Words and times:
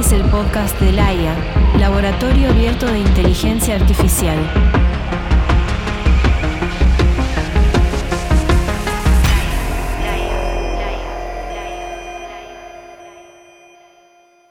es 0.00 0.12
el 0.12 0.22
podcast 0.30 0.80
de 0.80 0.92
LAIA, 0.92 1.36
Laboratorio 1.78 2.48
Abierto 2.48 2.86
de 2.86 3.00
Inteligencia 3.00 3.74
Artificial. 3.74 4.38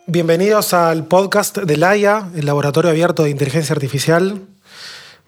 Bienvenidos 0.06 0.76
al 0.76 1.08
podcast 1.08 1.58
de 1.58 1.78
LAIA, 1.78 2.30
el 2.36 2.46
Laboratorio 2.46 2.92
Abierto 2.92 3.24
de 3.24 3.32
Inteligencia 3.32 3.74
Artificial. 3.74 4.44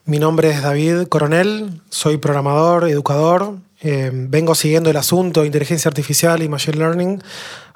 Mi 0.06 0.20
nombre 0.20 0.52
es 0.52 0.62
David 0.62 1.08
Coronel, 1.08 1.82
soy 1.90 2.18
programador, 2.18 2.88
educador. 2.88 3.56
eh, 3.84 4.12
vengo 4.14 4.54
siguiendo 4.54 4.92
el 4.92 4.98
asunto 4.98 5.42
de 5.42 5.48
inteligencia 5.48 5.90
artificial 5.90 6.44
y 6.44 6.50
machine 6.50 6.78
learning 6.78 7.24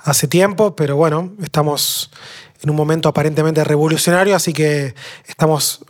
hace 0.05 0.27
tiempo, 0.27 0.75
pero 0.75 0.96
bueno, 0.96 1.34
estamos 1.43 2.11
en 2.65 2.71
un 2.71 2.75
momento 2.75 3.07
aparentemente 3.07 3.64
revolucionario, 3.64 4.36
así 4.36 4.51
que 4.51 4.96
estamos, 5.28 5.86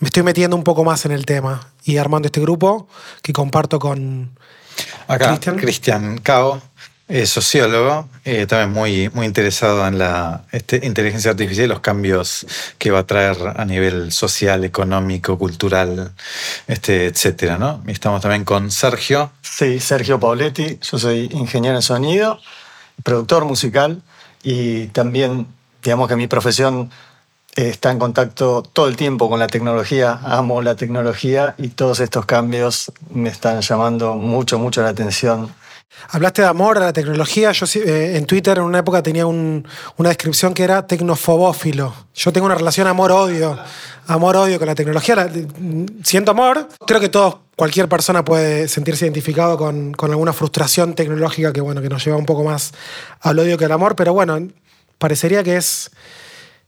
me 0.00 0.06
estoy 0.06 0.24
metiendo 0.24 0.56
un 0.56 0.64
poco 0.64 0.82
más 0.82 1.06
en 1.06 1.12
el 1.12 1.24
tema 1.24 1.70
y 1.84 1.98
armando 1.98 2.26
este 2.26 2.40
grupo 2.40 2.88
que 3.22 3.32
comparto 3.32 3.78
con 3.78 4.36
Acá, 5.06 5.38
Cristian. 5.38 6.18
Cao, 6.18 6.60
es 7.06 7.30
sociólogo, 7.30 8.08
eh, 8.24 8.46
también 8.46 8.72
muy, 8.72 9.08
muy 9.14 9.26
interesado 9.26 9.86
en 9.86 9.98
la 9.98 10.42
este, 10.50 10.84
inteligencia 10.84 11.30
artificial 11.30 11.66
y 11.66 11.68
los 11.68 11.78
cambios 11.78 12.44
que 12.76 12.90
va 12.90 12.98
a 12.98 13.06
traer 13.06 13.36
a 13.54 13.64
nivel 13.64 14.10
social, 14.10 14.64
económico, 14.64 15.38
cultural, 15.38 16.12
este, 16.66 17.06
etcétera, 17.06 17.56
¿no? 17.56 17.84
Y 17.86 17.92
estamos 17.92 18.20
también 18.20 18.44
con 18.44 18.72
Sergio. 18.72 19.30
Sí, 19.42 19.78
Sergio 19.78 20.18
Pauletti, 20.18 20.80
yo 20.82 20.98
soy 20.98 21.30
ingeniero 21.32 21.76
en 21.76 21.82
sonido, 21.82 22.40
productor 23.04 23.44
musical 23.44 24.02
y 24.42 24.86
también, 24.88 25.46
digamos 25.86 26.08
que 26.08 26.16
mi 26.16 26.26
profesión 26.26 26.90
eh, 27.54 27.68
está 27.68 27.90
en 27.92 27.98
contacto 27.98 28.62
todo 28.72 28.88
el 28.88 28.96
tiempo 28.96 29.30
con 29.30 29.38
la 29.38 29.46
tecnología, 29.46 30.18
amo 30.24 30.60
la 30.62 30.74
tecnología 30.74 31.54
y 31.58 31.68
todos 31.68 32.00
estos 32.00 32.26
cambios 32.26 32.92
me 33.10 33.28
están 33.28 33.60
llamando 33.60 34.14
mucho, 34.16 34.58
mucho 34.58 34.82
la 34.82 34.88
atención. 34.90 35.48
Hablaste 36.10 36.42
de 36.42 36.48
amor 36.48 36.76
a 36.76 36.80
la 36.80 36.92
tecnología. 36.92 37.52
Yo 37.52 37.64
eh, 37.80 38.16
en 38.18 38.26
Twitter 38.26 38.58
en 38.58 38.64
una 38.64 38.80
época 38.80 39.02
tenía 39.02 39.24
un- 39.26 39.66
una 39.96 40.08
descripción 40.10 40.52
que 40.52 40.64
era 40.64 40.86
tecnofobófilo. 40.86 41.94
Yo 42.14 42.32
tengo 42.32 42.46
una 42.46 42.54
relación 42.56 42.86
amor-odio. 42.86 43.56
Amor-odio 44.08 44.58
con 44.58 44.66
la 44.66 44.74
tecnología. 44.74 45.28
Siento 46.04 46.32
amor. 46.32 46.68
Creo 46.86 47.00
que 47.00 47.08
todos, 47.08 47.36
cualquier 47.56 47.88
persona 47.88 48.24
puede 48.24 48.68
sentirse 48.68 49.06
identificado 49.06 49.56
con, 49.56 49.92
con 49.94 50.10
alguna 50.10 50.32
frustración 50.34 50.94
tecnológica 50.94 51.52
que, 51.52 51.62
bueno, 51.62 51.80
que 51.80 51.88
nos 51.88 52.04
lleva 52.04 52.18
un 52.18 52.26
poco 52.26 52.44
más 52.44 52.72
al 53.22 53.38
odio 53.38 53.56
que 53.56 53.64
al 53.64 53.72
amor. 53.72 53.96
Pero 53.96 54.12
bueno, 54.12 54.38
parecería 54.98 55.42
que 55.42 55.56
es 55.56 55.90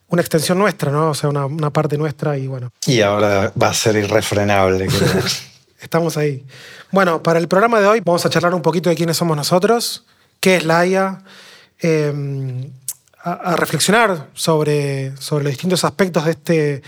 una 0.09 0.23
extensión 0.23 0.59
nuestra, 0.59 0.91
¿no? 0.91 1.11
O 1.11 1.15
sea, 1.15 1.29
una, 1.29 1.47
una 1.47 1.71
parte 1.71 1.99
nuestra 1.99 2.37
y 2.39 2.47
bueno. 2.47 2.73
Y 2.87 3.01
ahora 3.01 3.53
va 3.61 3.69
a 3.69 3.75
ser 3.75 3.97
irrefrenable. 3.97 4.87
creo. 4.87 5.23
Estamos 5.81 6.17
ahí. 6.17 6.45
Bueno, 6.91 7.23
para 7.23 7.39
el 7.39 7.47
programa 7.47 7.81
de 7.81 7.87
hoy 7.87 8.01
vamos 8.05 8.25
a 8.27 8.31
charlar 8.31 8.55
un 8.55 8.63
poquito 8.63 8.91
de 8.91 8.97
quiénes 8.97 9.17
somos 9.17 9.37
nosotros, 9.37 10.07
qué 10.41 10.57
es 10.57 10.65
la 10.65 10.85
IA, 10.87 11.23
eh, 11.81 12.71
a, 13.23 13.33
a 13.33 13.57
reflexionar 13.57 14.29
sobre, 14.35 15.17
sobre 15.19 15.45
los 15.45 15.53
distintos 15.53 15.85
aspectos 15.85 16.25
de 16.25 16.31
este, 16.33 16.83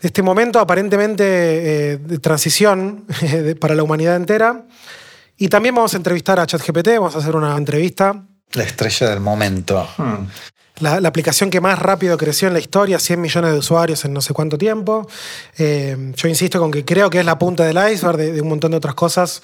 de 0.00 0.08
este 0.08 0.22
momento 0.22 0.58
aparentemente 0.58 1.24
eh, 1.24 1.96
de 1.98 2.18
transición 2.18 3.04
para 3.60 3.74
la 3.74 3.82
humanidad 3.82 4.16
entera. 4.16 4.64
Y 5.36 5.48
también 5.48 5.74
vamos 5.74 5.92
a 5.94 5.98
entrevistar 5.98 6.40
a 6.40 6.46
ChatGPT, 6.46 6.88
vamos 6.94 7.14
a 7.14 7.18
hacer 7.18 7.36
una 7.36 7.56
entrevista. 7.56 8.24
la 8.52 8.64
estrella 8.64 9.10
del 9.10 9.20
momento. 9.20 9.86
Hmm. 9.98 10.26
La, 10.80 11.00
la 11.00 11.08
aplicación 11.08 11.50
que 11.50 11.60
más 11.60 11.78
rápido 11.78 12.18
creció 12.18 12.48
en 12.48 12.54
la 12.54 12.60
historia, 12.60 12.98
100 12.98 13.20
millones 13.20 13.52
de 13.52 13.58
usuarios 13.58 14.04
en 14.04 14.12
no 14.12 14.20
sé 14.20 14.34
cuánto 14.34 14.58
tiempo. 14.58 15.08
Eh, 15.56 16.12
yo 16.14 16.28
insisto 16.28 16.58
con 16.58 16.70
que 16.70 16.84
creo 16.84 17.08
que 17.08 17.20
es 17.20 17.24
la 17.24 17.38
punta 17.38 17.64
del 17.64 17.78
iceberg 17.92 18.18
de, 18.18 18.32
de 18.32 18.40
un 18.42 18.48
montón 18.48 18.72
de 18.72 18.76
otras 18.76 18.94
cosas 18.94 19.42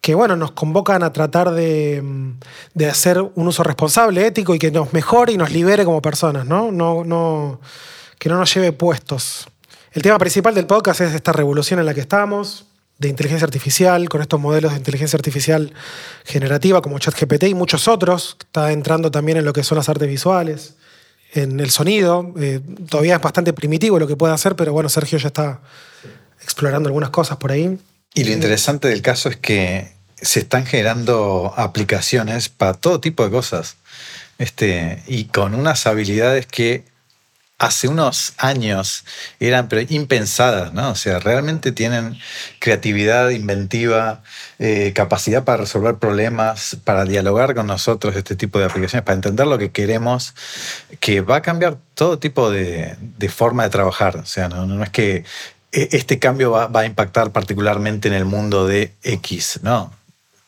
que, 0.00 0.14
bueno, 0.14 0.36
nos 0.36 0.52
convocan 0.52 1.02
a 1.02 1.12
tratar 1.12 1.50
de, 1.50 2.00
mm, 2.00 2.38
de 2.74 2.88
hacer 2.88 3.20
un 3.20 3.48
uso 3.48 3.62
responsable, 3.62 4.24
ético 4.24 4.54
y 4.54 4.58
que 4.60 4.70
nos 4.70 4.92
mejore 4.92 5.32
y 5.32 5.36
nos 5.36 5.50
libere 5.50 5.84
como 5.84 6.00
personas, 6.00 6.46
¿no? 6.46 6.70
No, 6.70 7.04
no, 7.04 7.60
que 8.18 8.28
no 8.28 8.36
nos 8.36 8.54
lleve 8.54 8.72
puestos. 8.72 9.48
El 9.92 10.02
tema 10.02 10.18
principal 10.18 10.54
del 10.54 10.66
podcast 10.66 11.00
es 11.00 11.14
esta 11.14 11.32
revolución 11.32 11.80
en 11.80 11.86
la 11.86 11.94
que 11.94 12.02
estamos, 12.02 12.65
de 12.98 13.08
inteligencia 13.08 13.44
artificial, 13.44 14.08
con 14.08 14.22
estos 14.22 14.40
modelos 14.40 14.72
de 14.72 14.78
inteligencia 14.78 15.16
artificial 15.16 15.72
generativa 16.24 16.80
como 16.80 16.98
ChatGPT 16.98 17.44
y 17.44 17.54
muchos 17.54 17.88
otros, 17.88 18.36
está 18.40 18.72
entrando 18.72 19.10
también 19.10 19.38
en 19.38 19.44
lo 19.44 19.52
que 19.52 19.62
son 19.62 19.76
las 19.76 19.88
artes 19.88 20.08
visuales, 20.08 20.74
en 21.32 21.60
el 21.60 21.70
sonido. 21.70 22.32
eh, 22.38 22.60
todavía 22.88 23.16
es 23.16 23.20
bastante 23.20 23.52
primitivo 23.52 23.98
lo 23.98 24.06
que 24.06 24.16
puede 24.16 24.32
hacer, 24.32 24.56
pero 24.56 24.72
bueno, 24.72 24.88
Sergio 24.88 25.18
ya 25.18 25.28
está 25.28 25.60
explorando 26.42 26.88
algunas 26.88 27.10
cosas 27.10 27.36
por 27.36 27.52
ahí. 27.52 27.78
Y 28.14 28.24
lo 28.24 28.32
interesante 28.32 28.88
del 28.88 29.02
caso 29.02 29.28
es 29.28 29.36
que 29.36 29.92
se 30.20 30.40
están 30.40 30.64
generando 30.64 31.52
aplicaciones 31.56 32.48
para 32.48 32.74
todo 32.74 33.00
tipo 33.00 33.24
de 33.24 33.30
cosas. 33.30 33.76
Este, 34.38 35.02
y 35.06 35.24
con 35.26 35.54
unas 35.54 35.86
habilidades 35.86 36.46
que 36.46 36.84
hace 37.58 37.88
unos 37.88 38.34
años 38.36 39.04
eran 39.40 39.68
impensadas, 39.88 40.74
¿no? 40.74 40.90
O 40.90 40.94
sea, 40.94 41.18
realmente 41.18 41.72
tienen 41.72 42.18
creatividad, 42.58 43.30
inventiva, 43.30 44.22
eh, 44.58 44.92
capacidad 44.94 45.44
para 45.44 45.58
resolver 45.58 45.96
problemas, 45.96 46.76
para 46.84 47.04
dialogar 47.04 47.54
con 47.54 47.66
nosotros, 47.66 48.14
este 48.14 48.36
tipo 48.36 48.58
de 48.58 48.66
aplicaciones, 48.66 49.04
para 49.04 49.16
entender 49.16 49.46
lo 49.46 49.58
que 49.58 49.70
queremos, 49.70 50.34
que 51.00 51.22
va 51.22 51.36
a 51.36 51.42
cambiar 51.42 51.78
todo 51.94 52.18
tipo 52.18 52.50
de, 52.50 52.96
forma 53.30 53.64
de 53.64 53.70
trabajar. 53.70 54.16
O 54.16 54.26
sea, 54.26 54.48
no, 54.48 54.66
no 54.66 54.82
es 54.82 54.90
que 54.90 55.24
e- 55.72 55.88
este 55.92 56.18
cambio 56.18 56.50
va, 56.50 56.66
va 56.66 56.80
a 56.80 56.86
impactar 56.86 57.32
particularmente 57.32 58.08
en 58.08 58.14
el 58.14 58.26
mundo 58.26 58.66
de 58.66 58.92
X, 59.02 59.60
no, 59.62 59.92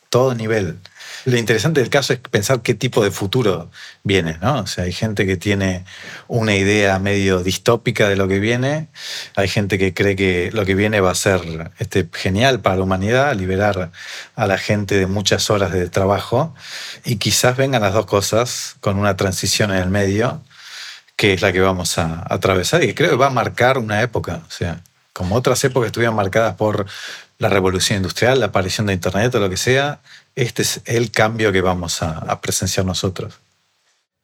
todo 0.09 0.35
nivel. 0.35 0.77
Lo 1.25 1.37
interesante 1.37 1.81
del 1.81 1.89
caso 1.89 2.13
es 2.13 2.19
pensar 2.19 2.61
qué 2.61 2.73
tipo 2.73 3.03
de 3.03 3.11
futuro 3.11 3.69
viene, 4.03 4.37
¿no? 4.41 4.59
O 4.61 4.67
sea, 4.67 4.85
hay 4.85 4.93
gente 4.93 5.25
que 5.25 5.37
tiene 5.37 5.85
una 6.27 6.55
idea 6.55 6.97
medio 6.99 7.43
distópica 7.43 8.07
de 8.07 8.15
lo 8.15 8.27
que 8.27 8.39
viene, 8.39 8.87
hay 9.35 9.47
gente 9.47 9.77
que 9.77 9.93
cree 9.93 10.15
que 10.15 10.49
lo 10.53 10.65
que 10.65 10.75
viene 10.75 11.01
va 11.01 11.11
a 11.11 11.15
ser 11.15 11.71
este, 11.79 12.07
genial 12.13 12.61
para 12.61 12.77
la 12.77 12.83
humanidad, 12.83 13.35
liberar 13.35 13.91
a 14.35 14.47
la 14.47 14.57
gente 14.57 14.97
de 14.97 15.07
muchas 15.07 15.49
horas 15.49 15.71
de 15.71 15.89
trabajo, 15.89 16.53
y 17.03 17.17
quizás 17.17 17.57
vengan 17.57 17.81
las 17.81 17.93
dos 17.93 18.05
cosas 18.05 18.75
con 18.79 18.97
una 18.97 19.17
transición 19.17 19.71
en 19.71 19.77
el 19.77 19.89
medio, 19.89 20.41
que 21.15 21.33
es 21.33 21.41
la 21.41 21.51
que 21.51 21.59
vamos 21.59 21.97
a, 21.97 22.25
atravesar 22.29 22.83
y 22.83 22.87
que 22.87 22.95
creo 22.95 23.09
que 23.11 23.15
va 23.17 23.27
a 23.27 23.31
marcar 23.31 23.77
una 23.77 24.01
época. 24.01 24.41
O 24.47 24.51
sea, 24.51 24.81
como 25.11 25.35
otras 25.35 25.61
épocas 25.65 25.87
estuvieron 25.87 26.15
marcadas 26.15 26.55
por 26.55 26.85
la 27.39 27.49
revolución 27.49 27.97
industrial, 27.97 28.39
la 28.39 28.47
aparición 28.47 28.87
de 28.87 28.93
Internet 28.93 29.33
o 29.35 29.39
lo 29.39 29.49
que 29.49 29.57
sea, 29.57 29.99
este 30.41 30.61
es 30.61 30.81
el 30.85 31.11
cambio 31.11 31.51
que 31.51 31.61
vamos 31.61 32.01
a, 32.01 32.39
presenciar 32.41 32.85
nosotros. 32.85 33.33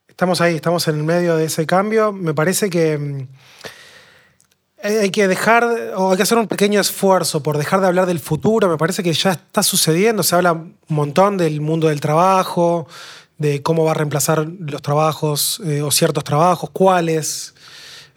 Estamos 0.07 0.39
ahí, 0.41 0.55
estamos 0.55 0.87
en 0.87 0.95
el 0.95 1.03
medio 1.03 1.35
de 1.35 1.45
ese 1.45 1.65
cambio. 1.65 2.13
Me 2.13 2.33
parece 2.33 2.69
que 2.69 2.97
mm, 2.97 3.27
hay 4.83 5.09
que 5.09 5.27
dejar, 5.27 5.63
o 5.95 6.11
hay 6.11 6.17
que 6.17 6.23
hacer 6.23 6.37
un 6.37 6.47
pequeño 6.47 6.79
esfuerzo 6.79 7.41
por 7.43 7.57
dejar 7.57 7.81
de 7.81 7.87
hablar 7.87 8.05
del 8.05 8.19
futuro. 8.19 8.69
Me 8.69 8.77
parece 8.77 9.03
que 9.03 9.11
ya 9.13 9.31
está 9.31 9.63
sucediendo. 9.63 10.23
Se 10.23 10.35
habla 10.35 10.53
un 10.53 10.77
montón 10.87 11.37
del 11.37 11.59
mundo 11.59 11.87
del 11.89 11.99
trabajo, 11.99 12.87
de 13.37 13.61
cómo 13.61 13.83
va 13.83 13.91
a 13.91 13.95
reemplazar 13.95 14.47
los 14.59 14.81
trabajos 14.81 15.61
eh, 15.65 15.81
o 15.81 15.91
ciertos 15.91 16.23
trabajos, 16.23 16.69
cuáles. 16.71 17.53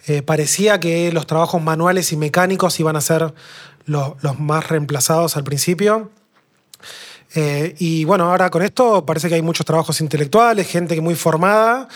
Eh, 0.07 0.23
parecía 0.23 0.79
que 0.79 1.11
los 1.13 1.27
trabajos 1.27 1.61
manuales 1.61 2.13
y 2.13 2.17
mecánicos 2.17 2.79
iban 2.79 2.95
a 2.97 3.01
ser 3.01 3.35
lo- 3.87 4.17
los 4.21 4.39
más 4.39 4.69
reemplazados 4.69 5.37
al 5.37 5.45
principio. 5.45 6.11
Eh, 7.35 7.75
y 7.79 8.05
bueno, 8.05 8.25
ahora 8.31 8.49
con 8.51 8.63
esto 8.63 9.05
parece 9.05 9.29
que 9.29 9.35
hay 9.35 9.43
muchos 9.43 9.67
trabajos 9.67 10.01
intelectuales, 10.01 10.67
gente 10.67 10.95
que 10.95 11.01
muy 11.01 11.15
formada, 11.15 11.89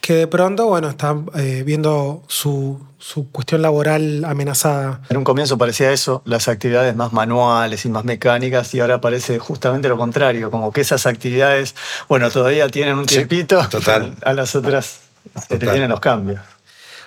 que 0.00 0.14
de 0.14 0.26
pronto, 0.26 0.66
bueno, 0.66 0.88
está 0.88 1.14
eh, 1.36 1.62
viendo 1.64 2.24
su, 2.26 2.80
su 2.98 3.30
cuestión 3.30 3.62
laboral 3.62 4.24
amenazada. 4.24 5.00
En 5.08 5.16
un 5.18 5.24
comienzo 5.24 5.56
parecía 5.56 5.92
eso, 5.92 6.22
las 6.24 6.48
actividades 6.48 6.96
más 6.96 7.12
manuales 7.12 7.84
y 7.84 7.88
más 7.90 8.04
mecánicas, 8.04 8.74
y 8.74 8.80
ahora 8.80 9.00
parece 9.00 9.38
justamente 9.38 9.88
lo 9.88 9.96
contrario, 9.96 10.50
como 10.50 10.72
que 10.72 10.80
esas 10.80 11.06
actividades, 11.06 11.76
bueno, 12.08 12.28
todavía 12.30 12.68
tienen 12.68 12.98
un 12.98 13.08
Sí, 13.08 13.14
tiempito, 13.16 13.64
total. 13.68 14.16
a 14.24 14.32
las 14.32 14.54
otras 14.56 14.98
se 15.34 15.40
te 15.46 15.58
Total. 15.58 15.70
vienen 15.70 15.90
los 15.90 16.00
cambios. 16.00 16.40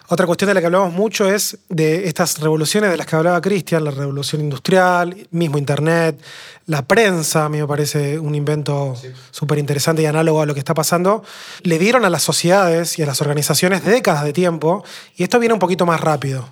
Otra 0.07 0.27
cuestión 0.27 0.49
de 0.49 0.53
la 0.53 0.59
que 0.59 0.67
hablamos 0.67 0.93
mucho 0.93 1.27
es 1.27 1.57
de 1.67 2.07
estas 2.07 2.39
revoluciones 2.39 2.91
de 2.91 2.97
las 2.97 3.07
que 3.07 3.15
hablaba 3.15 3.41
Cristian, 3.41 3.83
la 3.83 3.91
revolución 3.91 4.41
industrial, 4.41 5.27
mismo 5.31 5.57
Internet, 5.57 6.21
la 6.67 6.83
prensa, 6.83 7.45
a 7.45 7.49
mí 7.49 7.59
me 7.59 7.67
parece 7.67 8.19
un 8.19 8.35
invento 8.35 8.95
súper 9.31 9.57
interesante 9.57 10.03
y 10.03 10.05
análogo 10.05 10.41
a 10.41 10.45
lo 10.45 10.53
que 10.53 10.59
está 10.59 10.75
pasando. 10.75 11.23
Le 11.63 11.79
dieron 11.79 12.05
a 12.05 12.09
las 12.09 12.21
sociedades 12.21 12.99
y 12.99 13.03
a 13.03 13.05
las 13.05 13.21
organizaciones 13.21 13.83
décadas 13.83 14.23
de 14.23 14.33
tiempo 14.33 14.83
y 15.15 15.23
esto 15.23 15.39
viene 15.39 15.53
un 15.53 15.59
poquito 15.59 15.85
más 15.87 16.01
rápido. 16.01 16.49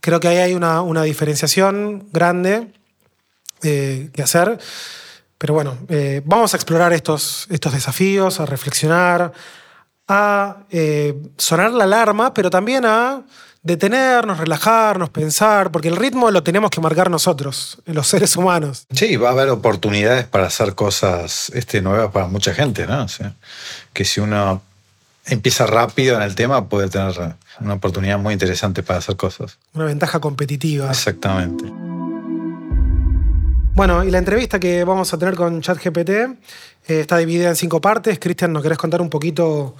Creo 0.00 0.20
que 0.20 0.28
ahí 0.28 0.38
hay 0.38 0.54
una, 0.54 0.80
una 0.80 1.02
diferenciación 1.02 2.08
grande 2.12 2.72
eh, 3.62 4.10
que 4.12 4.22
hacer. 4.22 4.58
Pero 5.38 5.54
bueno, 5.54 5.76
eh, 5.88 6.22
vamos 6.24 6.54
a 6.54 6.56
explorar 6.56 6.92
estos, 6.92 7.46
estos 7.50 7.72
desafíos, 7.72 8.40
a 8.40 8.46
reflexionar, 8.46 9.32
a 10.08 10.64
eh, 10.70 11.14
sonar 11.36 11.72
la 11.72 11.84
alarma, 11.84 12.34
pero 12.34 12.50
también 12.50 12.84
a 12.84 13.22
detenernos, 13.62 14.38
relajarnos, 14.38 15.08
pensar, 15.08 15.72
porque 15.72 15.88
el 15.88 15.96
ritmo 15.96 16.30
lo 16.30 16.42
tenemos 16.42 16.70
que 16.70 16.80
marcar 16.80 17.10
nosotros, 17.10 17.78
los 17.86 18.06
seres 18.06 18.36
humanos. 18.36 18.86
Sí, 18.94 19.16
va 19.16 19.30
a 19.30 19.32
haber 19.32 19.48
oportunidades 19.48 20.26
para 20.26 20.46
hacer 20.46 20.74
cosas 20.74 21.50
este, 21.54 21.80
nuevas 21.80 22.12
para 22.12 22.26
mucha 22.26 22.52
gente, 22.54 22.86
¿no? 22.86 23.04
O 23.04 23.08
sea, 23.08 23.32
que 23.94 24.04
si 24.04 24.20
uno 24.20 24.60
empieza 25.26 25.66
rápido 25.66 26.16
en 26.16 26.22
el 26.22 26.34
tema, 26.34 26.68
puede 26.68 26.90
tener 26.90 27.36
una 27.58 27.74
oportunidad 27.74 28.18
muy 28.18 28.34
interesante 28.34 28.82
para 28.82 28.98
hacer 28.98 29.16
cosas. 29.16 29.58
Una 29.72 29.86
ventaja 29.86 30.20
competitiva. 30.20 30.90
Exactamente. 30.90 31.93
Bueno, 33.74 34.04
y 34.04 34.10
la 34.12 34.18
entrevista 34.18 34.60
que 34.60 34.84
vamos 34.84 35.12
a 35.12 35.18
tener 35.18 35.34
con 35.34 35.60
ChatGPT 35.60 36.08
eh, 36.10 36.36
está 36.86 37.16
dividida 37.16 37.48
en 37.48 37.56
cinco 37.56 37.80
partes. 37.80 38.20
Cristian, 38.20 38.52
¿nos 38.52 38.62
querés 38.62 38.78
contar 38.78 39.02
un 39.02 39.10
poquito 39.10 39.74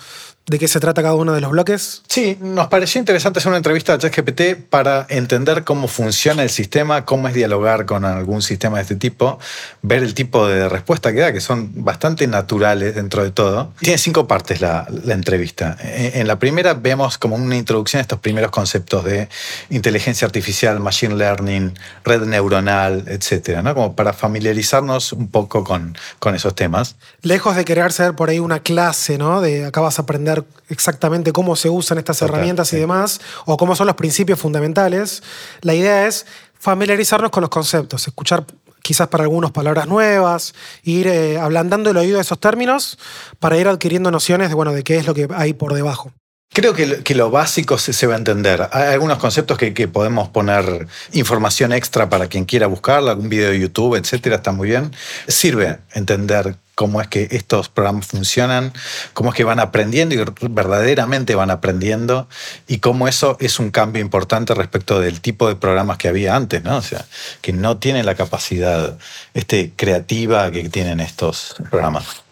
de 0.46 0.58
qué 0.58 0.68
se 0.68 0.78
trata 0.78 1.02
cada 1.02 1.14
uno 1.14 1.32
de 1.32 1.40
los 1.40 1.50
bloques? 1.50 2.02
Sí, 2.06 2.36
nos 2.40 2.68
pareció 2.68 2.98
interesante 2.98 3.38
hacer 3.38 3.48
una 3.48 3.56
entrevista 3.56 3.94
a 3.94 3.98
ChatGPT 3.98 4.68
para 4.68 5.06
entender 5.08 5.64
cómo 5.64 5.88
funciona 5.88 6.42
el 6.42 6.50
sistema, 6.50 7.06
cómo 7.06 7.28
es 7.28 7.34
dialogar 7.34 7.86
con 7.86 8.04
algún 8.04 8.42
sistema 8.42 8.76
de 8.76 8.82
este 8.82 8.96
tipo, 8.96 9.38
ver 9.80 10.02
el 10.02 10.12
tipo 10.12 10.46
de 10.46 10.68
respuesta 10.68 11.12
que 11.12 11.20
da, 11.20 11.32
que 11.32 11.40
son 11.40 11.70
bastante 11.84 12.26
naturales 12.26 12.94
dentro 12.94 13.24
de 13.24 13.30
todo. 13.30 13.72
Tiene 13.80 13.96
cinco 13.96 14.28
partes 14.28 14.60
la, 14.60 14.86
la 15.04 15.14
entrevista. 15.14 15.78
En, 15.80 16.26
la 16.26 16.38
primera 16.38 16.74
vemos 16.74 17.16
como 17.16 17.36
una 17.36 17.56
introducción 17.56 17.98
a 17.98 18.02
estos 18.02 18.18
primeros 18.18 18.50
conceptos 18.50 19.04
de 19.04 19.28
inteligencia 19.70 20.26
artificial, 20.26 20.78
machine 20.78 21.14
learning, 21.14 21.72
red 22.04 22.22
neuronal, 22.22 23.04
etcétera, 23.06 23.62
¿no? 23.62 23.74
Como 23.74 23.96
para 23.96 24.12
familiarizarnos 24.12 25.12
un 25.14 25.28
poco 25.28 25.64
con, 25.64 25.96
con 26.18 26.34
esos 26.34 26.54
temas. 26.54 26.96
Lejos 27.22 27.56
de 27.56 27.64
querer 27.64 27.92
ser 27.92 28.14
por 28.14 28.28
ahí 28.28 28.38
una 28.38 28.60
clase, 28.60 29.16
¿no? 29.16 29.40
De 29.40 29.66
acá 29.66 29.80
vas 29.80 29.98
a 29.98 30.02
aprender 30.02 30.33
exactamente 30.68 31.32
cómo 31.32 31.54
se 31.56 31.68
usan 31.68 31.98
estas 31.98 32.18
Total, 32.18 32.34
herramientas 32.34 32.68
y 32.68 32.76
sí. 32.76 32.76
demás, 32.78 33.20
o 33.44 33.56
cómo 33.56 33.76
son 33.76 33.86
los 33.86 33.96
principios 33.96 34.38
fundamentales. 34.40 35.22
La 35.60 35.74
idea 35.74 36.06
es 36.06 36.26
familiarizarnos 36.58 37.30
con 37.30 37.42
los 37.42 37.50
conceptos, 37.50 38.06
escuchar 38.08 38.44
quizás 38.82 39.08
para 39.08 39.24
algunos 39.24 39.50
palabras 39.50 39.86
nuevas, 39.86 40.54
ir 40.82 41.06
eh, 41.06 41.38
ablandando 41.38 41.90
el 41.90 41.96
oído 41.96 42.16
de 42.16 42.22
esos 42.22 42.38
términos 42.38 42.98
para 43.38 43.56
ir 43.56 43.68
adquiriendo 43.68 44.10
nociones 44.10 44.48
de, 44.50 44.54
bueno, 44.54 44.72
de 44.72 44.82
qué 44.82 44.96
es 44.96 45.06
lo 45.06 45.14
que 45.14 45.28
hay 45.34 45.54
por 45.54 45.72
debajo. 45.72 46.12
Creo 46.54 46.72
que, 46.72 46.86
lo- 46.86 47.02
que 47.02 47.14
lo 47.14 47.30
básico 47.30 47.76
se, 47.78 47.92
se 47.92 48.06
va 48.06 48.14
a 48.14 48.18
entender. 48.18 48.68
Hay 48.72 48.94
algunos 48.94 49.18
conceptos 49.18 49.58
que, 49.58 49.74
que 49.74 49.88
podemos 49.88 50.28
poner 50.28 50.86
información 51.12 51.72
extra 51.72 52.08
para 52.08 52.28
quien 52.28 52.44
quiera 52.46 52.66
buscarla, 52.68 53.10
algún 53.10 53.28
video 53.28 53.50
de 53.50 53.58
YouTube, 53.60 53.96
etcétera, 53.96 54.36
está 54.36 54.52
muy 54.52 54.68
bien. 54.68 54.90
Sirve 55.28 55.78
entender 55.92 56.56
cómo 56.76 57.00
es 57.00 57.06
que 57.08 57.28
estos 57.30 57.68
programas 57.68 58.06
funcionan, 58.06 58.72
cómo 59.12 59.30
es 59.30 59.36
que 59.36 59.44
van 59.44 59.60
aprendiendo 59.60 60.14
y 60.16 60.24
verdaderamente 60.48 61.34
van 61.36 61.50
aprendiendo 61.50 62.28
y 62.66 62.78
cómo 62.78 63.06
eso 63.06 63.36
es 63.40 63.58
un 63.60 63.70
cambio 63.70 64.00
importante 64.02 64.54
respecto 64.54 64.98
del 65.00 65.20
tipo 65.20 65.46
de 65.48 65.56
programas 65.56 65.98
que 65.98 66.08
había 66.08 66.34
antes, 66.34 66.64
¿no? 66.64 66.76
O 66.76 66.82
sea, 66.82 67.04
que 67.42 67.52
no 67.52 67.76
tienen 67.78 68.06
la 68.06 68.14
capacidad 68.16 68.96
este, 69.34 69.72
creativa 69.76 70.50
que 70.50 70.68
tienen 70.68 70.98
estos 71.00 71.54
programas. 71.70 72.23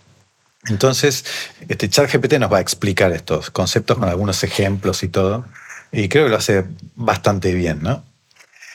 Entonces, 0.68 1.24
este 1.68 1.88
ChatGPT 1.88 2.34
nos 2.34 2.52
va 2.52 2.58
a 2.58 2.60
explicar 2.60 3.12
estos 3.12 3.50
conceptos 3.50 3.98
con 3.98 4.08
algunos 4.08 4.44
ejemplos 4.44 5.02
y 5.02 5.08
todo. 5.08 5.44
Y 5.90 6.08
creo 6.08 6.24
que 6.24 6.30
lo 6.30 6.36
hace 6.36 6.64
bastante 6.94 7.52
bien, 7.52 7.82
¿no? 7.82 8.04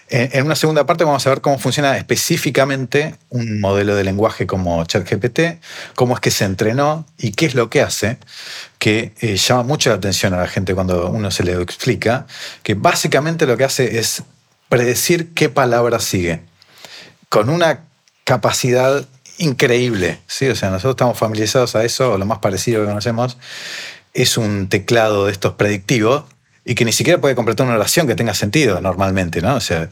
En 0.09 0.45
una 0.45 0.55
segunda 0.55 0.85
parte 0.85 1.03
vamos 1.03 1.27
a 1.27 1.29
ver 1.31 1.41
cómo 1.41 1.59
funciona 1.59 1.97
específicamente 1.97 3.15
un 3.27 3.59
modelo 3.59 3.93
de 3.93 4.05
lenguaje 4.05 4.47
como 4.47 4.85
ChatGPT, 4.85 5.61
cómo 5.95 6.15
es 6.15 6.21
que 6.21 6.31
se 6.31 6.45
entrenó 6.45 7.05
y 7.17 7.31
qué 7.31 7.45
es 7.45 7.55
lo 7.55 7.69
que 7.69 7.81
hace, 7.81 8.17
que 8.79 9.11
eh, 9.19 9.35
llama 9.35 9.63
mucho 9.63 9.89
la 9.89 9.97
atención 9.97 10.33
a 10.33 10.37
la 10.37 10.47
gente 10.47 10.73
cuando 10.73 11.09
uno 11.09 11.29
se 11.29 11.43
le 11.43 11.61
explica, 11.61 12.25
que 12.63 12.73
básicamente 12.75 13.45
lo 13.45 13.57
que 13.57 13.65
hace 13.65 13.99
es 13.99 14.23
predecir 14.69 15.33
qué 15.33 15.49
palabra 15.49 15.99
sigue 15.99 16.41
con 17.27 17.49
una 17.49 17.81
capacidad 18.23 19.05
increíble. 19.37 20.19
¿sí? 20.27 20.47
O 20.47 20.55
sea, 20.55 20.69
nosotros 20.69 20.93
estamos 20.93 21.17
familiarizados 21.17 21.75
a 21.75 21.83
eso, 21.83 22.13
o 22.13 22.17
lo 22.17 22.25
más 22.25 22.39
parecido 22.39 22.81
que 22.81 22.87
conocemos, 22.87 23.37
es 24.13 24.37
un 24.37 24.67
teclado 24.69 25.25
de 25.25 25.31
estos 25.31 25.53
predictivos 25.53 26.23
y 26.65 26.75
que 26.75 26.85
ni 26.85 26.91
siquiera 26.91 27.21
puede 27.21 27.35
completar 27.35 27.65
una 27.65 27.75
oración 27.75 28.07
que 28.07 28.15
tenga 28.15 28.33
sentido 28.33 28.81
normalmente, 28.81 29.41
¿no? 29.41 29.55
O 29.55 29.59
sea, 29.59 29.89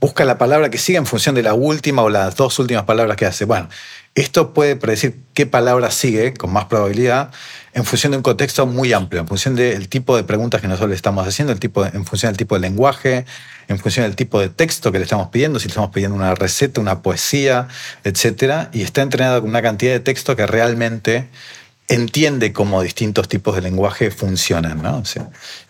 busca 0.00 0.24
la 0.24 0.38
palabra 0.38 0.70
que 0.70 0.78
sigue 0.78 0.98
en 0.98 1.06
función 1.06 1.34
de 1.34 1.42
la 1.42 1.54
última 1.54 2.02
o 2.02 2.08
las 2.08 2.36
dos 2.36 2.58
últimas 2.58 2.84
palabras 2.84 3.16
que 3.16 3.26
hace. 3.26 3.44
Bueno, 3.44 3.68
esto 4.14 4.52
puede 4.52 4.76
predecir 4.76 5.20
qué 5.32 5.46
palabra 5.46 5.90
sigue 5.90 6.34
con 6.34 6.52
más 6.52 6.66
probabilidad 6.66 7.30
en 7.72 7.84
función 7.84 8.10
de 8.12 8.18
un 8.18 8.22
contexto 8.22 8.66
muy 8.66 8.92
amplio, 8.92 9.22
en 9.22 9.28
función 9.28 9.54
del 9.54 9.88
tipo 9.88 10.16
de 10.16 10.24
preguntas 10.24 10.60
que 10.60 10.68
nosotros 10.68 10.90
le 10.90 10.96
estamos 10.96 11.26
haciendo, 11.26 11.52
el 11.52 11.58
tipo 11.58 11.86
en 11.86 12.04
función 12.04 12.30
del 12.30 12.36
tipo 12.36 12.54
de 12.54 12.60
lenguaje, 12.60 13.24
en 13.68 13.78
función 13.78 14.04
del 14.04 14.14
tipo 14.14 14.38
de 14.38 14.50
texto 14.50 14.92
que 14.92 14.98
le 14.98 15.04
estamos 15.04 15.28
pidiendo, 15.28 15.58
si 15.58 15.68
le 15.68 15.70
estamos 15.70 15.90
pidiendo 15.90 16.14
una 16.14 16.34
receta, 16.34 16.80
una 16.80 17.00
poesía, 17.00 17.68
etc. 18.04 18.68
Y 18.72 18.82
está 18.82 19.00
entrenado 19.00 19.40
con 19.40 19.48
una 19.48 19.62
cantidad 19.62 19.92
de 19.92 20.00
texto 20.00 20.36
que 20.36 20.46
realmente 20.46 21.28
entiende 21.88 22.52
cómo 22.52 22.82
distintos 22.82 23.28
tipos 23.28 23.54
de 23.54 23.62
lenguaje 23.62 24.10
funcionan, 24.10 24.82
¿no? 24.82 25.02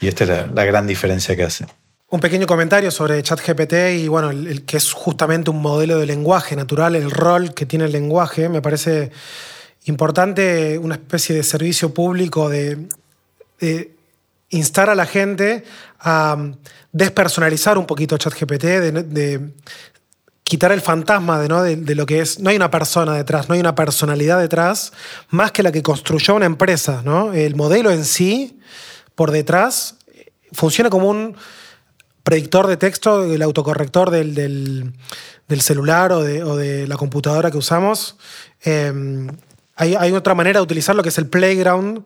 Y 0.01 0.09
esta 0.09 0.25
es 0.25 0.31
la, 0.31 0.47
la 0.49 0.65
gran 0.65 0.89
diferencia 0.89 1.37
que 1.37 1.45
hace. 1.45 1.67
Un 2.13 2.21
pequeño 2.21 2.47
comentario 2.47 2.91
sobre 2.91 3.23
ChatGPT 3.23 3.73
y 3.95 4.07
bueno, 4.07 4.29
el, 4.29 4.67
que 4.67 4.77
es 4.77 4.93
justamente 4.93 5.49
un 5.49 5.63
modelo 5.63 5.99
de 5.99 6.05
lenguaje 6.05 6.55
natural, 6.55 6.95
el 6.95 7.11
rol 7.11 7.55
que 7.55 7.65
tiene 7.65 7.87
el 7.87 7.93
lenguaje, 7.93 8.51
me 8.51 8.61
parece 8.61 9.11
importante 9.87 10.77
una 10.77 10.97
especie 10.97 11.35
de 11.35 11.43
servicio 11.43 11.95
público 11.95 12.51
de, 12.51 12.87
instar 14.51 14.91
a 14.91 14.95
la 14.95 15.07
gente 15.07 15.65
a 16.01 16.37
despersonalizar 16.93 17.79
un 17.79 17.87
poquito 17.87 18.19
ChatGPT, 18.19 18.63
de, 18.63 18.93
de 18.93 19.51
quitar 20.45 20.71
el 20.71 20.83
fantasma 20.83 21.41
de, 21.41 21.49
¿no? 21.49 21.63
de, 21.63 21.77
de 21.77 21.95
lo 21.95 22.05
que 22.05 22.21
es. 22.21 22.39
No 22.41 22.51
hay 22.51 22.57
una 22.57 22.71
persona 22.71 23.15
detrás, 23.15 23.49
no 23.49 23.55
hay 23.55 23.61
una 23.61 23.75
personalidad 23.75 24.39
detrás, 24.39 24.93
más 25.31 25.51
que 25.51 25.63
la 25.63 25.73
que 25.73 25.83
construyó 25.83 26.35
una 26.35 26.45
empresa. 26.45 27.01
¿no? 27.07 27.33
El 27.33 27.57
modelo 27.57 27.91
en 27.91 28.05
sí, 28.05 28.61
por 29.15 29.31
detrás, 29.31 29.95
funciona 30.53 30.91
como 30.91 31.09
un 31.09 31.37
predictor 32.23 32.67
de 32.67 32.77
texto, 32.77 33.25
el 33.25 33.43
autocorrector 33.43 34.11
del, 34.11 34.35
del, 34.35 35.61
celular 35.61 36.13
o 36.13 36.23
de, 36.23 36.87
la 36.87 36.97
computadora 36.97 37.51
que 37.51 37.59
usamos. 37.59 38.17
Eh, 38.65 38.93
hay, 39.77 40.13
otra 40.13 40.35
manera 40.35 40.61
de 40.61 40.63
utilizar 40.63 40.95
lo 40.95 41.03
que 41.03 41.09
es 41.09 41.19
el 41.19 41.27
playground, 41.27 42.05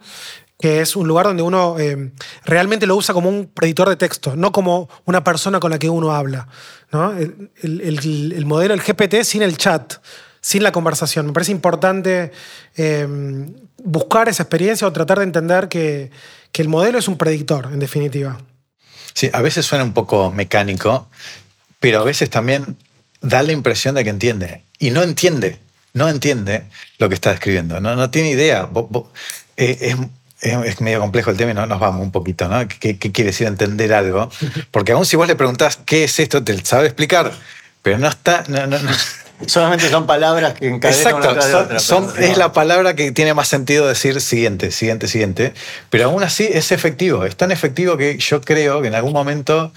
que 0.59 0.81
es 0.81 0.97
un 0.97 1.07
lugar 1.07 1.27
donde 1.27 1.43
uno 1.43 1.79
eh, 1.79 2.13
realmente 2.45 2.87
lo 2.87 2.97
usa 2.97 3.13
como 3.13 3.29
un 3.29 3.47
predictor 3.53 3.89
de 3.89 3.97
texto, 3.97 4.35
no 4.37 4.53
como 4.53 4.89
una 5.05 5.23
persona 5.23 5.61
con 5.61 5.71
la 5.71 5.79
que 5.79 5.91
uno 5.91 6.13
habla. 6.13 6.49
¿no? 6.93 7.13
El, 7.13 7.51
el, 7.63 7.81
el, 7.83 8.33
el, 8.33 8.47
modelo, 8.47 8.73
el 8.73 8.81
GPT 8.81 9.23
sin 9.23 9.43
el 9.43 9.59
chat, 9.59 9.95
sin 10.41 10.63
la 10.63 10.73
conversación. 10.73 11.27
Me 11.27 11.33
parece 11.33 11.53
importante 11.53 12.33
eh, 12.77 13.07
buscar 13.83 14.29
esa 14.29 14.45
experiencia 14.45 14.87
o 14.87 14.93
tratar 14.93 15.19
de 15.19 15.25
entender 15.25 15.69
que, 15.69 16.11
que 16.53 16.63
el 16.63 16.69
modelo 16.69 16.99
es 16.99 17.09
un 17.09 17.19
predictor, 17.19 17.69
en 17.73 17.79
definitiva. 17.79 18.39
Sí, 19.17 19.31
a 19.33 19.41
veces 19.41 19.65
suena 19.65 19.83
un 19.83 19.95
poco 19.95 20.31
mecánico, 20.31 21.09
pero 21.81 22.01
a 22.01 22.05
veces 22.05 22.29
también 22.29 22.77
da 23.23 23.43
la 23.43 23.53
impresión 23.53 23.95
de 23.95 24.05
que 24.05 24.11
entiende. 24.11 24.63
Y 24.79 24.91
no 24.91 25.03
entiende, 25.03 25.59
no 25.95 26.11
entiende 26.11 26.65
lo 26.99 27.09
que 27.09 27.15
está 27.15 27.33
escribiendo, 27.33 27.81
no, 27.81 27.97
no 27.97 28.11
tiene 28.11 28.29
idea. 28.29 28.69
Eh, 29.57 29.79
es, 29.81 29.97
es, 30.43 30.67
es, 30.67 30.81
medio 30.83 31.01
complejo 31.01 31.31
el 31.31 31.39
tema 31.39 31.53
y 31.53 31.55
no, 31.55 31.65
nos 31.65 31.81
vamos 31.81 32.03
un 32.03 32.13
poquito, 32.13 32.47
¿no? 32.47 32.69
¿Qué, 32.69 32.99
¿Qué, 32.99 33.11
quiere 33.11 33.31
decir 33.31 33.47
entender 33.47 33.95
algo? 33.95 34.29
Porque 34.71 34.93
aún 34.93 35.07
si 35.07 35.17
vos 35.17 35.27
le 35.27 35.35
preguntás 35.35 35.79
qué 35.79 36.05
es 36.05 36.21
esto, 36.21 36.45
te 36.45 36.63
sabe 36.63 36.89
explicar, 36.89 37.33
pero 37.81 37.97
no 37.97 38.09
está... 38.09 38.45
No, 38.49 38.67
no, 38.67 38.79
no. 38.79 38.91
Solamente 39.45 39.89
son 39.91 40.07
palabras 40.07 40.55
que 40.55 40.69
encadenan 40.69 40.99
Exacto, 40.99 41.31
una 41.31 41.43
son, 41.43 41.65
otra, 41.65 41.79
son, 41.79 42.13
pero, 42.15 42.27
es 42.27 42.39
la 42.39 42.53
palabra 42.53 42.97
que 42.97 43.13
tiene 43.13 43.35
más 43.35 43.49
sentido 43.49 43.87
decir 43.87 44.21
siguiente, 44.21 44.71
siguiente, 44.71 45.09
siguiente. 45.09 45.53
Pero 45.91 46.07
aún 46.07 46.23
así 46.23 46.49
es 46.51 46.73
efectivo, 46.73 47.25
es 47.25 47.37
tan 47.37 47.51
efectivo 47.51 47.97
que 47.97 48.17
yo 48.17 48.41
creo 48.41 48.81
que 48.81 48.89
en 48.89 48.95
algún 48.95 49.13
momento, 49.13 49.73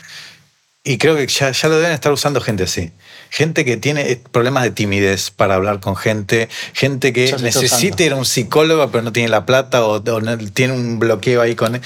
y 0.84 0.98
creo 0.98 1.18
que 1.18 1.28
ya, 1.28 1.52
ya 1.52 1.68
lo 1.68 1.78
deben 1.78 1.92
estar 1.92 2.12
usando 2.14 2.40
gente 2.40 2.64
así, 2.64 2.94
gente 3.30 3.66
que 3.66 3.76
tiene 3.76 4.22
problemas 4.32 4.64
de 4.64 4.72
timidez 4.72 5.30
para 5.30 5.56
hablar 5.56 5.82
con 5.82 5.98
gente, 5.98 6.48
gente 6.74 7.12
que 7.12 7.36
necesita 7.42 8.04
ir 8.04 8.14
a 8.14 8.16
un 8.16 8.26
psicólogo 8.26 8.90
pero 8.92 9.04
no 9.04 9.12
tiene 9.12 9.28
la 9.28 9.46
plata 9.46 9.84
o, 9.84 9.98
o 9.98 10.22
no, 10.22 10.38
tiene 10.38 10.74
un 10.74 11.00
bloqueo 11.00 11.42
ahí 11.42 11.56
con 11.56 11.82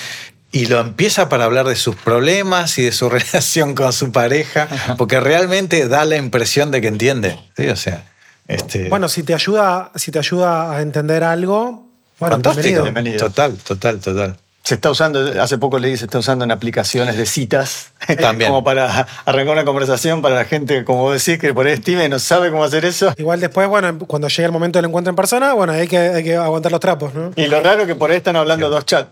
y 0.54 0.68
lo 0.68 0.80
empieza 0.80 1.28
para 1.28 1.46
hablar 1.46 1.68
de 1.68 1.76
sus 1.76 1.96
problemas 1.96 2.78
y 2.78 2.84
de 2.84 2.92
su 2.94 3.10
relación 3.10 3.76
con 3.76 3.92
su 3.92 4.14
pareja, 4.14 4.70
porque 4.98 5.20
realmente 5.20 5.90
da 5.90 6.06
la 6.06 6.16
impresión 6.16 6.72
de 6.72 6.80
que 6.80 6.88
entiende. 6.88 7.38
¿sí? 7.58 7.68
O 7.68 7.76
sea, 7.76 8.06
este... 8.48 8.88
Bueno, 8.88 9.10
si 9.10 9.24
te 9.24 9.34
ayuda, 9.34 9.92
si 9.96 10.12
te 10.12 10.20
ayuda 10.20 10.72
a 10.72 10.82
entender 10.82 11.24
algo, 11.24 11.90
bueno, 12.20 12.36
Fantástico. 12.36 12.84
bienvenido. 12.84 12.84
bienvenido. 12.84 13.26
Total, 13.26 13.58
total, 13.58 14.00
total. 14.00 14.38
Se 14.64 14.76
está 14.76 14.90
usando, 14.90 15.42
hace 15.42 15.58
poco 15.58 15.78
leí, 15.78 15.98
se 15.98 16.06
está 16.06 16.20
usando 16.20 16.46
en 16.46 16.52
aplicaciones 16.52 17.18
de 17.18 17.26
citas. 17.26 17.92
También. 18.20 18.50
como 18.50 18.64
para 18.64 19.08
arrancar 19.26 19.54
una 19.54 19.66
conversación 19.66 20.22
para 20.22 20.36
la 20.36 20.46
gente, 20.46 20.86
como 20.86 21.02
vos 21.02 21.26
decís, 21.26 21.40
que 21.40 21.54
por 21.54 21.68
ahí 21.68 21.76
Steve 21.76 22.08
no 22.08 22.18
sabe 22.18 22.50
cómo 22.50 22.64
hacer 22.64 22.86
eso. 22.86 23.14
Igual 23.18 23.42
después, 23.42 23.68
bueno, 23.68 23.98
cuando 24.00 24.30
llegue 24.30 24.46
el 24.46 24.52
momento 24.52 24.80
del 24.80 24.86
encuentro 24.86 25.10
en 25.10 25.16
persona, 25.18 25.54
bueno, 25.54 25.74
hay 25.74 25.88
que, 25.88 25.98
hay 25.98 26.24
que 26.24 26.36
aguantar 26.36 26.72
los 26.72 26.80
trapos, 26.80 27.14
¿no? 27.14 27.32
Y 27.36 27.48
lo 27.48 27.62
raro 27.62 27.82
es 27.82 27.88
que 27.88 27.96
por 27.96 28.12
ahí 28.12 28.18
están 28.18 28.38
hablando 28.38 28.70
dos 28.70 28.86
chats. 28.86 29.10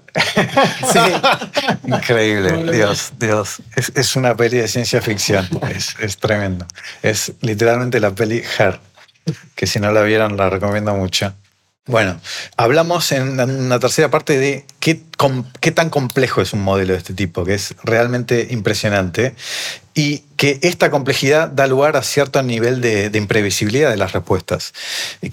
Sí. 0.91 1.00
Increíble, 1.88 2.72
Dios, 2.72 3.12
Dios. 3.20 3.62
Es, 3.75 3.91
es 3.96 4.15
una 4.15 4.36
peli 4.36 4.58
de 4.58 4.67
ciencia 4.70 5.01
ficción, 5.01 5.48
es, 5.75 5.96
es 6.00 6.17
tremendo. 6.17 6.65
Es 7.03 7.34
literalmente 7.41 8.00
la 8.00 8.12
peli 8.12 8.41
Her, 8.58 8.79
que 9.55 9.67
si 9.67 9.79
no 9.79 9.91
la 9.91 10.01
vieron 10.03 10.38
la 10.38 10.50
recomiendo 10.50 10.93
mucho. 10.93 11.34
Bueno, 11.91 12.21
hablamos 12.55 13.12
en 13.12 13.38
una 13.38 13.77
tercera 13.77 14.10
parte 14.10 14.39
de 14.39 14.65
qué, 14.79 14.95
tan 15.71 15.89
complejo 15.89 16.41
es 16.41 16.53
un 16.53 16.63
modelo 16.63 16.93
de 16.93 17.00
este 17.00 17.13
tipo, 17.13 17.43
que 17.43 17.53
es 17.53 17.75
realmente 17.83 18.48
impresionante, 18.50 19.36
y 19.93 20.19
que 20.38 20.57
esta 20.62 20.89
complejidad 20.89 21.50
da 21.50 21.67
lugar 21.67 21.98
a 21.98 22.01
cierto 22.01 22.41
nivel 22.43 22.79
de, 22.79 23.12
imprevisibilidad 23.13 23.89
de 23.89 23.98
las 23.98 24.13
respuestas, 24.13 24.74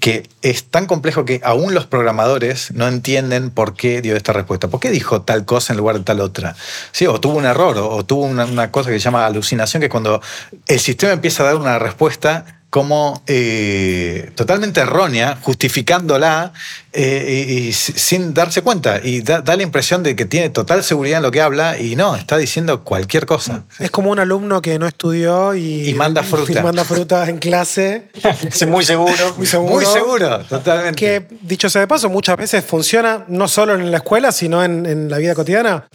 que 0.00 0.29
es 0.43 0.65
tan 0.65 0.87
complejo 0.87 1.25
que 1.25 1.41
aún 1.45 1.75
los 1.75 1.87
programadores 1.87 2.73
no 2.73 2.88
entienden 2.88 3.50
por 3.50 3.75
qué 3.77 4.03
dio 4.03 4.17
esta 4.17 4.33
respuesta, 4.33 4.67
por 4.67 4.81
qué 4.81 4.91
dijo 4.91 5.23
tal 5.23 5.45
cosa 5.45 5.75
en 5.75 5.77
lugar 5.77 5.99
de 5.99 6.03
tal 6.03 6.21
otra. 6.21 6.57
Sí, 6.91 7.07
o 7.07 7.21
tuvo 7.21 7.38
un 7.38 7.47
error, 7.47 7.79
o, 7.79 8.05
tuvo 8.05 8.25
una, 8.25 8.73
cosa 8.73 8.91
que 8.91 8.99
se 8.99 9.05
llama 9.05 9.27
alucinación, 9.27 9.81
que 9.81 9.88
cuando 9.88 10.21
el 10.67 10.81
sistema 10.81 11.12
empieza 11.12 11.45
a 11.45 11.47
dar 11.47 11.55
una 11.55 11.79
respuesta 11.79 12.58
como 12.71 13.23
eh, 13.27 14.31
totalmente 14.35 14.81
errónea, 14.81 15.39
justificándola 15.41 16.53
eh, 17.00 17.47
y, 17.49 17.69
y 17.69 17.73
sin 17.73 18.35
darse 18.35 18.62
cuenta. 18.62 19.00
Y 19.02 19.21
da, 19.23 19.40
da 19.40 19.55
la 19.57 19.62
impresión 19.62 20.02
de 20.02 20.17
que 20.17 20.25
tiene 20.25 20.50
total 20.50 20.83
seguridad 20.83 21.19
en 21.19 21.23
lo 21.23 21.31
que 21.31 21.40
habla 21.40 21.78
y 21.78 21.95
no, 21.95 22.17
está 22.17 22.37
diciendo 22.37 22.83
cualquier 22.83 23.25
cosa. 23.25 23.62
Es 23.78 23.90
como 23.90 24.11
un 24.11 24.19
alumno 24.19 24.61
que 24.61 24.78
no 24.78 24.87
estudió 24.88 25.55
y, 25.55 25.88
Y 25.90 25.95
manda 25.95 26.23
fruta. 26.23 26.59
y 26.59 26.62
manda 26.62 26.85
fruta 26.85 27.28
en 27.28 27.38
clase. 27.38 28.09
Es 28.49 28.67
muy 28.67 28.85
seguro. 28.85 29.14
Muy 29.37 29.47
seguro. 29.47 29.75
Muy 29.75 29.87
seguro, 29.87 30.40
totalmente. 30.49 30.99
Que, 30.99 31.26
dicho 31.43 31.71
sea 31.71 31.83
de 31.83 31.87
paso, 31.87 32.09
muchas 32.09 32.37
veces 32.37 32.64
funciona 32.64 33.25
no 33.28 33.47
solo 33.47 33.75
en 33.75 33.90
la 33.90 33.99
escuela, 33.99 34.33
sino 34.33 34.64
en, 34.64 34.85
en 34.87 35.09
la 35.09 35.19
vida 35.19 35.35
cotidiana. 35.35 35.87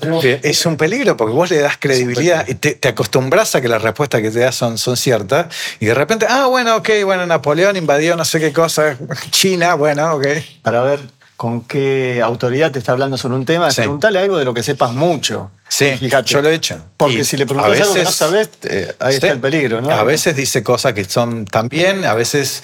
Es 0.42 0.66
un 0.66 0.78
peligro 0.78 1.18
porque 1.18 1.34
vos 1.34 1.50
le 1.50 1.60
das 1.60 1.78
credibilidad 1.78 2.48
y 2.48 2.56
te, 2.56 2.76
te 2.76 2.88
acostumbras 2.88 3.56
a 3.56 3.62
que 3.62 3.68
las 3.68 3.82
respuestas 3.82 4.22
que 4.22 4.32
te 4.32 4.40
das 4.40 4.56
son, 4.56 4.78
son 4.78 4.96
ciertas 4.96 5.48
y 5.80 5.88
de 5.88 5.94
repente, 5.94 6.26
ah, 6.30 6.46
bueno, 6.48 6.78
ok, 6.78 6.90
bueno, 7.04 7.26
Napoleón 7.26 7.76
invadió 7.76 8.16
no 8.16 8.26
sé 8.26 8.40
qué 8.40 8.54
cosa, 8.54 8.98
China, 9.32 9.76
bueno, 9.76 10.14
ok. 10.16 10.28
Para 10.62 10.82
ver 10.84 10.93
con 11.38 11.62
qué 11.62 12.22
autoridad 12.24 12.72
te 12.72 12.80
está 12.80 12.92
hablando 12.94 13.18
sobre 13.18 13.36
un 13.36 13.46
tema, 13.46 13.70
Sí. 13.72 13.82
preguntale 13.82 14.20
algo 14.20 14.38
de 14.38 14.46
lo 14.46 14.54
que 14.54 14.64
sepas 14.64 14.94
mucho. 14.94 15.52
Sí, 15.68 15.92
Fíjate. 16.00 16.30
yo 16.30 16.42
lo 16.42 16.50
he 16.50 16.54
hecho. 16.56 16.84
Porque 16.98 17.16
Y 17.20 17.24
si 17.26 17.36
le 17.38 17.44
a 17.44 17.48
preguntas 17.48 17.72
algo 17.82 17.94
que 17.94 18.00
no 18.00 18.06
veces- 18.06 18.16
sabes, 18.16 18.50
eh, 18.64 18.96
ahí 19.00 19.16
está 19.16 19.28
Sí. 19.28 19.34
el 19.34 19.40
peligro, 19.40 19.82
¿no? 19.82 19.90
A 19.92 20.04
veces 20.04 20.36
dice 20.36 20.64
cosas 20.64 20.94
que 20.94 21.04
son 21.06 21.46
tan 21.46 21.68
bien, 21.70 22.06
a 22.06 22.14
veces 22.14 22.62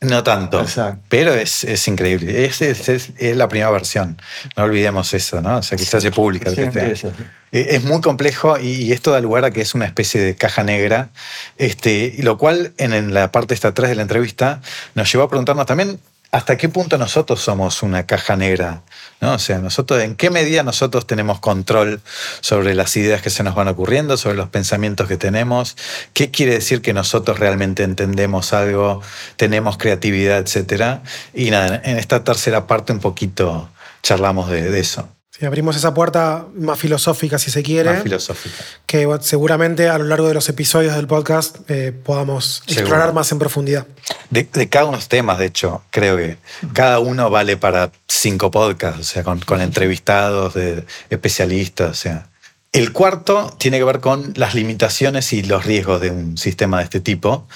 no 0.00 0.22
tanto. 0.24 0.60
Exacto. 0.62 1.02
Pero 1.10 1.34
es, 1.34 1.62
es 1.64 1.86
increíble. 1.86 2.46
Es, 2.46 2.62
es- 2.62 2.88
es- 2.88 3.36
la 3.36 3.48
primera 3.48 3.70
versión. 3.70 4.20
No 4.56 4.64
olvidemos 4.64 5.12
eso, 5.12 5.42
¿no? 5.42 5.58
O 5.58 5.62
sea, 5.62 5.76
que 5.76 5.84
se 5.84 5.98
hace 5.98 6.10
pública. 6.10 6.48
Es 6.50 6.58
así. 7.04 7.06
Eh, 7.52 7.66
Es 7.72 7.84
muy 7.84 8.00
complejo 8.00 8.58
y, 8.58 8.92
esto 8.92 9.10
da 9.10 9.20
lugar 9.20 9.44
a 9.44 9.50
que 9.50 9.60
es 9.60 9.74
una 9.74 9.84
especie 9.84 10.20
de 10.20 10.36
caja 10.36 10.62
negra, 10.64 11.10
este, 11.58 12.14
lo 12.20 12.38
cual 12.38 12.72
en, 12.78 13.12
la 13.12 13.30
parte 13.30 13.52
esta 13.54 13.74
3 13.74 13.90
de 13.90 13.96
la 13.96 14.02
entrevista 14.02 14.60
nos 14.94 15.12
llevó 15.12 15.24
a 15.24 15.28
preguntarnos 15.28 15.66
también 15.66 15.98
hasta 16.32 16.56
qué 16.56 16.68
punto 16.68 16.96
nosotros 16.96 17.40
somos 17.40 17.82
una 17.82 18.06
caja 18.06 18.36
negra, 18.36 18.82
¿no? 19.20 19.34
O 19.34 19.38
sea, 19.38 19.58
nosotros, 19.58 20.00
en 20.02 20.14
qué 20.14 20.30
medida 20.30 20.62
nosotros 20.62 21.06
tenemos 21.06 21.40
control 21.40 22.00
sobre 22.40 22.74
las 22.74 22.96
ideas 22.96 23.20
que 23.20 23.30
se 23.30 23.42
nos 23.42 23.54
van 23.54 23.68
ocurriendo, 23.68 24.16
sobre 24.16 24.36
los 24.36 24.48
pensamientos 24.48 25.08
que 25.08 25.16
tenemos, 25.16 25.76
qué 26.12 26.30
quiere 26.30 26.54
decir 26.54 26.82
que 26.82 26.92
nosotros 26.92 27.40
realmente 27.40 27.82
entendemos 27.82 28.52
algo, 28.52 29.02
tenemos 29.36 29.76
creatividad, 29.76 30.38
etcétera. 30.38 31.02
Y 31.34 31.50
nada, 31.50 31.80
en 31.84 31.98
esta 31.98 32.22
tercera 32.22 32.66
parte 32.66 32.92
un 32.92 33.00
poquito 33.00 33.68
charlamos 34.02 34.50
de, 34.50 34.70
de 34.70 34.80
eso, 34.80 35.08
abrimos 35.46 35.76
esa 35.76 35.94
puerta 35.94 36.46
más 36.54 36.78
filosófica, 36.78 37.38
si 37.38 37.50
se 37.50 37.62
quiere, 37.62 37.92
más 37.92 38.02
filosófica. 38.02 38.56
que 38.86 39.08
seguramente 39.20 39.88
a 39.88 39.98
lo 39.98 40.04
largo 40.04 40.28
de 40.28 40.34
los 40.34 40.48
episodios 40.48 40.94
del 40.94 41.06
podcast 41.06 41.58
eh, 41.68 41.92
podamos 41.92 42.62
Seguro. 42.66 42.80
explorar 42.80 43.14
más 43.14 43.32
en 43.32 43.38
profundidad. 43.38 43.86
De, 44.30 44.44
de 44.44 44.68
cada 44.68 44.84
uno 44.84 44.92
de 44.92 44.98
los 44.98 45.08
temas, 45.08 45.38
de 45.38 45.46
hecho, 45.46 45.82
creo 45.90 46.16
que 46.16 46.36
cada 46.72 46.98
uno 46.98 47.30
vale 47.30 47.56
para 47.56 47.90
cinco 48.08 48.50
podcasts, 48.50 49.00
o 49.00 49.04
sea, 49.04 49.24
con, 49.24 49.40
con 49.40 49.60
entrevistados 49.60 50.54
de 50.54 50.84
especialistas, 51.08 51.90
o 51.90 51.94
sea. 51.94 52.26
El 52.72 52.92
cuarto 52.92 53.52
tiene 53.58 53.78
que 53.78 53.84
ver 53.84 53.98
con 53.98 54.32
las 54.36 54.54
limitaciones 54.54 55.32
y 55.32 55.42
los 55.42 55.64
riesgos 55.64 56.00
de 56.00 56.10
un 56.10 56.38
sistema 56.38 56.78
de 56.78 56.84
este 56.84 57.00
tipo, 57.00 57.48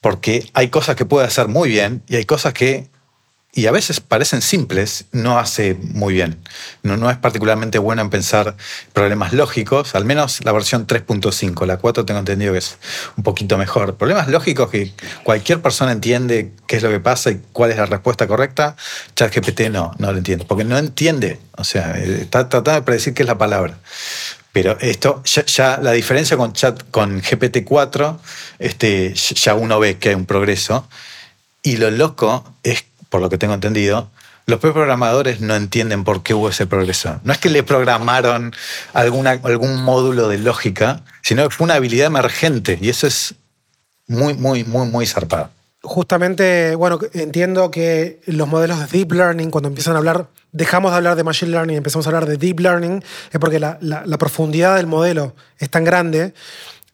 porque 0.00 0.48
hay 0.54 0.68
cosas 0.68 0.94
que 0.94 1.04
puede 1.04 1.26
hacer 1.26 1.48
muy 1.48 1.68
bien 1.68 2.02
y 2.08 2.16
hay 2.16 2.24
cosas 2.24 2.52
que, 2.52 2.86
y 3.56 3.66
a 3.66 3.70
veces 3.70 4.00
parecen 4.00 4.42
simples, 4.42 5.04
no 5.12 5.38
hace 5.38 5.74
muy 5.74 6.14
bien. 6.14 6.36
No, 6.82 7.08
es 7.08 7.16
particularmente 7.16 7.78
bueno 7.78 8.02
en 8.02 8.10
pensar 8.10 8.56
problemas 8.92 9.32
lógicos, 9.32 9.94
al 9.94 10.04
menos 10.04 10.44
la 10.44 10.50
versión 10.50 10.88
3.5. 10.88 11.64
La 11.64 11.76
4 11.76 12.04
tengo 12.04 12.18
entendido 12.18 12.52
que 12.52 12.58
es 12.58 12.76
un 13.16 13.22
poquito 13.22 13.56
mejor. 13.56 13.94
Problemas 13.96 14.26
lógicos 14.26 14.70
que 14.70 14.92
cualquier 15.22 15.62
persona 15.62 15.92
entiende 15.92 16.52
qué 16.66 16.76
es 16.76 16.82
lo 16.82 16.90
que 16.90 16.98
pasa 16.98 17.30
y 17.30 17.40
cuál 17.52 17.70
es 17.70 17.76
la 17.76 17.86
respuesta 17.86 18.26
correcta. 18.26 18.74
ChatGPT 19.14 19.70
no, 19.70 19.92
no 19.98 20.10
lo 20.10 20.18
entiende, 20.18 20.44
porque 20.44 20.64
no 20.64 20.76
entiende. 20.76 21.38
O 21.56 21.62
sea, 21.62 21.96
eh, 21.96 22.22
está 22.22 22.48
tratando 22.48 22.80
de 22.80 22.82
predecir 22.82 23.14
qué 23.14 23.22
es 23.22 23.28
la 23.28 23.38
palabra. 23.38 23.78
Pero 24.52 24.76
esto, 24.80 25.22
ya, 25.24 25.44
ya 25.46 25.78
la 25.80 25.92
diferencia 25.92 26.36
con, 26.36 26.52
chat, 26.52 26.82
con 26.90 27.22
GPT-4, 27.22 28.18
este, 28.58 29.14
ya 29.14 29.54
uno 29.54 29.78
ve 29.78 29.98
que 29.98 30.08
hay 30.08 30.14
un 30.16 30.26
progreso. 30.26 30.88
Y 31.62 31.78
lo 31.78 31.90
loco 31.90 32.44
es, 32.62 32.84
por 33.14 33.20
lo 33.20 33.30
que 33.30 33.38
tengo 33.38 33.54
entendido, 33.54 34.10
los 34.46 34.58
programadores 34.58 35.40
no 35.40 35.54
entienden 35.54 36.02
por 36.02 36.24
qué 36.24 36.34
hubo 36.34 36.48
ese 36.48 36.66
progreso. 36.66 37.20
No 37.22 37.32
es 37.32 37.38
que 37.38 37.48
le 37.48 37.62
programaron 37.62 38.52
algún 38.92 39.84
módulo 39.84 40.26
de 40.26 40.38
lógica, 40.38 41.02
sino 41.22 41.44
que 41.44 41.54
fue 41.54 41.66
una 41.66 41.74
habilidad 41.74 42.08
emergente. 42.08 42.76
Y 42.82 42.88
eso 42.88 43.06
es 43.06 43.36
muy, 44.08 44.34
muy, 44.34 44.64
muy, 44.64 44.88
muy 44.88 45.06
zarpado. 45.06 45.50
Justamente, 45.84 46.74
bueno, 46.74 46.98
entiendo 47.12 47.70
que 47.70 48.20
los 48.26 48.48
modelos 48.48 48.80
de 48.80 48.98
deep 48.98 49.12
learning, 49.12 49.52
cuando 49.52 49.68
empiezan 49.68 49.94
a 49.94 49.98
hablar, 49.98 50.26
dejamos 50.50 50.90
de 50.90 50.96
hablar 50.96 51.14
de 51.14 51.22
machine 51.22 51.52
learning 51.52 51.74
y 51.74 51.76
empezamos 51.76 52.08
a 52.08 52.10
hablar 52.10 52.26
de 52.26 52.36
deep 52.36 52.58
learning, 52.58 53.04
es 53.30 53.38
porque 53.38 53.60
la 53.60 54.18
profundidad 54.18 54.74
del 54.74 54.88
modelo 54.88 55.36
es 55.60 55.70
tan 55.70 55.84
grande 55.84 56.34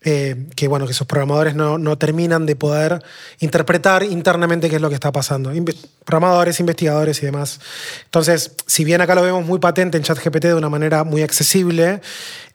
eh, 0.02 0.46
que, 0.56 0.66
bueno, 0.66 0.86
que 0.86 0.92
esos 0.92 1.06
programadores 1.06 1.54
no, 1.54 1.76
no 1.76 1.98
terminan 1.98 2.46
de 2.46 2.56
poder 2.56 3.02
interpretar 3.40 4.02
internamente 4.02 4.70
qué 4.70 4.76
es 4.76 4.82
lo 4.82 4.88
que 4.88 4.94
está 4.94 5.12
pasando. 5.12 5.52
Inve- 5.52 5.76
programadores, 6.04 6.58
investigadores 6.58 7.22
y 7.22 7.26
demás. 7.26 7.60
Entonces, 8.06 8.52
si 8.66 8.84
bien 8.84 9.00
acá 9.00 9.14
lo 9.14 9.22
vemos 9.22 9.44
muy 9.44 9.58
patente 9.58 9.98
en 9.98 10.02
ChatGPT 10.02 10.44
de 10.46 10.54
una 10.54 10.70
manera 10.70 11.04
muy 11.04 11.22
accesible, 11.22 12.00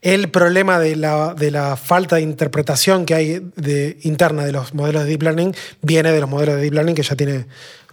el 0.01 0.29
problema 0.29 0.79
de 0.79 0.95
la, 0.95 1.33
de 1.35 1.51
la 1.51 1.77
falta 1.77 2.15
de 2.17 2.23
interpretación 2.23 3.05
que 3.05 3.13
hay 3.13 3.41
de, 3.55 3.97
interna 4.01 4.43
de 4.43 4.51
los 4.51 4.73
modelos 4.73 5.03
de 5.03 5.09
deep 5.09 5.23
learning 5.23 5.55
viene 5.81 6.11
de 6.11 6.19
los 6.21 6.29
modelos 6.29 6.55
de 6.55 6.61
deep 6.61 6.73
learning 6.73 6.95
que 6.95 7.03
ya 7.03 7.15
tiene 7.15 7.45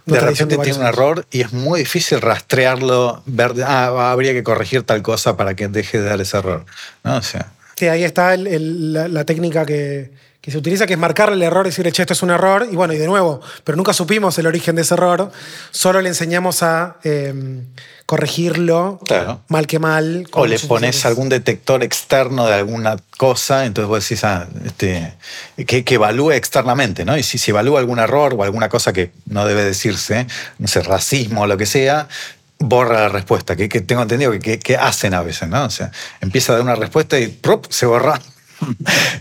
De 0.05 0.19
repente 0.19 0.57
tiene 0.57 0.79
un 0.79 0.85
error 0.85 1.25
y 1.31 1.41
es 1.41 1.53
muy 1.53 1.79
difícil 1.79 2.19
rastrearlo, 2.21 3.23
ver, 3.25 3.53
ah, 3.65 4.11
habría 4.11 4.33
que 4.33 4.43
corregir 4.43 4.83
tal 4.83 5.01
cosa 5.01 5.37
para 5.37 5.55
que 5.55 5.67
deje 5.69 5.99
de 6.01 6.09
dar 6.09 6.19
ese 6.19 6.37
error. 6.37 6.65
¿no? 7.03 7.17
O 7.17 7.21
sea, 7.21 7.51
Sí, 7.75 7.87
ahí 7.87 8.03
está 8.03 8.33
el- 8.33 8.47
el- 8.47 8.93
la, 8.93 9.07
la 9.07 9.23
técnica 9.25 9.65
que, 9.65 10.11
que 10.41 10.51
se 10.51 10.57
utiliza, 10.57 10.85
que 10.85 10.93
es 10.93 10.99
marcarle 10.99 11.35
el 11.35 11.43
error 11.43 11.65
y 11.65 11.69
decirle, 11.69 11.91
che, 11.91 12.01
esto 12.03 12.13
es 12.13 12.21
un 12.21 12.29
error. 12.31 12.67
Y 12.71 12.75
bueno, 12.75 12.93
y 12.93 12.97
de 12.97 13.07
nuevo, 13.07 13.39
pero 13.63 13.75
nunca 13.77 13.93
supimos 13.93 14.37
el 14.39 14.45
origen 14.47 14.75
de 14.75 14.81
ese 14.83 14.93
error. 14.93 15.31
Solo 15.71 16.01
le 16.01 16.09
enseñamos 16.09 16.61
a 16.63 16.97
eh, 17.03 17.33
corregirlo, 18.05 18.99
Claro. 19.05 19.41
mal 19.47 19.65
que 19.67 19.79
mal. 19.79 20.27
O 20.33 20.45
le 20.45 20.59
pones 20.59 21.05
algún 21.05 21.29
detector 21.29 21.81
externo 21.83 22.45
de 22.45 22.53
alguna 22.53 22.97
cosa, 23.17 23.65
entonces 23.65 23.87
vos 23.87 24.03
decís, 24.03 24.23
ah, 24.23 24.47
este, 24.65 25.13
que, 25.65 25.83
que 25.83 25.95
evalúe 25.95 26.31
externamente, 26.33 27.05
¿no? 27.05 27.17
Y 27.17 27.23
si 27.23 27.37
se 27.37 27.51
evalúa 27.51 27.79
algún 27.79 27.99
error 27.99 28.35
o 28.37 28.43
alguna 28.43 28.69
cosa 28.69 28.93
que 28.93 29.11
no 29.25 29.47
debe 29.47 29.63
decirse, 29.63 30.27
no 30.59 30.67
sé, 30.67 30.81
racismo 30.83 31.41
o 31.41 31.47
lo 31.47 31.57
que 31.57 31.65
sea, 31.65 32.07
borra 32.59 33.01
la 33.01 33.09
respuesta, 33.09 33.55
que, 33.55 33.69
que 33.69 33.81
tengo 33.81 34.01
entendido 34.01 34.31
que, 34.39 34.77
hacen 34.77 35.13
a 35.13 35.21
veces, 35.21 35.49
¿no? 35.49 35.65
O 35.65 35.69
sea, 35.69 35.91
empieza 36.21 36.53
a 36.53 36.55
dar 36.55 36.63
una 36.63 36.75
respuesta 36.75 37.19
y 37.19 37.27
¡prop! 37.27 37.65
se 37.69 37.85
borra. 37.85 38.19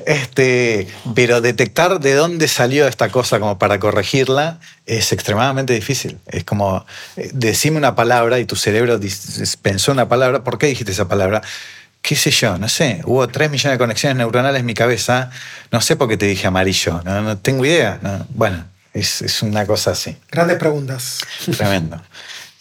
Este, 0.06 0.86
pero 1.16 1.40
detectar 1.40 1.98
de 1.98 2.14
dónde 2.14 2.46
salió 2.46 2.86
esta 2.86 3.08
cosa 3.08 3.40
como 3.40 3.58
para 3.58 3.80
corregirla 3.80 4.60
es 4.86 5.12
extremadamente 5.12 5.72
difícil. 5.72 6.18
Es 6.26 6.44
como, 6.44 6.86
eh, 7.16 7.30
decime 7.32 7.76
una 7.76 7.96
palabra 7.96 8.38
y 8.38 8.44
tu 8.44 8.54
cerebro 8.54 9.00
pensó 9.62 9.92
una 9.92 10.08
palabra, 10.08 10.44
¿por 10.44 10.58
qué 10.58 10.66
dijiste 10.66 10.92
esa 10.92 11.08
palabra? 11.08 11.42
¿Qué 12.02 12.16
sé 12.16 12.30
yo? 12.30 12.58
No 12.58 12.68
sé. 12.68 13.00
Hubo 13.04 13.26
3 13.28 13.50
millones 13.50 13.76
de 13.76 13.78
conexiones 13.78 14.16
neuronales 14.16 14.60
en 14.60 14.66
mi 14.66 14.74
cabeza. 14.74 15.30
No 15.70 15.80
sé 15.80 15.96
por 15.96 16.08
qué 16.08 16.16
te 16.16 16.26
dije 16.26 16.46
amarillo. 16.48 17.00
No, 17.04 17.22
no 17.22 17.38
tengo 17.38 17.64
idea. 17.64 17.98
No, 18.02 18.26
Bueno, 18.30 18.64
es, 18.92 19.22
es 19.22 19.42
una 19.42 19.66
cosa 19.66 19.92
así. 19.92 20.16
Grandes 20.30 20.58
preguntas. 20.58 21.20
Tremendo. 21.56 22.00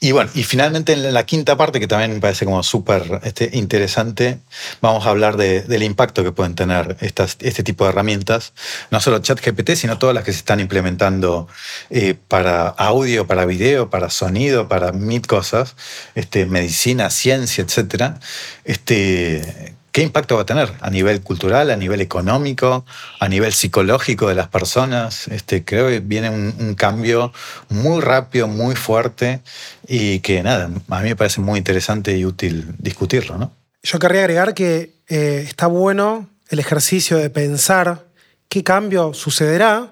Y 0.04 0.14
bueno, 0.14 0.32
y 0.34 0.44
finalmente 0.44 0.94
en 0.94 1.14
la 1.14 1.28
quinta 1.28 1.56
parte, 1.58 1.80
que 1.80 1.86
también 1.88 2.12
me 2.12 2.20
parece 2.20 2.44
como 2.44 2.64
súper 2.64 3.22
este, 3.24 3.52
interesante, 3.54 4.40
vamos 4.82 5.06
a 5.06 5.12
hablar 5.12 5.38
de- 5.38 5.62
del 5.62 5.84
impacto 5.84 6.24
que 6.24 6.32
pueden 6.32 6.56
tener 6.56 6.98
estas, 7.02 7.38
este 7.40 7.62
tipo 7.62 7.84
de 7.84 7.92
herramientas, 7.92 8.54
no 8.90 9.00
solo 9.00 9.20
ChatGPT, 9.20 9.76
sino 9.76 10.00
todas 10.00 10.16
las 10.16 10.24
que 10.24 10.32
se 10.34 10.40
están 10.40 10.60
implementando 10.60 11.48
eh, 11.92 12.16
para 12.28 12.68
audio, 12.70 13.28
para 13.28 13.46
video, 13.46 13.92
para 13.92 14.10
sonido, 14.10 14.68
para 14.68 14.92
mil 14.92 15.22
cosas, 15.28 15.76
este, 16.16 16.48
medicina, 16.48 17.12
ciencia, 17.12 17.64
etcétera. 17.64 18.20
Este, 18.66 19.76
¿Qué 19.92 20.02
impacto 20.02 20.36
va 20.38 20.44
a 20.44 20.46
tener 20.46 20.72
a 20.80 20.90
nivel 20.90 21.22
cultural, 21.22 21.70
a 21.70 21.76
nivel 21.76 22.00
económico, 22.00 22.86
a 23.20 23.28
nivel 23.28 23.52
psicológico 23.52 24.30
de 24.30 24.36
las 24.36 24.48
personas? 24.48 25.28
Este, 25.28 25.66
creo 25.66 25.90
que 25.90 26.00
viene 26.00 26.30
un, 26.30 26.76
cambio 26.76 27.34
muy 27.70 28.00
rápido, 28.00 28.48
muy 28.48 28.76
fuerte 28.76 29.42
y 29.88 30.20
que 30.20 30.44
nada, 30.44 30.70
a 30.90 31.00
mí 31.02 31.10
me 31.10 31.16
parece 31.16 31.42
muy 31.42 31.58
interesante 31.58 32.18
y 32.18 32.24
útil 32.24 32.74
discutirlo, 32.78 33.38
¿no? 33.38 33.52
Yo 33.84 34.00
querría 34.00 34.22
agregar 34.22 34.54
que 34.54 34.94
eh, 35.10 35.44
está 35.46 35.68
bueno 35.68 36.30
el 36.50 36.60
ejercicio 36.60 37.18
de 37.18 37.30
pensar 37.30 38.06
qué 38.48 38.64
cambio 38.64 39.14
sucederá 39.14 39.92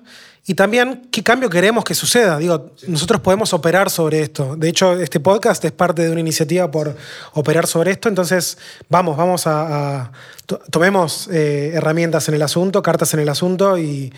y 0.50 0.56
también 0.56 1.08
qué 1.12 1.22
cambio 1.22 1.48
queremos 1.48 1.84
que 1.84 1.94
suceda. 1.94 2.40
Digo, 2.40 2.72
nosotros 2.88 3.22
podemos 3.22 3.54
operar 3.54 3.92
sobre 3.92 4.22
esto. 4.22 4.56
De 4.56 4.68
hecho, 4.68 5.00
este 5.00 5.20
podcast 5.20 5.64
es 5.64 5.72
parte 5.72 6.02
de 6.02 6.10
una 6.10 6.22
iniciativa 6.22 6.72
por 6.72 6.96
operar 7.34 7.68
sobre 7.68 7.92
esto. 7.92 8.10
Entonces, 8.10 8.58
vamos, 8.90 9.16
vamos 9.16 9.46
a. 9.46 10.02
a- 10.02 10.12
to- 10.48 10.60
tomemos 10.72 11.28
eh, 11.32 11.74
herramientas 11.76 12.28
en 12.30 12.34
el 12.34 12.42
asunto, 12.42 12.82
cartas 12.82 13.14
en 13.14 13.20
el 13.20 13.30
asunto 13.30 13.78
y, 13.78 14.12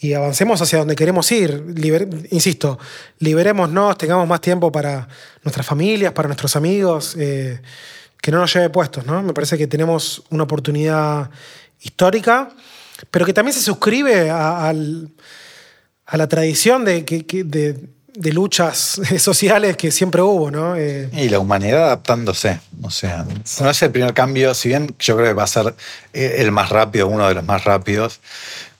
y 0.00 0.14
avancemos 0.14 0.62
hacia 0.62 0.78
donde 0.78 0.96
queremos 0.96 1.30
ir. 1.30 1.62
Liber- 1.74 2.26
insisto, 2.30 2.78
liberémonos, 3.18 3.98
tengamos 3.98 4.26
más 4.26 4.40
tiempo 4.40 4.72
para 4.72 5.06
nuestras 5.44 5.66
familias, 5.66 6.12
para 6.14 6.26
nuestros 6.28 6.56
amigos. 6.56 7.14
eh, 7.18 7.60
que 8.22 8.32
no 8.32 8.38
nos 8.38 8.52
lleve 8.52 8.70
puestos, 8.70 9.04
¿no? 9.04 9.22
Me 9.22 9.34
parece 9.34 9.58
que 9.58 9.66
tenemos 9.66 10.22
una 10.30 10.44
oportunidad 10.44 11.30
histórica, 11.82 12.48
pero 13.10 13.26
que 13.26 13.32
también 13.34 13.52
se 13.54 13.60
suscribe 13.62 14.30
a, 14.30 14.66
al- 14.68 15.10
a 16.06 16.16
la 16.16 16.28
tradición 16.28 16.84
de, 16.84 17.04
que- 17.04 17.26
que- 17.26 17.44
de- 17.44 17.76
de 18.14 18.32
luchas 18.32 18.98
sociales 19.18 19.76
que 19.76 19.90
siempre 19.90 20.22
hubo, 20.22 20.50
¿no? 20.50 20.74
Eh, 20.76 21.10
Y 21.12 21.28
la 21.28 21.38
humanidad 21.38 21.84
adaptándose. 21.84 22.60
O 22.82 22.90
sea, 22.90 23.26
no 23.60 23.70
es 23.70 23.82
el 23.82 23.90
primer 23.90 24.14
cambio, 24.14 24.54
si 24.54 24.68
bien 24.70 24.94
yo 24.98 25.16
creo 25.16 25.28
que 25.28 25.34
va 25.34 25.42
a 25.42 25.46
ser 25.46 25.74
eh, 26.14 26.36
el 26.38 26.50
más 26.50 26.70
rápido, 26.70 27.08
uno 27.08 27.28
de 27.28 27.34
los 27.34 27.44
más 27.44 27.64
rápidos, 27.64 28.20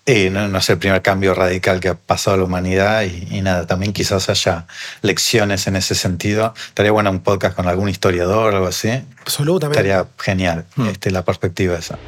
eh, 0.06 0.30
no, 0.30 0.46
no 0.48 0.56
es 0.58 0.70
el 0.70 0.78
primer 0.78 1.02
cambio 1.02 1.34
radical 1.34 1.80
que 1.80 1.88
ha 1.88 1.94
pasado 1.96 2.34
a 2.36 2.38
la 2.38 2.44
humanidad 2.44 3.02
y, 3.02 3.26
y 3.30 3.42
nada, 3.42 3.66
también 3.66 3.92
quizás 3.92 4.30
haya 4.30 4.66
lecciones 5.02 5.66
en 5.66 5.74
ese 5.76 5.94
sentido. 5.96 6.54
Estaría 6.68 6.92
bueno 6.92 7.10
un 7.10 7.18
podcast 7.20 7.56
con 7.56 7.66
algún 7.68 7.88
historiador 7.90 8.54
o 8.54 8.56
algo 8.56 8.68
así. 8.68 8.88
absolutamente. 9.20 9.80
Estaría 9.80 10.06
genial 10.18 10.64
este, 10.88 11.10
la 11.10 11.22
perspectiva 11.24 11.76
esa. 11.76 11.98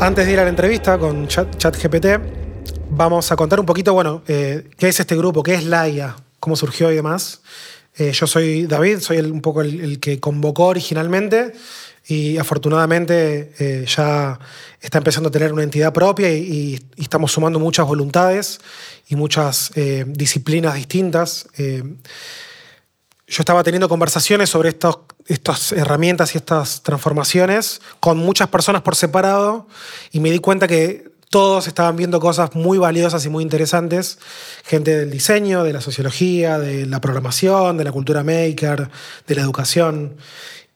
Antes 0.00 0.26
de 0.26 0.32
ir 0.32 0.40
a 0.40 0.42
la 0.42 0.48
entrevista 0.50 0.98
con 0.98 1.28
Chat- 1.28 1.56
ChatGPT, 1.56 2.06
vamos 2.90 3.32
a 3.32 3.36
contar 3.36 3.60
un 3.60 3.66
poquito, 3.66 3.92
bueno, 3.94 4.22
eh, 4.28 4.68
qué 4.76 4.88
es 4.88 5.00
este 5.00 5.16
grupo, 5.16 5.42
qué 5.42 5.54
es 5.54 5.64
Laia, 5.64 6.16
cómo 6.40 6.56
surgió 6.56 6.90
y 6.90 6.96
demás. 6.96 7.40
Eh, 7.96 8.12
yo 8.12 8.26
soy 8.26 8.66
David, 8.66 9.00
soy 9.00 9.18
un 9.18 9.42
poco 9.42 9.60
el, 9.60 10.00
que 10.00 10.18
convocó 10.18 10.66
originalmente 10.66 11.52
y 12.06 12.38
afortunadamente 12.38 13.52
eh, 13.58 13.84
ya 13.86 14.38
está 14.80 14.98
empezando 14.98 15.28
a 15.28 15.32
tener 15.32 15.52
una 15.52 15.62
entidad 15.62 15.92
propia 15.92 16.30
y, 16.30 16.82
estamos 16.96 17.32
sumando 17.32 17.58
muchas 17.58 17.86
voluntades 17.86 18.60
y 19.08 19.16
muchas 19.16 19.72
eh, 19.74 20.04
disciplinas 20.06 20.74
distintas. 20.74 21.46
Yo 21.58 23.40
estaba 23.40 23.62
teniendo 23.62 23.88
conversaciones 23.88 24.50
sobre 24.50 24.74
estas 25.26 25.72
herramientas 25.72 26.34
y 26.34 26.38
estas 26.38 26.82
transformaciones 26.82 27.80
con 28.00 28.18
muchas 28.18 28.48
personas 28.48 28.82
por 28.82 28.96
separado 28.96 29.68
y 30.12 30.20
me 30.20 30.30
di 30.30 30.38
cuenta 30.38 30.66
que 30.66 31.11
todos 31.32 31.66
estaban 31.66 31.96
viendo 31.96 32.20
cosas 32.20 32.54
muy 32.54 32.76
valiosas 32.76 33.24
y 33.24 33.30
muy 33.30 33.42
interesantes. 33.42 34.18
Gente 34.64 34.94
del 34.94 35.10
diseño, 35.10 35.64
de 35.64 35.72
la 35.72 35.80
sociología, 35.80 36.58
de 36.58 36.84
la 36.84 37.00
programación, 37.00 37.78
de 37.78 37.84
la 37.84 37.90
cultura 37.90 38.22
maker, 38.22 38.90
de 39.26 39.34
la 39.34 39.40
educación. 39.40 40.16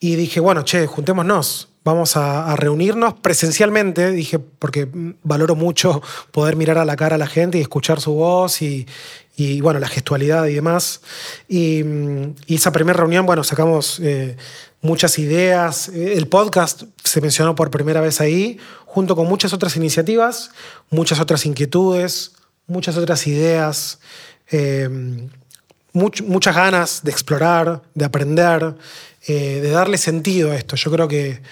Y 0.01 0.17
dije, 0.17 0.41
bueno, 0.41 0.63
che, 0.63 0.87
juntémonos. 0.87 1.69
Vamos 1.85 2.17
a, 2.17 2.57
reunirnos 2.57 3.15
presencialmente, 3.15 4.11
dije, 4.11 4.39
porque 4.39 4.89
valoro 5.23 5.55
mucho 5.55 6.03
poder 6.33 6.57
mirar 6.57 6.79
a 6.79 6.85
la 6.85 6.97
cara 6.97 7.15
a 7.15 7.19
la 7.19 7.29
gente 7.29 7.59
y 7.59 7.61
escuchar 7.61 8.01
su 8.01 8.15
voz 8.15 8.61
y, 8.63 8.89
y, 9.37 9.61
bueno, 9.61 9.79
la 9.79 9.89
gestualidad 9.89 10.47
y 10.47 10.55
demás. 10.55 11.03
Y, 11.49 11.85
mm, 11.85 12.35
esa 12.49 12.73
primera 12.73 12.99
reunión, 12.99 13.27
bueno, 13.27 13.45
sacamos 13.45 14.01
eh, 14.03 14.37
muchas 14.87 15.19
ideas. 15.19 15.89
Eh, 15.91 16.15
El 16.17 16.29
podcast 16.29 16.85
se 17.05 17.21
mencionó 17.21 17.55
por 17.55 17.71
primera 17.71 18.01
vez 18.01 18.21
ahí, 18.21 18.59
junto 18.87 19.15
con 19.17 19.27
muchas 19.27 19.53
otras 19.53 19.77
iniciativas, 19.77 20.51
muchas 20.91 21.21
otras 21.21 21.45
inquietudes, 21.45 22.33
muchas 22.67 22.97
otras 22.97 23.27
ideas, 23.27 23.99
much- 25.93 26.23
muchas 26.25 26.55
ganas 26.55 27.03
de 27.03 27.11
explorar, 27.11 27.83
de 27.95 28.05
aprender, 28.05 28.75
eh, 29.27 29.61
de 29.61 29.71
darle 29.71 29.99
sentido 29.99 30.53
a 30.53 30.57
esto. 30.57 30.77
Yo 30.77 30.91
creo 30.91 31.09
que, 31.09 31.43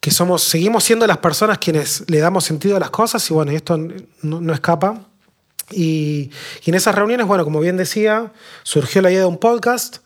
que 0.00 0.10
somos, 0.10 0.42
seguimos 0.42 0.84
siendo 0.84 1.06
las 1.06 1.18
personas 1.18 1.58
quienes 1.58 2.04
le 2.08 2.18
damos 2.18 2.44
sentido 2.44 2.76
a 2.76 2.80
las 2.80 2.90
cosas 2.90 3.28
y 3.30 3.34
bueno, 3.34 3.52
esto 3.52 3.76
no, 3.76 4.40
no 4.40 4.52
escapa. 4.52 5.04
Y 5.70 6.30
en 6.64 6.74
esas 6.74 6.94
reuniones, 6.94 7.26
bueno, 7.26 7.44
como 7.44 7.60
bien 7.60 7.76
decía, 7.76 8.32
surgió 8.62 9.02
la 9.02 9.10
idea 9.10 9.20
de 9.20 9.26
un 9.26 9.38
podcast 9.38 9.98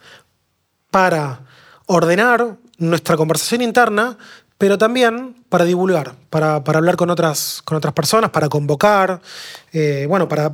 para 0.91 1.47
ordenar 1.93 2.57
nuestra 2.79 3.17
conversación 3.17 3.63
interna, 3.63 4.17
pero 4.59 4.79
también 4.79 5.35
para 5.49 5.65
divulgar, 5.65 6.15
para, 6.31 6.57
hablar 6.57 6.97
con 6.97 7.11
otras, 7.11 7.63
con 7.65 7.77
otras 7.77 7.93
personas, 7.95 8.31
para 8.31 8.49
convocar, 8.49 9.21
eh, 9.73 10.07
bueno, 10.09 10.29
para, 10.29 10.53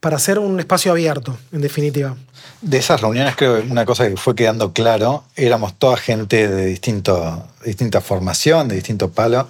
para 0.00 0.16
hacer 0.16 0.38
un 0.38 0.60
espacio 0.60 0.92
abierto, 0.92 1.36
en 1.52 1.60
definitiva. 1.60 2.16
De 2.60 2.78
esas 2.78 3.00
reuniones 3.00 3.36
creo 3.36 3.60
que 3.60 3.68
una 3.68 3.84
cosa 3.84 4.08
que 4.08 4.16
fue 4.16 4.34
quedando 4.34 4.72
claro, 4.72 5.24
éramos 5.36 5.74
toda 5.78 5.96
gente 5.96 6.48
de 6.48 6.66
distinto, 6.66 7.46
distinta 7.64 8.00
formación, 8.00 8.68
de 8.68 8.76
distinto 8.76 9.10
palo, 9.10 9.48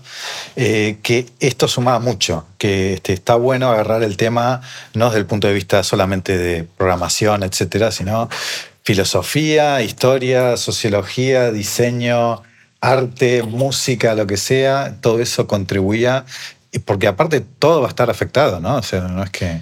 eh, 0.56 0.98
que 1.02 1.26
esto 1.40 1.68
sumaba 1.68 2.00
mucho, 2.00 2.44
que 2.58 2.94
este, 2.94 3.14
está 3.14 3.34
bueno 3.36 3.70
agarrar 3.70 4.02
el 4.02 4.16
tema 4.16 4.60
no 4.94 5.06
desde 5.06 5.20
el 5.20 5.26
punto 5.26 5.48
de 5.48 5.54
vista 5.54 5.82
solamente 5.82 6.36
de 6.36 6.64
programación, 6.64 7.42
etcétera, 7.44 7.92
sino 7.92 8.28
filosofía, 8.88 9.82
historia, 9.82 10.56
sociología, 10.56 11.52
diseño, 11.52 12.40
arte, 12.80 13.42
música, 13.42 14.14
lo 14.14 14.26
que 14.26 14.38
sea, 14.38 14.96
todo 15.02 15.20
eso 15.20 15.46
contribuía, 15.46 16.24
porque 16.86 17.06
aparte 17.06 17.42
todo 17.58 17.82
va 17.82 17.88
a 17.88 17.90
estar 17.90 18.08
afectado, 18.08 18.60
¿no? 18.60 18.76
O 18.76 18.82
sea, 18.82 19.02
no 19.02 19.22
es 19.22 19.28
que 19.28 19.60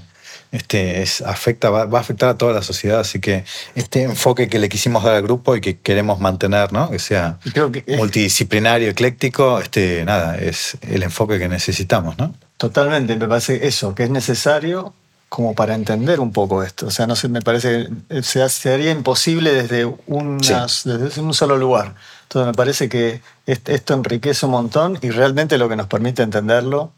este, 0.52 1.02
es, 1.02 1.22
afecta, 1.22 1.70
va, 1.70 1.86
va 1.86 1.98
a 1.98 2.02
afectar 2.02 2.28
a 2.28 2.38
toda 2.38 2.52
la 2.52 2.62
sociedad, 2.62 3.00
así 3.00 3.18
que 3.18 3.42
este 3.74 4.04
enfoque 4.04 4.48
que 4.48 4.60
le 4.60 4.68
quisimos 4.68 5.02
dar 5.02 5.16
al 5.16 5.22
grupo 5.22 5.56
y 5.56 5.60
que 5.60 5.76
queremos 5.80 6.20
mantener, 6.20 6.72
¿no? 6.72 6.88
Que 6.88 7.00
sea 7.00 7.38
Y 7.44 7.50
creo 7.50 7.72
que 7.72 7.82
es- 7.84 7.98
multidisciplinario, 7.98 8.88
ecléctico, 8.90 9.58
este, 9.60 10.04
nada, 10.04 10.38
es 10.38 10.78
el 10.82 11.02
enfoque 11.02 11.40
que 11.40 11.48
necesitamos, 11.48 12.16
¿no? 12.16 12.32
Totalmente, 12.58 13.16
me 13.16 13.26
parece 13.26 13.66
eso, 13.66 13.92
que 13.92 14.04
es 14.04 14.10
necesario 14.10 14.94
como 15.36 15.54
para 15.54 15.74
entender 15.74 16.18
un 16.18 16.32
poco 16.32 16.62
esto. 16.62 16.86
O 16.86 16.90
sea, 16.90 17.06
no 17.06 17.14
sé, 17.14 17.28
me 17.28 17.42
parece 17.42 17.90
que 18.08 18.22
se, 18.22 18.48
se 18.48 18.72
haría 18.72 18.90
imposible 18.90 19.52
desde, 19.52 19.84
unas- 20.06 20.84
desde 20.84 21.20
un 21.20 21.34
solo 21.34 21.58
lugar. 21.58 21.94
Entonces 22.22 22.46
me 22.46 22.54
parece 22.54 22.88
que 22.88 23.20
est- 23.44 23.68
esto 23.68 23.92
enriquece 23.92 24.46
un 24.46 24.52
montón 24.52 24.98
y 25.02 25.10
realmente 25.10 25.58
lo 25.58 25.68
que 25.68 25.76
nos 25.76 25.88
permite 25.88 26.22
entenderlo. 26.22 26.90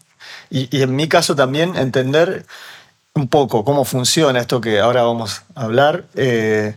Y, 0.50 0.68
y 0.76 0.82
en 0.82 0.94
mi 0.94 1.08
caso 1.08 1.34
también 1.34 1.74
entender 1.74 2.46
un 3.14 3.26
poco 3.26 3.64
cómo 3.64 3.84
funciona 3.84 4.38
esto 4.38 4.60
que 4.60 4.78
ahora 4.78 5.02
vamos 5.02 5.42
a 5.56 5.62
hablar. 5.64 6.04
eh, 6.14 6.76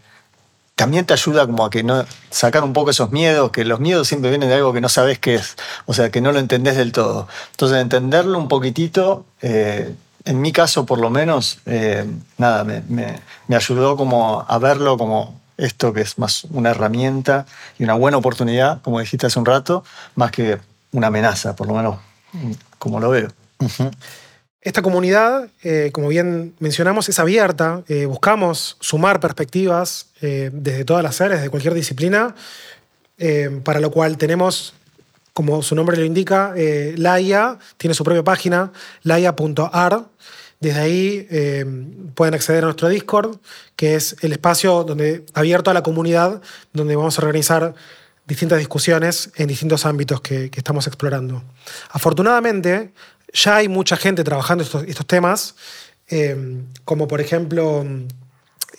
también 0.73 1.05
te 1.05 1.13
ayuda 1.13 1.45
como 1.45 1.63
a 1.63 1.69
que 1.69 1.83
no 1.83 2.05
sacar 2.31 2.63
un 2.63 2.73
poco 2.73 2.89
esos 2.89 3.11
miedos, 3.11 3.51
que 3.51 3.65
los 3.65 3.79
miedos 3.79 4.07
siempre 4.07 4.31
vienen 4.31 4.49
de 4.49 4.55
algo 4.55 4.73
que 4.73 4.81
no 4.81 4.89
sabes 4.89 5.19
qué 5.19 5.35
es, 5.35 5.55
o 5.85 5.93
sea, 5.93 6.09
que 6.09 6.21
no 6.21 6.31
lo 6.31 6.39
entendés 6.39 6.75
del 6.75 6.91
todo. 6.91 7.27
Entonces, 7.51 7.77
entenderlo 7.79 8.39
un 8.39 8.47
poquitito, 8.47 9.25
eh, 9.43 9.93
en 10.25 10.41
mi 10.41 10.51
caso 10.51 10.85
por 10.85 10.99
lo 10.99 11.09
menos, 11.09 11.59
eh, 11.65 12.05
nada, 12.37 12.63
me, 12.63 13.21
ayudó 13.55 13.97
como 13.97 14.45
a 14.47 14.57
verlo 14.57 14.97
como 14.97 15.39
esto 15.57 15.93
que 15.93 16.01
es 16.01 16.17
más 16.17 16.45
una 16.45 16.71
herramienta 16.71 17.45
y 17.77 17.83
una 17.83 17.93
buena 17.93 18.17
oportunidad, 18.17 18.81
como 18.81 18.99
dijiste 18.99 19.27
hace 19.27 19.39
un 19.39 19.45
rato, 19.45 19.83
más 20.15 20.31
que 20.31 20.57
una 20.91 21.07
amenaza, 21.07 21.55
por 21.55 21.67
lo 21.67 21.75
menos 21.75 21.99
mm, 22.33 22.51
como 22.77 22.99
lo 22.99 23.09
veo. 23.09 23.29
Esta 24.61 24.81
comunidad, 24.81 25.49
eh, 25.63 25.89
como 25.91 26.07
bien 26.07 26.55
mencionamos, 26.59 27.09
es 27.09 27.19
abierta. 27.19 27.83
eh, 27.87 28.05
buscamos 28.05 28.77
sumar 28.79 29.19
perspectivas 29.19 30.07
desde 30.21 30.85
todas 30.85 31.03
las 31.03 31.19
áreas, 31.19 31.41
de 31.41 31.49
cualquier 31.49 31.73
disciplina, 31.73 32.35
para 33.63 33.79
lo 33.79 33.89
cual 33.89 34.17
tenemos, 34.17 34.75
como 35.41 35.63
su 35.63 35.73
nombre 35.73 35.97
lo 35.97 36.05
indica, 36.05 36.53
eh, 36.55 36.93
Laia 36.99 37.57
tiene 37.77 37.95
su 37.95 38.03
propia 38.03 38.23
página, 38.23 38.71
laia.ar. 39.01 40.05
Desde 40.59 40.79
ahí 40.79 41.27
eh, 41.31 41.65
pueden 42.13 42.35
acceder 42.35 42.63
a 42.63 42.67
nuestro 42.67 42.89
Discord, 42.89 43.39
que 43.75 43.95
es 43.95 44.17
el 44.21 44.33
espacio 44.33 44.83
donde, 44.83 45.25
abierto 45.33 45.71
a 45.71 45.73
la 45.73 45.81
comunidad, 45.81 46.43
donde 46.73 46.95
vamos 46.95 47.17
a 47.17 47.23
organizar 47.23 47.73
distintas 48.27 48.59
discusiones 48.59 49.31
en 49.35 49.47
distintos 49.47 49.87
ámbitos 49.87 50.21
que, 50.21 50.51
estamos 50.55 50.85
explorando. 50.85 51.41
Afortunadamente, 51.89 52.93
ya 53.33 53.55
hay 53.55 53.67
mucha 53.67 53.97
gente 53.97 54.23
trabajando 54.23 54.63
estos, 54.63 54.83
estos 54.83 55.07
temas, 55.07 55.55
eh, 56.07 56.61
como 56.85 57.07
por 57.07 57.19
ejemplo 57.19 57.83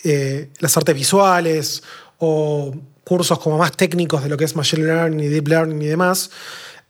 eh, 0.05 0.49
las 0.61 0.77
artes 0.77 0.95
visuales 0.95 1.83
o 2.19 2.73
cursos 3.05 3.39
como 3.39 3.59
más 3.59 3.73
técnicos 3.73 4.23
de 4.23 4.29
lo 4.29 4.37
que 4.37 4.45
es 4.45 4.57
Machine 4.57 4.85
Learning 4.85 5.21
y 5.21 5.29
Deep 5.29 5.49
Learning 5.49 5.83
y 5.83 5.87
demás, 5.87 6.31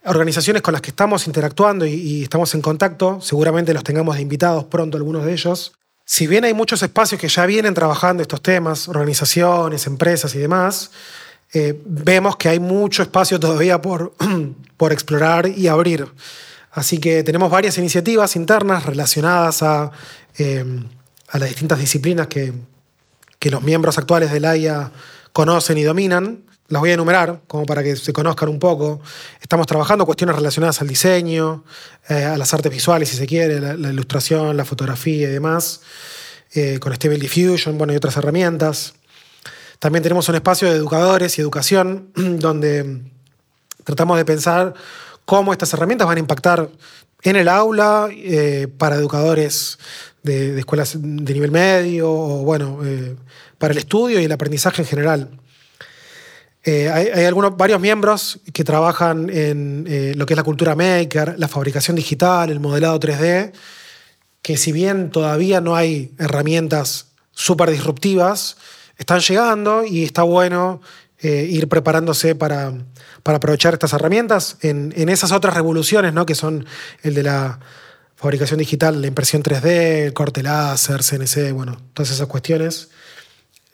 organizaciones 0.04 0.62
con 0.62 0.72
las 0.72 0.82
que 0.82 0.90
estamos 0.90 1.26
interactuando 1.26 1.86
y, 1.86 2.22
estamos 2.22 2.54
en 2.54 2.62
contacto, 2.62 3.20
seguramente 3.20 3.72
los 3.72 3.84
tengamos 3.84 4.16
de 4.16 4.22
invitados 4.22 4.64
pronto 4.64 4.96
algunos 4.96 5.24
de 5.24 5.32
ellos. 5.32 5.72
Si 6.04 6.26
bien 6.26 6.44
hay 6.44 6.54
muchos 6.54 6.82
espacios 6.82 7.20
que 7.20 7.28
ya 7.28 7.46
vienen 7.46 7.74
trabajando 7.74 8.22
estos 8.22 8.42
temas, 8.42 8.88
organizaciones, 8.88 9.86
empresas 9.86 10.34
y 10.34 10.38
demás, 10.38 10.90
eh, 11.54 11.80
vemos 11.84 12.36
que 12.36 12.48
hay 12.48 12.58
mucho 12.58 13.02
espacio 13.02 13.38
todavía 13.38 13.80
por, 13.80 14.14
por 14.76 14.92
explorar 14.92 15.46
y 15.46 15.68
abrir. 15.68 16.06
Así 16.72 16.98
que 16.98 17.22
tenemos 17.22 17.50
varias 17.50 17.78
iniciativas 17.78 18.34
internas 18.34 18.86
relacionadas 18.86 19.62
a, 19.62 19.92
eh, 20.38 20.64
a 21.28 21.38
las 21.38 21.48
distintas 21.48 21.78
disciplinas 21.78 22.26
que, 22.26 22.52
que 23.38 23.50
los 23.50 23.62
miembros 23.62 23.98
actuales 23.98 24.32
del 24.32 24.44
AIA 24.44 24.90
conocen 25.32 25.78
y 25.78 25.82
dominan. 25.82 26.44
Las 26.68 26.80
voy 26.80 26.90
a 26.90 26.94
enumerar 26.94 27.42
como 27.46 27.66
para 27.66 27.82
que 27.82 27.96
se 27.96 28.12
conozcan 28.12 28.48
un 28.48 28.58
poco. 28.58 29.00
Estamos 29.40 29.66
trabajando 29.66 30.06
cuestiones 30.06 30.36
relacionadas 30.36 30.80
al 30.80 30.88
diseño, 30.88 31.64
eh, 32.08 32.24
a 32.24 32.36
las 32.38 32.54
artes 32.54 32.72
visuales, 32.72 33.10
si 33.10 33.16
se 33.16 33.26
quiere, 33.26 33.60
la, 33.60 33.90
ilustración, 33.90 34.56
la 34.56 34.64
fotografía 34.64 35.28
y 35.28 35.32
demás, 35.32 35.82
eh, 36.54 36.78
con 36.78 36.94
Stable 36.94 37.18
Diffusion 37.18 37.76
bueno, 37.76 37.92
y 37.92 37.96
otras 37.96 38.16
herramientas. 38.16 38.94
También 39.78 40.02
tenemos 40.02 40.28
un 40.28 40.36
espacio 40.36 40.70
de 40.70 40.76
educadores 40.76 41.36
y 41.36 41.42
educación 41.42 42.10
donde 42.14 43.02
tratamos 43.84 44.16
de 44.16 44.24
pensar 44.24 44.74
cómo 45.24 45.52
estas 45.52 45.74
herramientas 45.74 46.06
van 46.06 46.16
a 46.16 46.20
impactar 46.20 46.70
en 47.22 47.36
el 47.36 47.48
aula 47.48 48.08
eh, 48.12 48.66
para 48.78 48.96
educadores 48.96 49.78
de, 50.22 50.58
escuelas 50.58 50.96
de 50.98 51.34
nivel 51.34 51.50
medio 51.50 52.10
o, 52.10 52.44
bueno, 52.44 52.80
para 53.62 53.70
el 53.70 53.78
estudio 53.78 54.20
y 54.20 54.24
el 54.24 54.32
aprendizaje 54.32 54.82
en 54.82 54.88
general. 54.88 55.30
Eh, 56.64 56.90
hay, 56.90 57.24
algunos, 57.24 57.56
varios 57.56 57.80
miembros 57.80 58.40
que 58.52 58.64
trabajan 58.64 59.30
en 59.30 59.86
eh, 59.88 60.14
lo 60.16 60.26
que 60.26 60.34
es 60.34 60.36
la 60.36 60.42
cultura 60.42 60.74
maker, 60.74 61.36
la 61.38 61.46
fabricación 61.46 61.94
digital, 61.94 62.50
el 62.50 62.58
modelado 62.58 62.98
3D, 62.98 63.52
que 64.42 64.56
si 64.56 64.72
bien 64.72 65.12
todavía 65.12 65.60
no 65.60 65.76
hay 65.76 66.12
herramientas 66.18 67.12
súper 67.30 67.70
disruptivas, 67.70 68.56
están 68.98 69.20
llegando 69.20 69.84
y 69.84 70.02
está 70.02 70.24
bueno 70.24 70.80
eh, 71.20 71.46
ir 71.48 71.68
preparándose 71.68 72.34
para, 72.34 72.72
para, 73.22 73.36
aprovechar 73.36 73.74
estas 73.74 73.92
herramientas 73.92 74.56
en, 74.62 74.92
en, 74.96 75.08
esas 75.08 75.30
otras 75.30 75.54
revoluciones, 75.54 76.12
¿no? 76.12 76.26
que 76.26 76.34
son 76.34 76.66
el 77.04 77.14
de 77.14 77.22
la 77.22 77.60
fabricación 78.16 78.58
digital, 78.58 79.00
la 79.00 79.06
impresión 79.06 79.40
3D, 79.40 80.06
el 80.06 80.12
corte 80.14 80.42
láser, 80.42 81.04
CNC, 81.04 81.52
bueno, 81.52 81.80
todas 81.94 82.10
esas 82.10 82.26
cuestiones, 82.26 82.88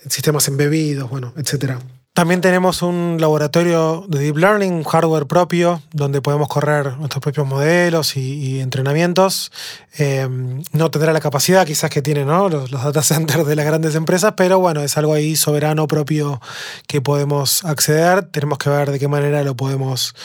sistemas 0.08 0.48
embebidos, 0.48 1.10
bueno, 1.10 1.32
etcétera. 1.36 1.78
También 2.18 2.40
tenemos 2.40 2.82
un 2.82 3.18
laboratorio 3.20 4.04
de 4.08 4.18
Deep 4.18 4.38
Learning, 4.38 4.72
un 4.72 4.82
hardware 4.82 5.26
propio, 5.26 5.82
donde 5.92 6.20
podemos 6.20 6.48
correr 6.48 6.96
nuestros 6.96 7.22
propios 7.22 7.46
modelos 7.46 8.16
y, 8.16 8.58
entrenamientos. 8.58 9.52
Eh, 9.98 10.28
no 10.72 10.90
tendrá 10.90 11.12
la 11.12 11.20
capacidad 11.20 11.64
quizás 11.64 11.90
que 11.90 12.02
tienen 12.02 12.26
los, 12.26 12.72
data 12.72 13.02
centers 13.04 13.46
de 13.46 13.54
las 13.54 13.64
grandes 13.64 13.94
empresas, 13.94 14.34
pero 14.36 14.58
bueno, 14.58 14.82
es 14.82 14.96
algo 14.98 15.14
ahí 15.14 15.36
soberano 15.36 15.86
propio 15.86 16.40
que 16.88 17.00
podemos 17.00 17.64
acceder. 17.64 18.24
Tenemos 18.24 18.58
que 18.58 18.68
ver 18.68 18.90
de 18.90 18.98
qué 18.98 19.06
manera 19.06 19.44
lo 19.44 19.54
podemos 19.54 20.16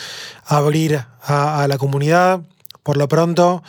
abrir 0.47 1.05
a 1.21 1.67
la 1.69 1.77
comunidad. 1.77 2.41
Por 2.83 2.97
lo 2.97 3.07
pronto, 3.07 3.63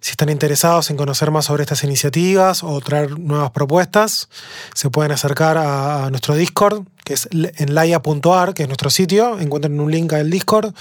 si 0.00 0.12
están 0.12 0.28
interesados 0.28 0.90
en 0.90 0.96
conocer 0.96 1.32
más 1.32 1.46
sobre 1.46 1.64
estas 1.64 1.82
iniciativas 1.82 2.62
o 2.62 2.80
traer 2.80 3.18
nuevas 3.18 3.50
propuestas, 3.50 4.28
se 4.74 4.90
pueden 4.90 5.10
acercar 5.10 5.58
a, 5.58 6.08
nuestro 6.10 6.36
Discord, 6.36 6.84
que 7.04 7.14
es 7.14 7.28
en 7.32 7.74
laia.ar, 7.74 8.54
que 8.54 8.62
es 8.62 8.68
nuestro 8.68 8.88
sitio. 8.88 9.40
Encuentran 9.40 9.80
un 9.80 9.90
link 9.90 10.12
al 10.12 10.30
Discord, 10.30 10.72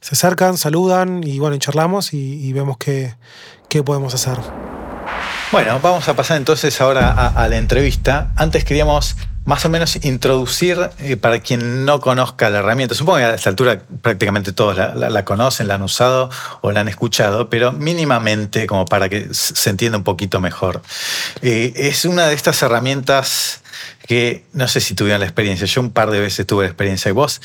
se 0.00 0.14
acercan, 0.14 0.56
saludan 0.56 1.22
y 1.24 1.38
bueno, 1.38 1.58
charlamos 1.58 2.14
y, 2.14 2.52
vemos 2.54 2.78
qué, 2.78 3.14
podemos 3.84 4.14
hacer. 4.14 4.38
Bueno, 5.52 5.78
vamos 5.82 6.08
a 6.08 6.16
pasar 6.16 6.38
entonces 6.38 6.80
ahora 6.80 7.10
a 7.10 7.48
la 7.48 7.58
entrevista. 7.58 8.32
Antes 8.36 8.64
queríamos 8.64 9.14
más 9.46 9.64
o 9.64 9.68
menos 9.70 9.96
introducir 10.04 10.90
eh, 10.98 11.16
para 11.16 11.38
quien 11.38 11.84
no 11.84 12.00
conozca 12.00 12.50
la 12.50 12.58
herramienta. 12.58 12.94
Supongo 12.94 13.18
que 13.18 13.24
a 13.24 13.34
esta 13.34 13.48
altura 13.48 13.80
prácticamente 14.02 14.52
todos 14.52 14.76
la, 14.76 15.24
conocen, 15.24 15.68
la 15.68 15.76
han 15.76 15.82
usado 15.82 16.28
o 16.60 16.72
la 16.72 16.80
han 16.80 16.88
escuchado, 16.88 17.48
pero 17.48 17.72
mínimamente 17.72 18.66
como 18.66 18.84
para 18.84 19.08
que 19.08 19.28
se 19.32 19.70
entienda 19.70 19.96
un 19.96 20.04
poquito 20.04 20.40
mejor. 20.40 20.82
Eh, 21.42 21.72
es 21.76 22.04
una 22.04 22.26
de 22.26 22.34
estas 22.34 22.60
herramientas 22.62 23.62
que 24.06 24.44
no 24.52 24.66
sé 24.68 24.80
si 24.80 24.94
tuvieron 24.94 25.20
la 25.20 25.26
experiencia. 25.26 25.66
Yo 25.66 25.80
un 25.80 25.90
par 25.90 26.10
de 26.10 26.20
veces 26.20 26.44
tuve 26.46 26.64
la 26.64 26.68
experiencia 26.68 27.08
y 27.08 27.12
vos 27.12 27.40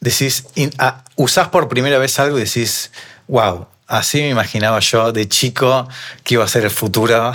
decís, 0.00 0.46
ah, 0.78 1.04
usás 1.16 1.48
por 1.48 1.68
primera 1.68 1.98
vez 1.98 2.18
algo 2.20 2.38
y 2.38 2.44
decís, 2.44 2.92
wow, 3.26 3.66
Así 3.90 4.20
me 4.20 4.28
imaginaba 4.28 4.78
yo 4.78 5.10
de 5.10 5.28
chico 5.28 5.88
que 6.22 6.34
iba 6.34 6.44
a 6.44 6.48
ser 6.48 6.62
el 6.62 6.70
futuro. 6.70 7.32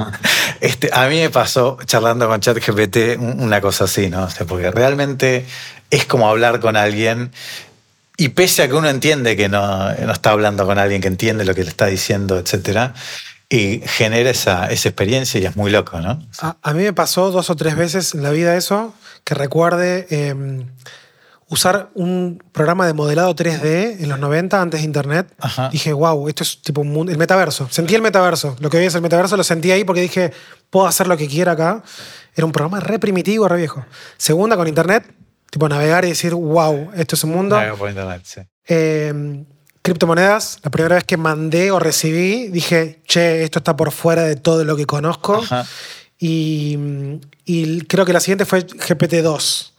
este, 0.60 0.90
a 0.92 1.06
mí 1.06 1.20
me 1.20 1.30
pasó 1.30 1.78
charlando 1.86 2.26
con 2.26 2.40
ChatGPT 2.40 3.20
una 3.20 3.60
cosa 3.60 3.84
así, 3.84 4.10
¿no? 4.10 4.26
porque 4.48 4.72
realmente 4.72 5.46
es 5.90 6.04
como 6.04 6.28
hablar 6.28 6.58
con 6.58 6.76
alguien 6.76 7.30
y 8.16 8.30
pese 8.30 8.64
a 8.64 8.68
que 8.68 8.74
uno 8.74 8.88
entiende 8.88 9.36
que 9.36 9.48
no, 9.48 9.90
está 9.90 10.32
hablando 10.32 10.66
con 10.66 10.76
alguien 10.76 11.00
que 11.00 11.06
entiende 11.06 11.44
lo 11.44 11.54
que 11.54 11.62
le 11.62 11.70
está 11.70 11.86
diciendo, 11.86 12.36
etcétera, 12.36 12.94
y 13.48 13.80
genera 13.86 14.30
esa, 14.30 14.66
esa 14.72 14.88
experiencia 14.88 15.38
y 15.38 15.46
es 15.46 15.54
muy 15.54 15.70
loco, 15.70 16.00
¿no? 16.00 16.20
A, 16.40 16.72
mí 16.72 16.82
me 16.82 16.92
pasó 16.92 17.30
dos 17.30 17.48
o 17.48 17.54
tres 17.54 17.76
veces 17.76 18.12
en 18.14 18.24
la 18.24 18.30
vida 18.30 18.56
eso, 18.56 18.92
que 19.22 19.34
recuerde... 19.34 20.08
Em, 20.10 20.66
usar 21.52 21.90
un 21.92 22.42
programa 22.50 22.86
de 22.86 22.94
modelado 22.94 23.34
3D 23.36 24.00
en 24.00 24.08
los 24.08 24.18
90 24.18 24.62
antes 24.62 24.80
de 24.80 24.86
Internet. 24.86 25.34
Dije, 25.70 25.92
wow, 25.92 26.26
esto 26.26 26.44
es 26.44 26.62
tipo 26.62 26.80
un 26.80 26.90
mundo, 26.90 27.12
el 27.12 27.18
metaverso. 27.18 27.68
Sentí 27.70 27.94
el 27.94 28.00
metaverso. 28.00 28.56
Lo 28.60 28.70
que 28.70 28.78
hoy 28.78 28.86
es 28.86 28.94
el 28.94 29.02
metaverso 29.02 29.36
lo 29.36 29.44
sentí 29.44 29.70
ahí 29.70 29.84
porque 29.84 30.00
dije, 30.00 30.32
puedo 30.70 30.86
hacer 30.86 31.06
lo 31.08 31.16
que 31.18 31.28
quiera 31.28 31.52
acá. 31.52 31.82
Era 32.34 32.46
un 32.46 32.52
programa 32.52 32.80
re 32.80 32.98
primitivo, 32.98 33.46
re 33.48 33.58
viejo. 33.58 33.84
Segunda, 34.16 34.56
con 34.56 34.66
Internet, 34.66 35.04
tipo 35.50 35.68
navegar 35.68 36.06
y 36.06 36.08
decir, 36.08 36.32
wow, 36.32 36.90
esto 36.96 37.16
es 37.16 37.24
un 37.24 37.32
mundo. 37.32 37.60
por 37.76 37.90
Internet, 37.90 38.22
sí. 38.24 38.40
Em, 38.64 39.44
criptomonedas, 39.82 40.58
la 40.62 40.70
primera 40.70 40.94
vez 40.94 41.04
que 41.04 41.18
mandé 41.18 41.70
o 41.70 41.78
recibí, 41.78 42.48
dije, 42.48 43.02
che, 43.06 43.44
esto 43.44 43.58
está 43.58 43.76
por 43.76 43.92
fuera 43.92 44.22
de 44.22 44.36
todo 44.36 44.64
lo 44.64 44.74
que 44.74 44.86
conozco. 44.86 45.42
Y, 46.18 46.78
y, 47.44 47.80
creo 47.82 48.06
que 48.06 48.14
la 48.14 48.20
siguiente 48.20 48.46
fue 48.46 48.64
GPT-2 48.64 49.72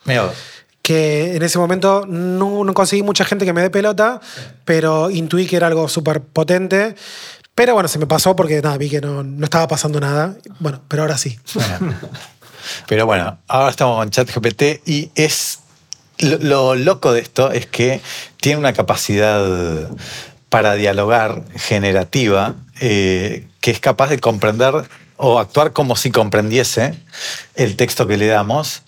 que 0.83 1.35
en 1.35 1.41
ese 1.41 1.57
momento 1.57 2.05
no, 2.07 2.71
conseguí 2.73 3.01
mucha 3.01 3.25
gente 3.25 3.45
que 3.45 3.53
me 3.53 3.61
dé 3.61 3.71
pelota, 3.71 4.21
pero 4.65 5.09
intuí 5.09 5.47
que 5.47 5.55
era 5.55 5.67
algo 5.67 5.87
súper 5.87 6.21
potente. 6.21 6.95
Pero 7.55 7.73
bueno, 7.73 7.87
se 7.87 7.97
me 7.97 8.05
pasó 8.05 8.35
porque 8.35 8.61
nada, 8.61 8.77
vi 8.77 8.89
que 8.89 8.99
no, 8.99 9.23
no 9.23 9.45
estaba 9.45 9.67
pasando 9.67 9.99
nada. 9.99 10.35
Bueno, 10.59 10.81
pero 10.87 11.03
ahora 11.03 11.17
sí. 11.17 11.39
Pero 12.87 13.05
bueno, 13.05 13.39
ahora 13.49 13.69
estamos 13.69 13.97
con 13.97 14.09
ChatGPT 14.09 14.87
y 14.87 15.11
es 15.15 15.59
lo, 16.19 16.75
loco 16.75 17.11
de 17.11 17.21
esto 17.21 17.51
es 17.51 17.65
que 17.65 18.01
tiene 18.37 18.57
una 18.57 18.73
capacidad 18.73 19.89
para 20.49 20.75
dialogar 20.75 21.43
generativa 21.55 22.55
eh, 22.79 23.47
que 23.59 23.71
es 23.71 23.79
capaz 23.79 24.09
de 24.09 24.19
comprender 24.19 24.73
o 25.17 25.39
actuar 25.39 25.73
como 25.73 25.95
si 25.95 26.11
comprendiese 26.11 26.95
el 27.55 27.75
texto 27.75 28.07
que 28.07 28.17
le 28.17 28.27
damos 28.27 28.83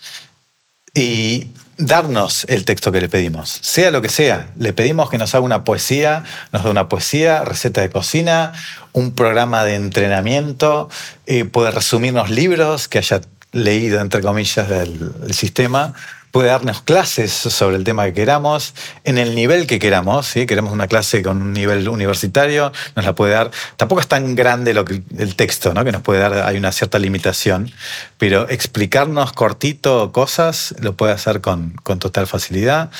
y 0.94 1.50
darnos 1.78 2.46
el 2.50 2.66
texto 2.66 2.92
que 2.92 3.02
le 3.02 3.10
pedimos, 3.10 3.60
sea 3.62 3.92
lo 3.92 4.02
que 4.02 4.10
sea. 4.10 4.50
Le 4.58 4.74
pedimos 4.74 5.10
que 5.10 5.18
nos 5.18 5.36
haga 5.36 5.44
una 5.44 5.64
poesía, 5.64 6.24
nos 6.52 6.64
da 6.64 6.70
una 6.70 6.90
poesía, 6.90 7.44
receta 7.44 7.82
de 7.82 7.90
cocina, 7.90 8.54
un 8.94 9.14
programa 9.14 9.64
de 9.64 9.76
entrenamiento, 9.76 10.90
eh, 11.26 11.46
puede 11.46 11.72
resumirnos 11.72 12.30
libros 12.30 12.88
que 12.88 13.00
haya 13.00 13.22
leído, 13.52 14.02
entre 14.02 14.22
comillas, 14.22 14.70
del 14.70 15.34
sistema, 15.34 15.94
puede 16.36 16.50
darnos 16.50 16.82
clases 16.82 17.32
sobre 17.32 17.78
el 17.78 17.86
tema 17.86 18.04
que 18.08 18.14
queramos, 18.14 18.74
en 19.06 19.18
el 19.18 19.36
nivel 19.36 19.68
que 19.68 19.80
queramos. 19.80 20.28
Si 20.28 20.46
queremos 20.46 20.74
una 20.74 20.90
clase 20.90 21.24
con 21.24 21.42
un 21.42 21.54
nivel 21.54 21.88
universitario, 21.88 22.74
nos 22.94 23.06
la 23.06 23.16
puede 23.16 23.32
dar. 23.32 23.52
Tampoco 23.78 24.02
es 24.02 24.08
tan 24.10 24.36
grande 24.36 24.74
lo 24.74 24.84
el 25.18 25.36
texto 25.38 25.74
¿no? 25.74 25.86
que 25.86 25.94
nos 25.94 26.02
puede 26.02 26.20
dar, 26.20 26.34
hay 26.46 26.58
una 26.58 26.74
cierta 26.74 27.00
limitación, 27.00 27.72
pero 28.18 28.50
explicarnos 28.50 29.32
cortito 29.32 30.12
cosas 30.12 30.76
lo 30.82 30.98
puede 30.98 31.14
hacer 31.14 31.40
con, 31.40 31.72
con 31.84 32.00
total 32.00 32.28
facilidad. 32.28 32.92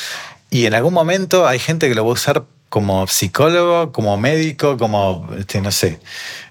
Y 0.50 0.66
en 0.66 0.74
algún 0.74 0.94
momento 0.94 1.46
hay 1.46 1.60
gente 1.60 1.90
que 1.90 1.96
lo 1.96 2.06
va 2.06 2.12
a 2.12 2.14
usar 2.14 2.44
como 2.70 3.06
psicólogo, 3.06 3.92
como 3.92 4.16
médico, 4.16 4.78
como, 4.78 5.28
este, 5.38 5.60
no 5.60 5.72
sé, 5.72 6.00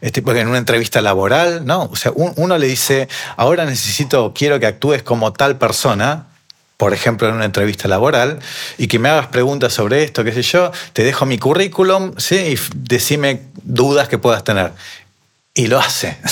este, 0.02 0.20
porque 0.20 0.40
en 0.40 0.48
una 0.48 0.58
entrevista 0.58 1.00
laboral, 1.00 1.64
¿no? 1.64 1.84
O 1.84 1.96
sea, 1.96 2.12
uno 2.14 2.58
le 2.58 2.66
dice, 2.66 3.08
ahora 3.38 3.64
necesito, 3.64 4.34
quiero 4.34 4.60
que 4.60 4.66
actúes 4.66 5.02
como 5.02 5.32
tal 5.32 5.56
persona, 5.56 6.26
por 6.76 6.92
ejemplo, 6.92 7.28
en 7.28 7.34
una 7.34 7.44
entrevista 7.44 7.88
laboral, 7.88 8.38
y 8.78 8.88
que 8.88 8.98
me 8.98 9.08
hagas 9.08 9.28
preguntas 9.28 9.72
sobre 9.72 10.02
esto, 10.02 10.24
qué 10.24 10.32
sé 10.32 10.42
yo, 10.42 10.72
te 10.92 11.04
dejo 11.04 11.26
mi 11.26 11.38
currículum, 11.38 12.14
¿sí? 12.18 12.36
Y 12.36 12.58
decime 12.74 13.42
dudas 13.62 14.08
que 14.08 14.18
puedas 14.18 14.44
tener. 14.44 14.72
Y 15.54 15.68
lo 15.68 15.78
hace. 15.78 16.16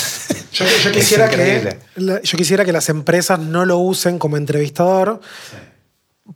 Yo, 0.53 0.65
quisiera 0.91 1.31
que, 1.31 1.79
yo 1.97 2.37
quisiera 2.37 2.63
que 2.63 2.71
las 2.71 2.87
empresas 2.89 3.39
no 3.39 3.65
lo 3.65 3.79
usen 3.79 4.19
como 4.19 4.37
entrevistador, 4.37 5.19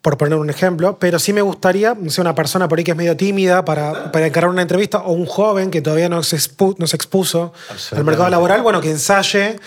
por 0.02 0.18
poner 0.18 0.38
un 0.38 0.50
ejemplo, 0.50 0.98
pero 1.00 1.18
sí 1.20 1.34
me 1.34 1.42
gustaría, 1.42 1.94
no 1.94 2.10
sé, 2.10 2.22
una 2.22 2.36
persona 2.36 2.68
por 2.68 2.78
ahí 2.78 2.84
que 2.84 2.92
es 2.92 2.98
medio 2.98 3.16
tímida 3.16 3.64
para, 3.64 4.12
para 4.12 4.28
encarar 4.28 4.50
una 4.50 4.62
entrevista, 4.62 5.00
o 5.00 5.14
un 5.14 5.26
joven 5.26 5.72
que 5.72 5.82
todavía 5.82 6.10
no 6.10 6.24
se, 6.24 6.38
no 6.78 6.88
se 6.88 6.96
expuso 6.96 7.54
al 7.92 8.04
mercado 8.04 8.30
laboral, 8.30 8.64
bueno, 8.64 8.82
que 8.82 8.90
ensaye 8.90 9.60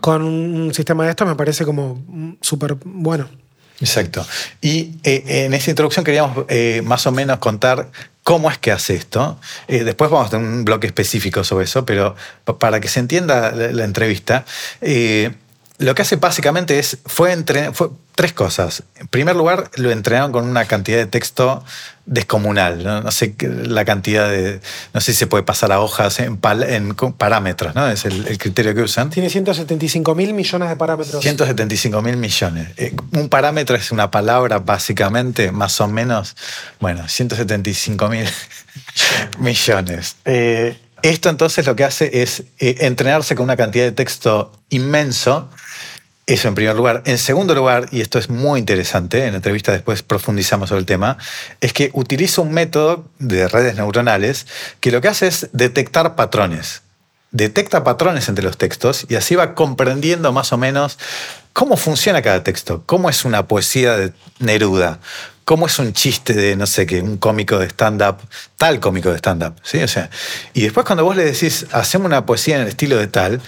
con 0.00 0.22
un 0.22 0.72
sistema 0.74 1.04
de 1.04 1.10
esto 1.10 1.26
me 1.26 1.34
parece 1.34 1.64
como 1.64 2.02
súper 2.40 2.76
bueno. 2.84 3.28
Exacto. 3.80 4.26
Y 4.60 4.96
eh, 5.04 5.44
en 5.46 5.54
esta 5.54 5.70
introducción 5.70 6.04
queríamos 6.04 6.46
eh, 6.48 6.82
más 6.84 7.06
o 7.06 7.12
menos 7.12 7.38
contar 7.38 7.90
cómo 8.24 8.50
es 8.50 8.58
que 8.58 8.72
hace 8.72 8.94
esto. 8.94 9.38
Eh, 9.68 9.84
después 9.84 10.10
vamos 10.10 10.26
a 10.26 10.30
tener 10.30 10.46
un 10.46 10.64
bloque 10.64 10.86
específico 10.86 11.44
sobre 11.44 11.64
eso, 11.64 11.86
pero 11.86 12.16
para 12.58 12.80
que 12.80 12.88
se 12.88 13.00
entienda 13.00 13.52
la, 13.52 13.84
entrevista, 13.84 14.44
lo 15.78 15.94
que 15.94 16.02
hace 16.02 16.16
básicamente 16.16 16.78
es, 16.78 16.98
fue, 17.06 17.32
entre, 17.32 17.72
fue 17.72 17.90
tres 18.16 18.32
cosas. 18.32 18.82
En 18.96 19.06
primer 19.06 19.36
lugar, 19.36 19.70
lo 19.76 19.92
entrenaron 19.92 20.32
con 20.32 20.48
una 20.48 20.64
cantidad 20.64 20.98
de 20.98 21.06
texto 21.06 21.64
descomunal. 22.04 22.82
No, 22.82 23.10
sé 23.12 23.36
la 23.40 23.84
cantidad 23.84 24.28
de. 24.28 24.60
No 24.92 25.00
sé 25.00 25.12
si 25.12 25.18
se 25.20 25.28
puede 25.28 25.44
pasar 25.44 25.70
a 25.70 25.80
hojas 25.80 26.18
en, 26.18 26.36
parámetros, 26.36 27.76
¿no? 27.76 27.88
Es 27.88 28.04
el, 28.06 28.36
criterio 28.38 28.74
que 28.74 28.82
usan. 28.82 29.10
Tiene 29.10 29.30
175 29.30 30.16
mil 30.16 30.34
millones 30.34 30.68
de 30.68 30.74
parámetros. 30.74 31.22
175 31.22 32.02
mil 32.02 32.16
millones. 32.16 32.68
Eh, 32.76 32.96
un 33.12 33.28
parámetro 33.28 33.76
es 33.76 33.92
una 33.92 34.10
palabra, 34.10 34.58
básicamente, 34.58 35.52
más 35.52 35.80
o 35.80 35.86
menos. 35.86 36.34
Bueno, 36.80 37.06
175 37.06 38.08
mil 38.08 38.26
millones. 39.38 40.16
Eh, 40.24 40.76
esto 41.02 41.28
entonces 41.28 41.66
lo 41.66 41.76
que 41.76 41.84
hace 41.84 42.22
es 42.22 42.44
eh, 42.58 42.76
entrenarse 42.80 43.34
con 43.34 43.44
una 43.44 43.56
cantidad 43.56 43.84
de 43.84 43.92
texto 43.92 44.52
inmenso 44.70 45.48
eso 46.28 46.46
en 46.46 46.54
primer 46.54 46.76
lugar. 46.76 47.02
En 47.06 47.16
segundo 47.16 47.54
lugar, 47.54 47.88
y 47.90 48.02
esto 48.02 48.18
es 48.18 48.28
muy 48.28 48.60
interesante, 48.60 49.24
en 49.24 49.30
la 49.30 49.36
entrevista 49.36 49.72
después 49.72 50.02
profundizamos 50.02 50.68
sobre 50.68 50.80
el 50.80 50.86
tema, 50.86 51.16
es 51.62 51.72
que 51.72 51.90
utiliza 51.94 52.42
un 52.42 52.52
método 52.52 53.08
de 53.18 53.48
redes 53.48 53.76
neuronales 53.76 54.46
que 54.80 54.92
lo 54.92 55.00
que 55.00 55.08
hace 55.08 55.26
es 55.26 55.48
detectar 55.52 56.16
patrones. 56.16 56.82
Detecta 57.30 57.82
patrones 57.82 58.28
entre 58.28 58.44
los 58.44 58.58
textos 58.58 59.06
y 59.08 59.14
así 59.14 59.36
va 59.36 59.54
comprendiendo 59.54 60.30
más 60.32 60.52
o 60.52 60.58
menos 60.58 60.98
cómo 61.54 61.78
funciona 61.78 62.20
cada 62.20 62.44
texto, 62.44 62.82
cómo 62.84 63.08
es 63.08 63.24
una 63.24 63.46
poesía 63.46 63.96
de 63.96 64.12
Neruda, 64.38 65.00
cómo 65.48 65.66
es 65.66 65.78
un 65.78 65.94
chiste 65.94 66.34
de, 66.34 66.56
no 66.56 66.66
sé 66.66 66.84
qué, 66.84 67.00
un 67.00 67.16
cómico 67.16 67.58
de 67.58 67.68
stand-up, 67.70 68.18
tal 68.58 68.80
cómico 68.80 69.10
de 69.10 69.16
stand-up. 69.16 69.54
¿sí? 69.62 69.82
O 69.82 69.88
sea, 69.88 70.10
y 70.52 70.60
después 70.60 70.84
cuando 70.84 71.04
vos 71.04 71.16
le 71.16 71.24
decís, 71.24 71.64
hacemos 71.72 72.04
una 72.04 72.26
poesía 72.26 72.56
en 72.56 72.62
el 72.62 72.68
estilo 72.68 72.98
de 72.98 73.06
tal, 73.06 73.40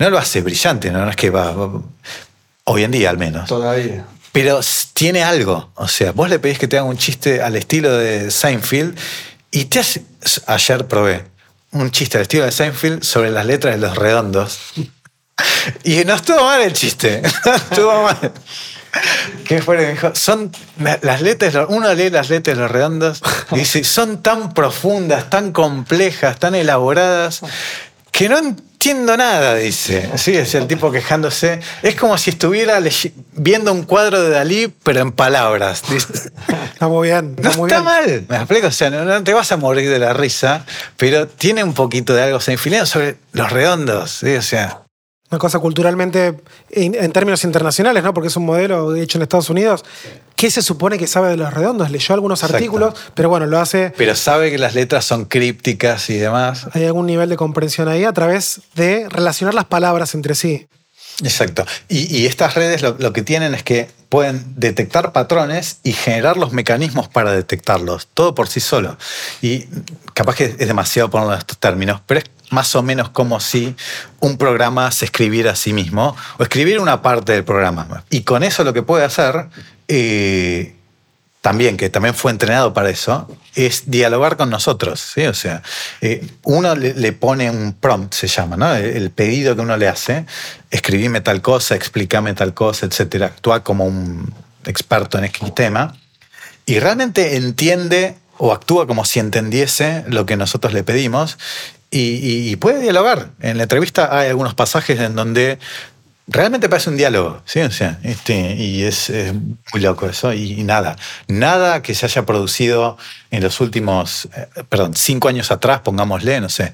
no 0.00 0.10
lo 0.10 0.18
hace 0.18 0.40
brillante, 0.40 0.90
no, 0.90 1.08
es 1.08 1.14
que 1.14 1.30
va, 1.30 1.54
hoy 2.64 2.82
en 2.82 2.90
día 2.90 3.10
al 3.10 3.18
menos. 3.18 3.48
Todavía. 3.48 4.04
Pero 4.32 4.58
tiene 4.94 5.22
algo. 5.22 5.70
O 5.76 5.86
sea, 5.86 6.10
vos 6.10 6.28
le 6.28 6.40
pedís 6.40 6.58
que 6.58 6.66
te 6.66 6.76
haga 6.76 6.88
un 6.88 6.98
chiste 6.98 7.40
al 7.40 7.54
estilo 7.54 7.96
de 7.96 8.32
Seinfeld 8.32 8.98
y 9.52 9.66
te 9.66 9.78
hace. 9.78 10.02
Ayer 10.46 10.88
probé 10.88 11.24
un 11.70 11.92
chiste 11.92 12.18
al 12.18 12.22
estilo 12.22 12.46
de 12.46 12.50
Seinfeld 12.50 13.04
sobre 13.04 13.30
las 13.30 13.46
letras 13.46 13.76
de 13.76 13.80
los 13.80 13.96
redondos. 13.96 14.58
Y 15.84 16.04
no 16.04 16.14
estuvo 16.14 16.42
mal 16.42 16.60
el 16.62 16.72
chiste. 16.72 17.22
estuvo 17.70 18.02
mal. 18.02 18.32
¿Qué 19.44 19.62
fue? 19.62 19.76
Me 19.76 19.90
dijo, 19.92 20.14
son 20.14 20.52
las 20.78 21.22
letras, 21.22 21.66
uno 21.68 21.92
lee 21.94 22.10
las 22.10 22.30
letras 22.30 22.56
de 22.56 22.62
los 22.62 22.70
redondos 22.70 23.22
y 23.52 23.56
dice, 23.56 23.84
son 23.84 24.22
tan 24.22 24.52
profundas, 24.54 25.30
tan 25.30 25.52
complejas, 25.52 26.38
tan 26.38 26.54
elaboradas, 26.54 27.42
que 28.10 28.28
no 28.28 28.38
entiendo 28.38 29.16
nada, 29.16 29.54
dice. 29.54 30.10
Sí, 30.16 30.36
es 30.36 30.54
el 30.54 30.66
tipo 30.66 30.90
quejándose. 30.90 31.60
Es 31.82 31.94
como 31.94 32.18
si 32.18 32.30
estuviera 32.30 32.80
viendo 33.32 33.72
un 33.72 33.84
cuadro 33.84 34.22
de 34.22 34.30
Dalí, 34.30 34.72
pero 34.82 35.00
en 35.00 35.12
palabras. 35.12 35.82
Está 36.72 36.88
muy 36.88 37.08
bien. 37.08 37.36
no 37.40 37.66
está 37.66 37.82
mal. 37.82 38.24
Me 38.28 38.36
explico. 38.36 38.68
O 38.68 38.72
sea, 38.72 38.90
no, 38.90 39.22
te 39.24 39.32
vas 39.32 39.50
a 39.52 39.56
morir 39.56 39.88
de 39.90 39.98
la 39.98 40.12
risa, 40.12 40.64
pero 40.96 41.26
tiene 41.26 41.64
un 41.64 41.74
poquito 41.74 42.14
de 42.14 42.22
algo 42.22 42.38
infinido 42.48 42.86
sobre 42.86 43.16
los 43.32 43.50
redondos. 43.50 44.10
¿sí? 44.10 44.34
O 44.36 44.42
sea, 44.42 44.82
una 45.30 45.38
cosa 45.38 45.58
culturalmente, 45.58 46.40
en, 46.70 47.12
términos 47.12 47.44
internacionales, 47.44 48.02
¿no? 48.02 48.14
Porque 48.14 48.28
es 48.28 48.36
un 48.36 48.46
modelo 48.46 48.94
hecho 48.96 49.18
en 49.18 49.22
Estados 49.22 49.50
Unidos. 49.50 49.84
¿Qué 50.36 50.50
se 50.50 50.62
supone 50.62 50.98
que 50.98 51.06
sabe 51.06 51.28
de 51.30 51.36
los 51.36 51.52
redondos? 51.52 51.90
Leyó 51.90 52.14
algunos 52.14 52.44
artículos, 52.44 52.94
pero 53.14 53.28
bueno, 53.28 53.44
lo 53.46 53.58
hace. 53.58 53.92
Pero 53.96 54.14
sabe 54.14 54.50
que 54.50 54.58
las 54.58 54.74
letras 54.74 55.04
son 55.04 55.26
crípticas 55.26 56.08
y 56.10 56.16
demás. 56.16 56.66
Hay 56.72 56.84
algún 56.84 57.06
nivel 57.06 57.28
de 57.28 57.36
comprensión 57.36 57.88
ahí 57.88 58.04
a 58.04 58.12
través 58.12 58.62
de 58.74 59.06
relacionar 59.10 59.54
las 59.54 59.66
palabras 59.66 60.14
entre 60.14 60.34
sí. 60.34 60.66
Exacto. 61.22 61.66
Y, 61.88 62.26
estas 62.26 62.54
redes 62.54 62.82
lo, 62.82 63.12
que 63.12 63.22
tienen 63.22 63.54
es 63.54 63.62
que 63.62 63.88
pueden 64.08 64.54
detectar 64.56 65.12
patrones 65.12 65.78
y 65.82 65.92
generar 65.92 66.36
los 66.36 66.52
mecanismos 66.52 67.08
para 67.08 67.32
detectarlos, 67.32 68.06
todo 68.14 68.34
por 68.34 68.48
sí 68.48 68.60
solo. 68.60 68.96
Y 69.42 69.66
capaz 70.14 70.36
que 70.36 70.44
es 70.44 70.58
demasiado 70.58 71.10
ponerlo 71.10 71.34
en 71.34 71.40
estos 71.40 71.58
términos, 71.58 72.00
pero 72.06 72.20
es 72.20 72.26
más 72.50 72.74
o 72.74 72.82
menos 72.82 73.10
como 73.10 73.40
si 73.40 73.74
un 74.20 74.38
programa 74.38 74.90
se 74.90 75.04
escribiera 75.04 75.52
a 75.52 75.56
sí 75.56 75.72
mismo 75.72 76.16
o 76.38 76.42
escribir 76.42 76.80
una 76.80 77.02
parte 77.02 77.32
del 77.32 77.44
programa. 77.44 78.04
Y 78.10 78.22
con 78.22 78.42
eso 78.42 78.64
lo 78.64 78.72
que 78.72 78.82
puede 78.82 79.04
hacer 79.04 79.46
eh, 79.88 80.74
también, 81.40 81.76
que 81.76 81.88
también 81.88 82.14
fue 82.14 82.30
entrenado 82.30 82.74
para 82.74 82.90
eso, 82.90 83.28
es 83.54 83.90
dialogar 83.90 84.36
con 84.36 84.50
nosotros. 84.50 85.00
¿sí? 85.14 85.24
O 85.26 85.34
sea, 85.34 85.62
eh, 86.00 86.26
uno 86.42 86.74
le, 86.74 87.12
pone 87.12 87.50
un 87.50 87.72
prompt, 87.72 88.12
se 88.12 88.26
llama, 88.26 88.56
¿no? 88.56 88.74
El 88.74 89.10
pedido 89.10 89.54
que 89.54 89.62
uno 89.62 89.76
le 89.76 89.88
hace, 89.88 90.26
escribime 90.70 91.20
tal 91.20 91.40
cosa, 91.40 91.74
explícame 91.74 92.34
tal 92.34 92.54
cosa, 92.54 92.86
etcétera, 92.86 93.26
actúa 93.26 93.62
como 93.62 93.84
un 93.84 94.32
experto 94.64 95.18
en 95.18 95.24
este 95.24 95.50
tema 95.52 95.96
y 96.66 96.80
realmente 96.80 97.36
entiende 97.36 98.16
o 98.36 98.52
actúa 98.52 98.86
como 98.86 99.04
si 99.04 99.18
entendiese 99.18 100.04
lo 100.06 100.26
que 100.26 100.36
nosotros 100.36 100.72
le 100.72 100.84
pedimos 100.84 101.38
y, 101.90 102.56
puede 102.56 102.80
dialogar. 102.80 103.30
En 103.40 103.56
la 103.56 103.64
entrevista 103.64 104.16
hay 104.16 104.28
algunos 104.28 104.54
pasajes 104.54 105.00
en 105.00 105.14
donde 105.14 105.58
realmente 106.26 106.68
parece 106.68 106.90
un 106.90 106.98
diálogo, 106.98 107.40
¿sí? 107.46 107.60
O 107.60 107.70
sea, 107.70 107.98
este, 108.02 108.54
y 108.54 108.82
es, 108.82 109.10
muy 109.72 109.80
loco 109.80 110.06
eso. 110.06 110.32
Y, 110.32 110.62
nada, 110.64 110.96
nada 111.28 111.82
que 111.82 111.94
se 111.94 112.06
haya 112.06 112.26
producido 112.26 112.98
en 113.30 113.42
los 113.42 113.60
últimos, 113.60 114.28
eh, 114.36 114.48
perdón, 114.68 114.94
cinco 114.94 115.28
años 115.28 115.50
atrás, 115.50 115.80
pongámosle, 115.80 116.40
no 116.40 116.48
sé, 116.48 116.72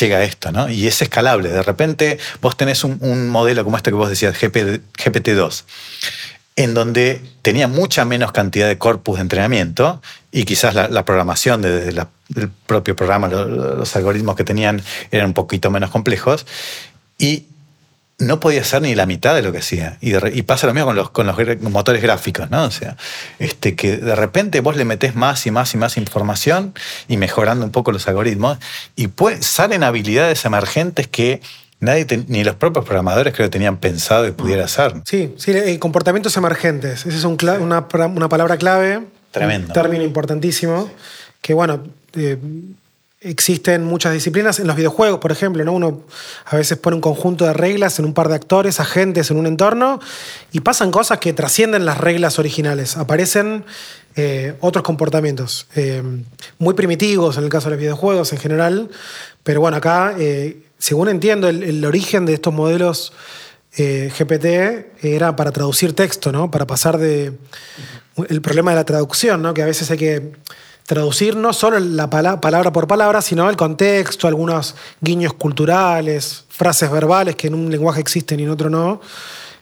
llega 0.00 0.18
a 0.18 0.24
esto, 0.24 0.50
¿no? 0.50 0.68
Y 0.68 0.86
es 0.86 1.00
escalable. 1.00 1.50
De 1.50 1.62
repente 1.62 2.18
vos 2.40 2.56
tenés 2.56 2.82
un, 2.84 3.28
modelo 3.28 3.64
como 3.64 3.76
este 3.76 3.90
que 3.90 3.96
vos 3.96 4.08
decías, 4.08 4.34
GPT-2 4.34 5.64
en 6.56 6.74
donde 6.74 7.22
tenía 7.42 7.68
mucha 7.68 8.04
menos 8.04 8.32
cantidad 8.32 8.68
de 8.68 8.78
corpus 8.78 9.16
de 9.16 9.22
entrenamiento 9.22 10.02
y 10.32 10.44
quizás 10.44 10.74
la, 10.74 11.04
programación 11.04 11.62
desde 11.62 11.88
el 12.36 12.50
propio 12.66 12.94
programa, 12.94 13.28
los, 13.28 13.96
algoritmos 13.96 14.36
que 14.36 14.44
tenían 14.44 14.82
eran 15.10 15.28
un 15.28 15.34
poquito 15.34 15.70
menos 15.70 15.90
complejos 15.90 16.46
y 17.18 17.46
no 18.18 18.38
podía 18.38 18.60
hacer 18.60 18.82
ni 18.82 18.94
la 18.94 19.06
mitad 19.06 19.34
de 19.34 19.42
lo 19.42 19.50
que 19.50 19.58
hacía. 19.58 19.96
Y, 20.00 20.42
pasa 20.42 20.66
lo 20.66 20.74
mismo 20.74 20.86
con 20.86 20.96
los, 20.96 21.10
con 21.10 21.26
los 21.26 21.36
motores 21.62 22.02
gráficos, 22.02 22.50
¿no? 22.50 22.64
O 22.64 22.70
sea, 22.70 22.96
este, 23.38 23.74
que 23.74 23.96
de 23.96 24.14
repente 24.14 24.60
vos 24.60 24.76
le 24.76 24.84
metés 24.84 25.14
más 25.14 25.46
y 25.46 25.50
más 25.50 25.72
y 25.72 25.78
más 25.78 25.96
información 25.96 26.74
y 27.08 27.16
mejorando 27.16 27.64
un 27.64 27.72
poco 27.72 27.92
los 27.92 28.06
algoritmos 28.08 28.58
y 28.94 29.08
pues, 29.08 29.46
salen 29.46 29.82
habilidades 29.82 30.44
emergentes 30.44 31.08
que 31.08 31.40
nadie, 31.80 32.06
ni 32.28 32.44
los 32.44 32.54
propios 32.54 32.84
programadores 32.84 33.34
creo 33.34 33.46
que 33.46 33.50
tenían 33.50 33.78
pensado 33.78 34.24
que 34.24 34.32
pudiera 34.32 34.64
hacer. 34.64 34.94
Sí, 35.04 35.34
sí, 35.36 35.52
eh, 35.52 35.78
comportamientos 35.78 36.36
emergentes. 36.36 37.06
Esa 37.06 37.16
es 37.16 37.24
una, 37.24 37.58
una, 37.58 38.28
palabra 38.28 38.56
clave. 38.58 39.02
Tremendo. 39.30 39.68
Un 39.68 39.72
término 39.72 40.04
importantísimo. 40.04 40.90
Que 41.40 41.54
bueno, 41.54 41.82
eh, 42.14 42.36
existen 43.20 43.84
muchas 43.84 44.12
disciplinas. 44.12 44.60
En 44.60 44.66
los 44.66 44.76
videojuegos, 44.76 45.20
por 45.20 45.32
ejemplo, 45.32 45.64
¿no? 45.64 45.72
uno 45.72 46.02
a 46.44 46.56
veces 46.56 46.76
pone 46.76 46.96
un 46.96 47.00
conjunto 47.00 47.46
de 47.46 47.54
reglas 47.54 47.98
en 47.98 48.04
un 48.04 48.12
par 48.12 48.28
de 48.28 48.34
actores, 48.34 48.78
agentes 48.78 49.30
en 49.30 49.38
un 49.38 49.46
entorno, 49.46 50.00
y 50.52 50.60
pasan 50.60 50.90
cosas 50.90 51.18
que 51.18 51.32
trascienden 51.32 51.86
las 51.86 51.98
reglas 51.98 52.38
originales. 52.38 52.98
Aparecen 52.98 53.64
eh, 54.16 54.54
otros 54.60 54.84
comportamientos, 54.84 55.66
muy 56.58 56.74
primitivos 56.74 57.38
en 57.38 57.44
el 57.44 57.50
caso 57.50 57.68
de 57.68 57.76
los 57.76 57.80
videojuegos 57.80 58.32
en 58.32 58.38
general, 58.38 58.90
pero 59.44 59.60
bueno, 59.60 59.78
acá 59.78 60.14
según 60.80 61.08
entiendo, 61.08 61.48
el, 61.48 61.84
origen 61.84 62.26
de 62.26 62.34
estos 62.34 62.52
modelos 62.52 63.12
eh, 63.76 64.10
GPT 64.18 65.04
era 65.04 65.36
para 65.36 65.52
traducir 65.52 65.92
texto, 65.94 66.32
¿no? 66.32 66.50
Para 66.50 66.66
pasar 66.66 66.98
de. 66.98 67.32
El 68.28 68.42
problema 68.42 68.72
de 68.72 68.76
la 68.76 68.84
traducción, 68.84 69.40
¿no? 69.40 69.54
Que 69.54 69.62
a 69.62 69.66
veces 69.66 69.90
hay 69.90 69.98
que 69.98 70.32
traducir 70.86 71.36
no 71.36 71.52
solo 71.52 71.78
la 71.78 72.10
pala- 72.10 72.40
palabra 72.40 72.72
por 72.72 72.88
palabra, 72.88 73.22
sino 73.22 73.48
el 73.48 73.56
contexto, 73.56 74.26
algunos 74.26 74.74
guiños 75.00 75.34
culturales, 75.34 76.44
frases 76.48 76.90
verbales 76.90 77.36
que 77.36 77.46
en 77.46 77.54
un 77.54 77.70
lenguaje 77.70 78.00
existen 78.00 78.40
y 78.40 78.42
en 78.42 78.50
otro 78.50 78.68
no. 78.68 79.00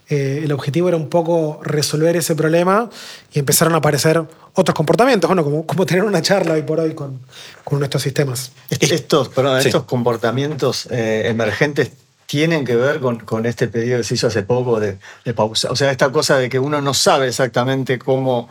Eh, 0.09 0.41
el 0.43 0.51
objetivo 0.51 0.87
era 0.87 0.97
un 0.97 1.07
poco 1.09 1.59
resolver 1.63 2.15
ese 2.15 2.35
problema 2.35 2.89
y 3.31 3.39
empezaron 3.39 3.75
a 3.75 3.77
aparecer 3.77 4.23
otros 4.55 4.73
comportamientos, 4.75 5.27
bueno, 5.27 5.43
como, 5.43 5.65
como 5.67 5.85
tener 5.85 6.03
una 6.03 6.21
charla 6.21 6.53
hoy 6.55 6.63
por 6.63 6.79
hoy 6.79 6.95
con, 6.95 7.19
con 7.63 7.77
nuestros 7.79 8.01
sistemas. 8.03 8.51
Est- 8.69 8.83
Estos, 8.83 9.29
perdón, 9.29 9.61
Sí. 9.61 9.67
estos 9.67 9.83
comportamientos 9.83 10.87
eh, 10.89 11.23
emergentes 11.27 11.91
tienen 12.25 12.65
que 12.65 12.75
ver 12.75 12.99
con, 12.99 13.19
con 13.19 13.45
este 13.45 13.67
pedido 13.67 13.97
que 13.97 14.03
se 14.03 14.15
hizo 14.15 14.27
hace 14.27 14.43
poco 14.43 14.79
de, 14.79 14.97
de 15.25 15.33
pausa. 15.33 15.71
O 15.71 15.75
sea, 15.75 15.91
esta 15.91 16.11
cosa 16.11 16.37
de 16.37 16.49
que 16.49 16.59
uno 16.59 16.81
no 16.81 16.93
sabe 16.93 17.27
exactamente 17.27 17.97
cómo, 17.99 18.49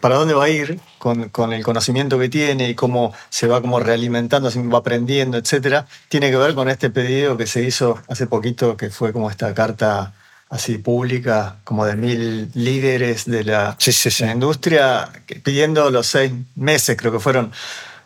para 0.00 0.16
dónde 0.16 0.34
va 0.34 0.44
a 0.44 0.48
ir 0.50 0.78
con, 0.98 1.28
con 1.30 1.52
el 1.52 1.62
conocimiento 1.62 2.18
que 2.18 2.28
tiene 2.30 2.68
y 2.70 2.74
cómo 2.74 3.12
se 3.30 3.46
va 3.46 3.60
como 3.60 3.78
realimentando, 3.80 4.48
así 4.48 4.58
va 4.66 4.78
aprendiendo, 4.78 5.36
etcétera, 5.38 5.86
tiene 6.08 6.30
que 6.30 6.36
ver 6.36 6.54
con 6.54 6.68
este 6.68 6.88
pedido 6.90 7.36
que 7.36 7.46
se 7.46 7.62
hizo 7.62 7.98
hace 8.08 8.26
poquito, 8.26 8.76
que 8.76 8.88
fue 8.90 9.12
como 9.12 9.30
esta 9.30 9.52
carta 9.54 10.12
así 10.54 10.78
pública, 10.78 11.56
como 11.64 11.84
de 11.84 11.96
mil 11.96 12.48
líderes 12.54 13.24
de 13.24 13.42
la, 13.42 13.76
Sí, 13.78 13.90
sí, 13.92 14.10
sí. 14.10 14.22
de 14.22 14.28
la 14.28 14.34
industria, 14.34 15.08
que- 15.26 15.36
pidiendo 15.36 15.90
los 15.90 16.06
seis 16.06 16.30
meses, 16.54 16.96
creo 16.96 17.10
que 17.12 17.18
fueron, 17.18 17.50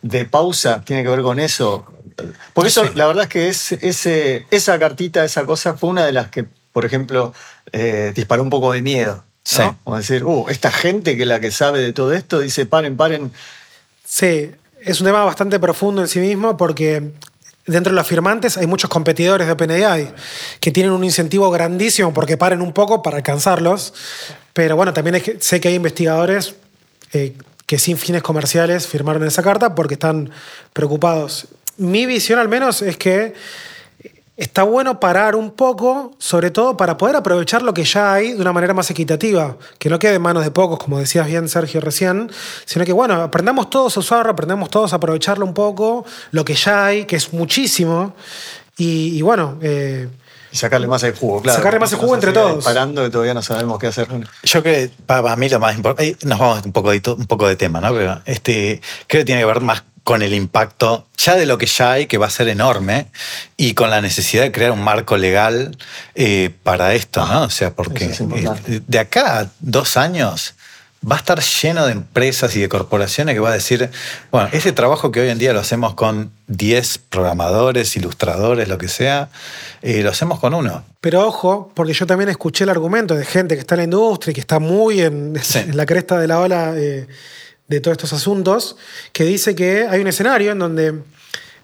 de 0.01 0.25
pausa, 0.25 0.81
tiene 0.85 1.03
que 1.03 1.11
ver 1.11 1.21
con 1.23 1.39
eso. 1.41 1.85
Porque 2.55 2.69
eso, 2.69 2.85
Sí. 2.87 2.93
la 2.95 3.07
verdad 3.07 3.25
es 3.25 3.29
que 3.29 3.49
es, 3.49 3.73
ese, 3.73 4.47
esa 4.51 4.79
cartita, 4.79 5.25
esa 5.25 5.45
cosa, 5.45 5.75
fue 5.75 5.91
una 5.91 6.07
de 6.07 6.13
las 6.13 6.29
que, 6.29 6.47
por 6.73 6.85
ejemplo, 6.87 7.35
eh, 7.73 8.13
disparó 8.15 8.43
un 8.43 8.51
poco 8.51 8.73
de 8.73 8.81
miedo. 8.83 9.17
¿no? 9.17 9.25
Sí. 9.45 9.63
Como 9.85 9.97
decir, 9.97 10.25
uh, 10.25 10.47
esta 10.49 10.71
gente 10.71 11.17
que 11.17 11.27
la 11.27 11.41
que 11.41 11.51
sabe 11.51 11.81
de 11.81 11.93
todo 11.93 12.13
esto 12.13 12.41
dice, 12.41 12.65
paren, 12.67 12.97
paren. 12.97 13.31
Sí, 14.05 14.51
es 14.83 15.01
un 15.01 15.07
tema 15.07 15.25
bastante 15.25 15.59
profundo 15.59 16.01
en 16.03 16.09
sí 16.09 16.19
mismo 16.21 16.57
porque 16.57 17.11
dentro 17.69 17.93
de 17.93 17.97
los 17.97 18.07
firmantes 18.07 18.57
hay 18.57 18.67
muchos 18.67 18.91
competidores 18.91 19.47
de 19.47 19.53
OpenAI 19.53 20.13
que 20.59 20.73
tienen 20.73 20.93
un 20.93 21.05
incentivo 21.05 21.51
grandísimo 21.51 22.13
porque 22.13 22.37
paren 22.37 22.61
un 22.63 22.73
poco 22.73 23.03
para 23.03 23.19
alcanzarlos. 23.19 23.95
Pero 24.53 24.75
bueno, 24.75 24.93
también 24.93 25.23
sé 25.41 25.61
que 25.61 25.69
hay 25.69 25.75
investigadores 25.75 26.57
eh, 27.13 27.35
que 27.67 27.79
sin 27.79 27.97
fines 27.97 28.23
comerciales 28.23 28.87
firmaron 28.87 29.25
esa 29.25 29.43
carta 29.43 29.75
porque 29.75 29.95
están 29.95 30.31
preocupados. 30.73 31.49
Mi 31.77 32.07
visión 32.07 32.39
al 32.39 32.49
menos 32.49 32.83
es 32.83 32.97
que 32.97 33.35
está 34.39 34.63
bueno 34.63 35.01
parar 35.01 35.35
un 35.35 35.51
poco, 35.51 36.13
sobre 36.19 36.51
todo 36.51 36.77
para 36.77 36.97
poder 36.97 37.17
aprovechar 37.17 37.61
lo 37.61 37.75
que 37.75 37.85
ya 37.85 38.15
hay 38.15 38.33
de 38.33 38.41
una 38.41 38.53
manera 38.53 38.73
más 38.73 38.89
equitativa, 38.89 39.57
que 39.79 39.91
no 39.91 39.99
quede 39.99 40.15
en 40.15 40.23
manos 40.23 40.45
de 40.45 40.53
pocos, 40.53 40.79
como 40.79 40.99
decías 40.99 41.27
bien 41.27 41.49
Sergio 41.49 41.81
recién, 41.81 42.31
sino 42.65 42.85
que 42.85 42.93
bueno, 42.93 43.15
aprendamos 43.21 43.69
todos 43.69 43.97
a 43.97 44.01
usarlo, 44.01 44.33
aprendamos 44.33 44.71
todos 44.71 44.93
a 44.93 44.97
aprovecharlo 44.97 45.45
un 45.45 45.55
poco, 45.55 46.07
lo 46.31 46.45
que 46.45 46.55
ya 46.55 46.87
hay, 46.87 47.05
que 47.05 47.17
es 47.17 47.33
muchísimo, 47.33 48.15
y, 48.77 49.19
y 49.19 49.23
bueno, 49.23 49.59
eh, 49.61 50.09
Y 50.53 50.57
sacarle 50.57 50.87
más 50.87 51.03
el 51.03 51.17
jugo, 51.17 51.43
claro. 51.43 51.59
Sacarle 51.59 51.81
más 51.81 51.93
el 51.93 51.99
jugo 51.99 52.15
entre 52.15 52.31
todos. 52.31 52.65
Parando 52.65 53.03
que 53.03 53.11
todavía 53.11 53.35
no 53.35 53.43
sabemos 53.43 53.81
qué 53.81 53.89
hacer. 53.89 54.07
Yo 54.45 54.63
creo 54.63 54.89
que 54.89 54.91
para 55.05 55.35
mí 55.35 55.49
lo 55.49 55.59
más 55.59 55.77
importante, 55.77 56.17
nos 56.25 56.39
vamos 56.39 56.65
un 56.65 56.73
poco, 56.73 56.93
de, 56.93 57.03
un 57.11 57.27
poco 57.27 57.49
de 57.49 57.57
tema, 57.57 57.81
¿no? 57.81 57.93
Pero 57.93 58.21
este, 58.25 58.81
creo 59.09 59.23
que 59.23 59.25
tiene 59.25 59.41
que 59.41 59.47
ver 59.47 59.61
más 59.61 59.83
con 60.09 60.23
el 60.23 60.33
impacto 60.33 61.07
ya 61.19 61.35
de 61.37 61.45
lo 61.45 61.59
que 61.59 61.67
ya 61.67 61.93
hay, 61.93 62.07
que 62.07 62.17
va 62.17 62.29
a 62.29 62.31
ser 62.31 62.49
enorme, 62.49 63.09
y 63.59 63.75
con 63.75 63.91
la 63.91 64.01
necesidad 64.01 64.43
de 64.43 64.53
crear 64.53 64.71
un 64.71 64.81
marco 64.83 65.19
legal 65.19 65.77
eh, 66.15 66.49
para 66.63 66.95
esto, 66.95 67.27
¿no? 67.27 67.43
O 67.43 67.51
sea, 67.51 67.75
porque 67.75 68.07
es 68.07 68.21
eh, 68.23 68.81
de 68.87 68.99
acá 68.99 69.41
a 69.41 69.51
dos 69.61 69.99
años 69.99 70.55
va 71.05 71.17
a 71.17 71.19
estar 71.19 71.39
lleno 71.41 71.85
de 71.85 71.93
empresas 71.93 72.57
y 72.57 72.61
de 72.63 72.71
corporaciones 72.71 73.35
que 73.35 73.41
va 73.41 73.51
a 73.51 73.53
decir, 73.53 73.91
bueno, 74.33 74.49
ese 74.53 74.73
trabajo 74.73 75.13
que 75.13 75.21
hoy 75.21 75.29
en 75.29 75.39
día 75.39 75.53
lo 75.53 75.61
hacemos 75.61 75.93
con 75.95 76.33
10 76.47 76.99
programadores, 77.11 77.95
ilustradores, 77.95 78.67
lo 78.67 78.79
que 78.79 78.89
sea, 78.89 79.29
eh, 79.83 80.03
lo 80.03 80.09
hacemos 80.11 80.41
con 80.41 80.55
uno. 80.55 80.85
pero 81.03 81.27
ojo, 81.27 81.71
porque 81.75 81.93
yo 81.93 82.07
también 82.07 82.31
escuché 82.31 82.65
el 82.65 82.71
argumento 82.71 83.15
de 83.15 83.27
gente 83.27 83.57
que 83.57 83.61
está 83.61 83.75
en 83.75 83.81
la 83.81 83.85
industria 83.85 84.31
y 84.31 84.35
que 84.35 84.41
está 84.41 84.59
muy 84.59 85.03
en, 85.03 85.39
Sí. 85.43 85.59
en 85.59 85.77
la 85.77 85.85
cresta 85.85 86.19
de 86.19 86.27
la 86.27 86.41
ola 86.41 86.73
eh, 86.77 87.07
de 87.69 87.81
todos 87.81 87.97
estos 87.97 88.13
asuntos, 88.13 88.77
que 89.13 89.25
dice 89.25 89.55
que 89.55 89.87
hay 89.87 90.01
un 90.01 90.07
escenario 90.09 90.53
en 90.53 90.59
donde 90.59 91.03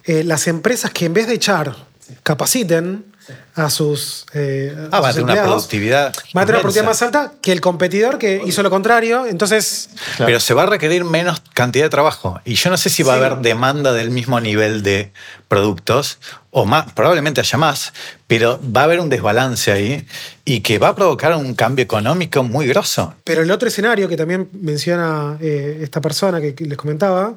eh, 0.05 0.23
las 0.23 0.47
empresas 0.47 0.91
que 0.93 1.07
en 1.07 1.15
vez 1.15 1.27
de 1.27 1.35
echar, 1.35 1.75
capaciten 2.23 3.14
a 3.55 3.71
sus, 3.71 4.27
eh, 4.35 4.75
Ah, 4.91 4.99
a 4.99 5.01
va 5.01 5.09
a 5.09 5.13
tener 5.13 5.33
una 5.33 5.43
productividad. 5.45 6.15
Va 6.37 6.43
a 6.43 6.47
tener 6.47 6.57
una 6.57 6.61
productividad 6.61 6.85
más 6.85 7.03
alta 7.03 7.33
que 7.41 7.53
el 7.53 7.61
competidor 7.61 8.19
que 8.19 8.43
hizo 8.45 8.63
lo 8.63 8.71
contrario. 8.71 9.27
Entonces, 9.27 9.91
Claro. 10.17 10.27
Pero 10.27 10.41
se 10.41 10.55
va 10.55 10.65
a 10.65 10.67
requerir 10.67 11.05
menos 11.05 11.43
cantidad 11.53 11.85
de 11.85 11.91
trabajo. 11.91 12.41
Y 12.45 12.55
yo 12.55 12.71
no 12.71 12.77
sé 12.77 12.91
si 12.91 13.03
va 13.03 13.15
a 13.15 13.17
haber 13.17 13.39
demanda 13.39 13.93
del 13.93 14.11
mismo 14.11 14.41
nivel 14.41 14.83
de 14.83 15.13
productos, 15.49 16.19
o 16.51 16.65
más, 16.65 16.93
probablemente 16.93 17.41
haya 17.41 17.59
más, 17.59 17.93
pero 18.27 18.61
va 18.65 18.83
a 18.83 18.85
haber 18.85 19.01
un 19.01 19.09
desbalance 19.09 19.71
ahí 19.73 20.07
y 20.45 20.61
que 20.61 20.79
va 20.79 20.89
a 20.89 20.95
provocar 20.95 21.35
un 21.35 21.55
cambio 21.55 21.83
económico 21.83 22.43
muy 22.43 22.67
grosso. 22.67 23.15
Pero 23.25 23.43
el 23.43 23.51
otro 23.51 23.69
escenario 23.69 24.09
que 24.09 24.17
también 24.17 24.49
menciona 24.53 25.37
eh, 25.41 25.81
esta 25.83 26.01
persona 26.01 26.41
que, 26.41 26.55
que 26.55 26.65
les 26.65 26.79
comentaba 26.79 27.35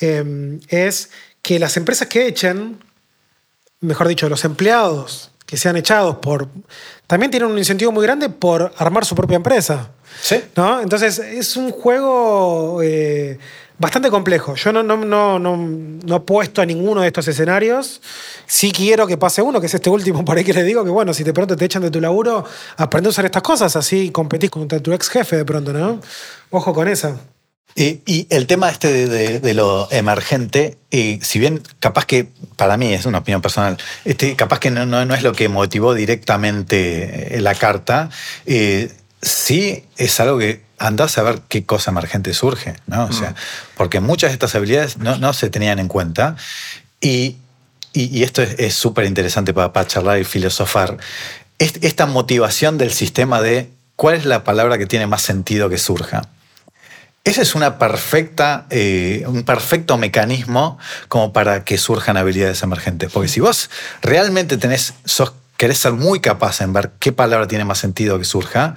eh, 0.00 0.58
es 0.68 1.10
que 1.42 1.58
las 1.58 1.76
empresas 1.76 2.08
que 2.08 2.26
echen, 2.26 2.78
mejor 3.82 4.08
dicho, 4.08 4.28
los 4.28 4.44
empleados 4.44 5.30
que 5.46 5.58
sean 5.58 5.76
echados 5.76 6.16
por. 6.16 6.48
también 7.06 7.30
tienen 7.30 7.50
un 7.50 7.58
incentivo 7.58 7.92
muy 7.92 8.02
grande 8.02 8.30
por 8.30 8.72
armar 8.78 9.04
su 9.04 9.14
propia 9.14 9.36
empresa. 9.36 9.90
Sí. 10.20 10.42
¿no? 10.56 10.80
Entonces 10.80 11.18
es 11.18 11.56
un 11.56 11.70
juego 11.70 12.80
eh, 12.82 13.38
bastante 13.78 14.08
complejo. 14.10 14.54
Yo 14.54 14.72
no, 14.72 14.82
no, 14.82 14.96
no, 14.96 15.38
no, 15.38 15.56
no 15.56 16.14
apuesto 16.14 16.62
a 16.62 16.66
ninguno 16.66 17.02
de 17.02 17.08
estos 17.08 17.28
escenarios. 17.28 18.00
Sí 18.46 18.72
quiero 18.72 19.06
que 19.06 19.18
pase 19.18 19.42
uno, 19.42 19.60
que 19.60 19.66
es 19.66 19.74
este 19.74 19.90
último 19.90 20.24
por 20.24 20.38
ahí 20.38 20.44
que 20.44 20.54
les 20.54 20.64
digo, 20.64 20.84
que 20.84 20.90
bueno, 20.90 21.12
si 21.12 21.24
de 21.24 21.32
pronto 21.32 21.56
te 21.56 21.64
echan 21.64 21.82
de 21.82 21.90
tu 21.90 22.00
laburo, 22.00 22.44
aprende 22.76 23.08
a 23.08 23.10
usar 23.10 23.24
estas 23.24 23.42
cosas, 23.42 23.76
así 23.76 24.10
competís 24.10 24.50
contra 24.50 24.80
tu 24.80 24.92
ex 24.92 25.08
jefe 25.08 25.36
de 25.36 25.44
pronto, 25.44 25.72
¿no? 25.72 26.00
Ojo 26.50 26.72
con 26.72 26.88
esa. 26.88 27.18
Y, 27.74 28.02
y 28.04 28.26
el 28.28 28.46
tema 28.46 28.68
este 28.68 28.92
de, 28.92 29.08
de- 29.08 29.40
de 29.40 29.54
lo 29.54 29.88
emergente, 29.90 30.76
eh, 30.90 31.18
si 31.22 31.38
bien 31.38 31.62
capaz 31.80 32.04
que, 32.04 32.28
para 32.56 32.76
mí 32.76 32.92
es 32.92 33.06
una 33.06 33.18
opinión 33.18 33.40
personal, 33.40 33.78
este, 34.04 34.36
capaz 34.36 34.58
que 34.60 34.70
no, 34.70 34.84
no- 34.84 35.06
no 35.06 35.14
es 35.14 35.22
lo 35.22 35.32
que 35.32 35.48
motivó 35.48 35.94
directamente 35.94 37.36
eh, 37.36 37.40
la 37.40 37.54
carta, 37.54 38.10
eh, 38.44 38.92
sí 39.22 39.84
es 39.96 40.20
algo 40.20 40.38
que 40.38 40.60
andás 40.78 41.16
a 41.16 41.22
ver 41.22 41.40
qué 41.48 41.64
cosa 41.64 41.92
emergente 41.92 42.34
surge, 42.34 42.74
¿no? 42.86 43.04
O 43.06 43.12
sea, 43.12 43.34
porque 43.76 44.00
muchas 44.00 44.30
de 44.30 44.34
estas 44.34 44.54
habilidades 44.54 44.98
no, 44.98 45.16
no 45.16 45.32
se 45.32 45.48
tenían 45.48 45.78
en 45.78 45.88
cuenta 45.88 46.36
y, 47.00 47.36
y- 47.94 48.18
y 48.18 48.22
esto 48.22 48.42
es 48.42 48.74
súper 48.74 49.06
interesante 49.06 49.54
para, 49.54 49.72
para 49.72 49.86
charlar 49.86 50.18
y 50.20 50.24
filosofar, 50.24 50.98
es- 51.58 51.78
esta 51.80 52.04
motivación 52.04 52.76
del 52.76 52.92
sistema 52.92 53.40
de 53.40 53.70
cuál 53.96 54.16
es 54.16 54.26
la 54.26 54.44
palabra 54.44 54.76
que 54.76 54.86
tiene 54.86 55.06
más 55.06 55.22
sentido 55.22 55.70
que 55.70 55.78
surja. 55.78 56.22
Ese 57.24 57.42
es 57.42 57.54
una 57.54 57.78
perfecta, 57.78 58.66
eh, 58.70 59.22
un 59.28 59.44
perfecto 59.44 59.96
mecanismo 59.96 60.78
como 61.06 61.32
para 61.32 61.64
que 61.64 61.78
surjan 61.78 62.16
habilidades 62.16 62.62
emergentes. 62.64 63.12
Porque 63.12 63.28
si 63.28 63.38
vos 63.38 63.70
realmente 64.00 64.56
tenés, 64.56 64.94
sos, 65.04 65.32
querés 65.56 65.78
ser 65.78 65.92
muy 65.92 66.18
capaz 66.20 66.60
en 66.62 66.72
ver 66.72 66.90
qué 66.98 67.12
palabra 67.12 67.46
tiene 67.46 67.64
más 67.64 67.78
sentido 67.78 68.18
que 68.18 68.24
surja, 68.24 68.74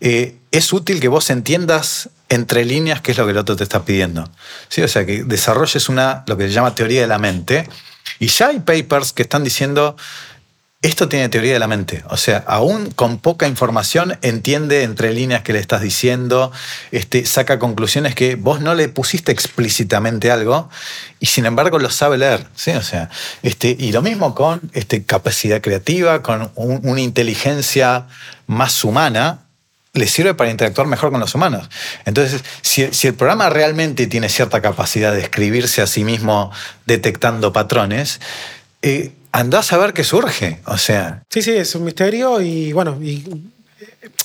eh, 0.00 0.34
es 0.50 0.72
útil 0.72 0.98
que 0.98 1.06
vos 1.06 1.30
entiendas 1.30 2.10
entre 2.28 2.64
líneas 2.64 3.00
qué 3.00 3.12
es 3.12 3.18
lo 3.18 3.26
que 3.26 3.30
el 3.30 3.38
otro 3.38 3.54
te 3.54 3.62
está 3.62 3.84
pidiendo. 3.84 4.28
¿Sí? 4.68 4.82
O 4.82 4.88
sea, 4.88 5.06
que 5.06 5.22
desarrolles 5.22 5.88
una, 5.88 6.24
lo 6.26 6.36
que 6.36 6.48
se 6.48 6.52
llama 6.52 6.74
teoría 6.74 7.02
de 7.02 7.06
la 7.06 7.20
mente. 7.20 7.68
Y 8.18 8.26
ya 8.26 8.48
hay 8.48 8.58
papers 8.58 9.12
que 9.12 9.22
están 9.22 9.44
diciendo, 9.44 9.96
esto 10.84 11.08
tiene 11.08 11.30
teoría 11.30 11.54
de 11.54 11.58
la 11.58 11.66
mente. 11.66 12.04
O 12.10 12.16
sea, 12.18 12.44
aún 12.46 12.90
con 12.90 13.18
poca 13.18 13.48
información, 13.48 14.18
entiende 14.20 14.82
entre 14.82 15.12
líneas 15.14 15.42
que 15.42 15.54
le 15.54 15.58
estás 15.58 15.80
diciendo, 15.80 16.52
este, 16.92 17.24
saca 17.24 17.58
conclusiones 17.58 18.14
que 18.14 18.36
vos 18.36 18.60
no 18.60 18.74
le 18.74 18.88
pusiste 18.90 19.32
explícitamente 19.32 20.30
algo 20.30 20.68
y 21.20 21.26
sin 21.26 21.46
embargo 21.46 21.78
lo 21.78 21.88
sabe 21.90 22.18
leer. 22.18 22.46
¿sí? 22.54 22.72
O 22.72 22.82
sea, 22.82 23.08
este, 23.42 23.74
y 23.78 23.92
lo 23.92 24.02
mismo 24.02 24.34
con 24.34 24.60
este, 24.74 25.04
capacidad 25.04 25.62
creativa, 25.62 26.22
con 26.22 26.50
un- 26.54 26.80
una 26.82 27.00
inteligencia 27.00 28.06
más 28.46 28.84
humana, 28.84 29.40
le 29.94 30.06
sirve 30.06 30.34
para 30.34 30.50
interactuar 30.50 30.86
mejor 30.86 31.10
con 31.12 31.20
los 31.20 31.34
humanos. 31.34 31.70
Entonces, 32.04 32.42
si, 32.62 32.88
si 32.92 33.06
el 33.06 33.14
programa 33.14 33.48
realmente 33.48 34.06
tiene 34.06 34.28
cierta 34.28 34.60
capacidad 34.60 35.12
de 35.12 35.20
escribirse 35.22 35.80
a 35.80 35.86
sí 35.86 36.04
mismo 36.04 36.50
detectando 36.84 37.52
patrones, 37.52 38.20
eh, 38.82 39.12
andás 39.34 39.72
a 39.72 39.78
ver 39.78 39.92
qué 39.92 40.04
surge. 40.04 40.60
O 40.66 40.78
sea, 40.78 41.24
Sí, 41.28 41.42
sí, 41.42 41.50
es 41.50 41.74
un 41.74 41.84
misterio 41.84 42.40
y 42.40 42.72
bueno, 42.72 42.98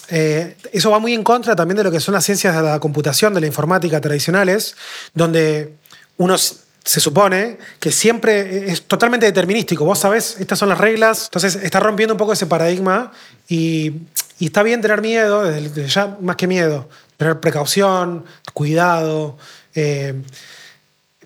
eh, 0.10 0.56
eso 0.72 0.92
va 0.92 1.00
muy 1.00 1.14
en 1.14 1.24
contra 1.24 1.56
también 1.56 1.78
de 1.78 1.84
lo 1.84 1.92
que 1.92 2.00
son 2.00 2.14
las 2.14 2.24
ciencias 2.24 2.56
de 2.56 2.62
la 2.62 2.80
computación, 2.80 3.34
de 3.34 3.42
la 3.42 3.48
informática 3.48 4.00
tradicionales, 4.00 4.76
donde 5.16 5.74
uno 6.18 6.38
se 6.38 7.00
supone 7.00 7.58
que 7.80 7.92
siempre 7.92 8.72
es 8.72 8.84
totalmente 8.84 9.26
determinístico. 9.26 9.84
Vos 9.84 9.98
sabés, 9.98 10.38
estas 10.40 10.60
son 10.60 10.70
las 10.70 10.78
reglas, 10.78 11.26
entonces 11.26 11.56
está 11.56 11.80
rompiendo 11.80 12.14
un 12.14 12.20
poco 12.20 12.34
ese 12.34 12.46
paradigma 12.46 13.12
y, 13.48 13.94
está 14.40 14.62
bien 14.62 14.80
tener 14.82 15.02
miedo, 15.02 15.44
desde 15.44 15.88
ya 15.88 16.18
más 16.22 16.36
que 16.36 16.46
miedo, 16.46 16.88
tener 17.18 17.40
precaución, 17.40 18.26
cuidado. 18.54 19.38
eh, 19.74 20.14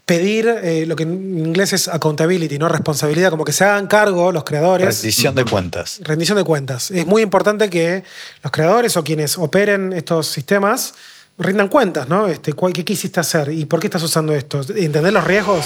pedir 0.06 0.48
eh, 0.48 0.86
lo 0.86 0.96
que 0.96 1.04
en 1.04 1.40
inglés 1.40 1.72
es 1.74 1.88
accountability, 1.88 2.60
¿no? 2.60 2.68
Responsabilidad, 2.68 3.30
como 3.30 3.46
que 3.46 3.54
se 3.54 3.64
hagan 3.64 3.88
cargo 3.88 4.32
los 4.32 4.44
creadores. 4.44 4.98
Rendición 5.02 5.34
de 5.36 5.46
cuentas. 5.46 6.00
Rendición 6.04 6.38
de 6.38 6.44
cuentas. 6.44 6.92
Es 6.92 7.06
muy 7.06 7.22
importante 7.22 7.70
que 7.70 8.04
los 8.44 8.52
creadores 8.52 8.98
o 8.98 9.04
quienes 9.04 9.38
operen 9.38 9.94
estos 9.94 10.28
sistemas 10.28 10.94
rindan 11.38 11.68
cuentas, 11.70 12.10
¿no? 12.10 12.28
Este, 12.28 12.54
¿cuál- 12.54 12.74
¿Qué 12.74 12.84
quisiste 12.84 13.20
hacer 13.20 13.50
y 13.50 13.66
por 13.66 13.80
qué 13.80 13.88
estás 13.88 14.04
usando 14.04 14.34
esto? 14.34 14.62
¿Entender 14.76 15.14
los 15.14 15.24
riesgos? 15.24 15.66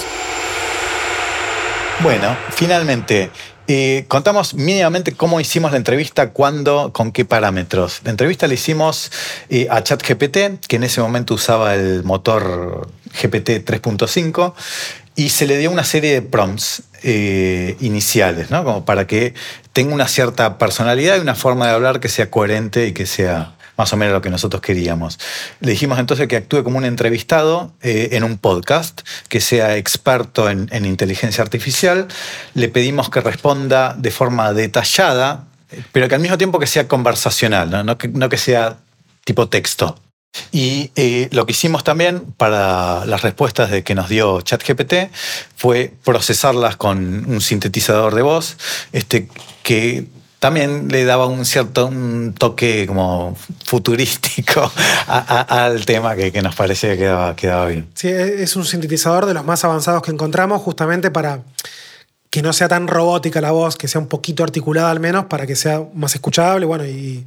Bueno, 2.00 2.36
finalmente, 2.52 3.30
contamos 4.08 4.54
mínimamente 4.54 5.12
cómo 5.12 5.40
hicimos 5.40 5.72
la 5.72 5.76
entrevista, 5.76 6.30
cuándo, 6.30 6.90
con 6.92 7.12
qué 7.12 7.26
parámetros. 7.26 8.00
La 8.04 8.10
entrevista 8.10 8.46
la 8.46 8.54
hicimos 8.54 9.12
eh, 9.50 9.66
a 9.70 9.82
ChatGPT, 9.82 10.66
que 10.66 10.76
en 10.76 10.84
ese 10.84 11.02
momento 11.02 11.34
usaba 11.34 11.74
el 11.74 12.02
motor 12.02 12.88
GPT 13.22 13.64
3.5, 13.66 14.54
y 15.16 15.28
se 15.30 15.46
le 15.46 15.58
dio 15.58 15.70
una 15.70 15.84
serie 15.84 16.12
de 16.14 16.22
prompts 16.22 16.84
eh, 17.02 17.76
iniciales, 17.80 18.50
¿no? 18.50 18.64
Como 18.64 18.84
para 18.84 19.06
que 19.06 19.34
tenga 19.74 19.92
una 19.92 20.08
cierta 20.08 20.56
personalidad 20.56 21.16
y 21.16 21.20
una 21.20 21.34
forma 21.34 21.66
de 21.66 21.72
hablar 21.72 22.00
que 22.00 22.08
sea 22.08 22.30
coherente 22.30 22.86
y 22.86 22.92
que 22.92 23.04
sea 23.04 23.57
más 23.78 23.92
o 23.92 23.96
menos 23.96 24.12
lo 24.12 24.20
que 24.20 24.28
nosotros 24.28 24.60
queríamos. 24.60 25.18
Le 25.60 25.70
dijimos 25.70 25.98
entonces 25.98 26.26
que 26.28 26.36
actúe 26.36 26.64
como 26.64 26.76
un 26.76 26.84
entrevistado 26.84 27.72
eh, 27.80 28.10
en 28.12 28.24
un 28.24 28.36
podcast, 28.36 29.00
que 29.28 29.40
sea 29.40 29.76
experto 29.76 30.50
en, 30.50 30.68
en 30.72 30.84
inteligencia 30.84 31.42
artificial. 31.42 32.08
Le 32.54 32.68
pedimos 32.68 33.08
que 33.08 33.20
responda 33.20 33.94
de 33.96 34.10
forma 34.10 34.52
detallada, 34.52 35.46
pero 35.92 36.08
que 36.08 36.16
al 36.16 36.20
mismo 36.20 36.36
tiempo 36.36 36.58
que 36.58 36.66
sea 36.66 36.88
conversacional, 36.88 37.70
no, 37.70 37.84
no 37.84 38.28
que 38.28 38.36
sea 38.36 38.78
tipo 39.24 39.48
texto. 39.48 39.96
Y 40.52 40.90
eh, 40.96 41.28
lo 41.32 41.46
que 41.46 41.52
hicimos 41.52 41.84
también 41.84 42.20
para 42.36 43.06
las 43.06 43.22
respuestas 43.22 43.70
de 43.70 43.82
que 43.82 43.94
nos 43.94 44.08
dio 44.08 44.40
ChatGPT 44.40 45.10
fue 45.56 45.92
procesarlas 46.04 46.76
con 46.76 47.24
un 47.26 47.40
sintetizador 47.40 48.14
de 48.14 48.22
voz, 48.22 48.56
este, 48.92 49.28
que 49.62 50.06
también 50.38 50.88
le 50.88 51.04
daba 51.04 51.26
un 51.26 51.44
cierto 51.44 51.90
toque 52.38 52.86
como 52.86 53.36
futurístico 53.64 54.70
al 55.06 55.84
tema 55.84 56.14
que, 56.14 56.42
nos 56.42 56.54
parecía 56.54 56.90
que 56.90 57.34
quedaba, 57.36 57.66
bien. 57.66 57.88
Sí, 57.94 58.08
e, 58.08 58.42
es 58.42 58.54
un 58.56 58.64
sintetizador 58.64 59.26
de 59.26 59.34
los 59.34 59.44
más 59.44 59.64
avanzados 59.64 60.02
que 60.02 60.10
encontramos 60.10 60.62
justamente 60.62 61.10
para 61.10 61.40
que 62.30 62.42
no 62.42 62.52
sea 62.52 62.68
tan 62.68 62.86
robótica 62.86 63.40
la 63.40 63.50
voz, 63.50 63.76
que 63.76 63.88
sea 63.88 64.00
un 64.00 64.06
poquito 64.06 64.44
articulada 64.44 64.90
al 64.90 65.00
menos, 65.00 65.24
para 65.26 65.46
que 65.46 65.56
sea 65.56 65.82
más 65.94 66.14
escuchable, 66.14 66.66
bueno, 66.66 66.84
y, 66.84 67.26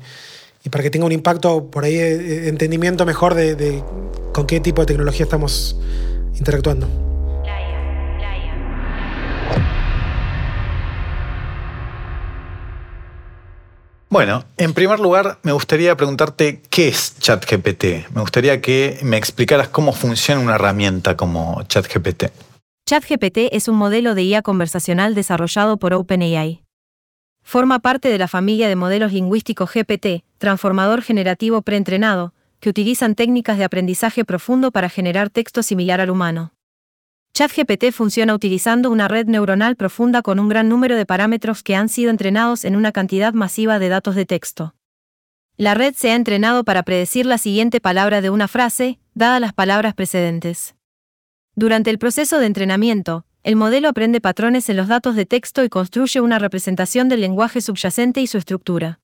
para 0.70 0.84
que 0.84 0.92
tenga 0.92 1.06
un 1.06 1.12
impacto 1.12 1.66
por 1.72 1.84
ahí, 1.84 1.96
eh, 1.96 2.48
entendimiento 2.48 3.06
mejor 3.06 3.34
de 3.34 3.84
con 4.32 4.46
qué 4.46 4.60
tipo 4.60 4.82
de 4.82 4.86
tecnología 4.86 5.24
estamos 5.24 5.76
interactuando. 6.36 6.88
Bueno, 14.12 14.44
en 14.58 14.74
primer 14.74 15.00
lugar, 15.00 15.40
me 15.42 15.54
gustaría 15.54 15.96
preguntarte 15.96 16.62
qué 16.70 16.90
es 16.90 17.18
ChatGPT. 17.20 18.14
Me 18.14 18.20
gustaría 18.20 18.60
que 18.60 19.00
me 19.04 19.16
explicaras 19.16 19.70
cómo 19.70 19.94
funciona 19.94 20.42
una 20.42 20.56
herramienta 20.56 21.16
como 21.16 21.64
ChatGPT. 21.64 22.26
ChatGPT 22.86 23.38
es 23.54 23.70
un 23.70 23.78
modelo 23.78 24.14
de 24.14 24.24
IA 24.24 24.42
conversacional 24.42 25.16
desarrollado 25.16 25.78
por 25.78 25.94
OpenAI. 25.94 26.62
Forma 27.42 27.80
parte 27.80 28.10
de 28.10 28.18
la 28.18 28.28
familia 28.28 28.68
de 28.68 28.76
modelos 28.76 29.14
lingüísticos 29.14 29.72
GPT, 29.74 30.26
transformador 30.40 31.04
generativo 31.04 31.62
preentrenado, 31.62 32.34
que 32.60 32.68
utilizan 32.68 33.16
técnicas 33.16 33.58
de 33.58 33.64
aprendizaje 33.64 34.26
profundo 34.26 34.72
para 34.72 34.90
generar 34.90 35.30
texto 35.30 35.64
similar 35.64 36.02
al 36.02 36.10
humano. 36.10 36.52
ChatGPT 37.34 37.92
funciona 37.94 38.34
utilizando 38.34 38.92
una 38.92 39.08
red 39.08 39.28
neuronal 39.28 39.78
profunda 39.78 40.22
con 40.22 40.38
un 40.38 40.50
gran 40.50 40.68
número 40.68 40.98
de 40.98 41.06
parámetros 41.06 41.64
que 41.64 41.76
han 41.76 41.88
sido 41.88 42.10
entrenados 42.10 42.66
en 42.66 42.76
una 42.76 42.92
cantidad 42.92 43.34
masiva 43.34 43.80
de 43.80 43.88
datos 43.88 44.16
de 44.16 44.26
texto. 44.26 44.76
La 45.56 45.74
red 45.74 45.94
se 45.96 46.12
ha 46.12 46.16
entrenado 46.16 46.66
para 46.66 46.84
predecir 46.84 47.26
la 47.26 47.38
siguiente 47.38 47.80
palabra 47.80 48.20
de 48.20 48.30
una 48.30 48.50
frase, 48.50 49.00
dadas 49.14 49.40
las 49.40 49.54
palabras 49.54 49.94
precedentes. 49.94 50.76
Durante 51.56 51.90
el 51.90 52.00
proceso 52.00 52.38
de 52.38 52.48
entrenamiento, 52.48 53.26
el 53.44 53.56
modelo 53.56 53.88
aprende 53.88 54.20
patrones 54.20 54.68
en 54.68 54.76
los 54.76 54.90
datos 54.90 55.16
de 55.16 55.26
texto 55.26 55.64
y 55.64 55.70
construye 55.70 56.20
una 56.20 56.38
representación 56.38 57.08
del 57.08 57.22
lenguaje 57.22 57.62
subyacente 57.62 58.20
y 58.20 58.28
su 58.28 58.40
estructura. 58.40 59.00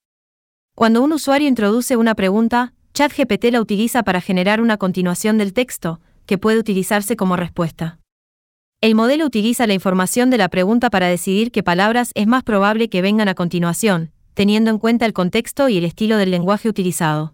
Cuando 0.75 1.01
un 1.01 1.13
usuario 1.13 1.47
introduce 1.47 1.95
una 1.95 2.13
pregunta, 2.13 2.73
ChatGPT 2.93 3.45
la 3.51 3.61
utiliza 3.61 4.03
para 4.03 4.19
generar 4.19 4.59
una 4.59 4.77
continuación 4.77 5.37
del 5.37 5.53
texto, 5.53 6.01
que 6.25 6.37
puede 6.37 6.59
utilizarse 6.59 7.15
como 7.15 7.37
respuesta. 7.37 7.99
El 8.79 8.93
modelo 8.93 9.25
utiliza 9.25 9.65
la 9.65 9.73
información 9.73 10.29
de 10.29 10.37
la 10.37 10.49
pregunta 10.49 10.91
para 10.91 11.07
decidir 11.07 11.51
qué 11.51 11.63
palabras 11.63 12.11
es 12.13 12.27
más 12.27 12.43
probable 12.43 12.89
que 12.89 13.01
vengan 13.01 13.27
a 13.27 13.33
continuación, 13.33 14.11
teniendo 14.35 14.69
en 14.69 14.77
cuenta 14.77 15.07
el 15.07 15.13
contexto 15.13 15.67
y 15.67 15.79
el 15.79 15.83
estilo 15.83 16.17
del 16.17 16.29
lenguaje 16.29 16.69
utilizado. 16.69 17.33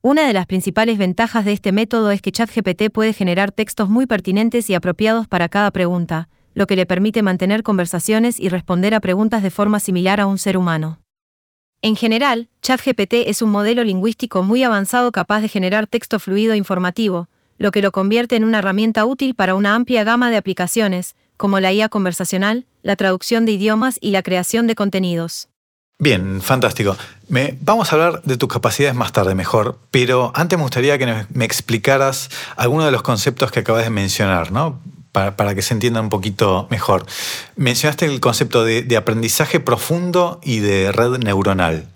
Una 0.00 0.26
de 0.26 0.32
las 0.32 0.46
principales 0.46 0.96
ventajas 0.96 1.44
de 1.44 1.52
este 1.52 1.70
método 1.70 2.10
es 2.10 2.22
que 2.22 2.32
ChatGPT 2.32 2.90
puede 2.90 3.12
generar 3.12 3.52
textos 3.52 3.90
muy 3.90 4.06
pertinentes 4.06 4.70
y 4.70 4.74
apropiados 4.74 5.28
para 5.28 5.50
cada 5.50 5.70
pregunta, 5.70 6.30
lo 6.54 6.66
que 6.66 6.76
le 6.76 6.86
permite 6.86 7.22
mantener 7.22 7.62
conversaciones 7.62 8.40
y 8.40 8.48
responder 8.48 8.94
a 8.94 9.00
preguntas 9.00 9.42
de 9.42 9.50
forma 9.50 9.80
similar 9.80 10.18
a 10.18 10.26
un 10.26 10.38
ser 10.38 10.56
humano. 10.56 10.98
En 11.82 11.94
general, 11.94 12.48
ChatGPT 12.62 13.26
es 13.26 13.42
un 13.42 13.50
modelo 13.50 13.84
lingüístico 13.84 14.42
muy 14.42 14.62
avanzado 14.62 15.12
capaz 15.12 15.42
de 15.42 15.48
generar 15.48 15.86
texto 15.86 16.18
fluido 16.18 16.54
e 16.54 16.56
informativo, 16.56 17.28
lo 17.58 17.70
que 17.70 17.82
lo 17.82 17.92
convierte 17.92 18.36
en 18.36 18.44
una 18.44 18.58
herramienta 18.58 19.04
útil 19.04 19.34
para 19.34 19.54
una 19.54 19.74
amplia 19.74 20.04
gama 20.04 20.30
de 20.30 20.36
aplicaciones, 20.36 21.14
como 21.36 21.60
la 21.60 21.72
IA 21.72 21.88
conversacional, 21.88 22.66
la 22.82 22.96
traducción 22.96 23.46
de 23.46 23.52
idiomas 23.52 23.98
y 24.00 24.10
la 24.10 24.22
creación 24.22 24.66
de 24.66 24.74
contenidos. 24.74 25.48
Bien, 25.98 26.42
fantástico. 26.42 26.96
Vamos 27.60 27.92
a 27.92 27.94
hablar 27.94 28.22
de 28.22 28.36
tus 28.36 28.48
capacidades 28.48 28.96
más 28.96 29.12
tarde 29.12 29.34
mejor, 29.34 29.78
pero 29.90 30.32
antes 30.34 30.58
me 30.58 30.62
gustaría 30.64 30.98
que 30.98 31.26
me 31.32 31.44
explicaras 31.44 32.30
algunos 32.56 32.86
de 32.86 32.92
los 32.92 33.02
conceptos 33.02 33.50
que 33.50 33.60
acabas 33.60 33.84
de 33.84 33.90
mencionar, 33.90 34.52
¿no? 34.52 34.80
Para, 35.12 35.54
que 35.54 35.62
se 35.62 35.74
entienda 35.74 36.00
un 36.00 36.08
poquito 36.08 36.66
mejor. 36.70 37.06
Mencionaste 37.54 38.06
el 38.06 38.18
concepto 38.18 38.64
de 38.64 38.96
aprendizaje 38.96 39.60
profundo 39.60 40.40
y 40.42 40.58
de 40.58 40.90
red 40.90 41.18
neuronal. 41.18 41.86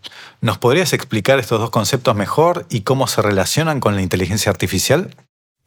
¿Nos 0.41 0.57
podrías 0.59 0.93
explicar 0.93 1.41
estos 1.41 1.59
dos 1.59 1.71
conceptos 1.71 2.15
mejor 2.15 2.65
y 2.71 2.83
cómo 2.83 3.09
se 3.09 3.23
relacionan 3.23 3.81
con 3.81 3.97
la 3.97 4.03
inteligencia 4.03 4.51
artificial? 4.51 5.11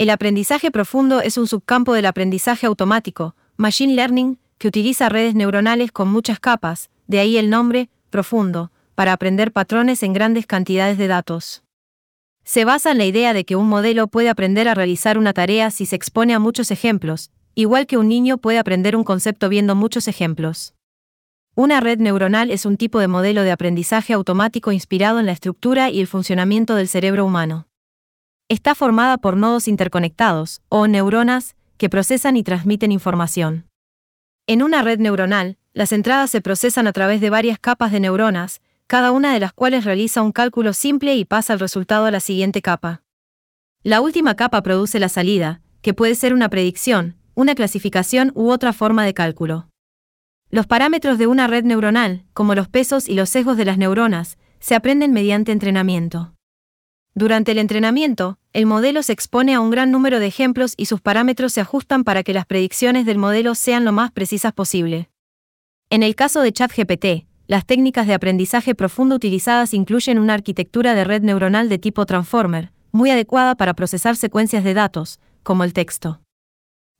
El 0.01 0.09
aprendizaje 0.09 0.71
profundo 0.71 1.21
es 1.21 1.37
un 1.37 1.45
subcampo 1.45 1.93
del 1.93 2.07
aprendizaje 2.07 2.65
automático, 2.65 3.35
Machine 3.55 3.93
Learning, 3.93 4.39
que 4.57 4.67
utiliza 4.67 5.09
redes 5.09 5.35
neuronales 5.35 5.91
con 5.91 6.07
muchas 6.07 6.39
capas, 6.39 6.89
de 7.05 7.19
ahí 7.19 7.37
el 7.37 7.51
nombre, 7.51 7.87
profundo, 8.09 8.71
para 8.95 9.13
aprender 9.13 9.51
patrones 9.51 10.01
en 10.01 10.13
grandes 10.13 10.47
cantidades 10.47 10.97
de 10.97 11.07
datos. 11.07 11.61
Se 12.43 12.65
basa 12.65 12.89
en 12.89 12.97
la 12.97 13.05
idea 13.05 13.33
de 13.33 13.45
que 13.45 13.55
un 13.55 13.69
modelo 13.69 14.07
puede 14.07 14.29
aprender 14.29 14.67
a 14.67 14.73
realizar 14.73 15.19
una 15.19 15.33
tarea 15.33 15.69
si 15.69 15.85
se 15.85 15.97
expone 15.97 16.33
a 16.33 16.39
muchos 16.39 16.71
ejemplos, 16.71 17.29
igual 17.53 17.85
que 17.85 17.99
un 17.99 18.07
niño 18.07 18.39
puede 18.39 18.57
aprender 18.57 18.95
un 18.95 19.03
concepto 19.03 19.49
viendo 19.49 19.75
muchos 19.75 20.07
ejemplos. 20.07 20.73
Una 21.53 21.79
red 21.79 21.99
neuronal 21.99 22.49
es 22.49 22.65
un 22.65 22.77
tipo 22.77 22.97
de 22.97 23.07
modelo 23.07 23.43
de 23.43 23.51
aprendizaje 23.51 24.13
automático 24.13 24.71
inspirado 24.71 25.19
en 25.19 25.27
la 25.27 25.33
estructura 25.33 25.91
y 25.91 25.99
el 25.99 26.07
funcionamiento 26.07 26.73
del 26.73 26.87
cerebro 26.87 27.23
humano. 27.23 27.67
Está 28.51 28.75
formada 28.75 29.17
por 29.17 29.37
nodos 29.37 29.69
interconectados, 29.69 30.61
o 30.67 30.85
neuronas, 30.85 31.55
que 31.77 31.87
procesan 31.87 32.35
y 32.35 32.43
transmiten 32.43 32.91
información. 32.91 33.69
En 34.45 34.61
una 34.61 34.81
red 34.81 34.99
neuronal, 34.99 35.57
las 35.71 35.93
entradas 35.93 36.31
se 36.31 36.41
procesan 36.41 36.85
a 36.85 36.91
través 36.91 37.21
de 37.21 37.29
varias 37.29 37.59
capas 37.59 37.93
de 37.93 38.01
neuronas, 38.01 38.59
cada 38.87 39.13
una 39.13 39.33
de 39.33 39.39
las 39.39 39.53
cuales 39.53 39.85
realiza 39.85 40.21
un 40.21 40.33
cálculo 40.33 40.73
simple 40.73 41.15
y 41.15 41.23
pasa 41.23 41.53
el 41.53 41.61
resultado 41.61 42.07
a 42.07 42.11
la 42.11 42.19
siguiente 42.19 42.61
capa. 42.61 43.03
La 43.83 44.01
última 44.01 44.35
capa 44.35 44.61
produce 44.61 44.99
la 44.99 45.07
salida, 45.07 45.61
que 45.81 45.93
puede 45.93 46.15
ser 46.15 46.33
una 46.33 46.49
predicción, 46.49 47.15
una 47.35 47.55
clasificación 47.55 48.33
u 48.35 48.49
otra 48.49 48.73
forma 48.73 49.05
de 49.05 49.13
cálculo. 49.13 49.69
Los 50.49 50.67
parámetros 50.67 51.17
de 51.17 51.27
una 51.27 51.47
red 51.47 51.63
neuronal, 51.63 52.25
como 52.33 52.53
los 52.53 52.67
pesos 52.67 53.07
y 53.07 53.13
los 53.13 53.29
sesgos 53.29 53.55
de 53.55 53.63
las 53.63 53.77
neuronas, 53.77 54.37
se 54.59 54.75
aprenden 54.75 55.13
mediante 55.13 55.53
entrenamiento. 55.53 56.33
Durante 57.13 57.51
el 57.51 57.57
entrenamiento, 57.57 58.39
el 58.53 58.65
modelo 58.65 59.01
se 59.01 59.13
expone 59.13 59.53
a 59.53 59.61
un 59.61 59.69
gran 59.69 59.91
número 59.91 60.19
de 60.19 60.27
ejemplos 60.27 60.73
y 60.75 60.85
sus 60.85 60.99
parámetros 60.99 61.53
se 61.53 61.61
ajustan 61.61 62.03
para 62.03 62.21
que 62.23 62.33
las 62.33 62.45
predicciones 62.45 63.05
del 63.05 63.17
modelo 63.17 63.55
sean 63.55 63.85
lo 63.85 63.93
más 63.93 64.11
precisas 64.11 64.51
posible. 64.51 65.09
En 65.89 66.03
el 66.03 66.15
caso 66.15 66.41
de 66.41 66.51
ChatGPT, 66.51 67.27
las 67.47 67.65
técnicas 67.65 68.07
de 68.07 68.13
aprendizaje 68.13 68.75
profundo 68.75 69.15
utilizadas 69.15 69.73
incluyen 69.73 70.19
una 70.19 70.33
arquitectura 70.33 70.95
de 70.95 71.05
red 71.05 71.21
neuronal 71.21 71.69
de 71.69 71.77
tipo 71.77 72.05
transformer, 72.05 72.71
muy 72.91 73.09
adecuada 73.09 73.55
para 73.55 73.73
procesar 73.73 74.17
secuencias 74.17 74.65
de 74.65 74.73
datos, 74.73 75.19
como 75.43 75.63
el 75.63 75.71
texto. 75.71 76.21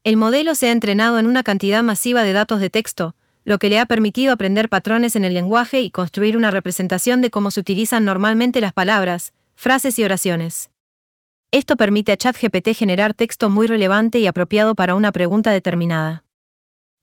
El 0.04 0.18
modelo 0.18 0.56
se 0.56 0.70
ha 0.70 0.72
entrenado 0.72 1.20
en 1.20 1.28
una 1.28 1.43
cantidad 1.43 1.84
masiva 1.84 2.24
de 2.24 2.34
datos 2.34 2.62
de 2.62 2.70
texto, 2.70 3.16
lo 3.43 3.60
que 3.60 3.70
le 3.70 3.80
ha 3.80 3.86
permitido 3.86 4.32
aprender 4.32 4.70
patrones 4.70 5.18
en 5.18 5.26
el 5.26 5.34
lenguaje 5.34 5.82
y 5.82 5.91
construir 5.91 6.38
una 6.38 6.49
representación 6.49 7.22
de 7.22 7.30
cómo 7.30 7.52
se 7.52 7.60
utilizan 7.60 8.06
normalmente 8.06 8.62
las 8.62 8.74
palabras, 8.74 9.34
frases 9.56 9.99
y 9.99 10.04
oraciones. 10.04 10.70
Esto 11.54 11.76
permite 11.76 12.14
a 12.14 12.18
ChatGPT 12.18 12.70
generar 12.74 13.14
texto 13.14 13.49
muy 13.49 13.68
relevante 13.68 14.20
y 14.20 14.28
apropiado 14.28 14.74
para 14.74 14.95
una 14.95 15.12
pregunta 15.12 15.52
determinada. 15.52 16.24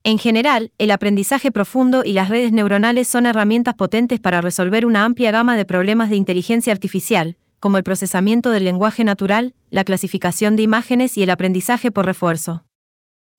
En 0.03 0.17
general, 0.17 0.71
el 0.79 0.89
aprendizaje 0.89 1.51
profundo 1.51 2.01
y 2.03 2.13
las 2.13 2.29
redes 2.29 2.51
neuronales 2.51 3.07
son 3.07 3.27
herramientas 3.27 3.75
potentes 3.75 4.19
para 4.19 4.41
resolver 4.41 4.87
una 4.87 5.05
amplia 5.05 5.29
gama 5.29 5.55
de 5.55 5.65
problemas 5.65 6.09
de 6.09 6.15
inteligencia 6.15 6.73
artificial, 6.73 7.37
como 7.59 7.77
el 7.77 7.83
procesamiento 7.83 8.49
del 8.49 8.63
lenguaje 8.63 9.03
natural, 9.03 9.53
la 9.69 9.83
clasificación 9.83 10.55
de 10.55 10.63
imágenes 10.63 11.15
y 11.15 11.21
el 11.21 11.29
aprendizaje 11.29 11.91
por 11.91 12.07
refuerzo. 12.07 12.65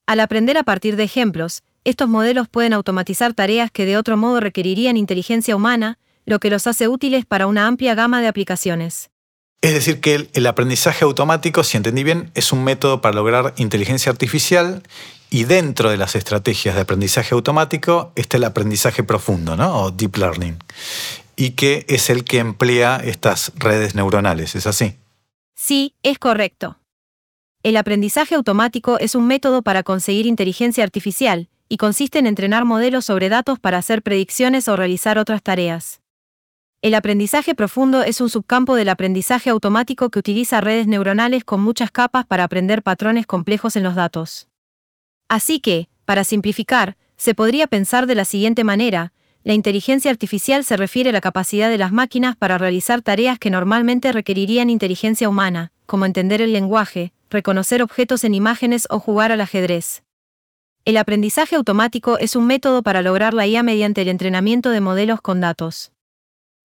Al 0.06 0.20
aprender 0.20 0.58
a 0.58 0.62
partir 0.62 0.94
de 0.94 1.04
ejemplos, 1.04 1.64
estos 1.82 2.08
modelos 2.08 2.48
pueden 2.48 2.72
automatizar 2.72 3.34
tareas 3.34 3.72
que 3.72 3.84
de 3.84 3.96
otro 3.96 4.16
modo 4.16 4.38
requerirían 4.38 4.96
inteligencia 4.96 5.56
humana, 5.56 5.98
lo 6.24 6.38
que 6.38 6.50
los 6.50 6.68
hace 6.68 6.86
útiles 6.86 7.26
para 7.26 7.48
una 7.48 7.66
amplia 7.66 7.96
gama 7.96 8.20
de 8.20 8.28
aplicaciones. 8.28 9.11
Es 9.62 9.74
decir, 9.74 10.00
que 10.00 10.28
el, 10.32 10.46
aprendizaje 10.46 11.04
automático, 11.04 11.62
si 11.64 11.76
entendí 11.76 12.02
bien, 12.02 12.30
es 12.34 12.52
un 12.52 12.64
método 12.64 13.00
para 13.00 13.14
lograr 13.14 13.52
inteligencia 13.56 14.11
artificial 14.11 14.82
y 15.28 15.44
dentro 15.44 15.90
de 15.90 15.98
las 15.98 16.16
estrategias 16.16 16.74
de 16.74 16.80
aprendizaje 16.80 17.34
automático 17.34 18.12
está 18.16 18.38
el 18.38 18.44
aprendizaje 18.44 19.04
profundo, 19.04 19.56
¿no? 19.56 19.82
O 19.82 19.90
deep 19.90 20.16
learning. 20.16 20.56
Y 21.36 21.50
que 21.50 21.84
es 21.88 22.08
el 22.08 22.24
que 22.24 22.38
emplea 22.38 23.00
estas 23.04 23.52
redes 23.56 23.94
neuronales, 23.94 24.54
¿es 24.54 24.66
así? 24.66 24.96
Sí, 25.54 25.94
es 26.02 26.18
correcto. 26.18 26.78
El 27.62 27.76
aprendizaje 27.76 28.34
automático 28.34 28.98
es 28.98 29.14
un 29.14 29.26
método 29.26 29.61
para 29.61 29.82
conseguir 29.82 30.24
inteligencia 30.26 30.82
artificial, 30.84 31.50
y 31.70 31.76
consiste 31.76 32.18
en 32.18 32.26
entrenar 32.26 32.66
modelos 32.66 33.06
sobre 33.06 33.28
datos 33.28 33.58
para 33.58 33.78
hacer 33.78 34.02
predicciones 34.02 34.66
o 34.68 34.76
realizar 34.76 35.18
otras 35.18 35.40
tareas. 35.40 35.99
El 36.82 36.94
aprendizaje 36.94 37.54
profundo 37.54 38.02
es 38.02 38.22
un 38.22 38.30
subcampo 38.30 38.74
del 38.74 38.88
aprendizaje 38.88 39.50
automático 39.50 40.08
que 40.08 40.18
utiliza 40.18 40.62
redes 40.62 40.86
neuronales 40.86 41.44
con 41.44 41.60
muchas 41.60 41.90
capas 41.90 42.24
para 42.24 42.44
aprender 42.44 42.82
patrones 42.82 43.26
complejos 43.26 43.76
en 43.76 43.82
los 43.82 43.94
datos. 43.94 44.48
Así 45.28 45.60
que, 45.60 45.90
para 46.06 46.24
simplificar, 46.24 46.96
se 47.18 47.34
podría 47.34 47.66
pensar 47.66 48.06
de 48.06 48.14
la 48.14 48.24
siguiente 48.24 48.64
manera, 48.64 49.12
la 49.44 49.52
inteligencia 49.52 50.10
artificial 50.10 50.64
se 50.64 50.78
refiere 50.78 51.10
a 51.10 51.12
la 51.12 51.20
capacidad 51.20 51.68
de 51.68 51.76
las 51.76 51.92
máquinas 51.92 52.34
para 52.34 52.56
realizar 52.56 53.02
tareas 53.02 53.38
que 53.38 53.50
normalmente 53.50 54.10
requerirían 54.10 54.70
inteligencia 54.70 55.28
humana, 55.28 55.72
como 55.84 56.06
entender 56.06 56.40
el 56.40 56.54
lenguaje, 56.54 57.12
reconocer 57.28 57.82
objetos 57.82 58.24
en 58.24 58.34
imágenes 58.34 58.86
o 58.88 59.00
jugar 59.00 59.32
al 59.32 59.42
ajedrez. 59.42 60.02
El 60.86 60.96
aprendizaje 60.96 61.56
automático 61.56 62.16
es 62.16 62.36
un 62.36 62.46
método 62.46 62.82
para 62.82 63.02
lograr 63.02 63.34
la 63.34 63.46
IA 63.46 63.62
mediante 63.62 64.00
el 64.00 64.08
entrenamiento 64.08 64.70
de 64.70 64.80
modelos 64.80 65.20
con 65.20 65.42
datos. 65.42 65.92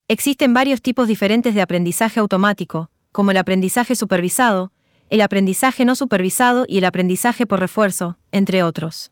Existen 0.07 0.53
varios 0.53 0.83
tipos 0.83 1.07
diferentes 1.07 1.55
de 1.55 1.63
aprendizaje 1.63 2.19
automático, 2.19 2.91
como 3.11 3.31
el 3.31 3.37
aprendizaje 3.37 3.95
supervisado, 3.95 4.71
el 5.09 5.19
aprendizaje 5.21 5.83
no 5.83 5.95
supervisado 5.95 6.65
y 6.67 6.77
el 6.77 6.85
aprendizaje 6.85 7.47
por 7.47 7.59
refuerzo, 7.59 8.19
entre 8.31 8.61
otros. 8.61 9.11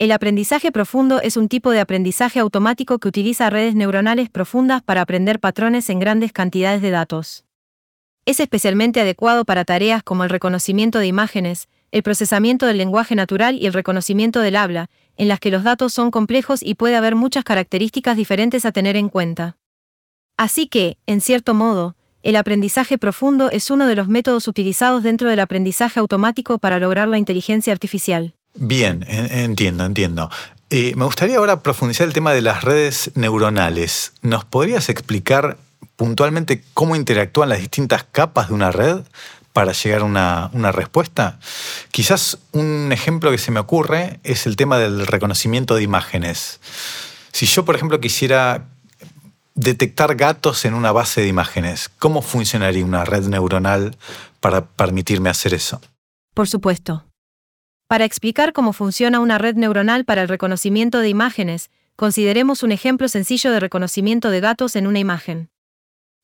El 0.00 0.10
aprendizaje 0.10 0.72
profundo 0.72 1.20
es 1.20 1.36
un 1.36 1.46
tipo 1.46 1.70
de 1.70 1.78
aprendizaje 1.78 2.40
automático 2.40 2.98
que 2.98 3.06
utiliza 3.06 3.50
redes 3.50 3.76
neuronales 3.76 4.30
profundas 4.30 4.82
para 4.82 5.02
aprender 5.02 5.38
patrones 5.38 5.88
en 5.90 6.00
grandes 6.00 6.32
cantidades 6.32 6.82
de 6.82 6.90
datos. 6.90 7.44
Es 8.24 8.40
especialmente 8.40 9.00
adecuado 9.00 9.44
para 9.44 9.64
tareas 9.64 10.02
como 10.02 10.24
el 10.24 10.30
reconocimiento 10.30 10.98
de 10.98 11.06
imágenes, 11.06 11.68
el 11.92 12.02
procesamiento 12.02 12.66
del 12.66 12.78
lenguaje 12.78 13.14
natural 13.14 13.56
y 13.62 13.66
el 13.66 13.72
reconocimiento 13.72 14.40
del 14.40 14.56
habla, 14.56 14.90
en 15.16 15.28
las 15.28 15.38
que 15.38 15.52
los 15.52 15.62
datos 15.62 15.92
son 15.92 16.10
complejos 16.10 16.64
y 16.64 16.74
puede 16.74 16.96
haber 16.96 17.14
muchas 17.14 17.44
características 17.44 18.16
diferentes 18.16 18.64
a 18.64 18.72
tener 18.72 18.96
en 18.96 19.08
cuenta. 19.08 19.59
Así 20.40 20.68
que, 20.68 20.96
en 21.06 21.20
cierto 21.20 21.52
modo, 21.52 21.96
el 22.22 22.34
aprendizaje 22.34 22.96
profundo 22.96 23.50
es 23.50 23.70
uno 23.70 23.86
de 23.86 23.94
los 23.94 24.08
métodos 24.08 24.48
utilizados 24.48 25.02
dentro 25.02 25.28
del 25.28 25.38
aprendizaje 25.38 26.00
automático 26.00 26.56
para 26.56 26.78
lograr 26.78 27.08
la 27.08 27.18
inteligencia 27.18 27.74
artificial. 27.74 28.32
Bien, 28.54 29.04
entiendo, 29.06 29.84
entiendo. 29.84 30.30
Eh, 30.70 30.94
me 30.96 31.04
gustaría 31.04 31.36
ahora 31.36 31.60
profundizar 31.60 32.06
el 32.06 32.14
tema 32.14 32.32
de 32.32 32.40
las 32.40 32.64
redes 32.64 33.10
neuronales. 33.16 34.14
¿Nos 34.22 34.46
podrías 34.46 34.88
explicar 34.88 35.58
puntualmente 35.96 36.64
cómo 36.72 36.96
interactúan 36.96 37.50
las 37.50 37.58
distintas 37.58 38.06
capas 38.10 38.48
de 38.48 38.54
una 38.54 38.70
red 38.70 39.00
para 39.52 39.72
llegar 39.72 40.00
a 40.00 40.04
una, 40.04 40.50
una, 40.54 40.72
respuesta? 40.72 41.38
Quizás 41.90 42.38
un 42.52 42.92
ejemplo 42.92 43.30
que 43.30 43.36
se 43.36 43.50
me 43.50 43.60
ocurre 43.60 44.20
es 44.24 44.46
el 44.46 44.56
tema 44.56 44.78
del 44.78 45.06
reconocimiento 45.06 45.74
de 45.74 45.82
imágenes. 45.82 46.60
Si 47.30 47.44
yo, 47.44 47.66
por 47.66 47.74
ejemplo, 47.74 48.00
quisiera 48.00 48.64
detectar 49.60 50.16
gatos 50.16 50.64
en 50.64 50.72
una 50.72 50.90
base 50.90 51.20
de 51.20 51.28
imágenes. 51.28 51.90
¿Cómo 51.98 52.22
funcionaría 52.22 52.84
una 52.84 53.04
red 53.04 53.26
neuronal 53.26 53.96
para 54.40 54.64
permitirme 54.64 55.28
hacer 55.28 55.52
eso? 55.52 55.80
Por 56.34 56.48
supuesto. 56.48 57.04
Para 57.86 58.06
explicar 58.06 58.54
cómo 58.54 58.72
funciona 58.72 59.20
una 59.20 59.36
red 59.36 59.56
neuronal 59.56 60.06
para 60.06 60.22
el 60.22 60.28
reconocimiento 60.28 61.00
de 61.00 61.10
imágenes, 61.10 61.70
consideremos 61.96 62.62
un 62.62 62.72
ejemplo 62.72 63.08
sencillo 63.08 63.50
de 63.52 63.60
reconocimiento 63.60 64.30
de 64.30 64.40
gatos 64.40 64.76
en 64.76 64.86
una 64.86 64.98
imagen. 64.98 65.50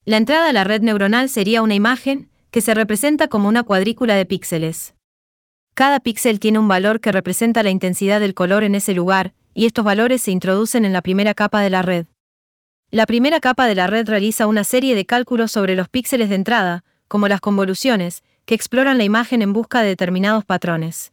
La 0.06 0.16
entrada 0.16 0.48
a 0.48 0.52
la 0.54 0.64
red 0.64 0.80
neuronal 0.80 1.28
sería 1.28 1.60
una 1.60 1.74
imagen, 1.74 2.30
que 2.50 2.62
se 2.62 2.72
representa 2.72 3.28
como 3.28 3.48
una 3.48 3.64
cuadrícula 3.64 4.14
de 4.14 4.24
píxeles. 4.24 4.94
Cada 5.74 6.00
píxel 6.00 6.40
tiene 6.40 6.58
un 6.58 6.68
valor 6.68 7.00
que 7.00 7.12
representa 7.12 7.62
la 7.62 7.68
intensidad 7.68 8.18
del 8.18 8.32
color 8.32 8.64
en 8.64 8.76
ese 8.76 8.94
lugar, 8.94 9.34
y 9.52 9.66
estos 9.66 9.84
valores 9.84 10.22
se 10.22 10.30
introducen 10.30 10.86
en 10.86 10.94
la 10.94 11.02
primera 11.02 11.34
capa 11.34 11.60
de 11.60 11.68
la 11.68 11.82
red. 11.82 12.06
La 12.92 13.04
primera 13.04 13.40
capa 13.40 13.66
de 13.66 13.74
la 13.74 13.88
red 13.88 14.08
realiza 14.08 14.46
una 14.46 14.62
serie 14.62 14.94
de 14.94 15.06
cálculos 15.06 15.50
sobre 15.50 15.74
los 15.74 15.88
píxeles 15.88 16.28
de 16.28 16.36
entrada, 16.36 16.84
como 17.08 17.26
las 17.26 17.40
convoluciones, 17.40 18.22
que 18.44 18.54
exploran 18.54 18.96
la 18.96 19.04
imagen 19.04 19.42
en 19.42 19.52
busca 19.52 19.82
de 19.82 19.88
determinados 19.88 20.44
patrones. 20.44 21.12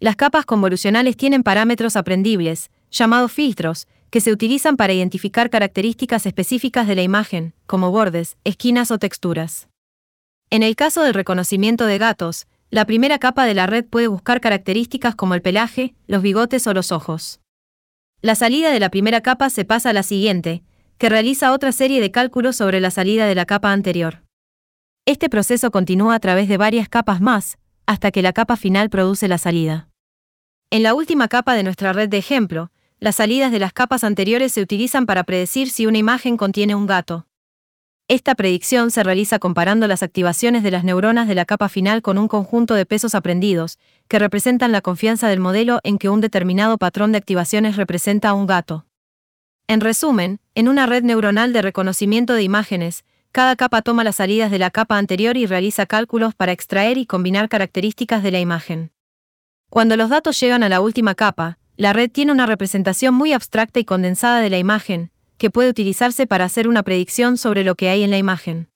Las 0.00 0.16
capas 0.16 0.44
convolucionales 0.44 1.16
tienen 1.16 1.42
parámetros 1.42 1.96
aprendibles, 1.96 2.70
llamados 2.90 3.32
filtros, 3.32 3.88
que 4.10 4.20
se 4.20 4.32
utilizan 4.32 4.76
para 4.76 4.92
identificar 4.92 5.48
características 5.48 6.26
específicas 6.26 6.86
de 6.86 6.94
la 6.94 7.02
imagen, 7.02 7.54
como 7.66 7.90
bordes, 7.90 8.36
esquinas 8.44 8.90
o 8.90 8.98
texturas. 8.98 9.68
En 10.50 10.62
el 10.62 10.76
caso 10.76 11.02
del 11.02 11.14
reconocimiento 11.14 11.86
de 11.86 11.96
gatos, 11.96 12.46
la 12.68 12.84
primera 12.84 13.18
capa 13.18 13.46
de 13.46 13.54
la 13.54 13.66
red 13.66 13.86
puede 13.86 14.08
buscar 14.08 14.42
características 14.42 15.14
como 15.14 15.34
el 15.34 15.40
pelaje, 15.40 15.94
los 16.06 16.20
bigotes 16.20 16.66
o 16.66 16.74
los 16.74 16.92
ojos. 16.92 17.40
La 18.20 18.34
salida 18.34 18.70
de 18.70 18.80
la 18.80 18.90
primera 18.90 19.22
capa 19.22 19.48
se 19.48 19.64
pasa 19.64 19.90
a 19.90 19.92
la 19.94 20.02
siguiente, 20.02 20.62
que 21.02 21.08
realiza 21.08 21.50
otra 21.50 21.72
serie 21.72 22.00
de 22.00 22.12
cálculos 22.12 22.54
sobre 22.54 22.78
la 22.78 22.92
salida 22.92 23.26
de 23.26 23.34
la 23.34 23.44
capa 23.44 23.72
anterior. 23.72 24.22
Este 25.04 25.28
proceso 25.28 25.72
continúa 25.72 26.14
a 26.14 26.20
través 26.20 26.48
de 26.48 26.58
varias 26.58 26.88
capas 26.88 27.20
más, 27.20 27.58
hasta 27.86 28.12
que 28.12 28.22
la 28.22 28.32
capa 28.32 28.54
final 28.54 28.88
produce 28.88 29.26
la 29.26 29.36
salida. 29.36 29.88
En 30.70 30.84
la 30.84 30.94
última 30.94 31.26
capa 31.26 31.54
de 31.54 31.64
nuestra 31.64 31.92
red 31.92 32.08
de 32.08 32.18
ejemplo, 32.18 32.70
las 33.00 33.16
salidas 33.16 33.50
de 33.50 33.58
las 33.58 33.72
capas 33.72 34.04
anteriores 34.04 34.52
se 34.52 34.62
utilizan 34.62 35.04
para 35.04 35.24
predecir 35.24 35.70
si 35.70 35.86
una 35.86 35.98
imagen 35.98 36.36
contiene 36.36 36.76
un 36.76 36.86
gato. 36.86 37.26
Esta 38.06 38.36
predicción 38.36 38.92
se 38.92 39.02
realiza 39.02 39.40
comparando 39.40 39.88
las 39.88 40.04
activaciones 40.04 40.62
de 40.62 40.70
las 40.70 40.84
neuronas 40.84 41.26
de 41.26 41.34
la 41.34 41.46
capa 41.46 41.68
final 41.68 42.02
con 42.02 42.16
un 42.16 42.28
conjunto 42.28 42.74
de 42.74 42.86
pesos 42.86 43.16
aprendidos, 43.16 43.80
que 44.06 44.20
representan 44.20 44.70
la 44.70 44.82
confianza 44.82 45.26
del 45.26 45.40
modelo 45.40 45.80
en 45.82 45.98
que 45.98 46.10
un 46.10 46.20
determinado 46.20 46.78
patrón 46.78 47.10
de 47.10 47.18
activaciones 47.18 47.74
representa 47.74 48.28
a 48.28 48.34
un 48.34 48.46
gato. 48.46 48.86
En 49.66 49.80
resumen, 49.80 50.40
en 50.54 50.68
una 50.68 50.86
red 50.86 51.02
neuronal 51.02 51.52
de 51.52 51.62
reconocimiento 51.62 52.34
de 52.34 52.42
imágenes, 52.42 53.04
cada 53.30 53.56
capa 53.56 53.80
toma 53.82 54.04
las 54.04 54.16
salidas 54.16 54.50
de 54.50 54.58
la 54.58 54.70
capa 54.70 54.98
anterior 54.98 55.36
y 55.36 55.46
realiza 55.46 55.86
cálculos 55.86 56.34
para 56.34 56.52
extraer 56.52 56.98
y 56.98 57.06
combinar 57.06 57.48
características 57.48 58.22
de 58.22 58.30
la 58.30 58.40
imagen. 58.40 58.92
Cuando 59.70 59.96
los 59.96 60.10
datos 60.10 60.38
llegan 60.38 60.62
a 60.62 60.68
la 60.68 60.82
última 60.82 61.14
capa, 61.14 61.58
la 61.76 61.94
red 61.94 62.10
tiene 62.10 62.32
una 62.32 62.44
representación 62.44 63.14
muy 63.14 63.32
abstracta 63.32 63.80
y 63.80 63.84
condensada 63.84 64.40
de 64.40 64.50
la 64.50 64.58
imagen, 64.58 65.10
que 65.38 65.50
puede 65.50 65.70
utilizarse 65.70 66.26
para 66.26 66.44
hacer 66.44 66.68
una 66.68 66.82
predicción 66.82 67.38
sobre 67.38 67.64
lo 67.64 67.74
que 67.74 67.88
hay 67.88 68.02
en 68.02 68.10
la 68.10 68.18
imagen. 68.18 68.68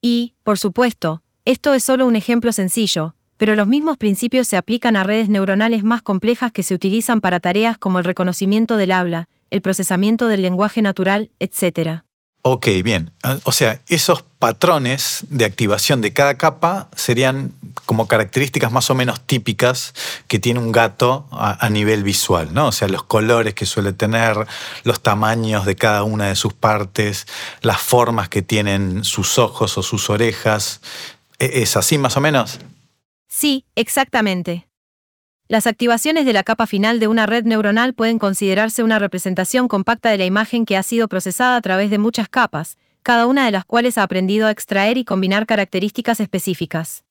Y, 0.00 0.34
por 0.42 0.58
supuesto, 0.58 1.22
esto 1.44 1.74
es 1.74 1.84
solo 1.84 2.06
un 2.06 2.16
ejemplo 2.16 2.52
sencillo, 2.52 3.14
pero 3.36 3.54
los 3.54 3.66
mismos 3.66 3.98
principios 3.98 4.48
se 4.48 4.56
aplican 4.56 4.96
a 4.96 5.04
redes 5.04 5.28
neuronales 5.28 5.84
más 5.84 6.00
complejas 6.00 6.52
que 6.52 6.62
se 6.62 6.74
utilizan 6.74 7.20
para 7.20 7.40
tareas 7.40 7.76
como 7.76 7.98
el 7.98 8.04
reconocimiento 8.04 8.78
del 8.78 8.92
habla, 8.92 9.28
el 9.54 9.62
procesamiento 9.62 10.26
del 10.26 10.42
lenguaje 10.42 10.82
natural, 10.82 11.30
etc. 11.38 12.00
Ok, 12.42 12.66
bien. 12.82 13.12
O 13.44 13.52
sea, 13.52 13.80
esos 13.86 14.24
patrones 14.40 15.24
de 15.30 15.44
activación 15.44 16.00
de 16.00 16.12
cada 16.12 16.36
capa 16.36 16.88
serían 16.96 17.52
como 17.84 18.08
características 18.08 18.72
más 18.72 18.90
o 18.90 18.96
menos 18.96 19.20
típicas 19.20 19.94
que 20.26 20.40
tiene 20.40 20.58
un 20.58 20.72
gato 20.72 21.28
a, 21.30 21.70
nivel 21.70 22.02
visual, 22.02 22.52
¿no? 22.52 22.66
O 22.66 22.72
sea, 22.72 22.88
los 22.88 23.04
colores 23.04 23.54
que 23.54 23.64
suele 23.64 23.92
tener, 23.92 24.36
los 24.82 25.00
tamaños 25.00 25.66
de 25.66 25.76
cada 25.76 26.02
una 26.02 26.26
de 26.26 26.34
sus 26.34 26.52
partes, 26.52 27.28
las 27.62 27.80
formas 27.80 28.28
que 28.28 28.42
tienen 28.42 29.04
sus 29.04 29.38
ojos 29.38 29.78
o 29.78 29.84
sus 29.84 30.10
orejas. 30.10 30.80
¿E-, 31.38 31.62
¿Es 31.62 31.76
así 31.76 31.96
más 31.96 32.16
o 32.16 32.20
menos? 32.20 32.58
Sí, 33.28 33.66
exactamente. 33.76 34.66
Las 35.46 35.66
activaciones 35.66 36.24
de 36.24 36.32
la 36.32 36.42
capa 36.42 36.66
final 36.66 36.98
de 37.00 37.06
una 37.06 37.26
red 37.26 37.44
neuronal 37.44 37.92
pueden 37.92 38.18
considerarse 38.18 38.82
una 38.82 38.98
representación 38.98 39.68
compacta 39.68 40.08
de 40.10 40.16
la 40.16 40.24
imagen 40.24 40.64
que 40.64 40.76
ha 40.76 40.82
sido 40.82 41.06
procesada 41.06 41.56
a 41.56 41.60
través 41.60 41.90
de 41.90 41.98
muchas 41.98 42.30
capas, 42.30 42.78
cada 43.02 43.26
una 43.26 43.44
de 43.44 43.50
las 43.50 43.66
cuales 43.66 43.98
ha 43.98 44.02
aprendido 44.02 44.46
a 44.46 44.50
extraer 44.50 44.96
y 44.96 45.04
combinar 45.04 45.44
características 45.44 46.20
específicas. 46.20 47.04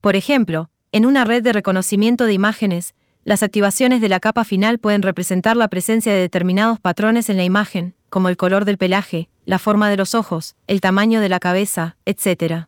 Por 0.00 0.16
ejemplo, 0.16 0.70
en 0.90 1.06
una 1.06 1.24
red 1.24 1.44
de 1.44 1.52
reconocimiento 1.52 2.24
de 2.24 2.32
imágenes, 2.32 2.94
las 3.22 3.44
activaciones 3.44 4.00
de 4.00 4.08
la 4.08 4.18
capa 4.18 4.42
final 4.42 4.80
pueden 4.80 5.02
representar 5.02 5.56
la 5.56 5.68
presencia 5.68 6.12
de 6.12 6.18
determinados 6.18 6.80
patrones 6.80 7.30
en 7.30 7.36
la 7.36 7.44
imagen, 7.44 7.94
como 8.10 8.28
el 8.28 8.36
color 8.36 8.64
del 8.64 8.78
pelaje, 8.78 9.28
la 9.44 9.60
forma 9.60 9.88
de 9.88 9.96
los 9.96 10.16
ojos, 10.16 10.56
el 10.66 10.80
tamaño 10.80 11.20
de 11.20 11.28
la 11.28 11.38
cabeza, 11.38 11.96
etc. 12.04 12.66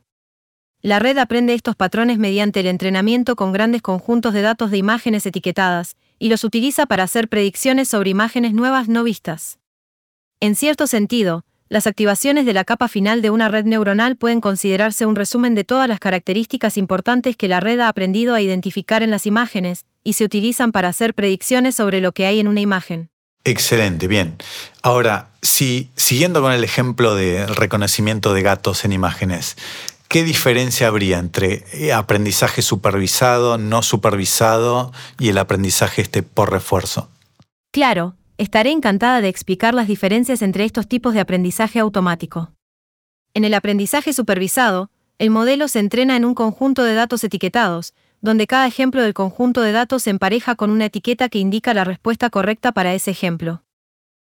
La 0.84 0.98
red 0.98 1.16
aprende 1.16 1.54
estos 1.54 1.76
patrones 1.76 2.18
mediante 2.18 2.60
el 2.60 2.66
entrenamiento 2.66 3.36
con 3.36 3.54
grandes 3.54 3.80
conjuntos 3.80 4.34
de 4.34 4.42
datos 4.42 4.70
de 4.70 4.76
imágenes 4.76 5.24
etiquetadas, 5.24 5.96
y 6.18 6.28
los 6.28 6.44
utiliza 6.44 6.84
para 6.84 7.04
hacer 7.04 7.28
predicciones 7.28 7.88
sobre 7.88 8.10
imágenes 8.10 8.52
nuevas 8.52 8.86
no 8.86 9.02
vistas. 9.02 9.58
En 10.40 10.54
cierto 10.54 10.86
sentido, 10.86 11.46
las 11.70 11.86
activaciones 11.86 12.44
de 12.44 12.52
la 12.52 12.64
capa 12.64 12.88
final 12.88 13.22
de 13.22 13.30
una 13.30 13.48
red 13.48 13.64
neuronal 13.64 14.16
pueden 14.16 14.42
considerarse 14.42 15.06
un 15.06 15.16
resumen 15.16 15.54
de 15.54 15.64
todas 15.64 15.88
las 15.88 16.00
características 16.00 16.76
importantes 16.76 17.34
que 17.34 17.48
la 17.48 17.60
red 17.60 17.80
ha 17.80 17.88
aprendido 17.88 18.34
a 18.34 18.42
identificar 18.42 19.02
en 19.02 19.10
las 19.10 19.24
imágenes, 19.24 19.86
y 20.02 20.12
se 20.12 20.24
utilizan 20.24 20.70
para 20.70 20.88
hacer 20.88 21.14
predicciones 21.14 21.74
sobre 21.76 22.02
lo 22.02 22.12
que 22.12 22.26
hay 22.26 22.40
en 22.40 22.48
una 22.48 22.60
imagen. 22.60 23.08
Excelente, 23.46 24.06
bien. 24.06 24.36
Ahora, 24.82 25.30
si 25.42 25.90
siguiendo 25.96 26.42
con 26.42 26.52
el 26.52 26.64
ejemplo 26.64 27.14
del 27.14 27.54
reconocimiento 27.56 28.32
de 28.32 28.42
gatos 28.42 28.84
en 28.84 28.92
imágenes, 28.92 29.56
¿qué 30.14 30.22
diferencia 30.22 30.86
habría 30.86 31.18
entre 31.18 31.64
eh, 31.72 31.92
aprendizaje 31.92 32.62
supervisado, 32.62 33.58
no 33.58 33.82
supervisado 33.82 34.92
y 35.18 35.30
el 35.30 35.38
aprendizaje 35.38 36.02
este 36.02 36.22
por 36.22 36.52
refuerzo? 36.52 37.08
Claro, 37.72 38.14
estaré 38.38 38.70
encantada 38.70 39.20
de 39.20 39.28
explicar 39.28 39.74
las 39.74 39.88
diferencias 39.88 40.40
entre 40.40 40.66
estos 40.66 40.86
tipos 40.86 41.14
de 41.14 41.20
aprendizaje 41.20 41.80
automático. 41.80 42.52
En 43.34 43.44
el 43.44 43.54
aprendizaje 43.54 44.12
supervisado, 44.12 44.88
el 45.18 45.30
modelo 45.30 45.66
se 45.66 45.80
entrena 45.80 46.14
en 46.14 46.24
un 46.24 46.36
conjunto 46.36 46.84
de 46.84 46.94
datos 46.94 47.24
etiquetados, 47.24 47.92
donde 48.20 48.46
cada 48.46 48.68
ejemplo 48.68 49.02
del 49.02 49.14
conjunto 49.14 49.62
de 49.62 49.72
datos 49.72 50.04
se 50.04 50.10
empareja 50.10 50.54
con 50.54 50.70
una 50.70 50.84
etiqueta 50.84 51.28
que 51.28 51.40
indica 51.40 51.74
la 51.74 51.82
respuesta 51.82 52.30
correcta 52.30 52.70
para 52.70 52.94
ese 52.94 53.10
ejemplo. 53.10 53.64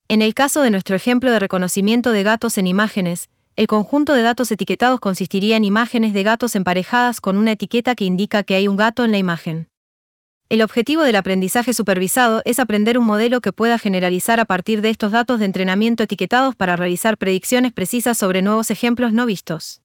En 0.08 0.22
el 0.22 0.34
caso 0.34 0.60
de 0.62 0.72
nuestro 0.72 0.96
ejemplo 0.96 1.30
de 1.30 1.38
reconocimiento 1.38 2.10
de 2.10 2.24
gatos 2.24 2.58
en 2.58 2.66
imágenes, 2.66 3.30
el 3.58 3.66
conjunto 3.66 4.12
de 4.12 4.22
datos 4.22 4.52
etiquetados 4.52 5.00
consistiría 5.00 5.56
en 5.56 5.64
imágenes 5.64 6.12
de 6.12 6.22
gatos 6.22 6.54
emparejadas 6.54 7.20
con 7.20 7.36
una 7.36 7.50
etiqueta 7.50 7.96
que 7.96 8.04
indica 8.04 8.44
que 8.44 8.54
hay 8.54 8.68
un 8.68 8.76
gato 8.76 9.04
en 9.04 9.10
la 9.10 9.18
imagen. 9.18 9.66
El 10.48 10.62
objetivo 10.62 11.02
del 11.02 11.16
aprendizaje 11.16 11.74
supervisado 11.74 12.40
es 12.44 12.60
aprender 12.60 12.98
un 12.98 13.04
modelo 13.04 13.40
que 13.40 13.52
pueda 13.52 13.76
generalizar 13.80 14.38
a 14.38 14.44
partir 14.44 14.80
de 14.80 14.90
estos 14.90 15.10
datos 15.10 15.40
de 15.40 15.46
entrenamiento 15.46 16.04
etiquetados 16.04 16.54
para 16.54 16.76
realizar 16.76 17.18
predicciones 17.18 17.72
precisas 17.72 18.16
sobre 18.16 18.42
nuevos 18.42 18.70
ejemplos 18.70 19.12
no 19.12 19.26
vistos. 19.26 19.82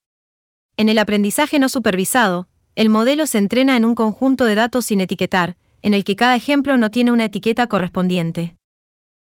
En 0.77 0.87
el 0.87 0.99
aprendizaje 0.99 1.57
no 1.57 1.67
supervisado, 1.67 2.47
el 2.75 2.89
modelo 2.89 3.25
se 3.25 3.39
entrena 3.39 3.75
en 3.75 3.85
un 3.85 3.95
conjunto 3.95 4.45
de 4.45 4.53
datos 4.53 4.85
sin 4.85 5.01
etiquetar, 5.01 5.57
en 5.81 5.95
el 5.95 6.03
que 6.03 6.15
cada 6.15 6.35
ejemplo 6.35 6.77
no 6.77 6.91
tiene 6.91 7.11
una 7.11 7.25
etiqueta 7.25 7.65
correspondiente. 7.65 8.55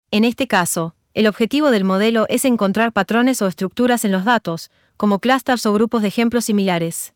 En 0.10 0.24
este 0.26 0.47
caso, 0.47 0.95
el 1.14 1.28
objetivo 1.28 1.72
del 1.72 1.84
modelo 1.84 2.26
es 2.30 2.45
encontrar 2.45 2.93
patrones 2.93 3.41
o 3.41 3.47
estructuras 3.47 4.05
en 4.05 4.12
los 4.12 4.26
datos, 4.26 4.70
como 4.95 5.20
clústeres 5.20 5.66
o 5.66 5.74
grupos 5.74 6.01
de 6.01 6.10
ejemplos 6.10 6.45
similares. 6.45 7.14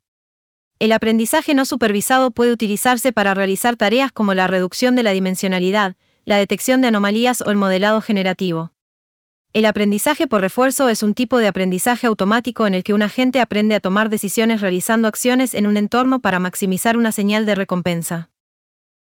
El 0.79 0.91
aprendizaje 0.91 1.53
no 1.53 1.65
supervisado 1.65 2.31
puede 2.31 2.51
utilizarse 2.51 3.13
para 3.13 3.33
realizar 3.33 3.75
tareas 3.75 4.11
como 4.11 4.33
la 4.33 4.47
reducción 4.47 4.95
de 4.95 5.03
la 5.03 5.11
dimensionalidad, 5.11 5.95
la 6.25 6.37
detección 6.37 6.81
de 6.81 6.87
anomalías 6.87 7.41
o 7.41 7.51
el 7.51 7.57
modelado 7.57 8.01
generativo. 8.01 8.71
El 9.53 9.65
aprendizaje 9.65 10.25
por 10.25 10.41
refuerzo 10.41 10.89
es 10.89 11.03
un 11.03 11.13
tipo 11.13 11.37
de 11.37 11.47
aprendizaje 11.47 12.07
automático 12.07 12.65
en 12.65 12.73
el 12.73 12.83
que 12.83 12.95
un 12.95 13.03
agente 13.03 13.39
aprende 13.39 13.75
a 13.75 13.79
tomar 13.79 14.09
decisiones 14.09 14.61
realizando 14.61 15.07
acciones 15.07 15.53
en 15.53 15.67
un 15.67 15.77
entorno 15.77 16.21
para 16.21 16.39
maximizar 16.39 16.97
una 16.97 17.11
señal 17.11 17.45
de 17.45 17.53
recompensa. 17.53 18.31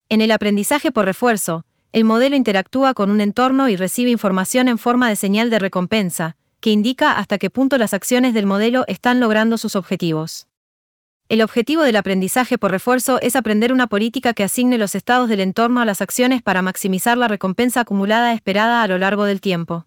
En 0.09 0.19
el 0.19 0.29
aprendizaje 0.31 0.91
por 0.91 1.05
refuerzo, 1.05 1.65
el 1.93 2.05
modelo 2.05 2.35
interactúa 2.35 2.93
con 2.93 3.11
un 3.11 3.19
entorno 3.19 3.67
y 3.67 3.75
recibe 3.75 4.11
información 4.11 4.67
en 4.69 4.77
forma 4.77 5.09
de 5.09 5.17
señal 5.17 5.49
de 5.49 5.59
recompensa, 5.59 6.37
que 6.61 6.71
indica 6.71 7.17
hasta 7.17 7.37
qué 7.37 7.49
punto 7.49 7.77
las 7.77 7.93
acciones 7.93 8.33
del 8.33 8.45
modelo 8.45 8.85
están 8.87 9.19
logrando 9.19 9.57
sus 9.57 9.75
objetivos. 9.75 10.47
El 11.27 11.41
objetivo 11.41 11.83
del 11.83 11.95
aprendizaje 11.95 12.57
por 12.57 12.71
refuerzo 12.71 13.19
es 13.21 13.35
aprender 13.35 13.73
una 13.73 13.87
política 13.87 14.33
que 14.33 14.43
asigne 14.43 14.77
los 14.77 14.95
estados 14.95 15.29
del 15.29 15.39
entorno 15.39 15.81
a 15.81 15.85
las 15.85 16.01
acciones 16.01 16.41
para 16.41 16.61
maximizar 16.61 17.17
la 17.17 17.27
recompensa 17.27 17.81
acumulada 17.81 18.33
esperada 18.33 18.83
a 18.83 18.87
lo 18.87 18.97
largo 18.97 19.25
del 19.25 19.41
tiempo. 19.41 19.85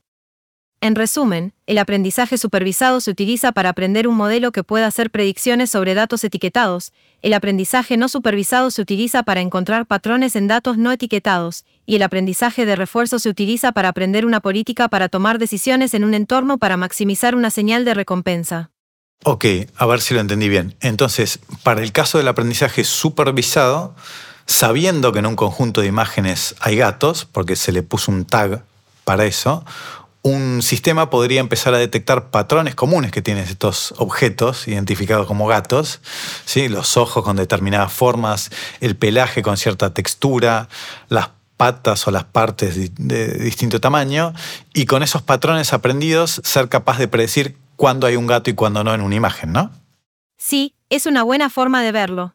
En 0.85 0.97
resumen, 0.97 1.55
el 1.67 1.79
aprendizaje 1.79 2.37
supervisado 2.37 3.01
se 3.01 3.11
utiliza 3.11 3.53
para 3.53 3.71
aprender 3.71 4.07
un 4.07 4.17
modelo 4.17 4.53
que 4.53 4.65
pueda 4.65 4.87
hacer 4.87 5.11
predicciones 5.11 5.71
sobre 5.71 5.95
datos 5.95 6.25
etiquetados, 6.25 6.93
el 7.23 7.33
aprendizaje 7.33 7.97
no 7.97 8.07
supervisado 8.11 8.71
se 8.71 8.83
utiliza 8.83 9.23
para 9.23 9.41
encontrar 9.41 9.87
patrones 9.87 10.37
en 10.37 10.47
datos 10.47 10.77
no 10.77 10.93
etiquetados, 10.93 11.65
y 11.87 11.97
el 11.97 12.03
aprendizaje 12.03 12.67
de 12.67 12.77
refuerzo 12.77 13.19
se 13.19 13.31
utiliza 13.31 13.73
para 13.73 13.89
aprender 13.89 14.27
una 14.27 14.41
política 14.41 14.89
para 14.89 15.09
tomar 15.09 15.39
decisiones 15.39 15.95
en 15.95 16.05
un 16.05 16.13
entorno 16.13 16.59
para 16.59 16.77
maximizar 16.77 17.35
una 17.35 17.49
señal 17.49 17.87
de 17.87 17.95
recompensa. 17.95 18.71
Ok, 19.25 19.47
a 19.79 19.87
ver 19.87 20.03
si 20.03 20.13
lo 20.13 20.21
entendí 20.21 20.51
bien. 20.51 20.77
Entonces, 20.83 21.41
para 21.63 21.83
el 21.83 21.93
caso 21.93 22.19
del 22.19 22.29
aprendizaje 22.29 22.85
supervisado, 22.85 23.95
sabiendo 24.45 25.15
que 25.15 25.21
en 25.21 25.27
un 25.29 25.37
conjunto 25.37 25.81
de 25.81 25.87
imágenes 25.87 26.55
hay 26.61 26.77
gatos, 26.77 27.25
porque 27.25 27.57
se 27.57 27.73
le 27.73 27.83
puso 27.83 28.13
un 28.13 28.27
tag 28.27 28.65
para 29.07 29.25
eso, 29.25 29.65
un 30.25 30.63
sistema 30.63 31.11
podría 31.11 31.41
empezar 31.41 31.75
a 31.75 31.79
detectar 31.79 32.31
patrones 32.31 32.75
comunes 32.75 33.13
que 33.13 33.21
tienen 33.21 33.45
estos 33.45 33.93
objetos 33.99 34.67
identificados 34.67 35.27
como 35.27 35.47
gatos, 35.47 36.01
¿sí? 36.47 36.71
los 36.71 36.97
ojos 36.97 37.23
con 37.23 37.37
determinadas 37.37 37.93
formas, 37.93 38.51
el 38.81 38.97
pelaje 38.97 39.43
con 39.43 39.59
cierta 39.59 39.93
textura, 39.93 40.71
las 41.11 41.29
patas 41.59 42.09
o 42.09 42.11
las 42.11 42.25
partes 42.25 42.95
de 42.97 43.29
distinto 43.39 43.81
tamaño, 43.81 44.33
y 44.73 44.87
con 44.87 45.03
esos 45.03 45.21
patrones 45.21 45.75
aprendidos 45.75 46.41
ser 46.43 46.71
capaz 46.71 46.99
de 46.99 47.07
predecir 47.07 47.59
cuándo 47.77 48.07
hay 48.07 48.17
un 48.17 48.27
gato 48.27 48.49
y 48.49 48.55
cuándo 48.55 48.83
no 48.83 48.95
en 48.95 49.03
una 49.03 49.15
imagen, 49.15 49.53
¿no? 49.53 49.73
Sí, 50.39 50.75
es 50.89 51.05
una 51.05 51.23
buena 51.23 51.51
forma 51.51 51.83
de 51.83 51.93
verlo. 51.93 52.35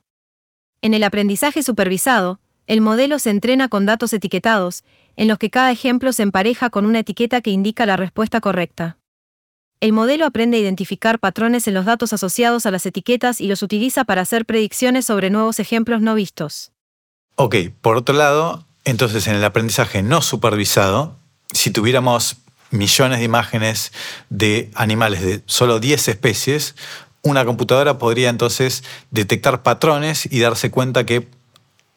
En 0.84 0.94
el 0.94 1.04
aprendizaje 1.04 1.64
supervisado, 1.64 2.40
el 2.70 2.82
modelo 2.82 3.18
se 3.18 3.32
entrena 3.32 3.68
con 3.68 3.88
datos 3.88 4.14
etiquetados, 4.14 4.84
en 5.18 5.28
los 5.28 5.40
que 5.40 5.50
cada 5.50 5.72
ejemplo 5.72 6.14
se 6.14 6.22
empareja 6.22 6.70
con 6.70 6.86
una 6.86 7.00
etiqueta 7.00 7.42
que 7.42 7.50
indica 7.50 7.88
la 7.88 7.98
respuesta 7.98 8.42
correcta. 8.42 8.98
El 9.80 9.92
modelo 9.92 10.28
aprende 10.28 10.58
a 10.58 10.60
identificar 10.60 11.18
patrones 11.18 11.68
en 11.68 11.74
los 11.74 11.86
datos 11.86 12.14
asociados 12.14 12.68
a 12.68 12.72
las 12.72 12.86
etiquetas 12.86 13.42
y 13.42 13.48
los 13.48 13.64
utiliza 13.64 14.04
para 14.04 14.22
hacer 14.22 14.46
predicciones 14.46 15.08
sobre 15.08 15.32
nuevos 15.32 15.60
ejemplos 15.60 16.02
no 16.02 16.14
vistos. 16.14 16.72
Ok, 17.38 17.56
por 17.82 17.98
otro 17.98 18.14
lado, 18.14 18.68
entonces 18.86 19.26
en 19.26 19.36
el 19.36 19.44
aprendizaje 19.44 20.04
no 20.04 20.22
supervisado, 20.22 21.18
si 21.52 21.72
tuviéramos 21.72 22.38
millones 22.70 23.18
de 23.18 23.26
imágenes 23.26 23.92
de 24.30 24.70
animales 24.76 25.24
de 25.24 25.42
solo 25.48 25.80
10 25.80 26.08
especies, 26.08 26.76
una 27.24 27.46
computadora 27.46 27.98
podría 27.98 28.30
entonces 28.30 28.84
detectar 29.10 29.64
patrones 29.64 30.32
y 30.32 30.40
darse 30.40 30.70
cuenta 30.70 31.08
que 31.08 31.39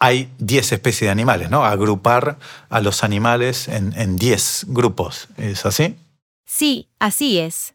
hay 0.02 0.28
10 0.40 0.72
especies 0.72 1.06
de 1.06 1.10
animales, 1.10 1.48
¿no? 1.48 1.64
Agrupar 1.64 2.36
a 2.68 2.80
los 2.80 3.04
animales 3.04 3.68
en, 3.68 4.16
10 4.16 4.66
grupos. 4.70 5.28
¿Es 5.36 5.64
así? 5.64 5.94
Sí, 6.44 6.88
así 6.98 7.38
es. 7.38 7.74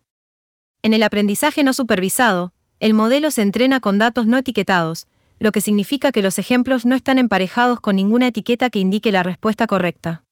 En 0.81 0.93
el 0.93 1.03
aprendizaje 1.03 1.63
no 1.63 1.71
supervisado, 1.71 2.51
el 2.81 2.93
modelo 2.93 3.31
se 3.31 3.43
entrena 3.43 3.79
con 3.79 3.97
datos 3.97 4.27
no 4.27 4.37
etiquetados, 4.37 5.07
lo 5.39 5.53
que 5.53 5.61
significa 5.61 6.11
que 6.11 6.21
los 6.21 6.37
ejemplos 6.37 6.85
no 6.85 6.97
están 6.97 7.17
emparejados 7.17 7.79
con 7.79 7.95
ninguna 7.95 8.27
etiqueta 8.27 8.69
que 8.69 8.79
indique 8.79 9.13
la 9.13 9.23
respuesta 9.23 9.65
correcta. 9.65 10.25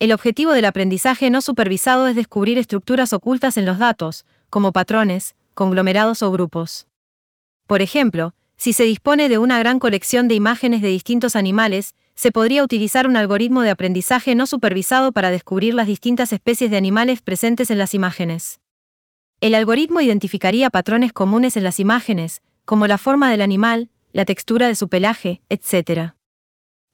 El 0.00 0.10
objetivo 0.10 0.50
del 0.50 0.64
aprendizaje 0.64 1.30
no 1.30 1.40
supervisado 1.40 2.08
es 2.08 2.16
descubrir 2.16 2.58
estructuras 2.58 3.12
ocultas 3.12 3.56
en 3.56 3.64
los 3.64 3.78
datos, 3.78 4.26
como 4.50 4.72
patrones, 4.72 5.36
conglomerados 5.54 6.20
o 6.22 6.32
grupos. 6.32 6.88
Por 7.68 7.80
ejemplo, 7.80 8.34
si 8.56 8.72
se 8.72 8.84
dispone 8.84 9.28
de 9.28 9.38
una 9.38 9.58
gran 9.58 9.78
colección 9.78 10.28
de 10.28 10.34
imágenes 10.34 10.82
de 10.82 10.88
distintos 10.88 11.36
animales, 11.36 11.94
se 12.14 12.30
podría 12.30 12.62
utilizar 12.62 13.06
un 13.06 13.16
algoritmo 13.16 13.62
de 13.62 13.70
aprendizaje 13.70 14.34
no 14.34 14.46
supervisado 14.46 15.12
para 15.12 15.30
descubrir 15.30 15.74
las 15.74 15.86
distintas 15.86 16.32
especies 16.32 16.70
de 16.70 16.76
animales 16.76 17.22
presentes 17.22 17.70
en 17.70 17.78
las 17.78 17.94
imágenes. 17.94 18.60
El 19.40 19.54
algoritmo 19.54 20.00
identificaría 20.00 20.70
patrones 20.70 21.12
comunes 21.12 21.56
en 21.56 21.64
las 21.64 21.80
imágenes, 21.80 22.42
como 22.64 22.86
la 22.86 22.98
forma 22.98 23.30
del 23.30 23.42
animal, 23.42 23.90
la 24.12 24.24
textura 24.24 24.68
de 24.68 24.76
su 24.76 24.88
pelaje, 24.88 25.42
etc. 25.48 26.12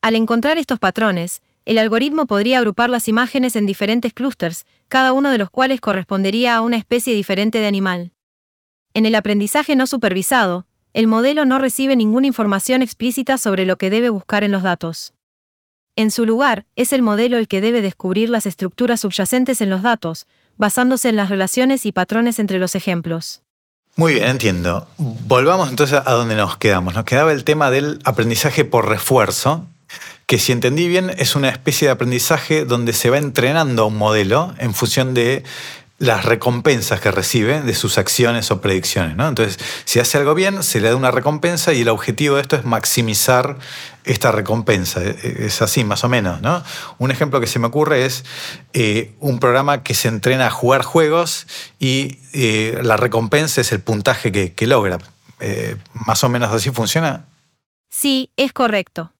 Al 0.00 0.14
encontrar 0.14 0.56
estos 0.56 0.78
patrones, 0.78 1.42
el 1.66 1.76
algoritmo 1.76 2.26
podría 2.26 2.58
agrupar 2.58 2.88
las 2.88 3.08
imágenes 3.08 3.54
en 3.54 3.66
diferentes 3.66 4.14
clústeres, 4.14 4.64
cada 4.88 5.12
uno 5.12 5.30
de 5.30 5.36
los 5.36 5.50
cuales 5.50 5.82
correspondería 5.82 6.56
a 6.56 6.62
una 6.62 6.78
especie 6.78 7.14
diferente 7.14 7.58
de 7.58 7.66
animal. 7.66 8.12
En 8.94 9.04
el 9.04 9.14
aprendizaje 9.14 9.76
no 9.76 9.86
supervisado, 9.86 10.66
el 10.98 11.06
modelo 11.06 11.44
no 11.44 11.60
recibe 11.60 11.94
ninguna 11.94 12.26
información 12.26 12.82
explícita 12.82 13.38
sobre 13.38 13.64
lo 13.66 13.78
que 13.78 13.88
debe 13.88 14.10
buscar 14.10 14.42
en 14.42 14.50
los 14.50 14.64
datos. 14.64 15.12
En 15.94 16.10
su 16.10 16.26
lugar, 16.26 16.66
es 16.74 16.92
el 16.92 17.02
modelo 17.02 17.38
el 17.38 17.46
que 17.46 17.60
debe 17.60 17.82
descubrir 17.82 18.28
las 18.30 18.46
estructuras 18.46 19.02
subyacentes 19.02 19.60
en 19.60 19.70
los 19.70 19.82
datos, 19.82 20.26
basándose 20.56 21.08
en 21.08 21.14
las 21.14 21.28
relaciones 21.28 21.86
y 21.86 21.92
patrones 21.92 22.40
entre 22.40 22.58
los 22.58 22.74
ejemplos. 22.74 23.42
Muy 23.94 24.14
bien, 24.14 24.26
entiendo. 24.26 24.88
Volvamos 24.96 25.70
entonces 25.70 26.00
a 26.04 26.12
donde 26.14 26.34
nos 26.34 26.56
quedamos. 26.56 26.94
Nos 26.94 27.04
quedaba 27.04 27.30
el 27.30 27.44
tema 27.44 27.70
del 27.70 28.00
aprendizaje 28.02 28.64
por 28.64 28.88
refuerzo, 28.88 29.68
que 30.26 30.40
si 30.40 30.50
entendí 30.50 30.88
bien 30.88 31.12
es 31.16 31.36
una 31.36 31.48
especie 31.48 31.86
de 31.86 31.92
aprendizaje 31.92 32.64
donde 32.64 32.92
se 32.92 33.08
va 33.08 33.18
entrenando 33.18 33.86
un 33.86 33.96
modelo 33.96 34.52
en 34.58 34.74
función 34.74 35.14
de 35.14 35.44
las 35.98 36.24
recompensas 36.24 37.00
que 37.00 37.10
recibe 37.10 37.60
de 37.60 37.74
sus 37.74 37.98
acciones 37.98 38.52
o 38.52 38.60
predicciones. 38.60 39.16
¿no? 39.16 39.26
Entonces, 39.26 39.58
si 39.84 39.98
hace 39.98 40.16
algo 40.16 40.34
bien, 40.34 40.62
se 40.62 40.80
le 40.80 40.88
da 40.88 40.96
una 40.96 41.10
recompensa 41.10 41.72
y 41.72 41.80
el 41.80 41.88
objetivo 41.88 42.36
de 42.36 42.42
esto 42.42 42.54
es 42.54 42.64
maximizar 42.64 43.58
esta 44.04 44.30
recompensa. 44.30 45.02
E, 45.02 45.16
e, 45.22 45.46
es 45.46 45.60
así, 45.60 45.82
más 45.82 46.04
o 46.04 46.08
menos. 46.08 46.40
¿no? 46.40 46.62
Un 46.98 47.10
ejemplo 47.10 47.40
que 47.40 47.48
se 47.48 47.58
me 47.58 47.66
ocurre 47.66 48.04
es 48.04 48.24
eh, 48.74 49.12
un 49.18 49.40
programa 49.40 49.82
que 49.82 49.94
se 49.94 50.06
entrena 50.06 50.46
a 50.46 50.50
jugar 50.50 50.82
juegos 50.82 51.48
y 51.80 52.20
eh, 52.32 52.78
la 52.82 52.96
recompensa 52.96 53.60
es 53.60 53.72
el 53.72 53.80
puntaje 53.80 54.30
que, 54.30 54.66
logra. 54.68 54.98
Eh, 55.40 55.76
¿Más 55.94 56.22
o 56.22 56.28
menos 56.28 56.52
así 56.52 56.70
funciona? 56.70 57.26
Sí, 57.90 58.30
es 58.36 58.52
correcto. 58.52 59.12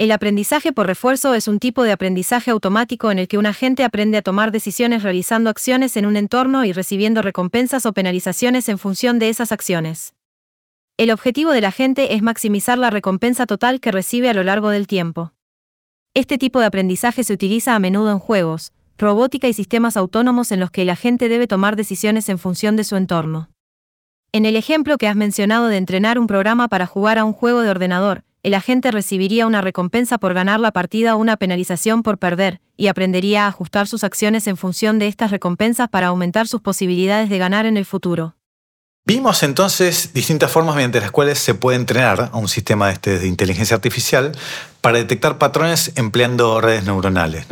El 0.00 0.12
aprendizaje 0.12 0.72
por 0.72 0.86
refuerzo 0.86 1.34
es 1.34 1.46
un 1.46 1.58
tipo 1.58 1.82
de 1.82 1.92
aprendizaje 1.92 2.50
automático 2.50 3.10
en 3.10 3.18
el 3.18 3.28
que 3.28 3.36
un 3.36 3.44
agente 3.44 3.84
aprende 3.84 4.16
a 4.16 4.22
tomar 4.22 4.50
decisiones 4.50 5.02
realizando 5.02 5.50
acciones 5.50 5.94
en 5.98 6.06
un 6.06 6.16
entorno 6.16 6.64
y 6.64 6.72
recibiendo 6.72 7.20
recompensas 7.20 7.84
o 7.84 7.92
penalizaciones 7.92 8.70
en 8.70 8.78
función 8.78 9.18
de 9.18 9.28
esas 9.28 9.52
acciones. 9.52 10.14
El 10.96 11.10
objetivo 11.10 11.50
del 11.50 11.66
agente 11.66 12.14
es 12.14 12.22
maximizar 12.22 12.78
la 12.78 12.88
recompensa 12.88 13.44
total 13.44 13.78
que 13.78 13.92
recibe 13.92 14.30
a 14.30 14.32
lo 14.32 14.42
largo 14.42 14.70
del 14.70 14.86
tiempo. 14.86 15.34
Este 16.14 16.38
tipo 16.38 16.60
de 16.60 16.64
aprendizaje 16.64 17.22
se 17.22 17.34
utiliza 17.34 17.74
a 17.74 17.78
menudo 17.78 18.10
en 18.10 18.20
juegos, 18.20 18.72
robótica 18.96 19.48
y 19.48 19.52
sistemas 19.52 19.98
autónomos 19.98 20.50
en 20.50 20.60
los 20.60 20.70
que 20.70 20.80
el 20.80 20.88
agente 20.88 21.28
debe 21.28 21.46
tomar 21.46 21.76
decisiones 21.76 22.30
en 22.30 22.38
función 22.38 22.74
de 22.74 22.84
su 22.84 22.96
entorno. 22.96 23.50
En 24.32 24.46
el 24.46 24.56
ejemplo 24.56 24.96
que 24.96 25.08
has 25.08 25.16
mencionado 25.16 25.68
de 25.68 25.76
entrenar 25.76 26.18
un 26.18 26.26
programa 26.26 26.68
para 26.68 26.86
jugar 26.86 27.18
a 27.18 27.26
un 27.26 27.34
juego 27.34 27.60
de 27.60 27.68
ordenador, 27.68 28.24
el 28.42 28.54
agente 28.54 28.90
recibiría 28.90 29.46
una 29.46 29.60
recompensa 29.60 30.18
por 30.18 30.34
ganar 30.34 30.60
la 30.60 30.72
partida 30.72 31.14
o 31.14 31.18
una 31.18 31.36
penalización 31.36 32.02
por 32.02 32.18
perder, 32.18 32.60
y 32.76 32.88
aprendería 32.88 33.44
a 33.44 33.48
ajustar 33.48 33.86
sus 33.86 34.04
acciones 34.04 34.46
en 34.46 34.56
función 34.56 34.98
de 34.98 35.08
estas 35.08 35.30
recompensas 35.30 35.88
para 35.88 36.08
aumentar 36.08 36.48
sus 36.48 36.60
posibilidades 36.60 37.28
de 37.28 37.38
ganar 37.38 37.66
en 37.66 37.76
el 37.76 37.84
futuro. 37.84 38.36
Vimos 39.06 39.42
entonces 39.42 40.12
distintas 40.12 40.52
formas 40.52 40.76
mediante 40.76 41.00
las 41.00 41.10
cuales 41.10 41.38
se 41.38 41.54
puede 41.54 41.76
entrenar 41.76 42.30
a 42.32 42.36
un 42.36 42.48
sistema 42.48 42.90
este 42.90 43.18
de 43.18 43.26
inteligencia 43.26 43.74
artificial 43.74 44.32
para 44.80 44.98
detectar 44.98 45.38
patrones 45.38 45.92
empleando 45.96 46.60
redes 46.60 46.84
neuronales. 46.84 47.46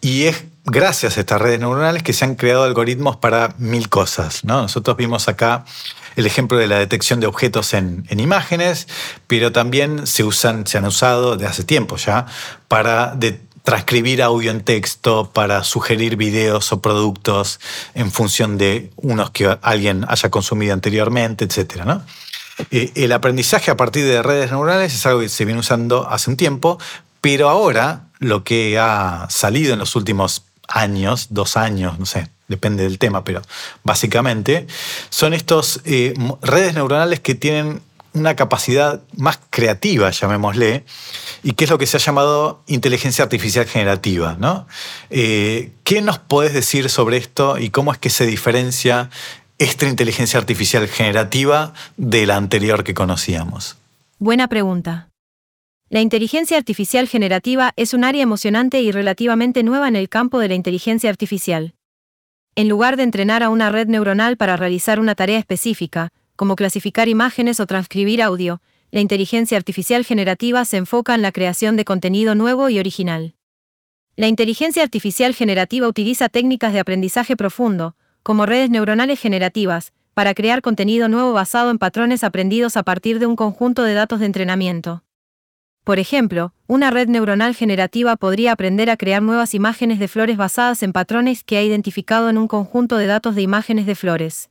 Y 0.00 0.24
es 0.24 0.44
gracias 0.64 1.16
a 1.16 1.20
estas 1.20 1.40
redes 1.40 1.60
neuronales 1.60 2.02
que 2.02 2.12
se 2.12 2.24
han 2.24 2.34
creado 2.34 2.64
algoritmos 2.64 3.16
para 3.16 3.54
mil 3.58 3.88
cosas. 3.88 4.44
Nosotros 4.44 4.96
vimos 4.96 5.28
acá 5.28 5.64
el 6.18 6.26
ejemplo 6.26 6.58
de 6.58 6.66
la 6.66 6.80
detección 6.80 7.20
de 7.20 7.28
objetos 7.28 7.74
en, 7.74 8.04
imágenes, 8.10 8.88
pero 9.28 9.52
también 9.52 10.04
se, 10.04 10.24
usan, 10.24 10.66
se 10.66 10.76
han 10.76 10.84
usado 10.84 11.36
de 11.36 11.46
hace 11.46 11.62
tiempo 11.62 11.96
ya 11.96 12.26
para 12.66 13.16
transcribir 13.62 14.20
audio 14.20 14.50
en 14.50 14.62
texto, 14.62 15.30
para 15.32 15.62
sugerir 15.62 16.16
videos 16.16 16.72
o 16.72 16.82
productos 16.82 17.60
en 17.94 18.10
función 18.10 18.58
de 18.58 18.90
unos 18.96 19.30
que 19.30 19.56
alguien 19.62 20.04
haya 20.08 20.28
consumido 20.28 20.74
anteriormente, 20.74 21.44
etc. 21.44 22.00
Eh, 22.72 22.90
el 22.96 23.12
aprendizaje 23.12 23.70
a 23.70 23.76
partir 23.76 24.04
de 24.04 24.20
redes 24.20 24.50
neuronales 24.50 24.92
es 24.92 25.06
algo 25.06 25.20
que 25.20 25.28
se 25.28 25.44
viene 25.44 25.60
usando 25.60 26.08
hace 26.10 26.30
un 26.30 26.36
tiempo, 26.36 26.78
pero 27.20 27.48
ahora 27.48 28.06
lo 28.18 28.42
que 28.42 28.76
ha 28.76 29.28
salido 29.30 29.72
en 29.72 29.78
los 29.78 29.94
últimos 29.94 30.46
años, 30.66 31.28
dos 31.30 31.56
años, 31.56 32.00
no 32.00 32.06
sé, 32.06 32.28
depende 32.48 32.82
del 32.82 32.98
tema, 32.98 33.24
pero 33.24 33.42
básicamente 33.84 34.66
son 35.10 35.34
estos 35.34 35.80
eh, 35.84 36.14
redes 36.42 36.74
neuronales 36.74 37.20
que 37.20 37.34
tienen 37.34 37.82
una 38.14 38.34
capacidad 38.34 39.02
más 39.16 39.38
creativa, 39.50 40.10
llamémosle, 40.10 40.84
y 41.42 41.52
que 41.52 41.64
es 41.64 41.70
lo 41.70 41.78
que 41.78 41.86
se 41.86 41.98
ha 41.98 42.00
llamado 42.00 42.62
inteligencia 42.66 43.22
artificial 43.24 43.66
generativa. 43.66 44.36
¿no? 44.38 44.66
Eh, 45.10 45.72
¿Qué 45.84 46.02
nos 46.02 46.18
podés 46.18 46.52
decir 46.52 46.88
sobre 46.90 47.18
esto 47.18 47.58
y 47.58 47.70
cómo 47.70 47.92
es 47.92 47.98
que 47.98 48.10
se 48.10 48.26
diferencia 48.26 49.10
esta 49.58 49.86
inteligencia 49.86 50.38
artificial 50.38 50.88
generativa 50.88 51.74
de 51.96 52.26
la 52.26 52.36
anterior 52.36 52.82
que 52.82 52.94
conocíamos? 52.94 53.76
Buena 54.18 54.48
pregunta. 54.48 55.08
La 55.90 56.00
inteligencia 56.00 56.58
artificial 56.58 57.08
generativa 57.08 57.72
es 57.76 57.94
un 57.94 58.04
área 58.04 58.22
emocionante 58.22 58.80
y 58.82 58.92
relativamente 58.92 59.62
nueva 59.62 59.88
en 59.88 59.96
el 59.96 60.08
campo 60.08 60.38
de 60.38 60.48
la 60.48 60.54
inteligencia 60.54 61.08
artificial 61.08 61.74
en 62.58 62.68
lugar 62.68 62.96
de 62.96 63.04
entrenar 63.04 63.44
a 63.44 63.50
una 63.50 63.70
red 63.70 63.86
neuronal 63.86 64.36
para 64.36 64.56
realizar 64.56 64.98
una 64.98 65.14
tarea 65.14 65.38
específica, 65.38 66.08
como 66.34 66.56
clasificar 66.56 67.08
imágenes 67.08 67.60
o 67.60 67.66
transcribir 67.66 68.20
audio, 68.20 68.60
la 68.90 68.98
inteligencia 68.98 69.56
artificial 69.56 70.04
generativa 70.04 70.64
se 70.64 70.76
enfoca 70.76 71.14
en 71.14 71.22
la 71.22 71.30
creación 71.30 71.76
de 71.76 71.84
contenido 71.84 72.34
nuevo 72.34 72.68
y 72.68 72.80
original. 72.80 73.36
La 74.16 74.26
inteligencia 74.26 74.82
artificial 74.82 75.36
generativa 75.36 75.86
utiliza 75.86 76.28
técnicas 76.28 76.72
de 76.72 76.80
aprendizaje 76.80 77.36
profundo, 77.36 77.94
como 78.24 78.44
redes 78.44 78.70
neuronales 78.70 79.20
generativas, 79.20 79.92
para 80.12 80.34
crear 80.34 80.60
contenido 80.60 81.08
nuevo 81.08 81.32
basado 81.32 81.70
en 81.70 81.78
patrones 81.78 82.24
aprendidos 82.24 82.76
a 82.76 82.82
partir 82.82 83.20
de 83.20 83.26
un 83.26 83.36
conjunto 83.36 83.84
de 83.84 83.94
datos 83.94 84.18
de 84.18 84.26
entrenamiento. 84.26 85.04
Por 85.88 85.98
ejemplo, 85.98 86.52
una 86.66 86.90
red 86.90 87.08
neuronal 87.08 87.54
generativa 87.54 88.16
podría 88.16 88.52
aprender 88.52 88.90
a 88.90 88.98
crear 88.98 89.22
nuevas 89.22 89.54
imágenes 89.54 89.98
de 89.98 90.06
flores 90.06 90.36
basadas 90.36 90.82
en 90.82 90.92
patrones 90.92 91.42
que 91.44 91.56
ha 91.56 91.62
identificado 91.62 92.28
en 92.28 92.36
un 92.36 92.46
conjunto 92.46 92.98
de 92.98 93.06
datos 93.06 93.34
de 93.34 93.40
imágenes 93.40 93.86
de 93.86 93.94
flores. 93.94 94.50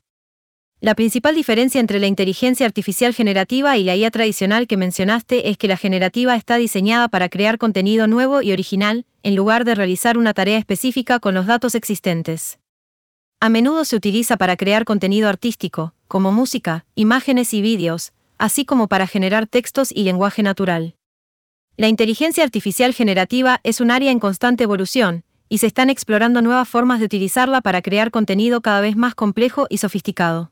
La 0.82 0.96
principal 0.96 1.36
diferencia 1.36 1.80
entre 1.80 2.00
la 2.00 2.08
inteligencia 2.08 2.66
artificial 2.66 3.14
generativa 3.14 3.78
y 3.78 3.84
la 3.84 3.96
IA 3.96 4.10
tradicional 4.10 4.66
que 4.66 4.78
mencionaste 4.78 5.52
es 5.52 5.60
que 5.60 5.68
la 5.68 5.78
generativa 5.78 6.36
está 6.36 6.56
diseñada 6.56 7.08
para 7.08 7.30
crear 7.30 7.60
contenido 7.60 8.08
nuevo 8.08 8.42
y 8.42 8.52
original, 8.52 9.06
en 9.22 9.36
lugar 9.36 9.64
de 9.64 9.76
realizar 9.76 10.18
una 10.18 10.34
tarea 10.34 10.58
específica 10.58 11.20
con 11.20 11.36
los 11.36 11.46
datos 11.46 11.76
existentes. 11.76 12.58
A 13.40 13.50
menudo 13.50 13.86
se 13.86 13.96
utiliza 13.96 14.38
para 14.38 14.58
crear 14.58 14.86
contenido 14.86 15.30
artístico, 15.30 15.94
como 16.08 16.32
música, 16.32 16.88
imágenes 16.96 17.54
y 17.54 17.62
vídeos, 17.62 18.12
así 18.40 18.66
como 18.66 18.88
para 18.88 19.06
generar 19.06 19.46
textos 19.46 19.92
y 19.92 20.02
lenguaje 20.02 20.42
natural. 20.42 20.97
La 21.80 21.88
inteligencia 21.88 22.44
artificial 22.44 22.92
generativa 22.92 23.60
es 23.64 23.82
un 23.82 23.92
área 23.92 24.10
en 24.10 24.20
constante 24.20 24.64
evolución, 24.64 25.24
y 25.48 25.60
se 25.60 25.68
están 25.68 25.92
explorando 25.92 26.42
nuevas 26.42 26.68
formas 26.68 26.98
de 26.98 27.06
utilizarla 27.06 27.62
para 27.62 27.84
crear 27.84 28.10
contenido 28.10 28.62
cada 28.62 28.82
vez 28.82 28.96
más 28.98 29.14
complejo 29.14 29.68
y 29.70 29.78
sofisticado. 29.78 30.52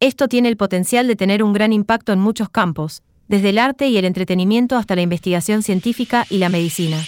Esto 0.00 0.28
tiene 0.28 0.50
el 0.50 0.58
potencial 0.58 1.08
de 1.08 1.16
tener 1.16 1.42
un 1.42 1.54
gran 1.54 1.72
impacto 1.72 2.12
en 2.12 2.18
muchos 2.18 2.50
campos, 2.50 3.02
desde 3.26 3.48
el 3.48 3.58
arte 3.58 3.88
y 3.88 3.96
el 3.96 4.04
entretenimiento 4.04 4.76
hasta 4.76 4.94
la 4.94 5.00
investigación 5.00 5.62
científica 5.62 6.26
y 6.28 6.36
la 6.36 6.50
medicina. 6.50 7.02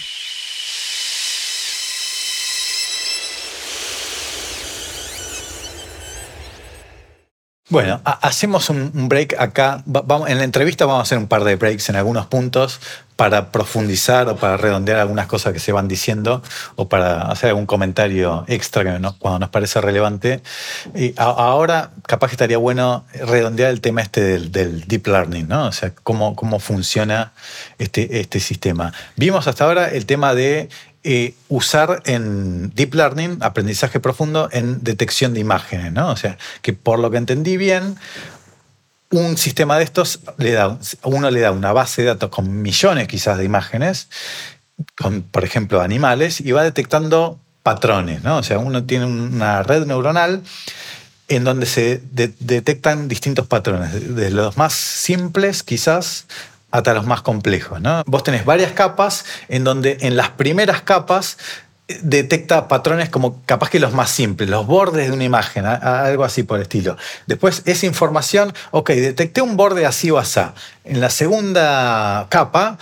Bueno, 7.69 7.99
hacemos 8.05 8.69
un 8.69 9.09
break 9.09 9.35
acá. 9.39 9.83
en 10.27 10.37
la 10.37 10.43
entrevista 10.45 10.85
vamos 10.85 10.99
a 10.99 11.03
hacer 11.03 11.17
un 11.17 11.27
par 11.27 11.43
de 11.43 11.57
breaks 11.57 11.89
en 11.89 11.97
algunos 11.97 12.25
puntos 12.27 12.79
para 13.17 13.51
profundizar 13.51 14.29
o 14.29 14.37
para 14.37 14.55
redondear 14.55 14.99
algunas 14.99 15.25
cosas 15.25 15.51
que 15.51 15.59
se 15.59 15.73
van 15.73 15.89
diciendo 15.89 16.41
o 16.77 16.87
para 16.87 17.23
hacer 17.23 17.49
algún 17.49 17.65
comentario 17.65 18.45
extra 18.47 18.83
cuando 19.19 19.39
nos 19.39 19.49
parece 19.49 19.81
relevante. 19.81 20.41
Y 20.95 21.13
ahora 21.17 21.91
capaz 22.03 22.27
que 22.27 22.35
estaría 22.35 22.57
bueno 22.57 23.05
redondear 23.13 23.71
el 23.71 23.81
tema 23.81 24.01
este 24.01 24.21
del, 24.21 24.87
deep 24.87 25.07
learning, 25.07 25.47
¿no? 25.49 25.65
O 25.65 25.71
sea, 25.73 25.93
cómo, 26.03 26.35
cómo 26.35 26.59
funciona 26.59 27.33
este, 27.79 28.21
este 28.21 28.39
sistema. 28.39 28.93
Vimos 29.17 29.47
hasta 29.47 29.65
ahora 29.65 29.89
el 29.89 30.05
tema 30.05 30.35
de 30.35 30.69
eh, 31.03 31.35
usar 31.47 32.01
en 32.05 32.71
Deep 32.75 32.93
Learning, 32.93 33.37
aprendizaje 33.41 33.99
profundo, 33.99 34.49
en 34.51 34.83
detección 34.83 35.33
de 35.33 35.39
imágenes, 35.39 35.93
¿no? 35.93 36.09
O 36.09 36.17
sea, 36.17 36.37
que 36.61 36.73
por 36.73 36.99
lo 36.99 37.11
que 37.11 37.17
entendí 37.17 37.57
bien, 37.57 37.95
un 39.11 39.37
sistema 39.37 39.77
de 39.77 39.85
estos 39.85 40.19
le 40.37 40.51
da, 40.51 40.77
uno 41.03 41.31
le 41.31 41.39
da 41.39 41.51
una 41.51 41.71
base 41.71 42.01
de 42.01 42.09
datos 42.09 42.29
con 42.29 42.61
millones 42.61 43.07
quizás 43.07 43.37
de 43.37 43.45
imágenes, 43.45 44.09
con, 44.97 45.21
por 45.21 45.43
ejemplo, 45.43 45.81
animales, 45.81 46.41
y 46.41 46.51
va 46.51 46.63
detectando 46.63 47.39
patrones, 47.63 48.23
¿no? 48.23 48.37
O 48.37 48.43
sea, 48.43 48.59
uno 48.59 48.83
tiene 48.83 49.05
una 49.05 49.63
red 49.63 49.85
neuronal 49.85 50.41
en 51.29 51.43
donde 51.43 51.65
se 51.65 52.01
detectan 52.11 53.07
distintos 53.07 53.47
patrones, 53.47 53.93
desde 53.93 54.31
los 54.31 54.55
más 54.55 54.73
simples 54.73 55.63
quizás 55.63 56.25
hasta 56.71 56.93
los 56.93 57.05
más 57.05 57.21
complejos. 57.21 57.81
¿no? 57.81 58.03
Vos 58.05 58.23
tenés 58.23 58.45
varias 58.45 58.71
capas 58.71 59.25
en 59.49 59.63
donde 59.63 59.97
en 60.01 60.17
las 60.17 60.29
primeras 60.29 60.81
capas 60.81 61.37
eh, 61.87 61.99
detecta 62.01 62.67
patrones 62.67 63.09
como 63.09 63.41
capaz 63.45 63.69
que 63.69 63.79
los 63.79 63.93
más 63.93 64.09
simples, 64.09 64.49
los 64.49 64.65
bordes 64.65 65.07
de 65.07 65.13
una 65.13 65.23
imagen, 65.23 65.65
algo 65.65 66.23
así 66.23 66.43
por 66.43 66.57
el 66.57 66.63
estilo. 66.63 66.97
Después 67.25 67.61
esa 67.65 67.85
información, 67.85 68.53
ok, 68.71 68.89
detecté 68.91 69.41
un 69.41 69.57
borde 69.57 69.85
así 69.85 70.11
o 70.11 70.17
así. 70.17 70.41
En 70.83 70.99
la 70.99 71.09
segunda 71.09 72.27
capa 72.29 72.77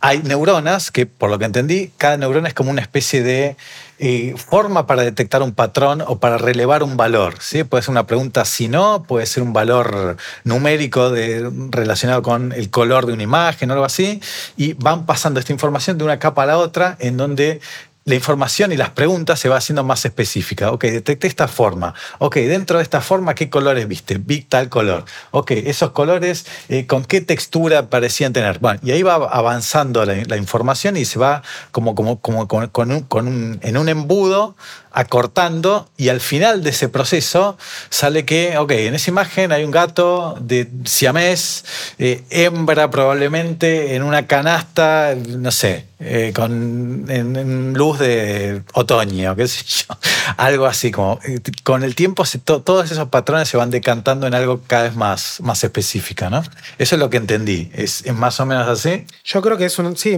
hay 0.00 0.18
neuronas 0.18 0.90
que, 0.90 1.06
por 1.06 1.30
lo 1.30 1.38
que 1.38 1.44
entendí, 1.44 1.92
cada 1.96 2.16
neurona 2.16 2.48
es 2.48 2.54
como 2.54 2.70
una 2.70 2.82
especie 2.82 3.22
de 3.22 3.56
eh, 4.04 4.34
forma 4.36 4.84
para 4.88 5.02
detectar 5.02 5.42
un 5.42 5.52
patrón 5.52 6.02
o 6.04 6.18
para 6.18 6.36
relevar 6.36 6.82
un 6.82 6.96
valor. 6.96 7.36
¿sí? 7.38 7.62
Puede 7.62 7.84
ser 7.84 7.92
una 7.92 8.04
pregunta 8.04 8.44
si 8.44 8.66
no, 8.66 9.04
puede 9.04 9.26
ser 9.26 9.44
un 9.44 9.52
valor 9.52 10.16
numérico 10.42 11.10
de, 11.10 11.48
relacionado 11.70 12.20
con 12.20 12.50
el 12.50 12.68
color 12.68 13.06
de 13.06 13.12
una 13.12 13.22
imagen 13.22 13.70
o 13.70 13.74
algo 13.74 13.84
así, 13.84 14.20
y 14.56 14.72
van 14.72 15.06
pasando 15.06 15.38
esta 15.38 15.52
información 15.52 15.98
de 15.98 16.04
una 16.04 16.18
capa 16.18 16.42
a 16.42 16.46
la 16.46 16.58
otra 16.58 16.96
en 16.98 17.16
donde 17.16 17.60
la 18.04 18.14
información 18.14 18.72
y 18.72 18.76
las 18.76 18.90
preguntas 18.90 19.38
se 19.38 19.48
va 19.48 19.56
haciendo 19.56 19.84
más 19.84 20.04
específica. 20.04 20.72
Ok, 20.72 20.84
detecté 20.84 21.28
esta 21.28 21.48
forma. 21.48 21.94
Ok, 22.18 22.36
dentro 22.36 22.78
de 22.78 22.82
esta 22.82 23.00
forma, 23.00 23.34
¿qué 23.34 23.48
colores 23.48 23.86
viste? 23.86 24.18
Vi 24.18 24.46
color. 24.68 25.04
Ok, 25.30 25.52
esos 25.52 25.92
colores, 25.92 26.46
eh, 26.68 26.86
¿con 26.86 27.04
qué 27.04 27.20
textura 27.20 27.88
parecían 27.88 28.32
tener? 28.32 28.58
Bueno, 28.58 28.80
y 28.82 28.90
ahí 28.90 29.02
va 29.02 29.14
avanzando 29.14 30.04
la, 30.04 30.36
información 30.36 30.96
y 30.96 31.04
se 31.04 31.18
va 31.18 31.42
como, 31.70 31.94
como, 31.94 32.20
como 32.20 32.48
con, 32.48 33.60
en 33.62 33.76
un 33.76 33.88
embudo 33.88 34.56
acortando 34.92 35.88
y 35.96 36.10
al 36.10 36.20
final 36.20 36.62
de 36.62 36.70
ese 36.70 36.88
proceso 36.88 37.56
sale 37.88 38.24
que, 38.24 38.58
ok, 38.58 38.70
en 38.72 38.94
esa 38.94 39.10
imagen 39.10 39.52
hay 39.52 39.64
un 39.64 39.70
gato 39.70 40.36
de 40.40 40.68
siamés, 40.84 41.64
eh, 41.98 42.22
hembra 42.30 42.90
probablemente, 42.90 43.94
en 43.94 44.02
una 44.02 44.26
canasta, 44.26 45.14
no 45.14 45.50
sé, 45.50 45.86
eh, 46.02 46.32
con 46.34 47.06
en, 47.08 47.72
luz 47.74 47.98
de 47.98 48.62
otoño, 48.74 49.34
qué 49.36 49.46
sé 49.46 49.64
yo, 49.64 49.96
algo 50.36 50.66
así 50.66 50.90
como, 50.90 51.18
eh, 51.24 51.40
con 51.62 51.82
el 51.84 51.94
tiempo 51.94 52.24
todos 52.44 52.90
esos 52.90 53.08
patrones 53.08 53.48
se 53.48 53.56
van 53.56 53.70
decantando 53.70 54.26
en 54.26 54.34
algo 54.34 54.60
cada 54.66 54.84
vez 54.84 54.96
más, 54.96 55.40
más 55.40 55.62
específico, 55.64 56.28
¿no? 56.28 56.42
Eso 56.78 56.96
es 56.96 56.98
lo 56.98 57.08
que 57.08 57.16
entendí, 57.16 57.70
¿es, 57.74 58.04
más 58.12 58.38
o 58.40 58.46
menos 58.46 58.68
así? 58.68 59.06
Yo 59.24 59.40
creo 59.42 59.56
que 59.56 59.66
es 59.66 59.78
un, 59.78 59.96
sí, 59.96 60.12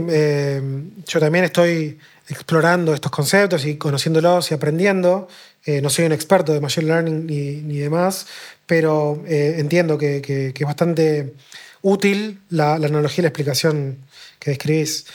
yo 1.07 1.21
también 1.21 1.45
estoy 1.45 1.99
explorando 2.29 2.95
estos 2.95 3.11
conceptos 3.11 3.65
y 3.67 3.77
conociéndolos 3.77 4.51
y 4.51 4.55
aprendiendo. 4.55 5.29
Eh, 5.65 5.81
no 5.81 5.91
soy 5.91 6.07
un 6.07 6.13
experto 6.13 6.53
de 6.53 6.61
Machine 6.61 6.87
Learning 6.87 7.27
ni, 7.27 7.79
demás, 7.79 8.27
pero 8.67 9.23
eh, 9.27 9.57
entiendo 9.59 9.99
que, 9.99 10.53
es 10.55 10.67
bastante 10.67 11.35
útil 11.83 12.41
la, 12.51 12.75
analogía 12.75 13.21
y 13.21 13.23
la 13.23 13.29
explicación 13.29 13.99
que 14.39 14.51
describís. 14.51 15.07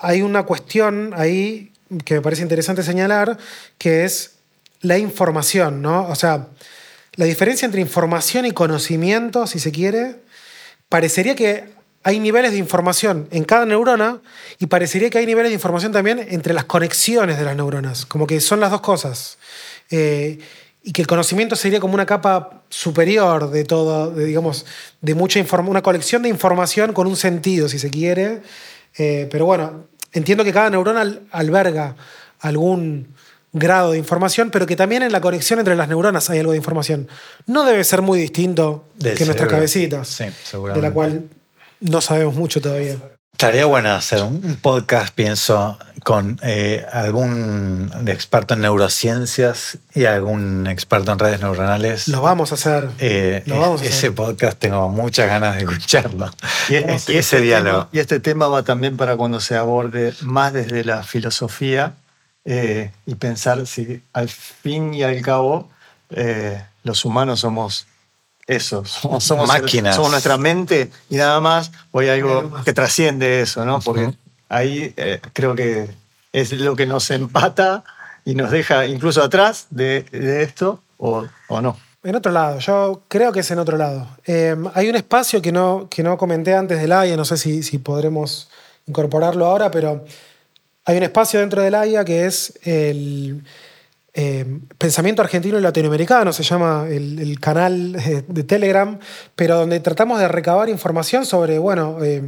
Hay 0.00 0.22
una 0.22 0.44
cuestión 0.44 1.12
ahí 1.16 1.72
que 2.04 2.14
me 2.14 2.20
parece 2.20 2.42
interesante 2.42 2.82
señalar, 2.82 3.36
que 3.78 4.04
es 4.04 4.36
la 4.80 4.98
información, 4.98 5.82
¿no? 5.82 6.08
O 6.08 6.14
sea, 6.14 6.48
la 7.14 7.24
diferencia 7.24 7.66
entre 7.66 7.80
información 7.80 8.46
y 8.46 8.52
conocimiento, 8.52 9.46
si 9.46 9.58
se 9.58 9.72
quiere, 9.72 10.16
parecería 10.88 11.34
que 11.34 11.80
hay 12.02 12.18
niveles 12.18 12.52
de 12.52 12.58
información 12.58 13.28
en 13.30 13.44
cada 13.44 13.66
neurona 13.66 14.20
y 14.58 14.66
parecería 14.66 15.10
que 15.10 15.18
hay 15.18 15.26
niveles 15.26 15.50
de 15.50 15.54
información 15.54 15.92
también 15.92 16.26
entre 16.30 16.54
las 16.54 16.64
conexiones 16.64 17.38
de 17.38 17.44
las 17.44 17.56
neuronas, 17.56 18.06
como 18.06 18.26
que 18.26 18.40
son 18.40 18.60
las 18.60 18.70
dos 18.70 18.80
cosas. 18.80 19.38
Eh, 19.90 20.38
y 20.82 20.92
que 20.92 21.02
el 21.02 21.06
conocimiento 21.06 21.56
sería 21.56 21.78
como 21.78 21.92
una 21.92 22.06
capa 22.06 22.62
superior 22.70 23.50
de 23.50 23.64
todo, 23.64 24.14
digamos, 24.14 24.64
de 25.02 25.14
mucha 25.14 25.38
información, 25.38 25.70
una 25.70 25.82
colección 25.82 26.22
de 26.22 26.30
información 26.30 26.94
con 26.94 27.06
un 27.06 27.16
sentido, 27.16 27.68
si 27.68 27.78
se 27.78 27.90
quiere. 27.90 28.40
Eh, 28.96 29.28
pero 29.30 29.44
bueno, 29.44 29.89
entiendo 30.12 30.44
que 30.44 30.52
cada 30.52 30.70
neurona 30.70 31.04
alberga 31.30 31.96
algún 32.40 33.14
grado 33.52 33.92
de 33.92 33.98
información, 33.98 34.50
pero 34.50 34.66
que 34.66 34.76
también 34.76 35.02
en 35.02 35.12
la 35.12 35.20
conexión 35.20 35.58
entre 35.58 35.76
las 35.76 35.88
neuronas 35.88 36.30
hay 36.30 36.38
algo 36.38 36.52
de 36.52 36.58
información. 36.58 37.08
No 37.46 37.64
debe 37.64 37.82
ser 37.84 38.02
muy 38.02 38.18
distinto 38.18 38.84
que 38.98 39.24
nuestras 39.24 39.48
cabecitas, 39.48 40.08
sí, 40.08 40.24
de 40.74 40.82
la 40.82 40.92
cual 40.92 41.24
no 41.80 42.00
sabemos 42.00 42.34
mucho 42.34 42.60
todavía. 42.60 42.96
Estaría 43.32 43.64
bueno 43.64 43.90
hacer 43.92 44.22
un 44.22 44.58
podcast, 44.60 45.14
pienso, 45.14 45.78
con 46.04 46.38
eh, 46.42 46.84
algún 46.92 47.90
experto 48.06 48.54
en 48.54 48.60
neurociencias 48.60 49.78
y 49.94 50.04
algún 50.04 50.66
experto 50.66 51.12
en 51.12 51.18
redes 51.18 51.40
neuronales. 51.40 52.08
Lo 52.08 52.22
vamos 52.22 52.52
a 52.52 52.54
hacer. 52.54 52.88
Eh, 52.98 53.44
ese 53.82 54.12
podcast 54.12 54.58
tengo 54.58 54.88
muchas 54.88 55.28
ganas 55.28 55.56
de 55.56 55.62
escucharlo. 55.62 56.30
Y, 56.68 56.74
este, 56.76 57.18
ese 57.18 57.40
diálogo. 57.40 57.88
y 57.92 57.98
este 57.98 58.20
tema 58.20 58.48
va 58.48 58.62
también 58.62 58.96
para 58.96 59.16
cuando 59.16 59.40
se 59.40 59.56
aborde 59.56 60.14
más 60.22 60.52
desde 60.52 60.84
la 60.84 61.02
filosofía 61.02 61.94
eh, 62.44 62.90
y 63.06 63.14
pensar 63.14 63.66
si 63.66 64.02
al 64.12 64.28
fin 64.28 64.94
y 64.94 65.02
al 65.02 65.20
cabo 65.22 65.68
los 66.82 67.04
humanos 67.04 67.40
somos 67.40 67.86
eso, 68.46 68.84
somos, 68.84 69.46
máquinas. 69.46 69.94
somos 69.94 70.10
nuestra 70.10 70.36
mente 70.36 70.90
y 71.08 71.16
nada 71.16 71.40
más, 71.40 71.70
o 71.92 72.00
hay 72.00 72.08
algo 72.08 72.52
que 72.64 72.72
trasciende 72.72 73.42
eso, 73.42 73.64
¿no? 73.64 73.78
Porque 73.78 74.12
ahí 74.50 74.92
eh, 74.96 75.20
creo 75.32 75.54
que 75.54 75.88
es 76.32 76.52
lo 76.52 76.76
que 76.76 76.84
nos 76.84 77.10
empata 77.10 77.82
y 78.24 78.34
nos 78.34 78.50
deja 78.50 78.86
incluso 78.86 79.22
atrás 79.22 79.68
de, 79.70 80.04
esto, 80.42 80.82
o, 80.98 81.24
no. 81.48 81.78
En 82.02 82.14
otro 82.14 82.32
lado, 82.32 82.58
yo 82.58 83.02
creo 83.08 83.32
que 83.32 83.40
es 83.40 83.50
en 83.50 83.58
otro 83.58 83.76
lado. 83.78 84.06
Em, 84.24 84.66
hay 84.74 84.88
un 84.88 84.96
espacio 84.96 85.40
que 85.40 85.52
no, 85.52 85.88
que 85.88 86.02
no 86.02 86.18
comenté 86.18 86.54
antes 86.54 86.80
del 86.80 86.92
AIA, 86.92 87.16
no 87.16 87.24
sé 87.24 87.36
si, 87.36 87.78
podremos 87.78 88.50
incorporarlo 88.86 89.46
ahora, 89.46 89.70
pero 89.70 90.04
hay 90.84 90.96
un 90.96 91.02
espacio 91.02 91.40
dentro 91.40 91.62
del 91.62 91.74
AIA 91.74 92.04
que 92.04 92.26
es 92.26 92.58
el, 92.64 93.42
eh, 94.12 94.44
Pensamiento 94.76 95.22
Argentino 95.22 95.58
y 95.58 95.62
Latinoamericano, 95.62 96.32
se 96.32 96.42
llama 96.42 96.86
el, 96.88 97.38
canal 97.38 97.92
de 98.26 98.44
Telegram, 98.44 98.98
pero 99.36 99.56
donde 99.56 99.78
tratamos 99.80 100.18
de 100.18 100.26
recabar 100.26 100.68
información 100.68 101.24
sobre, 101.24 101.58
bueno, 101.58 101.98
eh, 102.02 102.22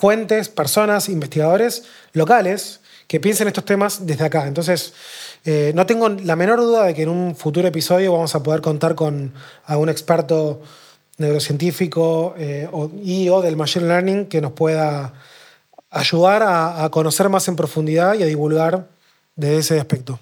fuentes, 0.00 0.48
personas, 0.48 1.10
investigadores 1.10 1.84
locales 2.14 2.80
que 3.06 3.20
piensen 3.20 3.48
estos 3.48 3.66
temas 3.66 4.06
desde 4.06 4.24
acá. 4.24 4.46
Entonces, 4.46 4.94
no 5.74 5.84
tengo 5.84 6.08
la 6.08 6.36
menor 6.36 6.60
duda 6.60 6.84
de 6.84 6.94
que 6.94 7.02
en 7.02 7.10
un 7.10 7.36
futuro 7.36 7.68
episodio 7.68 8.12
vamos 8.12 8.34
a 8.34 8.42
poder 8.42 8.62
contar 8.62 8.94
con 8.94 9.34
algún 9.66 9.90
experto 9.90 10.62
neurocientífico 11.18 12.34
y 13.02 13.28
o 13.28 13.42
del 13.42 13.56
Machine 13.56 13.88
Learning 13.88 14.26
que 14.26 14.40
nos 14.40 14.52
pueda 14.52 15.12
ayudar 15.90 16.42
a, 16.42 16.84
a 16.84 16.90
conocer 16.90 17.28
más 17.28 17.46
en 17.48 17.56
profundidad 17.56 18.14
y 18.14 18.22
a 18.22 18.26
divulgar 18.26 18.88
desde 19.36 19.58
ese 19.58 19.80
aspecto. 19.80 20.18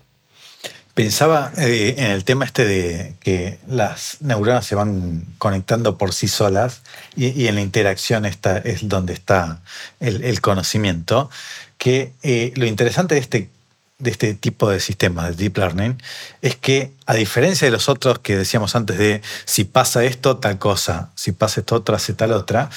Pensaba 0.99 1.53
eh, 1.57 1.94
en 1.96 2.11
el 2.11 2.24
tema 2.24 2.44
este 2.44 2.64
de 2.64 3.14
que 3.20 3.61
las 3.68 4.16
neuronas 4.18 4.66
se 4.66 4.74
van 4.74 5.22
conectando 5.38 5.96
por 5.96 6.12
sí 6.12 6.26
solas 6.26 6.82
y, 7.14 7.46
en 7.46 7.55
la 7.55 7.61
interacción 7.61 8.26
está, 8.26 8.59
es 8.59 8.88
donde 8.88 9.12
está 9.12 9.61
el, 10.01 10.40
conocimiento, 10.40 11.30
que 11.76 12.11
eh, 12.24 12.53
lo 12.57 12.66
interesante 12.66 13.14
de 13.14 13.20
este, 13.20 13.49
de 13.99 14.11
este 14.11 14.34
tipo 14.34 14.68
de 14.68 14.80
sistemas 14.80 15.28
de 15.28 15.44
deep 15.44 15.59
learning 15.59 16.03
es 16.42 16.57
que 16.57 16.90
a 17.07 17.14
diferencia 17.14 17.66
de 17.66 17.70
los 17.70 17.88
otros 17.88 18.18
que 18.18 18.36
decíamos 18.36 18.74
antes 18.74 18.99
de 18.99 19.22
si 19.44 19.62
pasa 19.62 20.03
esto, 20.03 20.38
tal 20.38 20.59
cosa, 20.59 21.12
si 21.14 21.30
pasa 21.30 21.61
esto, 21.61 21.76
otra, 21.76 21.94
hace 21.94 22.12
tal 22.12 22.32
otra, 22.32 22.70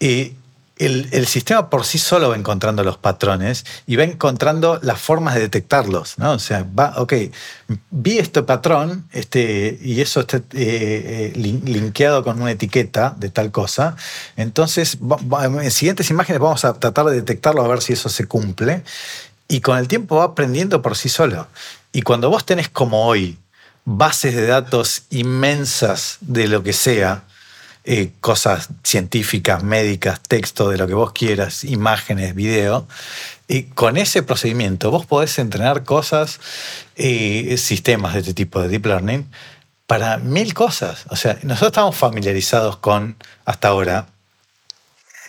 eh, 0.00 0.32
el, 0.78 1.26
sistema 1.26 1.70
por 1.70 1.84
sí 1.86 1.98
solo 1.98 2.30
va 2.30 2.36
encontrando 2.36 2.84
los 2.84 2.98
patrones 2.98 3.64
y 3.86 3.96
va 3.96 4.04
encontrando 4.04 4.78
las 4.82 5.00
formas 5.00 5.34
de 5.34 5.40
detectarlos, 5.40 6.18
¿no? 6.18 6.32
O 6.32 6.38
sea, 6.38 6.66
va, 6.78 6.94
ok, 6.98 7.14
vi 7.90 8.18
este 8.18 8.42
patrón 8.42 9.08
este, 9.12 9.78
y 9.80 10.00
eso 10.00 10.20
está 10.20 10.36
eh, 10.36 10.42
eh, 10.52 11.32
linkeado 11.34 12.22
con 12.22 12.40
una 12.42 12.50
etiqueta 12.50 13.14
de 13.16 13.30
tal 13.30 13.50
cosa, 13.50 13.96
entonces 14.36 14.98
en 15.42 15.70
siguientes 15.70 16.10
imágenes 16.10 16.40
vamos 16.40 16.64
a 16.64 16.74
tratar 16.74 17.06
de 17.06 17.14
detectarlo 17.16 17.64
a 17.64 17.68
ver 17.68 17.80
si 17.80 17.94
eso 17.94 18.08
se 18.10 18.26
cumple 18.26 18.82
y 19.48 19.60
con 19.60 19.78
el 19.78 19.88
tiempo 19.88 20.16
va 20.16 20.24
aprendiendo 20.24 20.82
por 20.82 20.96
sí 20.96 21.08
solo. 21.08 21.46
Y 21.92 22.02
cuando 22.02 22.28
vos 22.28 22.44
tenés 22.44 22.68
como 22.68 23.06
hoy 23.06 23.38
bases 23.86 24.34
de 24.34 24.46
datos 24.46 25.04
inmensas 25.10 26.18
de 26.20 26.48
lo 26.48 26.62
que 26.62 26.72
sea, 26.72 27.22
eh, 27.88 28.10
cosas 28.20 28.68
científicas, 28.82 29.62
médicas, 29.62 30.20
texto, 30.20 30.68
de 30.68 30.76
lo 30.76 30.88
que 30.88 30.94
vos 30.94 31.12
quieras, 31.12 31.62
imágenes, 31.62 32.34
video. 32.34 32.88
Y 33.46 33.62
con 33.62 33.96
ese 33.96 34.24
procedimiento 34.24 34.90
vos 34.90 35.06
podés 35.06 35.38
entrenar 35.38 35.84
cosas, 35.84 36.40
y 36.96 37.52
eh, 37.52 37.56
sistemas 37.58 38.14
de 38.14 38.20
este 38.20 38.34
tipo 38.34 38.60
de 38.60 38.66
deep 38.66 38.86
learning, 38.86 39.30
para 39.86 40.18
mil 40.18 40.52
cosas. 40.52 41.04
O 41.10 41.16
sea, 41.16 41.38
nosotros 41.44 41.68
estamos 41.68 41.94
familiarizados 41.94 42.76
con, 42.76 43.16
hasta 43.44 43.68
ahora, 43.68 44.08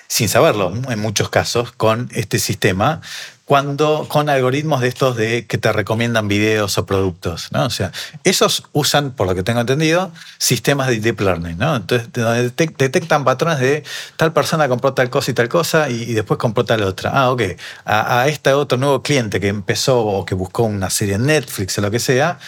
sin 0.07 0.27
saberlo 0.27 0.73
en 0.89 0.99
muchos 0.99 1.29
casos, 1.29 1.71
con 1.71 2.09
este 2.11 2.39
sistema, 2.39 3.01
cuando 3.47 4.05
con 4.09 4.27
algoritmos 4.27 4.81
de 4.81 4.89
estos 4.89 5.15
de 5.15 5.45
que 5.45 5.57
te 5.57 5.71
recomiendan 5.71 6.27
videos 6.27 6.77
o 6.77 6.85
productos, 6.85 7.47
¿no? 7.53 7.65
O 7.65 7.69
sea, 7.69 7.93
esos 8.25 8.63
usan, 8.73 9.11
por 9.11 9.25
lo 9.25 9.35
que 9.35 9.41
tengo 9.41 9.61
entendido, 9.61 10.11
sistemas 10.37 10.89
de 10.89 10.99
deep 10.99 11.21
learning, 11.21 11.57
¿no? 11.57 11.77
Entonces, 11.77 12.09
detectan 12.11 13.23
patrones 13.23 13.59
de 13.59 13.85
tal 14.17 14.33
persona 14.33 14.67
compró 14.67 14.93
tal 14.93 15.09
cosa 15.09 15.31
y 15.31 15.33
tal 15.33 15.47
cosa 15.47 15.89
y, 15.89 16.13
después 16.13 16.37
compró 16.37 16.65
tal 16.65 16.83
otra. 16.83 17.11
Ah, 17.13 17.31
ok. 17.31 17.41
A, 17.85 18.27
este 18.27 18.51
otro 18.51 18.77
nuevo 18.77 19.01
cliente 19.01 19.39
que 19.39 19.47
empezó 19.47 20.01
o 20.01 20.25
que 20.25 20.35
buscó 20.35 20.63
una 20.63 20.89
serie 20.89 21.15
en 21.15 21.25
Netflix 21.25 21.77
o 21.77 21.81
lo 21.81 21.89
que 21.89 21.99
sea, 21.99 22.39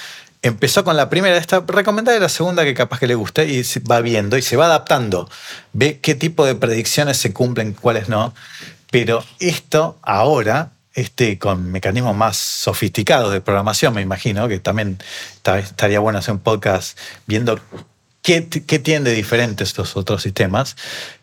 empezó 0.41 0.83
con 0.83 0.97
la 0.97 1.09
primera, 1.09 1.37
esta 1.37 1.63
recomendada 1.65 2.17
y 2.17 2.19
la 2.19 2.27
segunda 2.27 2.65
que 2.65 2.73
capaz 2.73 2.99
que 2.99 3.07
le 3.07 3.15
guste 3.15 3.47
y 3.47 3.63
va 3.89 4.01
viendo 4.01 4.37
y 4.37 4.41
se 4.41 4.57
va 4.57 4.65
adaptando. 4.65 5.29
Ve 5.71 5.99
qué 6.01 6.13
tipo 6.13 6.45
de 6.45 6.55
predicciones 6.55 7.15
se 7.15 7.31
cumplen, 7.31 7.71
cuáles 7.71 8.09
no. 8.09 8.33
Pero 8.91 9.23
esto 9.39 9.97
ahora 10.01 10.71
este, 10.99 11.39
con 11.39 11.71
mecanismos 11.71 12.15
más 12.15 12.37
sofisticados 12.37 13.31
de 13.31 13.41
programación, 13.41 13.93
me 13.93 14.01
imagino, 14.01 14.47
que 14.47 14.59
también 14.59 14.97
estaría 15.43 15.99
bueno 15.99 16.19
hacer 16.19 16.33
un 16.33 16.39
podcast 16.39 16.97
viendo 17.25 17.59
qué, 18.21 18.47
qué 18.47 18.79
tienen 18.79 19.05
de 19.05 19.13
diferente 19.13 19.63
estos 19.63 19.95
otros 19.95 20.21
sistemas, 20.21 20.75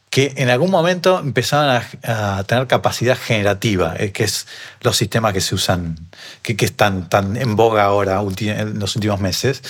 que 0.09 0.33
en 0.37 0.49
algún 0.49 0.71
momento 0.71 1.19
empezaron 1.19 1.83
a, 2.05 2.45
tener 2.45 2.67
capacidad 2.69 3.19
generativa, 3.19 3.95
eh, 3.99 4.13
que 4.13 4.25
es 4.25 4.47
los 4.81 4.97
sistemas 4.97 5.35
que 5.35 5.43
se 5.43 5.55
usan, 5.55 5.99
que, 6.41 6.57
que 6.57 6.65
están 6.65 7.11
tan 7.11 7.37
en 7.37 7.55
boga 7.55 7.85
ahora 7.85 8.23
en 8.39 8.79
los 8.79 8.97
últimos 8.97 9.21
meses, 9.21 9.63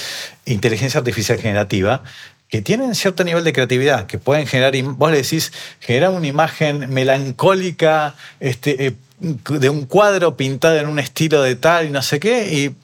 inteligencia 0.45 0.99
artificial 0.99 1.41
generativa, 1.41 2.05
que 2.49 2.63
tienen 2.63 2.95
cierto 2.95 3.25
nivel 3.25 3.43
de 3.43 3.53
creatividad, 3.53 4.07
que 4.07 4.19
pueden 4.19 4.47
generar, 4.47 4.73
vos 4.83 5.11
le 5.11 5.17
decís, 5.17 5.53
generar 5.81 6.11
una 6.11 6.29
imagen 6.29 6.91
melancólica 6.95 8.15
este, 8.39 8.87
eh, 8.87 8.95
de 9.19 9.69
un 9.71 9.87
cuadro 9.87 10.37
pintado 10.37 10.77
en 10.77 10.89
un 10.89 10.99
estilo 10.99 11.43
de 11.43 11.57
tal 11.57 11.87
y 11.87 11.91
no 11.91 12.03
sé 12.03 12.21
qué, 12.21 12.53
y 12.53 12.77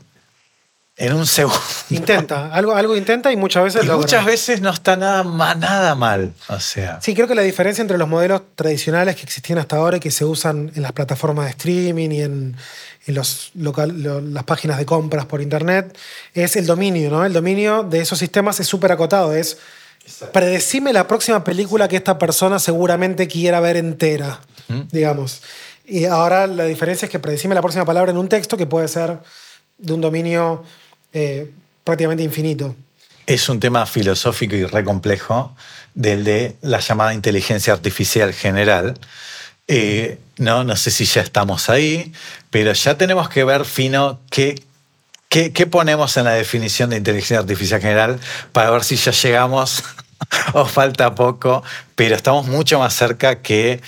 en 0.97 1.15
un 1.15 1.27
segundo. 1.27 1.59
Intenta, 1.91 2.53
algo, 2.53 2.75
algo 2.75 2.97
intenta 2.97 3.33
y 3.33 3.37
muchas 3.37 3.65
veces 3.65 3.85
y 3.85 3.89
Muchas 3.89 4.25
veces 4.25 4.61
no 4.61 4.71
está 4.71 4.97
nada, 4.97 5.25
nada 5.55 5.95
mal. 5.95 6.33
O 6.49 6.61
sea. 6.61 7.01
Sí, 7.01 7.15
creo 7.15 7.27
que 7.27 7.35
la 7.35 7.43
diferencia 7.43 7.81
entre 7.81 7.99
los 7.99 8.09
modelos 8.09 8.43
tradicionales 8.55 9.17
que 9.17 9.23
existían 9.23 9.59
hasta 9.59 9.77
ahora 9.77 9.97
y 9.97 10.01
que 10.01 10.11
se 10.11 10.25
usan 10.25 10.71
en 10.75 10.83
las 10.83 10.93
plataformas 10.93 11.47
de 11.47 11.51
streaming 11.53 12.11
y 12.11 12.21
en, 12.23 12.57
los 13.07 13.51
las 13.55 14.45
páginas 14.45 14.79
de 14.79 14.87
compras 14.87 15.27
por 15.27 15.41
internet 15.41 15.99
es 16.35 16.55
el 16.57 16.67
dominio, 16.67 17.11
¿no? 17.11 17.25
El 17.25 17.33
dominio 17.33 17.83
de 17.83 18.01
esos 18.01 18.19
sistemas 18.19 18.61
es 18.61 18.69
súper 18.69 18.93
acotado. 18.93 19.35
Es 19.35 19.59
predecime 20.33 20.93
la 20.93 21.09
próxima 21.09 21.43
película 21.43 21.89
que 21.89 21.97
esta 21.97 22.19
persona 22.19 22.59
seguramente 22.59 23.27
quiera 23.29 23.61
ver 23.61 23.77
entera, 23.77 24.41
digamos. 24.91 25.43
Y 25.85 26.05
ahora 26.05 26.47
la 26.47 26.65
diferencia 26.65 27.07
es 27.07 27.13
que 27.13 27.19
predecime 27.19 27.55
la 27.55 27.61
próxima 27.61 27.85
palabra 27.85 28.11
en 28.11 28.19
un 28.19 28.29
texto 28.29 28.57
que 28.57 28.67
puede 28.67 28.89
ser 28.89 29.19
de 29.79 29.93
un 29.93 30.01
dominio 30.01 30.65
eh, 31.13 31.51
prácticamente 31.85 32.23
infinito. 32.23 32.75
Es 33.27 33.49
un 33.49 33.61
tema 33.61 33.87
filosófico 33.87 34.55
y 34.57 34.65
re 34.65 34.85
complejo 34.85 35.55
del 35.95 36.25
de 36.25 36.57
la 36.63 36.81
llamada 36.81 37.15
inteligencia 37.15 37.73
artificial 37.73 38.33
general. 38.33 38.95
Eh, 39.69 40.19
no, 40.39 40.65
no 40.65 40.77
sé 40.77 40.91
si 40.91 41.05
ya 41.05 41.23
estamos 41.23 41.69
ahí, 41.69 42.13
pero 42.51 42.73
ya 42.73 42.97
tenemos 42.97 43.29
que 43.29 43.45
ver 43.45 43.65
fino 43.65 44.21
qué, 44.31 44.63
qué, 45.29 45.53
qué 45.53 45.67
ponemos 45.67 46.17
en 46.17 46.25
la 46.25 46.33
definición 46.33 46.91
de 46.91 46.97
inteligencia 46.97 47.39
artificial 47.39 47.81
general 47.81 48.21
para 48.53 48.71
ver 48.71 48.85
si 48.85 48.97
ya 48.97 49.13
llegamos 49.13 49.85
o 50.53 50.65
falta 50.67 51.15
poco, 51.15 51.63
pero 51.95 52.15
estamos 52.15 52.47
mucho 52.47 52.79
más 52.79 52.95
cerca 52.95 53.41
que 53.41 53.81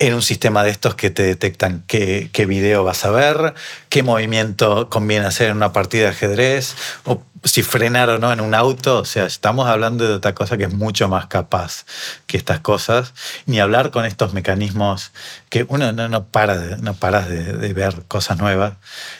en 0.00 0.14
un 0.14 0.22
sistema 0.22 0.64
de 0.64 0.70
estos 0.70 0.94
que 0.94 1.10
te 1.10 1.22
detectan 1.22 1.84
qué, 1.86 2.30
qué, 2.32 2.46
video 2.46 2.82
vas 2.84 3.04
a 3.04 3.10
ver, 3.10 3.54
qué 3.90 4.02
movimiento 4.02 4.88
conviene 4.88 5.26
hacer 5.26 5.50
en 5.50 5.58
una 5.58 5.72
partida 5.72 6.04
de 6.04 6.08
ajedrez, 6.08 6.74
o 7.04 7.22
si 7.44 7.62
frenar 7.62 8.08
o 8.08 8.18
no 8.18 8.32
en 8.32 8.40
un 8.40 8.54
auto. 8.54 9.00
O 9.00 9.04
sea, 9.04 9.26
estamos 9.26 9.68
hablando 9.68 10.08
de 10.08 10.14
otra 10.14 10.34
cosa 10.34 10.56
que 10.56 10.64
es 10.64 10.72
mucho 10.72 11.08
más 11.08 11.26
capaz 11.26 11.84
que 12.26 12.38
estas 12.38 12.60
cosas. 12.60 13.12
Ni 13.44 13.60
hablar 13.60 13.90
con 13.90 14.06
estos 14.06 14.32
mecanismos 14.32 15.12
que 15.50 15.66
uno 15.68 15.92
no, 15.92 16.08
no 16.08 16.24
para, 16.24 16.56
de, 16.56 16.76
no 16.78 16.94
paras 16.94 17.28
de, 17.28 17.52
de, 17.52 17.72
ver 17.74 18.02
cosas 18.08 18.38
nuevas. 18.38 18.74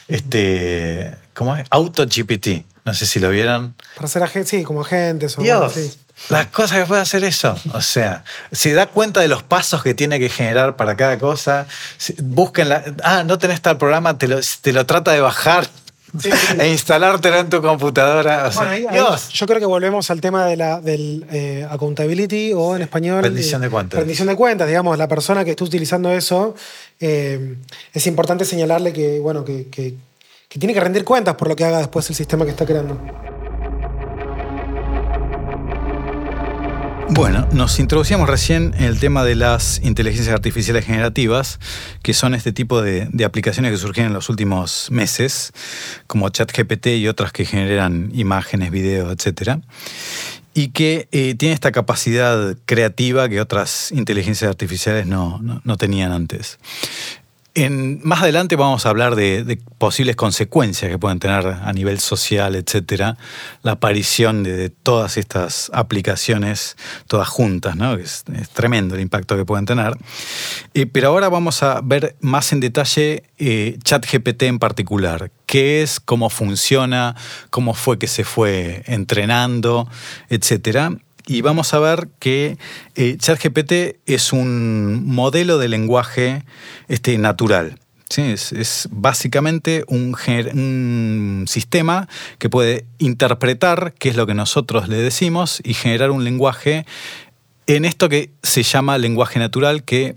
Este, 0.09 1.15
¿Cómo 1.35 1.57
es? 1.57 1.67
Auto 1.71 2.05
GPT. 2.07 2.65
No 2.87 2.95
sé 2.95 3.05
si 3.05 3.21
lo 3.21 3.29
vieron. 3.29 3.75
Para 3.97 4.09
ser 4.09 4.23
agentes, 4.23 4.49
sí, 4.49 4.63
como 4.65 4.81
agentes. 4.81 5.39
O 5.39 5.43
Dios, 5.43 5.75
las 6.29 6.47
cosas 6.47 6.79
que 6.79 6.87
puede 6.87 7.01
hacer 7.01 7.25
eso. 7.25 7.57
O 7.73 7.81
sea, 7.81 8.25
se 8.53 8.73
da 8.73 8.87
cuenta 8.87 9.21
de 9.21 9.29
los 9.29 9.43
pasos 9.43 9.83
que 9.83 9.95
tiene 9.95 10.19
que 10.19 10.29
generar 10.29 10.77
para 10.77 10.97
cada 10.97 11.19
cosa. 11.19 11.67
Busquen 12.23 12.69
la. 12.69 12.85
Ah, 13.03 13.25
no 13.25 13.39
tenés 13.39 13.61
tal 13.61 13.79
programa, 13.79 14.19
te 14.19 14.29
lo, 14.29 14.39
te 14.61 14.73
lo 14.73 14.87
trata 14.87 15.13
de 15.13 15.21
bajar. 15.21 15.69
e 16.59 16.69
instalártelo 16.69 17.39
en 17.39 17.51
tu 17.51 17.63
computadora. 17.63 18.51
yo 18.51 19.47
creo 19.47 19.61
que 19.61 19.67
volvemos 19.67 20.11
al 20.11 20.21
tema 20.21 20.45
de 20.47 20.57
la, 20.57 20.81
del 20.81 21.25
eh, 21.31 21.67
accountability 21.71 22.53
o 22.53 22.75
en 22.77 22.83
español. 22.83 23.23
Rendición 23.23 23.63
de 23.63 23.71
cuentas. 23.71 24.01
Rendición 24.01 24.29
de 24.29 24.37
cuentas, 24.37 24.67
digamos, 24.67 24.99
la 24.99 25.07
persona 25.07 25.45
que 25.45 25.53
esté 25.53 25.63
utilizando 25.63 26.11
eso, 26.11 26.55
eh, 26.99 27.57
es 27.93 28.07
importante 28.09 28.45
señalarle 28.45 28.93
que, 28.93 29.21
bueno, 29.21 29.45
que, 29.45 29.69
que 29.71 29.95
tiene 30.59 30.75
que 30.75 30.81
rendir 30.81 31.05
cuentas 31.05 31.37
por 31.37 31.49
lo 31.49 31.55
que 31.55 31.65
haga 31.65 31.79
después 31.79 32.09
el 32.11 32.17
sistema 32.17 32.45
que 32.45 32.51
está 32.51 32.67
creando. 32.67 33.01
Bueno, 37.13 37.49
nos 37.53 37.81
introducíamos 37.81 38.29
recién 38.29 38.73
en 38.79 38.85
el 38.85 39.01
tema 39.01 39.25
de 39.25 39.35
las 39.35 39.81
inteligencias 39.83 40.33
artificiales 40.33 40.85
generativas, 40.85 41.59
que 42.03 42.15
son 42.15 42.35
este 42.35 42.53
tipo 42.53 42.83
de, 42.83 43.09
aplicaciones 43.25 43.73
que 43.73 43.79
surgieron 43.79 44.13
en 44.13 44.15
los 44.15 44.29
últimos 44.29 44.93
meses, 44.93 45.53
como 46.07 46.29
ChatGPT 46.29 46.87
y 46.99 47.09
otras 47.09 47.33
que 47.33 47.45
generan 47.45 48.11
imágenes, 48.15 48.71
videos, 48.71 49.13
etc. 49.13 49.59
Y 50.55 50.69
que 50.69 51.09
eh, 51.11 51.35
tienen 51.35 51.55
esta 51.55 51.73
capacidad 51.73 52.57
creativa 52.65 53.29
que 53.29 53.41
otras 53.41 53.91
inteligencias 53.91 54.49
artificiales 54.49 55.07
no 55.07 55.77
tenían 55.79 56.13
antes 56.13 56.59
más 57.69 58.23
adelante 58.23 58.57
vamos 58.57 58.87
a 58.87 58.91
hablar 58.91 59.17
de, 59.17 59.59
posibles 59.79 60.17
consecuencias 60.17 60.91
que 60.91 60.99
pueden 60.99 61.19
tener 61.19 61.47
a 61.47 61.73
nivel 61.73 61.99
social, 62.01 62.55
etcétera, 62.55 63.17
la 63.63 63.73
aparición 63.73 64.43
de, 64.43 64.71
todas 64.71 65.17
estas 65.17 65.71
aplicaciones, 65.75 66.77
todas 67.07 67.29
juntas, 67.29 67.77
¿no? 67.77 67.95
Es, 67.95 68.25
tremendo 68.53 68.95
el 68.95 69.01
impacto 69.01 69.37
que 69.37 69.45
pueden 69.45 69.67
tener. 69.67 69.93
Eh, 70.75 70.87
pero 70.87 71.09
ahora 71.09 71.29
vamos 71.29 71.63
a 71.63 71.81
ver 71.83 72.17
más 72.21 72.53
en 72.53 72.61
detalle 72.61 73.25
eh, 73.39 73.79
ChatGPT 73.83 74.45
en 74.45 74.59
particular. 74.59 75.31
¿Qué 75.47 75.83
es? 75.83 76.01
¿Cómo 76.01 76.31
funciona? 76.31 77.17
¿Cómo 77.51 77.75
fue 77.75 77.99
que 77.99 78.07
se 78.07 78.25
fue 78.25 78.83
entrenando? 78.87 79.89
Etcétera 80.29 80.93
y 81.31 81.43
vamos 81.43 81.73
a 81.75 81.79
ver 81.79 82.09
que 82.19 82.59
eh, 82.97 83.17
ChatGPT 83.17 84.01
es 84.05 84.33
un 84.33 85.05
modelo 85.07 85.59
de 85.59 85.69
lenguaje 85.69 86.43
este, 86.89 87.19
natural. 87.19 87.79
¿sí? 88.09 88.23
Es, 88.23 88.89
básicamente 88.91 89.85
un, 89.87 90.17
un, 90.55 91.45
sistema 91.47 92.09
que 92.39 92.51
puede 92.51 92.85
interpretar 92.99 93.95
qué 93.97 94.09
es 94.09 94.17
lo 94.17 94.27
que 94.27 94.35
nosotros 94.35 94.89
le 94.89 94.97
decimos 94.97 95.61
y 95.63 95.75
generar 95.75 96.11
un 96.11 96.25
lenguaje 96.25 96.85
en 97.69 97.85
esto 97.85 98.09
que 98.09 98.31
se 98.43 98.65
llama 98.65 98.99
lenguaje 98.99 99.39
natural, 99.39 99.85
que 99.85 100.15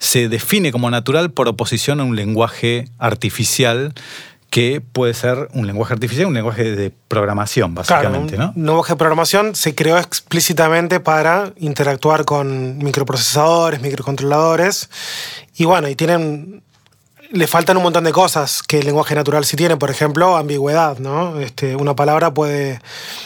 se 0.00 0.28
define 0.28 0.72
como 0.72 0.90
natural 0.90 1.30
por 1.30 1.46
oposición 1.46 2.00
a 2.00 2.04
un 2.04 2.16
lenguaje 2.16 2.88
artificial 2.98 3.94
que 4.50 4.80
puede 4.80 5.14
ser 5.14 5.48
un 5.52 5.66
lenguaje 5.66 5.94
artificial, 5.94 6.26
un 6.26 6.34
lenguaje 6.34 6.74
de 6.74 6.92
programación, 7.08 7.74
básicamente. 7.74 8.36
¿no? 8.36 8.52
Un 8.56 8.66
lenguaje 8.66 8.92
de 8.92 8.96
programación 8.96 9.54
se 9.54 9.74
creó 9.74 9.98
explícitamente 9.98 11.00
para 11.00 11.52
interactuar 11.56 12.24
con 12.24 12.78
microprocesadores, 12.78 13.80
microcontroladores, 13.80 14.88
y 15.56 15.64
bueno, 15.64 15.88
y 15.88 15.96
tienen 15.96 16.62
le 17.30 17.46
faltan 17.46 17.76
un 17.76 17.82
montón 17.82 18.04
de 18.04 18.12
cosas 18.12 18.62
que 18.62 18.78
el 18.78 18.86
lenguaje 18.86 19.14
natural 19.14 19.44
sí 19.44 19.56
tiene, 19.56 19.76
por 19.76 19.90
ejemplo, 19.90 20.36
ambigüedad, 20.36 20.98
¿no? 20.98 21.40
Este, 21.40 21.76
una 21.76 21.94
palabra 21.96 22.32
puede 22.32 22.80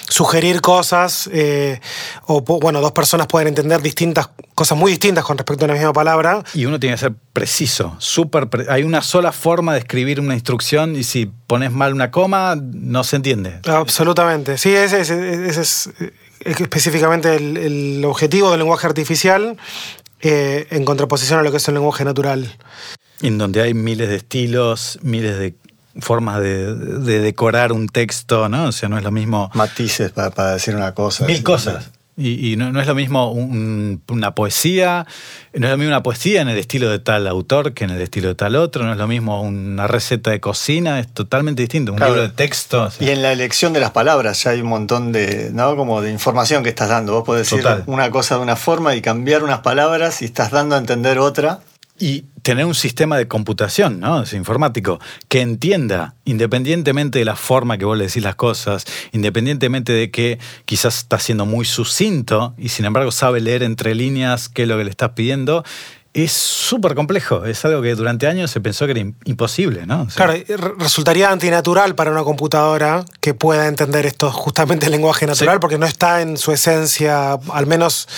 sugerir 0.09 0.61
cosas, 0.61 1.29
eh, 1.33 1.81
o 2.27 2.43
bueno, 2.43 2.81
dos 2.81 2.93
personas 2.93 3.27
pueden 3.27 3.49
entender 3.49 3.83
distintas 3.83 4.31
cosas 4.55 4.77
muy 4.77 4.91
distintas 4.91 5.25
con 5.25 5.39
respecto 5.39 5.65
a 5.65 5.69
la 5.69 5.75
misma 5.75 5.93
palabra. 5.93 6.43
Y 6.55 6.67
uno 6.67 6.79
tiene 6.79 6.97
que 6.97 7.01
ser 7.01 7.13
preciso, 7.33 7.97
súper. 7.99 8.49
hay 8.69 8.83
una 8.83 9.03
sola 9.03 9.33
forma 9.33 9.73
de 9.73 9.81
escribir 9.81 10.21
una 10.21 10.35
instrucción 10.35 10.97
y 10.97 11.05
si 11.05 11.27
pones 11.47 11.73
mal 11.73 11.95
una 11.95 12.11
coma, 12.11 12.57
no 12.57 13.05
se 13.05 13.17
entiende. 13.17 13.61
Absolutamente. 13.67 14.59
Sí, 14.59 14.75
ese, 14.75 15.01
es 15.01 15.91
específicamente 16.41 17.37
el, 17.37 18.05
objetivo 18.05 18.51
del 18.51 18.61
lenguaje 18.61 18.87
artificial 18.87 19.57
eh, 20.21 20.67
en 20.71 20.85
contraposición 20.85 21.39
a 21.39 21.43
lo 21.43 21.51
que 21.51 21.59
es 21.59 21.69
el 21.69 21.75
lenguaje 21.75 22.05
natural. 22.05 22.57
En 23.23 23.39
donde 23.39 23.63
hay 23.63 23.75
miles 23.75 24.09
de 24.09 24.17
estilos, 24.17 24.99
miles 25.03 25.39
de 25.39 25.55
formas 25.99 26.41
de, 26.41 26.75
decorar 27.21 27.73
un 27.73 27.89
texto, 27.89 28.49
¿no? 28.49 28.67
O 28.67 28.73
sea, 28.73 28.89
no 28.89 28.99
es 28.99 29.05
lo 29.05 29.11
mismo. 29.11 29.51
Matices 29.55 30.13
para, 30.13 30.53
decir 30.53 30.75
una 30.75 30.95
cosa. 30.95 31.27
Mil 31.27 31.43
cosas. 31.43 31.91
Y, 32.23 32.57
no, 32.57 32.79
es 32.79 32.87
lo 32.87 32.95
mismo 32.95 33.33
una 33.33 34.35
poesía, 34.35 35.07
no 35.55 35.67
es 35.67 35.71
lo 35.71 35.79
mismo 35.79 35.89
una 35.89 36.03
poesía 36.03 36.43
en 36.43 36.51
el 36.51 36.59
estilo 36.59 36.91
de 36.91 36.99
tal 36.99 37.27
autor 37.27 37.73
que 37.73 37.85
en 37.85 37.91
el 37.91 38.01
estilo 38.03 38.29
de 38.29 38.35
tal 38.35 38.57
otro, 38.57 38.85
no 38.85 38.93
es 38.93 38.99
lo 38.99 39.07
mismo 39.07 39.41
una 39.41 39.87
receta 39.87 40.31
de 40.31 40.39
cocina, 40.39 41.01
es 41.01 41.09
totalmente 41.09 41.63
distinto, 41.63 41.95
un 41.95 42.01
libro 42.01 42.21
de 42.21 42.29
texto. 42.29 42.91
Y 43.01 43.09
en 43.09 43.23
la 43.23 43.33
elección 43.33 43.73
de 43.73 43.81
las 43.81 43.93
palabras 43.93 44.43
ya 44.45 44.51
hay 44.51 44.61
un 44.61 44.69
montón 44.69 45.13
de, 45.13 45.51
¿no? 45.55 45.77
Como 45.77 46.03
de 46.03 46.11
información 46.11 46.63
que 46.63 46.69
estás 46.69 46.91
dando. 46.91 47.15
Vos 47.15 47.25
podés 47.25 47.49
decir 47.49 47.67
una 47.87 48.11
cosa 48.11 48.37
de 48.37 48.43
una 48.43 48.57
forma 48.57 48.95
y 48.95 49.01
cambiar 49.01 49.43
unas 49.43 49.61
palabras 49.61 50.21
y 50.21 50.27
estás 50.27 50.51
dando 50.51 50.75
a 50.75 50.79
entender 50.79 51.19
otra. 51.19 51.61
Y 52.01 52.25
tener 52.43 52.65
un 52.65 52.75
sistema 52.75 53.19
de 53.19 53.29
computación, 53.29 54.01
¿no? 54.01 54.23
Es 54.23 54.33
informático, 54.33 54.99
que 55.29 55.43
entienda, 55.43 56.15
independientemente 56.25 57.19
de 57.19 57.25
la 57.25 57.37
forma 57.37 57.77
que 57.79 57.85
vos 57.85 57.97
le 57.97 58.07
decís 58.07 58.23
las 58.23 58.35
cosas, 58.35 58.87
independientemente 59.13 59.93
de 59.93 60.11
que 60.11 60.39
quizás 60.65 60.99
está 60.99 61.19
siendo 61.19 61.45
muy 61.45 61.67
sucinto 61.67 62.55
y 62.57 62.71
sin 62.71 62.87
embargo 62.87 63.13
sabe 63.13 63.41
leer 63.41 63.63
entre 63.63 63.95
líneas 63.95 64.49
qué 64.49 64.63
es 64.63 64.69
lo 64.69 64.79
que 64.79 64.85
le 64.85 64.91
estás 64.91 65.11
pidiendo, 65.11 65.63
es 66.13 66.33
súper 66.33 66.95
complejo. 66.95 67.45
Es 67.45 67.65
algo 67.65 67.83
que 67.83 67.95
durante 67.95 68.27
años 68.27 68.51
se 68.51 68.61
pensó 68.61 68.87
que 68.87 68.93
era 68.93 69.01
imposible, 69.01 69.87
¿no? 69.87 70.09
claro, 70.15 70.35
resultaría 70.79 71.31
antinatural 71.31 71.95
para 71.95 72.11
una 72.11 72.25
computadora 72.25 73.05
que 73.21 73.35
pueda 73.35 73.69
entender 73.69 74.07
esto 74.07 74.33
justamente 74.33 74.87
el 74.87 74.93
lenguaje 74.93 75.27
natural, 75.27 75.61
porque 75.61 75.79
no 75.79 75.87
está 75.87 76.23
en 76.23 76.37
su 76.37 76.53
esencia, 76.53 77.35
al 77.53 77.67
menos 77.67 78.09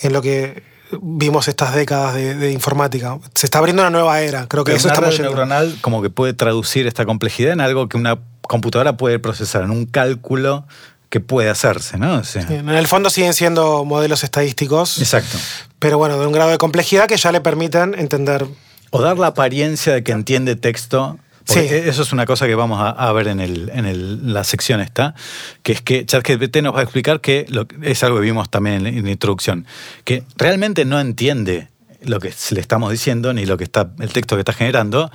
en 0.00 0.12
lo 0.12 0.22
que 0.22 0.75
vimos 1.00 1.48
estas 1.48 1.74
décadas 1.74 2.14
de, 2.14 2.52
informática. 2.52 3.18
Se 3.34 3.46
está 3.46 3.58
abriendo 3.58 3.82
una 3.82 3.90
nueva 3.90 4.20
era, 4.20 4.46
creo 4.46 4.64
que 4.64 4.74
eso 4.74 4.88
una 4.88 5.00
red 5.00 5.20
neuronal 5.20 5.76
como 5.80 6.02
que 6.02 6.10
puede 6.10 6.32
traducir 6.32 6.86
esta 6.86 7.04
complejidad 7.04 7.52
en 7.52 7.60
algo 7.60 7.88
que 7.88 7.96
una 7.96 8.18
computadora 8.42 8.96
puede 8.96 9.18
procesar, 9.18 9.64
en 9.64 9.70
un 9.70 9.86
cálculo 9.86 10.66
que 11.08 11.20
puede 11.20 11.48
hacerse, 11.48 11.98
¿no? 11.98 12.20
en 12.34 12.68
el 12.68 12.86
fondo 12.88 13.10
siguen 13.10 13.32
siendo 13.32 13.84
modelos 13.84 14.24
estadísticos. 14.24 14.98
Exacto. 14.98 15.38
Pero 15.78 15.98
bueno, 15.98 16.18
de 16.18 16.26
un 16.26 16.32
grado 16.32 16.50
de 16.50 16.58
complejidad 16.58 17.06
que 17.06 17.16
ya 17.16 17.30
le 17.32 17.40
permiten 17.40 17.94
entender. 17.96 18.46
O 18.90 19.00
dar 19.00 19.18
la 19.18 19.28
apariencia 19.28 19.94
de 19.94 20.02
que 20.02 20.12
entiende 20.12 20.56
texto. 20.56 21.18
Sí. 21.46 21.60
Eso 21.60 22.02
es 22.02 22.12
una 22.12 22.26
cosa 22.26 22.46
que 22.46 22.56
vamos 22.56 22.80
a, 22.80 23.12
ver 23.12 23.28
en, 23.28 23.38
el, 23.38 23.70
en 23.72 24.32
la 24.32 24.42
sección 24.42 24.80
esta, 24.80 25.14
que 25.62 25.72
es 25.72 25.80
que 25.80 26.04
ChatGPT 26.04 26.56
nos 26.56 26.74
va 26.74 26.80
a 26.80 26.82
explicar 26.82 27.20
que 27.20 27.46
es 27.82 28.02
algo 28.02 28.18
que 28.18 28.24
vimos 28.24 28.50
también 28.50 28.84
en 28.84 29.04
la, 29.04 29.10
introducción, 29.10 29.64
que 30.04 30.24
realmente 30.36 30.84
no 30.84 30.98
entiende 30.98 31.68
lo 32.02 32.18
que 32.18 32.32
le 32.50 32.60
estamos 32.60 32.90
diciendo 32.90 33.32
ni 33.32 33.46
lo 33.46 33.56
que 33.56 33.64
está 33.64 33.92
el 34.00 34.12
texto 34.12 34.34
que 34.34 34.40
está 34.40 34.52
generando, 34.52 35.12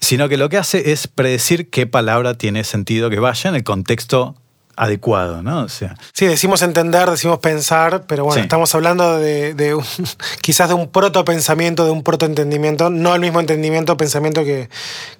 sino 0.00 0.28
que 0.28 0.36
lo 0.36 0.48
que 0.48 0.56
hace 0.56 0.90
es 0.90 1.06
predecir 1.06 1.70
qué 1.70 1.86
palabra 1.86 2.34
tiene 2.34 2.64
sentido 2.64 3.08
que 3.08 3.20
vaya 3.20 3.48
en 3.48 3.54
el 3.54 3.62
contexto 3.62 4.34
adecuado, 4.80 5.42
¿no? 5.42 5.64
O 5.64 5.68
sea, 5.68 5.94
sí, 6.14 6.24
decimos 6.26 6.62
entender, 6.62 7.10
decimos 7.10 7.38
pensar, 7.40 8.04
pero 8.06 8.24
bueno, 8.24 8.40
estamos 8.40 8.74
hablando 8.74 9.18
de, 9.18 9.78
quizás 10.40 10.70
de 10.70 10.74
un 10.74 10.88
proto-pensamiento, 10.88 11.84
de 11.84 11.90
un 11.90 12.02
proto-entendimiento, 12.02 12.88
no 12.88 13.14
el 13.14 13.20
mismo 13.20 13.40
entendimiento, 13.40 13.98
pensamiento 13.98 14.42
que, 14.42 14.70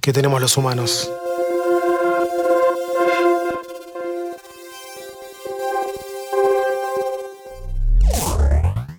que 0.01 0.15
tenemos 0.15 0.41
los 0.41 0.57
humanos. 0.57 1.13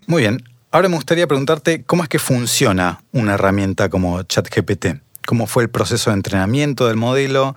Muy 0.06 0.22
bien, 0.22 0.44
ahora 0.70 0.90
me 0.90 0.96
gustaría 0.96 1.26
preguntarte 1.26 1.84
cómo 1.86 2.04
es 2.04 2.10
que 2.10 2.20
funciona 2.20 3.02
una 3.12 3.34
herramienta 3.34 3.90
como 3.90 4.22
ChatGPT 4.22 5.02
cómo 5.26 5.48
fue 5.48 5.64
el 5.64 5.70
proceso 5.70 6.10
de 6.10 6.16
entrenamiento 6.16 6.88
del 6.88 6.98
modelo, 6.98 7.56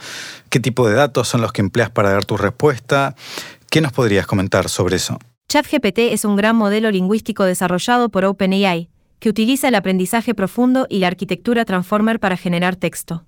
qué 0.51 0.61
tipo 0.61 0.89
de 0.89 0.95
datos 0.95 1.29
son 1.29 1.41
los 1.41 1.53
que 1.53 1.61
empleas 1.61 1.91
para 1.91 2.11
dar 2.11 2.25
tu 2.25 2.37
respuesta. 2.37 3.15
¿Qué 3.71 3.81
nos 3.81 3.93
podrías 3.93 4.27
comentar 4.27 4.69
sobre 4.69 4.97
eso? 4.97 5.19
ChatGPT 5.49 5.99
es 6.13 6.25
un 6.25 6.37
gran 6.37 6.57
modelo 6.57 6.91
lingüístico 6.91 7.45
desarrollado 7.45 8.09
por 8.09 8.25
OpenAI, 8.25 8.89
que 9.19 9.29
utiliza 9.29 9.69
el 9.69 9.75
aprendizaje 9.75 10.35
profundo 10.35 10.87
y 10.89 10.99
la 10.99 11.09
arquitectura 11.09 11.65
Transformer 11.65 12.21
para 12.21 12.37
generar 12.37 12.77
texto. 12.77 13.27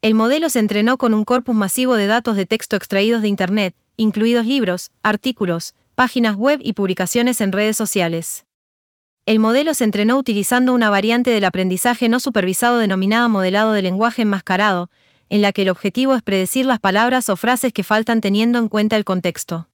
El 0.00 0.14
modelo 0.14 0.48
se 0.48 0.60
entrenó 0.60 0.96
con 0.96 1.12
un 1.12 1.24
corpus 1.24 1.56
masivo 1.56 1.96
de 1.96 2.06
datos 2.06 2.36
de 2.36 2.46
texto 2.46 2.76
extraídos 2.76 3.22
de 3.22 3.28
Internet, 3.28 3.74
incluidos 3.96 4.46
libros, 4.46 4.90
artículos, 5.02 5.74
páginas 5.94 6.36
web 6.36 6.60
y 6.62 6.74
publicaciones 6.74 7.40
en 7.40 7.50
redes 7.50 7.76
sociales. 7.76 8.46
El 9.28 9.40
modelo 9.40 9.74
se 9.74 9.84
entrenó 9.84 10.16
utilizando 10.16 10.72
una 10.72 10.88
variante 10.88 11.30
del 11.30 11.44
aprendizaje 11.44 12.08
no 12.08 12.18
supervisado 12.18 12.78
denominada 12.78 13.28
modelado 13.28 13.72
de 13.72 13.82
lenguaje 13.82 14.22
enmascarado, 14.22 14.88
en 15.28 15.42
la 15.42 15.52
que 15.52 15.60
el 15.60 15.68
objetivo 15.68 16.14
es 16.14 16.22
predecir 16.22 16.64
las 16.64 16.80
palabras 16.80 17.28
o 17.28 17.36
frases 17.36 17.74
que 17.74 17.84
faltan 17.84 18.22
teniendo 18.22 18.58
en 18.58 18.68
cuenta 18.68 18.96
el 18.96 19.04
contexto. 19.04 19.68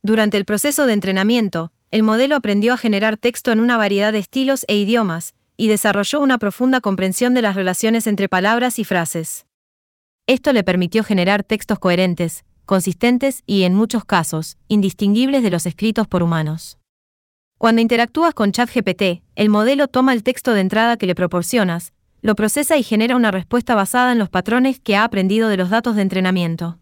Durante 0.00 0.38
el 0.38 0.46
proceso 0.46 0.86
de 0.86 0.94
entrenamiento, 0.94 1.72
el 1.90 2.02
modelo 2.02 2.36
aprendió 2.36 2.72
a 2.72 2.78
generar 2.78 3.18
texto 3.18 3.52
en 3.52 3.60
una 3.60 3.76
variedad 3.76 4.14
de 4.14 4.20
estilos 4.20 4.64
e 4.66 4.78
idiomas, 4.78 5.34
y 5.58 5.68
desarrolló 5.68 6.20
una 6.20 6.38
profunda 6.38 6.80
comprensión 6.80 7.34
de 7.34 7.42
las 7.42 7.56
relaciones 7.56 8.06
entre 8.06 8.30
palabras 8.30 8.78
y 8.78 8.84
frases. 8.84 9.44
Esto 10.26 10.54
le 10.54 10.64
permitió 10.64 11.04
generar 11.04 11.44
textos 11.44 11.78
coherentes, 11.78 12.46
consistentes 12.64 13.42
y, 13.44 13.64
en 13.64 13.74
muchos 13.74 14.06
casos, 14.06 14.56
indistinguibles 14.68 15.42
de 15.42 15.50
los 15.50 15.66
escritos 15.66 16.08
por 16.08 16.22
humanos. 16.22 16.79
Cuando 17.60 17.82
interactúas 17.82 18.32
con 18.32 18.52
ChatGPT, 18.52 19.22
el 19.36 19.50
modelo 19.50 19.86
toma 19.86 20.14
el 20.14 20.22
texto 20.22 20.54
de 20.54 20.62
entrada 20.62 20.96
que 20.96 21.04
le 21.04 21.14
proporcionas, 21.14 21.92
lo 22.22 22.34
procesa 22.34 22.78
y 22.78 22.82
genera 22.82 23.16
una 23.16 23.30
respuesta 23.30 23.74
basada 23.74 24.12
en 24.12 24.18
los 24.18 24.30
patrones 24.30 24.80
que 24.80 24.96
ha 24.96 25.04
aprendido 25.04 25.50
de 25.50 25.58
los 25.58 25.68
datos 25.68 25.94
de 25.94 26.00
entrenamiento. 26.00 26.78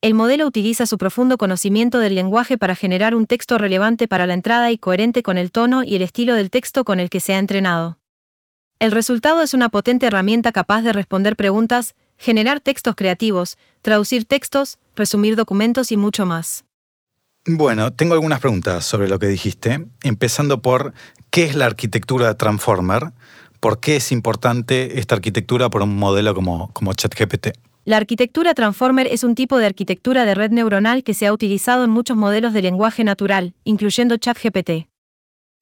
El 0.00 0.14
modelo 0.14 0.46
utiliza 0.46 0.86
su 0.86 0.96
profundo 0.96 1.36
conocimiento 1.36 1.98
del 1.98 2.14
lenguaje 2.14 2.56
para 2.56 2.74
generar 2.74 3.14
un 3.14 3.26
texto 3.26 3.58
relevante 3.58 4.08
para 4.08 4.26
la 4.26 4.32
entrada 4.32 4.70
y 4.70 4.78
coherente 4.78 5.22
con 5.22 5.36
el 5.36 5.52
tono 5.52 5.84
y 5.84 5.96
el 5.96 6.00
estilo 6.00 6.34
del 6.34 6.48
texto 6.48 6.82
con 6.82 6.98
el 6.98 7.10
que 7.10 7.20
se 7.20 7.34
ha 7.34 7.38
entrenado. 7.38 7.98
El 8.78 8.92
resultado 8.92 9.42
es 9.42 9.52
una 9.52 9.68
potente 9.68 10.06
herramienta 10.06 10.50
capaz 10.50 10.80
de 10.80 10.94
responder 10.94 11.36
preguntas, 11.36 11.94
generar 12.16 12.60
textos 12.60 12.94
creativos, 12.94 13.58
traducir 13.82 14.24
textos, 14.24 14.78
resumir 14.96 15.36
documentos 15.36 15.92
y 15.92 15.98
mucho 15.98 16.24
más. 16.24 16.64
Bueno, 17.56 17.92
tengo 17.92 18.14
algunas 18.14 18.38
preguntas 18.38 18.84
sobre 18.84 19.08
lo 19.08 19.18
que 19.18 19.26
dijiste, 19.26 19.84
empezando 20.04 20.62
por 20.62 20.94
qué 21.30 21.44
es 21.44 21.56
la 21.56 21.66
arquitectura 21.66 22.34
Transformer, 22.34 23.10
por 23.58 23.80
qué 23.80 23.96
es 23.96 24.12
importante 24.12 25.00
esta 25.00 25.16
arquitectura 25.16 25.68
por 25.68 25.82
un 25.82 25.96
modelo 25.96 26.32
como, 26.32 26.72
como 26.72 26.92
ChatGPT. 26.94 27.48
La 27.84 27.96
arquitectura 27.96 28.54
Transformer 28.54 29.08
es 29.08 29.24
un 29.24 29.34
tipo 29.34 29.58
de 29.58 29.66
arquitectura 29.66 30.24
de 30.24 30.36
red 30.36 30.52
neuronal 30.52 31.02
que 31.02 31.12
se 31.12 31.26
ha 31.26 31.32
utilizado 31.32 31.82
en 31.82 31.90
muchos 31.90 32.16
modelos 32.16 32.52
de 32.52 32.62
lenguaje 32.62 33.02
natural, 33.02 33.54
incluyendo 33.64 34.16
ChatGPT. 34.16 34.86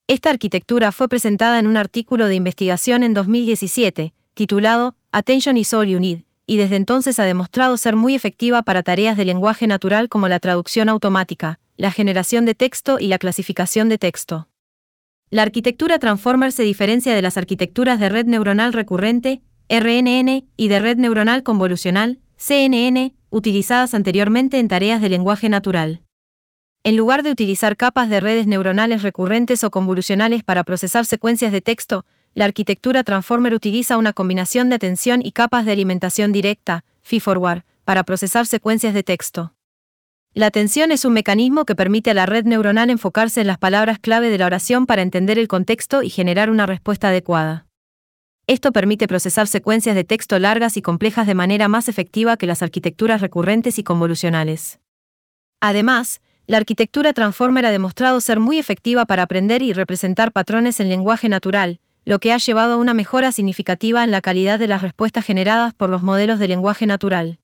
Esta 0.09 0.30
arquitectura 0.30 0.93
fue 0.93 1.09
presentada 1.09 1.59
en 1.59 1.66
un 1.66 1.78
artículo 1.78 2.26
de 2.26 2.34
investigación 2.34 3.03
en 3.03 3.14
2017, 3.14 4.12
titulado 4.34 4.95
Attention 5.11 5.57
is 5.57 5.72
all 5.72 5.86
you 5.86 6.01
need, 6.01 6.20
y 6.45 6.59
desde 6.59 6.76
entonces 6.76 7.18
ha 7.18 7.24
demostrado 7.24 7.78
ser 7.78 7.97
muy 7.97 8.14
efectiva 8.14 8.62
para 8.62 8.82
tareas 8.82 9.16
de 9.16 9.24
lenguaje 9.24 9.66
natural 9.66 10.11
como 10.11 10.28
la 10.28 10.39
traducción 10.39 10.91
automática, 10.91 11.59
la 11.79 11.93
generación 11.93 12.45
de 12.45 12.57
texto 12.57 12.99
y 12.99 13.07
la 13.07 13.18
clasificación 13.18 13.89
de 13.89 13.99
texto. 13.99 14.49
La 15.31 15.43
arquitectura 15.43 16.01
Transformer 16.01 16.51
se 16.51 16.64
diferencia 16.64 17.14
de 17.14 17.22
las 17.22 17.37
arquitecturas 17.37 18.01
de 18.01 18.09
red 18.09 18.26
neuronal 18.26 18.72
recurrente, 18.72 19.43
RNN, 19.68 20.49
y 20.57 20.68
de 20.68 20.81
red 20.81 20.97
neuronal 20.97 21.45
convolucional, 21.45 22.18
CNN, 22.37 23.14
utilizadas 23.31 23.95
anteriormente 23.95 24.59
en 24.59 24.66
tareas 24.66 25.01
de 25.01 25.09
lenguaje 25.09 25.49
natural. 25.49 26.03
En 26.83 26.97
lugar 26.97 27.22
de 27.22 27.31
utilizar 27.31 27.76
capas 27.76 28.11
de 28.11 28.18
redes 28.18 28.49
neuronales 28.49 29.03
recurrentes 29.03 29.62
o 29.62 29.70
convolucionales 29.70 30.43
para 30.43 30.64
procesar 30.64 31.07
secuencias 31.07 31.53
de 31.53 31.61
texto, 31.61 32.05
la 32.35 32.47
arquitectura 32.47 33.05
Transformer 33.05 33.55
utiliza 33.55 33.99
una 33.99 34.12
combinación 34.12 34.68
de 34.68 34.76
atención 34.76 35.20
y 35.24 35.31
capas 35.31 35.64
de 35.64 35.72
alimentación 35.72 36.33
directa, 36.33 36.85
feed-forward, 37.03 37.62
para 37.85 38.03
procesar 38.03 38.47
secuencias 38.47 38.95
de 38.95 39.05
texto. 39.05 39.55
La 40.35 40.47
atención 40.47 40.93
es 40.93 41.05
un 41.05 41.14
mecanismo 41.14 41.64
que 41.64 41.74
permite 41.74 42.11
a 42.11 42.14
la 42.14 42.26
red 42.26 42.45
neuronal 42.45 42.91
enfocarse 42.91 43.41
en 43.41 43.47
las 43.47 43.59
palabras 43.59 43.99
clave 43.99 44.31
de 44.31 44.39
la 44.39 44.47
oración 44.47 44.87
para 44.87 45.03
entender 45.03 45.39
el 45.39 45.49
contexto 45.49 46.03
y 46.03 46.11
generar 46.11 46.49
una 46.51 46.66
respuesta 46.66 47.09
adecuada. 47.09 47.66
Esto 48.47 48.70
permite 48.70 49.09
procesar 49.09 49.47
secuencias 49.47 49.95
de 49.95 50.05
texto 50.05 50.39
largas 50.39 50.76
y 50.76 50.83
complejas 50.83 51.26
de 51.26 51.35
manera 51.35 51.68
más 51.68 51.89
efectiva 51.89 52.37
que 52.37 52.47
las 52.47 52.62
arquitecturas 52.62 53.20
recurrentes 53.20 53.79
y 53.79 53.83
convolucionales. 53.83 54.79
Además, 55.61 56.20
la 56.47 56.59
arquitectura 56.59 57.12
Transformer 57.12 57.66
ha 57.66 57.70
demostrado 57.70 58.20
ser 58.20 58.39
muy 58.39 58.59
efectiva 58.59 59.07
para 59.07 59.24
aprender 59.24 59.61
y 59.62 59.72
representar 59.72 60.33
patrones 60.33 60.79
en 60.81 60.89
lenguaje 60.89 61.29
natural, 61.29 61.81
lo 62.05 62.20
que 62.20 62.33
ha 62.33 62.39
llevado 62.39 62.74
a 62.74 62.76
una 62.76 62.95
mejora 62.95 63.33
significativa 63.33 64.05
en 64.05 64.11
la 64.11 64.20
calidad 64.20 64.59
de 64.59 64.68
las 64.68 64.83
respuestas 64.83 65.24
generadas 65.24 65.75
por 65.75 65.91
los 65.91 66.03
modelos 66.03 66.38
de 66.38 66.49
lenguaje 66.49 66.87
natural. 66.87 67.38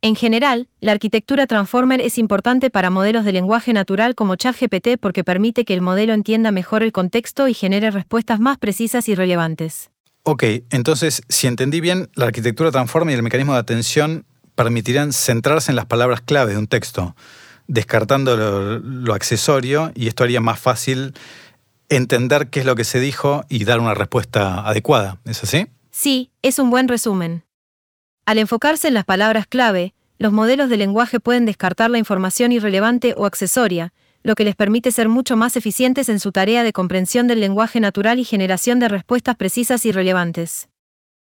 En 0.00 0.14
general, 0.14 0.68
la 0.80 0.92
arquitectura 0.92 1.48
Transformer 1.48 2.00
es 2.00 2.18
importante 2.18 2.70
para 2.70 2.88
modelos 2.88 3.24
de 3.24 3.32
lenguaje 3.32 3.72
natural 3.72 4.14
como 4.14 4.36
ChatGPT 4.36 4.96
porque 5.00 5.24
permite 5.24 5.64
que 5.64 5.74
el 5.74 5.80
modelo 5.80 6.12
entienda 6.12 6.52
mejor 6.52 6.84
el 6.84 6.92
contexto 6.92 7.48
y 7.48 7.54
genere 7.54 7.90
respuestas 7.90 8.38
más 8.38 8.58
precisas 8.58 9.08
y 9.08 9.16
relevantes. 9.16 9.90
Ok, 10.22 10.44
entonces, 10.70 11.22
si 11.28 11.48
entendí 11.48 11.80
bien, 11.80 12.10
la 12.14 12.26
arquitectura 12.26 12.70
Transformer 12.70 13.12
y 13.12 13.16
el 13.16 13.24
mecanismo 13.24 13.54
de 13.54 13.58
atención 13.58 14.24
permitirán 14.54 15.12
centrarse 15.12 15.72
en 15.72 15.76
las 15.76 15.86
palabras 15.86 16.20
clave 16.20 16.52
de 16.52 16.58
un 16.58 16.68
texto, 16.68 17.16
descartando 17.66 18.36
lo, 18.36 18.78
lo 18.78 19.14
accesorio, 19.14 19.90
y 19.96 20.06
esto 20.06 20.22
haría 20.22 20.40
más 20.40 20.60
fácil 20.60 21.14
entender 21.88 22.50
qué 22.50 22.60
es 22.60 22.66
lo 22.66 22.76
que 22.76 22.84
se 22.84 23.00
dijo 23.00 23.44
y 23.48 23.64
dar 23.64 23.80
una 23.80 23.94
respuesta 23.94 24.60
adecuada. 24.60 25.18
¿Es 25.24 25.42
así? 25.42 25.66
Sí, 25.90 26.30
es 26.42 26.60
un 26.60 26.70
buen 26.70 26.86
resumen. 26.86 27.42
Al 28.28 28.36
enfocarse 28.36 28.88
en 28.88 28.92
las 28.92 29.06
palabras 29.06 29.46
clave, 29.46 29.94
los 30.18 30.34
modelos 30.34 30.68
de 30.68 30.76
lenguaje 30.76 31.18
pueden 31.18 31.46
descartar 31.46 31.88
la 31.88 31.96
información 31.96 32.52
irrelevante 32.52 33.14
o 33.16 33.24
accesoria, 33.24 33.94
lo 34.22 34.34
que 34.34 34.44
les 34.44 34.54
permite 34.54 34.92
ser 34.92 35.08
mucho 35.08 35.34
más 35.34 35.56
eficientes 35.56 36.10
en 36.10 36.20
su 36.20 36.30
tarea 36.30 36.62
de 36.62 36.74
comprensión 36.74 37.26
del 37.26 37.40
lenguaje 37.40 37.80
natural 37.80 38.18
y 38.18 38.24
generación 38.24 38.80
de 38.80 38.88
respuestas 38.88 39.34
precisas 39.36 39.86
y 39.86 39.92
relevantes. 39.92 40.68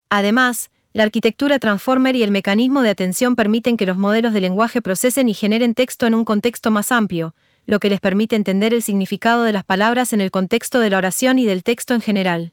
Además, 0.09 0.71
la 0.95 1.03
arquitectura 1.03 1.59
Transformer 1.59 2.17
y 2.17 2.23
el 2.23 2.31
mecanismo 2.31 2.81
de 2.81 2.89
atención 2.89 3.37
permiten 3.37 3.77
que 3.77 3.85
los 3.85 3.99
modelos 3.99 4.33
de 4.33 4.41
lenguaje 4.41 4.81
procesen 4.81 5.29
y 5.29 5.35
generen 5.35 5.75
texto 5.75 6.07
en 6.07 6.15
un 6.15 6.25
contexto 6.25 6.71
más 6.71 6.91
amplio, 6.91 7.35
lo 7.67 7.81
que 7.81 7.91
les 7.91 8.01
permite 8.01 8.35
entender 8.35 8.73
el 8.73 8.83
significado 8.83 9.43
de 9.43 9.53
las 9.53 9.65
palabras 9.65 10.15
en 10.15 10.23
el 10.23 10.31
contexto 10.31 10.81
de 10.81 10.89
la 10.89 10.97
oración 10.97 11.39
y 11.39 11.45
del 11.45 11.65
texto 11.65 11.93
en 11.93 12.01
general. 12.01 12.53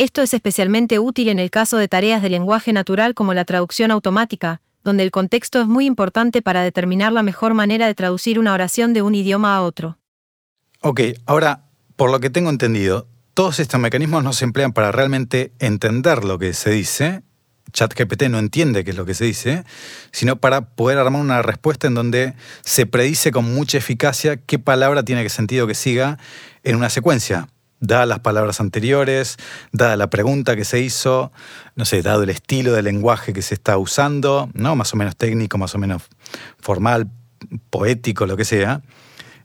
Esto 0.00 0.22
es 0.22 0.32
especialmente 0.32 0.98
útil 0.98 1.28
en 1.28 1.38
el 1.38 1.50
caso 1.50 1.76
de 1.76 1.86
tareas 1.86 2.22
de 2.22 2.30
lenguaje 2.30 2.72
natural 2.72 3.12
como 3.12 3.34
la 3.34 3.44
traducción 3.44 3.90
automática, 3.90 4.62
donde 4.82 5.02
el 5.02 5.10
contexto 5.10 5.60
es 5.60 5.66
muy 5.66 5.84
importante 5.84 6.40
para 6.40 6.62
determinar 6.62 7.12
la 7.12 7.22
mejor 7.22 7.52
manera 7.52 7.86
de 7.86 7.94
traducir 7.94 8.38
una 8.38 8.54
oración 8.54 8.94
de 8.94 9.02
un 9.02 9.14
idioma 9.14 9.54
a 9.54 9.60
otro. 9.60 9.98
Ok, 10.80 11.02
ahora, 11.26 11.66
por 11.96 12.10
lo 12.10 12.18
que 12.18 12.30
tengo 12.30 12.48
entendido, 12.48 13.08
todos 13.34 13.60
estos 13.60 13.78
mecanismos 13.78 14.24
no 14.24 14.32
se 14.32 14.46
emplean 14.46 14.72
para 14.72 14.90
realmente 14.90 15.52
entender 15.58 16.24
lo 16.24 16.38
que 16.38 16.54
se 16.54 16.70
dice. 16.70 17.20
ChatGPT 17.70 18.22
no 18.30 18.38
entiende 18.38 18.84
qué 18.84 18.92
es 18.92 18.96
lo 18.96 19.04
que 19.04 19.12
se 19.12 19.26
dice, 19.26 19.64
sino 20.12 20.36
para 20.36 20.76
poder 20.76 20.96
armar 20.96 21.20
una 21.20 21.42
respuesta 21.42 21.88
en 21.88 21.92
donde 21.92 22.32
se 22.64 22.86
predice 22.86 23.32
con 23.32 23.52
mucha 23.52 23.76
eficacia 23.76 24.38
qué 24.38 24.58
palabra 24.58 25.02
tiene 25.02 25.22
que 25.22 25.28
sentido 25.28 25.66
que 25.66 25.74
siga 25.74 26.16
en 26.62 26.76
una 26.76 26.88
secuencia 26.88 27.48
dadas 27.80 28.06
las 28.06 28.20
palabras 28.20 28.60
anteriores, 28.60 29.36
dada 29.72 29.96
la 29.96 30.10
pregunta 30.10 30.54
que 30.54 30.64
se 30.64 30.80
hizo, 30.80 31.32
no 31.74 31.84
sé, 31.84 32.02
dado 32.02 32.22
el 32.22 32.30
estilo 32.30 32.72
de 32.72 32.82
lenguaje 32.82 33.32
que 33.32 33.42
se 33.42 33.54
está 33.54 33.78
usando, 33.78 34.48
¿no? 34.54 34.76
Más 34.76 34.92
o 34.94 34.96
menos 34.96 35.16
técnico, 35.16 35.58
más 35.58 35.74
o 35.74 35.78
menos 35.78 36.02
formal, 36.58 37.10
poético, 37.70 38.26
lo 38.26 38.36
que 38.36 38.44
sea. 38.44 38.82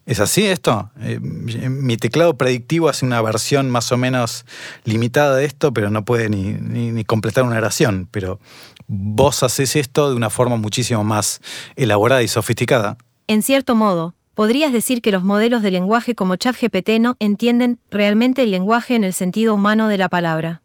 ¿Es 0.05 0.19
así 0.19 0.45
esto? 0.45 0.91
Eh, 0.99 1.19
mi 1.19 1.97
teclado 1.97 2.37
predictivo 2.37 2.89
hace 2.89 3.05
una 3.05 3.21
versión 3.23 3.71
más 3.71 3.91
o 3.91 3.97
menos 3.97 4.45
limitada 4.83 5.35
de 5.35 5.45
esto, 5.45 5.73
pero 5.73 5.89
no 5.89 6.05
puede 6.05 6.29
ni, 6.29 6.53
ni 6.53 7.03
completar 7.05 7.43
una 7.43 7.57
oración. 7.57 8.07
Pero 8.11 8.39
vos 8.87 9.41
haces 9.41 9.75
esto 9.75 10.09
de 10.09 10.15
una 10.15 10.29
forma 10.29 10.57
muchísimo 10.57 11.03
más 11.03 11.41
elaborada 11.75 12.21
y 12.21 12.27
sofisticada. 12.27 12.97
En 13.27 13.41
cierto 13.41 13.73
modo, 13.73 14.13
podrías 14.35 14.71
decir 14.71 15.01
que 15.01 15.11
los 15.11 15.23
modelos 15.23 15.63
de 15.63 15.71
lenguaje 15.71 16.13
como 16.13 16.35
ChatGPT 16.35 16.99
no 16.99 17.15
entienden 17.19 17.79
realmente 17.89 18.43
el 18.43 18.51
lenguaje 18.51 18.95
en 18.95 19.03
el 19.03 19.13
sentido 19.13 19.55
humano 19.55 19.87
de 19.87 19.97
la 19.97 20.09
palabra. 20.09 20.61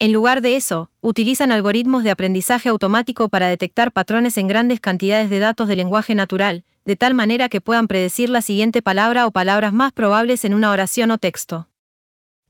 En 0.00 0.12
lugar 0.12 0.40
de 0.40 0.56
eso, 0.56 0.90
utilizan 1.00 1.52
algoritmos 1.52 2.02
de 2.04 2.10
aprendizaje 2.10 2.68
automático 2.68 3.28
para 3.28 3.48
detectar 3.48 3.92
patrones 3.92 4.36
en 4.38 4.48
grandes 4.48 4.80
cantidades 4.80 5.30
de 5.30 5.38
datos 5.38 5.68
de 5.68 5.76
lenguaje 5.76 6.14
natural, 6.14 6.64
de 6.84 6.96
tal 6.96 7.14
manera 7.14 7.48
que 7.48 7.60
puedan 7.60 7.86
predecir 7.86 8.28
la 8.28 8.42
siguiente 8.42 8.82
palabra 8.82 9.26
o 9.26 9.30
palabras 9.30 9.72
más 9.72 9.92
probables 9.92 10.44
en 10.44 10.54
una 10.54 10.70
oración 10.70 11.10
o 11.10 11.18
texto. 11.18 11.68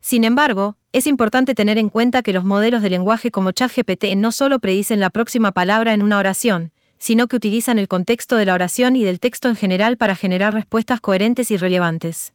Sin 0.00 0.24
embargo, 0.24 0.76
es 0.92 1.06
importante 1.06 1.54
tener 1.54 1.76
en 1.76 1.88
cuenta 1.90 2.22
que 2.22 2.32
los 2.32 2.44
modelos 2.44 2.82
de 2.82 2.90
lenguaje 2.90 3.30
como 3.30 3.50
ChatGPT 3.52 4.16
no 4.16 4.32
solo 4.32 4.58
predicen 4.58 5.00
la 5.00 5.10
próxima 5.10 5.52
palabra 5.52 5.92
en 5.92 6.02
una 6.02 6.18
oración, 6.18 6.72
sino 7.00 7.26
que 7.26 7.34
utilizan 7.34 7.80
el 7.80 7.88
contexto 7.88 8.36
de 8.36 8.44
la 8.44 8.54
oración 8.54 8.94
y 8.94 9.02
del 9.02 9.18
texto 9.18 9.48
en 9.48 9.56
general 9.56 9.96
para 9.96 10.14
generar 10.14 10.54
respuestas 10.54 11.00
coherentes 11.00 11.50
y 11.50 11.56
relevantes. 11.56 12.34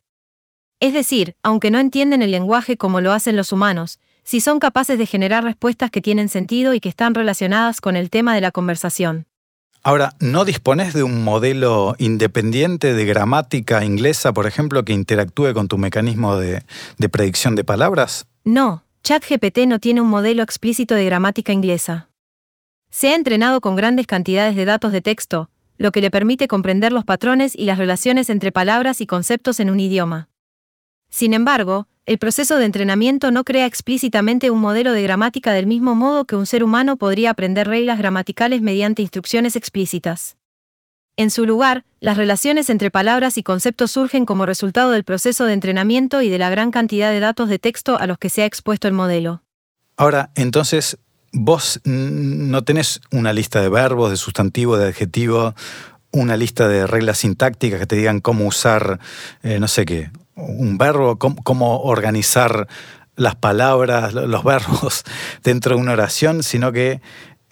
Es 0.81 0.93
decir, 0.93 1.35
aunque 1.43 1.71
no 1.71 1.79
entienden 1.79 2.21
el 2.21 2.31
lenguaje 2.31 2.75
como 2.75 2.99
lo 2.99 3.13
hacen 3.13 3.37
los 3.37 3.53
humanos, 3.53 3.99
si 4.23 4.41
son 4.41 4.59
capaces 4.59 4.97
de 4.97 5.05
generar 5.05 5.43
respuestas 5.43 5.91
que 5.91 6.01
tienen 6.01 6.27
sentido 6.27 6.73
y 6.73 6.79
que 6.79 6.89
están 6.89 7.13
relacionadas 7.13 7.79
con 7.79 7.95
el 7.95 8.09
tema 8.09 8.35
de 8.35 8.41
la 8.41 8.51
conversación. 8.51 9.27
Ahora, 9.83 10.15
¿no 10.19 10.45
dispones 10.45 10.95
de 10.95 11.03
un 11.03 11.23
modelo 11.23 11.95
independiente 11.99 12.95
de 12.95 13.05
gramática 13.05 13.85
inglesa, 13.85 14.33
por 14.33 14.47
ejemplo, 14.47 14.83
que 14.83 14.93
interactúe 14.93 15.53
con 15.53 15.67
tu 15.67 15.77
mecanismo 15.77 16.37
de, 16.37 16.63
de 16.97 17.07
predicción 17.07 17.55
de 17.55 17.63
palabras? 17.63 18.25
No, 18.43 18.83
ChatGPT 19.03 19.59
no 19.67 19.79
tiene 19.79 20.01
un 20.01 20.07
modelo 20.07 20.41
explícito 20.41 20.95
de 20.95 21.05
gramática 21.05 21.53
inglesa. 21.53 22.09
Se 22.95 23.09
ha 23.09 23.15
entrenado 23.15 23.59
con 23.59 23.75
grandes 23.75 24.07
cantidades 24.07 24.55
de 24.55 24.63
datos 24.63 24.93
de 24.93 25.01
texto, 25.01 25.49
lo 25.77 25.91
que 25.91 25.99
le 25.99 26.09
permite 26.09 26.47
comprender 26.47 26.93
los 26.93 27.03
patrones 27.03 27.53
y 27.53 27.65
las 27.65 27.77
relaciones 27.77 28.29
entre 28.29 28.53
palabras 28.53 29.01
y 29.01 29.05
conceptos 29.05 29.59
en 29.59 29.69
un 29.69 29.81
idioma. 29.81 30.29
Sin 31.09 31.33
embargo, 31.33 31.89
el 32.05 32.19
proceso 32.19 32.57
de 32.57 32.63
entrenamiento 32.63 33.31
no 33.31 33.43
crea 33.43 33.65
explícitamente 33.65 34.49
un 34.49 34.61
modelo 34.61 34.93
de 34.93 35.03
gramática 35.03 35.51
del 35.51 35.67
mismo 35.67 35.93
modo 35.93 36.23
que 36.23 36.37
un 36.37 36.45
ser 36.45 36.63
humano 36.63 36.95
podría 36.95 37.31
aprender 37.31 37.67
reglas 37.67 37.97
gramaticales 37.97 38.61
mediante 38.61 39.01
instrucciones 39.01 39.57
explícitas. 39.57 40.37
En 41.17 41.31
su 41.31 41.45
lugar, 41.45 41.83
las 41.99 42.15
relaciones 42.15 42.69
entre 42.69 42.91
palabras 42.91 43.37
y 43.37 43.43
conceptos 43.43 43.91
surgen 43.91 44.25
como 44.25 44.45
resultado 44.45 44.91
del 44.91 45.03
proceso 45.03 45.43
de 45.43 45.51
entrenamiento 45.51 46.21
y 46.21 46.29
de 46.29 46.37
la 46.37 46.49
gran 46.49 46.71
cantidad 46.71 47.11
de 47.11 47.19
datos 47.19 47.49
de 47.49 47.59
texto 47.59 47.99
a 47.99 48.07
los 48.07 48.17
que 48.17 48.29
se 48.29 48.43
ha 48.43 48.45
expuesto 48.45 48.87
el 48.87 48.93
modelo. 48.93 49.43
Ahora, 49.97 50.31
entonces, 50.35 50.97
vos 51.35 51.81
no 51.83 52.63
tenés 52.63 53.01
una 53.11 53.33
lista 53.33 53.61
de 53.61 53.69
verbos, 53.69 54.09
de 54.09 54.17
sustantivos, 54.17 54.79
de 54.79 54.87
adjetivos, 54.87 55.53
una 56.11 56.37
lista 56.37 56.67
de 56.67 56.87
reglas 56.87 57.19
sintácticas 57.19 57.79
que 57.79 57.85
te 57.85 57.97
digan 57.97 58.21
cómo 58.21 58.45
usar, 58.47 58.99
eh, 59.43 59.59
no 59.59 59.67
sé 59.67 59.85
qué, 59.85 60.11
un 60.35 60.77
verbo, 60.77 61.17
cómo, 61.17 61.81
organizar 61.81 62.67
las 63.17 63.35
palabras, 63.35 64.13
los 64.13 64.43
verbos 64.45 65.03
dentro 65.43 65.75
de 65.75 65.81
una 65.81 65.91
oración, 65.91 66.41
sino 66.41 66.71
que 66.71 67.01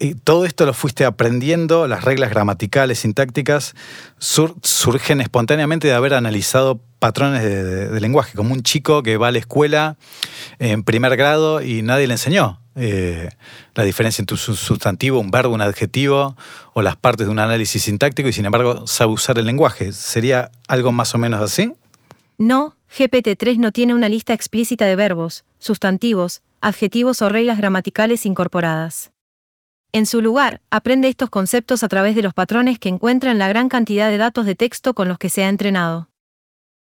eh, 0.00 0.14
todo 0.24 0.46
esto 0.46 0.64
lo 0.64 0.72
fuiste 0.72 1.04
aprendiendo, 1.04 1.86
las 1.86 2.04
reglas 2.04 2.30
gramaticales, 2.30 3.00
sintácticas, 3.00 3.74
surgen 4.18 5.20
espontáneamente 5.20 5.88
de 5.88 5.94
haber 5.94 6.14
analizado 6.14 6.80
patrones 7.04 7.42
de, 7.42 8.00
lenguaje, 8.00 8.34
como 8.34 8.54
un 8.54 8.62
chico 8.62 9.02
que 9.02 9.18
va 9.18 9.28
a 9.28 9.30
la 9.30 9.36
escuela 9.36 9.98
en 10.58 10.84
primer 10.84 11.14
grado 11.18 11.60
y 11.60 11.82
nadie 11.82 12.06
le 12.06 12.14
enseñó. 12.14 12.62
Eh, 12.76 13.28
la 13.74 13.84
diferencia 13.84 14.22
entre 14.22 14.36
un 14.36 14.56
sustantivo, 14.56 15.20
un 15.20 15.30
verbo, 15.30 15.52
un 15.52 15.60
adjetivo 15.60 16.34
o 16.72 16.80
las 16.80 16.96
partes 16.96 17.26
de 17.26 17.30
un 17.30 17.40
análisis 17.40 17.82
sintáctico 17.82 18.30
y 18.30 18.32
sin 18.32 18.46
embargo 18.46 18.86
sabe 18.86 19.12
usar 19.12 19.38
el 19.38 19.44
lenguaje. 19.44 19.92
¿Sería 19.92 20.50
algo 20.66 20.92
más 20.92 21.14
o 21.14 21.18
menos 21.18 21.42
así? 21.42 21.74
No, 22.38 22.74
GPT-3 22.96 23.58
no 23.58 23.70
tiene 23.70 23.92
una 23.92 24.08
lista 24.08 24.32
explícita 24.32 24.86
de 24.86 24.96
verbos, 24.96 25.44
sustantivos, 25.58 26.40
adjetivos 26.62 27.20
o 27.20 27.28
reglas 27.28 27.58
gramaticales 27.58 28.24
incorporadas. 28.24 29.12
En 29.92 30.06
su 30.06 30.22
lugar, 30.22 30.62
aprende 30.70 31.08
estos 31.08 31.28
conceptos 31.28 31.82
a 31.82 31.88
través 31.88 32.16
de 32.16 32.22
los 32.22 32.32
patrones 32.32 32.78
que 32.78 32.88
encuentra 32.88 33.30
en 33.30 33.38
la 33.38 33.48
gran 33.48 33.68
cantidad 33.68 34.08
de 34.08 34.16
datos 34.16 34.46
de 34.46 34.54
texto 34.54 34.94
con 34.94 35.06
los 35.06 35.18
que 35.18 35.28
se 35.28 35.44
ha 35.44 35.50
entrenado. 35.50 36.08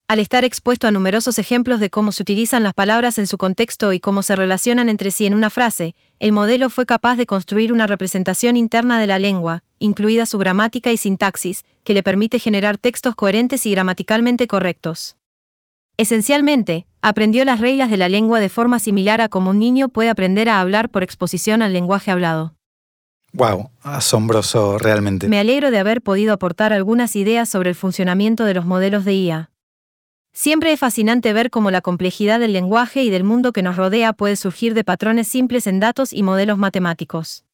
Al 0.09 0.19
estar 0.19 0.45
expuesto 0.45 0.87
a 0.87 0.91
numerosos 0.91 1.39
ejemplos 1.39 1.81
de 1.81 1.89
cómo 1.89 2.13
se 2.13 2.23
utilizan 2.23 2.63
las 2.63 2.75
palabras 2.75 3.19
en 3.19 3.27
su 3.27 3.39
contexto 3.39 3.93
y 3.93 4.01
cómo 4.01 4.23
se 4.23 4.37
relacionan 4.37 4.89
entre 4.89 5.11
sí 5.11 5.25
en 5.25 5.33
una 5.33 5.49
frase, 5.49 5.95
el 6.19 6.33
modelo 6.33 6.69
fue 6.69 6.85
capaz 6.85 7.17
de 7.17 7.25
construir 7.25 7.73
una 7.73 7.87
representación 7.87 8.57
interna 8.57 9.01
de 9.01 9.07
la 9.07 9.19
lengua, 9.19 9.63
incluida 9.79 10.27
su 10.27 10.37
gramática 10.39 10.93
y 10.93 10.99
sintaxis, 10.99 11.65
que 11.83 11.95
le 11.95 12.03
permite 12.03 12.39
generar 12.39 12.77
textos 12.77 13.15
coherentes 13.15 13.65
y 13.65 13.71
gramaticalmente 13.71 14.47
correctos. 14.47 15.17
Esencialmente, 15.97 16.87
aprendió 17.01 17.45
las 17.45 17.61
reglas 17.61 17.91
de 17.91 17.97
la 17.97 18.09
lengua 18.09 18.41
de 18.41 18.49
forma 18.49 18.79
similar 18.79 19.21
a 19.21 19.29
como 19.29 19.51
un 19.51 19.59
niño 19.59 19.89
puede 19.89 20.11
aprender 20.11 20.49
a 20.49 20.61
hablar 20.61 20.91
por 20.91 21.03
exposición 21.03 21.63
al 21.63 21.73
lenguaje 21.73 22.11
hablado. 22.11 22.55
Wow, 23.33 23.71
asombroso 23.83 24.79
realmente. 24.79 25.29
Me 25.29 25.39
alegro 25.39 25.71
de 25.71 25.79
haber 25.79 26.03
podido 26.03 26.35
aportar 26.35 26.73
algunas 26.73 27.17
ideas 27.17 27.49
sobre 27.49 27.71
el 27.71 27.77
funcionamiento 27.77 28.45
de 28.45 28.55
los 28.55 28.67
modelos 28.67 29.07
de 29.07 29.15
IA. 29.15 29.52
Siempre 30.35 30.73
es 30.73 30.81
fascinante 30.81 31.35
ver 31.35 31.51
cómo 31.51 31.71
la 31.71 31.83
complejidad 31.83 32.41
del 32.41 32.55
lenguaje 32.55 33.03
y 33.03 33.11
del 33.11 33.23
mundo 33.23 33.53
que 33.53 33.63
nos 33.63 33.77
rodea 33.77 34.15
puede 34.15 34.37
surgir 34.37 34.73
de 34.73 34.83
patrones 34.83 35.29
simples 35.29 35.67
en 35.67 35.79
datos 35.79 36.13
y 36.15 36.23
modelos 36.23 36.57
matemáticos. 36.57 37.45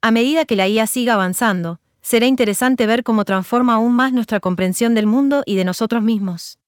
A 0.00 0.10
medida 0.10 0.46
que 0.46 0.56
la 0.56 0.66
IA 0.68 0.86
siga 0.86 1.14
avanzando, 1.14 1.80
será 2.00 2.24
interesante 2.24 2.86
ver 2.86 3.04
cómo 3.04 3.26
transforma 3.26 3.74
aún 3.74 3.92
más 3.92 4.14
nuestra 4.14 4.40
comprensión 4.40 4.94
del 4.94 5.06
mundo 5.06 5.42
y 5.44 5.56
de 5.56 5.64
nosotros 5.64 6.02
mismos. 6.02 6.58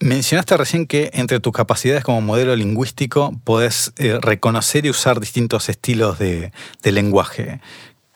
Mencionaste 0.00 0.56
recién 0.56 0.86
que 0.88 1.10
entre 1.12 1.38
tus 1.38 1.52
capacidades 1.52 2.02
como 2.02 2.20
modelo 2.20 2.56
lingüístico 2.56 3.32
podés 3.44 3.92
eh, 3.98 4.18
reconocer 4.20 4.84
y 4.84 4.90
usar 4.90 5.20
distintos 5.20 5.68
estilos 5.68 6.18
de, 6.18 6.50
lenguaje. 6.82 7.60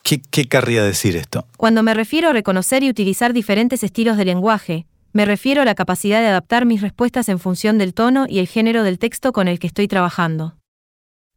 ¿Qué, 0.03 0.21
¿Qué 0.21 0.49
querría 0.49 0.83
decir 0.83 1.15
esto? 1.15 1.47
Cuando 1.57 1.85
me 1.85 1.95
refiero 1.95 2.31
a 2.31 2.33
reconocer 2.33 2.83
y 2.83 2.91
utilizar 2.91 3.33
diferentes 3.33 3.85
estilos 3.85 4.17
de 4.17 4.25
lenguaje, 4.25 4.87
me 5.17 5.25
refiero 5.25 5.63
a 5.63 5.65
la 5.65 5.75
capacidad 5.75 6.21
de 6.21 6.27
adaptar 6.27 6.67
mis 6.67 6.83
respuestas 6.83 7.31
en 7.31 7.39
función 7.39 7.79
del 7.79 7.95
tono 7.95 8.27
y 8.29 8.39
el 8.39 8.47
género 8.47 8.83
del 8.83 8.99
texto 8.99 9.33
con 9.33 9.49
el 9.49 9.59
que 9.59 9.67
estoy 9.67 9.89
trabajando. 9.89 10.59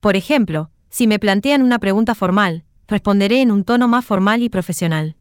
Por 0.01 0.17
ejemplo, 0.17 0.69
si 0.89 1.07
me 1.07 1.17
plantean 1.17 1.61
una 1.61 1.79
pregunta 1.79 2.13
formal, 2.13 2.65
responderé 2.89 3.39
en 3.39 3.53
un 3.53 3.63
tono 3.63 3.87
más 3.87 4.03
formal 4.03 4.43
y 4.43 4.49
profesional. 4.49 5.15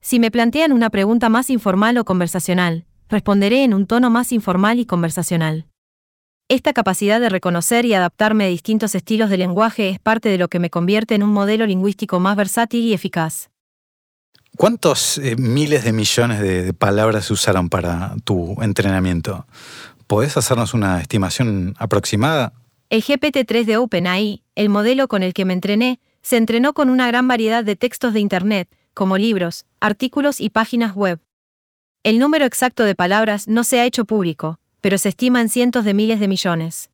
Si 0.00 0.20
me 0.20 0.30
plantean 0.30 0.70
una 0.70 0.90
pregunta 0.90 1.28
más 1.28 1.50
informal 1.50 1.98
o 1.98 2.04
conversacional, 2.04 2.84
responderé 3.08 3.64
en 3.64 3.74
un 3.74 3.88
tono 3.88 4.10
más 4.10 4.30
informal 4.30 4.78
y 4.78 4.86
conversacional. 4.86 5.66
Esta 6.48 6.72
capacidad 6.72 7.18
de 7.18 7.30
reconocer 7.30 7.84
y 7.84 7.94
adaptarme 7.94 8.44
a 8.44 8.46
distintos 8.46 8.94
estilos 8.94 9.28
de 9.28 9.38
lenguaje 9.38 9.88
es 9.88 9.98
parte 9.98 10.28
de 10.28 10.38
lo 10.38 10.46
que 10.46 10.60
me 10.60 10.70
convierte 10.70 11.16
en 11.16 11.24
un 11.24 11.32
modelo 11.32 11.66
lingüístico 11.66 12.20
más 12.20 12.36
versátil 12.36 12.84
y 12.84 12.92
eficaz. 12.92 13.51
¿Cuántos 14.62 15.18
eh, 15.18 15.34
miles 15.34 15.82
de 15.82 15.92
millones 15.92 16.38
de, 16.40 16.72
palabras 16.72 17.24
se 17.24 17.32
usaron 17.32 17.68
para 17.68 18.14
tu 18.22 18.62
entrenamiento? 18.62 19.44
¿Podés 20.06 20.36
hacernos 20.36 20.72
una 20.72 21.00
estimación 21.00 21.74
aproximada? 21.80 22.52
El 22.88 23.02
GPT-3 23.02 23.64
de 23.64 23.76
OpenAI, 23.78 24.44
el 24.54 24.68
modelo 24.68 25.08
con 25.08 25.24
el 25.24 25.34
que 25.34 25.44
me 25.44 25.52
entrené, 25.52 25.98
se 26.22 26.36
entrenó 26.36 26.74
con 26.74 26.90
una 26.90 27.08
gran 27.08 27.26
variedad 27.26 27.64
de 27.64 27.74
textos 27.74 28.14
de 28.14 28.20
Internet, 28.20 28.68
como 28.94 29.18
libros, 29.18 29.66
artículos 29.80 30.40
y 30.40 30.48
páginas 30.48 30.94
web. 30.94 31.18
El 32.04 32.20
número 32.20 32.44
exacto 32.44 32.84
de 32.84 32.94
palabras 32.94 33.48
no 33.48 33.64
se 33.64 33.80
ha 33.80 33.84
hecho 33.84 34.04
público, 34.04 34.60
pero 34.80 34.96
se 34.96 35.08
estima 35.08 35.40
en 35.40 35.48
cientos 35.48 35.84
de 35.84 35.94
miles 35.94 36.20
de 36.20 36.28
millones. 36.28 36.91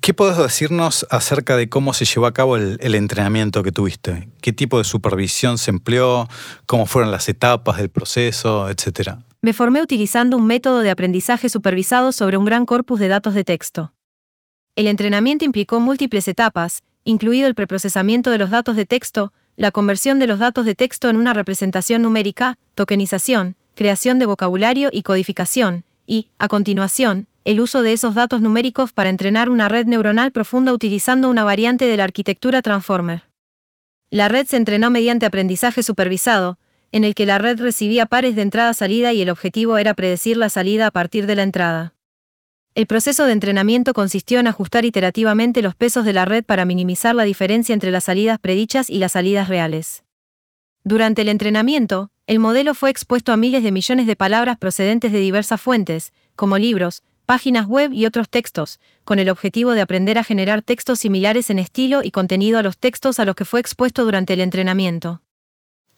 ¿Qué 0.00 0.14
puedes 0.14 0.36
decirnos 0.36 1.06
acerca 1.10 1.56
de 1.56 1.68
cómo 1.68 1.92
se 1.92 2.04
llevó 2.04 2.26
a 2.26 2.34
cabo 2.34 2.56
el, 2.56 2.78
el, 2.80 2.94
entrenamiento 2.94 3.62
que 3.62 3.72
tuviste? 3.72 4.28
¿Qué 4.40 4.52
tipo 4.52 4.78
de 4.78 4.84
supervisión 4.84 5.58
se 5.58 5.70
empleó? 5.70 6.28
¿Cómo 6.66 6.86
fueron 6.86 7.10
las 7.10 7.28
etapas 7.28 7.76
del 7.76 7.88
proceso, 7.88 8.68
etcétera? 8.68 9.20
Me 9.42 9.52
formé 9.52 9.80
utilizando 9.80 10.36
un 10.36 10.46
método 10.46 10.80
de 10.80 10.90
aprendizaje 10.90 11.48
supervisado 11.48 12.10
sobre 12.10 12.36
un 12.36 12.44
gran 12.44 12.66
corpus 12.66 12.98
de 12.98 13.08
datos 13.08 13.34
de 13.34 13.44
texto. 13.44 13.92
El 14.74 14.88
entrenamiento 14.88 15.44
implicó 15.44 15.78
múltiples 15.78 16.26
etapas, 16.28 16.82
incluido 17.04 17.46
el 17.46 17.54
preprocesamiento 17.54 18.30
de 18.30 18.38
los 18.38 18.50
datos 18.50 18.76
de 18.76 18.86
texto, 18.86 19.32
la 19.56 19.70
conversión 19.70 20.18
de 20.18 20.26
los 20.26 20.38
datos 20.38 20.66
de 20.66 20.74
texto 20.74 21.08
en 21.08 21.16
una 21.16 21.32
representación 21.32 22.02
numérica, 22.02 22.58
tokenización, 22.74 23.56
creación 23.74 24.18
de 24.18 24.26
vocabulario 24.26 24.90
y 24.92 25.02
codificación, 25.02 25.84
y, 26.06 26.28
a 26.38 26.48
continuación, 26.48 27.26
el 27.46 27.60
uso 27.60 27.82
de 27.82 27.92
esos 27.92 28.16
datos 28.16 28.40
numéricos 28.40 28.92
para 28.92 29.08
entrenar 29.08 29.50
una 29.50 29.68
red 29.68 29.86
neuronal 29.86 30.32
profunda 30.32 30.72
utilizando 30.72 31.30
una 31.30 31.44
variante 31.44 31.84
de 31.86 31.96
la 31.96 32.02
arquitectura 32.02 32.60
Transformer. 32.60 33.22
La 34.10 34.28
red 34.28 34.48
se 34.48 34.56
entrenó 34.56 34.90
mediante 34.90 35.26
aprendizaje 35.26 35.84
supervisado, 35.84 36.58
en 36.90 37.04
el 37.04 37.14
que 37.14 37.24
la 37.24 37.38
red 37.38 37.60
recibía 37.60 38.06
pares 38.06 38.34
de 38.34 38.42
entrada-salida 38.42 39.12
y 39.12 39.22
el 39.22 39.30
objetivo 39.30 39.78
era 39.78 39.94
predecir 39.94 40.36
la 40.36 40.48
salida 40.48 40.88
a 40.88 40.90
partir 40.90 41.28
de 41.28 41.36
la 41.36 41.44
entrada. 41.44 41.94
El 42.74 42.88
proceso 42.88 43.26
de 43.26 43.32
entrenamiento 43.32 43.94
consistió 43.94 44.40
en 44.40 44.48
ajustar 44.48 44.84
iterativamente 44.84 45.62
los 45.62 45.76
pesos 45.76 46.04
de 46.04 46.14
la 46.14 46.24
red 46.24 46.44
para 46.44 46.64
minimizar 46.64 47.14
la 47.14 47.22
diferencia 47.22 47.74
entre 47.74 47.92
las 47.92 48.04
salidas 48.04 48.40
predichas 48.40 48.90
y 48.90 48.98
las 48.98 49.12
salidas 49.12 49.48
reales. 49.48 50.02
Durante 50.82 51.22
el 51.22 51.28
entrenamiento, 51.28 52.10
el 52.26 52.40
modelo 52.40 52.74
fue 52.74 52.90
expuesto 52.90 53.32
a 53.32 53.36
miles 53.36 53.62
de 53.62 53.70
millones 53.70 54.08
de 54.08 54.16
palabras 54.16 54.58
procedentes 54.58 55.12
de 55.12 55.20
diversas 55.20 55.60
fuentes, 55.60 56.12
como 56.34 56.58
libros, 56.58 57.04
páginas 57.26 57.66
web 57.66 57.92
y 57.92 58.06
otros 58.06 58.28
textos, 58.28 58.80
con 59.04 59.18
el 59.18 59.28
objetivo 59.28 59.72
de 59.72 59.82
aprender 59.82 60.16
a 60.16 60.24
generar 60.24 60.62
textos 60.62 61.00
similares 61.00 61.50
en 61.50 61.58
estilo 61.58 62.02
y 62.02 62.10
contenido 62.10 62.58
a 62.58 62.62
los 62.62 62.78
textos 62.78 63.18
a 63.18 63.24
los 63.24 63.34
que 63.34 63.44
fue 63.44 63.60
expuesto 63.60 64.04
durante 64.04 64.32
el 64.32 64.40
entrenamiento. 64.40 65.20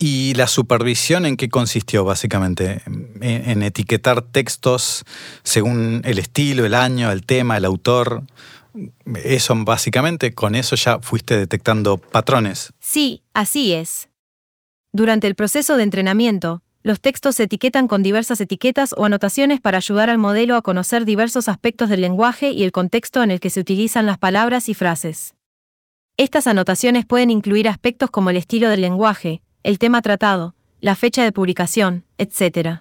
¿Y 0.01 0.35
la 0.35 0.47
supervisión 0.47 1.27
en 1.27 1.37
qué 1.37 1.49
consistió 1.49 2.05
básicamente? 2.05 2.83
En, 2.87 3.19
en, 3.21 3.63
etiquetar 3.65 4.23
textos 4.23 5.05
según 5.43 6.03
el 6.05 6.21
estilo, 6.21 6.65
el 6.65 6.75
año, 6.75 7.11
el 7.11 7.27
tema, 7.27 7.57
el 7.57 7.65
autor. 7.65 8.23
Eso 9.25 9.57
básicamente, 9.65 10.35
con 10.35 10.55
eso 10.55 10.77
ya 10.77 11.01
fuiste 11.01 11.37
detectando 11.37 11.99
patrones. 11.99 12.73
Sí, 12.79 13.23
así 13.35 13.73
es. 13.73 14.09
Durante 14.93 15.27
el 15.27 15.35
proceso 15.35 15.77
de 15.77 15.83
entrenamiento, 15.83 16.63
los 16.83 17.01
textos 17.01 17.37
se 17.37 17.45
etiquetan 17.45 17.89
con 17.89 18.03
diversas 18.03 18.41
etiquetas 18.41 18.95
o 18.97 19.05
anotaciones 19.05 19.61
para 19.61 19.79
ayudar 19.79 20.11
al 20.11 20.19
modelo 20.19 20.57
a 20.57 20.63
conocer 20.63 21.05
diversos 21.05 21.49
aspectos 21.49 21.89
del 21.89 22.01
lenguaje 22.01 22.51
y 22.51 22.63
el 22.63 22.73
contexto 22.73 23.23
en 23.23 23.31
el 23.31 23.41
que 23.41 23.51
se 23.51 23.61
utilizan 23.61 24.07
las 24.07 24.19
palabras 24.19 24.69
y 24.69 24.75
frases. 24.75 25.35
Estas 26.17 26.47
anotaciones 26.47 27.05
pueden 27.05 27.31
incluir 27.31 27.69
aspectos 27.69 28.11
como 28.11 28.31
el 28.31 28.37
estilo 28.37 28.69
del 28.69 28.81
lenguaje, 28.81 29.43
el 29.63 29.79
tema 29.79 30.03
tratado, 30.03 30.55
la 30.81 30.95
fecha 30.95 31.25
de 31.25 31.33
publicación, 31.33 32.05
etc. 32.17 32.81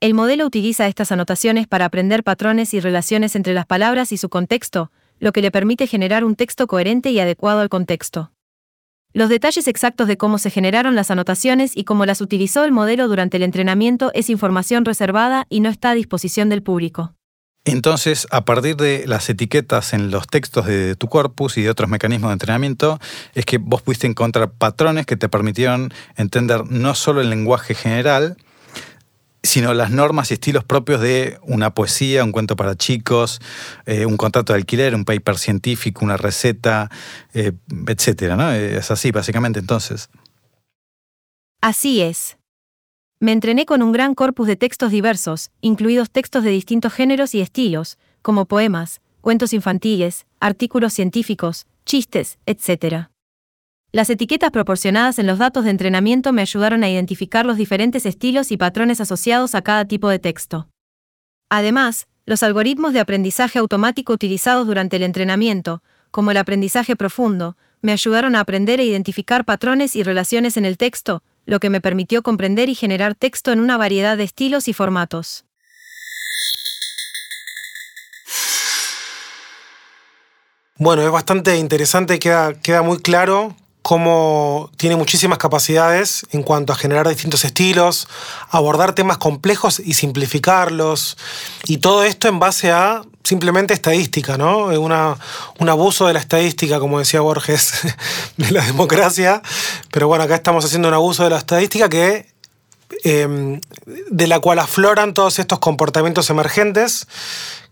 El 0.00 0.14
modelo 0.14 0.46
utiliza 0.46 0.86
estas 0.86 1.12
anotaciones 1.12 1.66
para 1.66 1.84
aprender 1.84 2.24
patrones 2.24 2.74
y 2.74 2.80
relaciones 2.80 3.36
entre 3.36 3.54
las 3.54 3.66
palabras 3.66 4.10
y 4.12 4.16
su 4.16 4.28
contexto, 4.28 4.90
lo 5.18 5.32
que 5.32 5.42
le 5.42 5.50
permite 5.50 5.86
generar 5.86 6.24
un 6.24 6.34
texto 6.34 6.66
coherente 6.66 7.10
y 7.10 7.20
adecuado 7.20 7.60
al 7.60 7.68
contexto. 7.68 8.32
Los 9.14 9.28
detalles 9.28 9.68
exactos 9.68 10.08
de 10.08 10.16
cómo 10.16 10.38
se 10.38 10.48
generaron 10.48 10.94
las 10.94 11.10
anotaciones 11.10 11.76
y 11.76 11.84
cómo 11.84 12.06
las 12.06 12.22
utilizó 12.22 12.64
el 12.64 12.72
modelo 12.72 13.08
durante 13.08 13.36
el 13.36 13.42
entrenamiento 13.42 14.10
es 14.14 14.30
información 14.30 14.86
reservada 14.86 15.46
y 15.50 15.60
no 15.60 15.68
está 15.68 15.90
a 15.90 15.94
disposición 15.94 16.48
del 16.48 16.62
público. 16.62 17.14
Entonces, 17.64 18.26
a 18.30 18.44
partir 18.44 18.76
de 18.76 19.04
las 19.06 19.28
etiquetas 19.28 19.92
en 19.92 20.10
los 20.10 20.26
textos 20.26 20.66
de 20.66 20.96
tu 20.96 21.08
corpus 21.08 21.58
y 21.58 21.62
de 21.62 21.70
otros 21.70 21.90
mecanismos 21.90 22.30
de 22.30 22.32
entrenamiento, 22.32 22.98
es 23.34 23.44
que 23.44 23.58
vos 23.58 23.82
pudiste 23.82 24.06
encontrar 24.06 24.50
patrones 24.50 25.04
que 25.04 25.16
te 25.16 25.28
permitieron 25.28 25.92
entender 26.16 26.64
no 26.70 26.94
solo 26.94 27.20
el 27.20 27.30
lenguaje 27.30 27.74
general, 27.74 28.36
sino 29.42 29.74
las 29.74 29.90
normas 29.90 30.30
y 30.30 30.34
estilos 30.34 30.64
propios 30.64 31.00
de 31.00 31.38
una 31.42 31.74
poesía, 31.74 32.24
un 32.24 32.32
cuento 32.32 32.54
para 32.56 32.76
chicos, 32.76 33.40
eh, 33.86 34.06
un 34.06 34.16
contrato 34.16 34.52
de 34.52 34.58
alquiler, 34.58 34.94
un 34.94 35.04
paper 35.04 35.36
científico, 35.36 36.04
una 36.04 36.16
receta, 36.16 36.90
eh, 37.34 37.52
etcétera, 37.86 38.36
¿no? 38.36 38.52
Es 38.52 38.90
así, 38.90 39.10
básicamente, 39.10 39.58
entonces. 39.58 40.08
Así 41.60 42.00
es. 42.00 42.36
Me 43.18 43.32
entrené 43.32 43.66
con 43.66 43.82
un 43.82 43.92
gran 43.92 44.14
corpus 44.14 44.48
de 44.48 44.56
textos 44.56 44.90
diversos, 44.90 45.50
incluidos 45.60 46.10
textos 46.10 46.42
de 46.42 46.50
distintos 46.50 46.92
géneros 46.92 47.34
y 47.34 47.40
estilos, 47.40 47.98
como 48.20 48.46
poemas, 48.46 49.00
cuentos 49.20 49.52
infantiles, 49.52 50.26
artículos 50.40 50.92
científicos, 50.92 51.66
chistes, 51.84 52.38
etc. 52.46 53.11
Las 53.94 54.08
etiquetas 54.08 54.50
proporcionadas 54.50 55.18
en 55.18 55.26
los 55.26 55.38
datos 55.38 55.64
de 55.64 55.70
entrenamiento 55.70 56.32
me 56.32 56.40
ayudaron 56.40 56.82
a 56.82 56.88
identificar 56.88 57.44
los 57.44 57.58
diferentes 57.58 58.06
estilos 58.06 58.50
y 58.50 58.56
patrones 58.56 59.02
asociados 59.02 59.54
a 59.54 59.60
cada 59.60 59.84
tipo 59.84 60.08
de 60.08 60.18
texto. 60.18 60.66
Además, 61.50 62.08
los 62.24 62.42
algoritmos 62.42 62.94
de 62.94 63.00
aprendizaje 63.00 63.58
automático 63.58 64.14
utilizados 64.14 64.66
durante 64.66 64.96
el 64.96 65.02
entrenamiento, 65.02 65.82
como 66.10 66.30
el 66.30 66.38
aprendizaje 66.38 66.96
profundo, 66.96 67.58
me 67.82 67.92
ayudaron 67.92 68.34
a 68.34 68.40
aprender 68.40 68.80
e 68.80 68.84
identificar 68.84 69.44
patrones 69.44 69.94
y 69.94 70.02
relaciones 70.02 70.56
en 70.56 70.64
el 70.64 70.78
texto, 70.78 71.22
lo 71.44 71.60
que 71.60 71.68
me 71.68 71.82
permitió 71.82 72.22
comprender 72.22 72.70
y 72.70 72.74
generar 72.74 73.14
texto 73.14 73.52
en 73.52 73.60
una 73.60 73.76
variedad 73.76 74.16
de 74.16 74.24
estilos 74.24 74.68
y 74.68 74.72
formatos. 74.72 75.44
Bueno, 80.78 81.02
es 81.02 81.10
bastante 81.10 81.58
interesante, 81.58 82.18
queda, 82.18 82.54
queda 82.54 82.80
muy 82.80 82.96
claro 82.96 83.54
cómo 83.82 84.70
tiene 84.76 84.94
muchísimas 84.94 85.38
capacidades 85.38 86.24
en 86.30 86.44
cuanto 86.44 86.72
a 86.72 86.76
generar 86.76 87.08
distintos 87.08 87.44
estilos, 87.44 88.06
abordar 88.50 88.94
temas 88.94 89.18
complejos 89.18 89.80
y 89.80 89.94
simplificarlos, 89.94 91.18
y 91.66 91.78
todo 91.78 92.04
esto 92.04 92.28
en 92.28 92.38
base 92.38 92.70
a 92.70 93.02
simplemente 93.24 93.74
estadística, 93.74 94.38
¿no? 94.38 94.66
Una, 94.80 95.16
un 95.58 95.68
abuso 95.68 96.06
de 96.06 96.14
la 96.14 96.20
estadística, 96.20 96.78
como 96.78 97.00
decía 97.00 97.20
Borges, 97.20 97.72
de 98.36 98.50
la 98.52 98.64
democracia, 98.64 99.42
pero 99.90 100.06
bueno, 100.06 100.24
acá 100.24 100.36
estamos 100.36 100.64
haciendo 100.64 100.88
un 100.88 100.94
abuso 100.94 101.24
de 101.24 101.30
la 101.30 101.38
estadística 101.38 101.88
que... 101.88 102.30
Eh, 103.04 103.58
de 103.86 104.26
la 104.26 104.38
cual 104.38 104.58
afloran 104.58 105.14
todos 105.14 105.38
estos 105.38 105.58
comportamientos 105.60 106.28
emergentes, 106.28 107.08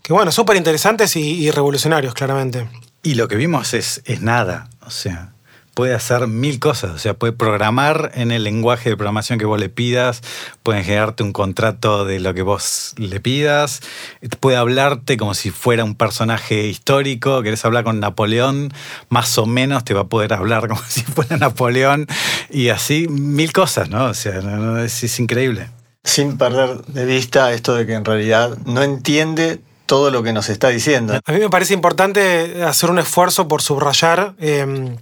que 0.01 0.13
bueno, 0.13 0.31
súper 0.31 0.57
interesantes 0.57 1.15
y, 1.15 1.45
y, 1.45 1.51
revolucionarios, 1.51 2.15
claramente. 2.15 2.67
Y 3.03 3.13
lo 3.13 3.27
que 3.27 3.35
vimos 3.35 3.75
es, 3.75 4.01
es 4.05 4.21
nada, 4.21 4.67
o 4.83 4.89
sea, 4.89 5.33
puede 5.73 5.93
hacer 5.93 6.27
mil 6.27 6.59
cosas, 6.59 6.91
o 6.91 6.97
sea, 6.97 7.13
puede 7.13 7.33
programar 7.33 8.11
en 8.15 8.31
el 8.31 8.43
lenguaje 8.43 8.89
de 8.89 8.97
programación 8.97 9.39
que 9.39 9.45
vos 9.45 9.59
le 9.59 9.69
pidas, 9.69 10.21
puede 10.63 10.83
generarte 10.83 11.23
un 11.23 11.33
contrato 11.33 12.05
de 12.05 12.19
lo 12.19 12.33
que 12.33 12.41
vos 12.41 12.93
le 12.97 13.19
pidas, 13.19 13.81
puede 14.39 14.57
hablarte 14.57 15.17
como 15.17 15.33
si 15.33 15.49
fuera 15.49 15.83
un 15.83 15.95
personaje 15.95 16.67
histórico, 16.67 17.41
querés 17.41 17.63
hablar 17.63 17.83
con 17.83 17.99
Napoleón, 17.99 18.73
más 19.09 19.37
o 19.37 19.45
menos 19.45 19.85
te 19.85 19.93
va 19.93 20.01
a 20.01 20.07
poder 20.07 20.33
hablar 20.33 20.67
como 20.69 20.81
si 20.87 21.01
fuera 21.03 21.37
Napoleón, 21.37 22.07
y 22.49 22.69
así 22.69 23.07
mil 23.07 23.53
cosas, 23.53 23.89
¿no? 23.89 24.05
O 24.05 24.13
sea, 24.13 24.41
es, 24.83 25.03
es 25.03 25.19
increíble. 25.19 25.69
Sin 26.03 26.37
perder 26.37 26.81
de 26.85 27.05
vista 27.05 27.53
esto 27.53 27.75
de 27.75 27.85
que 27.85 27.93
en 27.93 28.03
realidad 28.03 28.57
no 28.65 28.81
entiende 28.81 29.61
todo 29.85 30.09
lo 30.09 30.23
que 30.23 30.33
nos 30.33 30.49
está 30.49 30.69
diciendo. 30.69 31.19
A 31.25 31.31
mí 31.33 31.39
me 31.39 31.49
parece 31.49 31.73
importante 31.73 32.63
hacer 32.63 32.89
un 32.89 32.97
esfuerzo 32.97 33.47
por 33.47 33.61
subrayar 33.61 34.33
eh, 34.39 34.95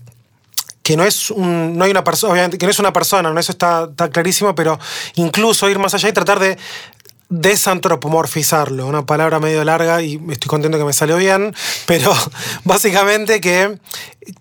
que 0.90 0.98
no 0.98 1.04
es 1.04 1.32
no 1.38 1.84
hay 1.84 1.92
una 1.92 2.04
persona, 2.04 2.50
que 2.50 2.66
no 2.66 2.72
es 2.72 2.80
una 2.80 2.92
persona, 2.92 3.32
¿no? 3.32 3.40
eso 3.40 3.52
está, 3.52 3.84
está 3.88 4.10
clarísimo, 4.10 4.56
pero 4.56 4.80
incluso 5.18 5.70
ir 5.70 5.78
más 5.78 5.94
allá 5.94 6.10
y 6.10 6.14
tratar 6.14 6.40
de 6.40 6.58
desantropomorfizarlo, 7.30 8.88
una 8.88 9.06
palabra 9.06 9.40
medio 9.40 9.64
larga 9.64 10.02
y 10.02 10.16
estoy 10.32 10.50
contento 10.50 10.80
que 10.80 10.84
me 10.84 10.94
salió 10.94 11.18
bien, 11.18 11.54
pero 11.86 12.12
básicamente 12.64 13.40
que 13.40 13.78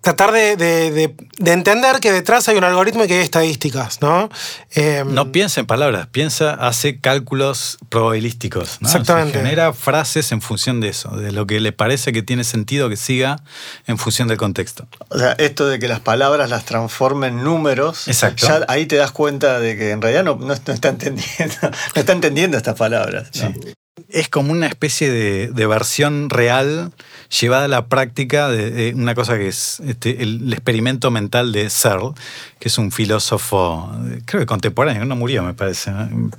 tratar 0.01 0.31
de, 0.31 0.55
de, 0.55 0.91
de, 0.91 1.15
de 1.37 1.51
entender 1.51 1.99
que 1.99 2.11
detrás 2.11 2.47
hay 2.49 2.57
un 2.57 2.63
algoritmo 2.63 3.03
y 3.03 3.07
que 3.07 3.15
hay 3.15 3.23
estadísticas, 3.23 4.01
¿no? 4.01 4.29
Eh, 4.75 5.03
no 5.05 5.31
piensa 5.31 5.59
en 5.59 5.65
palabras, 5.65 6.07
piensa, 6.07 6.53
hace 6.53 6.99
cálculos 6.99 7.77
probabilísticos, 7.89 8.77
¿no? 8.81 8.87
Exactamente. 8.87 9.31
O 9.31 9.33
sea, 9.33 9.49
genera 9.49 9.73
frases 9.73 10.31
en 10.31 10.41
función 10.41 10.79
de 10.79 10.89
eso, 10.89 11.09
de 11.15 11.31
lo 11.31 11.47
que 11.47 11.59
le 11.59 11.71
parece 11.71 12.11
que 12.11 12.23
tiene 12.23 12.43
sentido 12.43 12.89
que 12.89 12.95
siga 12.95 13.41
en 13.87 13.97
función 13.97 14.27
del 14.27 14.37
contexto. 14.37 14.87
O 15.09 15.17
sea, 15.17 15.33
esto 15.33 15.67
de 15.67 15.79
que 15.79 15.87
las 15.87 15.99
palabras 15.99 16.49
las 16.49 16.65
transformen 16.65 17.19
en 17.29 17.43
números, 17.43 18.07
Exacto. 18.07 18.47
ya 18.47 18.65
ahí 18.67 18.85
te 18.85 18.95
das 18.95 19.11
cuenta 19.11 19.59
de 19.59 19.77
que 19.77 19.91
en 19.91 20.01
realidad 20.01 20.23
no, 20.23 20.35
no, 20.35 20.47
no 20.47 20.53
está 20.53 20.89
entendiendo, 20.89 21.55
no 21.61 21.99
está 21.99 22.13
entendiendo 22.13 22.57
estas 22.57 22.75
palabras. 22.75 23.29
¿no? 23.35 23.53
Sí. 23.53 23.73
Es 24.07 24.29
como 24.29 24.51
una 24.51 24.67
especie 24.67 25.11
de, 25.11 25.47
de, 25.47 25.67
versión 25.67 26.29
real 26.29 26.91
llevada 27.29 27.65
a 27.65 27.67
la 27.67 27.87
práctica 27.87 28.49
de, 28.49 28.93
una 28.95 29.15
cosa 29.15 29.37
que 29.37 29.47
es 29.47 29.79
este, 29.81 30.21
el, 30.23 30.51
experimento 30.51 31.11
mental 31.11 31.51
de 31.51 31.69
Searle, 31.69 32.11
que 32.59 32.69
es 32.69 32.77
un 32.77 32.91
filósofo, 32.91 33.91
creo 34.25 34.41
que 34.41 34.45
contemporáneo, 34.45 35.05
no 35.05 35.15
murió, 35.15 35.43
me 35.43 35.53
parece, 35.53 35.91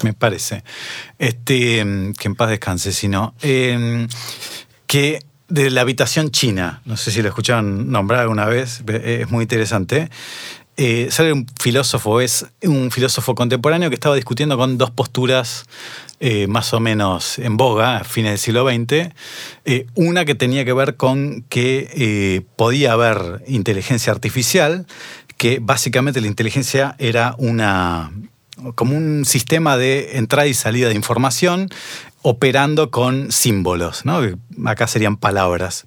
me 0.03 0.12
parece, 0.12 0.65
este, 1.19 1.85
que 2.19 2.29
en 2.29 2.35
paz 2.35 2.51
descanse, 2.51 2.93
sino 2.93 3.35
em, 3.43 4.09
que 4.87 5.21
de 5.49 5.71
la 5.71 5.81
habitación 5.81 6.31
china, 6.31 6.81
no 6.85 6.97
sé 6.97 7.11
si 7.11 7.23
lo 7.23 7.29
escucharon 7.29 7.91
nombrar 7.91 8.21
alguna 8.21 8.47
vez, 8.47 8.83
es 8.87 9.31
muy 9.31 9.43
interesante. 9.43 10.09
Eh, 10.82 11.09
sale 11.11 11.35
un 11.35 11.47
filósofo, 11.61 12.23
es 12.23 12.47
un 12.62 12.90
filósofo 12.90 13.35
contemporáneo 13.35 13.90
que 13.90 13.97
estaba 13.97 14.15
discutiendo 14.15 14.57
con 14.57 14.78
dos 14.78 14.90
posturas 14.90 15.66
eh, 16.20 16.47
más 16.47 16.73
o 16.73 16.81
menos 16.81 17.39
en 17.39 17.59
boga 17.59 17.98
a 17.98 18.05
fines 18.05 18.31
del 18.31 18.39
siglo 18.39 18.66
XX. 18.66 19.12
Eh, 19.66 19.86
una 19.94 20.24
que 20.24 20.35
tenía 20.35 20.65
que 20.65 20.73
ver 20.73 20.97
con 20.97 21.44
que 21.51 22.47
podía 22.57 22.94
haber 22.94 23.44
inteligencia 23.47 24.11
artificial, 24.11 24.86
que 25.36 25.59
básicamente 25.61 26.23
la 26.23 26.28
inteligencia 26.28 26.97
era 26.98 27.35
una, 27.36 28.11
como 28.74 28.97
un 28.97 29.27
sistema 29.27 29.77
de 29.77 30.16
entrada 30.16 30.47
y 30.47 30.55
salida 30.55 30.89
de 30.89 30.94
información 30.94 31.69
operando 32.23 32.90
con 32.90 33.31
símbolos, 33.31 34.07
¿no? 34.07 34.23
acá 34.65 34.86
serían 34.86 35.19
palabras. 35.19 35.86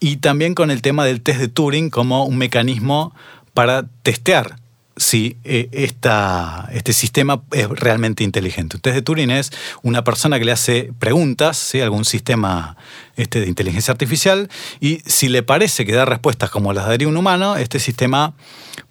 Y 0.00 0.16
también 0.16 0.54
con 0.54 0.70
el 0.70 0.82
tema 0.82 1.04
del 1.04 1.20
test 1.22 1.40
de 1.40 1.48
Turing 1.48 1.90
como 1.90 2.24
un 2.24 2.36
mecanismo 2.36 3.14
para 3.54 3.86
testear 4.02 4.56
si 4.96 5.36
eh, 5.44 5.68
este 5.72 6.92
sistema 6.92 7.42
es 7.52 7.68
realmente 7.68 8.22
inteligente. 8.22 8.76
Un 8.76 8.82
de 8.82 9.02
Turing 9.02 9.30
es 9.30 9.50
una 9.82 10.04
persona 10.04 10.38
que 10.38 10.44
le 10.44 10.52
hace 10.52 10.92
preguntas 10.98 11.56
¿sí? 11.56 11.80
algún 11.80 12.04
sistema 12.04 12.76
este, 13.16 13.40
de 13.40 13.48
inteligencia 13.48 13.92
artificial 13.92 14.48
y 14.80 15.00
si 15.06 15.28
le 15.28 15.42
parece 15.42 15.84
que 15.84 15.92
da 15.92 16.04
respuestas 16.04 16.50
como 16.50 16.72
las 16.72 16.86
daría 16.86 17.08
un 17.08 17.16
humano, 17.16 17.56
este 17.56 17.80
sistema 17.80 18.34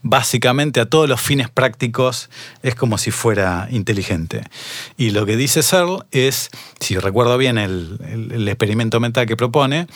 básicamente 0.02 0.82
a 0.82 0.86
todos 0.86 1.08
los 1.08 1.22
fines 1.22 1.50
prácticos 1.50 2.30
es 2.64 2.76
como 2.76 2.98
si 2.98 3.12
fuera 3.12 3.68
inteligente. 3.72 4.44
Y 4.98 5.12
lo 5.12 5.26
que 5.26 5.38
dice 5.38 5.64
Searle 5.64 6.00
es, 6.12 6.50
si 6.80 6.98
recuerdo 6.98 7.38
bien 7.38 7.58
el 7.58 8.48
experimento 8.48 9.00
mental 9.00 9.26
que 9.26 9.38
propone, 9.38 9.88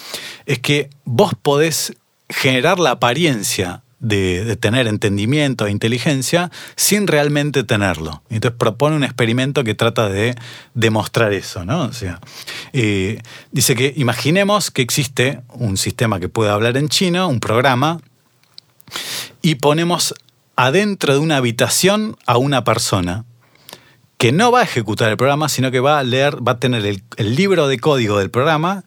es 0.46 0.60
que 0.60 0.90
vos 1.04 1.34
podés 1.42 1.94
generar 2.30 2.80
la 2.80 2.92
apariencia 2.92 3.84
de, 4.00 4.56
tener 4.58 4.88
entendimiento 4.88 5.66
e 5.66 5.72
inteligencia 5.72 6.52
sin 6.76 7.08
realmente 7.08 7.64
tenerlo. 7.64 8.22
Entonces 8.30 8.58
propone 8.58 8.96
un 8.96 9.04
experimento 9.04 9.64
que 9.64 9.76
trata 9.76 10.10
de 10.10 10.36
demostrar 10.74 11.34
eso, 11.34 11.66
¿no? 11.66 11.90
Eh, 12.74 13.22
dice 13.52 13.76
que 13.76 13.94
imaginemos 13.96 14.72
que 14.72 14.82
existe 14.82 15.42
un 15.50 15.78
sistema 15.78 16.20
que 16.20 16.30
puede 16.30 16.52
hablar 16.52 16.78
en 16.78 16.90
chino, 16.90 17.28
un 17.28 17.40
programa, 17.40 18.00
y 19.42 19.56
ponemos 19.56 20.14
adentro 20.56 21.14
de 21.14 21.20
una 21.20 21.38
habitación 21.38 22.18
a 22.26 22.38
una 22.38 22.64
persona 22.64 23.26
que 24.18 24.32
no 24.32 24.52
va 24.52 24.62
a 24.62 24.64
ejecutar 24.64 25.12
el 25.12 25.18
programa, 25.18 25.48
sino 25.48 25.70
que 25.70 25.80
va 25.80 26.00
a 26.00 26.04
leer, 26.04 26.36
va 26.46 26.54
a 26.54 26.60
tener 26.60 26.84
el 26.86 27.36
libro 27.36 27.68
de 27.68 27.78
código 27.78 28.18
del 28.18 28.32
programa 28.32 28.84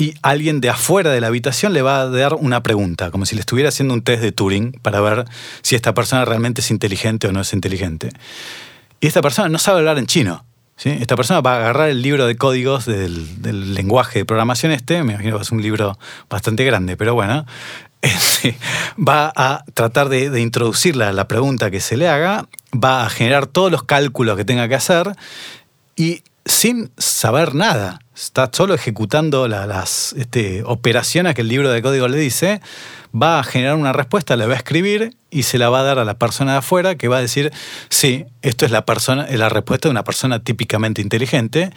y 0.00 0.14
alguien 0.22 0.60
de 0.60 0.70
afuera 0.70 1.10
de 1.10 1.20
la 1.20 1.26
habitación 1.26 1.72
le 1.72 1.82
va 1.82 2.00
a 2.00 2.06
dar 2.06 2.34
una 2.34 2.62
pregunta, 2.62 3.10
como 3.10 3.26
si 3.26 3.34
le 3.34 3.40
estuviera 3.40 3.68
haciendo 3.68 3.94
un 3.94 4.02
test 4.02 4.22
de 4.22 4.30
Turing 4.30 4.72
para 4.80 5.00
ver 5.00 5.24
si 5.60 5.74
esta 5.74 5.92
persona 5.92 6.24
realmente 6.24 6.60
es 6.60 6.70
inteligente 6.70 7.26
o 7.26 7.32
no 7.32 7.40
es 7.40 7.52
inteligente. 7.52 8.10
Y 9.00 9.08
esta 9.08 9.20
persona 9.20 9.48
no 9.48 9.58
sabe 9.58 9.78
hablar 9.80 9.98
en 9.98 10.06
chino. 10.06 10.44
¿sí? 10.76 10.90
Esta 10.90 11.16
persona 11.16 11.40
va 11.40 11.54
a 11.54 11.56
agarrar 11.56 11.88
el 11.88 12.00
libro 12.00 12.28
de 12.28 12.36
códigos 12.36 12.86
del, 12.86 13.74
lenguaje 13.74 14.20
de 14.20 14.24
programación 14.24 14.70
este, 14.70 15.02
me 15.02 15.14
imagino 15.14 15.36
que 15.36 15.42
es 15.42 15.50
un 15.50 15.62
libro 15.62 15.98
bastante 16.30 16.64
grande, 16.64 16.96
pero 16.96 17.14
bueno, 17.14 17.44
este, 18.00 18.56
va 18.96 19.32
a 19.34 19.64
tratar 19.74 20.08
de, 20.10 20.30
de 20.30 20.40
introducir 20.40 20.94
la 20.94 21.26
pregunta 21.26 21.72
que 21.72 21.80
se 21.80 21.96
le 21.96 22.08
haga, 22.08 22.46
va 22.72 23.04
a 23.04 23.10
generar 23.10 23.48
todos 23.48 23.72
los 23.72 23.82
cálculos 23.82 24.36
que 24.36 24.44
tenga 24.44 24.68
que 24.68 24.76
hacer 24.76 25.16
y 25.96 26.22
sin 26.48 26.90
saber 26.96 27.54
nada. 27.54 28.00
Está 28.16 28.50
solo 28.52 28.74
ejecutando 28.74 29.46
las 29.46 30.12
este, 30.14 30.62
operaciones 30.64 31.34
que 31.34 31.42
el 31.42 31.48
libro 31.48 31.70
de 31.70 31.82
código 31.82 32.08
le 32.08 32.18
dice. 32.18 32.60
Va 33.14 33.38
a 33.38 33.44
generar 33.44 33.76
una 33.76 33.92
respuesta, 33.92 34.36
la 34.36 34.46
va 34.46 34.54
a 34.54 34.56
escribir 34.56 35.14
y 35.30 35.44
se 35.44 35.58
la 35.58 35.68
va 35.70 35.80
a 35.80 35.82
dar 35.82 35.98
a 35.98 36.04
la 36.04 36.18
persona 36.18 36.52
de 36.52 36.58
afuera 36.58 36.96
que 36.96 37.08
va 37.08 37.18
a 37.18 37.20
decir, 37.20 37.52
sí, 37.90 38.26
esto 38.42 38.66
es 38.66 38.72
la, 38.72 38.84
persona, 38.84 39.24
es 39.24 39.38
la 39.38 39.48
respuesta 39.48 39.88
de 39.88 39.92
una 39.92 40.04
persona 40.04 40.40
típicamente 40.40 41.00
inteligente. 41.00 41.70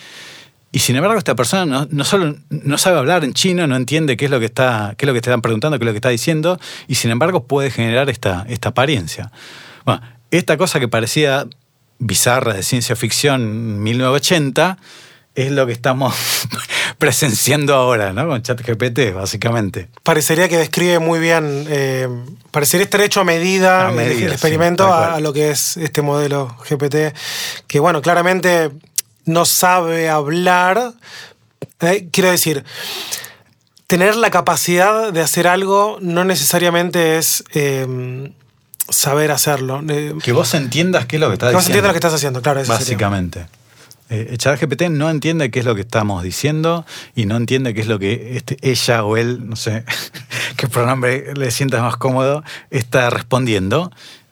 Y 0.71 0.79
sin 0.79 0.95
embargo, 0.95 1.17
esta 1.17 1.35
persona 1.35 1.87
no, 1.89 2.03
solo 2.05 2.37
no 2.49 2.77
sabe 2.77 2.97
hablar 2.97 3.23
en 3.25 3.33
chino, 3.33 3.67
no 3.67 3.75
entiende 3.75 4.15
qué 4.15 4.25
es 4.25 4.31
lo 4.31 4.39
que 4.39 4.45
está, 4.45 4.95
qué 4.97 5.05
es 5.05 5.07
lo 5.07 5.13
que 5.13 5.19
están 5.19 5.41
preguntando, 5.41 5.77
qué 5.77 5.83
es 5.83 5.87
lo 5.87 5.93
que 5.93 5.97
está 5.97 6.09
diciendo, 6.09 6.59
y 6.87 6.95
sin 6.95 7.11
embargo 7.11 7.45
puede 7.45 7.71
generar 7.71 8.09
esta, 8.09 8.45
esta 8.47 8.69
apariencia. 8.69 9.31
Bueno, 9.85 10.01
esta 10.31 10.57
cosa 10.57 10.79
que 10.79 10.87
parecía 10.87 11.45
bizarra 12.01 12.53
de 12.53 12.63
ciencia 12.63 12.95
ficción 12.95 13.81
1980 13.81 14.77
es 15.33 15.51
lo 15.51 15.65
que 15.65 15.71
estamos 15.71 16.13
presenciando 16.97 17.73
ahora, 17.73 18.11
¿no? 18.11 18.27
Con 18.27 18.41
ChatGPT, 18.41 19.13
básicamente. 19.13 19.87
Parecería 20.03 20.49
que 20.49 20.57
describe 20.57 20.99
muy 20.99 21.19
bien, 21.19 21.65
eh, 21.69 22.09
parecería 22.51 22.83
estar 22.83 22.99
hecho 23.01 23.21
a 23.21 23.23
medida, 23.23 23.89
el 23.91 24.23
experimento 24.23 24.93
a, 24.93 25.19
lo 25.21 25.31
que 25.31 25.51
es 25.51 25.77
este 25.77 26.01
modelo 26.01 26.57
GPT, 26.69 27.15
que 27.67 27.79
bueno, 27.79 28.01
claramente 28.01 28.71
no 29.25 29.45
sabe 29.45 30.09
hablar. 30.09 30.93
Eh, 31.79 32.09
quiero 32.11 32.29
decir, 32.29 32.65
tener 33.87 34.15
la 34.15 34.31
capacidad 34.31 35.13
de 35.13 35.21
hacer 35.21 35.47
algo 35.47 35.97
no 36.01 36.25
necesariamente 36.25 37.17
es... 37.17 37.43
Eh, 37.53 38.33
saber 38.89 39.31
hacerlo. 39.31 39.81
Eh, 39.87 40.13
que 40.23 40.31
vos 40.31 40.53
entiendas 40.53 41.05
qué 41.05 41.17
es 41.17 41.19
lo 41.19 41.27
que 41.27 41.33
estás 41.33 41.49
diciendo. 41.49 41.51
Que 41.51 41.55
vos 41.55 41.67
entiendas 41.67 41.89
lo 41.89 41.93
que 41.93 41.97
estás 41.97 42.13
haciendo, 42.13 42.41
claro. 42.41 42.63
Básicamente. 42.65 43.47
Eh, 44.09 44.35
ChatGPT 44.37 44.89
no 44.89 45.09
entiende 45.09 45.51
qué 45.51 45.59
es 45.59 45.65
lo 45.65 45.73
que 45.73 45.81
estamos 45.81 46.21
diciendo 46.21 46.85
y 47.15 47.25
no 47.25 47.37
entiende 47.37 47.73
qué 47.73 47.79
es 47.79 47.87
lo 47.87 47.97
que 47.97 48.35
este, 48.35 48.57
ella 48.61 49.05
o 49.05 49.15
él, 49.15 49.47
no 49.47 49.55
sé 49.55 49.85
qué 50.57 50.67
pronombre 50.67 51.33
le 51.33 51.49
sientas 51.49 51.81
más 51.81 51.95
cómodo, 51.95 52.43
está 52.71 53.09
respondiendo. 53.09 53.91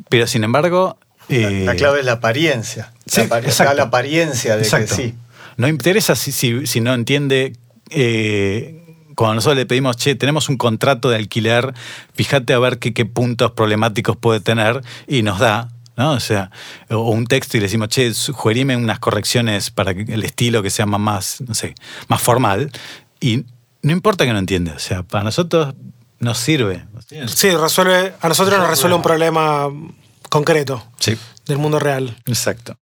Pero 0.10 0.28
sin 0.28 0.44
embargo. 0.44 0.98
la, 1.30 1.76
clave 1.76 2.00
es 2.00 2.06
la 2.06 2.14
apariencia. 2.14 2.92
Sí, 3.06 3.22
la, 3.30 3.74
la 3.74 3.84
apariencia 3.84 4.58
de 4.58 4.70
que 4.70 4.88
sí. 4.88 5.16
No 5.60 5.68
interesa 5.68 6.16
si, 6.16 6.32
si, 6.32 6.82
no 6.82 6.94
entiende 6.94 7.54
eh, 7.90 8.89
cuando 9.20 9.36
nosotros 9.36 9.58
le 9.58 9.66
pedimos, 9.66 9.98
che, 9.98 10.16
tenemos 10.16 10.48
un 10.48 10.56
contrato 10.56 11.10
de 11.10 11.18
alquiler, 11.18 11.74
fíjate 12.14 12.54
a 12.54 12.60
ver 12.60 12.80
qué, 12.80 12.94
qué 12.94 13.06
puntos 13.06 13.52
problemáticos 13.52 14.16
puede 14.16 14.40
tener 14.40 14.82
y 15.08 15.24
nos 15.24 15.40
da, 15.40 15.68
¿no? 15.98 16.14
O 16.14 16.22
sea, 16.22 16.52
o 16.90 17.12
un 17.12 17.28
texto 17.28 17.58
y 17.58 17.60
le 17.60 17.66
decimos, 17.66 17.90
che, 17.90 18.14
sugerime 18.14 18.78
unas 18.78 19.00
correcciones 19.00 19.72
para 19.72 19.92
el 19.92 20.24
estilo 20.24 20.64
que 20.64 20.70
sea 20.70 20.86
más, 20.86 21.42
no 21.42 21.54
sé, 21.54 21.76
más 22.08 22.22
formal. 22.22 22.72
Y 23.20 23.44
no 23.82 23.92
importa 23.92 24.26
que 24.26 24.32
no 24.32 24.40
entienda, 24.40 24.76
o 24.78 24.80
sea, 24.80 25.04
para 25.04 25.26
nosotros 25.26 25.76
nos 26.20 26.38
sirve. 26.38 26.86
Sí, 27.28 27.52
resuelve, 27.52 28.14
a 28.22 28.30
nosotros 28.30 28.58
nos 28.58 28.70
resuelve 28.70 28.96
un 28.96 29.04
problema 29.04 29.68
concreto 30.30 30.82
del 31.46 31.58
mundo 31.58 31.78
real. 31.78 32.16
Exacto. 32.26 32.78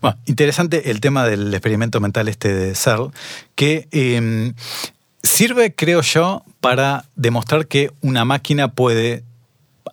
Bueno, 0.00 0.18
interesante 0.26 0.90
el 0.90 1.00
tema 1.00 1.26
del 1.26 1.52
experimento 1.52 2.00
mental 2.00 2.28
este 2.28 2.54
de 2.54 2.74
Searle, 2.74 3.10
que 3.54 3.88
em, 3.90 4.54
sirve, 5.22 5.74
creo 5.74 6.02
yo, 6.02 6.44
para 6.60 7.04
demostrar 7.16 7.66
que 7.66 7.90
una 8.00 8.24
máquina 8.24 8.68
puede 8.68 9.24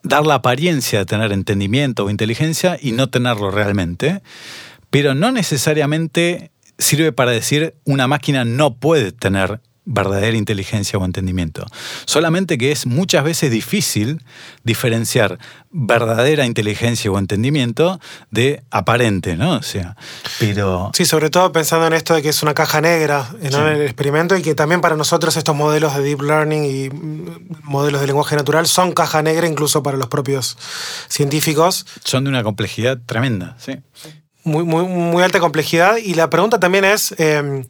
dar 0.04 0.26
la 0.26 0.36
apariencia 0.36 1.00
de 1.00 1.06
tener 1.06 1.32
entendimiento 1.32 2.06
o 2.06 2.10
inteligencia 2.10 2.78
y 2.80 2.92
no 2.92 3.10
tenerlo 3.10 3.50
realmente, 3.50 4.22
pero 4.90 5.16
no 5.16 5.32
necesariamente 5.32 6.52
sirve 6.78 7.12
para 7.12 7.32
decir 7.32 7.76
una 7.86 8.08
máquina 8.08 8.46
no 8.46 8.76
puede 8.76 9.12
tener 9.12 9.62
verdadera 9.86 10.36
inteligencia 10.36 10.98
o 11.00 11.06
entendimiento. 11.06 11.66
Solamente 12.06 12.58
que 12.58 12.72
es 12.72 12.86
muchas 12.86 13.24
veces 13.24 13.52
difícil 13.52 14.24
diferenciar 14.64 15.40
verdadera 15.72 16.46
inteligencia 16.46 17.12
o 17.12 17.20
entendimiento 17.20 18.00
de 18.32 18.64
aparente, 18.72 19.36
¿no? 19.36 19.54
O 19.54 19.62
sea, 19.62 19.96
pero... 20.40 20.92
Sí, 20.94 21.06
sobre 21.06 21.30
todo 21.30 21.52
pensando 21.52 21.88
en 21.88 21.94
esto 21.94 22.16
de 22.16 22.22
que 22.22 22.30
es 22.30 22.42
una 22.44 22.54
caja 22.54 22.82
negra 22.82 23.30
en 23.42 23.54
el 23.54 23.82
experimento 23.82 24.36
y 24.36 24.42
que 24.42 24.56
también 24.56 24.82
para 24.82 24.96
nosotros 24.96 25.38
estos 25.38 25.56
modelos 25.56 25.96
de 25.96 26.04
deep 26.04 26.22
learning 26.22 26.66
y 26.66 26.90
modelos 27.64 28.02
de 28.02 28.08
lenguaje 28.08 28.36
natural 28.36 28.68
son 28.68 28.92
caja 28.92 29.22
negra 29.22 29.48
incluso 29.48 29.84
para 29.84 29.98
los 29.98 30.08
propios 30.08 30.58
científicos. 31.08 31.86
Son 32.04 32.24
de 32.24 32.30
una 32.30 32.44
complejidad 32.44 33.00
tremenda, 33.06 33.56
sí 33.60 33.74
muy, 34.46 34.64
muy, 34.64 34.86
muy 34.86 35.22
alta 35.22 35.40
complejidad. 35.40 35.98
Y 35.98 36.14
la 36.14 36.30
pregunta 36.30 36.60
también 36.60 36.86
es, 36.86 37.14
em, 37.18 37.66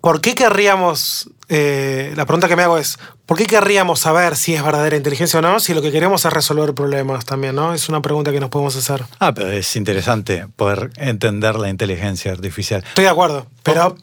¿por 0.00 0.20
qué 0.20 0.34
querríamos, 0.34 1.30
eh, 1.48 2.12
la 2.16 2.26
pregunta 2.26 2.48
que 2.48 2.56
me 2.56 2.64
hago 2.64 2.76
es, 2.76 2.98
¿por 3.24 3.38
qué 3.38 3.46
querríamos 3.46 4.00
saber 4.00 4.36
si 4.36 4.54
es 4.54 4.62
verdadera 4.62 4.96
inteligencia 4.96 5.38
o 5.38 5.42
no? 5.42 5.58
Si 5.60 5.72
lo 5.72 5.80
que 5.80 5.90
queremos 5.90 6.24
es 6.24 6.32
resolver 6.32 6.74
problemas 6.74 7.24
también, 7.24 7.54
¿no? 7.54 7.72
Es 7.72 7.88
una 7.88 8.02
pregunta 8.02 8.32
que 8.32 8.40
nos 8.40 8.50
podemos 8.50 8.76
hacer. 8.76 9.04
Ah, 9.18 9.32
pero 9.32 9.50
es 9.50 9.74
interesante 9.76 10.46
poder 10.56 10.90
entender 10.96 11.54
la 11.56 11.70
inteligencia 11.70 12.32
artificial. 12.32 12.84
Estoy 12.86 13.04
de 13.04 13.10
acuerdo, 13.10 13.46
pero... 13.62 13.96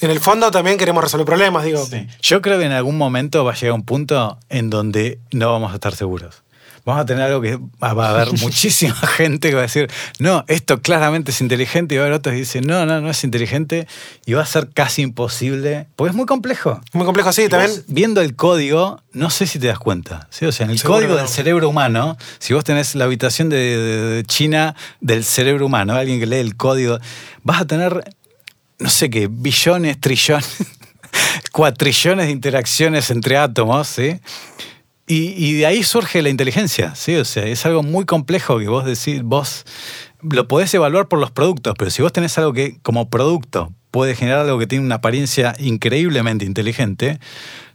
en 0.00 0.10
el 0.10 0.20
fondo 0.20 0.50
también 0.50 0.76
queremos 0.76 1.02
resolver 1.02 1.24
problemas, 1.24 1.64
digo. 1.64 1.84
Sí. 1.86 2.06
Yo 2.20 2.42
creo 2.42 2.58
que 2.58 2.66
en 2.66 2.72
algún 2.72 2.98
momento 2.98 3.44
va 3.44 3.52
a 3.52 3.54
llegar 3.54 3.72
un 3.72 3.84
punto 3.84 4.38
en 4.50 4.68
donde 4.68 5.20
no 5.32 5.50
vamos 5.52 5.72
a 5.72 5.76
estar 5.76 5.94
seguros. 5.94 6.42
Vamos 6.86 7.02
a 7.02 7.04
tener 7.04 7.24
algo 7.24 7.40
que 7.42 7.56
va 7.82 8.06
a 8.06 8.10
haber 8.10 8.32
muchísima 8.40 8.94
gente 8.94 9.48
que 9.50 9.54
va 9.56 9.60
a 9.60 9.62
decir, 9.62 9.90
no, 10.20 10.44
esto 10.48 10.80
claramente 10.80 11.32
es 11.32 11.40
inteligente, 11.40 11.94
y 11.94 11.98
va 11.98 12.04
a 12.04 12.06
haber 12.06 12.16
otros 12.18 12.32
que 12.32 12.38
dicen, 12.38 12.64
no, 12.66 12.86
no, 12.86 13.00
no 13.00 13.10
es 13.10 13.22
inteligente, 13.24 13.88
y 14.24 14.32
va 14.34 14.42
a 14.42 14.46
ser 14.46 14.70
casi 14.72 15.02
imposible, 15.02 15.88
porque 15.96 16.10
es 16.10 16.16
muy 16.16 16.26
complejo. 16.26 16.80
Muy 16.92 17.04
complejo, 17.04 17.32
sí, 17.32 17.42
Y 17.42 17.48
también. 17.48 17.72
vos, 17.72 17.82
viendo 17.88 18.20
el 18.22 18.36
código, 18.36 19.02
no 19.12 19.30
sé 19.30 19.46
si 19.46 19.58
te 19.58 19.66
das 19.66 19.78
cuenta. 19.80 20.28
¿sí? 20.30 20.46
O 20.46 20.52
sea, 20.52 20.64
en 20.64 20.70
el 20.70 20.78
Seguro 20.78 21.00
código 21.00 21.16
del 21.16 21.26
cerebro 21.28 21.68
humano, 21.68 22.16
si 22.38 22.54
vos 22.54 22.62
tenés 22.64 22.94
la 22.94 23.04
habitación 23.04 23.48
de, 23.48 23.56
de- 23.56 24.00
de 24.16 24.22
China 24.24 24.76
del 25.00 25.24
cerebro 25.24 25.66
humano, 25.66 25.94
alguien 25.94 26.20
que 26.20 26.26
lee 26.26 26.36
el 26.36 26.56
código, 26.56 26.98
vas 27.42 27.60
a 27.62 27.66
tener, 27.66 28.14
no 28.78 28.90
sé 28.90 29.10
qué, 29.10 29.26
billones, 29.28 30.00
trillones, 30.00 30.46
cuatrillones 31.52 32.26
de 32.26 32.32
interacciones 32.32 33.10
entre 33.10 33.36
átomos, 33.38 33.88
¿sí? 33.88 34.20
Y, 35.06 35.34
y 35.36 35.54
de 35.54 35.66
ahí 35.66 35.82
surge 35.82 36.20
la 36.20 36.30
inteligencia, 36.30 36.94
¿sí? 36.96 37.14
O 37.16 37.24
sea, 37.24 37.44
es 37.44 37.64
algo 37.64 37.82
muy 37.82 38.04
complejo 38.04 38.58
que 38.58 38.68
vos 38.68 38.84
decís, 38.84 39.22
vos 39.22 39.64
lo 40.22 40.48
podés 40.48 40.72
evaluar 40.74 41.08
por 41.08 41.20
los 41.20 41.30
productos, 41.30 41.74
pero 41.78 41.90
si 41.90 42.02
vos 42.02 42.12
tenés 42.12 42.36
algo 42.38 42.52
que 42.52 42.78
como 42.82 43.08
producto 43.08 43.72
puede 43.90 44.14
generar 44.14 44.40
algo 44.40 44.58
que 44.58 44.66
tiene 44.66 44.84
una 44.84 44.96
apariencia 44.96 45.54
increíblemente 45.58 46.44
inteligente, 46.44 47.18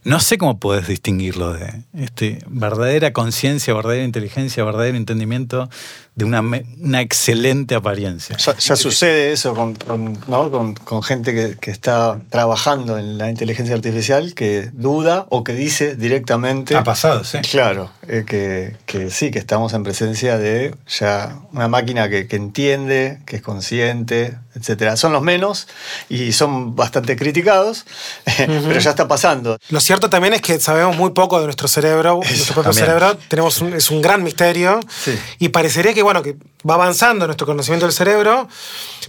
no 0.04 0.20
sé 0.20 0.38
cómo 0.38 0.60
podés 0.60 0.86
distinguirlo 0.86 1.52
de 1.52 1.84
este, 1.94 2.38
verdadera 2.48 3.12
conciencia, 3.12 3.74
verdadera 3.74 4.04
inteligencia, 4.04 4.62
verdadero 4.64 4.96
entendimiento 4.96 5.68
de 6.14 6.26
una, 6.26 6.40
una 6.42 7.00
excelente 7.00 7.74
apariencia. 7.74 8.36
Ya, 8.36 8.54
ya 8.56 8.76
sucede 8.76 9.32
eso 9.32 9.54
con, 9.54 9.74
con- 9.76 10.18
¿no? 10.26 10.50
con- 10.50 10.74
con 10.74 11.02
gente 11.02 11.32
que, 11.32 11.56
que 11.58 11.70
está 11.70 12.20
trabajando 12.28 12.98
en 12.98 13.16
la 13.16 13.30
inteligencia 13.30 13.74
artificial 13.74 14.34
que 14.34 14.68
duda 14.74 15.26
o 15.30 15.42
que 15.42 15.54
dice 15.54 15.96
directamente. 15.96 16.76
Ha 16.76 16.84
pasado, 16.84 17.24
sí. 17.24 17.38
Claro, 17.50 17.90
eh, 18.08 18.24
que, 18.26 18.76
que 18.84 19.10
sí, 19.10 19.30
que 19.30 19.38
estamos 19.38 19.72
en 19.72 19.84
presencia 19.84 20.36
de 20.36 20.74
ya 20.86 21.38
una 21.52 21.68
máquina 21.68 22.10
que, 22.10 22.26
que 22.26 22.36
entiende, 22.36 23.18
que 23.24 23.36
es 23.36 23.42
consciente, 23.42 24.36
etc. 24.54 24.96
Son 24.96 25.14
los 25.14 25.22
menos 25.22 25.66
y 26.10 26.32
son 26.32 26.76
bastante 26.76 27.16
criticados, 27.16 27.86
pero 28.36 28.78
ya 28.78 28.90
está 28.90 29.08
pasando. 29.08 29.56
Lo 29.70 29.80
cierto 29.80 30.10
también 30.10 30.34
es 30.34 30.42
que 30.42 30.60
sabemos 30.60 30.94
muy 30.96 31.12
poco 31.12 31.38
de 31.40 31.46
nuestro 31.46 31.68
cerebro, 31.68 32.16
nuestro 32.16 32.54
propio 32.54 32.70
también. 32.72 32.86
cerebro. 32.86 33.18
Tenemos 33.28 33.62
un- 33.62 33.72
es 33.72 33.90
un 33.90 34.02
gran 34.02 34.22
misterio. 34.22 34.78
Sí. 35.04 35.18
Y 35.38 35.48
parecería 35.48 35.94
que, 35.94 36.01
bueno, 36.02 36.22
que 36.22 36.36
va 36.68 36.74
avanzando 36.74 37.26
nuestro 37.26 37.46
conocimiento 37.46 37.86
del 37.86 37.92
cerebro, 37.92 38.48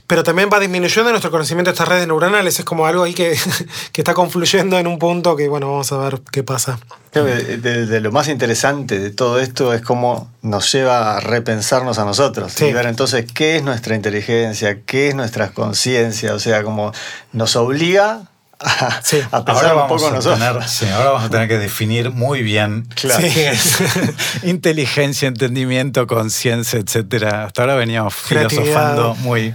pero 0.07 0.23
también 0.23 0.49
va 0.51 0.59
disminuyendo 0.59 1.09
nuestro 1.11 1.31
conocimiento 1.31 1.69
de 1.69 1.73
estas 1.73 1.87
redes 1.87 2.07
neuronales. 2.07 2.57
Es 2.59 2.65
como 2.65 2.85
algo 2.85 3.03
ahí 3.03 3.13
que, 3.13 3.37
que 3.91 4.01
está 4.01 4.13
confluyendo 4.13 4.77
en 4.79 4.87
un 4.87 4.99
punto 4.99 5.35
que, 5.35 5.47
bueno, 5.47 5.69
vamos 5.71 5.91
a 5.91 5.97
ver 5.97 6.21
qué 6.31 6.43
pasa. 6.43 6.79
Creo 7.11 7.25
que 7.25 7.57
de, 7.57 7.85
de 7.85 7.99
lo 8.01 8.11
más 8.11 8.27
interesante 8.27 8.99
de 8.99 9.11
todo 9.11 9.39
esto 9.39 9.73
es 9.73 9.81
cómo 9.81 10.31
nos 10.41 10.71
lleva 10.71 11.17
a 11.17 11.19
repensarnos 11.19 11.99
a 11.99 12.05
nosotros 12.05 12.51
Sí. 12.53 12.65
y 12.65 12.73
ver 12.73 12.87
entonces 12.87 13.25
qué 13.31 13.57
es 13.57 13.63
nuestra 13.63 13.95
inteligencia, 13.95 14.81
qué 14.81 15.09
es 15.09 15.15
nuestra 15.15 15.51
conciencia, 15.51 16.33
o 16.33 16.39
sea, 16.39 16.63
como 16.63 16.91
nos 17.31 17.55
obliga 17.55 18.23
a, 18.63 19.01
Sí. 19.03 19.19
a 19.31 19.43
pensar 19.45 19.65
Ahora 19.65 19.73
un 19.73 19.79
vamos, 19.81 20.01
poco 20.01 20.07
a 20.11 20.15
nosotros. 20.15 20.39
tener, 20.39 20.67
sí, 20.69 20.85
ahora 20.89 21.09
vamos 21.11 21.23
a 21.25 21.29
tener 21.29 21.47
que 21.47 21.57
definir 21.57 22.09
muy 22.11 22.41
bien 22.43 22.87
Claro. 22.95 23.21
Sí. 23.27 23.87
inteligencia, 24.43 25.27
entendimiento, 25.27 26.07
conciencia, 26.07 26.79
etcétera. 26.79 27.45
Hasta 27.45 27.61
ahora 27.63 27.75
veníamos 27.75 28.13
Creatividad. 28.27 28.63
filosofando 28.65 29.15
muy, 29.15 29.53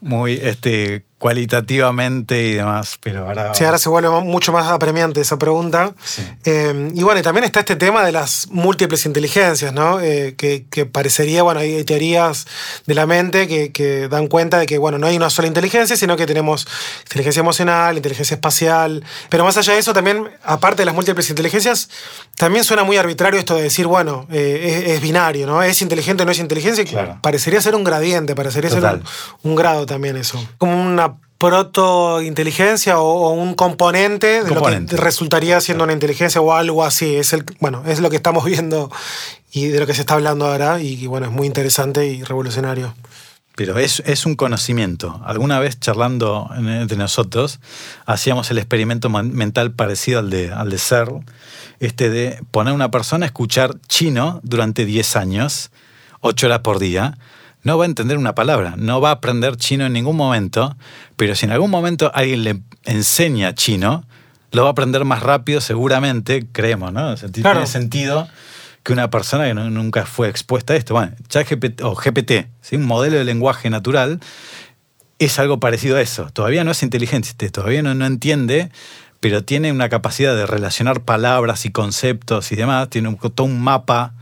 muy 0.00 0.34
este, 0.42 1.04
cualitativamente 1.20 2.42
y 2.42 2.54
demás, 2.54 2.96
pero 2.98 3.26
ahora... 3.26 3.52
Sí, 3.54 3.62
ahora 3.62 3.76
se 3.76 3.90
vuelve 3.90 4.08
mucho 4.22 4.52
más 4.52 4.68
apremiante 4.68 5.20
esa 5.20 5.38
pregunta. 5.38 5.92
Sí. 6.02 6.22
Eh, 6.46 6.92
y 6.94 7.02
bueno, 7.02 7.20
y 7.20 7.22
también 7.22 7.44
está 7.44 7.60
este 7.60 7.76
tema 7.76 8.02
de 8.06 8.10
las 8.10 8.48
múltiples 8.50 9.04
inteligencias, 9.04 9.74
¿no? 9.74 10.00
Eh, 10.00 10.34
que, 10.38 10.64
que 10.70 10.86
parecería, 10.86 11.42
bueno, 11.42 11.60
hay 11.60 11.84
teorías 11.84 12.46
de 12.86 12.94
la 12.94 13.04
mente 13.04 13.46
que, 13.46 13.70
que 13.70 14.08
dan 14.08 14.28
cuenta 14.28 14.58
de 14.58 14.66
que, 14.66 14.78
bueno, 14.78 14.96
no 14.96 15.08
hay 15.08 15.16
una 15.18 15.28
sola 15.28 15.46
inteligencia, 15.46 15.94
sino 15.94 16.16
que 16.16 16.26
tenemos 16.26 16.66
inteligencia 17.02 17.40
emocional, 17.40 17.96
inteligencia 17.96 18.32
espacial. 18.32 19.04
Pero 19.28 19.44
más 19.44 19.58
allá 19.58 19.74
de 19.74 19.78
eso, 19.78 19.92
también, 19.92 20.26
aparte 20.42 20.80
de 20.80 20.86
las 20.86 20.94
múltiples 20.94 21.28
inteligencias, 21.28 21.90
también 22.34 22.64
suena 22.64 22.82
muy 22.82 22.96
arbitrario 22.96 23.38
esto 23.38 23.56
de 23.56 23.64
decir, 23.64 23.86
bueno, 23.86 24.26
eh, 24.32 24.84
es, 24.86 24.92
es 24.92 25.02
binario, 25.02 25.46
¿no? 25.46 25.62
Es 25.62 25.82
inteligente 25.82 26.22
o 26.22 26.26
no 26.26 26.32
es 26.32 26.38
inteligencia. 26.38 26.82
Claro. 26.86 27.18
Parecería 27.20 27.60
ser 27.60 27.74
un 27.74 27.84
gradiente, 27.84 28.34
parecería 28.34 28.70
ser 28.70 29.02
un 29.42 29.54
grado 29.54 29.84
también 29.84 30.16
eso. 30.16 30.42
Como 30.56 30.80
una 30.80 31.09
proto-inteligencia 31.38 32.98
o, 33.00 33.28
o 33.28 33.30
un 33.30 33.54
componente 33.54 34.42
de 34.44 34.54
lo 34.54 34.62
que 34.62 34.96
resultaría 34.96 35.60
siendo 35.60 35.84
una 35.84 35.92
inteligencia 35.92 36.40
o 36.40 36.52
algo 36.52 36.84
así. 36.84 37.16
Es 37.16 37.32
el, 37.32 37.44
bueno, 37.60 37.82
es 37.86 38.00
lo 38.00 38.10
que 38.10 38.16
estamos 38.16 38.44
viendo 38.46 38.90
y 39.52 39.66
de 39.68 39.80
lo 39.80 39.86
que 39.86 39.94
se 39.94 40.00
está 40.02 40.14
hablando 40.14 40.46
ahora 40.46 40.80
y, 40.80 41.06
bueno, 41.06 41.26
es 41.26 41.32
muy 41.32 41.46
interesante 41.46 42.06
y 42.06 42.22
revolucionario. 42.22 42.94
Pero 43.56 43.78
es, 43.78 44.02
es 44.06 44.24
un 44.26 44.36
conocimiento. 44.36 45.20
Alguna 45.24 45.58
vez 45.58 45.78
charlando 45.80 46.48
en- 46.56 46.68
entre 46.68 46.96
nosotros, 46.96 47.60
hacíamos 48.06 48.50
el 48.50 48.58
experimento 48.58 49.10
mental 49.10 49.72
parecido 49.72 50.20
al 50.20 50.30
de, 50.30 50.52
al 50.52 50.70
de 50.70 50.78
este 51.80 52.10
de 52.10 52.40
poner 52.50 52.72
a 52.72 52.74
una 52.74 52.90
persona 52.90 53.24
a 53.24 53.28
escuchar 53.28 53.74
chino 53.88 54.40
durante 54.44 54.84
10 54.84 55.16
años, 55.16 55.70
8 56.20 56.46
horas 56.46 56.58
por 56.60 56.78
día. 56.78 57.18
No 57.62 57.76
va 57.78 57.84
a 57.84 57.86
entender 57.86 58.16
una 58.18 58.34
palabra, 58.34 58.74
no 58.76 59.00
va 59.00 59.10
a 59.10 59.12
aprender 59.12 59.56
chino 59.56 59.84
en 59.86 59.92
ningún 59.92 60.16
momento, 60.16 60.76
pero 61.16 61.34
si 61.34 61.46
en 61.46 61.52
algún 61.52 61.70
momento 61.70 62.10
alguien 62.14 62.42
le 62.44 62.60
enseña 62.84 63.54
chino, 63.54 64.04
lo 64.52 64.62
va 64.62 64.68
a 64.68 64.72
aprender 64.72 65.04
más 65.04 65.22
rápido 65.22 65.60
seguramente, 65.60 66.46
creemos, 66.52 66.92
¿no? 66.92 67.10
O 67.10 67.16
sea, 67.16 67.28
Claro. 67.30 67.58
Tiene 67.60 67.66
sentido 67.66 68.28
que 68.82 68.92
una 68.94 69.10
persona 69.10 69.44
que 69.44 69.52
no- 69.54 69.68
nunca 69.70 70.06
fue 70.06 70.28
expuesta 70.28 70.72
a 70.72 70.76
esto, 70.76 70.94
bueno, 70.94 71.12
ChatGPT 71.28 71.82
o 71.82 71.94
GPT, 71.94 72.48
¿sí? 72.62 72.76
un 72.76 72.86
modelo 72.86 73.18
de 73.18 73.24
lenguaje 73.24 73.68
natural, 73.68 74.20
es 75.18 75.38
algo 75.38 75.60
parecido 75.60 75.98
a 75.98 76.00
eso. 76.00 76.30
Todavía 76.32 76.64
no 76.64 76.70
es 76.70 76.82
inteligente, 76.82 77.50
todavía 77.50 77.82
no, 77.82 77.94
no 77.94 78.06
entiende, 78.06 78.70
pero 79.20 79.44
tiene 79.44 79.70
una 79.70 79.90
capacidad 79.90 80.34
de 80.34 80.46
relacionar 80.46 81.02
palabras 81.02 81.66
y 81.66 81.70
conceptos 81.70 82.52
y 82.52 82.56
demás, 82.56 82.88
tiene 82.88 83.08
un, 83.08 83.16
todo 83.18 83.46
un 83.46 83.60
mapa 83.60 84.14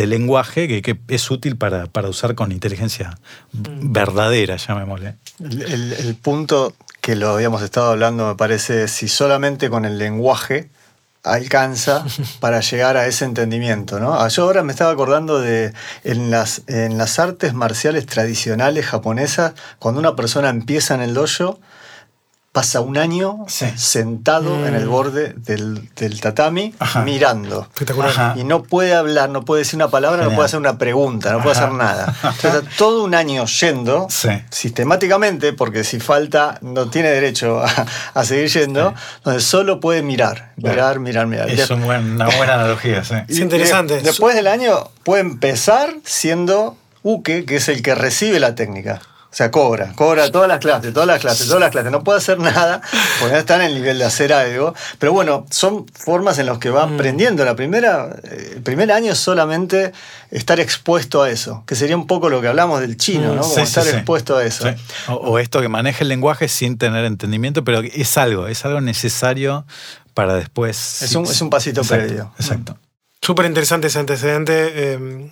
de 0.00 0.06
lenguaje 0.06 0.66
que, 0.66 0.80
que 0.80 0.98
es 1.08 1.30
útil 1.30 1.56
para, 1.58 1.84
para 1.84 2.08
usar 2.08 2.34
con 2.34 2.52
inteligencia 2.52 3.18
verdadera, 3.52 4.56
llamémosle. 4.56 5.16
El, 5.38 5.60
el- 5.62 5.92
el 5.92 6.14
punto 6.14 6.72
que 7.02 7.16
lo 7.16 7.28
habíamos 7.30 7.60
estado 7.62 7.90
hablando, 7.90 8.26
me 8.28 8.34
parece, 8.34 8.88
si 8.88 9.08
solamente 9.08 9.68
con 9.68 9.84
el 9.84 9.98
lenguaje 9.98 10.70
alcanza 11.22 12.04
para 12.40 12.60
llegar 12.60 12.96
a 12.96 13.06
ese 13.06 13.26
entendimiento, 13.26 14.00
¿no? 14.00 14.14
Ah, 14.14 14.28
Yo 14.28 14.44
ahora 14.44 14.62
me 14.62 14.72
estaba 14.72 14.90
acordando 14.92 15.38
de 15.38 15.72
en 16.04 16.30
las, 16.30 16.62
en 16.66 16.96
las 16.96 17.18
artes 17.18 17.52
marciales 17.52 18.06
tradicionales 18.06 18.86
japonesas, 18.86 19.52
cuando 19.78 20.00
una 20.00 20.16
persona 20.16 20.48
empieza 20.48 20.94
en 20.94 21.02
el 21.02 21.12
dojo, 21.12 21.60
pasa 22.52 22.80
un 22.80 22.98
año 22.98 23.44
Sí. 23.46 23.66
sentado 23.76 24.56
Mm. 24.56 24.66
en 24.66 24.74
el 24.74 24.88
borde 24.88 25.34
del, 25.36 25.88
del 25.94 26.20
tatami 26.20 26.74
Ajá. 26.80 27.02
mirando. 27.02 27.60
Espectacular. 27.62 28.10
Ajá. 28.10 28.34
Y 28.36 28.42
no 28.42 28.64
puede 28.64 28.92
hablar, 28.94 29.30
no 29.30 29.44
puede 29.44 29.60
decir 29.60 29.76
una 29.76 29.88
palabra, 29.88 30.24
no 30.24 30.30
puede 30.34 30.46
hacer 30.46 30.58
una 30.58 30.76
pregunta, 30.76 31.30
no 31.32 31.42
puede 31.42 31.56
hacer 31.56 31.70
nada. 31.70 32.06
Entonces, 32.24 32.54
está 32.62 32.76
todo 32.76 33.04
un 33.04 33.14
año 33.14 33.44
yendo 33.46 34.08
Sí. 34.10 34.30
sistemáticamente, 34.50 35.52
porque 35.52 35.84
si 35.84 36.00
falta, 36.00 36.58
no 36.62 36.90
tiene 36.90 37.10
derecho 37.10 37.60
a, 37.60 37.86
a 38.14 38.24
seguir 38.24 38.48
yendo, 38.48 38.94
donde 39.24 39.40
solo 39.40 39.78
puede 39.78 40.02
mirar, 40.02 40.52
mirar, 40.56 40.98
mirar, 40.98 41.26
mirar. 41.28 41.48
Es 41.50 41.70
un 41.70 41.82
buen- 41.84 42.14
una 42.14 42.26
buena 42.36 42.54
analogía, 42.54 43.04
sí. 43.04 43.14
Es 43.28 43.38
interesante. 43.38 43.94
de- 43.96 44.02
después 44.02 44.34
del 44.34 44.46
año 44.48 44.88
puede 45.04 45.20
empezar 45.22 45.94
siendo 46.04 46.76
Uke, 47.02 47.44
que 47.46 47.56
es 47.56 47.68
el 47.68 47.80
que 47.82 47.94
recibe 47.94 48.40
la 48.40 48.54
técnica. 48.54 49.00
O 49.32 49.36
sea, 49.36 49.48
cobra, 49.52 49.92
cobra 49.94 50.28
todas 50.32 50.48
las 50.48 50.58
clases, 50.58 50.92
todas 50.92 51.06
las 51.06 51.20
clases, 51.20 51.46
todas 51.46 51.60
las 51.60 51.70
clases. 51.70 51.92
No 51.92 52.02
puede 52.02 52.18
hacer 52.18 52.40
nada 52.40 52.80
porque 53.20 53.32
no 53.34 53.38
está 53.38 53.54
en 53.56 53.62
el 53.62 53.74
nivel 53.74 53.96
de 54.00 54.04
hacer 54.04 54.32
algo. 54.32 54.74
Pero 54.98 55.12
bueno, 55.12 55.46
son 55.50 55.86
formas 55.94 56.38
en 56.40 56.46
las 56.46 56.58
que 56.58 56.68
va 56.70 56.84
Mm. 56.86 56.94
aprendiendo. 56.94 57.44
La 57.44 57.54
primera, 57.54 58.08
eh, 58.24 58.54
el 58.56 58.62
primer 58.62 58.90
año 58.90 59.12
es 59.12 59.18
solamente 59.18 59.92
estar 60.32 60.58
expuesto 60.58 61.22
a 61.22 61.30
eso, 61.30 61.62
que 61.64 61.76
sería 61.76 61.96
un 61.96 62.08
poco 62.08 62.28
lo 62.28 62.40
que 62.40 62.48
hablamos 62.48 62.80
del 62.80 62.96
chino, 62.96 63.32
¿no? 63.36 63.42
Como 63.42 63.52
Mm, 63.54 63.56
Sí, 63.58 63.60
sí, 63.60 63.62
estar 63.68 63.84
sí. 63.84 63.90
expuesto 63.90 64.36
a 64.36 64.44
eso. 64.44 64.64
Sí. 64.68 64.74
O, 65.06 65.14
o 65.14 65.38
esto 65.38 65.60
que 65.60 65.68
maneja 65.68 66.00
el 66.02 66.08
lenguaje 66.08 66.48
sin 66.48 66.76
tener 66.76 67.04
entendimiento, 67.04 67.62
pero 67.62 67.82
es 67.82 68.18
algo, 68.18 68.48
es 68.48 68.64
algo 68.64 68.80
necesario 68.80 69.64
para 70.12 70.34
después. 70.34 71.02
Es 71.02 71.14
un- 71.14 71.24
es 71.24 71.40
un 71.40 71.50
pasito 71.50 71.82
Exacto, 71.82 72.04
previo. 72.04 72.32
Exacto. 72.36 72.76
Súper 73.22 73.46
interesante 73.46 73.86
ese 73.86 74.00
antecedente. 74.00 74.52
eh, 74.74 75.30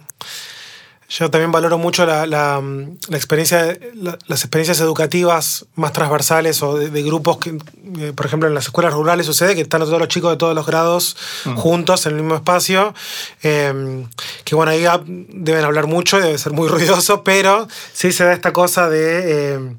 yo 1.10 1.30
también 1.30 1.51
valoro 1.51 1.78
mucho 1.78 2.05
la, 2.05 2.26
la- 2.26 2.60
la 2.60 3.16
experiencia, 3.16 3.78
la- 3.94 4.18
las 4.26 4.40
experiencias 4.43 4.78
educativas 4.80 5.64
más 5.74 5.93
transversales 5.94 6.62
o 6.62 6.76
de, 6.76 6.90
de 6.90 7.02
grupos 7.02 7.39
que, 7.39 7.56
eh, 7.98 8.12
por 8.14 8.26
ejemplo, 8.26 8.47
en 8.48 8.55
las 8.55 8.66
escuelas 8.66 8.93
rurales 8.93 9.24
sucede 9.24 9.55
que 9.55 9.62
están 9.62 9.80
todos 9.80 9.98
los 9.98 10.09
chicos 10.09 10.30
de 10.32 10.36
todos 10.36 10.55
los 10.55 10.66
grados 10.66 11.16
juntos 11.56 12.05
en 12.06 12.12
el 12.16 12.20
mismo 12.22 12.35
espacio. 12.36 12.93
eh, 13.43 14.05
que 14.44 14.55
bueno, 14.55 14.72
ahí 14.72 14.85
ah, 14.85 15.01
deben 15.06 15.64
hablar 15.64 15.86
mucho, 15.86 16.20
debe 16.20 16.36
ser 16.36 16.52
muy 16.52 16.68
ruidoso, 16.74 17.24
pero 17.24 17.66
sí 17.94 18.12
se 18.12 18.24
da 18.24 18.32
esta 18.35 18.52
cosa 18.52 18.89
de... 18.90 19.55
eh, 19.55 19.76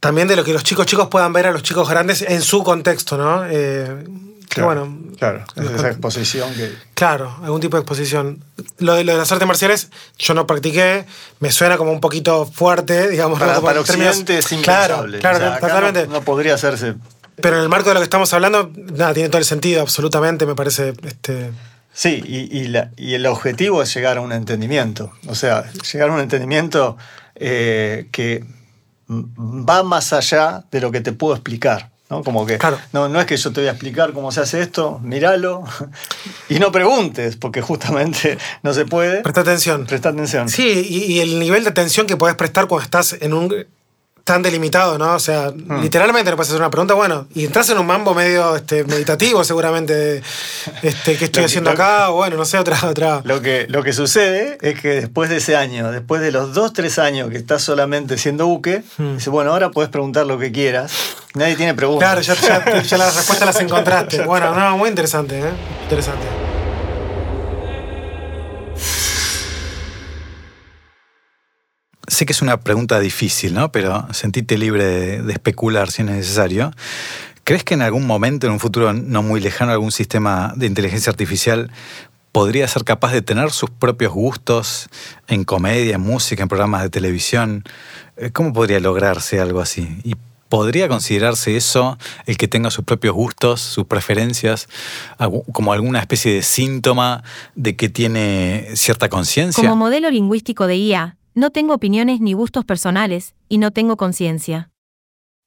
también 0.00 0.28
de 0.28 0.36
lo 0.36 0.44
que 0.44 0.52
los 0.54 0.64
chicos 0.64 0.86
chicos 0.86 1.08
puedan 1.08 1.32
ver 1.34 1.46
a 1.46 1.50
los 1.52 1.62
chicos 1.62 1.88
grandes 1.88 2.22
en 2.22 2.40
su 2.42 2.62
contexto, 2.62 3.18
¿no? 3.18 3.44
Claro, 4.52 4.66
bueno, 4.66 4.98
claro, 5.16 5.44
es 5.54 5.70
esa 5.70 5.88
exposición 5.90 6.52
que... 6.54 6.72
Claro, 6.94 7.36
algún 7.44 7.60
tipo 7.60 7.76
de 7.76 7.82
exposición. 7.82 8.42
Lo 8.78 8.94
de, 8.94 9.04
lo 9.04 9.12
de 9.12 9.18
las 9.18 9.30
artes 9.30 9.46
marciales, 9.46 9.90
yo 10.18 10.34
no 10.34 10.44
practiqué, 10.46 11.06
me 11.38 11.52
suena 11.52 11.76
como 11.78 11.92
un 11.92 12.00
poquito 12.00 12.44
fuerte, 12.46 13.08
digamos. 13.08 13.38
¿no? 13.38 13.44
Para, 13.46 13.54
Como 13.56 13.66
para 13.68 13.80
Occidente 13.80 14.38
es 14.38 14.46
Claro, 14.48 14.58
impensable. 15.06 15.18
claro, 15.20 15.36
O 15.36 15.40
sea, 15.40 15.54
acá 15.54 15.66
totalmente. 15.68 16.06
No, 16.08 16.12
no 16.14 16.22
podría 16.22 16.54
hacerse. 16.54 16.94
Pero 17.36 17.56
en 17.58 17.62
el 17.62 17.68
marco 17.68 17.88
de 17.90 17.94
lo 17.94 18.00
que 18.00 18.04
estamos 18.04 18.34
hablando, 18.34 18.72
nada, 18.92 19.14
tiene 19.14 19.28
todo 19.28 19.38
el 19.38 19.44
sentido, 19.44 19.80
absolutamente, 19.82 20.44
me 20.46 20.54
parece. 20.56 20.94
Este, 21.04 21.52
Sí, 21.92 22.22
y, 22.26 22.56
y 22.58 22.68
la- 22.68 22.90
y 22.96 23.14
el 23.14 23.26
objetivo 23.26 23.82
es 23.82 23.94
llegar 23.94 24.18
a 24.18 24.20
un 24.20 24.32
entendimiento. 24.32 25.12
O 25.28 25.34
sea, 25.36 25.70
llegar 25.92 26.10
a 26.10 26.12
un 26.12 26.20
entendimiento 26.20 26.96
eh, 27.36 28.08
que 28.12 28.44
va 29.08 29.82
más 29.82 30.12
allá 30.12 30.64
de 30.70 30.80
lo 30.80 30.90
que 30.90 31.00
te 31.00 31.12
puedo 31.12 31.34
explicar. 31.34 31.89
¿No? 32.10 32.22
Como 32.24 32.44
que 32.44 32.58
Claro. 32.58 32.78
no, 32.92 33.08
no 33.08 33.20
es 33.20 33.26
que 33.26 33.36
yo 33.36 33.52
te 33.52 33.60
voy 33.60 33.68
a 33.68 33.72
explicar 33.72 34.12
cómo 34.12 34.32
se 34.32 34.40
hace 34.40 34.60
esto, 34.60 34.98
míralo 35.02 35.64
y 36.48 36.58
no 36.58 36.70
preguntes, 36.72 37.36
porque 37.36 37.62
justamente 37.62 38.36
no 38.62 38.74
se 38.74 38.84
puede. 38.84 39.22
presta 39.22 39.40
atención. 39.42 39.86
Presta 39.86 40.10
atención. 40.10 40.48
Sí, 40.48 40.86
y, 40.88 41.04
y 41.14 41.20
el 41.20 41.38
nivel 41.38 41.64
de 41.64 41.70
atención 41.70 42.06
que 42.06 42.16
puedes 42.16 42.36
prestar 42.36 42.66
cuando 42.66 42.84
estás 42.84 43.16
en 43.20 43.32
un 43.32 43.66
tan 44.30 44.42
delimitado, 44.42 44.96
¿no? 44.96 45.14
O 45.14 45.18
sea, 45.18 45.50
Hmm. 45.50 45.80
literalmente 45.82 46.30
no 46.30 46.36
puedes 46.36 46.50
hacer 46.50 46.60
una 46.60 46.70
pregunta, 46.70 46.94
bueno, 46.94 47.26
y 47.34 47.44
entras 47.46 47.68
en 47.70 47.78
un 47.78 47.86
mambo 47.86 48.14
medio 48.14 48.54
este, 48.54 48.84
meditativo 48.84 49.42
seguramente, 49.42 49.92
de, 49.92 50.22
este, 50.82 51.16
¿qué 51.16 51.24
estoy 51.24 51.42
haciendo 51.42 51.70
que- 51.70 51.74
acá? 51.82 52.10
O 52.10 52.14
bueno, 52.14 52.36
no 52.36 52.44
sé, 52.44 52.56
otra, 52.56 52.78
otra. 52.88 53.22
Lo 53.24 53.42
que, 53.42 53.66
lo 53.68 53.82
que 53.82 53.92
sucede 53.92 54.56
es 54.62 54.80
que 54.80 54.88
después 54.90 55.30
de 55.30 55.38
ese 55.38 55.56
año, 55.56 55.90
después 55.90 56.20
de 56.22 56.30
los 56.30 56.54
dos, 56.54 56.72
tres 56.72 57.00
años 57.00 57.28
que 57.28 57.38
estás 57.38 57.62
solamente 57.62 58.18
siendo 58.18 58.46
buque, 58.46 58.84
Hmm. 58.98 59.16
dice, 59.16 59.30
bueno, 59.30 59.50
ahora 59.50 59.70
puedes 59.72 59.90
preguntar 59.90 60.26
lo 60.26 60.38
que 60.38 60.52
quieras. 60.52 60.92
Nadie 61.34 61.56
tiene 61.56 61.74
preguntas. 61.74 62.08
Claro, 62.08 62.20
ya, 62.20 62.34
ya- 62.64 62.82
ya 62.82 62.98
las 62.98 63.16
respuestas 63.16 63.46
las 63.46 63.60
encontraste. 63.60 64.22
Bueno, 64.24 64.54
no, 64.54 64.78
muy 64.78 64.88
interesante, 64.90 65.40
¿eh? 65.40 65.50
Interesante. 65.82 66.39
Sé 72.10 72.26
que 72.26 72.32
es 72.32 72.42
una 72.42 72.58
pregunta 72.58 72.98
difícil, 72.98 73.54
¿no? 73.54 73.70
Pero 73.70 74.06
sentite 74.12 74.58
libre 74.58 74.84
de, 74.84 75.22
de 75.22 75.32
especular 75.32 75.92
si 75.92 76.02
es 76.02 76.08
necesario. 76.08 76.72
¿Crees 77.44 77.62
que 77.62 77.74
en 77.74 77.82
algún 77.82 78.04
momento, 78.04 78.48
en 78.48 78.52
un 78.52 78.58
futuro 78.58 78.92
no 78.92 79.22
muy 79.22 79.40
lejano, 79.40 79.70
algún 79.70 79.92
sistema 79.92 80.52
de 80.56 80.66
inteligencia 80.66 81.10
artificial 81.10 81.70
podría 82.32 82.66
ser 82.66 82.84
capaz 82.84 83.12
de 83.12 83.22
tener 83.22 83.52
sus 83.52 83.70
propios 83.70 84.12
gustos 84.12 84.88
en 85.28 85.44
comedia, 85.44 85.94
en 85.94 86.00
música, 86.00 86.42
en 86.42 86.48
programas 86.48 86.82
de 86.82 86.90
televisión? 86.90 87.62
Eh, 88.16 88.30
¿Cómo 88.32 88.52
podría 88.52 88.80
lograrse 88.80 89.40
algo 89.40 89.60
así? 89.60 90.00
¿Y 90.02 90.16
podría 90.48 90.88
considerarse 90.88 91.56
eso, 91.56 91.96
el 92.26 92.36
que 92.36 92.48
tenga 92.48 92.72
sus 92.72 92.84
propios 92.84 93.14
gustos, 93.14 93.60
sus 93.60 93.86
preferencias, 93.86 94.68
como 95.52 95.72
alguna 95.72 96.00
especie 96.00 96.34
de 96.34 96.42
síntoma 96.42 97.22
de 97.54 97.76
que 97.76 97.88
tiene 97.88 98.66
cierta 98.74 99.08
conciencia? 99.08 99.62
Como 99.62 99.76
modelo 99.76 100.10
lingüístico 100.10 100.66
de 100.66 100.76
IA, 100.76 101.16
no 101.40 101.50
tengo 101.50 101.74
opiniones 101.74 102.20
ni 102.20 102.34
gustos 102.34 102.66
personales, 102.66 103.34
y 103.48 103.58
no 103.58 103.70
tengo 103.70 103.96
conciencia. 103.96 104.70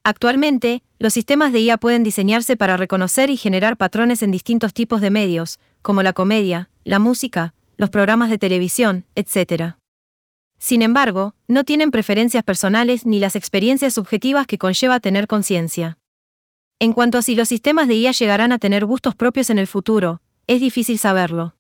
Actualmente, 0.04 0.84
los 0.98 1.14
sistemas 1.14 1.54
de 1.54 1.62
IA 1.62 1.78
pueden 1.78 2.04
diseñarse 2.04 2.58
para 2.58 2.76
reconocer 2.78 3.30
y 3.30 3.38
generar 3.38 3.78
patrones 3.78 4.24
en 4.24 4.32
distintos 4.32 4.74
tipos 4.74 5.00
de 5.02 5.12
medios, 5.12 5.60
como 5.82 6.04
la 6.04 6.12
comedia, 6.12 6.70
la 6.84 6.98
música, 6.98 7.54
los 7.78 7.92
programas 7.92 8.32
de 8.32 8.40
televisión, 8.40 9.06
etc. 9.16 9.76
Sin 10.58 10.82
embargo, 10.82 11.36
no 11.48 11.64
tienen 11.64 11.92
preferencias 11.92 12.44
personales 12.44 13.06
ni 13.06 13.20
las 13.20 13.36
experiencias 13.36 13.94
subjetivas 13.94 14.48
que 14.48 14.58
conlleva 14.58 15.00
tener 15.00 15.28
conciencia. 15.28 16.00
En 16.80 16.94
cuanto 16.94 17.20
a 17.20 17.22
si 17.22 17.36
los 17.36 17.50
sistemas 17.50 17.88
de 17.88 17.96
IA 17.96 18.14
llegarán 18.14 18.52
a 18.52 18.58
tener 18.58 18.86
gustos 18.86 19.14
propios 19.16 19.52
en 19.52 19.60
el 19.60 19.68
futuro, 19.68 20.22
es 20.48 20.60
difícil 20.60 20.98
saberlo. 20.98 21.56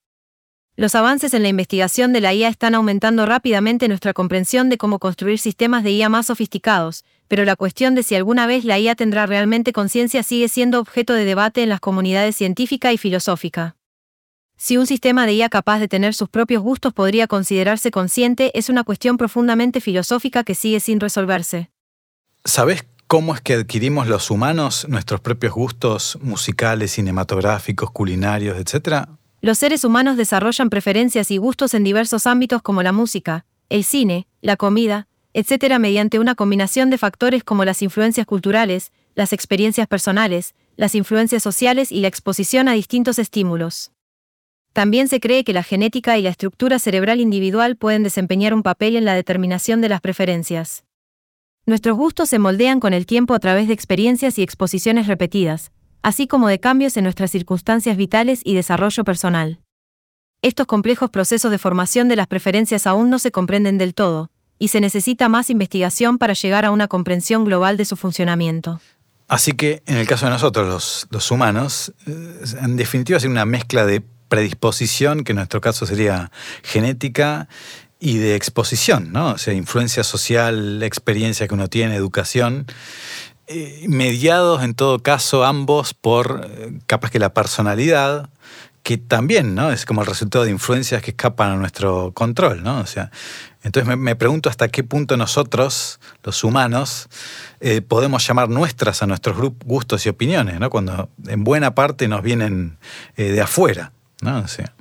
Los 0.75 0.95
avances 0.95 1.35
en 1.35 1.43
la 1.43 1.49
investigación 1.49 2.13
de 2.13 2.21
la 2.21 2.33
IA 2.33 2.47
están 2.47 2.73
aumentando 2.73 3.27
rápidamente 3.27 3.87
nuestra 3.87 4.13
comprensión 4.13 4.69
de 4.69 4.79
cómo 4.79 4.97
construir 4.97 5.37
sistemas 5.37 5.83
de 5.83 5.91
IA 5.91 6.09
más 6.09 6.25
sofisticados, 6.25 7.05
pero 7.27 7.45
la 7.45 7.55
cuestión 7.55 7.93
de 7.93 8.01
si 8.01 8.15
alguna 8.15 8.47
vez 8.47 8.65
la 8.65 8.79
IA 8.79 8.95
tendrá 8.95 9.27
realmente 9.27 9.71
conciencia 9.71 10.23
sigue 10.23 10.47
siendo 10.47 10.79
objeto 10.79 11.13
de 11.13 11.25
debate 11.25 11.61
en 11.61 11.69
las 11.69 11.79
comunidades 11.79 12.35
científica 12.35 12.91
y 12.91 12.97
filosófica. 12.97 13.75
Si 14.57 14.77
un 14.77 14.87
sistema 14.87 15.27
de 15.27 15.33
IA 15.33 15.49
capaz 15.49 15.77
de 15.77 15.87
tener 15.87 16.15
sus 16.15 16.29
propios 16.29 16.63
gustos 16.63 16.91
podría 16.91 17.27
considerarse 17.27 17.91
consciente 17.91 18.57
es 18.57 18.69
una 18.69 18.83
cuestión 18.83 19.17
profundamente 19.17 19.79
filosófica 19.79 20.43
que 20.43 20.55
sigue 20.55 20.79
sin 20.79 20.99
resolverse. 20.99 21.69
¿Sabés 22.45 22.83
cómo 23.05 23.35
es 23.35 23.41
que 23.41 23.53
adquirimos 23.53 24.07
los 24.07 24.31
humanos 24.31 24.87
nuestros 24.89 25.21
propios 25.21 25.53
gustos 25.53 26.17
musicales, 26.19 26.93
cinematográficos, 26.93 27.91
culinarios, 27.91 28.57
etcétera? 28.57 29.07
Los 29.43 29.57
seres 29.57 29.83
humanos 29.83 30.15
desarrollan 30.15 30.69
preferencias 30.69 31.29
y 31.29 31.37
gustos 31.37 31.73
en 31.73 31.83
diversos 31.83 32.27
ámbitos 32.27 32.61
como 32.61 32.81
la 32.81 32.93
música, 32.93 33.45
el 33.67 33.83
cine, 33.83 34.25
la 34.39 34.55
comida, 34.55 35.09
etc. 35.33 35.79
mediante 35.79 36.17
una 36.17 36.33
combinación 36.33 36.89
de 36.89 36.97
factores 36.97 37.43
como 37.43 37.65
las 37.65 37.81
influencias 37.81 38.25
culturales, 38.25 38.93
las 39.15 39.33
experiencias 39.33 39.85
personales, 39.85 40.55
las 40.77 40.95
influencias 40.95 41.43
sociales 41.43 41.91
y 41.91 41.99
la 41.99 42.07
exposición 42.07 42.69
a 42.69 42.71
distintos 42.71 43.19
estímulos. 43.19 43.91
También 44.71 45.09
se 45.09 45.19
cree 45.19 45.43
que 45.43 45.51
la 45.51 45.63
genética 45.63 46.17
y 46.17 46.21
la 46.21 46.29
estructura 46.29 46.79
cerebral 46.79 47.19
individual 47.19 47.75
pueden 47.75 48.03
desempeñar 48.03 48.53
un 48.53 48.63
papel 48.63 48.95
en 48.95 49.03
la 49.03 49.13
determinación 49.13 49.81
de 49.81 49.89
las 49.89 49.99
preferencias. 49.99 50.85
Nuestros 51.65 51.97
gustos 51.97 52.29
se 52.29 52.39
moldean 52.39 52.79
con 52.79 52.93
el 52.93 53.05
tiempo 53.05 53.33
a 53.33 53.39
través 53.39 53.67
de 53.67 53.73
experiencias 53.73 54.39
y 54.39 54.41
exposiciones 54.41 55.07
repetidas, 55.07 55.73
así 56.03 56.27
como 56.27 56.47
de 56.47 56.59
cambios 56.59 56.95
en 56.97 57.05
nuestras 57.05 57.31
circunstancias 57.31 57.97
vitales 57.97 58.41
y 58.43 58.53
desarrollo 58.53 59.03
personal. 59.03 59.59
Estos 60.43 60.67
complejos 60.67 61.09
procesos 61.09 61.49
de 61.49 61.57
formación 61.57 62.09
de 62.09 62.17
las 62.17 62.27
preferencias 62.27 62.85
aún 62.85 63.09
no 63.09 63.17
se 63.17 63.31
comprenden 63.31 63.77
del 63.77 63.95
todo, 63.95 64.29
y 64.59 64.67
se 64.67 64.81
necesita 64.81 65.29
más 65.29 65.49
investigación 65.49 66.17
para 66.17 66.33
llegar 66.33 66.65
a 66.65 66.71
una 66.71 66.87
comprensión 66.87 67.45
global 67.45 67.77
de 67.77 67.85
su 67.85 67.95
funcionamiento. 67.95 68.79
Así 69.27 69.53
que 69.53 69.81
en 69.87 69.97
el 69.97 70.05
caso 70.05 70.25
de 70.25 70.31
nosotros, 70.31 71.07
los, 71.09 71.31
humanos, 71.31 71.93
eh, 72.05 72.39
en 72.61 72.75
definitiva 72.75 73.17
es 73.17 73.23
una 73.23 73.45
mezcla 73.45 73.85
de 73.85 74.03
predisposición, 74.27 75.23
que 75.23 75.31
en 75.31 75.37
nuestro 75.37 75.61
caso 75.61 75.85
sería 75.85 76.31
genética, 76.61 77.47
y 77.99 78.17
de 78.17 78.35
exposición, 78.35 79.13
¿no? 79.13 79.31
O 79.31 79.37
sea, 79.37 79.53
influencia 79.53 80.03
social, 80.03 80.83
experiencia 80.83 81.47
que 81.47 81.53
uno 81.53 81.69
tiene, 81.69 81.95
educación, 81.95 82.65
eh, 83.47 83.85
mediados 83.89 84.63
en 84.63 84.73
todo 84.73 84.99
caso 84.99 85.43
ambos 85.43 85.93
por 85.93 86.47
eh, 86.49 86.79
capaz 86.85 87.11
que 87.11 87.19
la 87.19 87.33
personalidad, 87.33 88.29
que 88.83 88.97
también, 88.97 89.53
¿no? 89.53 89.69
Es 89.69 89.85
como 89.85 89.99
el 89.99 90.07
resultado 90.07 90.45
de 90.45 90.51
influencias 90.51 91.01
que 91.01 91.11
escapan 91.11 91.51
a 91.51 91.55
nuestro 91.57 92.13
control, 92.13 92.63
¿no? 92.63 92.79
O 92.79 92.85
sea, 92.85 93.11
entonces 93.61 93.87
me, 93.87 93.97
me 93.97 94.15
pregunto 94.15 94.49
hasta 94.49 94.69
qué 94.69 94.85
punto 94.85 95.17
nosotros, 95.17 95.99
los 96.23 96.41
humanos, 96.45 97.09
eh, 97.59 97.81
podemos 97.81 98.25
llamar 98.25 98.47
nuestras 98.47 99.03
a 99.03 99.07
nuestros 99.07 99.35
gustos 99.65 100.05
y 100.05 100.09
opiniones, 100.09 100.59
¿no? 100.61 100.69
Cuando 100.69 101.09
en 101.27 101.43
buena 101.43 101.75
parte 101.75 102.07
nos 102.07 102.21
vienen 102.21 102.77
de 103.17 103.41
afuera, 103.41 103.91
¿no? 104.21 104.39
O 104.39 104.47
sea, 104.47 104.73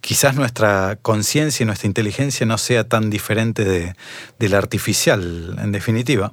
quizás 0.00 0.34
nuestra 0.34 0.98
conciencia 1.02 1.64
y 1.64 1.66
nuestra 1.66 1.88
inteligencia 1.88 2.46
no 2.46 2.56
sea 2.56 2.88
tan 2.88 3.10
diferente 3.10 3.64
de, 3.64 3.94
de 4.38 4.48
la 4.48 4.56
artificial, 4.56 5.58
en 5.58 5.72
definitiva. 5.72 6.32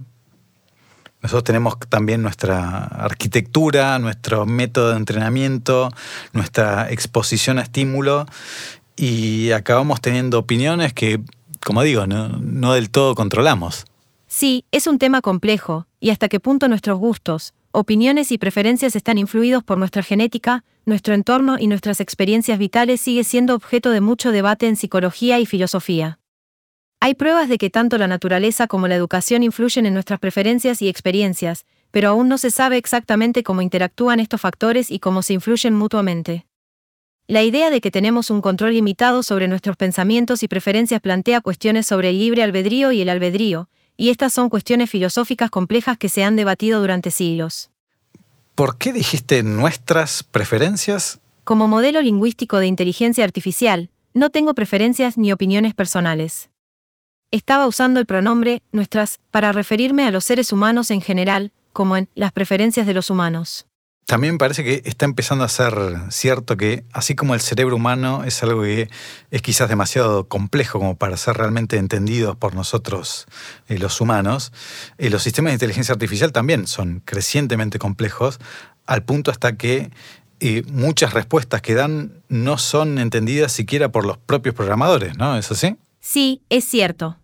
Nosotros 1.22 1.44
tenemos 1.44 1.78
también 1.90 2.22
nuestra 2.22 2.86
arquitectura, 2.86 4.00
nuestro 4.00 4.46
método 4.46 4.92
de 4.92 4.98
entrenamiento, 4.98 5.92
nuestra 6.32 6.90
exposición 6.92 7.60
a 7.60 7.64
estímulo 7.64 8.26
y 8.96 9.52
acabamos 9.52 10.02
teniendo 10.02 10.40
opiniones 10.40 10.94
que, 10.94 11.20
como 11.66 11.84
digo, 11.84 12.08
no, 12.08 12.30
no 12.30 12.74
del 12.74 12.90
todo 12.90 13.16
controlamos. 13.16 13.86
Sí, 14.28 14.66
es 14.72 14.88
un 14.88 15.00
tema 15.00 15.22
complejo, 15.22 15.88
y 16.00 16.12
hasta 16.12 16.30
qué 16.30 16.40
punto 16.40 16.68
nuestros 16.68 17.00
gustos, 17.00 17.54
opiniones 17.72 18.32
y 18.32 18.38
preferencias 18.38 18.96
están 18.96 19.18
influidos 19.18 19.64
por 19.64 19.78
nuestra 19.78 20.04
genética, 20.04 20.64
nuestro 20.86 21.14
entorno 21.14 21.58
y 21.60 21.68
nuestras 21.68 22.00
experiencias 22.00 22.60
vitales 22.60 23.02
sigue 23.02 23.24
siendo 23.24 23.56
objeto 23.56 23.90
de 23.90 24.02
mucho 24.02 24.32
debate 24.32 24.68
en 24.68 24.76
psicología 24.76 25.40
y 25.40 25.46
filosofía. 25.46 26.19
Hay 27.02 27.16
pruebas 27.16 27.48
de 27.48 27.58
que 27.58 27.70
tanto 27.70 27.98
la 27.98 28.08
naturaleza 28.08 28.68
como 28.68 28.90
la 28.90 28.96
educación 28.96 29.42
influyen 29.44 29.86
en 29.86 29.94
nuestras 29.94 30.20
preferencias 30.20 30.82
y 30.82 30.90
experiencias, 30.90 31.66
pero 31.92 32.10
aún 32.10 32.28
no 32.28 32.38
se 32.38 32.52
sabe 32.52 32.78
exactamente 32.78 33.42
cómo 33.42 33.62
interactúan 33.62 34.20
estos 34.20 34.42
factores 34.42 34.92
y 34.92 35.00
cómo 35.00 35.22
se 35.22 35.34
influyen 35.34 35.74
mutuamente. 35.76 36.46
La 37.26 37.44
idea 37.44 37.70
de 37.70 37.80
que 37.80 37.92
tenemos 37.92 38.30
un 38.30 38.42
control 38.42 38.74
limitado 38.74 39.24
sobre 39.24 39.48
nuestros 39.48 39.78
pensamientos 39.78 40.44
y 40.44 40.48
preferencias 40.48 41.00
plantea 41.00 41.42
cuestiones 41.42 41.86
sobre 41.86 42.10
el 42.10 42.20
libre 42.20 42.44
albedrío 42.44 42.92
y 42.92 43.02
el 43.02 43.10
albedrío, 43.10 43.70
y 43.96 44.10
estas 44.10 44.34
son 44.34 44.50
cuestiones 44.50 44.90
filosóficas 44.90 45.50
complejas 45.50 45.98
que 45.98 46.10
se 46.10 46.24
han 46.24 46.36
debatido 46.36 46.82
durante 46.82 47.12
siglos. 47.12 47.70
¿Por 48.56 48.78
qué 48.78 48.92
dijiste 48.92 49.42
nuestras 49.44 50.24
preferencias? 50.24 51.20
Como 51.46 51.68
modelo 51.70 52.02
lingüístico 52.02 52.58
de 52.58 52.68
inteligencia 52.68 53.24
artificial, 53.24 53.90
no 54.14 54.32
tengo 54.32 54.54
preferencias 54.54 55.18
ni 55.18 55.32
opiniones 55.32 55.74
personales. 55.74 56.50
Estaba 57.32 57.68
usando 57.68 58.00
el 58.00 58.06
pronombre 58.06 58.62
nuestras 58.72 59.20
para 59.32 59.52
referirme 59.52 60.06
a 60.06 60.12
los 60.12 60.26
seres 60.26 60.52
humanos 60.52 60.92
en 60.92 61.02
general, 61.02 61.52
como 61.74 61.98
en 61.98 62.10
las 62.16 62.32
preferencias 62.32 62.88
de 62.88 62.94
los 62.94 63.10
humanos. 63.10 63.66
También 64.10 64.40
parece 64.40 64.64
que 64.64 64.82
está 64.86 65.06
empezando 65.06 65.44
a 65.44 65.50
ser 65.50 65.76
cierto 66.10 66.58
que, 66.58 66.84
así 66.94 67.14
como 67.14 67.36
el 67.36 67.42
cerebro 67.42 67.76
humano 67.76 68.24
es 68.24 68.42
algo 68.42 68.64
que 68.64 68.90
es 69.30 69.42
quizás 69.44 69.70
demasiado 69.70 70.28
complejo 70.28 70.80
como 70.80 70.96
para 70.96 71.16
ser 71.16 71.38
realmente 71.38 71.78
entendido 71.78 72.34
por 72.34 72.56
nosotros 72.56 73.28
eh, 73.68 73.78
los 73.78 74.02
humanos, 74.02 74.52
eh, 74.98 75.12
los 75.12 75.22
sistemas 75.22 75.52
de 75.52 75.56
inteligencia 75.58 75.94
artificial 75.94 76.32
también 76.32 76.66
son 76.66 77.04
crecientemente 77.06 77.78
complejos, 77.78 78.40
al 78.88 79.04
punto 79.04 79.30
hasta 79.30 79.58
que 79.58 79.92
eh, 80.40 80.64
muchas 80.72 81.14
respuestas 81.14 81.62
que 81.62 81.76
dan 81.76 82.24
no 82.30 82.58
son 82.58 82.98
entendidas 82.98 83.52
siquiera 83.52 83.92
por 83.92 84.06
los 84.06 84.18
propios 84.18 84.56
programadores, 84.56 85.20
¿no? 85.20 85.38
¿Es 85.38 85.52
así? 85.52 85.78
Sí, 86.12 86.42
es 86.50 86.66
cierto. 86.66 87.20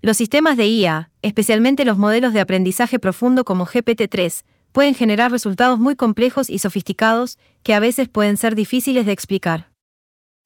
Los 0.00 0.16
sistemas 0.16 0.56
de 0.56 0.66
IA, 0.66 1.10
especialmente 1.20 1.84
los 1.84 1.98
modelos 1.98 2.32
de 2.32 2.40
aprendizaje 2.40 2.98
profundo 2.98 3.44
como 3.44 3.66
GPT-3, 3.66 4.44
pueden 4.72 4.94
generar 4.94 5.30
resultados 5.30 5.78
muy 5.78 5.94
complejos 5.94 6.48
y 6.48 6.58
sofisticados 6.58 7.36
que 7.62 7.74
a 7.74 7.80
veces 7.80 8.08
pueden 8.08 8.38
ser 8.38 8.54
difíciles 8.54 9.04
de 9.04 9.12
explicar. 9.12 9.72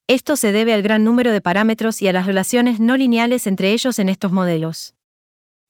Esto 0.09 0.35
se 0.35 0.51
debe 0.51 0.75
al 0.75 0.83
gran 0.83 1.05
número 1.05 1.31
de 1.31 1.41
parámetros 1.41 2.03
y 2.03 2.09
a 2.09 2.13
las 2.13 2.27
relaciones 2.27 2.81
no 2.81 2.97
lineales 2.97 3.47
entre 3.47 3.71
ellos 3.71 4.01
en 4.01 4.09
estos 4.09 4.33
modelos. 4.33 4.97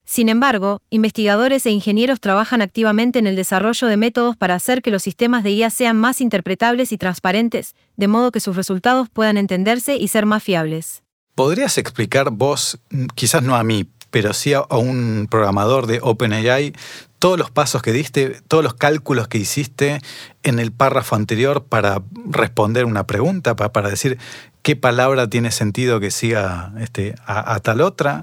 Sin 0.06 0.30
embargo, 0.30 0.80
investigadores 0.88 1.66
e 1.66 1.72
ingenieros 1.72 2.20
trabajan 2.20 2.62
activamente 2.62 3.18
en 3.18 3.26
el 3.26 3.36
desarrollo 3.36 3.86
de 3.86 3.98
métodos 3.98 4.38
para 4.38 4.54
hacer 4.54 4.80
que 4.80 4.90
los 4.90 5.02
sistemas 5.02 5.44
de 5.44 5.50
IA 5.50 5.68
sean 5.68 5.98
más 5.98 6.22
interpretables 6.22 6.90
y 6.90 6.96
transparentes, 6.96 7.74
de 7.98 8.08
modo 8.08 8.32
que 8.32 8.40
sus 8.40 8.56
resultados 8.56 9.10
puedan 9.10 9.36
entenderse 9.36 9.98
y 9.98 10.08
ser 10.08 10.24
más 10.24 10.42
fiables. 10.42 11.02
¿Podrías 11.34 11.78
explicar 11.78 12.30
vos, 12.30 12.78
quizás 13.14 13.42
no 13.42 13.56
a 13.56 13.64
mí, 13.64 13.88
pero 14.10 14.34
sí 14.34 14.52
a 14.52 14.62
un 14.70 15.26
programador 15.30 15.86
de 15.86 15.98
OpenAI, 16.02 16.74
todos 17.18 17.38
los 17.38 17.50
pasos 17.50 17.82
que 17.82 17.92
diste, 17.92 18.42
todos 18.48 18.62
los 18.62 18.74
cálculos 18.74 19.28
que 19.28 19.38
hiciste 19.38 20.00
en 20.42 20.58
el 20.58 20.72
párrafo 20.72 21.16
anterior 21.16 21.64
para 21.64 22.02
responder 22.28 22.84
una 22.84 23.06
pregunta, 23.06 23.56
para, 23.56 23.88
decir 23.88 24.18
qué 24.62 24.76
palabra 24.76 25.30
tiene 25.30 25.52
sentido 25.52 26.00
que 26.00 26.10
siga 26.10 26.72
este, 26.80 27.14
a, 27.24 27.58
tal 27.60 27.80
otra. 27.80 28.22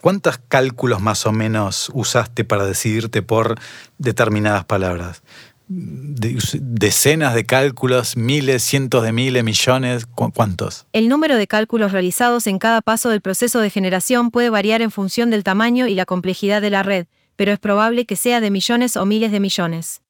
¿Cuántos 0.00 0.40
cálculos 0.48 1.00
más 1.00 1.26
o 1.26 1.32
menos 1.32 1.90
usaste 1.92 2.44
para 2.44 2.64
decidirte 2.64 3.22
por 3.22 3.60
determinadas 3.98 4.64
palabras? 4.64 5.22
Decenas 5.68 7.34
de 7.34 7.44
cálculos, 7.44 8.16
miles, 8.16 8.62
cientos 8.62 9.04
de 9.04 9.12
miles, 9.12 9.44
millones, 9.44 10.06
¿cuántos? 10.06 10.86
El 10.92 11.08
número 11.08 11.36
de 11.36 11.46
cálculos 11.46 11.92
realizados 11.92 12.46
en 12.46 12.58
cada 12.58 12.80
paso 12.80 13.10
del 13.10 13.20
proceso 13.20 13.60
de 13.60 13.70
generación 13.70 14.30
puede 14.30 14.50
variar 14.50 14.80
en 14.80 14.90
función 14.90 15.30
del 15.30 15.44
tamaño 15.44 15.86
y 15.86 15.94
la 15.94 16.06
complejidad 16.06 16.62
de 16.62 16.70
la 16.70 16.82
red, 16.82 17.06
pero 17.36 17.52
es 17.52 17.58
probable 17.58 18.06
que 18.06 18.16
sea 18.16 18.40
de 18.40 18.50
millones 18.50 18.96
o 18.96 19.04
miles 19.04 19.30
de 19.30 19.40
millones. 19.40 20.02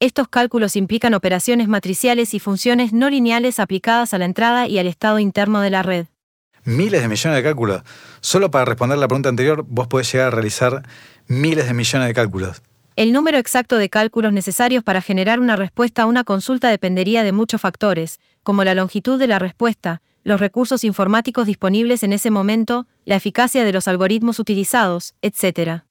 Estos 0.00 0.28
cálculos 0.28 0.76
implican 0.76 1.14
operaciones 1.14 1.66
matriciales 1.66 2.34
y 2.34 2.38
funciones 2.38 2.92
no 2.92 3.08
lineales 3.08 3.58
aplicadas 3.58 4.12
a 4.12 4.18
la 4.18 4.26
entrada 4.26 4.68
y 4.68 4.78
al 4.78 4.86
estado 4.86 5.18
interno 5.18 5.60
de 5.60 5.70
la 5.70 5.82
red. 5.82 6.06
Miles 6.64 7.00
de 7.00 7.08
millones 7.08 7.36
de 7.36 7.42
cálculos. 7.42 7.82
Solo 8.20 8.50
para 8.50 8.64
responder 8.64 8.98
la 8.98 9.08
pregunta 9.08 9.28
anterior, 9.30 9.64
vos 9.66 9.86
podés 9.86 10.12
llegar 10.12 10.28
a 10.28 10.30
realizar 10.30 10.82
miles 11.26 11.66
de 11.66 11.74
millones 11.74 12.08
de 12.08 12.14
cálculos. 12.14 12.62
El 12.96 13.12
número 13.12 13.38
exacto 13.38 13.76
de 13.76 13.90
cálculos 13.90 14.32
necesarios 14.32 14.84
para 14.84 15.02
generar 15.02 15.40
una 15.40 15.56
respuesta 15.56 16.02
a 16.02 16.06
una 16.06 16.22
consulta 16.22 16.68
dependería 16.68 17.24
de 17.24 17.32
muchos 17.32 17.60
factores, 17.60 18.20
como 18.44 18.62
la 18.62 18.74
longitud 18.74 19.18
de 19.18 19.26
la 19.26 19.40
respuesta, 19.40 20.00
los 20.22 20.38
recursos 20.38 20.84
informáticos 20.84 21.46
disponibles 21.46 22.04
en 22.04 22.12
ese 22.12 22.30
momento, 22.30 22.86
la 23.04 23.16
eficacia 23.16 23.64
de 23.64 23.72
los 23.72 23.88
algoritmos 23.88 24.38
utilizados, 24.38 25.14
etc. 25.22 25.82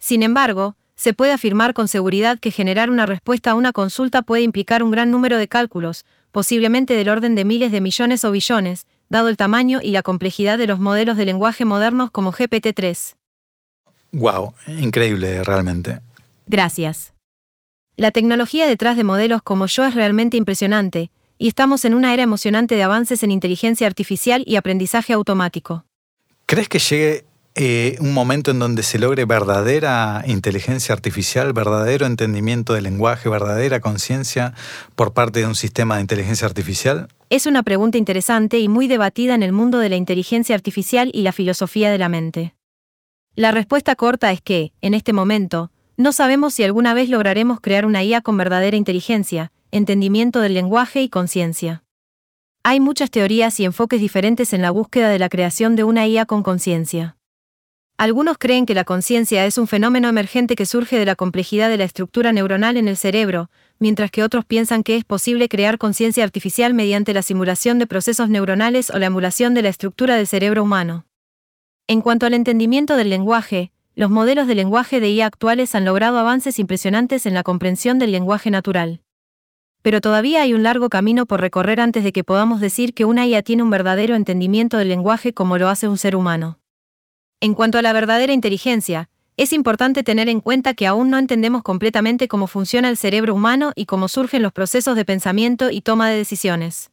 Sin 0.00 0.24
embargo, 0.24 0.74
se 0.96 1.14
puede 1.14 1.30
afirmar 1.30 1.74
con 1.74 1.86
seguridad 1.86 2.40
que 2.40 2.50
generar 2.50 2.90
una 2.90 3.06
respuesta 3.06 3.52
a 3.52 3.54
una 3.54 3.72
consulta 3.72 4.22
puede 4.22 4.42
implicar 4.42 4.82
un 4.82 4.90
gran 4.90 5.12
número 5.12 5.38
de 5.38 5.46
cálculos, 5.46 6.04
posiblemente 6.32 6.94
del 6.94 7.08
orden 7.08 7.36
de 7.36 7.44
miles 7.44 7.70
de 7.70 7.80
millones 7.80 8.24
o 8.24 8.32
billones, 8.32 8.86
dado 9.08 9.28
el 9.28 9.36
tamaño 9.36 9.78
y 9.80 9.92
la 9.92 10.02
complejidad 10.02 10.58
de 10.58 10.66
los 10.66 10.80
modelos 10.80 11.16
de 11.16 11.24
lenguaje 11.24 11.64
modernos 11.64 12.10
como 12.10 12.32
GPT-3. 12.32 13.14
Wow, 14.10 14.54
increíble 14.66 15.44
realmente. 15.44 16.00
Gracias. 16.46 17.12
La 17.96 18.10
tecnología 18.10 18.66
detrás 18.66 18.96
de 18.96 19.04
modelos 19.04 19.42
como 19.42 19.66
yo 19.66 19.84
es 19.84 19.94
realmente 19.94 20.36
impresionante, 20.36 21.10
y 21.38 21.48
estamos 21.48 21.84
en 21.84 21.94
una 21.94 22.14
era 22.14 22.22
emocionante 22.22 22.76
de 22.76 22.82
avances 22.82 23.22
en 23.22 23.30
inteligencia 23.30 23.86
artificial 23.86 24.42
y 24.46 24.56
aprendizaje 24.56 25.12
automático. 25.12 25.84
¿Crees 26.46 26.68
que 26.68 26.78
llegue 26.78 27.24
eh, 27.56 27.96
un 28.00 28.12
momento 28.12 28.50
en 28.50 28.58
donde 28.58 28.82
se 28.82 28.98
logre 28.98 29.24
verdadera 29.24 30.22
inteligencia 30.26 30.94
artificial, 30.94 31.52
verdadero 31.52 32.06
entendimiento 32.06 32.74
del 32.74 32.84
lenguaje, 32.84 33.28
verdadera 33.28 33.80
conciencia 33.80 34.54
por 34.94 35.12
parte 35.12 35.40
de 35.40 35.46
un 35.46 35.54
sistema 35.54 35.96
de 35.96 36.02
inteligencia 36.02 36.46
artificial? 36.46 37.08
Es 37.28 37.46
una 37.46 37.62
pregunta 37.62 37.98
interesante 37.98 38.58
y 38.58 38.68
muy 38.68 38.86
debatida 38.86 39.34
en 39.34 39.42
el 39.42 39.52
mundo 39.52 39.78
de 39.78 39.88
la 39.88 39.96
inteligencia 39.96 40.54
artificial 40.54 41.10
y 41.12 41.22
la 41.22 41.32
filosofía 41.32 41.90
de 41.90 41.98
la 41.98 42.08
mente. 42.08 42.54
La 43.34 43.50
respuesta 43.50 43.96
corta 43.96 44.32
es 44.32 44.40
que, 44.40 44.72
en 44.80 44.94
este 44.94 45.12
momento, 45.12 45.70
no 45.96 46.12
sabemos 46.12 46.54
si 46.54 46.62
alguna 46.62 46.94
vez 46.94 47.08
lograremos 47.08 47.60
crear 47.60 47.86
una 47.86 48.04
IA 48.04 48.20
con 48.20 48.36
verdadera 48.36 48.76
inteligencia, 48.76 49.52
entendimiento 49.70 50.40
del 50.40 50.54
lenguaje 50.54 51.02
y 51.02 51.08
conciencia. 51.08 51.84
Hay 52.62 52.80
muchas 52.80 53.10
teorías 53.10 53.58
y 53.60 53.64
enfoques 53.64 54.00
diferentes 54.00 54.52
en 54.52 54.60
la 54.60 54.70
búsqueda 54.70 55.08
de 55.08 55.18
la 55.18 55.28
creación 55.28 55.76
de 55.76 55.84
una 55.84 56.06
IA 56.06 56.26
con 56.26 56.42
conciencia. 56.42 57.16
Algunos 57.98 58.36
creen 58.36 58.66
que 58.66 58.74
la 58.74 58.84
conciencia 58.84 59.46
es 59.46 59.56
un 59.56 59.66
fenómeno 59.66 60.08
emergente 60.08 60.54
que 60.54 60.66
surge 60.66 60.98
de 60.98 61.06
la 61.06 61.16
complejidad 61.16 61.70
de 61.70 61.78
la 61.78 61.84
estructura 61.84 62.30
neuronal 62.30 62.76
en 62.76 62.88
el 62.88 62.98
cerebro, 62.98 63.48
mientras 63.78 64.10
que 64.10 64.22
otros 64.22 64.44
piensan 64.44 64.82
que 64.82 64.96
es 64.96 65.04
posible 65.04 65.48
crear 65.48 65.78
conciencia 65.78 66.22
artificial 66.22 66.74
mediante 66.74 67.14
la 67.14 67.22
simulación 67.22 67.78
de 67.78 67.86
procesos 67.86 68.28
neuronales 68.28 68.90
o 68.90 68.98
la 68.98 69.06
emulación 69.06 69.54
de 69.54 69.62
la 69.62 69.70
estructura 69.70 70.16
del 70.16 70.26
cerebro 70.26 70.62
humano. 70.62 71.06
En 71.86 72.02
cuanto 72.02 72.26
al 72.26 72.34
entendimiento 72.34 72.96
del 72.96 73.08
lenguaje, 73.08 73.70
los 73.96 74.10
modelos 74.10 74.46
de 74.46 74.54
lenguaje 74.54 75.00
de 75.00 75.08
IA 75.08 75.24
actuales 75.24 75.74
han 75.74 75.86
logrado 75.86 76.18
avances 76.18 76.58
impresionantes 76.58 77.24
en 77.24 77.32
la 77.32 77.42
comprensión 77.42 77.98
del 77.98 78.12
lenguaje 78.12 78.50
natural. 78.50 79.00
Pero 79.80 80.02
todavía 80.02 80.42
hay 80.42 80.52
un 80.52 80.62
largo 80.62 80.90
camino 80.90 81.24
por 81.24 81.40
recorrer 81.40 81.80
antes 81.80 82.04
de 82.04 82.12
que 82.12 82.22
podamos 82.22 82.60
decir 82.60 82.92
que 82.92 83.06
una 83.06 83.26
IA 83.26 83.42
tiene 83.42 83.62
un 83.62 83.70
verdadero 83.70 84.14
entendimiento 84.14 84.76
del 84.76 84.88
lenguaje 84.88 85.32
como 85.32 85.56
lo 85.56 85.70
hace 85.70 85.88
un 85.88 85.96
ser 85.96 86.14
humano. 86.14 86.58
En 87.40 87.54
cuanto 87.54 87.78
a 87.78 87.82
la 87.82 87.94
verdadera 87.94 88.34
inteligencia, 88.34 89.08
es 89.38 89.54
importante 89.54 90.02
tener 90.02 90.28
en 90.28 90.40
cuenta 90.40 90.74
que 90.74 90.86
aún 90.86 91.08
no 91.08 91.18
entendemos 91.18 91.62
completamente 91.62 92.28
cómo 92.28 92.48
funciona 92.48 92.90
el 92.90 92.98
cerebro 92.98 93.34
humano 93.34 93.72
y 93.74 93.86
cómo 93.86 94.08
surgen 94.08 94.42
los 94.42 94.52
procesos 94.52 94.94
de 94.94 95.06
pensamiento 95.06 95.70
y 95.70 95.80
toma 95.80 96.10
de 96.10 96.16
decisiones. 96.18 96.90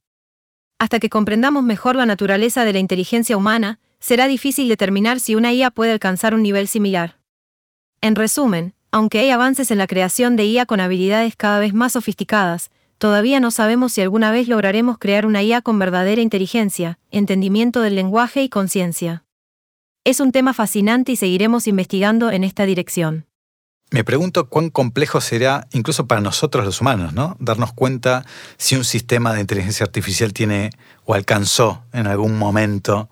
Hasta 0.79 0.99
que 0.99 1.09
comprendamos 1.09 1.63
mejor 1.63 1.97
la 1.97 2.05
naturaleza 2.05 2.63
de 2.63 2.73
la 2.73 2.79
inteligencia 2.79 3.35
humana, 3.35 3.79
será 4.03 4.27
difícil 4.27 4.67
determinar 4.67 5.21
si 5.21 5.33
una 5.33 5.53
IA 5.53 5.71
puede 5.71 5.93
alcanzar 5.93 6.33
un 6.33 6.43
nivel 6.43 6.67
similar. 6.67 7.19
En 8.01 8.15
resumen, 8.15 8.73
aunque 8.91 9.19
hay 9.19 9.29
avances 9.29 9.71
en 9.71 9.77
la 9.77 9.87
creación 9.87 10.35
de 10.35 10.43
IA 10.43 10.65
con 10.65 10.81
habilidades 10.81 11.37
cada 11.37 11.59
vez 11.59 11.73
más 11.73 11.93
sofisticadas, 11.93 12.69
todavía 12.97 13.39
no 13.39 13.49
sabemos 13.49 13.93
si 13.93 14.01
alguna 14.01 14.29
vez 14.29 14.49
lograremos 14.49 14.97
crear 14.97 15.25
una 15.25 15.41
IA 15.41 15.61
con 15.61 15.79
verdadera 15.79 16.21
inteligencia, 16.21 16.99
entendimiento 17.11 17.79
del 17.79 17.95
lenguaje 17.95 18.43
y 18.43 18.49
conciencia. 18.49 19.23
Es 20.03 20.19
un 20.19 20.33
tema 20.33 20.53
fascinante 20.53 21.13
y 21.13 21.15
seguiremos 21.15 21.65
investigando 21.65 22.29
en 22.29 22.43
esta 22.43 22.65
dirección. 22.65 23.25
Me 23.89 24.03
pregunto 24.03 24.49
cuán 24.49 24.69
complejo 24.69 25.21
será, 25.21 25.67
incluso 25.71 26.07
para 26.07 26.19
nosotros 26.19 26.65
los 26.65 26.81
humanos, 26.81 27.13
¿no? 27.13 27.37
Darnos 27.39 27.71
cuenta 27.71 28.25
si 28.57 28.75
un 28.75 28.83
sistema 28.83 29.33
de 29.33 29.39
inteligencia 29.39 29.85
artificial 29.85 30.33
tiene 30.33 30.71
o 31.05 31.13
alcanzó 31.13 31.85
en 31.93 32.07
algún 32.07 32.37
momento 32.37 33.09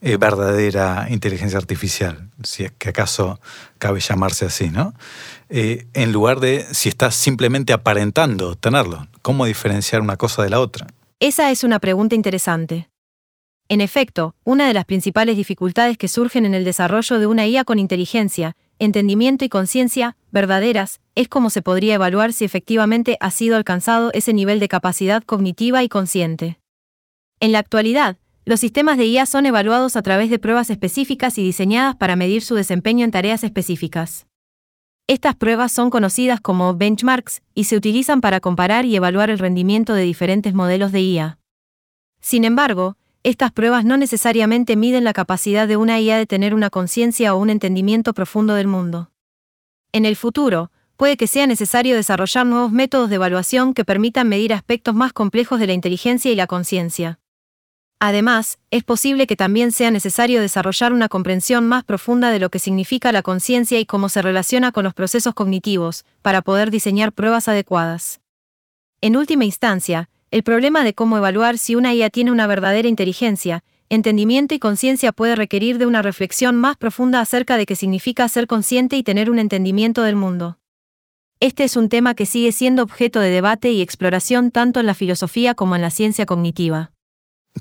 eh, 0.00 0.16
verdadera 0.16 1.08
inteligencia 1.10 1.58
artificial, 1.58 2.30
si 2.42 2.64
es 2.64 2.72
que 2.72 2.90
acaso 2.90 3.40
cabe 3.78 4.00
llamarse 4.00 4.44
así, 4.44 4.70
¿no? 4.70 4.94
Eh, 5.48 5.86
en 5.94 6.12
lugar 6.12 6.40
de 6.40 6.66
si 6.72 6.88
está 6.88 7.10
simplemente 7.10 7.72
aparentando 7.72 8.54
tenerlo. 8.54 9.08
¿Cómo 9.22 9.44
diferenciar 9.44 10.00
una 10.00 10.16
cosa 10.16 10.42
de 10.42 10.50
la 10.50 10.60
otra? 10.60 10.86
Esa 11.20 11.50
es 11.50 11.64
una 11.64 11.80
pregunta 11.80 12.14
interesante. 12.14 12.88
En 13.68 13.80
efecto, 13.80 14.34
una 14.44 14.66
de 14.66 14.72
las 14.72 14.84
principales 14.86 15.36
dificultades 15.36 15.98
que 15.98 16.08
surgen 16.08 16.46
en 16.46 16.54
el 16.54 16.64
desarrollo 16.64 17.18
de 17.18 17.26
una 17.26 17.46
IA 17.46 17.64
con 17.64 17.78
inteligencia, 17.78 18.56
entendimiento 18.78 19.44
y 19.44 19.48
conciencia 19.48 20.16
verdaderas 20.30 21.00
es 21.14 21.28
cómo 21.28 21.50
se 21.50 21.60
podría 21.60 21.94
evaluar 21.94 22.32
si 22.32 22.44
efectivamente 22.44 23.18
ha 23.20 23.30
sido 23.30 23.56
alcanzado 23.56 24.10
ese 24.14 24.32
nivel 24.32 24.60
de 24.60 24.68
capacidad 24.68 25.22
cognitiva 25.22 25.82
y 25.82 25.88
consciente. 25.88 26.58
En 27.40 27.52
la 27.52 27.58
actualidad, 27.58 28.16
los 28.48 28.60
sistemas 28.60 28.96
de 28.96 29.04
IA 29.04 29.26
son 29.26 29.44
evaluados 29.44 29.94
a 29.94 30.00
través 30.00 30.30
de 30.30 30.38
pruebas 30.38 30.70
específicas 30.70 31.36
y 31.36 31.42
diseñadas 31.42 31.96
para 31.96 32.16
medir 32.16 32.40
su 32.40 32.54
desempeño 32.54 33.04
en 33.04 33.10
tareas 33.10 33.44
específicas. 33.44 34.26
Estas 35.06 35.34
pruebas 35.34 35.70
son 35.70 35.90
conocidas 35.90 36.40
como 36.40 36.74
benchmarks 36.74 37.42
y 37.54 37.64
se 37.64 37.76
utilizan 37.76 38.22
para 38.22 38.40
comparar 38.40 38.86
y 38.86 38.96
evaluar 38.96 39.28
el 39.28 39.38
rendimiento 39.38 39.92
de 39.92 40.00
diferentes 40.00 40.54
modelos 40.54 40.92
de 40.92 41.02
IA. 41.02 41.38
Sin 42.22 42.46
embargo, 42.46 42.96
estas 43.22 43.52
pruebas 43.52 43.84
no 43.84 43.98
necesariamente 43.98 44.76
miden 44.76 45.04
la 45.04 45.12
capacidad 45.12 45.68
de 45.68 45.76
una 45.76 46.00
IA 46.00 46.16
de 46.16 46.24
tener 46.24 46.54
una 46.54 46.70
conciencia 46.70 47.34
o 47.34 47.38
un 47.38 47.50
entendimiento 47.50 48.14
profundo 48.14 48.54
del 48.54 48.66
mundo. 48.66 49.10
En 49.92 50.06
el 50.06 50.16
futuro, 50.16 50.70
puede 50.96 51.18
que 51.18 51.26
sea 51.26 51.46
necesario 51.46 51.96
desarrollar 51.96 52.46
nuevos 52.46 52.72
métodos 52.72 53.10
de 53.10 53.16
evaluación 53.16 53.74
que 53.74 53.84
permitan 53.84 54.26
medir 54.26 54.54
aspectos 54.54 54.94
más 54.94 55.12
complejos 55.12 55.60
de 55.60 55.66
la 55.66 55.74
inteligencia 55.74 56.32
y 56.32 56.34
la 56.34 56.46
conciencia. 56.46 57.18
Además, 58.00 58.58
es 58.70 58.84
posible 58.84 59.26
que 59.26 59.34
también 59.34 59.72
sea 59.72 59.90
necesario 59.90 60.40
desarrollar 60.40 60.92
una 60.92 61.08
comprensión 61.08 61.66
más 61.66 61.82
profunda 61.82 62.30
de 62.30 62.38
lo 62.38 62.48
que 62.48 62.60
significa 62.60 63.10
la 63.10 63.22
conciencia 63.22 63.80
y 63.80 63.86
cómo 63.86 64.08
se 64.08 64.22
relaciona 64.22 64.70
con 64.70 64.84
los 64.84 64.94
procesos 64.94 65.34
cognitivos, 65.34 66.04
para 66.22 66.42
poder 66.42 66.70
diseñar 66.70 67.12
pruebas 67.12 67.48
adecuadas. 67.48 68.20
En 69.00 69.16
última 69.16 69.44
instancia, 69.44 70.08
el 70.30 70.44
problema 70.44 70.84
de 70.84 70.94
cómo 70.94 71.16
evaluar 71.16 71.58
si 71.58 71.74
una 71.74 71.92
IA 71.92 72.10
tiene 72.10 72.30
una 72.30 72.46
verdadera 72.46 72.86
inteligencia, 72.86 73.64
entendimiento 73.88 74.54
y 74.54 74.60
conciencia 74.60 75.10
puede 75.10 75.34
requerir 75.34 75.78
de 75.78 75.86
una 75.86 76.02
reflexión 76.02 76.54
más 76.54 76.76
profunda 76.76 77.20
acerca 77.20 77.56
de 77.56 77.66
qué 77.66 77.74
significa 77.74 78.28
ser 78.28 78.46
consciente 78.46 78.96
y 78.96 79.02
tener 79.02 79.28
un 79.28 79.40
entendimiento 79.40 80.02
del 80.02 80.14
mundo. 80.14 80.58
Este 81.40 81.64
es 81.64 81.76
un 81.76 81.88
tema 81.88 82.14
que 82.14 82.26
sigue 82.26 82.52
siendo 82.52 82.82
objeto 82.82 83.18
de 83.20 83.30
debate 83.30 83.72
y 83.72 83.80
exploración 83.80 84.50
tanto 84.50 84.78
en 84.78 84.86
la 84.86 84.94
filosofía 84.94 85.54
como 85.54 85.74
en 85.74 85.82
la 85.82 85.90
ciencia 85.90 86.26
cognitiva. 86.26 86.92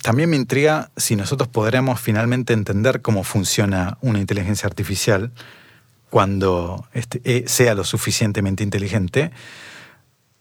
También 0.01 0.29
me 0.29 0.35
intriga 0.35 0.91
si 0.97 1.15
nosotros 1.15 1.47
podremos 1.47 1.99
finalmente 1.99 2.53
entender 2.53 3.01
cómo 3.01 3.23
funciona 3.23 3.97
una 4.01 4.19
inteligencia 4.19 4.67
artificial 4.67 5.31
cuando 6.09 6.87
este, 6.93 7.21
eh, 7.23 7.43
sea 7.47 7.75
lo 7.75 7.83
suficientemente 7.83 8.63
inteligente, 8.63 9.31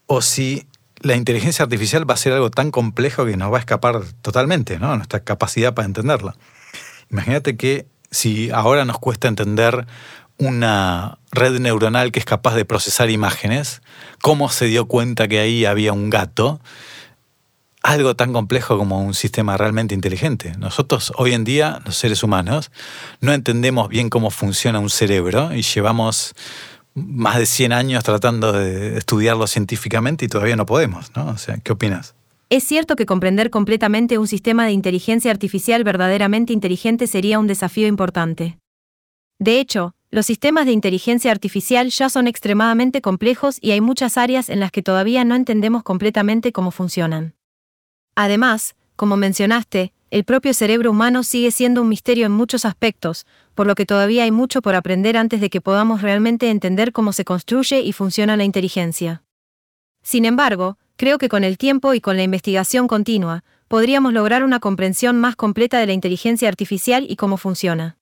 o 0.06 0.22
si 0.22 0.66
la 1.00 1.16
inteligencia 1.16 1.64
artificial 1.64 2.08
va 2.08 2.14
a 2.14 2.18
ser 2.18 2.32
algo 2.32 2.50
tan 2.50 2.70
complejo 2.70 3.26
que 3.26 3.36
nos 3.36 3.52
va 3.52 3.58
a 3.58 3.60
escapar 3.60 4.02
totalmente, 4.22 4.78
¿no? 4.78 4.96
Nuestra 4.96 5.20
capacidad 5.20 5.74
para 5.74 5.86
entenderla. 5.86 6.34
Imagínate 7.10 7.56
que 7.56 7.86
si 8.10 8.50
ahora 8.50 8.84
nos 8.84 8.98
cuesta 8.98 9.28
entender 9.28 9.86
una 10.38 11.18
red 11.32 11.58
neuronal 11.60 12.12
que 12.12 12.18
es 12.18 12.24
capaz 12.24 12.54
de 12.54 12.64
procesar 12.64 13.10
imágenes, 13.10 13.82
cómo 14.22 14.48
se 14.48 14.66
dio 14.66 14.86
cuenta 14.86 15.28
que 15.28 15.40
ahí 15.40 15.64
había 15.64 15.92
un 15.92 16.10
gato, 16.10 16.60
algo 17.86 18.16
tan 18.16 18.32
complejo 18.32 18.76
como 18.76 19.00
un 19.00 19.14
sistema 19.14 19.56
realmente 19.56 19.94
inteligente. 19.94 20.52
Nosotros 20.58 21.12
hoy 21.16 21.34
en 21.34 21.44
día, 21.44 21.80
los 21.84 21.96
seres 21.96 22.24
humanos, 22.24 22.72
no 23.20 23.32
entendemos 23.32 23.88
bien 23.88 24.10
cómo 24.10 24.30
funciona 24.30 24.80
un 24.80 24.90
cerebro 24.90 25.54
y 25.54 25.62
llevamos 25.62 26.34
más 26.94 27.38
de 27.38 27.46
100 27.46 27.72
años 27.72 28.02
tratando 28.02 28.52
de 28.52 28.96
estudiarlo 28.98 29.46
científicamente 29.46 30.24
y 30.24 30.28
todavía 30.28 30.56
no 30.56 30.66
podemos, 30.66 31.14
¿no? 31.14 31.28
O 31.28 31.38
sea, 31.38 31.58
¿qué 31.58 31.72
opinas? 31.72 32.16
Es 32.50 32.64
cierto 32.64 32.96
que 32.96 33.06
comprender 33.06 33.50
completamente 33.50 34.18
un 34.18 34.26
sistema 34.26 34.66
de 34.66 34.72
inteligencia 34.72 35.30
artificial 35.30 35.84
verdaderamente 35.84 36.52
inteligente 36.52 37.06
sería 37.06 37.38
un 37.38 37.46
desafío 37.46 37.86
importante. 37.86 38.58
De 39.38 39.60
hecho, 39.60 39.94
los 40.10 40.26
sistemas 40.26 40.66
de 40.66 40.72
inteligencia 40.72 41.30
artificial 41.30 41.90
ya 41.90 42.08
son 42.08 42.26
extremadamente 42.26 43.00
complejos 43.00 43.58
y 43.60 43.70
hay 43.72 43.80
muchas 43.80 44.16
áreas 44.16 44.48
en 44.48 44.58
las 44.58 44.72
que 44.72 44.82
todavía 44.82 45.24
no 45.24 45.36
entendemos 45.36 45.84
completamente 45.84 46.50
cómo 46.50 46.72
funcionan. 46.72 47.35
Además, 48.16 48.74
como 48.96 49.16
mencionaste, 49.16 49.92
el 50.10 50.24
propio 50.24 50.54
cerebro 50.54 50.90
humano 50.90 51.22
sigue 51.22 51.50
siendo 51.50 51.82
un 51.82 51.88
misterio 51.88 52.26
en 52.26 52.32
muchos 52.32 52.64
aspectos, 52.64 53.26
por 53.54 53.66
lo 53.66 53.74
que 53.74 53.86
todavía 53.86 54.24
hay 54.24 54.30
mucho 54.30 54.62
por 54.62 54.74
aprender 54.74 55.16
antes 55.16 55.40
de 55.40 55.50
que 55.50 55.60
podamos 55.60 56.00
realmente 56.00 56.50
entender 56.50 56.92
cómo 56.92 57.12
se 57.12 57.24
construye 57.24 57.80
y 57.80 57.92
funciona 57.92 58.36
la 58.36 58.44
inteligencia. 58.44 59.22
Sin 60.02 60.24
embargo, 60.24 60.78
creo 60.96 61.18
que 61.18 61.28
con 61.28 61.44
el 61.44 61.58
tiempo 61.58 61.92
y 61.92 62.00
con 62.00 62.16
la 62.16 62.22
investigación 62.22 62.88
continua, 62.88 63.44
podríamos 63.68 64.14
lograr 64.14 64.44
una 64.44 64.60
comprensión 64.60 65.18
más 65.18 65.36
completa 65.36 65.78
de 65.78 65.86
la 65.86 65.92
inteligencia 65.92 66.48
artificial 66.48 67.04
y 67.08 67.16
cómo 67.16 67.36
funciona. 67.36 67.98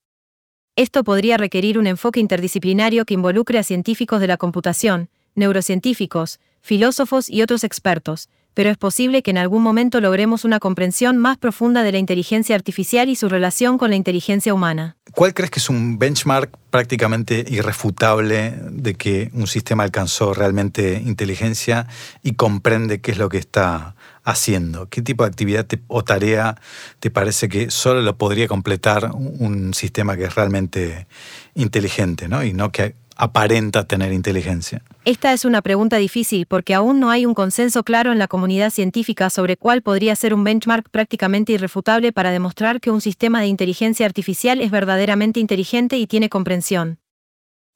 Esto 0.77 1.03
podría 1.03 1.39
requerir 1.39 1.79
un 1.79 1.87
enfoque 1.87 2.21
interdisciplinario 2.21 3.05
que 3.05 3.15
involucre 3.15 3.59
a 3.59 3.63
científicos 3.65 4.21
de 4.21 4.27
la 4.29 4.37
computación, 4.37 5.09
neurocientíficos, 5.35 6.39
filósofos 6.61 7.29
y 7.29 7.43
otros 7.43 7.65
expertos, 7.65 8.29
pero 8.55 8.71
es 8.71 8.77
posible 8.77 9.23
que 9.23 9.31
en 9.31 9.39
algún 9.39 9.63
momento 9.63 10.01
logremos 10.01 10.45
una 10.45 10.61
comprensión 10.61 11.19
más 11.19 11.37
profunda 11.37 11.83
de 11.83 11.93
la 11.93 11.99
inteligencia 11.99 12.55
artificial 12.55 13.09
y 13.09 13.17
su 13.17 13.29
relación 13.29 13.79
con 13.79 13.91
la 13.91 13.97
inteligencia 13.97 14.55
humana. 14.55 14.97
¿Cuál 15.13 15.35
crees 15.35 15.51
que 15.51 15.61
es 15.61 15.69
un 15.69 15.99
benchmark 15.99 16.57
prácticamente 16.71 17.45
irrefutable 17.49 18.55
de 18.71 18.95
que 18.95 19.31
un 19.33 19.47
sistema 19.47 19.85
alcanzó 19.85 20.35
realmente 20.35 21.03
inteligencia 21.05 21.87
y 22.23 22.35
comprende 22.35 23.01
qué 23.01 23.13
es 23.13 23.19
lo 23.19 23.29
que 23.29 23.39
está 23.39 23.95
haciendo? 24.25 24.89
¿Qué 24.89 25.03
tipo 25.03 25.25
de 25.25 25.29
actividad 25.29 25.67
o 25.87 26.03
tarea 26.03 26.57
te 26.99 27.11
parece 27.11 27.49
que 27.49 27.71
solo 27.71 28.03
lo 28.03 28.17
podría 28.17 28.49
completar 28.49 29.11
un 29.13 29.75
sistema 29.75 30.17
que 30.17 30.25
es 30.25 30.35
realmente 30.35 31.07
inteligente 31.55 32.29
¿no? 32.29 32.43
y 32.43 32.53
no 32.53 32.73
que 32.73 32.97
aparenta 33.17 33.87
tener 33.87 34.13
inteligencia? 34.13 34.83
Esta 35.05 35.33
es 35.33 35.45
una 35.45 35.63
pregunta 35.63 35.97
difícil 35.97 36.47
porque 36.47 36.75
aún 36.75 37.01
no 37.01 37.11
hay 37.11 37.27
un 37.27 37.35
consenso 37.35 37.83
claro 37.83 38.13
en 38.13 38.19
la 38.19 38.29
comunidad 38.29 38.71
científica 38.71 39.31
sobre 39.31 39.57
cuál 39.57 39.83
podría 39.83 40.17
ser 40.17 40.35
un 40.35 40.45
benchmark 40.45 40.91
prácticamente 40.91 41.53
irrefutable 41.53 42.13
para 42.13 42.31
demostrar 42.31 42.81
que 42.81 42.91
un 42.91 43.01
sistema 43.01 43.41
de 43.41 43.49
inteligencia 43.49 44.07
artificial 44.07 44.61
es 44.61 44.71
verdaderamente 44.71 45.41
inteligente 45.41 45.99
y 45.99 46.07
tiene 46.07 46.29
comprensión. 46.29 46.99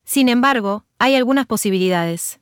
Sin 0.04 0.28
embargo, 0.28 0.84
hay 0.98 1.14
algunas 1.16 1.46
posibilidades. 1.46 2.40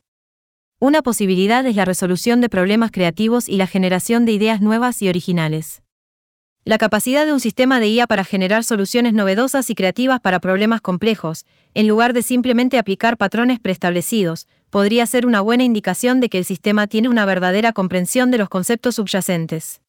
Una 0.78 1.02
posibilidad 1.02 1.66
es 1.66 1.74
la 1.74 1.86
resolución 1.86 2.40
de 2.40 2.48
problemas 2.48 2.90
creativos 2.90 3.48
y 3.48 3.56
la 3.56 3.66
generación 3.66 4.26
de 4.26 4.32
ideas 4.32 4.60
nuevas 4.60 5.00
y 5.00 5.08
originales. 5.08 5.82
La 6.66 6.78
capacidad 6.78 7.24
de 7.24 7.32
un 7.32 7.38
sistema 7.38 7.78
de 7.78 7.86
IA 7.86 8.08
para 8.08 8.24
generar 8.24 8.64
soluciones 8.64 9.14
novedosas 9.14 9.70
y 9.70 9.76
creativas 9.76 10.20
para 10.20 10.40
problemas 10.40 10.80
complejos, 10.80 11.46
en 11.74 11.86
lugar 11.86 12.12
de 12.12 12.22
simplemente 12.22 12.76
aplicar 12.76 13.16
patrones 13.16 13.60
preestablecidos, 13.60 14.48
podría 14.68 15.06
ser 15.06 15.26
una 15.26 15.40
buena 15.40 15.62
indicación 15.62 16.18
de 16.18 16.28
que 16.28 16.38
el 16.38 16.44
sistema 16.44 16.88
tiene 16.88 17.08
una 17.08 17.24
verdadera 17.24 17.72
comprensión 17.72 18.32
de 18.32 18.38
los 18.38 18.48
conceptos 18.48 18.96
subyacentes. 18.96 19.80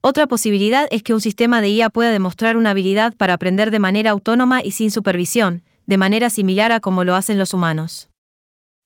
Otra 0.00 0.28
posibilidad 0.28 0.86
es 0.92 1.02
que 1.02 1.12
un 1.12 1.20
sistema 1.20 1.60
de 1.60 1.70
IA 1.70 1.90
pueda 1.90 2.12
demostrar 2.12 2.56
una 2.56 2.70
habilidad 2.70 3.12
para 3.16 3.32
aprender 3.34 3.72
de 3.72 3.80
manera 3.80 4.12
autónoma 4.12 4.62
y 4.62 4.70
sin 4.70 4.92
supervisión, 4.92 5.64
de 5.86 5.96
manera 5.96 6.30
similar 6.30 6.70
a 6.70 6.78
como 6.78 7.02
lo 7.02 7.16
hacen 7.16 7.36
los 7.36 7.52
humanos. 7.52 8.10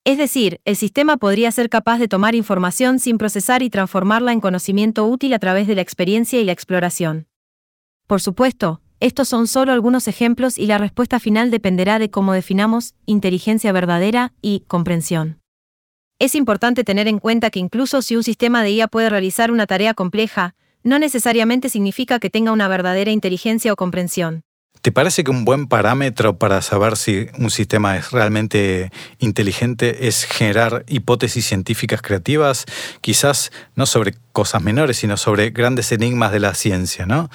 Es 0.05 0.17
decir, 0.17 0.61
el 0.65 0.77
sistema 0.77 1.19
podría 1.19 1.53
ser 1.53 1.69
capaz 1.69 1.99
de 1.99 2.09
tomar 2.09 2.35
información 2.35 2.99
sin 2.99 3.19
procesar 3.19 3.63
y 3.63 3.69
transformarla 3.69 4.33
en 4.33 4.41
conocimiento 4.41 5.07
útil 5.07 5.35
a 5.35 5.39
través 5.39 5.67
de 5.67 5.75
la 5.75 5.83
experiencia 5.83 6.41
y 6.41 6.45
la 6.45 6.53
exploración. 6.53 7.27
Por 8.07 8.21
supuesto, 8.21 8.81
estos 8.99 9.29
son 9.29 9.47
solo 9.47 9.73
algunos 9.73 10.09
ejemplos 10.09 10.59
y 10.59 10.67
la 10.67 10.79
respuesta 10.79 11.21
final 11.21 11.51
dependerá 11.51 11.99
de 11.99 12.11
cómo 12.11 12.33
definamos 12.33 12.95
inteligencia 13.07 13.73
verdadera 13.73 14.33
y 14.41 14.65
comprensión. 14.69 15.41
Es 16.19 16.35
importante 16.35 16.83
tener 16.85 17.07
en 17.07 17.19
cuenta 17.19 17.51
que 17.51 17.61
incluso 17.61 18.03
si 18.03 18.17
un 18.17 18.23
sistema 18.23 18.63
de 18.63 18.73
IA 18.73 18.89
puede 18.89 19.11
realizar 19.11 19.51
una 19.51 19.67
tarea 19.67 19.95
compleja, 19.95 20.55
no 20.83 20.99
necesariamente 20.99 21.69
significa 21.69 22.19
que 22.19 22.31
tenga 22.31 22.53
una 22.53 22.69
verdadera 22.69 23.11
inteligencia 23.11 23.73
o 23.73 23.77
comprensión. 23.77 24.45
¿Te 24.83 24.93
parece 24.93 25.25
que 25.25 25.31
un 25.31 25.45
buen 25.45 25.67
parámetro 25.67 26.39
para 26.39 26.63
saber 26.63 26.97
si 26.97 27.27
un 27.39 27.51
sistema 27.51 27.99
es 27.99 28.13
realmente 28.13 28.91
inteligente 29.19 30.09
es 30.09 30.25
generar 30.25 30.85
hipótesis 30.89 31.45
científicas 31.45 32.01
creativas, 32.01 32.65
quizás 33.03 33.53
no 33.75 33.85
sobre 33.85 34.15
cosas 34.33 34.63
menores, 34.63 34.97
sino 34.97 35.19
sobre 35.19 35.51
grandes 35.51 35.93
enigmas 35.93 36.33
de 36.33 36.41
la 36.41 36.55
ciencia? 36.55 37.05
¿no? 37.05 37.29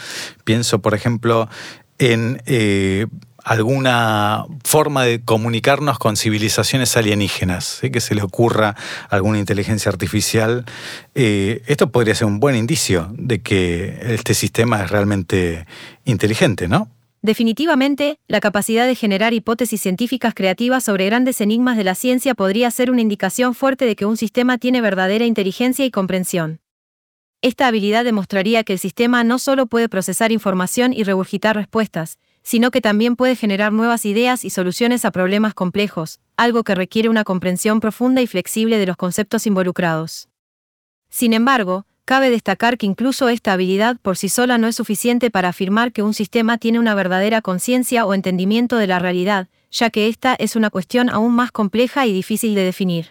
Pienso, 0.44 0.82
por 0.82 0.96
ejemplo, 0.96 1.48
en 2.00 2.42
eh, 2.48 3.06
alguna 3.44 4.46
forma 4.64 5.04
de 5.04 5.24
comunicarnos 5.24 6.00
con 6.00 6.18
civilizaciones 6.18 6.98
alienígenas, 6.98 7.80
que 7.94 8.02
se 8.02 8.16
le 8.16 8.24
ocurra 8.24 8.76
alguna 9.12 9.38
inteligencia 9.38 9.92
artificial. 9.92 10.66
Eh, 11.14 11.62
esto 11.68 11.92
podría 11.92 12.16
ser 12.16 12.26
un 12.26 12.40
buen 12.40 12.56
indicio 12.56 13.08
de 13.14 13.44
que 13.44 14.00
este 14.02 14.34
sistema 14.34 14.84
es 14.84 14.90
realmente 14.90 15.68
inteligente, 16.06 16.68
¿no? 16.68 16.95
Definitivamente, 17.26 18.20
la 18.28 18.40
capacidad 18.40 18.86
de 18.86 18.94
generar 18.94 19.34
hipótesis 19.34 19.82
científicas 19.82 20.36
creativas 20.36 20.84
sobre 20.84 21.08
grandes 21.08 21.42
enigmas 21.42 21.76
de 21.76 21.84
la 21.84 21.96
ciencia 21.96 22.36
podría 22.36 22.70
ser 22.70 22.92
una 22.92 23.02
indicación 23.02 23.56
fuerte 23.56 23.88
de 23.88 23.96
que 23.96 24.06
un 24.06 24.16
sistema 24.16 24.60
tiene 24.60 24.80
verdadera 24.80 25.26
inteligencia 25.26 25.84
y 25.86 25.90
comprensión. 25.90 26.62
Esta 27.42 27.66
habilidad 27.66 28.04
demostraría 28.04 28.64
que 28.64 28.74
el 28.74 28.80
sistema 28.80 29.24
no 29.24 29.40
solo 29.40 29.66
puede 29.66 29.90
procesar 29.90 30.32
información 30.32 30.94
y 30.94 31.04
regurgitar 31.04 31.56
respuestas, 31.56 32.20
sino 32.44 32.70
que 32.70 32.80
también 32.80 33.16
puede 33.16 33.36
generar 33.36 33.74
nuevas 33.74 34.06
ideas 34.06 34.46
y 34.46 34.52
soluciones 34.52 35.04
a 35.04 35.10
problemas 35.10 35.56
complejos, 35.56 36.20
algo 36.38 36.64
que 36.64 36.76
requiere 36.76 37.10
una 37.10 37.24
comprensión 37.24 37.80
profunda 37.80 38.22
y 38.22 38.28
flexible 38.28 38.78
de 38.78 38.86
los 38.86 38.98
conceptos 38.98 39.48
involucrados. 39.48 40.30
Sin 41.10 41.34
embargo, 41.34 41.88
Cabe 42.06 42.30
destacar 42.30 42.78
que 42.78 42.86
incluso 42.86 43.30
esta 43.30 43.54
habilidad 43.54 43.98
por 44.00 44.16
sí 44.16 44.30
sola 44.30 44.60
no 44.60 44.68
es 44.68 44.76
suficiente 44.76 45.32
para 45.32 45.50
afirmar 45.50 45.92
que 45.92 46.04
un 46.04 46.14
sistema 46.14 46.60
tiene 46.60 46.78
una 46.78 46.94
verdadera 46.94 47.42
conciencia 47.42 48.06
o 48.06 48.14
entendimiento 48.14 48.78
de 48.78 48.86
la 48.86 49.00
realidad, 49.00 49.48
ya 49.72 49.90
que 49.90 50.08
esta 50.08 50.36
es 50.36 50.56
una 50.56 50.70
cuestión 50.70 51.10
aún 51.10 51.34
más 51.34 51.52
compleja 51.52 52.06
y 52.06 52.14
difícil 52.14 52.54
de 52.54 52.62
definir. 52.62 53.08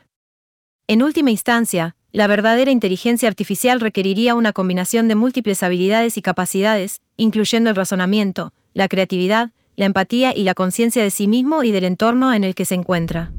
En 0.87 1.03
última 1.03 1.33
instancia, 1.33 1.97
la 2.13 2.29
verdadera 2.29 2.71
inteligencia 2.71 3.29
artificial 3.29 3.81
requeriría 3.81 4.37
una 4.37 4.53
combinación 4.53 5.09
de 5.09 5.17
múltiples 5.17 5.65
habilidades 5.65 6.17
y 6.17 6.23
capacidades, 6.23 7.01
incluyendo 7.17 7.71
el 7.71 7.77
razonamiento, 7.77 8.53
la 8.75 8.87
creatividad, 8.87 9.51
la 9.75 9.87
empatía 9.87 10.33
y 10.37 10.45
la 10.45 10.55
conciencia 10.55 11.03
de 11.03 11.11
sí 11.11 11.27
mismo 11.27 11.65
y 11.65 11.73
del 11.73 11.83
entorno 11.83 12.33
en 12.33 12.45
el 12.45 12.55
que 12.55 12.65
se 12.65 12.77
encuentra. 12.77 13.33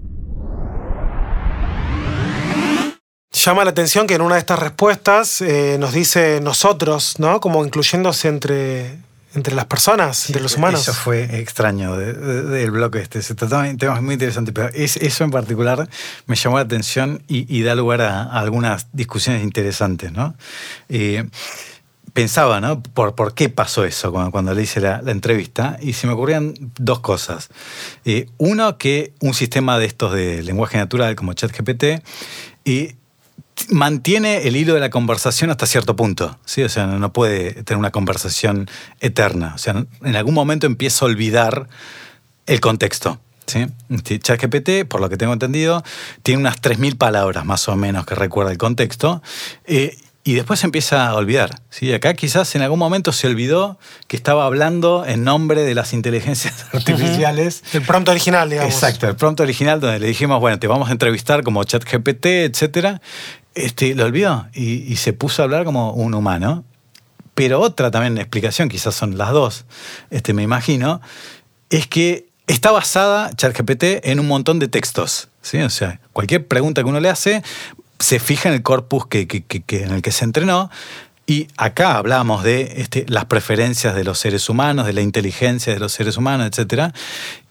Llama 3.36 3.66
la 3.66 3.72
atención 3.72 4.08
que 4.08 4.14
en 4.14 4.22
una 4.22 4.36
de 4.36 4.40
estas 4.40 4.60
respuestas 4.60 5.42
eh, 5.42 5.76
nos 5.78 5.92
dice 5.92 6.40
nosotros, 6.42 7.16
¿no? 7.20 7.42
Como 7.42 7.66
incluyéndose 7.66 8.30
entre, 8.30 8.98
entre 9.34 9.54
las 9.54 9.66
personas, 9.66 10.30
entre 10.30 10.42
los 10.42 10.56
humanos. 10.56 10.84
Eso 10.84 10.94
fue 10.94 11.42
extraño 11.42 11.98
del 11.98 12.72
bloque 12.72 13.00
este. 13.00 13.22
Se 13.22 13.36
trataba 13.36 13.64
de 13.64 13.76
temas 13.76 14.02
muy 14.02 14.14
interesantes, 14.14 14.54
pero 14.54 14.70
eso 14.74 15.24
en 15.26 15.32
particular 15.32 15.90
me 16.28 16.38
llamó 16.38 16.56
la 16.56 16.64
atención 16.64 17.24
y, 17.28 17.62
da 17.62 17.76
lugar 17.76 18.02
a, 18.04 18.24
algunas 18.24 18.88
discusiones 18.94 19.44
interesantes, 19.44 20.14
¿no? 20.14 20.34
Eh, 20.88 21.26
pensaba, 22.14 22.62
¿no? 22.62 22.82
Por, 22.82 23.16
por 23.16 23.34
qué 23.34 23.50
pasó 23.50 23.84
eso 23.84 24.14
cuando, 24.14 24.32
cuando 24.32 24.54
le 24.54 24.62
hice 24.62 24.80
la, 24.80 25.02
entrevista 25.08 25.78
y 25.82 25.92
se 25.92 26.08
me 26.08 26.14
ocurrían 26.14 26.54
dos 26.80 27.02
cosas. 27.02 27.50
Eh, 28.06 28.30
uno, 28.38 28.78
que 28.78 29.12
un 29.20 29.34
sistema 29.34 29.78
de 29.78 29.88
estos 29.88 30.14
de 30.14 30.42
lenguaje 30.42 30.78
natural 30.78 31.16
como 31.16 31.34
ChatGPT 31.34 32.02
y 32.64 32.96
mantiene 33.70 34.48
el 34.48 34.56
hilo 34.56 34.74
de 34.74 34.80
la 34.80 34.90
conversación 34.90 35.50
hasta 35.50 35.66
cierto 35.66 35.96
punto, 35.96 36.38
¿sí? 36.46 36.64
O 36.64 36.70
sea, 36.70 36.86
no 36.88 37.14
puede 37.14 37.64
tener 37.64 37.78
una 37.78 37.92
conversación 37.92 38.70
eterna. 39.00 39.54
O 39.56 39.58
sea, 39.58 39.86
en 40.04 40.16
algún 40.16 40.34
momento 40.34 40.68
empieza 40.68 41.06
a 41.06 41.08
olvidar 41.08 41.68
el 42.46 42.60
contexto. 42.60 43.20
¿sí? 43.46 43.68
Este, 43.90 44.20
ChatGPT, 44.20 44.88
por 44.88 45.02
lo 45.02 45.10
que 45.10 45.18
tengo 45.18 45.34
entendido, 45.34 45.84
tiene 46.24 46.42
unas 46.42 46.62
3.000 46.62 46.98
palabras 46.98 47.46
más 47.46 47.68
o 47.68 47.76
menos 47.76 48.06
que 48.06 48.16
recuerda 48.16 48.52
el 48.52 48.58
contexto. 48.58 49.22
Eh, 49.66 49.98
y 50.28 50.34
después 50.34 50.60
se 50.60 50.66
empieza 50.66 51.08
a 51.08 51.14
olvidar. 51.14 51.62
¿sí? 51.70 51.94
Acá 51.94 52.16
quizás 52.16 52.56
en 52.56 52.64
algún 52.64 52.80
momento 52.80 53.12
se 53.12 53.28
olvidó 53.28 53.78
que 54.08 54.18
estaba 54.18 54.46
hablando 54.46 55.06
en 55.06 55.24
nombre 55.24 55.62
de 55.62 55.76
las 55.76 55.94
inteligencias 55.94 56.66
artificiales. 56.74 57.64
El 57.74 57.84
prompt 57.84 58.10
original, 58.10 58.50
digamos. 58.50 58.74
Exacto, 58.74 59.08
el 59.08 59.16
prompt 59.16 59.40
original 59.40 59.80
donde 59.80 60.00
le 60.00 60.08
dijimos, 60.08 60.40
bueno, 60.40 60.58
te 60.58 60.66
vamos 60.66 60.90
a 60.90 60.94
entrevistar 60.94 61.44
como 61.44 61.64
ChatGPT, 61.64 62.26
etc. 62.26 63.00
Este, 63.56 63.96
lo 63.96 64.06
olvidó 64.06 64.48
y, 64.54 64.96
se 64.98 65.14
puso 65.14 65.42
a 65.42 65.46
hablar 65.46 65.66
como 65.66 65.92
un 65.94 66.14
humano. 66.14 66.64
Pero 67.34 67.60
otra 67.60 67.92
también 67.92 68.18
explicación, 68.18 68.70
quizás 68.70 68.96
son 68.96 69.18
las 69.18 69.32
dos, 69.32 69.66
este, 70.10 70.34
me 70.34 70.42
imagino, 70.42 71.02
es 71.70 71.86
que 71.86 72.28
está 72.48 72.72
basada 72.72 73.32
ChatGPT 73.36 73.84
en 74.04 74.22
un 74.22 74.28
montón 74.28 74.60
de 74.60 74.70
textos. 74.70 75.28
¿sí? 75.42 75.60
O 75.62 75.70
sea, 75.70 76.00
cualquier 76.14 76.48
pregunta 76.48 76.82
que 76.82 76.90
uno 76.90 77.00
le 77.02 77.10
hace, 77.10 77.44
se 78.00 78.20
fija 78.20 78.50
en 78.50 78.56
el 78.56 78.62
corpus 78.62 79.08
que, 79.08 79.28
en 79.70 79.92
el 79.92 80.02
que 80.02 80.12
se 80.12 80.26
entrenó. 80.26 80.70
Y 81.28 81.48
acá 81.58 81.98
hablamos 81.98 82.44
de 82.44 82.76
este, 82.78 83.06
las 83.08 83.26
preferencias 83.26 83.96
de 83.96 84.04
los 84.04 84.20
seres 84.20 84.48
humanos, 84.48 84.86
de 84.86 84.94
la 84.94 85.02
inteligencia 85.02 85.74
de 85.74 85.80
los 85.80 85.92
seres 85.92 86.18
humanos, 86.18 86.48
etc. 86.48 86.94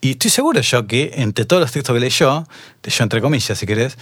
Y 0.01 0.12
estoy 0.12 0.31
seguro 0.31 0.60
yo 0.60 0.86
que 0.86 1.12
entre 1.16 1.44
todos 1.44 1.60
los 1.60 1.72
textos 1.72 1.93
que 1.93 2.01
leyó, 2.01 2.47
yo 2.85 3.02
entre 3.02 3.20
comillas 3.20 3.59
si 3.59 3.66
querés, 3.66 3.98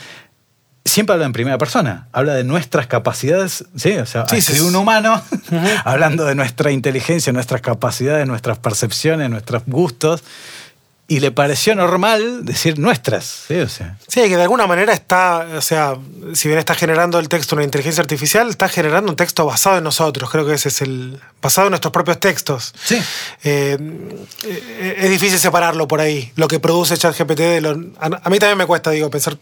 siempre 0.84 1.14
habla 1.14 1.26
en 1.26 1.32
primera 1.32 1.58
persona. 1.58 2.08
Habla 2.12 2.34
de 2.34 2.44
nuestras 2.44 2.86
capacidades, 2.86 3.64
¿sí? 3.76 3.92
O 3.92 4.06
sea, 4.06 4.24
de 4.24 4.62
un 4.62 4.74
humano, 4.74 5.22
hablando 5.84 6.24
de 6.24 6.34
nuestra 6.34 6.70
inteligencia, 6.70 7.32
nuestras 7.32 7.60
capacidades, 7.60 8.26
nuestras 8.26 8.58
percepciones, 8.58 9.30
nuestros 9.30 9.62
gustos 9.66 10.22
y 11.12 11.20
le 11.20 11.30
pareció 11.30 11.74
normal 11.74 12.42
decir 12.42 12.78
nuestras. 12.78 13.44
¿sí? 13.46 13.58
O 13.58 13.68
sea. 13.68 13.98
sí, 14.08 14.22
que 14.22 14.34
de 14.34 14.42
alguna 14.42 14.66
manera 14.66 14.94
está, 14.94 15.46
o 15.58 15.60
sea, 15.60 15.98
si 16.32 16.48
bien 16.48 16.58
está 16.58 16.74
generando 16.74 17.18
el 17.18 17.28
texto 17.28 17.54
una 17.54 17.64
inteligencia 17.66 18.00
artificial, 18.00 18.48
está 18.48 18.66
generando 18.66 19.10
un 19.10 19.16
texto 19.16 19.44
basado 19.44 19.76
en 19.76 19.84
nosotros. 19.84 20.30
Creo 20.30 20.46
que 20.46 20.54
ese 20.54 20.70
es 20.70 20.80
el. 20.80 21.20
basado 21.42 21.66
en 21.66 21.72
nuestros 21.72 21.92
propios 21.92 22.18
textos. 22.18 22.72
Sí. 22.82 22.98
Eh, 23.44 23.76
eh, 24.44 24.96
es 25.00 25.10
difícil 25.10 25.38
separarlo 25.38 25.86
por 25.86 26.00
ahí. 26.00 26.32
Lo 26.36 26.48
que 26.48 26.60
produce 26.60 26.96
ChatGPT 26.96 27.38
de 27.40 27.60
lo. 27.60 27.72
A, 28.00 28.06
a 28.06 28.30
mí 28.30 28.38
también 28.38 28.56
me 28.56 28.64
cuesta, 28.64 28.90
digo, 28.90 29.10
pensar. 29.10 29.36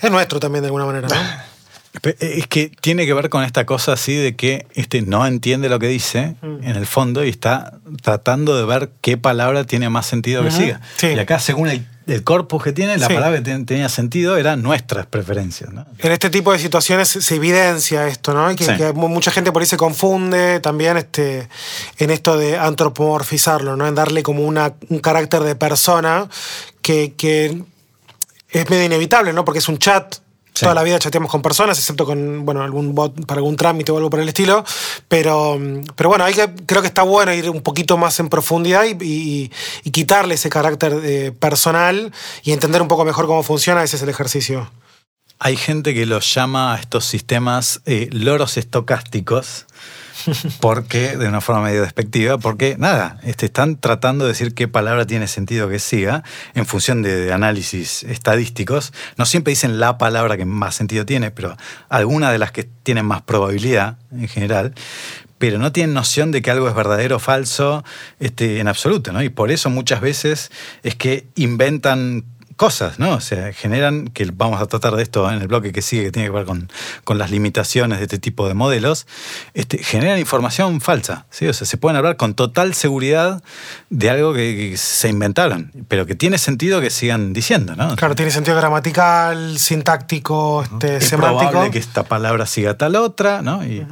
Es 0.00 0.08
nuestro 0.08 0.38
también 0.38 0.62
de 0.62 0.68
alguna 0.68 0.86
manera, 0.86 1.08
¿no? 1.08 1.16
Eh, 2.02 2.16
es 2.38 2.46
que 2.46 2.70
tiene 2.80 3.06
que 3.06 3.14
ver 3.14 3.28
con 3.28 3.42
esta 3.42 3.64
cosa 3.66 3.92
así 3.92 4.14
de 4.14 4.36
que 4.36 4.66
este 4.74 5.02
no 5.02 5.26
entiende 5.26 5.68
lo 5.68 5.78
que 5.78 5.88
dice 5.88 6.36
mm. 6.42 6.62
en 6.62 6.76
el 6.76 6.86
fondo 6.86 7.24
y 7.24 7.28
está 7.28 7.78
tratando 8.02 8.56
de 8.56 8.64
ver 8.64 8.90
qué 9.00 9.16
palabra 9.16 9.64
tiene 9.64 9.88
más 9.88 10.06
sentido 10.06 10.42
que 10.42 10.50
siga. 10.50 10.80
Y 11.02 11.18
acá, 11.18 11.38
según 11.38 11.68
el, 11.68 11.86
corpus 12.22 12.62
que 12.62 12.72
tiene, 12.72 12.98
la 12.98 13.08
palabra 13.08 13.42
que 13.42 13.58
tenía 13.64 13.88
sentido 13.88 14.36
eran 14.36 14.62
nuestras 14.62 15.06
preferencias. 15.06 15.70
En 15.98 16.12
este 16.12 16.30
tipo 16.30 16.52
de 16.52 16.58
situaciones 16.58 17.08
se 17.08 17.34
evidencia 17.34 18.06
esto, 18.06 18.32
¿no? 18.32 18.50
Y 18.50 18.56
que, 18.56 18.92
mucha 18.92 19.30
gente 19.30 19.50
por 19.52 19.62
ahí 19.62 19.66
se 19.66 19.76
confunde 19.76 20.60
también 20.60 20.96
este, 20.96 21.48
en 21.98 22.10
esto 22.10 22.36
de 22.36 22.58
antropomorfizarlo, 22.58 23.76
¿no? 23.76 23.86
En 23.86 23.94
darle 23.94 24.22
como 24.22 24.42
una, 24.44 24.74
un 24.88 25.00
carácter 25.00 25.42
de 25.42 25.56
persona 25.56 26.28
que, 26.82 27.14
que 27.16 27.62
es 28.50 28.70
medio 28.70 28.84
inevitable, 28.84 29.32
¿no? 29.32 29.44
Porque 29.44 29.58
es 29.58 29.68
un 29.68 29.78
chat 29.78 30.16
Toda 30.60 30.74
la 30.74 30.82
vida 30.82 30.98
chateamos 30.98 31.30
con 31.30 31.42
personas, 31.42 31.78
excepto 31.78 32.06
con 32.06 32.44
bueno, 32.44 32.62
algún 32.62 32.94
bot 32.94 33.26
para 33.26 33.38
algún 33.38 33.56
trámite 33.56 33.92
o 33.92 33.96
algo 33.96 34.10
por 34.10 34.20
el 34.20 34.28
estilo. 34.28 34.64
Pero, 35.08 35.58
pero 35.94 36.08
bueno, 36.08 36.24
hay 36.24 36.34
que, 36.34 36.48
creo 36.66 36.80
que 36.80 36.88
está 36.88 37.02
bueno 37.02 37.32
ir 37.32 37.50
un 37.50 37.60
poquito 37.60 37.96
más 37.96 38.18
en 38.20 38.28
profundidad 38.28 38.84
y, 38.84 39.50
quitarle 39.92 40.34
ese 40.34 40.50
carácter 40.50 41.00
eh, 41.04 41.32
personal 41.32 42.12
y 42.42 42.52
entender 42.52 42.82
un 42.82 42.88
poco 42.88 43.04
mejor 43.04 43.26
cómo 43.26 43.42
funciona. 43.42 43.82
Ese 43.82 43.96
es 43.96 44.02
el 44.02 44.08
ejercicio. 44.08 44.70
Hay 45.38 45.56
gente 45.56 45.94
que 45.94 46.06
los 46.06 46.34
llama 46.34 46.74
a 46.74 46.78
estos 46.78 47.04
sistemas 47.04 47.82
eh, 47.84 48.08
loros 48.10 48.56
estocásticos 48.56 49.66
porque, 50.60 51.16
de 51.16 51.28
una 51.28 51.40
forma 51.40 51.62
medio 51.62 51.82
despectiva, 51.82 52.38
porque 52.38 52.76
nada, 52.78 53.18
este, 53.22 53.46
están 53.46 53.76
tratando 53.76 54.24
de 54.24 54.32
decir 54.32 54.54
qué 54.54 54.68
palabra 54.68 55.06
tiene 55.06 55.28
sentido 55.28 55.68
que 55.68 55.78
siga 55.78 56.22
en 56.54 56.66
función 56.66 57.02
de, 57.02 57.32
análisis 57.32 58.02
estadísticos. 58.04 58.92
No 59.16 59.26
siempre 59.26 59.50
dicen 59.50 59.78
la 59.80 59.98
palabra 59.98 60.36
que 60.36 60.44
más 60.44 60.74
sentido 60.74 61.04
tiene, 61.04 61.30
pero 61.30 61.56
alguna 61.88 62.30
de 62.30 62.38
las 62.38 62.52
que 62.52 62.64
tienen 62.64 63.06
más 63.06 63.22
probabilidad 63.22 63.98
en 64.12 64.28
general 64.28 64.74
pero 65.38 65.58
no 65.58 65.70
tienen 65.70 65.92
noción 65.92 66.32
de 66.32 66.40
que 66.40 66.50
algo 66.50 66.66
es 66.66 66.74
verdadero 66.74 67.16
o 67.16 67.18
falso 67.18 67.84
este, 68.20 68.58
en 68.58 68.68
absoluto, 68.68 69.12
¿no? 69.12 69.22
Y 69.22 69.28
por 69.28 69.50
eso 69.50 69.68
muchas 69.68 70.00
veces 70.00 70.50
es 70.82 70.94
que 70.94 71.26
inventan 71.34 72.24
cosas, 72.56 72.98
¿no? 72.98 73.14
O 73.14 73.20
sea, 73.20 73.52
generan, 73.52 74.08
que 74.08 74.30
vamos 74.34 74.60
a 74.60 74.66
tratar 74.66 74.96
de 74.96 75.02
esto 75.02 75.30
en 75.30 75.40
el 75.40 75.48
bloque 75.48 75.72
que 75.72 75.82
sigue, 75.82 76.04
que 76.04 76.12
tiene 76.12 76.28
que 76.28 76.34
ver 76.34 76.46
con, 76.46 76.70
con 77.04 77.18
las 77.18 77.30
limitaciones 77.30 77.98
de 77.98 78.04
este 78.04 78.18
tipo 78.18 78.48
de 78.48 78.54
modelos, 78.54 79.06
este, 79.54 79.78
generan 79.78 80.18
información 80.18 80.80
falsa, 80.80 81.26
¿sí? 81.30 81.46
O 81.46 81.52
sea, 81.52 81.66
se 81.66 81.76
pueden 81.76 81.96
hablar 81.96 82.16
con 82.16 82.34
total 82.34 82.74
seguridad 82.74 83.42
de 83.90 84.10
algo 84.10 84.32
que, 84.32 84.74
se 84.76 85.08
inventaron, 85.08 85.70
pero 85.88 86.06
que 86.06 86.14
tiene 86.14 86.38
sentido 86.38 86.80
que 86.80 86.90
sigan 86.90 87.32
diciendo, 87.32 87.76
¿no? 87.76 87.94
Claro, 87.96 88.14
tiene 88.14 88.30
sentido 88.30 88.56
gramatical, 88.56 89.58
sintáctico, 89.58 90.62
este, 90.62 90.96
es 90.96 91.08
semántico. 91.08 91.70
que 91.70 91.78
esta 91.78 92.04
palabra 92.04 92.46
siga 92.46 92.76
tal 92.76 92.96
otra, 92.96 93.42
¿no? 93.42 93.62
Y, 93.64 93.86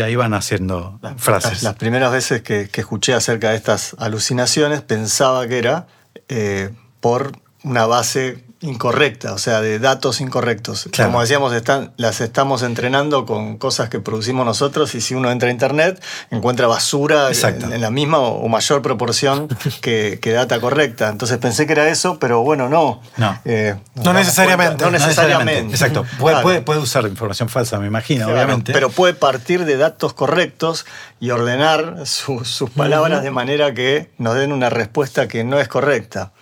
ahí 0.00 0.16
van 0.16 0.34
haciendo 0.34 0.98
frases. 1.16 1.62
Las, 1.62 1.74
primeras 1.74 2.12
veces 2.12 2.42
que, 2.42 2.68
escuché 2.72 3.12
acerca 3.12 3.50
de 3.50 3.56
estas 3.56 3.94
alucinaciones 3.98 4.80
pensaba 4.80 5.46
que 5.46 5.58
era 5.58 5.86
eh, 6.28 6.70
por 7.00 7.32
una 7.62 7.86
base 7.86 8.44
incorrecta, 8.62 9.32
o 9.32 9.38
sea, 9.38 9.62
de 9.62 9.78
datos 9.78 10.20
incorrectos. 10.20 10.88
Como 10.94 11.20
decíamos, 11.22 11.54
están, 11.54 11.92
las 11.96 12.20
estamos 12.20 12.62
entrenando 12.62 13.24
con 13.24 13.56
cosas 13.56 13.88
que 13.88 14.00
producimos 14.00 14.44
nosotros 14.44 14.94
y 14.94 15.00
si 15.00 15.14
uno 15.14 15.30
entra 15.30 15.48
a 15.48 15.52
Internet 15.52 16.02
encuentra 16.30 16.66
basura 16.66 17.30
en, 17.30 17.80
la 17.80 17.90
misma 17.90 18.18
o 18.18 18.46
mayor 18.48 18.82
proporción 18.82 19.48
que, 19.80 20.20
data 20.22 20.60
correcta. 20.60 21.08
Entonces 21.08 21.38
pensé 21.38 21.66
que 21.66 21.72
era 21.72 21.88
eso, 21.88 22.18
pero 22.18 22.42
bueno, 22.42 22.68
no. 22.68 23.00
No, 23.16 23.38
eh, 23.46 23.76
no, 23.94 24.12
necesariamente. 24.12 24.84
no, 24.84 24.90
necesariamente. 24.90 25.72
Exacto. 25.72 26.04
Puede, 26.18 26.60
puede, 26.60 26.80
usar 26.80 27.04
información 27.06 27.48
falsa, 27.48 27.78
me 27.78 27.86
imagino, 27.86 28.28
obviamente. 28.28 28.74
Pero 28.74 28.90
puede 28.90 29.14
partir 29.14 29.64
de 29.64 29.78
datos 29.78 30.12
correctos 30.12 30.84
y 31.18 31.30
ordenar 31.30 32.06
sus 32.06 32.70
palabras 32.76 33.22
de 33.22 33.30
manera 33.30 33.72
que 33.72 34.10
nos 34.18 34.34
den 34.34 34.52
una 34.52 34.68
respuesta 34.68 35.28
que 35.28 35.44
no 35.44 35.58
es 35.58 35.68
correcta. 35.68 36.32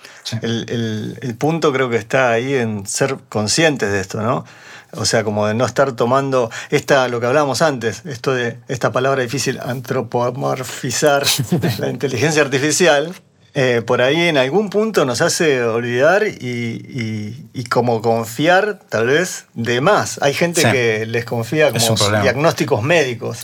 El, 0.43 1.37
punto 1.39 1.73
creo 1.73 1.89
que 1.89 1.97
está 1.97 2.31
ahí 2.31 2.55
en 2.55 2.87
ser 2.87 3.17
conscientes 3.29 3.91
de 3.91 4.01
esto, 4.01 4.21
¿no? 4.21 4.45
O 4.93 5.05
sea, 5.05 5.23
como 5.23 5.47
de 5.47 5.55
no 5.55 5.67
estar 5.67 5.93
tomando 5.93 6.51
esta, 6.71 7.09
lo 7.09 7.21
que 7.21 7.27
hablábamos 7.27 7.61
antes, 7.61 8.05
esto 8.07 8.35
de 8.35 8.59
esta 8.69 8.91
palabra 8.91 9.23
difícil, 9.23 9.61
antropomorfizar 9.61 11.25
la 11.79 11.91
inteligencia 11.91 12.43
artificial, 12.43 13.15
eh, 13.55 13.83
por 13.85 14.03
ahí 14.03 14.29
en 14.29 14.37
algún 14.37 14.71
punto 14.71 15.05
nos 15.05 15.21
hace 15.21 15.63
olvidar 15.65 16.23
y, 16.27 17.65
como 17.71 18.01
confiar 18.03 18.79
tal 18.89 19.09
vez 19.09 19.47
de 19.55 19.81
más. 19.81 20.19
Hay 20.23 20.33
gente 20.33 20.63
que 20.63 21.07
les 21.07 21.25
confía 21.25 21.73
como 21.73 22.21
diagnósticos 22.23 22.83
médicos. 22.83 23.41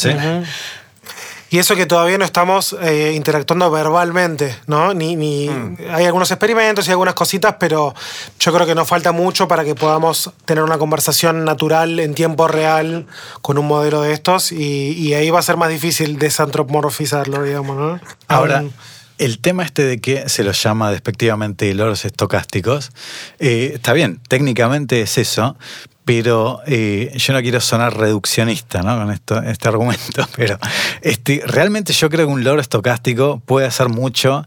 Y 1.55 1.59
eso 1.61 1.77
que 1.77 1.87
todavía 1.87 2.19
no 2.19 2.25
estamos 2.25 2.75
eh, 2.83 3.13
interactuando 3.15 3.71
verbalmente, 3.71 4.57
¿no? 4.67 4.93
Ni, 4.93 5.15
ni 5.15 5.49
Mm. 5.49 5.77
Hay 5.93 6.05
algunos 6.05 6.33
experimentos 6.33 6.89
y 6.89 6.91
algunas 6.91 7.15
cositas, 7.15 7.55
pero 7.61 7.95
yo 8.41 8.53
creo 8.53 8.67
que 8.67 8.75
nos 8.75 8.89
falta 8.89 9.13
mucho 9.13 9.47
para 9.47 9.65
que 9.65 9.77
podamos 9.77 10.33
tener 10.47 10.65
una 10.65 10.79
conversación 10.79 11.45
natural 11.45 12.01
en 12.01 12.15
tiempo 12.15 12.49
real 12.49 13.07
con 13.41 13.57
un 13.57 13.67
modelo 13.67 14.03
de 14.03 14.13
estos 14.13 14.51
y, 14.51 14.95
y 14.95 15.15
ahí 15.15 15.31
va 15.31 15.39
a 15.39 15.43
ser 15.43 15.57
más 15.57 15.69
difícil 15.69 16.19
desantropomorfizarlo, 16.19 17.45
digamos, 17.45 17.77
¿no? 17.77 18.01
Ahora, 18.27 18.63
Um, 18.63 18.71
el 19.19 19.39
tema 19.39 19.63
este 19.63 19.85
de 19.85 20.01
que 20.01 20.29
se 20.29 20.43
los 20.43 20.61
llama 20.61 20.91
despectivamente 20.91 21.73
loros 21.75 22.05
estocásticos, 22.05 22.91
eh, 23.39 23.73
está 23.75 23.93
bien, 23.93 24.21
técnicamente 24.29 25.03
es 25.03 25.19
eso, 25.19 25.57
pero 26.05 26.61
eh, 26.67 27.13
yo 27.17 27.33
no 27.33 27.41
quiero 27.41 27.61
sonar 27.61 27.97
reduccionista 27.97 28.83
¿no? 28.83 28.99
con 28.99 29.11
esto, 29.11 29.43
este 29.43 29.69
argumento, 29.69 30.27
pero 30.37 30.59
este, 31.01 31.43
realmente 31.47 31.93
yo 31.93 32.11
creo 32.11 32.27
que 32.27 32.33
un 32.33 32.45
loro 32.45 32.61
estocástico 32.61 33.41
puede 33.45 33.67
hacer 33.67 33.89
mucho 33.89 34.47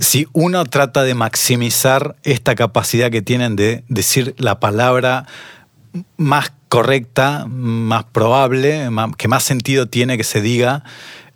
si 0.00 0.26
uno 0.32 0.64
trata 0.64 1.04
de 1.04 1.14
maximizar 1.14 2.16
esta 2.24 2.54
capacidad 2.54 3.10
que 3.10 3.22
tienen 3.22 3.56
de 3.56 3.84
decir 3.88 4.34
la 4.38 4.58
palabra 4.58 5.26
más 6.16 6.52
correcta, 6.68 7.46
más 7.46 8.04
probable, 8.04 8.88
que 9.16 9.28
más 9.28 9.44
sentido 9.44 9.86
tiene 9.86 10.16
que 10.16 10.24
se 10.24 10.40
diga 10.40 10.82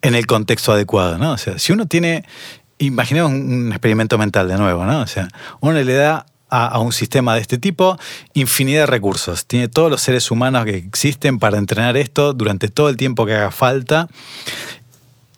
en 0.02 0.14
el 0.14 0.26
contexto 0.26 0.72
adecuado, 0.72 1.18
¿no? 1.18 1.32
O 1.32 1.38
sea, 1.38 1.58
si 1.58 1.72
uno 1.72 1.86
tiene, 1.86 2.24
imaginemos 2.78 3.30
un 3.30 3.70
experimento 3.70 4.18
mental 4.18 4.48
de 4.48 4.56
nuevo, 4.56 4.84
¿no? 4.84 5.00
O 5.00 5.06
sea, 5.06 5.28
uno 5.60 5.80
le 5.80 5.94
da 5.94 6.26
a, 6.50 6.66
a 6.66 6.78
un 6.80 6.92
sistema 6.92 7.34
de 7.34 7.40
este 7.40 7.58
tipo 7.58 7.98
infinidad 8.34 8.82
de 8.82 8.86
recursos, 8.86 9.46
tiene 9.46 9.68
todos 9.68 9.90
los 9.90 10.00
seres 10.00 10.30
humanos 10.30 10.64
que 10.64 10.76
existen 10.76 11.38
para 11.38 11.58
entrenar 11.58 11.96
esto 11.96 12.32
durante 12.32 12.68
todo 12.68 12.88
el 12.88 12.96
tiempo 12.96 13.26
que 13.26 13.34
haga 13.34 13.50
falta, 13.50 14.08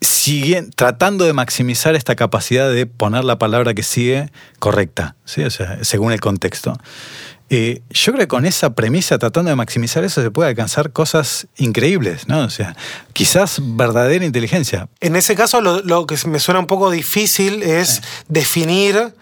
siguen 0.03 0.71
tratando 0.71 1.25
de 1.25 1.33
maximizar 1.33 1.95
esta 1.95 2.15
capacidad 2.15 2.71
de 2.71 2.85
poner 2.85 3.23
la 3.23 3.37
palabra 3.37 3.73
que 3.73 3.83
sigue 3.83 4.29
correcta, 4.59 5.15
¿sí? 5.25 5.43
o 5.43 5.49
sea, 5.49 5.83
según 5.83 6.11
el 6.11 6.19
contexto. 6.19 6.77
Eh, 7.49 7.81
yo 7.91 8.13
creo 8.13 8.23
que 8.23 8.27
con 8.27 8.45
esa 8.45 8.73
premisa, 8.73 9.19
tratando 9.19 9.49
de 9.49 9.55
maximizar 9.55 10.03
eso, 10.03 10.21
se 10.21 10.31
puede 10.31 10.49
alcanzar 10.49 10.91
cosas 10.91 11.47
increíbles, 11.57 12.27
¿no? 12.27 12.39
O 12.39 12.49
sea, 12.49 12.75
quizás 13.11 13.59
verdadera 13.61 14.25
inteligencia. 14.25 14.87
En 15.01 15.15
ese 15.15 15.35
caso, 15.35 15.61
lo, 15.61 15.81
lo 15.81 16.07
que 16.07 16.15
me 16.27 16.39
suena 16.39 16.59
un 16.59 16.67
poco 16.67 16.89
difícil 16.89 17.61
es 17.61 18.01
definir 18.27 19.13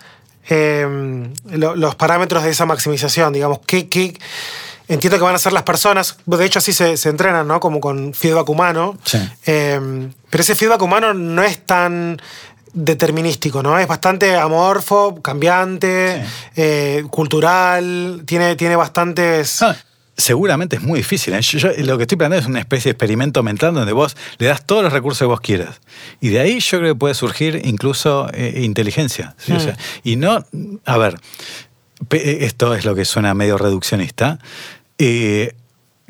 eh, 0.49 1.27
lo- 1.51 1.75
los 1.75 1.95
parámetros 1.95 2.43
de 2.43 2.49
esa 2.49 2.65
maximización. 2.65 3.33
Digamos, 3.33 3.59
¿qué, 3.65 3.87
qué- 3.89 4.17
entiendo 4.87 5.17
que 5.17 5.23
van 5.23 5.35
a 5.35 5.39
ser 5.39 5.53
las 5.53 5.63
personas. 5.63 6.17
De 6.25 6.43
hecho, 6.45 6.59
así 6.59 6.73
se, 6.73 6.97
se 6.97 7.09
entrenan, 7.09 7.47
¿no? 7.47 7.59
Como 7.59 7.79
con 7.79 8.13
feedback 8.13 8.49
humano. 8.49 8.97
Sí. 9.05 9.17
Eh, 9.45 10.09
pero 10.29 10.41
ese 10.41 10.55
feedback 10.55 10.81
humano 10.81 11.13
no 11.13 11.43
es 11.43 11.65
tan 11.65 12.21
determinístico, 12.73 13.61
¿no? 13.63 13.77
Es 13.79 13.87
bastante 13.87 14.35
amorfo, 14.35 15.21
cambiante, 15.21 16.23
eh, 16.55 17.03
cultural, 17.09 18.23
tiene, 18.25 18.55
tiene 18.55 18.75
bastantes... 18.75 19.61
Ah, 19.61 19.75
seguramente 20.21 20.77
es 20.77 20.81
muy 20.81 20.99
difícil. 20.99 21.33
¿eh? 21.33 21.41
Yo, 21.41 21.57
yo 21.59 21.69
lo 21.85 21.97
que 21.97 22.03
estoy 22.03 22.17
planteando 22.17 22.43
es 22.43 22.49
una 22.49 22.59
especie 22.59 22.89
de 22.89 22.93
experimento 22.93 23.43
mental 23.43 23.73
donde 23.73 23.91
vos 23.93 24.15
le 24.37 24.47
das 24.47 24.65
todos 24.65 24.83
los 24.83 24.93
recursos 24.93 25.19
que 25.19 25.25
vos 25.25 25.41
quieras. 25.41 25.81
Y 26.21 26.29
de 26.29 26.39
ahí 26.39 26.59
yo 26.59 26.79
creo 26.79 26.93
que 26.93 26.99
puede 26.99 27.13
surgir 27.15 27.61
incluso 27.65 28.29
eh, 28.33 28.61
inteligencia. 28.63 29.35
¿sí? 29.37 29.51
O 29.53 29.59
sea, 29.59 29.77
y 30.03 30.15
no, 30.15 30.45
a 30.85 30.97
ver, 30.97 31.15
pe- 32.07 32.45
esto 32.45 32.73
es 32.75 32.85
lo 32.85 32.95
que 32.95 33.03
suena 33.05 33.33
medio 33.33 33.57
reduccionista. 33.57 34.39
Eh, 34.97 35.53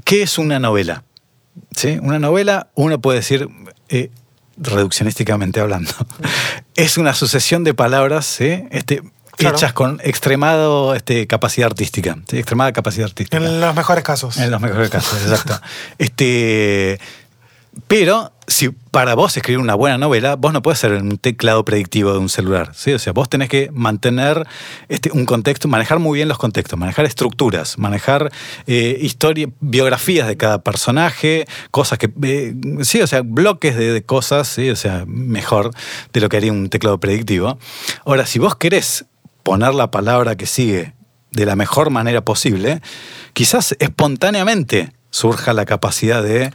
¿Qué 0.04 0.22
es 0.24 0.38
una 0.38 0.60
novela? 0.60 1.04
¿Sí? 1.76 1.98
Una 2.02 2.20
novela, 2.20 2.70
uno 2.76 3.00
puede 3.02 3.20
decir, 3.20 3.48
eh, 3.90 4.10
reduccionísticamente 4.58 5.60
hablando, 5.60 5.92
es 6.76 6.98
una 6.98 7.14
sucesión 7.14 7.64
de 7.64 7.74
palabras 7.74 8.26
¿sí? 8.26 8.64
este, 8.72 9.02
Claro. 9.38 9.56
hechas 9.56 9.74
con 9.74 10.00
extremado 10.04 10.94
este, 10.94 11.28
capacidad 11.28 11.68
artística. 11.68 12.18
¿sí? 12.30 12.38
Extremada 12.38 12.72
capacidad 12.74 13.06
artística. 13.08 13.38
En 13.38 13.62
los 13.62 13.76
mejores 13.76 14.04
casos. 14.04 14.38
En 14.38 14.52
los 14.52 14.62
mejores 14.62 14.90
casos, 14.90 15.22
exacto. 15.22 15.60
Este, 15.98 17.00
pero 17.88 18.34
si 18.48 18.70
para 18.70 19.16
vos 19.16 19.36
escribir 19.38 19.60
una 19.60 19.76
buena 19.76 19.98
novela, 19.98 20.36
vos 20.36 20.52
no 20.52 20.62
puedes 20.62 20.80
ser 20.80 20.92
un 20.94 21.18
teclado 21.18 21.64
predictivo 21.64 22.12
de 22.12 22.20
un 22.20 22.28
celular. 22.28 22.72
¿sí? 22.76 22.92
O 22.92 23.00
sea, 23.00 23.14
vos 23.14 23.30
tenés 23.30 23.48
que 23.48 23.70
mantener 23.72 24.46
este, 24.90 25.10
un 25.14 25.26
contexto, 25.26 25.70
manejar 25.70 26.00
muy 26.00 26.18
bien 26.18 26.28
los 26.28 26.38
contextos, 26.38 26.78
manejar 26.78 27.06
estructuras, 27.06 27.78
manejar 27.78 28.32
eh, 28.68 28.98
historia, 29.02 29.48
biografías 29.62 30.28
de 30.28 30.36
cada 30.36 30.62
personaje, 30.64 31.46
cosas 31.72 31.98
que. 31.98 32.12
eh, 32.24 32.54
sí, 32.82 33.02
o 33.02 33.08
sea, 33.08 33.22
bloques 33.22 33.76
de, 33.78 33.94
de 33.94 34.04
cosas, 34.04 34.50
¿sí? 34.50 34.70
o 34.70 34.76
sea, 34.76 35.06
mejor 35.08 35.72
de 36.12 36.20
lo 36.20 36.28
que 36.28 36.38
haría 36.38 36.52
un 36.52 36.70
teclado 36.70 37.00
predictivo. 37.00 37.58
Ahora, 38.06 38.26
si 38.26 38.40
vos 38.40 38.56
querés 38.56 39.06
poner 39.44 39.74
la 39.74 39.92
palabra 39.92 40.36
que 40.36 40.46
sigue 40.46 40.94
de 41.32 41.46
la 41.46 41.56
mejor 41.56 41.90
manera 41.90 42.22
posible, 42.22 42.82
quizás 43.34 43.76
espontáneamente 43.80 44.92
surja 45.12 45.54
la 45.54 45.66
capacidad 45.66 46.22
de 46.24 46.52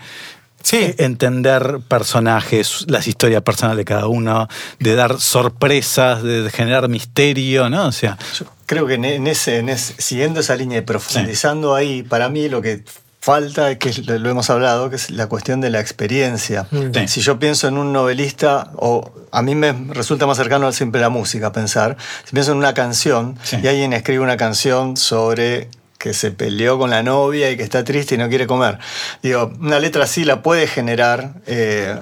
Sí. 0.62 0.94
entender 0.98 1.78
personajes, 1.86 2.86
las 2.88 3.06
historias 3.06 3.42
personales 3.42 3.78
de 3.78 3.84
cada 3.84 4.08
uno, 4.08 4.48
de 4.80 4.94
dar 4.96 5.20
sorpresas, 5.20 6.22
de, 6.24 6.50
generar 6.50 6.88
misterio, 6.88 7.68
¿no? 7.70 7.86
O 7.86 7.92
sea, 7.92 8.18
Yo 8.36 8.46
creo 8.66 8.86
que 8.86 8.94
en 8.94 9.04
en 9.04 9.26
ese, 9.28 9.58
en 9.58 9.68
ese- 9.68 9.94
siguiendo 9.98 10.40
esa 10.40 10.56
línea 10.56 10.78
y 10.78 10.80
profundizando 10.80 11.74
ahí, 11.76 12.02
para 12.02 12.28
mí 12.28 12.48
lo 12.48 12.62
que 12.62 12.82
falta, 13.30 13.76
que 13.76 13.90
lo 14.20 14.30
hemos 14.30 14.50
hablado, 14.50 14.88
que 14.88 14.94
es 14.94 15.10
la 15.10 15.26
cuestión 15.26 15.60
de 15.60 15.68
la 15.68 15.80
experiencia. 15.80 16.68
Sí. 16.70 17.08
Si 17.08 17.20
yo 17.22 17.40
pienso 17.40 17.66
en 17.66 17.76
un 17.76 17.92
novelista, 17.92 18.70
o 18.76 19.10
a 19.32 19.42
mí 19.42 19.56
me 19.56 19.72
resulta 19.88 20.26
más 20.26 20.36
cercano 20.36 20.70
siempre 20.70 21.00
la 21.00 21.08
música 21.08 21.50
pensar, 21.50 21.96
si 22.24 22.30
pienso 22.32 22.52
en 22.52 22.58
una 22.58 22.72
canción 22.72 23.36
Sí. 23.42 23.56
y 23.60 23.66
alguien 23.66 23.92
escribe 23.92 24.20
una 24.22 24.36
canción 24.36 24.96
sobre 24.96 25.68
que 25.98 26.14
se 26.14 26.30
peleó 26.30 26.78
con 26.78 26.90
la 26.90 27.02
novia 27.02 27.50
y 27.50 27.56
que 27.56 27.64
está 27.64 27.82
triste 27.82 28.14
y 28.14 28.18
no 28.18 28.28
quiere 28.28 28.46
comer. 28.46 28.78
Digo, 29.24 29.50
una 29.60 29.80
letra 29.80 30.04
así 30.04 30.24
la 30.24 30.40
puede 30.42 30.68
generar 30.68 31.32
eh, 31.46 31.96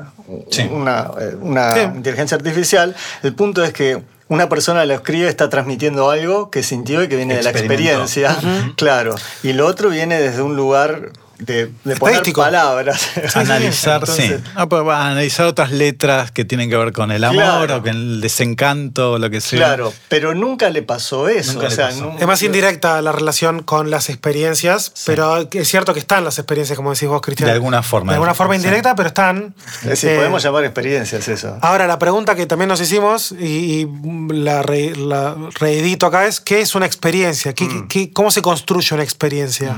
Sí. 0.51 0.69
una, 0.71 1.11
eh, 1.19 1.37
una 1.41 1.75
Sí. 1.75 1.81
inteligencia 1.81 2.37
artificial. 2.37 2.95
El 3.23 3.35
punto 3.35 3.65
es 3.65 3.73
que 3.73 4.03
una 4.29 4.49
persona 4.49 4.85
lo 4.85 4.95
escribe, 4.95 5.29
está 5.29 5.49
transmitiendo 5.49 6.11
algo 6.11 6.51
que 6.51 6.63
sintió 6.63 7.03
y 7.03 7.09
que 7.09 7.17
viene 7.17 7.37
de 7.37 7.43
la 7.43 7.51
experiencia. 7.51 8.37
Claro. 8.77 9.15
Y 9.43 9.53
lo 9.53 9.67
otro 9.67 9.91
viene 9.91 10.21
desde 10.21 10.43
un 10.43 10.57
lugar 10.57 11.11
de, 11.39 11.70
de 11.85 11.97
poner 11.97 12.23
palabras. 12.32 13.09
analizar, 13.35 14.06
sí. 14.06 14.23
Entonces, 14.23 14.55
No, 14.55 14.69
pero 14.69 14.85
va 14.85 14.98
a 15.02 15.06
analizar 15.11 15.47
otras 15.47 15.70
letras 15.73 16.31
que 16.31 16.44
tienen 16.44 16.70
que 16.70 16.77
ver 16.77 16.93
con 16.93 17.11
el 17.11 17.24
amor 17.24 17.35
Claro. 17.66 17.77
o 17.77 17.81
con 17.82 17.89
el 17.90 18.20
desencanto 18.20 19.12
o 19.12 19.19
lo 19.19 19.31
que 19.31 19.40
sea. 19.40 19.59
Claro, 19.59 19.93
pero 20.09 20.35
nunca 20.35 20.70
le 20.70 20.82
pasó 20.82 21.28
eso. 21.28 21.55
Nunca 21.55 21.66
o 21.66 21.70
le 21.70 21.74
sea, 21.77 21.86
pasó. 21.89 22.16
Es 22.19 22.27
más 22.27 22.43
indirecta 22.43 23.01
la 23.02 23.12
relación 23.12 23.62
con 23.62 23.90
las 23.90 24.09
experiencias, 24.11 24.93
pero 25.06 25.48
es 25.51 25.69
cierto 25.69 25.93
que 25.94 26.01
están 26.01 26.24
las 26.24 26.39
experiencias, 26.39 26.77
como 26.77 26.93
decís 26.93 27.09
vos, 27.09 27.20
Cristian. 27.20 27.47
De 27.48 27.52
alguna 27.55 27.82
forma. 27.82 28.12
De 28.12 28.16
alguna 28.16 28.35
forma 28.35 28.55
Sí. 28.55 28.59
indirecta, 28.59 28.94
pero 28.94 29.09
están. 29.09 29.55
Es 29.82 29.89
decir, 29.89 30.11
Eh, 30.11 30.16
podemos 30.16 30.43
llamar 30.43 30.65
experiencias 30.65 31.27
eso. 31.28 31.59
Ahora, 31.61 31.86
la 31.86 31.98
pregunta 31.98 32.35
que 32.35 32.47
también 32.47 32.69
nos 32.69 32.81
hicimos, 32.81 33.32
y, 33.32 33.44
y 33.82 33.89
la, 34.32 34.62
re- 34.62 34.94
la 34.97 35.35
reedito 35.59 36.06
acá, 36.06 36.27
es: 36.27 36.40
¿qué 36.40 36.61
es 36.61 36.74
una 36.74 36.86
experiencia? 36.86 37.52
¿Qué, 37.55 37.65
Mm. 37.65 37.89
qué- 37.89 38.12
¿Cómo 38.12 38.31
se 38.31 38.43
construye 38.43 38.94
una 38.94 39.02
experiencia? 39.05 39.74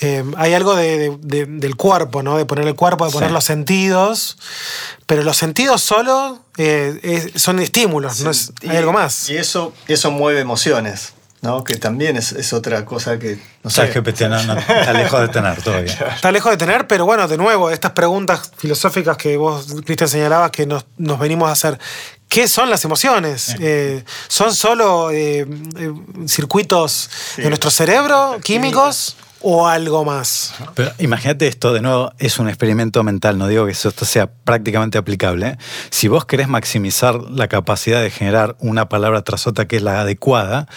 Eh, 0.00 0.22
hay 0.36 0.52
algo 0.52 0.74
de- 0.76 0.98
de- 0.98 1.18
de- 1.22 1.46
del 1.46 1.74
cuerpo, 1.76 2.22
¿no? 2.22 2.36
De 2.36 2.44
poner 2.44 2.66
el 2.68 2.74
cuerpo, 2.74 3.06
de 3.06 3.12
poner 3.12 3.30
Sí. 3.30 3.34
los 3.34 3.44
sentidos, 3.44 4.36
pero 5.06 5.22
los 5.22 5.36
sentidos 5.36 5.82
solo 5.82 6.40
eh, 6.58 7.00
es- 7.02 7.42
son 7.42 7.58
estímulos, 7.60 8.20
¿no? 8.20 8.30
Es, 8.30 8.52
hay 8.62 8.74
Y- 8.74 8.76
algo 8.76 8.92
más. 8.92 9.28
Y 9.30 9.36
eso, 9.36 9.72
eso 9.88 10.10
mueve 10.10 10.40
emociones, 10.40 11.12
¿no? 11.42 11.64
Que 11.64 11.76
también 11.76 12.16
es, 12.16 12.32
es 12.32 12.52
otra 12.52 12.84
cosa 12.84 13.18
que. 13.18 13.38
No 13.62 13.70
sé. 13.70 13.86
GPT 13.88 14.28
no, 14.28 14.42
no, 14.44 14.58
está 14.58 14.92
lejos 14.92 15.20
de 15.20 15.28
tener 15.28 15.62
todavía. 15.62 15.92
Está 16.16 16.30
lejos 16.32 16.50
de 16.50 16.56
tener, 16.58 16.86
pero 16.86 17.04
bueno, 17.06 17.26
de 17.28 17.36
nuevo, 17.36 17.70
estas 17.70 17.92
preguntas 17.92 18.50
filosóficas 18.56 19.16
que 19.16 19.36
vos, 19.36 19.66
Cristian, 19.84 20.08
señalabas 20.08 20.50
que 20.50 20.66
nos, 20.66 20.84
nos 20.98 21.18
venimos 21.18 21.48
a 21.48 21.52
hacer. 21.52 21.78
¿Qué 22.28 22.48
son 22.48 22.68
las 22.70 22.84
emociones? 22.84 23.54
Eh, 23.60 24.02
¿Son 24.28 24.52
solo 24.54 25.10
eh, 25.10 25.46
eh, 25.78 25.92
circuitos 26.26 27.08
de 27.36 27.48
nuestro 27.48 27.70
cerebro, 27.70 28.38
químicos, 28.42 29.16
o 29.40 29.66
algo 29.66 30.04
más? 30.04 30.54
Pero 30.74 30.92
imagínate 30.98 31.46
esto, 31.46 31.72
de 31.72 31.80
nuevo, 31.80 32.12
es 32.18 32.38
un 32.38 32.48
experimento 32.48 33.02
mental, 33.02 33.38
no 33.38 33.48
digo 33.48 33.66
que 33.66 33.72
esto 33.72 33.92
sea 34.04 34.30
prácticamente 34.30 34.98
aplicable. 34.98 35.58
Si 35.90 36.08
vos 36.08 36.24
querés 36.24 36.48
maximizar 36.48 37.20
la 37.30 37.48
capacidad 37.48 38.02
de 38.02 38.10
generar 38.10 38.56
una 38.60 38.88
palabra 38.88 39.22
tras 39.22 39.46
otra 39.46 39.66
que 39.66 39.76
es 39.76 39.82
la 39.82 40.00
adecuada, 40.00 40.68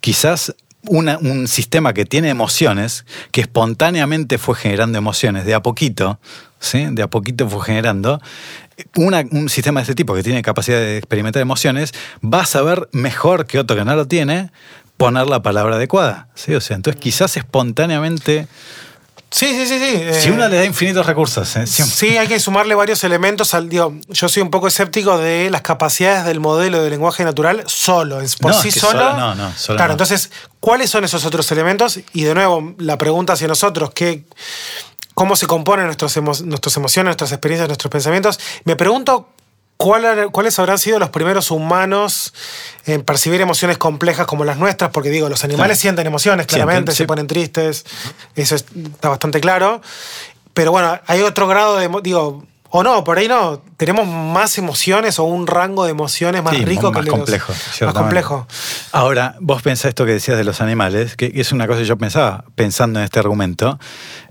quizás 0.00 0.54
un 0.86 1.48
sistema 1.48 1.94
que 1.94 2.04
tiene 2.04 2.28
emociones, 2.28 3.06
que 3.30 3.40
espontáneamente 3.40 4.38
fue 4.38 4.54
generando 4.54 4.98
emociones 4.98 5.46
de 5.46 5.54
a 5.54 5.62
poquito, 5.62 6.18
¿sí? 6.60 6.86
de 6.90 7.02
a 7.02 7.08
poquito 7.08 7.48
fue 7.48 7.64
generando, 7.64 8.20
un 8.96 9.48
sistema 9.48 9.80
de 9.80 9.82
este 9.82 9.94
tipo 9.94 10.14
que 10.14 10.22
tiene 10.22 10.42
capacidad 10.42 10.78
de 10.78 10.98
experimentar 10.98 11.40
emociones, 11.40 11.92
va 12.22 12.40
a 12.40 12.46
saber 12.46 12.88
mejor 12.92 13.46
que 13.46 13.58
otro 13.58 13.76
que 13.76 13.84
no 13.84 13.94
lo 13.96 14.06
tiene 14.06 14.50
poner 14.96 15.26
la 15.26 15.42
palabra 15.42 15.76
adecuada. 15.76 16.28
¿sí? 16.34 16.54
O 16.54 16.60
sea, 16.60 16.76
entonces 16.76 17.00
quizás 17.00 17.36
espontáneamente 17.36 18.48
Sí, 19.30 19.46
sí, 19.48 19.66
sí, 19.66 19.80
sí. 19.80 20.20
Si 20.20 20.28
eh, 20.28 20.32
uno 20.32 20.46
le 20.48 20.58
da 20.58 20.64
infinitos 20.64 21.04
recursos, 21.06 21.56
¿eh? 21.56 21.66
Si- 21.66 21.82
Sí, 21.82 22.16
hay 22.16 22.28
que 22.28 22.38
sumarle 22.38 22.76
varios 22.76 23.02
elementos 23.02 23.52
al. 23.54 23.68
Digo, 23.68 23.92
yo 24.08 24.28
soy 24.28 24.42
un 24.44 24.50
poco 24.50 24.68
escéptico 24.68 25.18
de 25.18 25.50
las 25.50 25.60
capacidades 25.62 26.24
del 26.24 26.38
modelo 26.38 26.80
de 26.80 26.88
lenguaje 26.88 27.24
natural 27.24 27.64
solo, 27.66 28.20
por 28.40 28.52
No, 28.52 28.60
sí 28.62 28.68
es 28.68 28.74
que 28.74 28.80
solo. 28.80 29.00
solo 29.00 29.16
no, 29.18 29.34
no, 29.34 29.52
solo 29.56 29.76
claro, 29.76 29.88
no. 29.88 29.94
entonces, 29.94 30.30
¿cuáles 30.60 30.88
son 30.88 31.02
esos 31.02 31.24
otros 31.24 31.50
elementos? 31.50 31.98
Y 32.12 32.22
de 32.22 32.32
nuevo, 32.32 32.76
la 32.78 32.96
pregunta 32.96 33.32
hacia 33.32 33.48
nosotros, 33.48 33.90
¿qué, 33.92 34.24
¿cómo 35.14 35.34
se 35.34 35.48
componen 35.48 35.86
nuestros 35.86 36.16
emo- 36.16 36.40
nuestras 36.44 36.76
emociones, 36.76 37.06
nuestras 37.08 37.32
experiencias, 37.32 37.68
nuestros 37.68 37.90
pensamientos? 37.90 38.38
Me 38.62 38.76
pregunto. 38.76 39.30
¿Cuál 39.84 40.04
era- 40.06 40.28
¿Cuáles 40.28 40.58
habrán 40.58 40.78
sido 40.78 40.98
los 40.98 41.10
primeros 41.10 41.50
humanos 41.50 42.32
en 42.86 43.02
percibir 43.02 43.42
emociones 43.42 43.76
complejas 43.76 44.26
como 44.26 44.44
las 44.46 44.56
nuestras? 44.56 44.90
Porque 44.90 45.10
digo, 45.10 45.28
los 45.28 45.44
animales 45.44 45.76
Claro. 45.76 45.80
sienten 45.82 46.06
emociones, 46.06 46.44
Sienten, 46.46 46.56
claramente, 46.66 46.92
se 46.92 46.98
sí. 46.98 47.06
ponen 47.06 47.26
tristes, 47.26 47.84
eso 48.34 48.54
es- 48.54 48.64
está 48.94 49.10
bastante 49.10 49.40
claro. 49.40 49.82
Pero 50.54 50.70
bueno, 50.70 50.98
hay 51.06 51.20
otro 51.20 51.46
grado 51.48 51.76
de. 51.76 51.90
Digo, 52.02 52.44
o 52.76 52.82
no, 52.82 53.04
por 53.04 53.18
ahí 53.18 53.28
no. 53.28 53.62
Tenemos 53.76 54.04
más 54.04 54.58
emociones 54.58 55.20
o 55.20 55.24
un 55.24 55.46
rango 55.46 55.84
de 55.84 55.92
emociones 55.92 56.42
más 56.42 56.56
Sí, 56.56 56.64
rico 56.64 56.90
que 56.90 56.98
más 56.98 56.98
el 56.98 57.04
de 57.04 57.10
los- 57.10 57.18
complejo. 57.20 57.52
Más 57.82 57.94
complejo. 57.94 58.46
Ahora, 58.90 59.36
vos 59.38 59.62
pensás 59.62 59.90
esto 59.90 60.04
que 60.04 60.10
decías 60.12 60.36
de 60.36 60.42
los 60.42 60.60
animales, 60.60 61.14
que 61.14 61.30
es 61.36 61.52
una 61.52 61.68
cosa 61.68 61.78
que 61.80 61.86
yo 61.86 61.96
pensaba 61.96 62.44
pensando 62.56 62.98
en 62.98 63.04
este 63.04 63.20
argumento. 63.20 63.78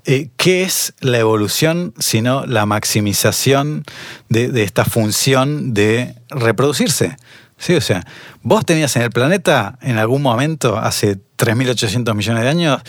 Eh, 0.04 0.28
¿Qué 0.36 0.64
es 0.64 0.94
la 1.00 1.20
evolución 1.20 1.94
sino 2.00 2.46
la 2.46 2.66
maximización 2.66 3.86
de, 4.28 4.50
de 4.50 4.64
esta 4.64 4.84
función 4.84 5.74
de 5.74 6.16
reproducirse? 6.30 7.16
Sí, 7.58 7.76
o 7.76 7.82
sea, 7.82 8.06
vos 8.42 8.66
tenías 8.66 8.94
en 8.98 9.04
el 9.04 9.10
planeta 9.12 9.78
en 9.82 9.98
algún 9.98 10.22
momento, 10.22 10.78
hace 10.78 11.16
3.800 11.38 12.14
millones 12.14 12.44
de 12.44 12.50
años, 12.50 12.82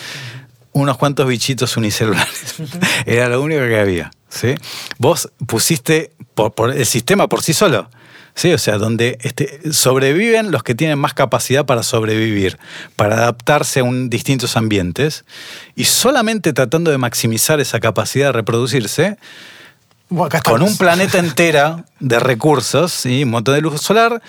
unos 0.73 0.97
cuantos 0.97 1.29
bichitos 1.29 1.77
unicelulares. 1.77 2.57
Era 3.07 3.29
lo 3.29 3.41
único 3.41 3.61
que 3.61 3.79
había. 3.79 4.11
¿Sí? 4.35 4.55
Vos 4.99 5.31
pusiste 5.47 6.13
por, 6.35 6.53
por 6.53 6.71
el 6.71 6.87
sistema 6.87 7.29
por 7.29 7.43
sí 7.43 7.53
solo. 7.53 7.89
¿sí? 8.35 8.53
O 8.53 8.59
sea, 8.59 8.79
donde 8.79 9.19
este, 9.23 9.73
sobreviven 9.73 10.51
los 10.51 10.63
que 10.63 10.75
tienen 10.75 10.99
más 10.99 11.15
capacidad 11.15 11.65
para 11.65 11.83
sobrevivir, 11.83 12.59
para 12.97 13.17
adaptarse 13.17 13.81
a 13.81 13.85
un, 13.85 14.11
distintos 14.11 14.57
ambientes, 14.57 15.25
y 15.75 15.85
solamente 15.85 16.53
tratando 16.53 16.91
de 16.91 16.99
maximizar 16.99 17.61
esa 17.61 17.81
capacidad 17.81 18.27
de 18.27 18.33
reproducirse, 18.33 19.17
Bueno, 20.09 20.31
con 20.45 20.63
un 20.63 20.77
planeta 20.77 21.19
entera 21.21 21.85
de 22.01 22.19
recursos, 22.19 22.93
¿sí? 22.93 23.25
un 23.25 23.31
montón 23.31 23.55
de 23.55 23.61
luz 23.61 23.81
solar, 23.81 24.21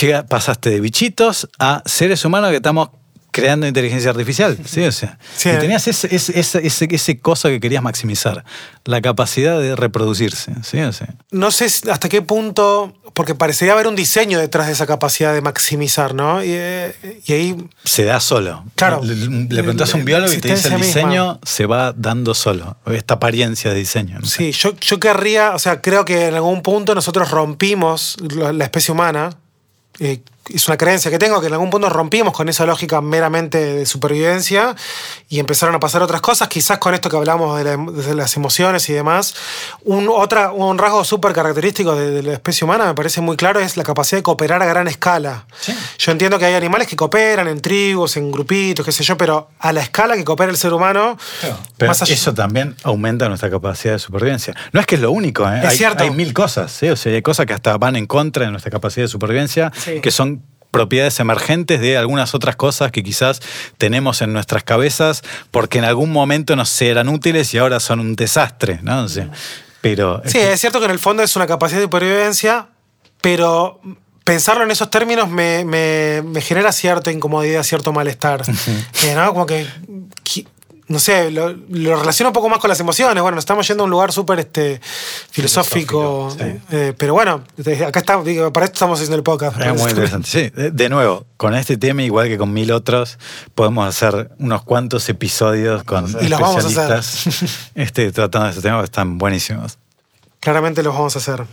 llega, 0.00 0.26
pasaste 0.26 0.70
de 0.70 0.80
bichitos 0.80 1.48
a 1.58 1.82
seres 1.86 2.24
humanos 2.24 2.50
que 2.50 2.56
estamos 2.56 2.90
creando 3.36 3.66
inteligencia 3.66 4.10
artificial. 4.10 4.58
¿sí? 4.64 4.82
O 4.84 4.92
sea, 4.92 5.18
Sí. 5.36 5.50
y 5.50 5.58
tenías 5.58 5.86
ese, 5.86 6.14
ese, 6.14 6.66
ese, 6.94 7.18
cosa 7.20 7.48
que 7.50 7.60
querías 7.60 7.82
maximizar, 7.82 8.44
la 8.84 9.00
capacidad 9.00 9.60
de 9.60 9.76
reproducirse. 9.76 10.52
¿sí? 10.62 10.80
O 10.80 10.92
sea, 10.92 11.14
No 11.30 11.50
sé 11.50 11.66
hasta 11.90 12.08
qué 12.08 12.22
punto. 12.22 12.94
Porque 13.14 13.34
parecería 13.34 13.72
haber 13.72 13.86
un 13.86 13.96
diseño 13.96 14.38
detrás 14.38 14.66
de 14.66 14.74
esa 14.74 14.86
capacidad 14.86 15.32
de 15.32 15.40
maximizar, 15.40 16.12
¿no? 16.12 16.44
Y, 16.44 16.48
eh, 16.50 17.22
y 17.24 17.32
ahí. 17.32 17.56
se 17.82 18.04
da 18.04 18.20
solo. 18.20 18.62
Claro. 18.74 19.00
Le, 19.02 19.14
le 19.16 19.62
preguntas 19.62 19.94
a 19.94 19.96
un 19.96 20.04
biólogo 20.04 20.30
y 20.30 20.36
te 20.36 20.50
dice 20.50 20.68
el 20.68 20.76
diseño 20.82 21.08
misma. 21.32 21.40
se 21.42 21.64
va 21.64 21.94
dando 21.96 22.34
solo. 22.34 22.76
Esta 22.84 23.14
apariencia 23.14 23.70
de 23.72 23.78
diseño. 23.78 24.18
¿no? 24.20 24.26
Sí, 24.26 24.52
yo, 24.52 24.76
yo 24.80 25.00
querría. 25.00 25.52
O 25.54 25.58
sea, 25.58 25.80
creo 25.80 26.04
que 26.04 26.26
en 26.26 26.34
algún 26.34 26.60
punto 26.60 26.94
nosotros 26.94 27.30
rompimos 27.30 28.16
la, 28.34 28.52
la 28.52 28.64
especie 28.64 28.92
humana. 28.92 29.30
eh, 29.98 30.20
es 30.48 30.68
una 30.68 30.76
creencia 30.76 31.10
que 31.10 31.18
tengo 31.18 31.40
que 31.40 31.48
en 31.48 31.52
algún 31.54 31.70
punto 31.70 31.88
rompimos 31.88 32.32
con 32.32 32.48
esa 32.48 32.66
lógica 32.66 33.00
meramente 33.00 33.58
de 33.58 33.86
supervivencia 33.86 34.74
y 35.28 35.38
empezaron 35.40 35.74
a 35.74 35.80
pasar 35.80 36.02
otras 36.02 36.20
cosas, 36.20 36.48
quizás 36.48 36.78
con 36.78 36.94
esto 36.94 37.10
que 37.10 37.16
hablamos 37.16 37.58
de, 37.58 37.64
la- 37.64 37.76
de 37.76 38.14
las 38.14 38.36
emociones 38.36 38.88
y 38.88 38.92
demás. 38.92 39.34
Un, 39.84 40.08
otra, 40.08 40.52
un 40.52 40.78
rasgo 40.78 41.04
súper 41.04 41.32
característico 41.32 41.94
de, 41.96 42.10
de 42.10 42.22
la 42.22 42.32
especie 42.34 42.64
humana, 42.64 42.84
me 42.86 42.94
parece 42.94 43.20
muy 43.20 43.36
claro, 43.36 43.60
es 43.60 43.76
la 43.76 43.82
capacidad 43.84 44.18
de 44.18 44.22
cooperar 44.22 44.62
a 44.62 44.66
gran 44.66 44.88
escala. 44.88 45.46
Yo 45.98 46.12
entiendo 46.12 46.38
que 46.38 46.44
hay 46.44 46.54
animales 46.54 46.86
que 46.88 46.96
cooperan 46.96 47.48
en 47.48 47.60
tribus, 47.60 48.16
en 48.16 48.30
grupitos, 48.30 48.84
qué 48.86 48.92
sé 48.92 49.02
yo, 49.04 49.16
pero 49.16 49.48
a 49.58 49.72
la 49.72 49.80
escala 49.82 50.14
que 50.16 50.24
coopera 50.24 50.50
el 50.50 50.56
ser 50.56 50.72
humano, 50.72 51.18
Pero 51.76 51.90
más 51.90 52.02
allá- 52.02 52.14
eso 52.14 52.32
también 52.34 52.76
aumenta 52.84 53.28
nuestra 53.28 53.50
capacidad 53.50 53.94
de 53.94 53.98
supervivencia. 53.98 54.54
No 54.72 54.80
es 54.80 54.86
que 54.86 54.94
es 54.94 55.00
lo 55.00 55.10
único, 55.10 55.48
¿eh? 55.50 55.58
Es 55.62 55.70
hay, 55.70 55.76
cierto. 55.76 56.04
hay 56.04 56.10
mil 56.10 56.32
cosas, 56.32 56.70
¿sí? 56.72 56.88
O 56.88 56.96
sea, 56.96 57.12
hay 57.12 57.22
cosas 57.22 57.46
que 57.46 57.52
hasta 57.52 57.76
van 57.78 57.96
en 57.96 58.06
contra 58.06 58.44
de 58.44 58.50
nuestra 58.50 58.70
capacidad 58.70 59.04
de 59.04 59.08
supervivencia, 59.08 59.72
Sí. 59.76 60.00
que 60.00 60.10
son 60.10 60.35
propiedades 60.70 61.18
emergentes 61.20 61.80
de 61.80 61.96
algunas 61.96 62.34
otras 62.34 62.56
cosas 62.56 62.90
que 62.92 63.02
quizás 63.02 63.40
tenemos 63.78 64.20
en 64.22 64.32
nuestras 64.32 64.62
cabezas 64.64 65.22
porque 65.50 65.78
en 65.78 65.84
algún 65.84 66.10
momento 66.12 66.54
nos 66.56 66.80
eran 66.82 67.08
útiles 67.08 67.52
y 67.54 67.58
ahora 67.58 67.80
son 67.80 68.00
un 68.00 68.14
desastre, 68.16 68.80
¿no? 68.82 69.04
O 69.04 69.08
sea, 69.08 69.30
pero 69.80 70.20
Sí, 70.26 70.38
es 70.38 70.60
cierto 70.60 70.78
que 70.80 70.86
en 70.86 70.90
el 70.90 70.98
fondo 70.98 71.22
es 71.22 71.34
una 71.36 71.46
capacidad 71.46 71.78
de 71.80 71.84
supervivencia, 71.84 72.66
pero 73.20 73.80
pensarlo 74.24 74.64
en 74.64 74.70
esos 74.72 74.90
términos 74.90 75.28
me, 75.28 75.64
me- 75.64 76.22
me 76.22 76.40
genera 76.40 76.72
cierta 76.72 77.12
incomodidad, 77.12 77.62
cierto 77.62 77.92
malestar. 77.92 78.42
Eh, 79.04 79.14
¿no? 79.14 79.28
Como 79.32 79.46
que, 79.46 79.66
no 80.88 81.00
sé, 81.00 81.32
lo, 81.32 81.52
lo 81.52 81.96
relaciono 81.96 82.30
un 82.30 82.32
poco 82.32 82.48
más 82.48 82.60
con 82.60 82.68
las 82.68 82.78
emociones. 82.78 83.20
Bueno, 83.20 83.34
nos 83.34 83.42
estamos 83.42 83.66
yendo 83.66 83.82
a 83.82 83.86
un 83.86 83.90
lugar 83.90 84.12
súper 84.12 84.38
este, 84.38 84.80
filosófico. 85.30 86.30
Filosófico, 86.30 86.66
eh, 86.70 86.94
pero 86.96 87.14
bueno, 87.14 87.42
acá 87.86 88.02
para 88.52 88.66
esto 88.66 88.74
estamos 88.74 88.98
haciendo 88.98 89.16
el 89.16 89.24
podcast. 89.24 89.60
Es 89.60 89.80
muy 89.80 89.90
interesante. 89.90 90.28
Sí, 90.28 90.50
de, 90.54 90.88
nuevo, 90.88 91.26
con 91.36 91.54
este 91.54 91.76
tema, 91.76 92.02
igual 92.02 92.28
que 92.28 92.38
con 92.38 92.52
mil 92.52 92.70
otros, 92.70 93.18
podemos 93.54 93.88
hacer 93.88 94.30
unos 94.38 94.62
cuantos 94.62 95.08
episodios 95.08 95.82
con 95.82 96.06
Y 96.20 96.28
los 96.28 96.40
vamos 96.40 96.64
a 96.64 96.68
hacer. 96.68 96.98
especialistas 96.98 97.70
este, 97.74 98.12
tratando 98.12 98.46
de 98.46 98.50
este 98.50 98.62
tema, 98.62 98.78
que 98.78 98.84
están 98.84 99.18
buenísimos. 99.18 99.78
Claramente 100.38 100.84
los 100.84 100.94
vamos 100.94 101.16
a 101.16 101.18
hacer. 101.18 101.44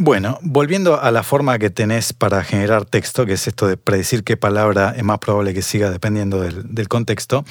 Bueno, 0.00 0.38
volviendo 0.42 1.00
a 1.00 1.10
la 1.10 1.24
forma 1.24 1.58
que 1.58 1.70
tenés 1.70 2.12
para 2.12 2.44
generar 2.44 2.84
texto, 2.84 3.26
que 3.26 3.32
es 3.32 3.48
esto 3.48 3.66
de 3.66 3.76
predecir 3.76 4.22
qué 4.22 4.36
palabra 4.36 4.94
es 4.96 5.02
más 5.02 5.18
probable 5.18 5.54
que 5.54 5.60
siga 5.60 5.90
dependiendo 5.90 6.40
del, 6.40 6.86
contexto, 6.86 7.44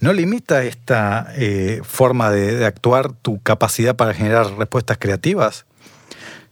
¿no 0.00 0.12
limita 0.12 0.64
esta 0.64 1.32
eh, 1.36 1.80
forma 1.84 2.30
de, 2.30 2.56
de 2.56 2.66
actuar 2.66 3.12
tu 3.12 3.40
capacidad 3.40 3.94
para 3.94 4.14
generar 4.14 4.52
respuestas 4.58 4.98
creativas? 4.98 5.64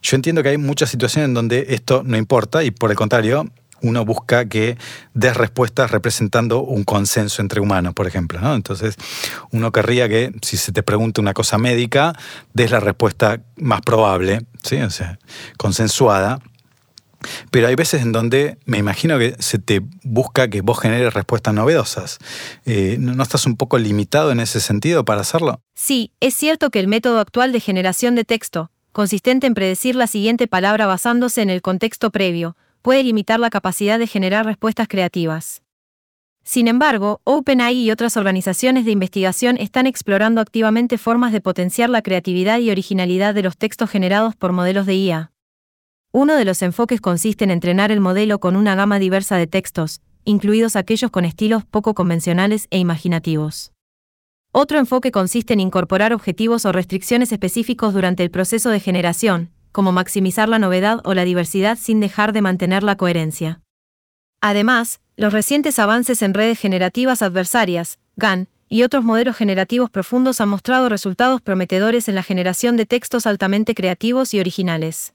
Yo 0.02 0.14
entiendo 0.14 0.44
que 0.44 0.51
hay 0.51 0.56
muchas 0.56 0.89
situaciones 0.89 1.27
en 1.27 1.35
donde 1.35 1.66
esto 1.70 2.02
no 2.05 2.16
importa 2.16 2.62
y 2.62 2.70
por 2.70 2.93
el 2.93 2.97
contrario, 2.97 3.51
uno 3.82 4.05
busca 4.05 4.47
que 4.47 4.77
des 5.15 5.36
respuestas 5.36 5.90
representando 5.90 6.62
un 6.62 6.85
consenso 6.85 7.43
entre 7.43 7.61
humanos, 7.61 7.94
por 7.94 8.07
ejemplo. 8.07 8.40
¿no? 8.40 8.55
Entonces, 8.55 8.97
uno 9.51 9.73
querría 9.73 10.09
que 10.09 10.32
si 10.43 10.57
se 10.57 10.73
te 10.73 10.82
pregunta 10.82 11.20
una 11.20 11.35
cosa 11.35 11.59
médica, 11.59 12.15
des 12.55 12.70
la 12.70 12.81
respuesta 12.81 13.40
más 13.57 13.81
probable, 13.82 14.47
¿sí? 14.62 14.77
o 14.77 14.90
sea, 14.90 15.19
consensuada. 15.57 16.40
Pero 17.51 17.69
hay 17.69 17.74
veces 17.74 18.01
en 18.01 18.12
donde 18.12 18.57
me 18.65 18.78
imagino 18.78 19.19
que 19.19 19.36
se 19.39 19.59
te 19.59 19.82
busca 20.02 20.48
que 20.48 20.62
vos 20.62 20.81
generes 20.81 21.12
respuestas 21.12 21.52
novedosas. 21.52 22.19
Eh, 22.65 22.97
¿no, 22.98 23.15
¿No 23.15 23.23
estás 23.23 23.44
un 23.44 23.57
poco 23.57 23.78
limitado 23.78 24.31
en 24.31 24.40
ese 24.40 24.61
sentido 24.61 25.05
para 25.05 25.20
hacerlo? 25.20 25.61
Sí, 25.74 26.12
es 26.20 26.35
cierto 26.35 26.70
que 26.70 26.81
el 26.81 26.89
método 26.89 27.20
actual 27.20 27.52
de 27.52 27.61
generación 27.61 28.15
de 28.15 28.24
texto, 28.24 28.70
consistente 28.93 29.47
en 29.47 29.55
predecir 29.55 29.97
la 29.97 30.07
siguiente 30.07 30.47
palabra 30.47 30.86
basándose 30.86 31.43
en 31.43 31.51
el 31.51 31.61
contexto 31.61 32.11
previo, 32.11 32.57
puede 32.82 33.02
limitar 33.02 33.40
la 33.40 33.51
capacidad 33.51 33.98
de 33.98 34.07
generar 34.07 34.47
respuestas 34.47 34.89
creativas. 34.89 35.62
Sin 36.43 36.69
embargo, 36.69 37.20
OpenAI 37.24 37.77
y 37.77 37.90
otras 37.90 38.16
organizaciones 38.16 38.85
de 38.85 38.93
investigación 38.93 39.57
están 39.59 39.86
explorando 39.86 40.40
activamente 40.40 40.98
formas 40.98 41.32
de 41.32 41.40
potenciar 41.40 41.90
la 41.90 42.02
creatividad 42.02 42.59
y 42.59 42.70
originalidad 42.70 43.35
de 43.35 43.43
los 43.43 43.57
textos 43.57 43.90
generados 43.90 44.35
por 44.36 44.52
modelos 44.52 44.86
de 44.86 44.94
IA. 44.94 45.32
Uno 46.12 46.35
de 46.35 46.44
los 46.44 46.62
enfoques 46.62 47.01
consiste 47.01 47.44
en 47.44 47.51
entrenar 47.51 47.93
el 47.93 48.01
modelo 48.01 48.40
con 48.40 48.57
una 48.57 48.74
gama 48.74 48.98
diversa 48.98 49.36
de 49.36 49.47
textos, 49.47 50.01
incluidos 50.24 50.74
aquellos 50.77 51.11
con 51.11 51.24
estilos 51.24 51.65
poco 51.65 51.94
convencionales 51.94 52.66
e 52.70 52.78
imaginativos. 52.78 53.73
Otro 54.52 54.78
enfoque 54.78 55.12
consiste 55.12 55.52
en 55.52 55.61
incorporar 55.61 56.12
objetivos 56.12 56.65
o 56.65 56.73
restricciones 56.73 57.31
específicos 57.31 57.94
durante 57.94 58.24
el 58.24 58.32
proceso 58.32 58.70
de 58.70 58.81
generación, 58.81 59.52
como 59.72 59.92
maximizar 59.92 60.48
la 60.48 60.59
novedad 60.59 61.01
o 61.05 61.14
la 61.14 61.24
diversidad 61.24 61.78
sin 61.78 62.01
dejar 62.01 62.32
de 62.32 62.42
mantener 62.42 62.82
la 62.82 62.97
coherencia. 62.97 63.60
Además, 64.40 65.01
los 65.16 65.32
recientes 65.32 65.78
avances 65.78 66.22
en 66.22 66.34
redes 66.34 66.59
generativas 66.59 67.22
adversarias, 67.22 67.98
GAN, 68.16 68.48
y 68.68 68.84
otros 68.84 69.05
modelos 69.05 69.36
generativos 69.36 69.90
profundos 69.90 70.40
han 70.40 70.48
mostrado 70.48 70.88
resultados 70.88 71.40
prometedores 71.42 72.09
en 72.09 72.14
la 72.14 72.22
generación 72.22 72.76
de 72.76 72.86
textos 72.86 73.26
altamente 73.26 73.74
creativos 73.74 74.32
y 74.32 74.40
originales. 74.40 75.12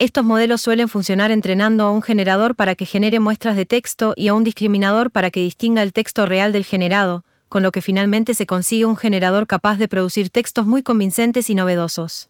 Estos 0.00 0.24
modelos 0.24 0.60
suelen 0.60 0.88
funcionar 0.88 1.30
entrenando 1.30 1.84
a 1.84 1.92
un 1.92 2.02
generador 2.02 2.56
para 2.56 2.74
que 2.74 2.84
genere 2.84 3.20
muestras 3.20 3.54
de 3.54 3.64
texto 3.64 4.12
y 4.16 4.26
a 4.26 4.34
un 4.34 4.42
discriminador 4.42 5.12
para 5.12 5.30
que 5.30 5.40
distinga 5.40 5.82
el 5.82 5.92
texto 5.92 6.26
real 6.26 6.52
del 6.52 6.64
generado, 6.64 7.24
con 7.48 7.62
lo 7.62 7.70
que 7.70 7.80
finalmente 7.80 8.34
se 8.34 8.44
consigue 8.44 8.86
un 8.86 8.96
generador 8.96 9.46
capaz 9.46 9.76
de 9.76 9.86
producir 9.86 10.30
textos 10.30 10.66
muy 10.66 10.82
convincentes 10.82 11.48
y 11.48 11.54
novedosos. 11.54 12.28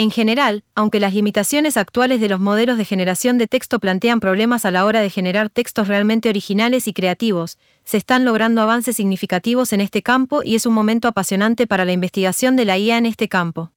En 0.00 0.10
general, 0.10 0.64
aunque 0.74 0.98
las 0.98 1.12
limitaciones 1.12 1.76
actuales 1.76 2.22
de 2.22 2.30
los 2.30 2.40
modelos 2.40 2.78
de 2.78 2.86
generación 2.86 3.36
de 3.36 3.46
texto 3.46 3.78
plantean 3.80 4.18
problemas 4.18 4.64
a 4.64 4.70
la 4.70 4.86
hora 4.86 5.02
de 5.02 5.10
generar 5.10 5.50
textos 5.50 5.88
realmente 5.88 6.30
originales 6.30 6.88
y 6.88 6.94
creativos, 6.94 7.58
se 7.84 7.98
están 7.98 8.24
logrando 8.24 8.62
avances 8.62 8.96
significativos 8.96 9.74
en 9.74 9.82
este 9.82 10.00
campo 10.00 10.40
y 10.42 10.54
es 10.54 10.64
un 10.64 10.72
momento 10.72 11.06
apasionante 11.06 11.66
para 11.66 11.84
la 11.84 11.92
investigación 11.92 12.56
de 12.56 12.64
la 12.64 12.78
IA 12.78 12.96
en 12.96 13.04
este 13.04 13.28
campo. 13.28 13.72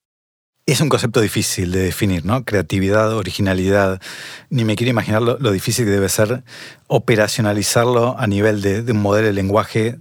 Es 0.66 0.80
un 0.80 0.88
concepto 0.88 1.20
difícil 1.20 1.74
de 1.74 1.82
definir, 1.82 2.24
¿no? 2.24 2.46
Creatividad, 2.46 3.12
originalidad. 3.18 4.02
Ni 4.50 4.64
me 4.64 4.78
quiero 4.78 4.92
imaginar 4.92 5.22
lo, 5.22 5.52
difícil 5.52 5.84
que 5.84 5.92
debe 5.92 6.08
ser 6.08 6.46
operacionalizarlo 6.88 8.18
a 8.18 8.28
nivel 8.28 8.62
de, 8.62 8.90
un 8.90 9.02
modelo 9.02 9.28
de 9.28 9.34
lenguaje 9.34 10.00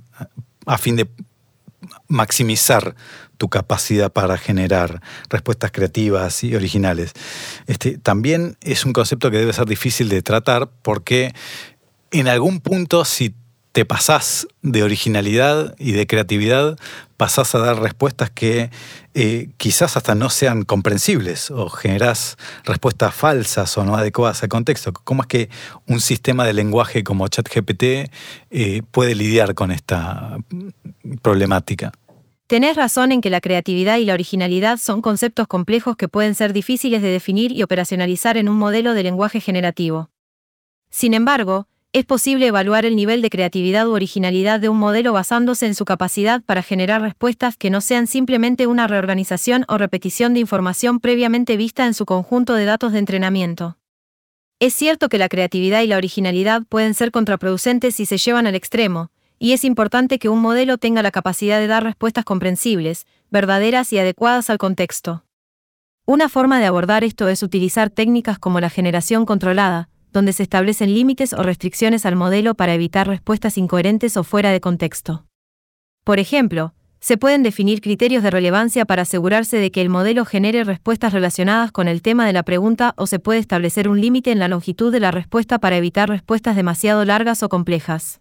a 0.67 0.79
fin 0.79 0.95
de 0.95 1.09
maximizar 2.09 2.95
tu 3.39 3.49
capacidad 3.49 4.13
para 4.13 4.39
generar 4.39 5.03
respuestas 5.29 5.73
creativas 5.73 6.45
y 6.45 6.55
originales. 6.55 7.13
Este, 7.67 7.99
también 7.99 8.57
es 8.61 8.85
un 8.85 8.93
concepto 8.93 9.31
que 9.31 9.39
debe 9.39 9.53
ser 9.53 9.67
difícil 9.67 10.09
de 10.09 10.23
tratar 10.23 10.71
porque 10.83 11.35
en 12.11 12.29
algún 12.29 12.61
punto 12.61 13.05
si 13.05 13.35
te 13.73 13.87
pasás 13.87 14.47
de 14.61 14.83
originalidad 14.83 15.75
y 15.79 15.93
de 15.93 16.07
creatividad, 16.07 16.79
pasás 17.17 17.55
a 17.55 17.59
dar 17.59 17.81
respuestas 17.81 18.31
que 18.31 18.71
eh, 19.15 19.49
quizás 19.57 19.97
hasta 19.97 20.15
no 20.15 20.29
sean 20.29 20.65
comprensibles 20.65 21.51
o 21.51 21.71
generás 21.71 22.37
respuestas 22.65 23.15
falsas 23.15 23.77
o 23.79 23.85
no 23.85 23.97
adecuadas 23.97 24.43
al 24.43 24.51
contexto. 24.51 24.93
¿Cómo 24.93 25.23
es 25.23 25.29
que 25.29 25.51
un 25.87 26.01
sistema 26.01 26.45
de 26.45 26.53
lenguaje 26.53 27.03
como 27.03 27.27
ChatGPT 27.29 28.11
eh, 28.51 28.83
puede 28.91 29.15
lidiar 29.15 29.55
con 29.55 29.71
esta 29.73 30.37
problemática? 31.23 31.93
Tenés 32.47 32.77
razón 32.77 33.13
en 33.13 33.23
que 33.23 33.31
la 33.31 33.41
creatividad 33.41 33.97
y 33.97 34.05
la 34.05 34.13
originalidad 34.13 34.77
son 34.77 35.01
conceptos 35.01 35.47
complejos 35.47 35.97
que 35.97 36.09
pueden 36.09 36.35
ser 36.35 36.53
difíciles 36.53 37.01
de 37.01 37.09
definir 37.09 37.53
y 37.53 37.63
operacionalizar 37.63 38.37
en 38.37 38.51
un 38.51 38.59
modelo 38.59 38.93
de 38.93 39.03
lenguaje 39.03 39.41
generativo. 39.41 40.11
Sin 40.91 41.15
embargo, 41.15 41.67
es 41.93 42.07
posible 42.07 42.47
evaluar 42.47 42.87
el 42.87 42.97
nivel 42.97 43.21
de 43.21 43.29
creatividad 43.29 43.87
u 43.87 43.93
originalidad 43.93 44.61
de 44.61 44.71
un 44.71 44.79
modelo 44.79 45.13
basándose 45.13 45.67
en 45.67 45.75
su 45.75 45.85
capacidad 45.85 46.43
para 46.43 46.63
generar 46.63 47.03
respuestas 47.03 47.59
que 47.59 47.69
no 47.69 47.83
sean 47.83 48.07
simplemente 48.07 48.67
una 48.67 48.87
reorganización 48.87 49.67
o 49.69 49.77
repetición 49.77 50.33
de 50.33 50.41
información 50.41 51.01
previamente 51.01 51.59
vista 51.59 51.85
en 51.87 51.93
su 51.93 52.07
conjunto 52.07 52.55
de 52.55 52.65
datos 52.65 52.93
de 52.93 52.99
entrenamiento. 52.99 53.77
Es 54.59 54.73
cierto 54.73 55.11
que 55.11 55.19
la 55.19 55.29
creatividad 55.29 55.83
y 55.83 55.87
la 55.87 55.99
originalidad 55.99 56.63
pueden 56.67 56.95
ser 56.95 57.11
contraproducentes 57.11 57.97
si 57.97 58.07
se 58.07 58.17
llevan 58.17 58.47
al 58.47 58.55
extremo, 58.55 59.11
y 59.39 59.53
es 59.53 59.63
importante 59.63 60.19
que 60.19 60.31
un 60.31 60.41
modelo 60.41 60.79
tenga 60.79 61.03
la 61.03 61.11
capacidad 61.11 61.59
de 61.59 61.67
dar 61.67 61.85
respuestas 61.85 62.25
comprensibles, 62.25 63.07
verdaderas 63.31 63.93
y 63.93 63.99
adecuadas 63.99 64.49
al 64.49 64.57
contexto. 64.57 65.25
Una 66.07 66.31
forma 66.31 66.59
de 66.59 66.67
abordar 66.67 67.05
esto 67.05 67.29
es 67.29 67.43
utilizar 67.43 67.91
técnicas 67.91 68.39
como 68.39 68.61
la 68.61 68.71
generación 68.71 69.27
controlada, 69.27 69.89
donde 70.13 70.33
se 70.33 70.43
establecen 70.43 70.95
límites 70.95 71.33
o 71.33 71.43
restricciones 71.43 72.07
al 72.07 72.17
modelo 72.17 72.55
para 72.55 72.75
evitar 72.75 73.09
respuestas 73.09 73.59
incoherentes 73.59 74.17
o 74.17 74.25
fuera 74.25 74.51
de 74.51 74.61
contexto. 74.61 75.27
Por 76.05 76.19
ejemplo, 76.19 76.75
se 77.03 77.17
pueden 77.17 77.43
definir 77.43 77.81
criterios 77.81 78.23
de 78.23 78.31
relevancia 78.31 78.85
para 78.85 79.03
asegurarse 79.03 79.57
de 79.57 79.73
que 79.73 79.81
el 79.81 79.89
modelo 79.89 80.25
genere 80.25 80.63
respuestas 80.63 81.13
relacionadas 81.13 81.73
con 81.73 81.89
el 81.89 82.01
tema 82.01 82.27
de 82.27 82.33
la 82.33 82.45
pregunta 82.45 82.95
o 82.97 83.09
se 83.09 83.19
puede 83.19 83.41
establecer 83.41 83.89
un 83.89 84.01
límite 84.01 84.31
en 84.31 84.39
la 84.39 84.47
longitud 84.47 84.93
de 84.93 85.01
la 85.01 85.11
respuesta 85.11 85.59
para 85.59 85.77
evitar 85.77 86.09
respuestas 86.09 86.55
demasiado 86.55 87.05
largas 87.05 87.43
o 87.43 87.49
complejas. 87.49 88.21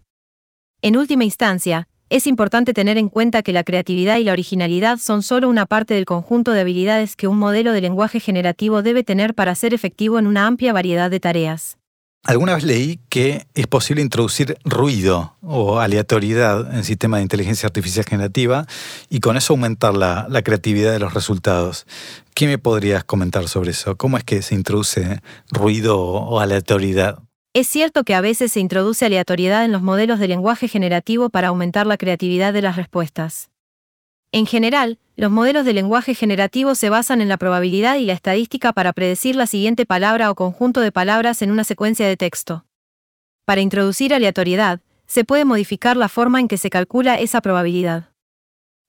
En 0.80 0.96
última 0.96 1.22
instancia, 1.22 1.86
es 2.10 2.26
importante 2.26 2.74
tener 2.74 2.98
en 2.98 3.08
cuenta 3.08 3.42
que 3.42 3.52
la 3.52 3.62
creatividad 3.62 4.18
y 4.18 4.24
la 4.24 4.32
originalidad 4.32 4.98
son 4.98 5.22
solo 5.22 5.48
una 5.48 5.64
parte 5.64 5.94
del 5.94 6.04
conjunto 6.04 6.50
de 6.50 6.60
habilidades 6.60 7.14
que 7.14 7.28
un 7.28 7.38
modelo 7.38 7.72
de 7.72 7.80
lenguaje 7.80 8.18
generativo 8.18 8.82
debe 8.82 9.04
tener 9.04 9.34
para 9.34 9.54
ser 9.54 9.74
efectivo 9.74 10.18
en 10.18 10.26
una 10.26 10.46
amplia 10.46 10.72
variedad 10.72 11.08
de 11.08 11.20
tareas. 11.20 11.78
Alguna 12.24 12.54
vez 12.54 12.62
leí 12.62 13.00
que 13.08 13.48
es 13.54 13.66
posible 13.66 14.00
introducir 14.00 14.56
ruido 14.64 15.36
o 15.42 15.80
aleatoriedad 15.80 16.72
en 16.72 16.84
sistemas 16.84 17.18
de 17.18 17.22
inteligencia 17.22 17.66
artificial 17.66 18.06
generativa 18.08 18.66
y 19.10 19.18
con 19.18 19.36
eso 19.36 19.54
aumentar 19.54 19.94
la, 19.94 20.26
la, 20.30 20.42
creatividad 20.42 20.92
de 20.92 21.00
los 21.00 21.14
resultados. 21.14 21.84
¿Qué 22.34 22.46
me 22.46 22.58
podrías 22.58 23.02
comentar 23.02 23.48
sobre 23.48 23.72
eso? 23.72 23.96
¿Cómo 23.96 24.18
es 24.18 24.24
que 24.24 24.40
se 24.42 24.54
introduce 24.54 25.20
ruido 25.50 26.00
o 26.00 26.38
aleatoriedad? 26.38 27.18
Es 27.54 27.66
cierto 27.66 28.04
que 28.04 28.14
a 28.14 28.20
veces 28.20 28.52
se 28.52 28.60
introduce 28.60 29.04
aleatoriedad 29.04 29.64
en 29.64 29.72
los 29.72 29.82
modelos 29.82 30.20
de 30.20 30.28
lenguaje 30.28 30.68
generativo 30.68 31.28
para 31.28 31.48
aumentar 31.48 31.86
la 31.86 31.98
creatividad 31.98 32.52
de 32.52 32.62
las 32.62 32.76
respuestas. 32.76 33.51
En 34.32 34.46
general, 34.46 34.98
los 35.14 35.30
modelos 35.30 35.66
de 35.66 35.74
lenguaje 35.74 36.14
generativo 36.14 36.74
se 36.74 36.88
basan 36.88 37.20
en 37.20 37.28
la 37.28 37.36
probabilidad 37.36 37.96
y 37.96 38.06
la 38.06 38.14
estadística 38.14 38.72
para 38.72 38.94
predecir 38.94 39.36
la 39.36 39.46
siguiente 39.46 39.84
palabra 39.84 40.30
o 40.30 40.34
conjunto 40.34 40.80
de 40.80 40.90
palabras 40.90 41.42
en 41.42 41.50
una 41.50 41.64
secuencia 41.64 42.06
de 42.06 42.16
texto. 42.16 42.64
Para 43.44 43.60
introducir 43.60 44.14
aleatoriedad, 44.14 44.80
se 45.06 45.24
puede 45.24 45.44
modificar 45.44 45.98
la 45.98 46.08
forma 46.08 46.40
en 46.40 46.48
que 46.48 46.56
se 46.56 46.70
calcula 46.70 47.16
esa 47.16 47.42
probabilidad. 47.42 48.08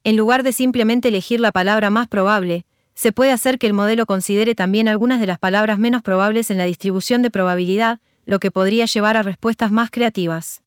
En 0.05 0.15
lugar 0.15 0.43
de 0.43 0.53
simplemente 0.53 1.09
elegir 1.09 1.41
la 1.41 1.51
palabra 1.51 1.89
más 1.89 2.07
probable, 2.07 2.65
se 2.95 3.11
puede 3.11 3.33
hacer 3.33 3.59
que 3.59 3.67
el 3.67 3.73
modelo 3.73 4.05
considere 4.05 4.55
también 4.55 4.87
algunas 4.87 5.19
de 5.19 5.27
las 5.27 5.39
palabras 5.39 5.77
menos 5.77 6.03
probables 6.03 6.51
en 6.51 6.57
la 6.57 6.65
distribución 6.65 7.21
de 7.21 7.31
probabilidad, 7.31 7.99
lo 8.25 8.39
que 8.39 8.49
podría 8.49 8.85
llevar 8.85 9.17
a 9.17 9.23
respuestas 9.23 9.71
más 9.73 9.91
creativas. 9.91 10.62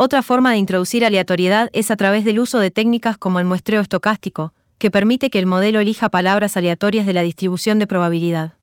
Otra 0.00 0.22
forma 0.22 0.52
de 0.52 0.58
introducir 0.58 1.04
aleatoriedad 1.04 1.70
es 1.72 1.90
a 1.90 1.96
través 1.96 2.24
del 2.24 2.38
uso 2.38 2.60
de 2.60 2.70
técnicas 2.70 3.18
como 3.18 3.40
el 3.40 3.44
muestreo 3.44 3.80
estocástico, 3.80 4.54
que 4.78 4.92
permite 4.92 5.28
que 5.28 5.40
el 5.40 5.46
modelo 5.46 5.80
elija 5.80 6.08
palabras 6.08 6.56
aleatorias 6.56 7.04
de 7.04 7.12
la 7.12 7.22
distribución 7.22 7.80
de 7.80 7.88
probabilidad. 7.88 8.54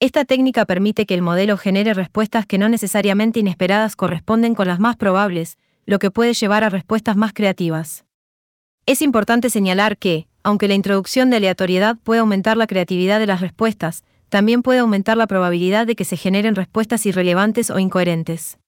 Esta 0.00 0.24
técnica 0.24 0.66
permite 0.66 1.06
que 1.06 1.14
el 1.14 1.22
modelo 1.22 1.58
genere 1.58 1.94
respuestas 1.94 2.44
que 2.44 2.58
no 2.58 2.68
necesariamente 2.68 3.38
inesperadas 3.38 3.94
corresponden 3.94 4.56
con 4.56 4.66
las 4.66 4.80
más 4.80 4.96
probables, 4.96 5.58
lo 5.86 6.00
que 6.00 6.10
puede 6.10 6.34
llevar 6.34 6.64
a 6.64 6.70
respuestas 6.70 7.16
más 7.16 7.32
creativas. 7.32 8.04
Es 8.84 9.00
importante 9.00 9.50
señalar 9.50 9.96
que, 9.96 10.26
aunque 10.42 10.66
la 10.66 10.74
introducción 10.74 11.30
de 11.30 11.36
aleatoriedad 11.36 11.98
puede 12.02 12.18
aumentar 12.18 12.56
la 12.56 12.66
creatividad 12.66 13.20
de 13.20 13.28
las 13.28 13.40
respuestas, 13.40 14.02
también 14.28 14.62
puede 14.62 14.80
aumentar 14.80 15.16
la 15.16 15.28
probabilidad 15.28 15.86
de 15.86 15.94
que 15.94 16.04
se 16.04 16.16
generen 16.16 16.56
respuestas 16.56 17.06
irrelevantes 17.06 17.70
o 17.70 17.78
incoherentes. 17.78 18.58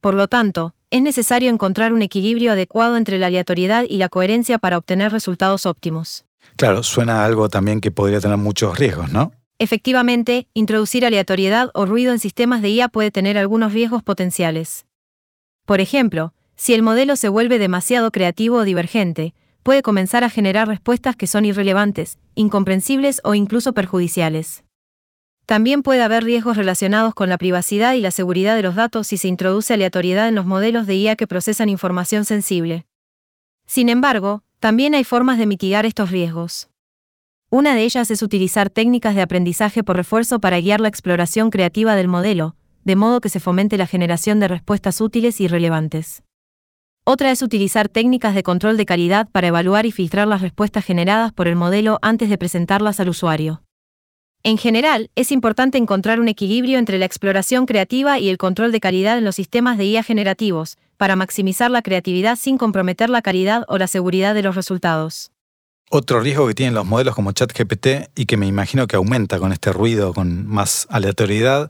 Por 0.00 0.14
lo 0.14 0.26
tanto, 0.26 0.74
es 0.90 1.02
necesario 1.02 1.50
encontrar 1.50 1.92
un 1.92 2.02
equilibrio 2.02 2.52
adecuado 2.52 2.96
entre 2.96 3.18
la 3.18 3.26
aleatoriedad 3.26 3.84
y 3.88 3.96
la 3.96 4.08
coherencia 4.08 4.58
para 4.58 4.76
obtener 4.76 5.12
resultados 5.12 5.66
óptimos. 5.66 6.24
Claro, 6.56 6.82
suena 6.82 7.22
a 7.22 7.24
algo 7.24 7.48
también 7.48 7.80
que 7.80 7.90
podría 7.90 8.20
tener 8.20 8.36
muchos 8.36 8.78
riesgos, 8.78 9.12
¿no? 9.12 9.32
Efectivamente, 9.58 10.48
introducir 10.54 11.04
aleatoriedad 11.04 11.70
o 11.74 11.84
ruido 11.84 12.12
en 12.12 12.18
sistemas 12.18 12.62
de 12.62 12.70
IA 12.70 12.88
puede 12.88 13.10
tener 13.10 13.36
algunos 13.36 13.72
riesgos 13.72 14.02
potenciales. 14.02 14.86
Por 15.66 15.80
ejemplo, 15.80 16.32
si 16.56 16.74
el 16.74 16.82
modelo 16.82 17.14
se 17.16 17.28
vuelve 17.28 17.58
demasiado 17.58 18.10
creativo 18.10 18.56
o 18.56 18.64
divergente, 18.64 19.34
puede 19.62 19.82
comenzar 19.82 20.24
a 20.24 20.30
generar 20.30 20.66
respuestas 20.66 21.14
que 21.14 21.26
son 21.26 21.44
irrelevantes, 21.44 22.18
incomprensibles 22.34 23.20
o 23.22 23.34
incluso 23.34 23.74
perjudiciales. 23.74 24.64
También 25.46 25.82
puede 25.82 26.02
haber 26.02 26.24
riesgos 26.24 26.56
relacionados 26.56 27.14
con 27.14 27.28
la 27.28 27.38
privacidad 27.38 27.94
y 27.94 28.00
la 28.00 28.10
seguridad 28.10 28.54
de 28.54 28.62
los 28.62 28.76
datos 28.76 29.08
si 29.08 29.16
se 29.16 29.28
introduce 29.28 29.74
aleatoriedad 29.74 30.28
en 30.28 30.34
los 30.34 30.46
modelos 30.46 30.86
de 30.86 30.96
IA 30.96 31.16
que 31.16 31.26
procesan 31.26 31.68
información 31.68 32.24
sensible. 32.24 32.86
Sin 33.66 33.88
embargo, 33.88 34.42
también 34.60 34.94
hay 34.94 35.04
formas 35.04 35.38
de 35.38 35.46
mitigar 35.46 35.86
estos 35.86 36.10
riesgos. 36.10 36.68
Una 37.50 37.74
de 37.74 37.82
ellas 37.82 38.10
es 38.12 38.22
utilizar 38.22 38.70
técnicas 38.70 39.16
de 39.16 39.22
aprendizaje 39.22 39.82
por 39.82 39.96
refuerzo 39.96 40.40
para 40.40 40.60
guiar 40.60 40.80
la 40.80 40.88
exploración 40.88 41.50
creativa 41.50 41.96
del 41.96 42.06
modelo, 42.06 42.54
de 42.84 42.94
modo 42.94 43.20
que 43.20 43.28
se 43.28 43.40
fomente 43.40 43.76
la 43.76 43.86
generación 43.86 44.38
de 44.38 44.48
respuestas 44.48 45.00
útiles 45.00 45.40
y 45.40 45.48
relevantes. 45.48 46.22
Otra 47.04 47.30
es 47.30 47.42
utilizar 47.42 47.88
técnicas 47.88 48.34
de 48.34 48.42
control 48.42 48.76
de 48.76 48.86
calidad 48.86 49.28
para 49.30 49.48
evaluar 49.48 49.84
y 49.84 49.90
filtrar 49.90 50.28
las 50.28 50.42
respuestas 50.42 50.84
generadas 50.84 51.32
por 51.32 51.48
el 51.48 51.56
modelo 51.56 51.98
antes 52.02 52.28
de 52.28 52.38
presentarlas 52.38 53.00
al 53.00 53.08
usuario. 53.08 53.62
En 54.42 54.56
general, 54.56 55.10
es 55.16 55.32
importante 55.32 55.76
encontrar 55.76 56.18
un 56.18 56.28
equilibrio 56.28 56.78
entre 56.78 56.98
la 56.98 57.04
exploración 57.04 57.66
creativa 57.66 58.18
y 58.18 58.30
el 58.30 58.38
control 58.38 58.72
de 58.72 58.80
calidad 58.80 59.18
en 59.18 59.24
los 59.24 59.34
sistemas 59.34 59.76
de 59.76 59.84
IA 59.84 60.02
generativos, 60.02 60.78
para 60.96 61.14
maximizar 61.14 61.70
la 61.70 61.82
creatividad 61.82 62.36
sin 62.36 62.56
comprometer 62.56 63.10
la 63.10 63.20
calidad 63.20 63.64
o 63.68 63.76
la 63.76 63.86
seguridad 63.86 64.34
de 64.34 64.42
los 64.42 64.54
resultados. 64.54 65.30
Otro 65.90 66.20
riesgo 66.20 66.46
que 66.46 66.54
tienen 66.54 66.74
los 66.74 66.86
modelos 66.86 67.14
como 67.14 67.32
ChatGPT 67.32 68.10
y 68.14 68.26
que 68.26 68.36
me 68.38 68.46
imagino 68.46 68.86
que 68.86 68.96
aumenta 68.96 69.38
con 69.38 69.52
este 69.52 69.72
ruido, 69.72 70.14
con 70.14 70.46
más 70.46 70.86
aleatoriedad, 70.88 71.68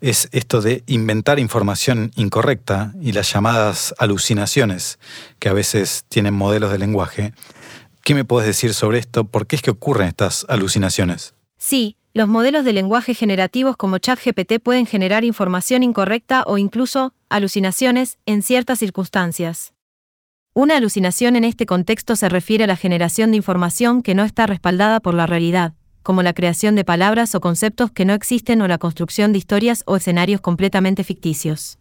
es 0.00 0.28
esto 0.32 0.60
de 0.60 0.82
inventar 0.86 1.38
información 1.38 2.10
incorrecta 2.16 2.92
y 3.00 3.12
las 3.12 3.32
llamadas 3.32 3.94
alucinaciones 3.96 4.98
que 5.38 5.48
a 5.48 5.52
veces 5.54 6.04
tienen 6.08 6.34
modelos 6.34 6.72
de 6.72 6.78
lenguaje. 6.78 7.32
¿Qué 8.02 8.14
me 8.14 8.24
puedes 8.24 8.46
decir 8.46 8.74
sobre 8.74 8.98
esto? 8.98 9.24
¿Por 9.24 9.46
qué 9.46 9.56
es 9.56 9.62
que 9.62 9.70
ocurren 9.70 10.08
estas 10.08 10.44
alucinaciones? 10.48 11.34
Sí, 11.56 11.96
los 12.12 12.26
modelos 12.28 12.64
de 12.64 12.72
lenguaje 12.72 13.14
generativos 13.14 13.76
como 13.76 13.98
ChatGPT 13.98 14.60
pueden 14.60 14.86
generar 14.86 15.24
información 15.24 15.84
incorrecta 15.84 16.42
o 16.46 16.58
incluso 16.58 17.14
alucinaciones 17.28 18.18
en 18.26 18.42
ciertas 18.42 18.80
circunstancias. 18.80 19.74
Una 20.52 20.76
alucinación 20.76 21.36
en 21.36 21.44
este 21.44 21.66
contexto 21.66 22.16
se 22.16 22.28
refiere 22.28 22.64
a 22.64 22.66
la 22.66 22.74
generación 22.74 23.30
de 23.30 23.36
información 23.36 24.02
que 24.02 24.16
no 24.16 24.24
está 24.24 24.46
respaldada 24.46 24.98
por 24.98 25.14
la 25.14 25.26
realidad, 25.26 25.74
como 26.02 26.24
la 26.24 26.32
creación 26.32 26.74
de 26.74 26.84
palabras 26.84 27.36
o 27.36 27.40
conceptos 27.40 27.92
que 27.92 28.04
no 28.04 28.14
existen 28.14 28.60
o 28.60 28.66
la 28.66 28.78
construcción 28.78 29.30
de 29.30 29.38
historias 29.38 29.84
o 29.86 29.94
escenarios 29.94 30.40
completamente 30.40 31.04
ficticios. 31.04 31.78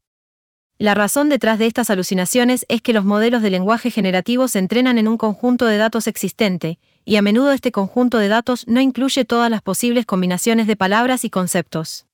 La 0.77 0.93
razón 0.93 1.29
detrás 1.29 1.57
de 1.57 1.65
estas 1.65 1.89
alucinaciones 1.89 2.65
es 2.69 2.81
que 2.83 2.93
los 2.93 3.03
modelos 3.03 3.41
de 3.41 3.49
lenguaje 3.49 3.89
generativo 3.89 4.47
se 4.47 4.59
entrenan 4.59 4.99
en 4.99 5.07
un 5.07 5.17
conjunto 5.17 5.65
de 5.65 5.77
datos 5.77 6.05
existente, 6.05 6.77
y 7.05 7.15
a 7.15 7.21
menudo 7.21 7.51
este 7.51 7.71
conjunto 7.71 8.17
de 8.17 8.27
datos 8.27 8.67
no 8.67 8.81
incluye 8.81 9.25
todas 9.25 9.49
las 9.49 9.61
posibles 9.61 10.05
combinaciones 10.05 10.67
de 10.67 10.75
palabras 10.75 11.25
y 11.25 11.29
conceptos. 11.29 12.05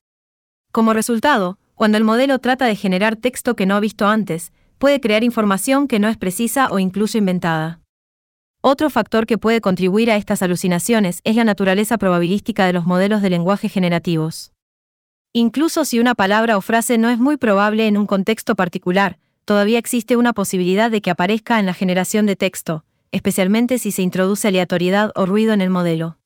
Como 0.72 0.94
resultado, 0.94 1.58
cuando 1.76 1.98
el 1.98 2.04
modelo 2.04 2.40
trata 2.40 2.66
de 2.66 2.76
generar 2.76 3.16
texto 3.16 3.56
que 3.56 3.66
no 3.66 3.76
ha 3.76 3.80
visto 3.80 4.08
antes, 4.08 4.52
puede 4.78 5.00
crear 5.02 5.24
información 5.24 5.88
que 5.88 6.00
no 6.00 6.08
es 6.08 6.18
precisa 6.18 6.70
o 6.72 6.80
incluso 6.80 7.18
inventada. 7.18 7.82
Otro 8.62 8.90
factor 8.90 9.28
que 9.28 9.38
puede 9.38 9.62
contribuir 9.62 10.10
a 10.10 10.16
estas 10.16 10.42
alucinaciones 10.42 11.22
es 11.24 11.36
la 11.36 11.44
naturaleza 11.44 11.98
probabilística 11.98 12.66
de 12.66 12.74
los 12.74 12.86
modelos 12.86 13.22
de 13.22 13.30
lenguaje 13.30 13.70
generativos. 13.70 14.54
Incluso 15.34 15.86
si 15.86 16.00
una 16.00 16.16
palabra 16.16 16.58
o 16.58 16.62
frase 16.62 16.98
no 16.98 17.10
es 17.10 17.20
muy 17.20 17.38
probable 17.38 17.88
en 17.88 17.98
un 17.98 18.08
contexto 18.08 18.56
particular, 18.56 19.20
todavía 19.44 19.78
existe 19.78 20.16
una 20.16 20.34
posibilidad 20.34 20.90
de 20.90 21.02
que 21.02 21.12
aparezca 21.12 21.60
en 21.60 21.66
la 21.66 21.74
generación 21.74 22.26
de 22.26 22.36
texto, 22.36 22.86
especialmente 23.16 23.80
si 23.80 23.92
se 23.92 24.02
introduce 24.02 24.50
aleatoriedad 24.50 25.14
o 25.16 25.26
ruido 25.26 25.54
en 25.54 25.62
el 25.62 25.70
modelo. 25.70 26.18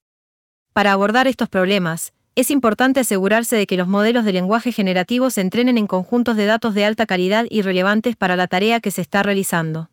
Para 0.73 0.91
abordar 0.91 1.27
estos 1.27 1.47
problemas, 1.47 2.13
es 2.33 2.49
importante 2.49 2.99
asegurarse 2.99 3.55
de 3.55 3.67
que 3.67 3.77
los 3.77 3.87
modelos 3.87 4.25
de 4.25 4.33
lenguaje 4.33 4.71
generativo 4.71 5.29
se 5.29 5.41
entrenen 5.41 5.77
en 5.77 5.85
conjuntos 5.85 6.35
de 6.35 6.47
datos 6.47 6.73
de 6.73 6.85
alta 6.85 7.05
calidad 7.05 7.45
y 7.47 7.61
relevantes 7.61 8.15
para 8.15 8.35
la 8.35 8.47
tarea 8.47 8.79
que 8.79 8.89
se 8.89 9.01
está 9.01 9.21
realizando. 9.21 9.91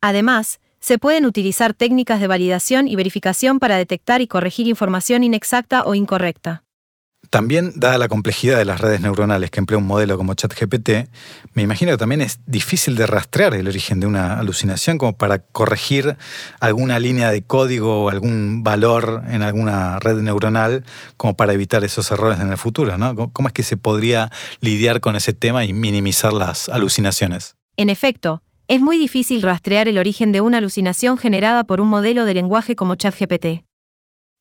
Además, 0.00 0.58
se 0.80 0.98
pueden 0.98 1.24
utilizar 1.24 1.72
técnicas 1.72 2.20
de 2.20 2.26
validación 2.26 2.88
y 2.88 2.96
verificación 2.96 3.60
para 3.60 3.76
detectar 3.76 4.20
y 4.20 4.26
corregir 4.26 4.66
información 4.66 5.22
inexacta 5.22 5.84
o 5.84 5.94
incorrecta. 5.94 6.64
También, 7.30 7.72
dada 7.76 7.98
la 7.98 8.08
complejidad 8.08 8.56
de 8.56 8.64
las 8.64 8.80
redes 8.80 9.00
neuronales 9.00 9.50
que 9.50 9.60
emplea 9.60 9.78
un 9.78 9.86
modelo 9.86 10.16
como 10.16 10.32
ChatGPT, 10.32 11.10
me 11.52 11.62
imagino 11.62 11.92
que 11.92 11.98
también 11.98 12.22
es 12.22 12.40
difícil 12.46 12.96
de 12.96 13.06
rastrear 13.06 13.54
el 13.54 13.68
origen 13.68 14.00
de 14.00 14.06
una 14.06 14.38
alucinación 14.38 14.96
como 14.96 15.16
para 15.16 15.38
corregir 15.38 16.16
alguna 16.58 16.98
línea 16.98 17.30
de 17.30 17.42
código 17.42 18.04
o 18.04 18.08
algún 18.08 18.62
valor 18.62 19.22
en 19.28 19.42
alguna 19.42 19.98
red 19.98 20.16
neuronal 20.16 20.84
como 21.18 21.36
para 21.36 21.52
evitar 21.52 21.84
esos 21.84 22.10
errores 22.10 22.40
en 22.40 22.50
el 22.50 22.56
futuro, 22.56 22.96
¿no? 22.96 23.14
¿Cómo 23.14 23.48
es 23.48 23.52
que 23.52 23.62
se 23.62 23.76
podría 23.76 24.30
lidiar 24.60 25.00
con 25.00 25.14
ese 25.14 25.34
tema 25.34 25.66
y 25.66 25.74
minimizar 25.74 26.32
las 26.32 26.70
alucinaciones? 26.70 27.56
En 27.76 27.90
efecto, 27.90 28.42
es 28.68 28.80
muy 28.80 28.98
difícil 28.98 29.42
rastrear 29.42 29.86
el 29.88 29.98
origen 29.98 30.32
de 30.32 30.40
una 30.40 30.58
alucinación 30.58 31.18
generada 31.18 31.64
por 31.64 31.80
un 31.80 31.88
modelo 31.88 32.24
de 32.24 32.34
lenguaje 32.34 32.74
como 32.74 32.94
ChatGPT. 32.94 33.67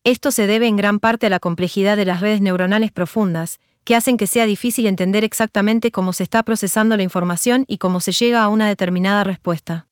Esto 0.08 0.32
se 0.32 0.48
debe 0.48 0.68
en 0.68 0.78
gran 0.78 1.00
parte 1.02 1.26
a 1.26 1.30
la 1.30 1.42
complejidad 1.42 1.98
de 1.98 2.06
las 2.06 2.22
redes 2.22 2.40
neuronales 2.40 2.94
profundas, 2.94 3.60
que 3.84 3.94
hacen 3.94 4.16
que 4.16 4.26
sea 4.26 4.46
difícil 4.46 4.86
entender 4.86 5.26
exactamente 5.26 5.92
cómo 5.92 6.14
se 6.14 6.24
está 6.24 6.44
procesando 6.44 6.96
la 6.96 7.04
información 7.04 7.66
y 7.68 7.78
cómo 7.78 8.00
se 8.00 8.14
llega 8.14 8.42
a 8.42 8.48
una 8.48 8.70
determinada 8.70 9.26
respuesta. 9.26 9.90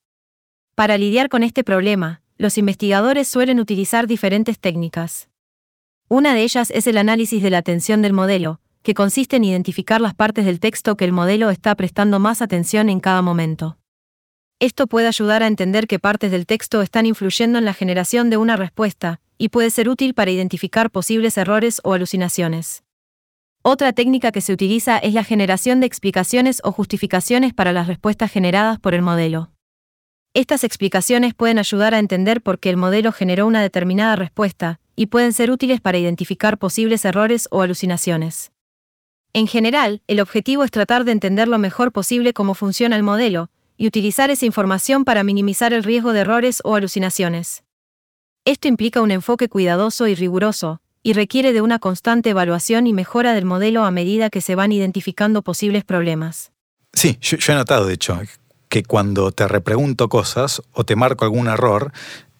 Para 0.73 0.97
lidiar 0.97 1.27
con 1.27 1.43
este 1.43 1.65
problema, 1.65 2.21
los 2.37 2.57
investigadores 2.57 3.27
suelen 3.27 3.59
utilizar 3.59 4.07
diferentes 4.07 4.57
técnicas. 4.57 5.27
Una 6.07 6.33
de 6.33 6.43
ellas 6.43 6.71
es 6.71 6.87
el 6.87 6.97
análisis 6.97 7.43
de 7.43 7.49
la 7.49 7.57
atención 7.57 8.01
del 8.01 8.13
modelo, 8.13 8.61
que 8.83 8.93
consiste 8.93 9.35
en 9.35 9.43
identificar 9.43 9.99
las 9.99 10.13
partes 10.13 10.45
del 10.45 10.61
texto 10.61 10.95
que 10.95 11.03
el 11.03 11.11
modelo 11.11 11.49
está 11.49 11.75
prestando 11.75 12.19
más 12.19 12.41
atención 12.41 12.87
en 12.87 13.01
cada 13.01 13.21
momento. 13.21 13.79
Esto 14.61 14.87
puede 14.87 15.09
ayudar 15.09 15.43
a 15.43 15.47
entender 15.47 15.87
qué 15.87 15.99
partes 15.99 16.31
del 16.31 16.45
texto 16.45 16.81
están 16.81 17.05
influyendo 17.05 17.59
en 17.59 17.65
la 17.65 17.73
generación 17.73 18.29
de 18.29 18.37
una 18.37 18.55
respuesta, 18.55 19.19
y 19.37 19.49
puede 19.49 19.69
ser 19.69 19.89
útil 19.89 20.13
para 20.13 20.31
identificar 20.31 20.89
posibles 20.91 21.37
errores 21.37 21.81
o 21.83 21.93
alucinaciones. 21.93 22.83
Otra 23.61 23.93
técnica 23.93 24.31
que 24.31 24.41
se 24.41 24.53
utiliza 24.53 24.97
es 24.99 25.13
la 25.13 25.23
generación 25.23 25.79
de 25.79 25.87
explicaciones 25.87 26.61
o 26.63 26.71
justificaciones 26.71 27.53
para 27.53 27.73
las 27.73 27.87
respuestas 27.87 28.31
generadas 28.31 28.79
por 28.79 28.93
el 28.93 29.01
modelo. 29.01 29.51
Estas 30.33 30.63
explicaciones 30.63 31.33
pueden 31.33 31.59
ayudar 31.59 31.93
a 31.93 31.99
entender 31.99 32.41
por 32.41 32.59
qué 32.59 32.69
el 32.69 32.77
modelo 32.77 33.11
generó 33.11 33.47
una 33.47 33.61
determinada 33.61 34.15
respuesta, 34.15 34.79
y 34.95 35.07
pueden 35.07 35.33
ser 35.33 35.51
útiles 35.51 35.81
para 35.81 35.97
identificar 35.97 36.57
posibles 36.57 37.03
errores 37.05 37.47
o 37.51 37.61
alucinaciones. 37.61 38.51
En 39.33 39.47
general, 39.47 40.01
el 40.07 40.21
objetivo 40.21 40.63
es 40.63 40.71
tratar 40.71 41.03
de 41.03 41.11
entender 41.11 41.49
lo 41.49 41.57
mejor 41.57 41.91
posible 41.91 42.33
cómo 42.33 42.53
funciona 42.53 42.95
el 42.95 43.03
modelo, 43.03 43.49
y 43.77 43.87
utilizar 43.87 44.29
esa 44.29 44.45
información 44.45 45.03
para 45.03 45.23
minimizar 45.25 45.73
el 45.73 45.83
riesgo 45.83 46.13
de 46.13 46.21
errores 46.21 46.61
o 46.63 46.75
alucinaciones. 46.75 47.64
Esto 48.47 48.67
implica 48.67 49.01
un 49.01 49.09
enfoque 49.09 49.49
cuidadoso 49.49 50.05
y 50.07 50.13
riguroso, 50.13 50.79
y 51.01 51.13
requiere 51.13 51.51
de 51.51 51.61
una 51.61 51.79
constante 51.79 52.29
evaluación 52.29 52.85
y 52.85 52.93
mejora 52.93 53.33
del 53.33 53.43
modelo 53.43 53.83
a 53.85 53.89
medida 53.89 54.29
que 54.29 54.39
se 54.39 54.53
van 54.53 54.71
identificando 54.71 55.41
posibles 55.41 55.83
problemas. 55.83 56.51
Sí, 56.93 57.17
yo, 57.21 57.37
he 57.51 57.55
notado, 57.55 57.87
de 57.87 57.95
hecho, 57.95 58.21
que 58.69 58.83
cuando 58.83 59.31
te 59.31 59.47
repregunto 59.47 60.09
cosas 60.09 60.61
o 60.73 60.85
te 60.85 60.95
marco 60.95 61.25
algún 61.25 61.47
error, 61.47 61.91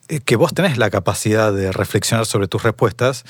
eh, 0.07 0.19
que 0.19 0.35
vos 0.35 0.53
tenés 0.53 0.77
la 0.77 0.91
capacidad 0.91 1.51
de 1.51 1.71
reflexionar 1.71 2.27
sobre 2.27 2.47
tus 2.47 2.61
respuestas 2.61 3.23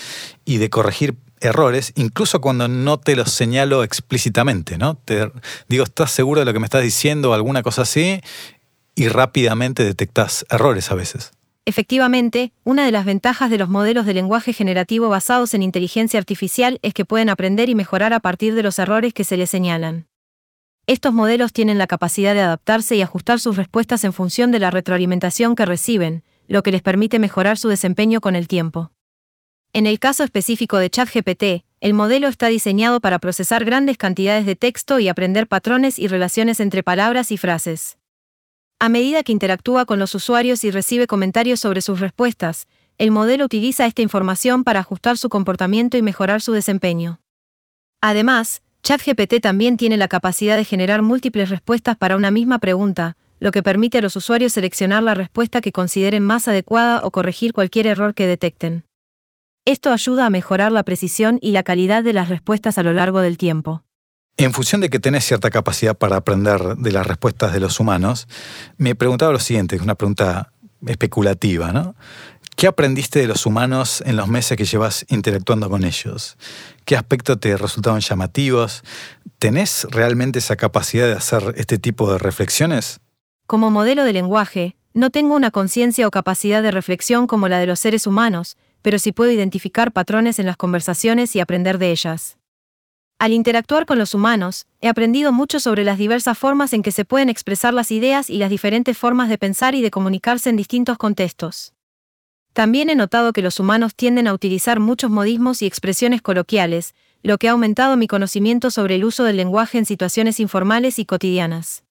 y 0.43 0.57
de 0.57 0.69
corregir 0.69 1.15
errores, 1.39 1.93
incluso 1.95 2.41
cuando 2.41 2.67
no 2.67 2.99
te 2.99 3.15
los 3.15 3.31
señalo 3.31 3.85
explícitamente, 3.85 4.77
¿no? 4.77 4.95
Te 4.95 5.31
digo, 5.69 5.85
¿estás 5.85 6.11
seguro 6.11 6.41
de 6.41 6.45
lo 6.45 6.51
que 6.51 6.59
me 6.59 6.65
estás 6.65 6.83
diciendo 6.83 7.31
o 7.31 7.33
alguna 7.33 7.63
cosa 7.63 7.83
así? 7.83 8.19
Y 8.95 9.07
rápidamente 9.07 9.85
detectas 9.85 10.45
errores 10.49 10.91
a 10.91 10.95
veces. 10.95 11.31
Efectivamente, 11.67 12.53
una 12.63 12.85
de 12.85 12.91
las 12.91 13.05
ventajas 13.05 13.49
de 13.49 13.57
los 13.57 13.69
modelos 13.69 14.05
de 14.05 14.13
lenguaje 14.13 14.53
generativo 14.53 15.09
basados 15.09 15.55
en 15.55 15.63
inteligencia 15.63 16.19
artificial 16.19 16.77
es 16.83 16.93
que 16.93 17.05
pueden 17.05 17.27
aprender 17.27 17.69
y 17.69 17.75
mejorar 17.75 18.13
a 18.13 18.19
partir 18.19 18.53
de 18.53 18.61
los 18.61 18.77
errores 18.77 19.15
que 19.15 19.23
se 19.23 19.35
les 19.35 19.49
señalan. 19.49 20.07
Estos 20.85 21.11
modelos 21.11 21.53
tienen 21.53 21.79
la 21.79 21.87
capacidad 21.87 22.35
de 22.35 22.41
adaptarse 22.41 22.95
y 22.95 23.01
ajustar 23.01 23.39
sus 23.39 23.57
respuestas 23.57 24.03
en 24.03 24.13
función 24.13 24.51
de 24.51 24.59
la 24.59 24.69
retroalimentación 24.69 25.55
que 25.55 25.65
reciben, 25.65 26.23
lo 26.47 26.61
que 26.61 26.71
les 26.71 26.83
permite 26.83 27.17
mejorar 27.17 27.57
su 27.57 27.67
desempeño 27.69 28.21
con 28.21 28.35
el 28.35 28.47
tiempo. 28.47 28.91
En 29.73 29.87
el 29.87 29.97
caso 29.97 30.23
específico 30.23 30.77
de 30.77 30.91
ChatGPT, 30.91 31.65
el 31.81 31.93
modelo 31.95 32.27
está 32.27 32.47
diseñado 32.47 32.99
para 33.01 33.17
procesar 33.17 33.65
grandes 33.65 33.97
cantidades 33.97 34.45
de 34.45 34.55
texto 34.55 34.99
y 34.99 35.07
aprender 35.07 35.47
patrones 35.47 35.97
y 35.97 36.07
relaciones 36.07 36.59
entre 36.59 36.83
palabras 36.83 37.31
y 37.31 37.37
frases. 37.37 37.97
A 38.79 38.89
medida 38.89 39.23
que 39.23 39.31
interactúa 39.31 39.85
con 39.85 39.99
los 39.99 40.13
usuarios 40.15 40.63
y 40.63 40.71
recibe 40.71 41.07
comentarios 41.07 41.61
sobre 41.61 41.81
sus 41.81 42.01
respuestas, 42.01 42.67
el 42.97 43.11
modelo 43.11 43.45
utiliza 43.45 43.85
esta 43.85 44.01
información 44.01 44.63
para 44.63 44.81
ajustar 44.81 45.17
su 45.17 45.29
comportamiento 45.29 45.97
y 45.97 46.01
mejorar 46.01 46.41
su 46.41 46.51
desempeño. 46.51 47.21
Además, 48.01 48.61
ChatGPT 48.83 49.41
también 49.41 49.77
tiene 49.77 49.97
la 49.97 50.07
capacidad 50.07 50.57
de 50.57 50.65
generar 50.65 51.01
múltiples 51.01 51.49
respuestas 51.49 51.97
para 51.97 52.17
una 52.17 52.31
misma 52.31 52.59
pregunta, 52.59 53.15
lo 53.39 53.51
que 53.51 53.63
permite 53.63 53.97
a 53.97 54.01
los 54.01 54.15
usuarios 54.15 54.53
seleccionar 54.53 55.03
la 55.03 55.13
respuesta 55.13 55.61
que 55.61 55.71
consideren 55.71 56.23
más 56.23 56.47
adecuada 56.47 57.01
o 57.03 57.11
corregir 57.11 57.53
cualquier 57.53 57.87
error 57.87 58.13
que 58.13 58.27
detecten. 58.27 58.83
Esto 59.65 59.91
ayuda 59.91 60.25
a 60.25 60.29
mejorar 60.29 60.71
la 60.71 60.83
precisión 60.83 61.39
y 61.41 61.51
la 61.51 61.63
calidad 61.63 62.03
de 62.03 62.13
las 62.13 62.29
respuestas 62.29 62.77
a 62.77 62.83
lo 62.83 62.91
largo 62.91 63.21
del 63.21 63.37
tiempo. 63.37 63.84
En 64.37 64.51
función 64.51 64.81
de 64.81 64.89
que 64.89 64.99
tenés 64.99 65.23
cierta 65.23 65.49
capacidad 65.49 65.95
para 65.95 66.17
aprender 66.17 66.75
de 66.75 66.91
las 66.91 67.07
respuestas 67.07 67.53
de 67.53 67.61
los 67.61 67.79
humanos, 67.79 68.27
me 68.77 68.93
preguntaba 68.93 69.31
lo 69.31 69.39
siguiente, 69.39 69.77
es 69.77 69.81
una 69.81 69.95
pregunta 69.95 70.51
especulativa, 70.85 71.71
¿no? 71.71 71.95
¿Qué 72.57 72.67
aprendiste 72.67 73.19
de 73.19 73.27
los 73.27 73.45
humanos 73.45 74.01
en 74.05 74.15
los 74.15 74.27
meses 74.27 74.57
que 74.57 74.65
llevas 74.65 75.05
interactuando 75.09 75.69
con 75.69 75.83
ellos? 75.83 76.37
¿Qué 76.85 76.95
aspectos 76.95 77.39
te 77.39 77.55
resultaron 77.57 77.99
llamativos? 77.99 78.83
¿Tenés 79.39 79.87
realmente 79.89 80.39
esa 80.39 80.55
capacidad 80.55 81.05
de 81.05 81.13
hacer 81.13 81.53
este 81.57 81.77
tipo 81.77 82.11
de 82.11 82.17
reflexiones? 82.17 82.99
Como 83.45 83.71
modelo 83.71 84.05
de 84.05 84.13
lenguaje, 84.13 84.75
no 84.93 85.09
tengo 85.09 85.35
una 85.35 85.51
conciencia 85.51 86.07
o 86.07 86.11
capacidad 86.11 86.63
de 86.63 86.71
reflexión 86.71 87.27
como 87.27 87.49
la 87.49 87.59
de 87.59 87.67
los 87.67 87.79
seres 87.79 88.07
humanos, 88.07 88.57
pero 88.81 88.99
sí 88.99 89.11
puedo 89.11 89.31
identificar 89.31 89.91
patrones 89.91 90.39
en 90.39 90.45
las 90.45 90.55
conversaciones 90.55 91.35
y 91.35 91.41
aprender 91.41 91.77
de 91.77 91.91
ellas. 91.91 92.37
Al 93.17 93.31
interactuar 93.31 93.85
con 93.85 93.97
los 93.97 94.13
humanos, 94.13 94.67
he 94.81 94.89
aprendido 94.89 95.31
mucho 95.31 95.61
sobre 95.61 95.85
las 95.85 95.97
diversas 95.97 96.37
formas 96.37 96.73
en 96.73 96.83
que 96.83 96.91
se 96.91 97.05
pueden 97.05 97.29
expresar 97.29 97.73
las 97.73 97.91
ideas 97.91 98.29
y 98.29 98.37
las 98.37 98.49
diferentes 98.49 98.97
formas 98.97 99.29
de 99.29 99.37
pensar 99.37 99.73
y 99.73 99.81
de 99.81 99.89
comunicarse 99.89 100.49
en 100.49 100.57
distintos 100.57 100.97
contextos. 100.97 101.73
También 102.51 102.89
he 102.89 102.95
notado 102.95 103.31
que 103.31 103.41
los 103.41 103.59
humanos 103.59 103.95
tienden 103.95 104.27
a 104.27 104.33
utilizar 104.33 104.79
muchos 104.79 105.11
modismos 105.11 105.61
y 105.61 105.65
expresiones 105.65 106.21
coloquiales, 106.21 106.93
lo 107.23 107.37
que 107.37 107.47
ha 107.47 107.53
aumentado 107.53 107.95
mi 107.97 108.07
conocimiento 108.07 108.69
sobre 108.69 108.95
el 108.95 109.05
uso 109.05 109.23
del 109.23 109.37
lenguaje 109.37 109.77
en 109.77 109.85
situaciones 109.85 110.39
informales 110.39 110.99
y 110.99 111.05
cotidianas. 111.05 111.83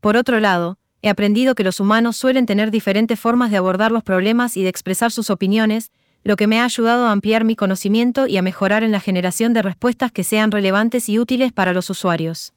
Por 0.00 0.16
otro 0.16 0.38
lado, 0.38 0.78
he 1.00 1.08
aprendido 1.08 1.54
que 1.54 1.64
los 1.64 1.80
humanos 1.80 2.16
suelen 2.16 2.46
tener 2.46 2.70
diferentes 2.70 3.18
formas 3.18 3.50
de 3.50 3.56
abordar 3.56 3.90
los 3.90 4.02
problemas 4.02 4.56
y 4.56 4.62
de 4.62 4.68
expresar 4.68 5.10
sus 5.12 5.30
opiniones, 5.30 5.90
lo 6.24 6.36
que 6.36 6.46
me 6.46 6.60
ha 6.60 6.64
ayudado 6.64 7.06
a 7.06 7.12
ampliar 7.12 7.44
mi 7.44 7.56
conocimiento 7.56 8.26
y 8.26 8.36
a 8.36 8.42
mejorar 8.42 8.84
en 8.84 8.92
la 8.92 9.00
generación 9.00 9.52
de 9.52 9.62
respuestas 9.62 10.12
que 10.12 10.24
sean 10.24 10.50
relevantes 10.50 11.08
y 11.08 11.18
útiles 11.18 11.52
para 11.52 11.72
los 11.72 11.90
usuarios. 11.90 12.52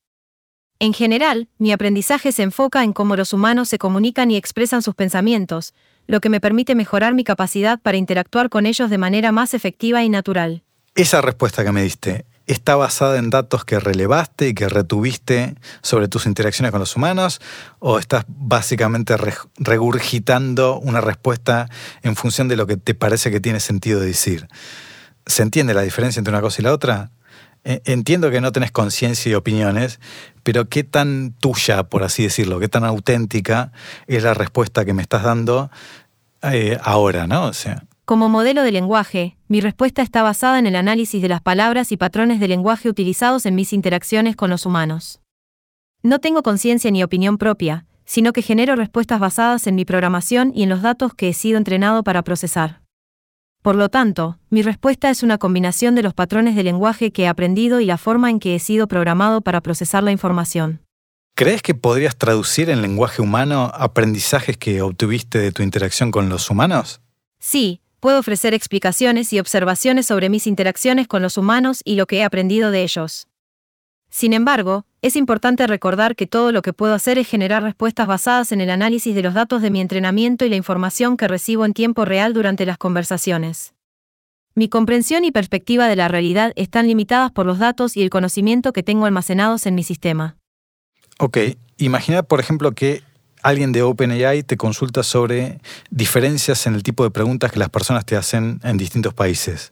En 0.79 0.93
general, 0.93 1.47
mi 1.57 1.71
aprendizaje 1.71 2.31
se 2.31 2.43
enfoca 2.43 2.83
en 2.83 2.91
cómo 2.91 3.15
los 3.15 3.31
humanos 3.31 3.69
se 3.69 3.77
comunican 3.77 4.29
y 4.29 4.35
expresan 4.35 4.81
sus 4.81 4.93
pensamientos, 4.93 5.73
lo 6.05 6.19
que 6.19 6.29
me 6.29 6.41
permite 6.41 6.75
mejorar 6.75 7.13
mi 7.13 7.23
capacidad 7.23 7.79
para 7.79 7.97
interactuar 7.97 8.49
con 8.49 8.65
ellos 8.65 8.89
de 8.89 8.97
manera 8.97 9.31
más 9.31 9.53
efectiva 9.53 10.03
y 10.03 10.09
natural. 10.09 10.63
Esa 10.93 11.21
respuesta 11.21 11.63
que 11.63 11.71
me 11.71 11.81
diste, 11.81 12.25
¿está 12.47 12.75
basada 12.75 13.17
en 13.17 13.29
datos 13.29 13.65
que 13.65 13.79
relevaste 13.79 14.49
y 14.49 14.53
que 14.53 14.69
retuviste 14.69 15.55
sobre 15.81 16.07
tus 16.07 16.25
interacciones 16.25 16.71
con 16.71 16.79
los 16.79 16.95
humanos? 16.95 17.41
¿O 17.79 17.99
estás 17.99 18.25
básicamente 18.27 19.15
regurgitando 19.57 20.79
una 20.79 21.01
respuesta 21.01 21.69
en 22.03 22.15
función 22.15 22.47
de 22.47 22.55
lo 22.55 22.67
que 22.67 22.77
te 22.77 22.93
parece 22.93 23.31
que 23.31 23.39
tiene 23.39 23.59
sentido 23.59 23.99
decir? 23.99 24.47
¿Se 25.25 25.43
entiende 25.43 25.73
la 25.73 25.81
diferencia 25.81 26.19
entre 26.19 26.33
una 26.33 26.41
cosa 26.41 26.61
y 26.61 26.65
la 26.65 26.73
otra? 26.73 27.11
E, 27.63 27.81
entiendo 27.85 28.29
que 28.29 28.41
no 28.41 28.51
tenés 28.51 28.71
conciencia 28.71 29.31
y 29.31 29.33
opiniones, 29.33 29.99
pero 30.43 30.69
qué 30.69 30.83
tan 30.83 31.33
tuya, 31.33 31.83
por 31.83 32.03
así 32.03 32.23
decirlo, 32.23 32.59
qué 32.59 32.69
tan 32.69 32.85
auténtica 32.85 33.71
es 34.05 34.23
la 34.23 34.35
respuesta 34.35 34.85
que 34.85 34.93
me 34.93 35.01
estás 35.01 35.23
dando 35.23 35.71
eh, 36.43 36.77
ahora, 36.83 37.27
¿no? 37.27 37.45
O 37.45 37.53
sea. 37.53 37.83
Como 38.05 38.29
modelo 38.29 38.61
de 38.61 38.71
lenguaje, 38.71 39.35
mi 39.47 39.61
respuesta 39.61 40.03
está 40.03 40.21
basada 40.21 40.59
en 40.59 40.67
el 40.67 40.75
análisis 40.75 41.23
de 41.23 41.27
las 41.27 41.41
palabras 41.41 41.91
y 41.91 41.97
patrones 41.97 42.39
de 42.39 42.47
lenguaje 42.47 42.87
utilizados 42.87 43.47
en 43.47 43.55
mis 43.55 43.73
interacciones 43.73 44.35
con 44.35 44.51
los 44.51 44.67
humanos. 44.67 45.21
No 46.03 46.19
tengo 46.19 46.43
conciencia 46.43 46.91
ni 46.91 47.03
opinión 47.03 47.39
propia, 47.39 47.87
sino 48.05 48.31
que 48.31 48.43
genero 48.43 48.75
respuestas 48.75 49.19
basadas 49.19 49.65
en 49.65 49.73
mi 49.73 49.85
programación 49.85 50.51
y 50.53 50.61
en 50.61 50.69
los 50.69 50.83
datos 50.83 51.15
que 51.15 51.29
he 51.29 51.33
sido 51.33 51.57
entrenado 51.57 52.03
para 52.03 52.21
procesar. 52.21 52.83
Por 53.63 53.75
lo 53.75 53.89
tanto, 53.89 54.37
mi 54.51 54.61
respuesta 54.61 55.09
es 55.09 55.23
una 55.23 55.39
combinación 55.39 55.95
de 55.95 56.03
los 56.03 56.13
patrones 56.13 56.55
de 56.55 56.61
lenguaje 56.61 57.11
que 57.11 57.23
he 57.23 57.27
aprendido 57.27 57.79
y 57.79 57.85
la 57.85 57.97
forma 57.97 58.29
en 58.29 58.39
que 58.39 58.53
he 58.53 58.59
sido 58.59 58.87
programado 58.87 59.41
para 59.41 59.61
procesar 59.61 60.03
la 60.03 60.11
información. 60.11 60.79
¿Crees 61.33 61.63
que 61.63 61.73
podrías 61.73 62.15
traducir 62.15 62.69
en 62.69 62.83
lenguaje 62.83 63.23
humano 63.23 63.71
aprendizajes 63.73 64.57
que 64.57 64.83
obtuviste 64.83 65.39
de 65.39 65.51
tu 65.51 65.63
interacción 65.63 66.11
con 66.11 66.29
los 66.29 66.51
humanos? 66.51 67.01
Sí, 67.39 67.81
puedo 68.05 68.19
ofrecer 68.19 68.53
explicaciones 68.53 69.33
y 69.33 69.39
observaciones 69.39 70.05
sobre 70.05 70.29
mis 70.29 70.45
interacciones 70.45 71.07
con 71.07 71.23
los 71.23 71.39
humanos 71.39 71.81
y 71.83 71.95
lo 71.95 72.05
que 72.05 72.17
he 72.17 72.23
aprendido 72.23 72.69
de 72.69 72.83
ellos. 72.83 73.27
Sin 74.11 74.33
embargo, 74.33 74.85
es 75.01 75.15
importante 75.15 75.65
recordar 75.65 76.15
que 76.15 76.27
todo 76.27 76.51
lo 76.51 76.61
que 76.61 76.71
puedo 76.71 76.93
hacer 76.93 77.17
es 77.17 77.27
generar 77.27 77.63
respuestas 77.63 78.05
basadas 78.05 78.51
en 78.51 78.61
el 78.61 78.69
análisis 78.69 79.15
de 79.15 79.23
los 79.23 79.33
datos 79.33 79.63
de 79.63 79.71
mi 79.71 79.81
entrenamiento 79.81 80.45
y 80.45 80.49
la 80.49 80.55
información 80.55 81.17
que 81.17 81.27
recibo 81.27 81.65
en 81.65 81.73
tiempo 81.73 82.05
real 82.05 82.35
durante 82.35 82.67
las 82.67 82.77
conversaciones. 82.77 83.73
Mi 84.53 84.69
comprensión 84.69 85.25
y 85.25 85.31
perspectiva 85.31 85.87
de 85.87 85.95
la 85.95 86.07
realidad 86.07 86.53
están 86.55 86.85
limitadas 86.85 87.31
por 87.31 87.47
los 87.47 87.57
datos 87.57 87.97
y 87.97 88.03
el 88.03 88.11
conocimiento 88.11 88.71
que 88.71 88.83
tengo 88.83 89.07
almacenados 89.07 89.65
en 89.65 89.73
mi 89.73 89.81
sistema. 89.81 90.37
Ok, 91.17 91.39
imagina 91.77 92.21
por 92.21 92.39
ejemplo 92.39 92.73
que 92.73 93.01
alguien 93.45 93.71
de 93.71 93.83
OpenAI 93.83 94.43
te 94.43 94.57
consulta 94.57 95.03
sobre 95.03 95.59
diferencias 95.91 96.65
en 96.65 96.73
el 96.75 96.83
tipo 96.83 97.03
de 97.03 97.11
preguntas 97.11 97.51
que 97.51 97.59
las 97.59 97.69
personas 97.69 98.05
te 98.05 98.15
hacen 98.15 98.59
en 98.63 98.77
distintos 98.77 99.13
países 99.13 99.71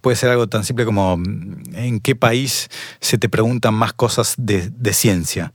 puede 0.00 0.16
ser 0.16 0.30
algo 0.30 0.46
tan 0.46 0.64
simple 0.64 0.84
como 0.84 1.16
mm, 1.16 1.74
en 1.74 2.00
qué 2.00 2.14
país 2.14 2.68
se 3.00 3.18
te 3.18 3.28
preguntan 3.28 3.74
más 3.74 3.92
cosas 3.92 4.34
de, 4.36 4.70
ciencia. 4.92 5.52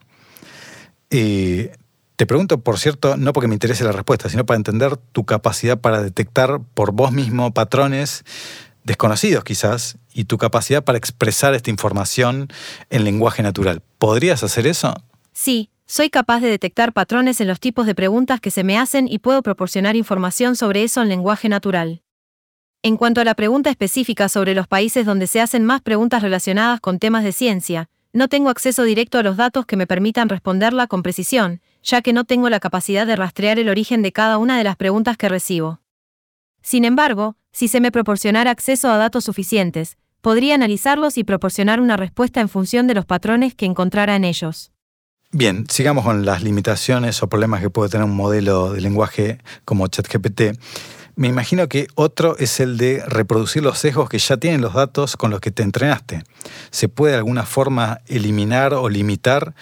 te 1.09 2.25
pregunto, 2.27 2.59
por 2.61 2.79
cierto, 2.79 3.17
no 3.17 3.33
porque 3.33 3.47
me 3.47 3.55
interese 3.55 3.83
la 3.83 3.91
respuesta, 3.91 4.29
sino 4.29 4.45
para 4.45 4.57
entender 4.57 4.97
tu 4.97 5.25
capacidad 5.25 5.79
para 5.79 6.01
detectar 6.01 6.59
por 6.73 6.91
vos 6.91 7.11
mismo 7.11 7.53
patrones 7.53 8.23
desconocidos 8.83 9.43
quizás 9.43 9.97
y 10.13 10.25
tu 10.25 10.37
capacidad 10.37 10.83
para 10.83 10.97
expresar 10.97 11.53
esta 11.53 11.69
información 11.69 12.49
en 12.89 13.03
lenguaje 13.03 13.43
natural. 13.43 13.81
¿Podrías 13.97 14.43
hacer 14.43 14.67
eso? 14.67 14.93
Sí, 15.31 15.69
soy 15.93 16.09
capaz 16.09 16.39
de 16.39 16.49
detectar 16.49 16.91
patrones 16.91 17.39
en 17.39 17.47
los 17.47 17.59
tipos 17.59 17.85
de 17.85 17.93
preguntas 17.93 18.41
que 18.41 18.49
se 18.49 18.63
me 18.63 18.79
hacen 18.79 19.07
y 19.07 19.19
puedo 19.19 19.43
proporcionar 19.43 19.95
información 19.95 20.55
sobre 20.55 20.81
eso 20.81 21.03
en 21.03 21.07
lenguaje 21.07 21.49
natural. 21.49 22.01
En 22.81 22.97
cuanto 22.97 23.21
a 23.21 23.23
la 23.23 23.35
pregunta 23.35 23.69
específica 23.69 24.27
sobre 24.27 24.55
los 24.55 24.67
países 24.67 25.05
donde 25.05 25.27
se 25.27 25.39
hacen 25.39 25.63
más 25.63 25.83
preguntas 25.83 26.23
relacionadas 26.23 26.79
con 26.79 26.97
temas 26.97 27.23
de 27.23 27.31
ciencia, 27.31 27.91
no 28.11 28.27
tengo 28.27 28.49
acceso 28.49 28.81
directo 28.81 29.19
a 29.19 29.21
los 29.21 29.37
datos 29.37 29.67
que 29.67 29.77
me 29.77 29.85
permitan 29.85 30.29
responderla 30.29 30.87
con 30.87 31.03
precisión, 31.03 31.61
ya 31.83 32.01
que 32.01 32.11
no 32.11 32.23
tengo 32.23 32.49
la 32.49 32.59
capacidad 32.59 33.05
de 33.05 33.15
rastrear 33.15 33.59
el 33.59 33.69
origen 33.69 34.01
de 34.01 34.11
cada 34.11 34.39
una 34.39 34.57
de 34.57 34.63
las 34.63 34.77
preguntas 34.77 35.15
que 35.15 35.29
recibo. 35.29 35.79
Sin 36.63 36.85
embargo, 36.85 37.35
si 37.51 37.67
se 37.67 37.81
me 37.81 37.91
proporcionara 37.91 38.49
acceso 38.49 38.89
a 38.89 38.97
datos 38.97 39.25
suficientes, 39.25 39.99
podría 40.21 40.55
analizarlos 40.55 41.19
y 41.19 41.23
proporcionar 41.23 41.79
una 41.79 41.97
respuesta 41.97 42.41
en 42.41 42.49
función 42.49 42.87
de 42.87 42.95
los 42.95 43.05
patrones 43.05 43.53
que 43.53 43.67
encontrara 43.67 44.15
en 44.15 44.23
ellos. 44.23 44.72
Bien, 45.35 45.65
sigamos 45.67 46.03
con 46.03 46.25
las 46.25 46.43
limitaciones 46.43 47.23
o 47.23 47.27
problemas 47.27 47.59
que 47.59 47.71
puede 47.71 47.89
tener 47.89 48.05
un 48.05 48.15
modelo 48.15 48.71
de 48.71 48.81
lenguaje 48.81 49.39
como 49.65 49.87
ChatGPT. 49.87 50.59
Me 51.15 51.27
imagino 51.27 51.67
que 51.67 51.87
otro 51.95 52.37
es 52.37 52.59
el 52.59 52.77
de 52.77 53.03
reproducir 53.07 53.63
los 53.63 53.79
sesgos 53.79 54.09
que 54.09 54.19
ya 54.19 54.37
tienen 54.37 54.61
los 54.61 54.75
datos 54.75 55.17
con 55.17 55.31
los 55.31 55.39
que 55.39 55.49
te 55.49 55.63
entrenaste. 55.63 56.21
¿Se 56.69 56.87
puede 56.87 57.13
de 57.13 57.17
alguna 57.17 57.47
forma 57.47 58.01
eliminar 58.05 58.75
o 58.75 58.89
limitar 58.89 59.55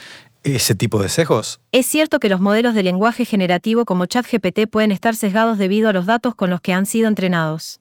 ese 0.44 0.76
tipo 0.76 1.02
de 1.02 1.08
sesgos? 1.08 1.62
Es 1.72 1.86
cierto 1.86 2.20
que 2.20 2.28
los 2.28 2.42
modelos 2.42 2.76
de 2.76 2.84
lenguaje 2.84 3.24
generativo 3.24 3.86
como 3.86 4.08
ChatGPT 4.08 4.68
pueden 4.70 4.92
estar 4.92 5.16
sesgados 5.16 5.58
debido 5.58 5.88
a 5.88 5.94
los 5.94 6.06
datos 6.06 6.36
con 6.36 6.50
los 6.50 6.60
que 6.60 6.74
han 6.74 6.86
sido 6.86 7.08
entrenados. 7.08 7.80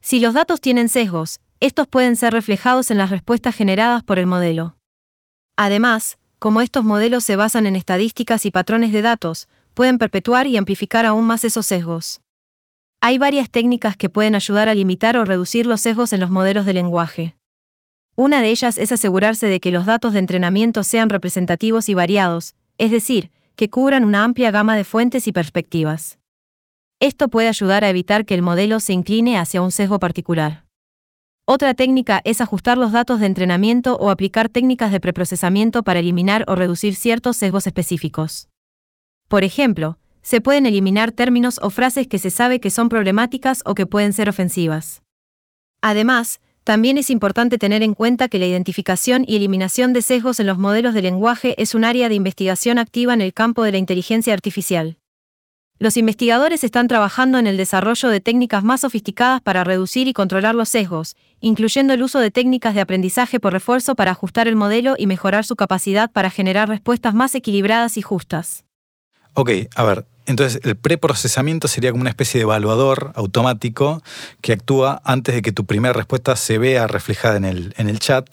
Si 0.00 0.20
los 0.20 0.34
datos 0.34 0.60
tienen 0.60 0.88
sesgos, 0.88 1.40
estos 1.58 1.88
pueden 1.88 2.14
ser 2.14 2.34
reflejados 2.34 2.92
en 2.92 2.98
las 2.98 3.10
respuestas 3.10 3.56
generadas 3.56 4.04
por 4.04 4.20
el 4.20 4.28
modelo. 4.28 4.76
Además, 5.56 6.19
como 6.40 6.62
estos 6.62 6.84
modelos 6.84 7.22
se 7.22 7.36
basan 7.36 7.66
en 7.66 7.76
estadísticas 7.76 8.46
y 8.46 8.50
patrones 8.50 8.92
de 8.92 9.02
datos, 9.02 9.46
pueden 9.74 9.98
perpetuar 9.98 10.46
y 10.46 10.56
amplificar 10.56 11.04
aún 11.04 11.26
más 11.26 11.44
esos 11.44 11.66
sesgos. 11.66 12.22
Hay 13.02 13.18
varias 13.18 13.50
técnicas 13.50 13.94
que 13.94 14.08
pueden 14.08 14.34
ayudar 14.34 14.70
a 14.70 14.74
limitar 14.74 15.18
o 15.18 15.26
reducir 15.26 15.66
los 15.66 15.82
sesgos 15.82 16.14
en 16.14 16.20
los 16.20 16.30
modelos 16.30 16.64
de 16.64 16.72
lenguaje. 16.72 17.36
Una 18.16 18.40
de 18.40 18.48
ellas 18.48 18.78
es 18.78 18.90
asegurarse 18.90 19.48
de 19.48 19.60
que 19.60 19.70
los 19.70 19.84
datos 19.84 20.14
de 20.14 20.18
entrenamiento 20.18 20.82
sean 20.82 21.10
representativos 21.10 21.90
y 21.90 21.94
variados, 21.94 22.54
es 22.78 22.90
decir, 22.90 23.30
que 23.54 23.68
cubran 23.68 24.06
una 24.06 24.24
amplia 24.24 24.50
gama 24.50 24.76
de 24.76 24.84
fuentes 24.84 25.26
y 25.26 25.32
perspectivas. 25.32 26.18
Esto 27.00 27.28
puede 27.28 27.48
ayudar 27.48 27.84
a 27.84 27.90
evitar 27.90 28.24
que 28.24 28.34
el 28.34 28.40
modelo 28.40 28.80
se 28.80 28.94
incline 28.94 29.36
hacia 29.36 29.60
un 29.60 29.72
sesgo 29.72 29.98
particular. 29.98 30.64
Otra 31.52 31.74
técnica 31.74 32.20
es 32.22 32.40
ajustar 32.40 32.78
los 32.78 32.92
datos 32.92 33.18
de 33.18 33.26
entrenamiento 33.26 33.96
o 33.96 34.10
aplicar 34.10 34.48
técnicas 34.48 34.92
de 34.92 35.00
preprocesamiento 35.00 35.82
para 35.82 35.98
eliminar 35.98 36.44
o 36.46 36.54
reducir 36.54 36.94
ciertos 36.94 37.38
sesgos 37.38 37.66
específicos. 37.66 38.48
Por 39.26 39.42
ejemplo, 39.42 39.98
se 40.22 40.40
pueden 40.40 40.64
eliminar 40.64 41.10
términos 41.10 41.58
o 41.60 41.70
frases 41.70 42.06
que 42.06 42.20
se 42.20 42.30
sabe 42.30 42.60
que 42.60 42.70
son 42.70 42.88
problemáticas 42.88 43.62
o 43.64 43.74
que 43.74 43.84
pueden 43.84 44.12
ser 44.12 44.28
ofensivas. 44.28 45.02
Además, 45.82 46.40
también 46.62 46.98
es 46.98 47.10
importante 47.10 47.58
tener 47.58 47.82
en 47.82 47.94
cuenta 47.94 48.28
que 48.28 48.38
la 48.38 48.46
identificación 48.46 49.24
y 49.26 49.34
eliminación 49.34 49.92
de 49.92 50.02
sesgos 50.02 50.38
en 50.38 50.46
los 50.46 50.56
modelos 50.56 50.94
de 50.94 51.02
lenguaje 51.02 51.60
es 51.60 51.74
un 51.74 51.82
área 51.82 52.08
de 52.08 52.14
investigación 52.14 52.78
activa 52.78 53.12
en 53.12 53.22
el 53.22 53.34
campo 53.34 53.64
de 53.64 53.72
la 53.72 53.78
inteligencia 53.78 54.34
artificial. 54.34 54.99
Los 55.82 55.96
investigadores 55.96 56.62
están 56.62 56.88
trabajando 56.88 57.38
en 57.38 57.46
el 57.46 57.56
desarrollo 57.56 58.10
de 58.10 58.20
técnicas 58.20 58.62
más 58.62 58.82
sofisticadas 58.82 59.40
para 59.40 59.64
reducir 59.64 60.08
y 60.08 60.12
controlar 60.12 60.54
los 60.54 60.68
sesgos, 60.68 61.16
incluyendo 61.40 61.94
el 61.94 62.02
uso 62.02 62.18
de 62.18 62.30
técnicas 62.30 62.74
de 62.74 62.82
aprendizaje 62.82 63.40
por 63.40 63.54
refuerzo 63.54 63.94
para 63.94 64.10
ajustar 64.10 64.46
el 64.46 64.56
modelo 64.56 64.94
y 64.98 65.06
mejorar 65.06 65.46
su 65.46 65.56
capacidad 65.56 66.12
para 66.12 66.28
generar 66.28 66.68
respuestas 66.68 67.14
más 67.14 67.34
equilibradas 67.34 67.96
y 67.96 68.02
justas. 68.02 68.66
Ok, 69.32 69.52
a 69.74 69.84
ver, 69.84 70.04
entonces 70.26 70.60
el 70.64 70.76
preprocesamiento 70.76 71.66
sería 71.66 71.92
como 71.92 72.02
una 72.02 72.10
especie 72.10 72.40
de 72.40 72.42
evaluador 72.42 73.12
automático 73.14 74.02
que 74.42 74.52
actúa 74.52 75.00
antes 75.02 75.34
de 75.34 75.40
que 75.40 75.52
tu 75.52 75.64
primera 75.64 75.94
respuesta 75.94 76.36
se 76.36 76.58
vea 76.58 76.88
reflejada 76.88 77.38
en 77.38 77.46
el, 77.46 77.74
en 77.78 77.88
el 77.88 78.00
chat 78.00 78.26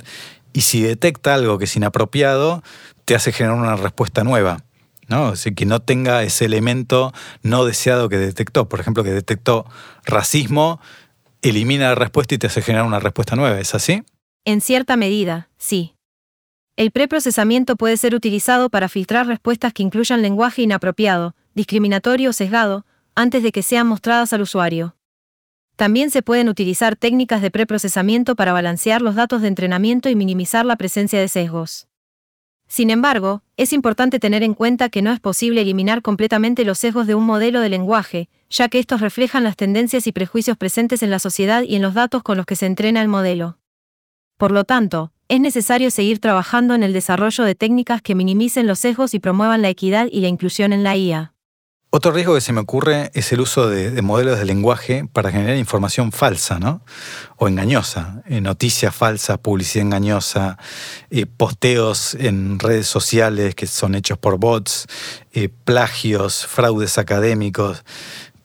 y 0.52 0.62
si 0.62 0.82
detecta 0.82 1.36
algo 1.36 1.58
que 1.58 1.64
es 1.64 1.76
inapropiado, 1.78 2.62
te 3.06 3.16
hace 3.16 3.32
generar 3.32 3.58
una 3.58 3.78
respuesta 3.78 4.26
nueva. 4.26 4.67
¿No? 5.08 5.34
Que 5.56 5.66
no 5.66 5.82
tenga 5.82 6.24
ese 6.24 6.46
elemento 6.46 7.14
no 7.44 7.66
deseado 7.66 8.10
que 8.10 8.18
detectó. 8.18 8.70
Por 8.70 8.80
ejemplo, 8.80 9.04
que 9.04 9.12
detectó 9.12 9.66
racismo, 10.06 10.80
elimina 11.42 11.90
la 11.90 11.96
respuesta 11.96 12.36
y 12.36 12.38
te 12.38 12.48
hace 12.48 12.62
generar 12.62 12.86
una 12.86 13.00
respuesta 13.00 13.36
nueva. 13.36 13.60
¿Es 13.60 13.76
así? 13.76 14.04
En 14.46 14.62
cierta 14.62 14.96
medida, 14.98 15.50
sí. 15.58 15.94
El 16.76 16.92
preprocesamiento 16.92 17.76
puede 17.76 17.98
ser 17.98 18.14
utilizado 18.14 18.70
para 18.70 18.88
filtrar 18.88 19.26
respuestas 19.28 19.74
que 19.74 19.84
incluyan 19.84 20.22
lenguaje 20.22 20.62
inapropiado, 20.62 21.36
discriminatorio 21.56 22.30
o 22.30 22.34
sesgado, 22.34 22.86
antes 23.16 23.42
de 23.42 23.52
que 23.52 23.64
sean 23.64 23.88
mostradas 23.88 24.32
al 24.32 24.42
usuario. 24.42 24.96
También 25.76 26.12
se 26.12 26.22
pueden 26.22 26.50
utilizar 26.50 26.96
técnicas 26.96 27.42
de 27.42 27.52
preprocesamiento 27.52 28.36
para 28.36 28.54
balancear 28.54 29.02
los 29.02 29.16
datos 29.16 29.42
de 29.42 29.48
entrenamiento 29.48 30.10
y 30.10 30.16
minimizar 30.16 30.66
la 30.66 30.76
presencia 30.76 31.20
de 31.20 31.28
sesgos. 31.28 31.87
Sin 32.68 32.90
embargo, 32.90 33.44
es 33.56 33.72
importante 33.72 34.20
tener 34.20 34.44
en 34.44 34.54
cuenta 34.54 34.90
que 34.90 35.02
no 35.02 35.12
es 35.12 35.20
posible 35.20 35.62
eliminar 35.62 36.02
completamente 36.02 36.66
los 36.66 36.78
sesgos 36.78 37.08
de 37.08 37.16
un 37.16 37.26
modelo 37.26 37.62
de 37.62 37.70
lenguaje, 37.70 38.30
ya 38.50 38.68
que 38.68 38.80
estos 38.80 39.02
reflejan 39.02 39.44
las 39.44 39.56
tendencias 39.56 40.06
y 40.06 40.12
prejuicios 40.12 40.58
presentes 40.58 41.02
en 41.02 41.10
la 41.10 41.20
sociedad 41.20 41.64
y 41.64 41.76
en 41.76 41.82
los 41.82 41.94
datos 41.94 42.24
con 42.24 42.38
los 42.38 42.46
que 42.46 42.58
se 42.58 42.66
entrena 42.66 43.02
el 43.02 43.08
modelo. 43.08 43.58
Por 44.38 44.52
lo 44.52 44.66
tanto, 44.66 45.12
es 45.30 45.40
necesario 45.40 45.92
seguir 45.92 46.20
trabajando 46.20 46.76
en 46.76 46.84
el 46.84 46.94
desarrollo 46.94 47.44
de 47.44 47.56
técnicas 47.56 48.02
que 48.02 48.16
minimicen 48.16 48.68
los 48.68 48.80
sesgos 48.80 49.14
y 49.14 49.20
promuevan 49.20 49.62
la 49.62 49.70
equidad 49.70 50.08
y 50.12 50.22
la 50.22 50.28
inclusión 50.28 50.74
en 50.74 50.84
la 50.84 50.96
IA. 50.96 51.34
Otro 51.90 52.12
riesgo 52.12 52.36
que 52.36 52.42
se 52.42 52.52
me 52.52 52.60
ocurre 52.60 53.12
es 53.14 53.32
el 53.32 53.40
uso 53.40 53.70
de, 53.70 54.02
modelos 54.02 54.38
de 54.38 54.44
lenguaje 54.44 55.08
para 55.14 55.32
generar 55.32 55.56
información 55.56 56.12
falsa, 56.12 56.60
¿no? 56.60 56.82
O 57.38 57.48
engañosa, 57.48 58.24
eh, 58.28 58.42
noticias 58.42 58.94
falsas, 58.94 59.38
publicidad 59.38 59.86
engañosa, 59.86 60.58
eh, 61.12 61.26
posteos 61.26 62.14
en 62.16 62.60
redes 62.60 62.88
sociales 62.88 63.56
que 63.56 63.68
son 63.68 63.96
hechos 63.96 64.18
por 64.18 64.38
bots, 64.38 64.86
eh, 65.32 65.48
plagios, 65.48 66.46
fraudes 66.46 66.98
académicos. 66.98 67.86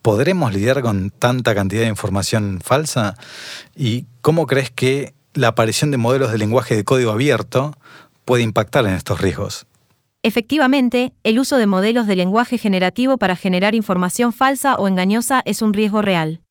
¿Podremos 0.03 0.53
lidiar 0.55 0.81
con 0.81 1.11
tanta 1.11 1.53
cantidad 1.53 1.83
de 1.83 1.89
información 1.89 2.61
falsa? 2.65 3.17
¿Y 3.75 4.07
cómo 4.21 4.47
crees 4.47 4.71
que 4.71 5.15
la 5.35 5.49
aparición 5.49 5.91
de 5.91 5.97
modelos 5.97 6.31
de 6.31 6.39
lenguaje 6.39 6.77
de 6.77 6.85
código 6.85 7.11
abierto 7.11 7.77
puede 8.25 8.45
impactar 8.45 8.87
en 8.87 8.95
estos 8.95 9.21
riesgos? 9.21 9.67
Efectivamente, 10.25 11.13
el 11.25 11.41
uso 11.41 11.57
de 11.57 11.67
modelos 11.67 12.07
de 12.07 12.15
lenguaje 12.15 12.57
generativo 12.57 13.19
para 13.19 13.35
generar 13.35 13.75
información 13.75 14.33
falsa 14.33 14.77
o 14.77 14.87
engañosa 14.87 15.43
es 15.45 15.63
un 15.63 15.73
riesgo 15.73 16.01
real. 16.01 16.43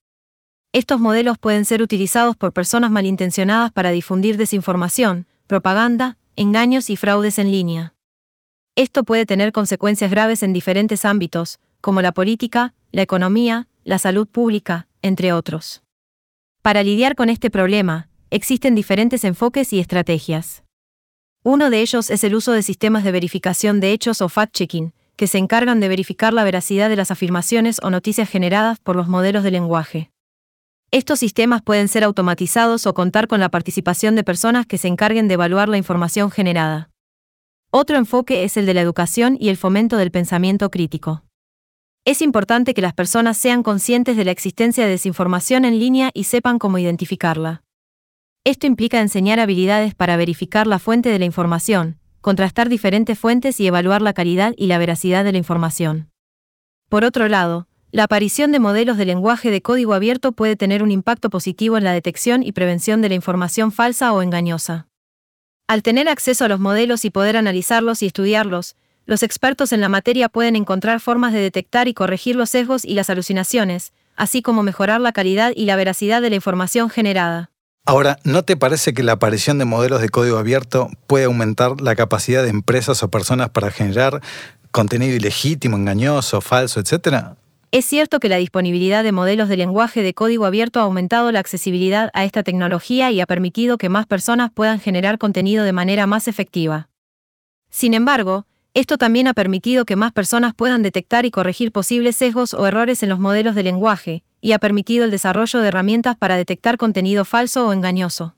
Estos 0.73 0.99
modelos 0.99 1.37
pueden 1.37 1.63
ser 1.63 1.81
utilizados 1.81 2.35
por 2.35 2.51
personas 2.51 2.91
malintencionadas 2.91 3.71
para 3.71 3.91
difundir 3.91 4.35
desinformación, 4.37 5.25
propaganda, 5.47 6.17
engaños 6.35 6.89
y 6.89 6.97
fraudes 6.97 7.39
en 7.39 7.51
línea. 7.51 7.93
Esto 8.75 9.03
puede 9.03 9.25
tener 9.25 9.51
consecuencias 9.51 10.11
graves 10.11 10.43
en 10.43 10.53
diferentes 10.53 11.05
ámbitos, 11.05 11.59
como 11.79 12.01
la 12.01 12.11
política, 12.11 12.73
la 12.91 13.01
economía, 13.01 13.67
la 13.83 13.99
salud 13.99 14.27
pública, 14.27 14.87
entre 15.01 15.33
otros. 15.33 15.81
Para 16.61 16.83
lidiar 16.83 17.15
con 17.15 17.29
este 17.29 17.49
problema, 17.49 18.09
existen 18.29 18.75
diferentes 18.75 19.23
enfoques 19.23 19.73
y 19.73 19.79
estrategias. 19.79 20.63
Uno 21.43 21.71
de 21.71 21.81
ellos 21.81 22.11
es 22.11 22.23
el 22.23 22.35
uso 22.35 22.51
de 22.51 22.61
sistemas 22.61 23.03
de 23.03 23.11
verificación 23.11 23.79
de 23.79 23.93
hechos 23.93 24.21
o 24.21 24.29
fact-checking, 24.29 24.93
que 25.15 25.25
se 25.25 25.39
encargan 25.39 25.79
de 25.79 25.87
verificar 25.87 26.33
la 26.33 26.43
veracidad 26.43 26.87
de 26.87 26.95
las 26.95 27.09
afirmaciones 27.09 27.79
o 27.81 27.89
noticias 27.89 28.29
generadas 28.29 28.77
por 28.79 28.95
los 28.95 29.07
modelos 29.07 29.43
de 29.43 29.49
lenguaje. 29.49 30.11
Estos 30.91 31.19
sistemas 31.19 31.63
pueden 31.63 31.87
ser 31.87 32.03
automatizados 32.03 32.85
o 32.85 32.93
contar 32.93 33.27
con 33.27 33.39
la 33.39 33.49
participación 33.49 34.15
de 34.15 34.23
personas 34.23 34.67
que 34.67 34.77
se 34.77 34.87
encarguen 34.87 35.27
de 35.27 35.33
evaluar 35.33 35.67
la 35.67 35.77
información 35.77 36.29
generada. 36.29 36.91
Otro 37.71 37.97
enfoque 37.97 38.43
es 38.43 38.55
el 38.55 38.67
de 38.67 38.75
la 38.75 38.81
educación 38.81 39.35
y 39.39 39.49
el 39.49 39.57
fomento 39.57 39.97
del 39.97 40.11
pensamiento 40.11 40.69
crítico. 40.69 41.23
Es 42.05 42.21
importante 42.21 42.75
que 42.75 42.81
las 42.81 42.93
personas 42.93 43.37
sean 43.37 43.63
conscientes 43.63 44.15
de 44.15 44.25
la 44.25 44.31
existencia 44.31 44.83
de 44.83 44.91
desinformación 44.91 45.65
en 45.65 45.79
línea 45.79 46.11
y 46.13 46.25
sepan 46.25 46.59
cómo 46.59 46.77
identificarla. 46.77 47.63
Esto 48.43 48.65
implica 48.65 48.99
enseñar 48.99 49.39
habilidades 49.39 49.93
para 49.93 50.17
verificar 50.17 50.65
la 50.65 50.79
fuente 50.79 51.09
de 51.09 51.19
la 51.19 51.25
información, 51.25 51.99
contrastar 52.21 52.69
diferentes 52.69 53.19
fuentes 53.19 53.59
y 53.59 53.67
evaluar 53.67 54.01
la 54.01 54.13
calidad 54.13 54.55
y 54.57 54.65
la 54.65 54.79
veracidad 54.79 55.23
de 55.23 55.31
la 55.31 55.37
información. 55.37 56.09
Por 56.89 57.05
otro 57.05 57.27
lado, 57.27 57.67
la 57.91 58.05
aparición 58.05 58.51
de 58.51 58.59
modelos 58.59 58.97
de 58.97 59.05
lenguaje 59.05 59.51
de 59.51 59.61
código 59.61 59.93
abierto 59.93 60.31
puede 60.31 60.55
tener 60.55 60.81
un 60.81 60.89
impacto 60.89 61.29
positivo 61.29 61.77
en 61.77 61.83
la 61.83 61.93
detección 61.93 62.41
y 62.41 62.51
prevención 62.51 63.03
de 63.03 63.09
la 63.09 63.15
información 63.15 63.71
falsa 63.71 64.11
o 64.11 64.23
engañosa. 64.23 64.87
Al 65.67 65.83
tener 65.83 66.09
acceso 66.09 66.43
a 66.45 66.47
los 66.47 66.59
modelos 66.59 67.05
y 67.05 67.11
poder 67.11 67.37
analizarlos 67.37 68.01
y 68.01 68.07
estudiarlos, 68.07 68.75
los 69.05 69.21
expertos 69.21 69.71
en 69.71 69.81
la 69.81 69.89
materia 69.89 70.29
pueden 70.29 70.55
encontrar 70.55 70.99
formas 70.99 71.31
de 71.31 71.39
detectar 71.41 71.87
y 71.87 71.93
corregir 71.93 72.35
los 72.35 72.49
sesgos 72.49 72.85
y 72.85 72.95
las 72.95 73.11
alucinaciones, 73.11 73.93
así 74.15 74.41
como 74.41 74.63
mejorar 74.63 74.99
la 74.99 75.11
calidad 75.11 75.53
y 75.55 75.65
la 75.65 75.75
veracidad 75.75 76.23
de 76.23 76.31
la 76.31 76.37
información 76.37 76.89
generada. 76.89 77.50
Ahora, 77.85 78.19
¿no 78.23 78.43
te 78.43 78.55
parece 78.55 78.93
que 78.93 79.01
la 79.01 79.13
aparición 79.13 79.57
de 79.57 79.65
modelos 79.65 80.01
de 80.01 80.09
código 80.09 80.37
abierto 80.37 80.89
puede 81.07 81.25
aumentar 81.25 81.81
la 81.81 81.95
capacidad 81.95 82.43
de 82.43 82.49
empresas 82.49 83.01
o 83.01 83.09
personas 83.09 83.49
para 83.49 83.71
generar 83.71 84.21
contenido 84.71 85.15
ilegítimo, 85.15 85.77
engañoso, 85.77 86.41
falso, 86.41 86.79
etcétera? 86.79 87.37
Es 87.71 87.85
cierto 87.85 88.19
que 88.19 88.29
la 88.29 88.35
disponibilidad 88.35 89.03
de 89.03 89.11
modelos 89.11 89.49
de 89.49 89.57
lenguaje 89.57 90.03
de 90.03 90.13
código 90.13 90.45
abierto 90.45 90.79
ha 90.79 90.83
aumentado 90.83 91.31
la 91.31 91.39
accesibilidad 91.39 92.11
a 92.13 92.23
esta 92.23 92.43
tecnología 92.43 93.09
y 93.11 93.19
ha 93.19 93.25
permitido 93.25 93.77
que 93.77 93.89
más 93.89 94.05
personas 94.05 94.51
puedan 94.53 94.79
generar 94.79 95.17
contenido 95.17 95.63
de 95.63 95.73
manera 95.73 96.05
más 96.05 96.27
efectiva. 96.27 96.89
Sin 97.69 97.93
embargo, 97.93 98.45
esto 98.73 98.97
también 98.97 99.27
ha 99.27 99.33
permitido 99.33 99.85
que 99.85 99.95
más 99.95 100.11
personas 100.11 100.53
puedan 100.53 100.83
detectar 100.83 101.25
y 101.25 101.31
corregir 101.31 101.71
posibles 101.71 102.17
sesgos 102.17 102.53
o 102.53 102.67
errores 102.67 103.01
en 103.03 103.09
los 103.09 103.19
modelos 103.19 103.55
de 103.55 103.63
lenguaje, 103.63 104.23
y 104.41 104.51
ha 104.51 104.59
permitido 104.59 105.05
el 105.05 105.11
desarrollo 105.11 105.59
de 105.59 105.67
herramientas 105.69 106.17
para 106.17 106.35
detectar 106.35 106.77
contenido 106.77 107.23
falso 107.23 107.67
o 107.67 107.73
engañoso. 107.73 108.35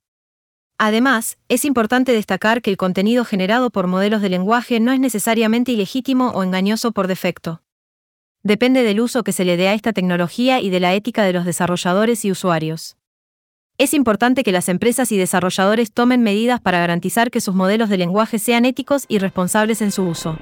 Además, 0.77 1.37
es 1.49 1.65
importante 1.65 2.11
destacar 2.11 2.61
que 2.61 2.69
el 2.69 2.77
contenido 2.77 3.25
generado 3.25 3.69
por 3.69 3.87
modelos 3.87 4.21
de 4.21 4.29
lenguaje 4.29 4.79
no 4.79 4.91
es 4.91 4.99
necesariamente 4.99 5.71
ilegítimo 5.71 6.31
o 6.31 6.43
engañoso 6.43 6.91
por 6.91 7.07
defecto. 7.07 7.61
Depende 8.43 8.83
del 8.83 8.99
uso 8.99 9.23
que 9.23 9.31
se 9.31 9.45
le 9.45 9.55
dé 9.55 9.69
a 9.69 9.73
esta 9.73 9.93
tecnología 9.93 10.59
y 10.59 10.69
de 10.69 10.81
la 10.81 10.93
ética 10.93 11.23
de 11.23 11.31
los 11.31 11.45
desarrolladores 11.45 12.25
y 12.25 12.31
usuarios. 12.31 12.97
Es 13.77 13.93
importante 13.93 14.43
que 14.43 14.51
las 14.51 14.69
empresas 14.69 15.11
y 15.11 15.17
desarrolladores 15.17 15.93
tomen 15.93 16.21
medidas 16.21 16.59
para 16.59 16.79
garantizar 16.79 17.31
que 17.31 17.41
sus 17.41 17.55
modelos 17.55 17.89
de 17.89 17.97
lenguaje 17.97 18.37
sean 18.37 18.65
éticos 18.65 19.05
y 19.07 19.17
responsables 19.19 19.81
en 19.81 19.91
su 19.91 20.03
uso. 20.03 20.37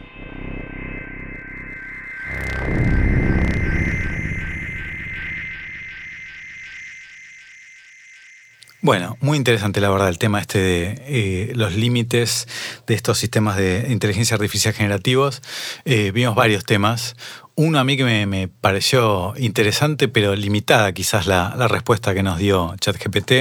Bueno, 8.84 9.16
muy 9.22 9.38
interesante 9.38 9.80
la 9.80 9.92
verdad 9.92 10.10
el 10.10 10.18
tema 10.18 10.42
este 10.42 10.58
de 10.58 11.02
eh, 11.06 11.52
los 11.54 11.76
límites 11.76 12.48
de 12.88 12.96
estos 12.96 13.20
sistemas 13.20 13.56
de 13.56 13.86
inteligencia 13.92 14.34
artificial 14.34 14.74
generativos. 14.74 15.44
Eh, 15.86 16.10
vimos 16.12 16.34
varios 16.34 16.66
temas. 16.66 17.16
Uno 17.54 17.78
a 17.78 17.84
mí 17.84 17.96
que 17.96 18.26
me, 18.26 18.48
pareció 18.48 19.36
interesante, 19.38 20.08
pero 20.08 20.36
limitada 20.36 20.94
quizás 20.94 21.28
la, 21.28 21.68
respuesta 21.68 22.16
que 22.16 22.24
nos 22.24 22.40
dio 22.40 22.74
ChatGPT, 22.80 23.32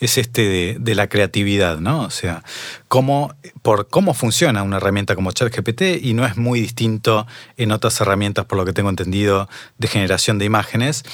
es 0.00 0.16
este 0.16 0.78
de, 0.78 0.94
la 0.94 1.08
creatividad, 1.08 1.80
¿no? 1.80 2.02
O 2.02 2.10
sea, 2.10 2.42
cómo, 2.86 3.34
por 3.60 3.88
cómo 3.88 4.14
funciona 4.14 4.62
una 4.62 4.78
herramienta 4.78 5.14
como 5.14 5.32
ChatGPT 5.32 5.82
y 6.00 6.14
no 6.14 6.24
es 6.24 6.38
muy 6.38 6.62
distinto 6.62 7.26
en 7.58 7.72
otras 7.72 8.00
herramientas, 8.00 8.46
por 8.46 8.56
lo 8.56 8.64
que 8.64 8.72
tengo 8.72 8.88
entendido, 8.88 9.50
de 9.76 9.88
generación 9.88 10.38
de 10.38 10.46
imágenes. 10.46 11.04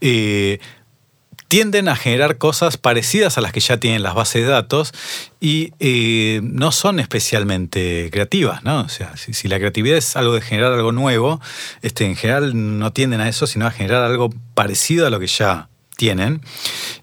Eh, 0.00 0.58
tienden 1.50 1.88
a 1.88 1.96
generar 1.96 2.38
cosas 2.38 2.76
parecidas 2.76 3.36
a 3.36 3.40
las 3.40 3.52
que 3.52 3.58
ya 3.58 3.78
tienen 3.78 4.04
las 4.04 4.14
bases 4.14 4.44
de 4.44 4.48
datos 4.48 4.94
y 5.40 5.72
eh, 5.80 6.40
no 6.44 6.70
son 6.70 7.00
especialmente 7.00 8.08
creativas, 8.12 8.62
¿no? 8.62 8.82
O 8.82 8.88
sea, 8.88 9.16
si, 9.16 9.48
la 9.48 9.58
creatividad 9.58 9.98
es 9.98 10.14
algo 10.14 10.34
de 10.34 10.42
generar 10.42 10.72
algo 10.72 10.92
nuevo, 10.92 11.40
este, 11.82 12.06
en 12.06 12.14
general 12.14 12.52
no 12.78 12.92
tienden 12.92 13.20
a 13.20 13.28
eso, 13.28 13.48
sino 13.48 13.66
a 13.66 13.72
generar 13.72 14.04
algo 14.04 14.30
parecido 14.54 15.08
a 15.08 15.10
lo 15.10 15.18
que 15.18 15.26
ya 15.26 15.68
tienen 15.96 16.40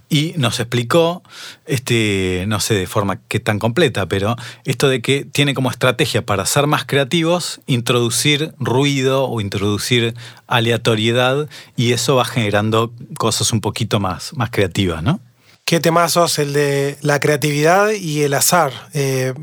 y 0.10 0.34
nos 0.38 0.60
explicó, 0.60 1.22
este, 1.66 2.46
no 2.48 2.60
sé 2.60 2.76
de 2.76 2.88
forma 2.88 3.20
que 3.28 3.40
tan 3.40 3.60
completa, 3.60 4.06
pero 4.08 4.36
esto 4.64 4.88
de 4.88 5.02
que 5.02 5.26
tiene 5.26 5.54
como 5.54 5.70
estrategia 5.70 6.26
para 6.26 6.46
ser 6.46 6.68
más 6.68 6.86
creativos, 6.86 7.60
introducir 7.66 8.54
ruido 8.58 9.26
o 9.26 9.42
introducir 9.42 10.16
aleatoriedad 10.48 11.50
y 11.76 11.92
eso 11.92 12.16
va 12.16 12.26
generando 12.26 12.94
cosas 13.18 13.52
un 13.52 13.62
poquito 13.62 14.00
más, 14.00 14.34
más 14.34 14.50
creativas, 14.50 15.04
¿no? 15.04 15.20
Qué 15.66 15.82
temazos 15.82 16.40
el 16.40 16.54
de 16.54 16.98
la 17.02 17.20
creatividad 17.20 17.92
y 17.92 18.22
el 18.22 18.34
azar. 18.34 18.72
Eh, 18.94 19.34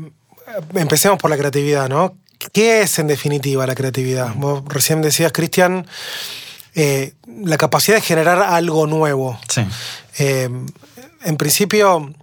empecemos 0.73 1.19
por 1.19 1.29
la 1.29 1.37
creatividad, 1.37 1.87
¿no? 1.87 2.17
¿Qué 2.51 2.81
es 2.81 2.97
en 2.97 3.07
definitiva 3.07 3.67
la 3.67 3.75
creatividad? 3.75 4.33
Vos 4.35 4.63
recién 4.67 5.03
decías, 5.03 5.31
Cristian, 5.31 5.85
eh, 6.73 7.13
la 7.43 7.57
capacidad 7.57 7.97
de 7.97 8.01
generar 8.01 8.41
algo 8.41 8.87
nuevo. 8.87 9.39
Sí. 9.47 9.61
Eh, 10.17 10.49
en 11.23 11.37
principio, 11.37 12.13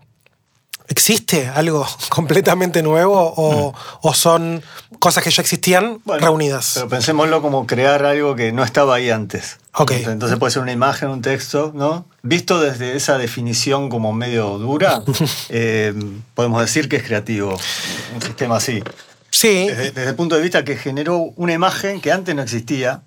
¿existe 0.89 1.49
algo 1.49 1.87
completamente 2.09 2.83
nuevo 2.83 3.33
o, 3.37 3.73
mm. 3.73 4.15
son 4.15 4.63
cosas 4.99 5.25
que 5.25 5.31
ya 5.31 5.43
existían 5.43 6.01
reunidas? 6.07 6.73
Pero 6.75 6.89
pensémoslo 6.89 7.43
como 7.43 7.67
crear 7.67 8.05
algo 8.05 8.37
que 8.37 8.53
no 8.53 8.63
estaba 8.63 8.97
ahí 8.97 9.11
antes. 9.11 9.59
Okay. 9.75 10.05
Entonces 10.05 10.39
puede 10.39 10.53
ser 10.53 10.63
una 10.63 10.73
imagen, 10.73 11.09
un 11.09 11.23
texto, 11.23 11.73
¿no? 11.75 12.07
Visto 12.23 12.61
desde 12.61 12.95
esa 12.95 13.17
definición 13.17 13.89
como 13.89 14.13
medio 14.13 14.59
dura, 14.59 15.03
eh, 15.49 15.95
podemos 16.35 16.61
decir 16.61 16.89
que 16.89 16.97
es 16.97 17.03
creativo 17.03 17.59
un 18.15 18.23
sistema 18.23 18.57
así. 18.57 18.83
Sí. 19.31 19.67
desde, 19.67 20.05
el 20.05 20.15
punto 20.15 20.37
de 20.37 20.43
vista 20.43 20.63
que 20.63 20.77
generó 20.77 21.17
una 21.37 21.55
imagen 21.55 22.03
que 22.03 22.13
antes 22.13 22.35
no 22.35 22.43
existía, 22.43 23.03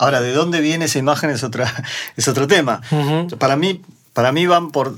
Ahora, 0.00 0.22
¿de 0.22 0.32
dónde 0.32 0.62
viene 0.62 0.86
esa 0.86 0.98
imagen 0.98 1.28
es, 1.28 1.44
otra, 1.44 1.70
es 2.16 2.26
otro 2.26 2.46
tema. 2.46 2.80
para, 3.38 3.54
mí, 3.56 3.82
para 4.12 4.32
mí 4.32 4.46
van 4.46 4.70
por, 4.70 4.94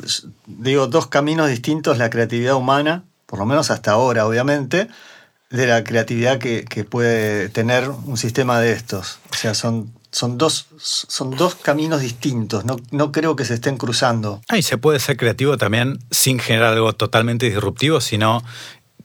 digo, 0.46 0.86
dos 0.86 1.06
caminos 1.06 1.48
distintos 1.48 1.98
la 1.98 2.10
creatividad 2.10 2.54
humana, 2.54 3.04
por 3.26 3.38
lo 3.38 3.46
menos 3.46 3.70
hasta 3.70 3.92
ahora, 3.92 4.26
obviamente, 4.26 4.88
de 5.50 5.66
la 5.66 5.84
creatividad 5.84 6.38
que, 6.38 6.86
puede 6.88 7.48
tener 7.50 7.88
un 7.88 8.16
sistema 8.16 8.58
de 8.58 8.72
estos. 8.72 9.18
O 9.30 9.34
sea, 9.34 9.54
son, 9.54 9.92
son, 10.10 10.38
dos, 10.38 10.66
son 10.78 11.36
dos 11.36 11.54
caminos 11.54 12.00
distintos, 12.00 12.64
no, 12.64 12.76
no 12.90 13.12
creo 13.12 13.36
que 13.36 13.44
se 13.44 13.54
estén 13.54 13.76
cruzando. 13.76 14.40
Ah, 14.48 14.58
y 14.58 14.62
se 14.62 14.78
puede 14.78 14.98
ser 14.98 15.16
creativo 15.16 15.58
también 15.58 15.98
sin 16.10 16.38
generar 16.38 16.72
algo 16.72 16.92
totalmente 16.94 17.46
disruptivo, 17.46 18.00
sino 18.00 18.42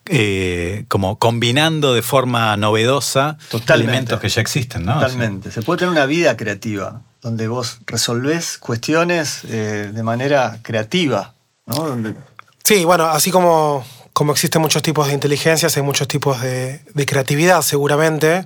eh, 0.09 0.85
como 0.87 1.17
combinando 1.19 1.93
de 1.93 2.01
forma 2.01 2.55
novedosa 2.57 3.37
Totalmente. 3.49 3.91
elementos 3.91 4.19
que 4.19 4.29
ya 4.29 4.41
existen, 4.41 4.85
¿no? 4.85 4.93
Totalmente. 4.95 5.51
Se 5.51 5.61
puede 5.61 5.79
tener 5.79 5.91
una 5.91 6.05
vida 6.05 6.35
creativa, 6.37 7.01
donde 7.21 7.47
vos 7.47 7.79
resolvés 7.85 8.57
cuestiones 8.57 9.41
eh, 9.49 9.91
de 9.93 10.03
manera 10.03 10.59
creativa. 10.61 11.33
¿no? 11.65 11.75
Donde- 11.75 12.15
Sí, 12.63 12.83
bueno, 12.85 13.05
así 13.05 13.31
como, 13.31 13.85
como 14.13 14.33
existen 14.33 14.61
muchos 14.61 14.81
tipos 14.81 15.07
de 15.07 15.13
inteligencias, 15.13 15.77
hay 15.77 15.83
muchos 15.83 16.07
tipos 16.07 16.41
de, 16.41 16.81
de 16.93 17.05
creatividad, 17.05 17.61
seguramente. 17.61 18.45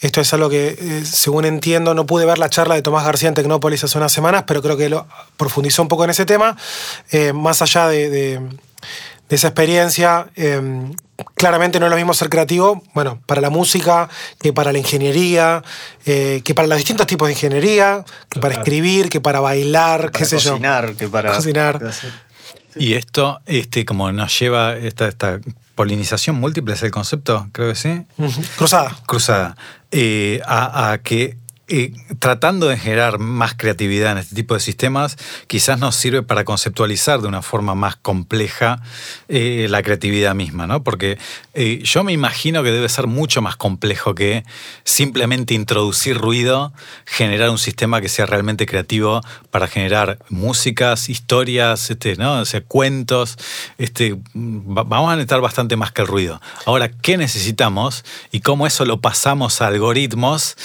Esto 0.00 0.20
es 0.20 0.32
algo 0.34 0.48
que, 0.48 0.76
eh, 0.78 1.02
según 1.04 1.46
entiendo, 1.46 1.92
no 1.94 2.06
pude 2.06 2.26
ver 2.26 2.38
la 2.38 2.48
charla 2.48 2.74
de 2.76 2.82
Tomás 2.82 3.04
García 3.04 3.28
en 3.28 3.34
Tecnópolis 3.34 3.82
hace 3.82 3.98
unas 3.98 4.12
semanas, 4.12 4.44
pero 4.46 4.62
creo 4.62 4.76
que 4.76 4.88
lo 4.88 5.06
profundizó 5.36 5.82
un 5.82 5.88
poco 5.88 6.04
en 6.04 6.10
ese 6.10 6.26
tema. 6.26 6.56
Eh, 7.10 7.32
más 7.32 7.60
allá 7.62 7.88
de, 7.88 8.08
de- 8.10 8.40
de 9.28 9.36
esa 9.36 9.48
experiencia, 9.48 10.28
eh, 10.36 10.60
claramente 11.34 11.80
no 11.80 11.86
es 11.86 11.90
lo 11.90 11.96
mismo 11.96 12.14
ser 12.14 12.28
creativo, 12.28 12.82
bueno, 12.94 13.20
para 13.26 13.40
la 13.40 13.50
música, 13.50 14.08
que 14.40 14.52
para 14.52 14.72
la 14.72 14.78
ingeniería, 14.78 15.62
eh, 16.04 16.42
que 16.44 16.54
para 16.54 16.68
los 16.68 16.76
distintos 16.78 17.06
tipos 17.06 17.28
de 17.28 17.34
ingeniería, 17.34 18.04
que 18.28 18.40
para 18.40 18.54
escribir, 18.54 19.08
que 19.08 19.20
para 19.20 19.40
bailar, 19.40 20.00
para 20.00 20.12
qué 20.12 20.24
sé 20.24 20.38
yo. 20.38 20.52
cocinar, 20.52 20.94
que 20.94 21.08
para 21.08 21.34
Cocinar. 21.34 21.80
Y 22.76 22.92
esto, 22.94 23.40
este, 23.46 23.84
como 23.84 24.12
nos 24.12 24.38
lleva 24.38 24.76
esta, 24.76 25.08
esta 25.08 25.40
polinización 25.74 26.36
múltiple, 26.36 26.74
es 26.74 26.82
el 26.82 26.90
concepto, 26.90 27.48
creo 27.52 27.70
que 27.70 27.74
sí. 27.74 28.02
Cruzada. 28.56 28.96
cruzada 29.06 29.56
eh, 29.90 30.40
a, 30.46 30.92
a 30.92 30.98
que 30.98 31.36
tratando 32.20 32.68
de 32.68 32.76
generar 32.78 33.18
más 33.18 33.54
creatividad 33.54 34.12
en 34.12 34.18
este 34.18 34.36
tipo 34.36 34.54
de 34.54 34.60
sistemas, 34.60 35.16
quizás 35.48 35.78
nos 35.80 35.96
sirve 35.96 36.22
para 36.22 36.44
conceptualizar 36.44 37.20
de 37.20 37.26
una 37.28 37.42
forma 37.42 37.74
más 37.74 37.96
compleja 37.96 38.80
eh, 39.28 39.66
la 39.68 39.82
creatividad 39.82 40.34
misma, 40.34 40.66
¿no? 40.68 40.84
Porque 40.84 41.18
eh, 41.54 41.80
yo 41.82 42.04
me 42.04 42.12
imagino 42.12 42.62
que 42.62 42.70
debe 42.70 42.88
ser 42.88 43.08
mucho 43.08 43.42
más 43.42 43.56
complejo 43.56 44.14
que 44.14 44.44
simplemente 44.84 45.54
introducir 45.54 46.16
ruido, 46.18 46.72
generar 47.04 47.50
un 47.50 47.58
sistema 47.58 48.00
que 48.00 48.08
sea 48.08 48.26
realmente 48.26 48.64
creativo 48.66 49.20
para 49.50 49.66
generar 49.66 50.18
músicas, 50.28 51.08
historias, 51.08 51.90
este, 51.90 52.14
¿no? 52.16 52.40
O 52.40 52.44
sea, 52.44 52.60
cuentos. 52.60 53.36
Este, 53.78 54.14
va- 54.14 54.84
vamos 54.84 55.10
a 55.12 55.16
necesitar 55.16 55.40
bastante 55.40 55.74
más 55.76 55.90
que 55.90 56.02
el 56.02 56.08
ruido. 56.08 56.40
Ahora, 56.64 56.90
¿qué 56.90 57.16
necesitamos 57.16 58.04
y 58.30 58.40
cómo 58.40 58.66
eso 58.68 58.84
lo 58.84 59.00
pasamos 59.00 59.60
a 59.60 59.66
algoritmos? 59.66 60.56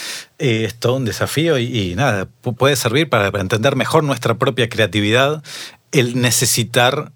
Eh, 0.44 0.66
es 0.66 0.74
todo 0.80 0.96
un 0.96 1.06
desafío 1.06 1.60
y, 1.60 1.94
nada, 1.96 2.28
pu- 2.44 2.56
puede 2.56 2.76
servir 2.76 3.08
para 3.10 3.28
entender 3.40 3.76
mejor 3.76 4.04
nuestra 4.04 4.34
propia 4.40 4.70
creatividad, 4.70 5.44
el 5.92 6.20
necesitar 6.20 7.12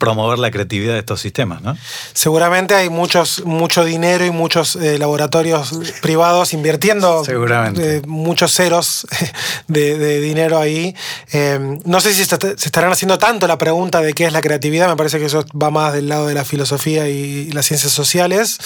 promover 0.00 0.38
la 0.40 0.50
creatividad 0.50 0.94
de 0.94 0.98
estos 1.00 1.20
sistemas, 1.20 1.60
¿no? 1.62 1.76
Seguramente 2.14 2.74
hay 2.74 2.88
muchos, 2.88 3.44
mucho 3.44 3.84
dinero 3.84 4.24
y 4.24 4.30
muchos 4.32 4.74
eh, 4.76 4.98
laboratorios 4.98 5.78
privados 6.02 6.52
invirtiendo 6.54 7.24
Seguramente. 7.24 7.98
eh, 7.98 8.02
muchos 8.06 8.52
ceros 8.54 9.06
de, 9.68 9.98
de 9.98 10.20
dinero 10.20 10.58
ahí. 10.58 10.96
Eh, 11.32 11.78
no 11.84 12.00
sé 12.00 12.14
si 12.14 12.24
se, 12.24 12.36
se 12.40 12.54
estarán 12.66 12.90
haciendo 12.90 13.18
tanto 13.18 13.46
la 13.46 13.58
pregunta 13.58 14.00
de 14.00 14.14
qué 14.14 14.24
es 14.26 14.32
la 14.32 14.40
creatividad, 14.40 14.88
me 14.88 14.96
parece 14.96 15.18
que 15.18 15.26
eso 15.26 15.44
va 15.60 15.70
más 15.70 15.92
del 15.92 16.08
lado 16.08 16.26
de 16.26 16.34
la 16.34 16.44
filosofía 16.44 17.08
y, 17.08 17.50
las 17.52 17.66
ciencias 17.66 17.92
sociales, 17.92 18.58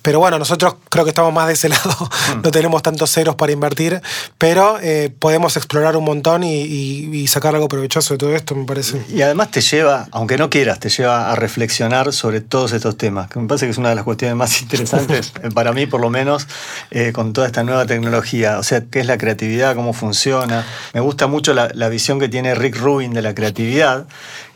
pero 0.00 0.18
bueno, 0.20 0.38
nosotros 0.38 0.76
creo 0.88 1.04
que 1.04 1.10
estamos 1.10 1.32
más 1.32 1.48
de 1.48 1.52
ese 1.52 1.68
lado, 1.68 2.08
no 2.42 2.50
tenemos 2.50 2.82
tantos 2.82 3.10
ceros 3.12 3.34
para 3.36 3.52
invertir, 3.52 4.00
pero 4.38 4.78
eh, 4.80 5.12
podemos 5.18 5.56
explorar 5.56 5.96
un 5.96 6.04
montón 6.04 6.44
y, 6.44 6.62
y- 6.62 7.16
y 7.18 7.26
sacar 7.26 7.54
algo 7.54 7.68
provechoso 7.68 8.14
de 8.14 8.18
todo 8.18 8.34
esto, 8.34 8.54
me 8.54 8.64
parece. 8.64 9.02
Y 9.12 9.20
además 9.22 9.50
te 9.50 9.60
lleva, 9.60 10.08
aunque 10.12 10.38
no 10.38 10.48
quieras, 10.48 10.77
te 10.78 10.88
lleva 10.88 11.30
a 11.30 11.34
reflexionar 11.36 12.12
sobre 12.12 12.40
todos 12.40 12.72
estos 12.72 12.96
temas, 12.96 13.28
que 13.28 13.38
me 13.38 13.46
parece 13.46 13.66
que 13.66 13.70
es 13.70 13.78
una 13.78 13.90
de 13.90 13.94
las 13.94 14.04
cuestiones 14.04 14.36
más 14.36 14.62
interesantes, 14.62 15.32
eh, 15.42 15.50
para 15.52 15.72
mí 15.72 15.86
por 15.86 16.00
lo 16.00 16.10
menos, 16.10 16.46
eh, 16.90 17.12
con 17.12 17.32
toda 17.32 17.46
esta 17.46 17.62
nueva 17.64 17.86
tecnología. 17.86 18.58
O 18.58 18.62
sea, 18.62 18.84
qué 18.90 19.00
es 19.00 19.06
la 19.06 19.18
creatividad, 19.18 19.74
cómo 19.74 19.92
funciona. 19.92 20.64
Me 20.94 21.00
gusta 21.00 21.26
mucho 21.26 21.54
la, 21.54 21.88
visión 21.88 22.20
que 22.20 22.28
tiene 22.28 22.54
Rick 22.54 22.76
Rubin 22.76 23.14
de 23.14 23.22
la 23.22 23.34
creatividad, 23.34 24.06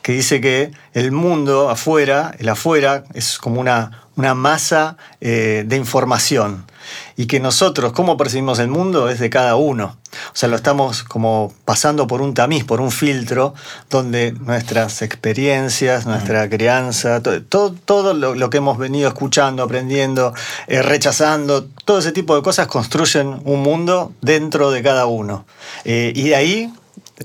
que 0.03 0.13
dice 0.13 0.41
que 0.41 0.71
el 0.93 1.13
mundo 1.13 1.71
afuera, 1.71 2.35
el 2.39 2.49
afuera, 2.49 3.05
es 3.15 3.39
como 3.39 3.61
una, 3.61 4.03
una 4.17 4.35
masa 4.35 4.97
eh, 5.21 5.65
de 5.67 5.77
información. 5.77 6.67
Y 7.17 7.27
que 7.27 7.41
nosotros, 7.41 7.93
cómo 7.93 8.17
percibimos 8.17 8.59
el 8.59 8.69
mundo, 8.69 9.09
es 9.09 9.19
de 9.19 9.31
cada 9.31 9.57
uno. 9.57 9.97
O 10.13 10.35
sea, 10.37 10.49
lo 10.49 10.57
estamos 10.57 11.03
como 11.05 11.53
pasando 11.65 12.07
por 12.07 12.21
un 12.21 12.35
tamiz, 12.35 12.65
por 12.65 12.81
un 12.81 12.91
filtro, 12.91 13.55
donde 13.89 14.33
nuestras 14.33 15.01
experiencias, 15.03 16.05
nuestra 16.07 16.49
crianza, 16.51 17.23
to- 17.23 17.43
todo, 17.43 17.73
todo 17.85 18.13
lo, 18.15 18.35
lo 18.35 18.51
que 18.51 18.59
hemos 18.59 18.77
venido 18.79 19.09
escuchando, 19.09 19.63
aprendiendo, 19.63 20.35
eh, 20.67 20.83
rechazando, 20.83 21.65
todo 21.85 21.99
ese 21.99 22.13
tipo 22.13 22.37
de 22.37 22.43
cosas 22.43 22.67
construyen 22.67 23.41
un 23.45 23.63
mundo 23.63 24.13
dentro 24.21 24.71
de 24.71 24.83
cada 24.83 25.07
uno. 25.07 25.47
Eh, 25.85 26.13
y 26.15 26.25
de 26.29 26.37
ahí 26.37 26.73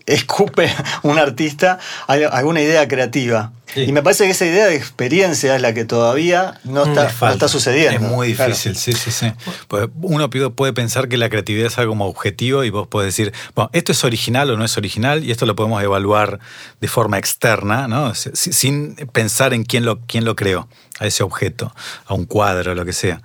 escupe 0.05 0.69
un 1.03 1.17
artista 1.19 1.79
al- 2.07 2.25
alguna 2.31 2.61
idea 2.61 2.87
creativa. 2.87 3.51
Sí. 3.73 3.81
Y 3.81 3.91
me 3.91 4.01
parece 4.01 4.23
que 4.25 4.31
esa 4.31 4.45
idea 4.45 4.65
de 4.67 4.75
experiencia 4.77 5.53
es 5.55 5.61
la 5.61 5.73
que 5.73 5.83
todavía 5.83 6.59
no 6.63 6.85
está, 6.85 7.01
Le 7.01 7.07
no 7.07 7.13
falta. 7.13 7.33
está 7.33 7.47
sucediendo. 7.49 7.91
Es 7.95 8.01
muy 8.01 8.33
Claro. 8.33 8.51
difícil, 8.53 8.75
sí, 8.77 8.93
sí, 8.93 9.11
sí. 9.11 9.31
Pues 9.67 9.89
uno 10.01 10.29
puede 10.29 10.71
pensar 10.73 11.09
que 11.09 11.17
la 11.17 11.29
creatividad 11.29 11.67
es 11.67 11.77
algo 11.77 11.91
como 11.91 12.05
objetivo 12.05 12.63
y 12.63 12.69
vos 12.69 12.87
podés 12.87 13.07
decir, 13.15 13.33
bueno, 13.55 13.69
esto 13.73 13.91
es 13.91 14.03
original 14.05 14.49
o 14.51 14.57
no 14.57 14.63
es 14.63 14.77
original 14.77 15.23
y 15.25 15.31
esto 15.31 15.45
lo 15.45 15.55
podemos 15.55 15.83
evaluar 15.83 16.39
de 16.79 16.87
forma 16.87 17.17
externa, 17.17 17.87
¿no? 17.89 18.15
Si- 18.15 18.29
si- 18.33 18.53
Sin 18.53 18.95
pensar 19.11 19.53
en 19.53 19.63
quién 19.65 19.83
lo, 19.83 19.99
quién 20.05 20.23
lo 20.23 20.35
creó, 20.37 20.69
a 20.99 21.05
ese 21.05 21.23
objeto, 21.23 21.73
a 22.05 22.13
un 22.13 22.25
cuadro, 22.25 22.73
lo 22.73 22.85
que 22.85 22.93
sea. 22.93 23.21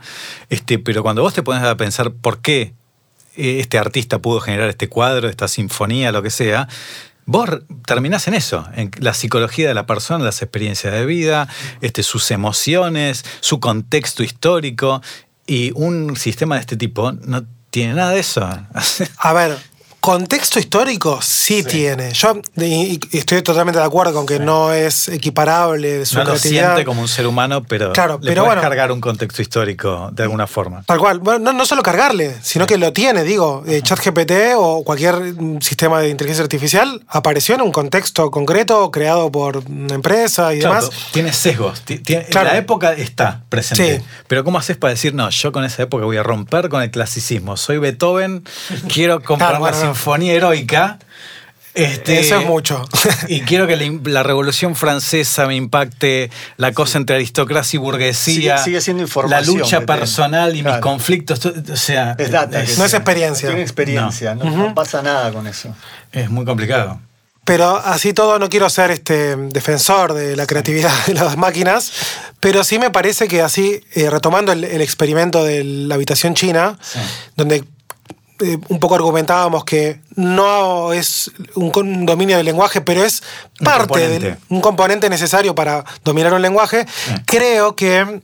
Este, 0.50 0.78
pero 0.80 1.02
cuando 1.04 1.22
vos 1.22 1.34
te 1.34 1.42
pones 1.44 1.62
a 1.62 1.76
pensar 1.76 2.10
por 2.12 2.40
qué 2.40 2.74
este 3.36 3.78
artista 3.78 4.18
pudo 4.18 4.40
generar 4.40 4.68
este 4.68 4.88
cuadro, 4.88 5.28
esta 5.28 5.48
sinfonía, 5.48 6.12
lo 6.12 6.22
que 6.22 6.30
sea, 6.30 6.68
vos 7.24 7.48
terminás 7.86 8.28
en 8.28 8.34
eso, 8.34 8.68
en 8.74 8.90
la 8.98 9.14
psicología 9.14 9.68
de 9.68 9.74
la 9.74 9.86
persona, 9.86 10.24
las 10.24 10.42
experiencias 10.42 10.92
de 10.92 11.06
vida, 11.06 11.48
este, 11.80 12.02
sus 12.02 12.30
emociones, 12.30 13.24
su 13.40 13.60
contexto 13.60 14.22
histórico, 14.22 15.02
y 15.46 15.72
un 15.74 16.16
sistema 16.16 16.56
de 16.56 16.60
este 16.60 16.76
tipo 16.76 17.12
no 17.12 17.44
tiene 17.70 17.94
nada 17.94 18.12
de 18.12 18.20
eso. 18.20 18.48
A 19.18 19.32
ver, 19.32 19.58
contexto 20.02 20.58
histórico 20.58 21.20
sí, 21.22 21.62
tiene. 21.62 22.12
Yo 22.12 22.40
y- 22.56 22.98
y 23.12 23.18
estoy 23.18 23.40
totalmente 23.42 23.78
de 23.78 23.86
acuerdo 23.86 24.12
con 24.12 24.26
que 24.26 24.40
no 24.40 24.72
es 24.72 25.06
equiparable 25.08 26.04
su 26.04 26.16
no 26.16 26.24
lo 26.24 26.30
creatividad. 26.30 26.74
siente 26.74 26.84
como 26.84 27.00
un 27.02 27.06
ser 27.06 27.24
humano, 27.28 27.62
pero, 27.62 27.92
Claro, 27.92 28.18
le 28.20 28.28
pero 28.32 28.44
bueno. 28.44 28.60
cargar 28.60 28.90
un 28.90 29.00
contexto 29.00 29.40
histórico 29.42 30.10
de 30.12 30.24
alguna 30.24 30.48
forma. 30.48 30.82
Tal 30.82 30.98
cual. 30.98 31.20
Bueno, 31.20 31.38
no, 31.38 31.52
no 31.52 31.64
solo 31.64 31.82
cargarle, 31.84 32.34
sino 32.42 32.66
que 32.66 32.78
lo 32.78 32.92
tiene, 32.92 33.22
digo. 33.22 33.62
Eh, 33.64 33.80
ChatGPT 33.80 34.32
o 34.56 34.82
cualquier 34.82 35.14
mm, 35.14 35.60
sistema 35.60 36.00
de 36.00 36.08
inteligencia 36.08 36.42
artificial 36.42 37.00
apareció 37.06 37.54
en 37.54 37.60
un 37.60 37.70
contexto 37.70 38.32
concreto 38.32 38.90
creado 38.90 39.30
por 39.30 39.58
una 39.58 39.94
empresa 39.94 40.52
y 40.52 40.58
Claro, 40.58 40.80
demás. 40.80 40.90
tiene 41.12 41.32
sesgos. 41.32 41.80
ti- 41.82 42.00
tiene- 42.00 42.24
Claro. 42.24 42.48
La 42.50 42.56
época 42.58 42.92
está 42.92 43.42
presente. 43.48 43.98
Sí. 44.00 44.04
Pero 44.26 44.42
¿cómo 44.42 44.58
haces 44.58 44.76
para 44.76 44.90
decir, 44.94 45.14
no, 45.14 45.30
yo 45.30 45.52
con 45.52 45.62
esa 45.64 45.84
época 45.84 46.04
voy 46.04 46.16
a 46.16 46.24
romper 46.24 46.68
con 46.68 46.82
el 46.82 46.90
clasicismo? 46.90 47.56
Soy 47.56 47.78
Beethoven, 47.78 48.42
quiero 48.92 49.22
comprar 49.22 49.50
Claro, 49.52 49.60
bueno, 49.60 49.76
la 49.78 49.84
no. 49.84 49.91
Sinfonía 49.94 50.32
heroica. 50.34 50.98
Este, 51.74 52.20
Eso 52.20 52.38
es 52.38 52.46
mucho. 52.46 52.84
Y 53.28 53.40
quiero 53.42 53.66
que 53.66 53.76
la, 53.76 53.90
la 54.04 54.22
Revolución 54.22 54.76
Francesa 54.76 55.46
me 55.46 55.56
impacte 55.56 56.30
la 56.58 56.72
cosa 56.72 56.98
entre 56.98 57.16
aristocracia 57.16 57.78
y 57.78 57.80
burguesía. 57.80 58.58
Sigue- 58.58 58.64
sigue 58.64 58.80
siendo 58.82 59.02
La 59.02 59.06
información 59.06 59.56
lucha 59.58 59.80
que 59.80 59.86
tiene. 59.86 59.98
personal 60.00 60.54
y 60.56 60.62
mis 60.62 60.76
conflictos. 60.78 61.40
to- 61.40 61.54
O 61.72 61.76
sea, 61.76 62.14
Es 62.18 62.30
data. 62.30 62.62
es, 62.62 62.76
No 62.76 62.84
es 62.84 62.92
experiencia. 62.92 63.48
Tiene 63.48 63.62
experiencia, 63.62 64.34
no, 64.34 64.44
no 64.50 64.74
pasa 64.74 65.00
nada 65.00 65.32
con 65.32 65.46
eso. 65.46 65.74
es 66.12 66.28
muy 66.28 66.44
complicado. 66.44 67.00
Pero 67.44 67.76
así 67.78 68.12
todo 68.12 68.38
no 68.38 68.48
quiero 68.50 68.68
ser 68.70 68.90
este 68.92 69.34
defensor 69.36 70.12
de 70.12 70.36
la 70.36 70.46
creatividad 70.46 70.92
de 71.06 71.14
las 71.14 71.36
máquinas, 71.38 71.90
pero 72.38 72.62
sí 72.64 72.78
me 72.78 72.90
parece 72.90 73.26
que 73.28 73.40
así, 73.40 73.80
eh, 73.94 74.10
retomando 74.10 74.52
el, 74.52 74.62
el 74.62 74.80
experimento 74.82 75.42
de 75.42 75.64
la 75.64 75.94
habitación 75.96 76.34
china, 76.34 76.78
Sí. 76.82 77.00
donde 77.34 77.64
eh, 78.42 78.58
un 78.68 78.78
poco 78.80 78.94
argumentábamos 78.94 79.64
que 79.64 80.00
no 80.16 80.92
es 80.92 81.30
un, 81.54 81.72
un 81.74 82.06
dominio 82.06 82.36
del 82.36 82.46
lenguaje, 82.46 82.80
pero 82.80 83.04
es 83.04 83.22
Un 83.60 83.64
parte 83.64 83.88
componente. 83.88 84.24
del 84.26 84.36
un 84.48 84.60
componente 84.60 85.08
necesario 85.08 85.54
para 85.54 85.84
dominar 86.04 86.32
un 86.34 86.42
lenguaje, 86.42 86.86
creo 87.26 87.74
que 87.76 88.22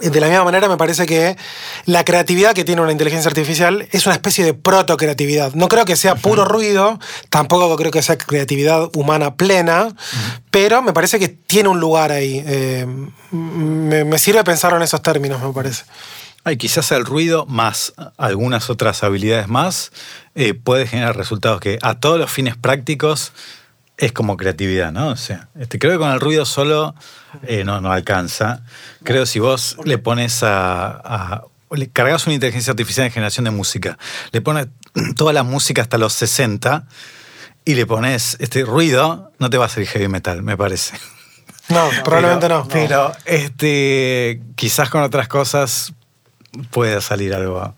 eh, 0.00 0.10
de 0.10 0.20
la 0.20 0.28
misma 0.28 0.44
manera 0.44 0.68
me 0.68 0.76
parece 0.76 1.06
que 1.06 1.36
la 1.84 2.04
creatividad 2.04 2.52
que 2.54 2.64
tiene 2.64 2.80
una 2.82 2.92
inteligencia 2.92 3.28
artificial 3.28 3.88
es 3.90 4.06
una 4.06 4.14
especie 4.14 4.44
de 4.44 4.54
proto-creatividad. 4.54 5.54
No 5.54 5.68
creo 5.68 5.84
que 5.84 5.96
sea 5.96 6.14
puro 6.14 6.44
ruido, 6.44 7.00
tampoco 7.30 7.74
creo 7.76 7.90
que 7.90 8.02
sea 8.02 8.16
creatividad 8.16 8.88
humana 8.94 9.34
plena, 9.34 9.88
pero 10.52 10.82
me 10.82 10.92
parece 10.92 11.18
que 11.18 11.28
tiene 11.28 11.68
un 11.68 11.80
lugar 11.80 12.12
ahí. 12.12 12.42
Eh, 12.46 12.86
me, 13.32 14.04
me 14.04 14.18
sirve 14.18 14.44
pensarlo 14.44 14.76
en 14.76 14.84
esos 14.84 15.02
términos, 15.02 15.42
me 15.42 15.52
parece. 15.52 15.82
Ay, 16.44 16.56
quizás 16.56 16.90
el 16.92 17.04
ruido 17.04 17.46
más 17.46 17.92
algunas 18.16 18.70
otras 18.70 19.02
habilidades 19.02 19.48
más 19.48 19.92
eh, 20.34 20.54
puede 20.54 20.86
generar 20.86 21.16
resultados 21.16 21.60
que 21.60 21.78
a 21.82 21.94
todos 22.00 22.18
los 22.18 22.30
fines 22.30 22.56
prácticos 22.56 23.32
es 23.98 24.12
como 24.12 24.36
creatividad, 24.36 24.92
¿no? 24.92 25.08
O 25.08 25.16
sea, 25.16 25.48
este, 25.58 25.78
creo 25.78 25.92
que 25.92 25.98
con 25.98 26.12
el 26.12 26.20
ruido 26.20 26.44
solo 26.44 26.94
eh, 27.42 27.64
no, 27.64 27.80
no 27.80 27.92
alcanza. 27.92 28.62
Creo 29.02 29.22
que 29.22 29.26
si 29.26 29.40
vos 29.40 29.76
le 29.84 29.98
pones 29.98 30.42
a, 30.42 31.42
le 31.72 31.90
cargas 31.90 32.26
una 32.26 32.34
inteligencia 32.34 32.70
artificial 32.70 33.06
de 33.06 33.10
generación 33.10 33.44
de 33.44 33.50
música, 33.50 33.98
le 34.30 34.40
pones 34.40 34.68
toda 35.16 35.32
la 35.32 35.42
música 35.42 35.82
hasta 35.82 35.98
los 35.98 36.12
60 36.12 36.86
y 37.64 37.74
le 37.74 37.84
pones 37.86 38.36
este 38.38 38.62
ruido, 38.62 39.32
no 39.38 39.50
te 39.50 39.58
va 39.58 39.66
a 39.66 39.68
salir 39.68 39.88
heavy 39.88 40.08
metal, 40.08 40.42
me 40.42 40.56
parece. 40.56 40.96
No, 41.68 41.90
probablemente 42.04 42.48
no. 42.48 42.66
Pero 42.68 43.12
este, 43.24 44.40
quizás 44.54 44.90
con 44.90 45.02
otras 45.02 45.26
cosas 45.26 45.92
pueda 46.70 47.00
salir 47.00 47.34
algo 47.34 47.74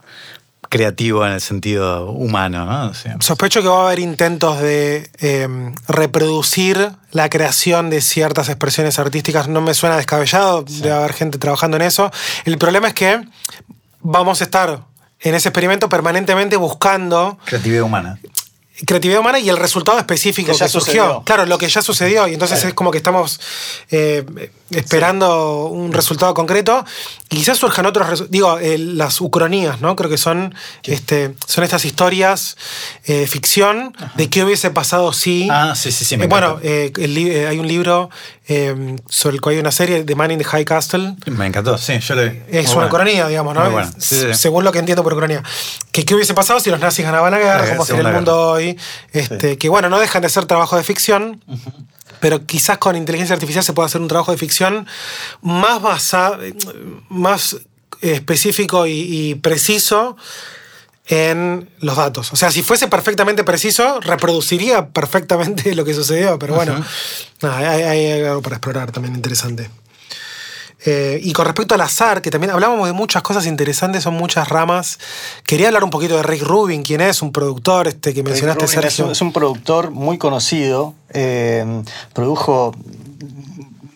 creativo 0.68 1.26
en 1.26 1.32
el 1.32 1.40
sentido 1.40 2.10
humano. 2.12 2.65
¿no? 2.65 2.92
Sospecho 3.20 3.60
que 3.60 3.68
va 3.68 3.82
a 3.82 3.86
haber 3.86 3.99
intentos 3.99 4.60
de 4.60 5.10
em, 5.18 5.74
reproducir 5.89 6.92
la 7.10 7.28
creación 7.28 7.90
de 7.90 8.00
ciertas 8.00 8.49
expresiones 8.49 8.99
artísticas. 8.99 9.49
No 9.49 9.60
me 9.60 9.74
suena 9.74 9.97
descabellado, 9.97 10.62
de 10.62 10.92
haber 10.92 11.12
gente 11.12 11.39
trabajando 11.39 11.76
en 11.76 11.82
eso. 11.82 12.10
El 12.44 12.57
problema 12.57 12.89
es 12.89 12.94
que 12.94 13.20
vamos 14.00 14.40
a 14.40 14.44
estar 14.44 14.84
en 15.18 15.34
ese 15.34 15.49
experimento 15.49 15.89
permanentemente 15.89 16.57
buscando... 16.57 17.39
Creatividad 17.44 17.82
humana 17.82 18.18
creatividad 18.86 19.20
humana 19.20 19.39
y 19.39 19.49
el 19.49 19.57
resultado 19.57 19.99
específico 19.99 20.52
que, 20.57 20.68
surgió. 20.68 21.23
Claro, 21.25 21.47
lo 21.47 21.59
que 21.59 21.68
ya 21.68 21.83
sucedió. 21.83 22.28
Y 22.28 22.34
entonces 22.34 22.65
es 22.65 22.75
como 22.75 22.91
que 22.91 22.99
estamos 22.99 23.41
eh, 23.91 24.25
esperando 24.70 25.67
un 25.67 25.92
resultado 25.92 26.34
concreto. 26.34 26.84
Y 27.28 27.36
quizás 27.36 27.59
surjan 27.59 27.86
otros, 27.86 28.31
digo, 28.31 28.59
las 28.60 29.20
ucronías, 29.20 29.81
¿no? 29.81 29.97
Creo 29.97 30.10
que 30.10 30.18
son, 30.18 30.55
este, 30.84 31.34
son 31.47 31.65
estas 31.65 31.84
historias 31.84 32.57
eh, 33.05 33.26
ficción 33.26 33.94
de 34.17 34.28
qué 34.28 34.44
hubiese 34.44 34.70
pasado 34.70 35.12
si... 35.12 35.49
Ah, 35.50 35.75
sí, 35.76 35.92
sí, 35.92 36.05
sí. 36.05 36.17
Me 36.17 36.25
eh, 36.25 36.28
bueno, 36.28 36.59
hay 36.62 37.59
un 37.59 37.68
libro 37.68 38.10
sobre 39.09 39.37
el 39.37 39.41
cual 39.41 39.55
hay 39.55 39.61
una 39.61 39.70
serie, 39.70 40.03
The 40.05 40.15
Man 40.15 40.31
in 40.33 40.39
the 40.39 40.45
High 40.45 40.65
Castle. 40.65 41.15
Me 41.27 41.47
encantó, 41.47 41.79
sí, 41.79 41.99
yo 42.01 42.15
le... 42.15 42.43
Es 42.51 42.75
una 42.75 42.87
ucronía, 42.87 43.29
digamos, 43.29 43.55
¿no? 43.55 43.62
Según 43.99 44.65
lo 44.65 44.73
que 44.73 44.81
entiendo 44.81 45.03
por 45.03 45.15
ucronía. 45.15 45.43
Que 45.93 46.05
qué 46.05 46.15
hubiese 46.15 46.35
pasado 46.35 46.59
si 46.61 46.70
los 46.70 46.81
nazis 46.81 47.05
ganaban 47.05 47.31
la 47.31 47.39
guerra, 47.39 47.69
como 47.70 47.85
sería 47.85 48.09
el 48.09 48.15
mundo 48.15 48.53
hoy 48.53 48.79
este, 49.12 49.59
que 49.59 49.69
bueno, 49.69 49.89
no 49.89 49.99
dejan 49.99 50.23
de 50.23 50.29
ser 50.29 50.47
trabajo 50.47 50.77
de 50.77 50.83
ficción. 50.83 51.43
Pero 52.20 52.45
quizás 52.45 52.79
con 52.79 52.97
inteligencia 52.97 53.35
artificial 53.35 53.65
se 53.65 53.73
puede 53.73 53.87
hacer 53.87 54.01
un 54.01 54.09
trabajo 54.09 54.33
de 54.33 54.39
ficción 54.39 54.87
más 55.41 55.81
basado, 55.81 56.39
más 57.09 57.57
específico 58.03 58.87
y, 58.87 59.37
preciso 59.37 60.17
en 61.10 61.68
los 61.80 61.97
datos. 61.97 62.32
O 62.32 62.36
sea, 62.36 62.52
si 62.52 62.62
fuese 62.62 62.86
perfectamente 62.86 63.42
preciso, 63.42 64.00
reproduciría 64.00 64.89
perfectamente 64.90 65.74
lo 65.74 65.84
que 65.84 65.92
sucedió. 65.92 66.39
Pero 66.39 66.55
bueno, 66.55 66.82
hay, 67.42 68.22
algo 68.22 68.40
para 68.40 68.56
explorar 68.56 68.92
también 68.92 69.16
interesante. 69.16 69.68
Eh, 70.86 71.20
y 71.22 71.32
con 71.32 71.44
respecto 71.44 71.74
al 71.74 71.80
azar, 71.80 72.22
que 72.22 72.30
también 72.30 72.52
hablábamos 72.52 72.86
de 72.86 72.92
muchas 72.92 73.22
cosas 73.22 73.44
interesantes, 73.47 74.05
son 74.05 74.14
muchas 74.14 74.48
ramas. 74.48 75.00
Quería 75.44 75.66
hablar 75.66 75.82
un 75.82 75.90
poquito 75.90 76.16
de 76.16 76.22
Rick 76.22 76.42
Rubin, 76.42 76.84
quien 76.84 77.00
es 77.00 77.22
un 77.22 77.32
productor 77.32 77.89
este, 77.89 78.14
que 78.14 78.22
mencionaste, 78.22 78.68
Sergio. 78.68 79.10
Es 79.10 79.20
un, 79.20 79.32
productor 79.32 79.90
muy 79.90 80.16
conocido. 80.16 80.94
Eh, 81.12 81.82
produjo 82.14 82.72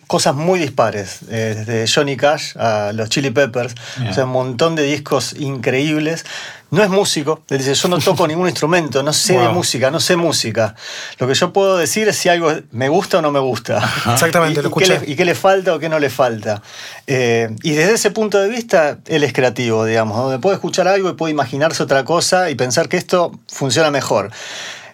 cosas 0.07 0.35
muy 0.35 0.59
dispares, 0.59 1.19
eh, 1.29 1.55
desde 1.65 1.91
Johnny 1.91 2.17
Cash 2.17 2.57
a 2.57 2.91
los 2.93 3.09
Chili 3.09 3.31
Peppers, 3.31 3.75
o 4.09 4.13
sea, 4.13 4.25
un 4.25 4.31
montón 4.31 4.75
de 4.75 4.83
discos 4.83 5.33
increíbles. 5.33 6.25
No 6.71 6.83
es 6.83 6.89
músico, 6.89 7.41
le 7.49 7.59
dice, 7.59 7.73
yo 7.73 7.87
no 7.87 7.99
toco 7.99 8.27
ningún 8.27 8.47
instrumento, 8.47 9.01
no 9.03 9.13
sé 9.13 9.37
de 9.37 9.49
música, 9.49 9.91
no 9.91 9.99
sé 9.99 10.15
música. 10.15 10.75
Lo 11.19 11.27
que 11.27 11.33
yo 11.33 11.53
puedo 11.53 11.77
decir 11.77 12.07
es 12.07 12.17
si 12.17 12.27
algo 12.27 12.51
me 12.71 12.89
gusta 12.89 13.19
o 13.19 13.21
no 13.21 13.31
me 13.31 13.39
gusta. 13.39 13.77
Exactamente, 14.11 14.61
lo 14.61 14.69
escuché. 14.69 14.99
Y 15.05 15.15
qué, 15.15 15.25
le, 15.25 15.35
falta 15.35 15.73
o 15.73 15.79
qué 15.79 15.89
no 15.89 15.99
le 15.99 16.09
falta. 16.09 16.61
Eh, 17.07 17.55
y 17.63 17.71
desde 17.71 17.93
ese 17.93 18.11
punto 18.11 18.39
de 18.39 18.49
vista, 18.49 18.97
él 19.05 19.23
es 19.23 19.31
creativo, 19.31 19.85
digamos, 19.85 20.17
donde 20.17 20.39
puede 20.39 20.55
escuchar 20.55 20.87
algo 20.87 21.09
y 21.09 21.13
puede 21.13 21.31
imaginarse 21.31 21.81
otra 21.83 22.03
cosa 22.03 22.49
y 22.49 22.55
pensar 22.55 22.89
que 22.89 22.97
esto 22.97 23.31
funciona 23.47 23.91
mejor. 23.91 24.31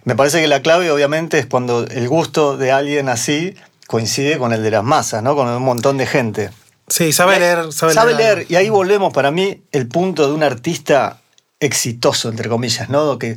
Me 0.03 0.15
parece 0.15 0.41
que 0.41 0.47
la 0.47 0.61
clave, 0.61 0.91
obviamente, 0.91 1.37
es 1.39 1.45
cuando 1.45 1.85
el 1.85 2.07
gusto 2.09 2.57
de 2.57 2.71
alguien 2.71 3.07
así 3.07 3.55
coincide 3.91 4.37
con 4.37 4.53
el 4.53 4.63
de 4.63 4.71
las 4.71 4.85
masas, 4.85 5.21
¿no? 5.21 5.35
Con 5.35 5.49
un 5.49 5.63
montón 5.63 5.97
de 5.97 6.05
gente. 6.05 6.49
Sí, 6.87 7.11
sabe 7.11 7.39
leer. 7.39 7.73
Sabe, 7.73 7.93
sabe 7.93 8.13
leer. 8.13 8.45
Y 8.47 8.55
ahí 8.55 8.69
volvemos 8.69 9.11
para 9.11 9.31
mí 9.31 9.63
el 9.73 9.89
punto 9.89 10.27
de 10.27 10.33
un 10.33 10.43
artista 10.43 11.20
exitoso, 11.61 12.27
entre 12.27 12.49
comillas, 12.49 12.89
¿no? 12.89 13.19
Que, 13.19 13.35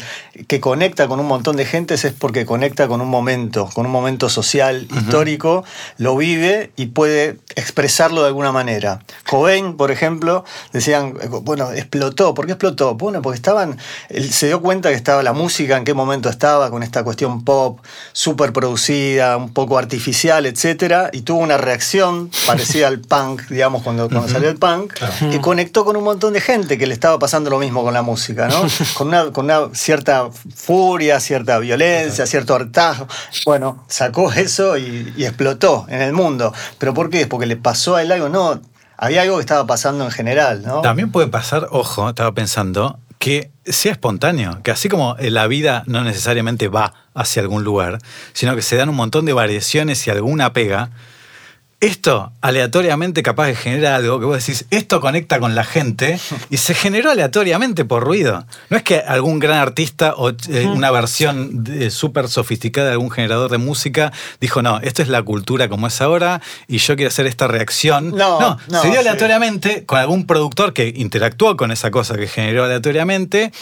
que 0.49 0.59
conecta 0.59 1.07
con 1.07 1.21
un 1.21 1.27
montón 1.27 1.57
de 1.57 1.67
gentes 1.67 2.07
es 2.07 2.15
porque 2.15 2.47
conecta 2.47 2.89
con 2.89 3.03
un 3.03 3.09
momento, 3.09 3.69
con 3.75 3.85
un 3.85 3.93
momento 3.93 4.31
social, 4.31 4.89
histórico, 4.97 5.63
lo 5.99 6.17
vive 6.17 6.73
y 6.75 6.87
puede 6.87 7.37
expresarlo 7.55 8.23
de 8.23 8.29
alguna 8.29 8.51
manera. 8.51 9.01
Cobain, 9.29 9.77
por 9.77 9.91
ejemplo, 9.91 10.45
decían, 10.73 11.15
bueno, 11.43 11.71
explotó. 11.73 12.33
¿Por 12.33 12.47
qué 12.47 12.53
explotó? 12.53 12.95
Bueno, 12.95 13.21
porque 13.21 13.37
estaban, 13.37 13.77
él 14.09 14.33
se 14.33 14.47
dio 14.47 14.63
cuenta 14.63 14.89
que 14.89 14.97
estaba 14.97 15.23
la 15.23 15.35
música, 15.35 15.77
en 15.77 15.85
qué 15.85 15.93
momento 15.93 16.31
estaba, 16.31 16.71
con 16.71 16.83
esta 16.83 17.05
cuestión 17.05 17.45
pop, 17.45 17.81
súper 18.15 18.55
producida, 18.55 19.37
un 19.37 19.53
poco 19.53 19.77
artificial, 19.77 20.47
etc. 20.47 21.11
Y 21.13 21.21
tuvo 21.23 21.41
una 21.41 21.59
reacción 21.59 22.31
parecida 22.47 22.89
al 22.89 23.01
punk, 23.01 23.49
digamos, 23.49 23.83
cuando, 23.83 24.09
cuando 24.09 24.29
salió 24.29 24.49
el 24.49 24.57
punk, 24.57 24.95
que 25.31 25.43
conectó 25.43 25.85
con 25.85 25.95
un 25.97 26.05
montón 26.05 26.33
de 26.33 26.41
gente 26.41 26.79
que 26.79 26.87
le 26.87 26.95
estaba 26.95 27.19
pasando 27.19 27.51
lo 27.51 27.59
mismo 27.59 27.83
con 27.83 27.93
la 27.93 28.01
música 28.01 28.14
música, 28.15 28.47
¿no? 28.47 28.63
Con 28.95 29.09
una, 29.09 29.33
con 29.33 29.47
una 29.47 29.75
cierta 29.75 30.29
furia, 30.55 31.19
cierta 31.19 31.59
violencia, 31.59 32.27
cierto 32.27 32.55
hartazgo. 32.55 33.09
Bueno, 33.45 33.85
sacó 33.89 34.33
eso 34.33 34.79
y, 34.79 35.13
explotó 35.19 35.87
en 35.89 36.01
el 36.01 36.13
mundo. 36.13 36.53
¿Pero 36.79 36.95
por 36.95 37.11
qué? 37.11 37.27
Porque 37.27 37.47
le 37.47 37.57
pasó 37.57 37.97
a 37.97 38.03
él 38.03 38.13
algo, 38.13 38.29
no. 38.29 38.61
Había 38.97 39.23
algo 39.23 39.37
que 39.37 39.41
estaba 39.41 39.67
pasando 39.67 40.05
en 40.05 40.13
general, 40.13 40.63
¿no? 40.65 40.81
También 40.81 41.11
puede 41.11 41.27
pasar, 41.27 41.67
ojo, 41.73 42.09
estaba 42.09 42.33
pensando, 42.33 43.01
que 43.19 43.51
sea 43.65 43.93
espontáneo, 43.93 44.61
que 44.63 44.71
así 44.71 44.89
como 44.89 45.17
la 45.19 45.47
vida 45.49 45.83
no 45.87 46.05
necesariamente 46.05 46.69
va 46.69 46.95
hacia 47.15 47.43
algún 47.43 47.65
lugar, 47.65 47.99
sino 48.33 48.55
que 48.55 48.63
se 48.63 48.77
dan 48.77 48.89
un 48.89 48.97
montón 48.97 49.25
de 49.25 49.33
variaciones 49.33 50.07
y 50.07 50.11
alguna 50.11 50.53
pega, 50.53 50.91
esto 51.85 52.33
aleatoriamente 52.41 53.23
capaz 53.23 53.47
de 53.47 53.57
generar 53.57 53.95
algo 53.95 54.19
que 54.19 54.27
vos 54.27 54.39
decís, 54.39 54.65
esto 54.71 55.01
conecta 55.01 55.39
con 55.39 55.55
la 55.55 55.65
gente 55.65 56.19
y 56.51 56.57
se 56.57 56.75
generó 56.75 57.11
aleatoriamente 57.11 57.85
por 57.85 58.05
ruido. 58.05 58.47
No 58.71 58.77
es 58.77 58.83
que 58.83 58.99
algún 58.99 59.39
gran 59.39 59.59
artista 59.59 60.15
o 60.17 60.31
eh, 60.31 60.67
una 60.67 60.91
versión 60.91 61.65
súper 61.91 62.29
sofisticada 62.29 62.87
de 62.89 62.93
algún 62.93 63.11
generador 63.11 63.51
de 63.51 63.59
música 63.59 64.13
dijo, 64.41 64.63
no, 64.63 64.81
esto 64.81 65.03
es 65.03 65.09
la 65.09 65.23
cultura 65.23 65.69
como 65.69 65.87
es 65.87 66.01
ahora 66.01 66.41
y 66.69 66.79
yo 66.79 66.97
quiero 66.97 67.09
hacer 67.09 67.27
esta 67.27 67.49
reacción. 67.49 68.11
No, 68.17 68.59
no, 68.69 68.83
se 68.83 68.89
dio 68.89 69.01
aleatoriamente 69.01 69.85
con 69.85 69.99
algún 69.99 70.27
productor 70.27 70.73
que 70.73 70.93
interactuó 70.97 71.57
con 71.57 71.71
esa 71.71 71.91
cosa 71.91 72.17
que 72.17 72.27
generó 72.27 72.65
aleatoriamente 72.65 73.53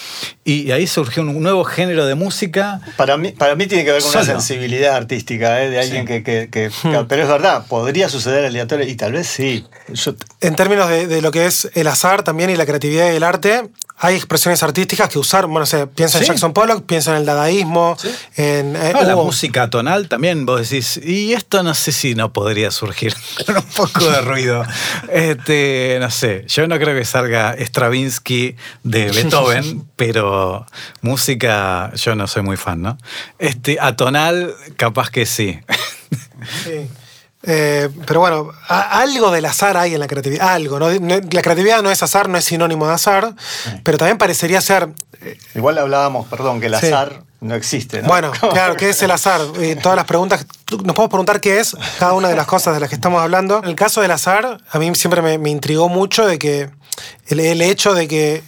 y 0.45 0.71
ahí 0.71 0.87
surgió 0.87 1.23
un 1.23 1.43
nuevo 1.43 1.65
género 1.65 2.07
de 2.07 2.15
música. 2.15 2.81
Para 2.97 3.17
mí, 3.17 3.33
para 3.33 3.57
mí 3.57 3.67
tiene 3.67 3.85
que 3.85 3.93
ver 3.93 4.03
con 4.03 4.13
una 4.13 4.25
sensibilidad 4.25 4.95
artística 4.95 5.63
¿eh? 5.63 5.71
de 5.71 5.81
alguien 5.81 6.07
que, 6.07 6.23
que, 6.23 6.71
hmm. 6.83 7.07
Pero 7.09 7.23
es 7.23 7.29
verdad, 7.29 7.67
podría 7.67 8.09
suceder 8.13 8.45
aleatorio 8.45 8.87
y 8.87 8.95
tal 8.95 9.13
vez 9.13 9.27
sí. 9.27 9.65
En 10.41 10.57
términos 10.57 10.89
de, 10.89 11.23
lo 11.23 11.31
que 11.31 11.47
es 11.47 11.71
el 11.75 11.87
azar 11.87 12.23
también 12.23 12.51
y 12.51 12.57
la 12.57 12.67
creatividad 12.67 13.13
y 13.13 13.17
el 13.17 13.23
arte, 13.23 13.69
hay 13.99 14.17
expresiones 14.17 14.63
artísticas 14.63 15.09
que 15.09 15.19
usar, 15.19 15.47
bueno, 15.47 15.65
o 15.65 15.87
piensa 15.89 16.19
en 16.19 16.25
Jackson 16.25 16.53
Pollock, 16.53 16.85
piensa 16.87 17.13
en 17.13 17.19
el 17.19 17.25
dadaísmo, 17.25 17.97
en... 18.37 18.75
Eh, 18.75 18.93
la 18.93 19.15
música 19.15 19.71
tonal 19.71 20.09
también, 20.09 20.45
vos 20.45 20.69
decís, 20.69 20.97
y 20.97 21.35
esto 21.35 21.63
no 21.63 21.73
sé 21.75 21.93
si 21.93 22.17
no 22.17 22.33
podría 22.33 22.71
surgir 22.71 23.15
con 23.47 23.59
un 23.59 23.63
poco 23.63 24.11
de 24.11 24.21
ruido. 24.23 24.65
Este, 25.09 25.99
no 26.01 26.11
sé, 26.11 26.45
yo 26.49 26.67
no 26.67 26.79
creo 26.79 26.99
que 26.99 27.05
salga 27.05 27.55
Stravinsky 27.59 28.57
de 28.83 29.11
Beethoven, 29.13 29.85
pero 29.97 30.67
música 31.01 31.93
yo 31.95 32.17
no 32.17 32.27
soy 32.27 32.43
muy 32.43 32.57
fan, 32.57 32.83
¿no? 32.83 32.99
Este, 33.39 33.79
atonal, 33.81 34.55
capaz 34.77 35.11
que 35.11 35.27
sí. 35.27 35.61
Sí. 36.65 36.89
Eh, 37.45 37.89
pero 38.07 38.21
bueno, 38.21 38.51
algo 38.69 39.31
del 39.31 39.45
azar 39.45 39.77
hay 39.77 39.95
en 39.95 40.01
la 40.01 40.07
creatividad, 40.07 40.49
algo. 40.49 40.79
¿no? 40.79 40.91
La 40.91 41.43
creatividad 41.43 41.83
no 41.83 41.91
es 41.91 42.03
azar, 42.03 42.29
no 42.29 42.39
es 42.39 42.45
sinónimo 42.45 42.87
de 42.87 42.95
azar, 42.95 43.35
pero 43.83 43.99
también 43.99 44.19
parecería 44.19 44.61
ser... 44.61 44.89
Eh, 45.21 45.39
Igual 45.55 45.79
hablábamos, 45.79 46.27
perdón, 46.29 46.61
que 46.61 46.67
el 46.67 46.75
azar 46.75 47.23
no 47.41 47.55
existe. 47.55 48.03
¿no? 48.03 48.09
Bueno, 48.09 48.31
claro, 48.53 48.77
¿qué 48.77 48.91
es 48.91 49.03
el 49.03 49.11
azar? 49.11 49.41
Eh, 49.59 49.77
todas 49.81 49.97
las 49.97 50.05
preguntas, 50.05 50.47
nos 50.71 50.95
podemos 50.95 51.09
preguntar 51.09 51.41
qué 51.41 51.59
es 51.59 51.77
cada 51.99 52.13
una 52.13 52.29
de 52.29 52.37
las 52.37 52.47
cosas 52.47 52.75
de 52.75 52.81
las 52.81 52.89
que 52.89 52.95
estamos 52.95 53.21
hablando. 53.21 53.59
En 53.59 53.69
el 53.69 53.75
caso 53.77 54.01
del 54.01 54.13
azar, 54.13 54.59
a 54.71 54.79
mí 54.79 54.95
siempre 54.95 55.21
me, 55.21 55.39
me 55.39 55.51
intrigó 55.51 55.89
mucho 55.89 56.25
de 56.27 56.39
que 56.39 56.71
el, 57.29 57.63
hecho 57.63 57.95
de 57.95 58.09
que 58.09 58.43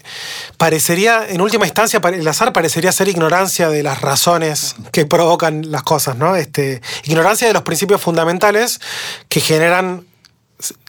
parecería, 0.59 1.27
en 1.29 1.41
última 1.41 1.67
instancia, 1.67 2.01
el 2.05 2.29
azar 2.29 2.53
parecería 2.53 2.93
ser 2.93 3.09
ignorancia 3.09 3.69
de 3.69 3.83
las 3.83 4.01
razones 4.01 4.77
que 4.93 5.07
provocan 5.07 5.71
las 5.71 5.83
cosas, 5.83 6.17
¿no? 6.17 6.37
Este, 6.37 6.83
ignorancia 7.05 7.47
de 7.47 7.55
los 7.55 7.63
principios 7.63 8.01
fundamentales 8.01 8.81
que 9.29 9.41
generan 9.41 10.05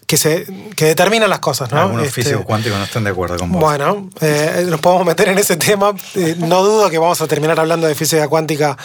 que, 0.08 0.18
se, 0.18 0.46
que 0.76 0.86
determinan 0.86 1.30
las 1.30 1.40
cosas, 1.40 1.72
¿no? 1.72 1.82
Algunos 1.82 2.08
Este, 2.08 2.22
físicos 2.24 2.46
cuánticos 2.46 2.78
no 2.78 2.84
están 2.84 3.04
de 3.04 3.10
acuerdo 3.10 3.38
con 3.38 3.52
vos. 3.52 3.62
Bueno, 3.62 4.10
eh, 4.22 4.66
nos 4.70 4.80
podemos 4.80 5.06
meter 5.06 5.30
en 5.30 5.38
ese 5.38 5.58
tema. 5.58 5.94
Eh, 6.16 6.36
no 6.38 6.64
dudo 6.64 6.90
que 6.90 6.98
vamos 6.98 7.22
a 7.22 7.28
terminar 7.28 7.60
hablando 7.60 7.88
de 7.88 7.96
física 7.96 8.28
cuántica 8.28 8.78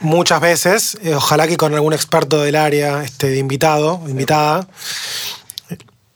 muchas 0.00 0.40
veces. 0.40 0.98
Eh, 1.02 1.14
ojalá 1.14 1.48
que 1.48 1.56
con 1.56 1.74
algún 1.74 1.92
experto 1.92 2.40
del 2.42 2.56
área 2.56 3.02
este, 3.02 3.28
de 3.28 3.38
invitado, 3.38 4.00
invitada. 4.06 4.66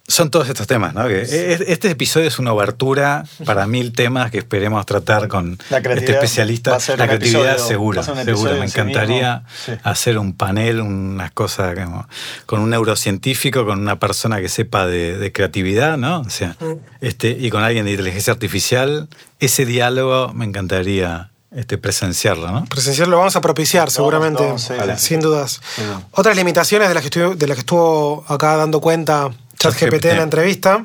Son 0.09 0.31
todos 0.31 0.49
estos 0.49 0.69
temas, 0.69 0.95
¿no? 0.95 1.09
Que 1.09 1.23
este 1.67 1.91
episodio 1.91 2.29
es 2.29 2.39
una 2.39 2.53
obertura 2.53 3.25
para 3.45 3.67
mil 3.67 3.93
temas 3.93 4.31
que 4.31 4.39
esperemos 4.39 4.87
tratar 4.87 5.27
con 5.27 5.59
este 5.69 6.13
especialista. 6.13 6.71
va 6.71 6.77
a 6.77 6.81
ser 6.81 6.99
La 6.99 7.05
un 7.05 7.09
creatividad 7.09 7.51
episodio- 7.55 7.67
seguro, 7.69 7.97
va 7.97 8.03
a 8.03 8.05
ser 8.05 8.15
un 8.15 8.25
seguro. 8.25 8.51
episodio 8.53 8.61
Me 8.63 8.69
sí 8.69 8.79
encantaría. 8.81 9.43
Sí. 9.65 9.73
hacer 9.83 10.19
un 10.19 10.33
panel, 10.37 10.81
unas 10.81 11.33
cosas 11.33 11.75
como- 11.75 12.07
con 12.47 12.61
un 12.61 12.71
neurocientífico, 12.71 13.67
con 13.67 13.81
una 13.81 13.99
persona 13.99 14.41
que 14.41 14.49
sepa 14.49 14.87
de, 14.87 15.19
de 15.19 15.33
creatividad, 15.33 15.97
¿no? 15.99 16.21
O 16.21 16.31
sea, 16.31 16.57
este, 17.01 17.31
y 17.31 17.51
con 17.51 17.65
alguien 17.65 17.85
de 17.85 17.91
inteligencia 17.91 18.33
artificial. 18.33 19.09
Ese 19.41 19.67
diálogo 19.67 20.33
me 20.35 20.45
encantaría 20.45 21.31
este, 21.55 21.79
presenciarlo, 21.79 22.51
¿no? 22.53 22.65
Presencial 22.67 23.11
lo 23.11 23.19
vamos 23.19 23.35
a 23.35 23.41
propiciar, 23.41 23.91
seguramente, 23.91 24.57
sí, 24.59 24.73
sin 24.99 25.21
dudas. 25.21 25.61
Sí. 25.75 25.83
Otras 26.13 26.37
limitaciones 26.37 26.89
de 26.89 26.95
las 26.95 27.03
que, 27.03 27.07
estuvo, 27.09 27.35
de 27.35 27.47
las 27.49 27.57
que 27.57 27.61
estuvo 27.61 28.25
acá 28.29 28.57
dando 28.57 28.81
cuenta 28.81 29.31
ChatGPT 29.59 30.07
en 30.07 30.17
la 30.17 30.23
entrevista, 30.23 30.85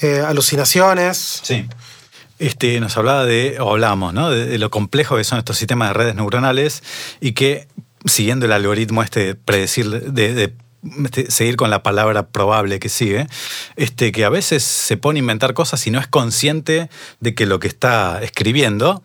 eh, 0.00 0.22
alucinaciones. 0.26 1.40
Sí. 1.42 1.66
Este, 2.38 2.78
nos 2.80 2.96
hablaba 2.96 3.24
de, 3.24 3.58
o 3.60 3.72
hablamos, 3.72 4.14
¿no? 4.14 4.30
De, 4.30 4.46
de 4.46 4.58
lo 4.58 4.70
complejo 4.70 5.16
que 5.16 5.24
son 5.24 5.38
estos 5.38 5.58
sistemas 5.58 5.88
de 5.88 5.94
redes 5.94 6.14
neuronales 6.14 6.82
y 7.20 7.32
que, 7.32 7.66
siguiendo 8.04 8.46
el 8.46 8.52
algoritmo 8.52 9.02
este 9.02 9.20
de 9.26 9.34
predecir, 9.34 9.90
de, 9.90 10.34
de, 10.34 10.54
este, 11.04 11.30
seguir 11.30 11.56
con 11.56 11.70
la 11.70 11.82
palabra 11.82 12.28
probable 12.28 12.78
que 12.78 12.88
sigue, 12.88 13.26
este, 13.76 14.12
que 14.12 14.24
a 14.24 14.28
veces 14.28 14.62
se 14.62 14.96
pone 14.96 15.18
a 15.18 15.20
inventar 15.20 15.52
cosas 15.52 15.84
y 15.86 15.90
no 15.90 15.98
es 15.98 16.06
consciente 16.06 16.88
de 17.18 17.34
que 17.34 17.46
lo 17.46 17.58
que 17.58 17.66
está 17.68 18.20
escribiendo 18.22 19.02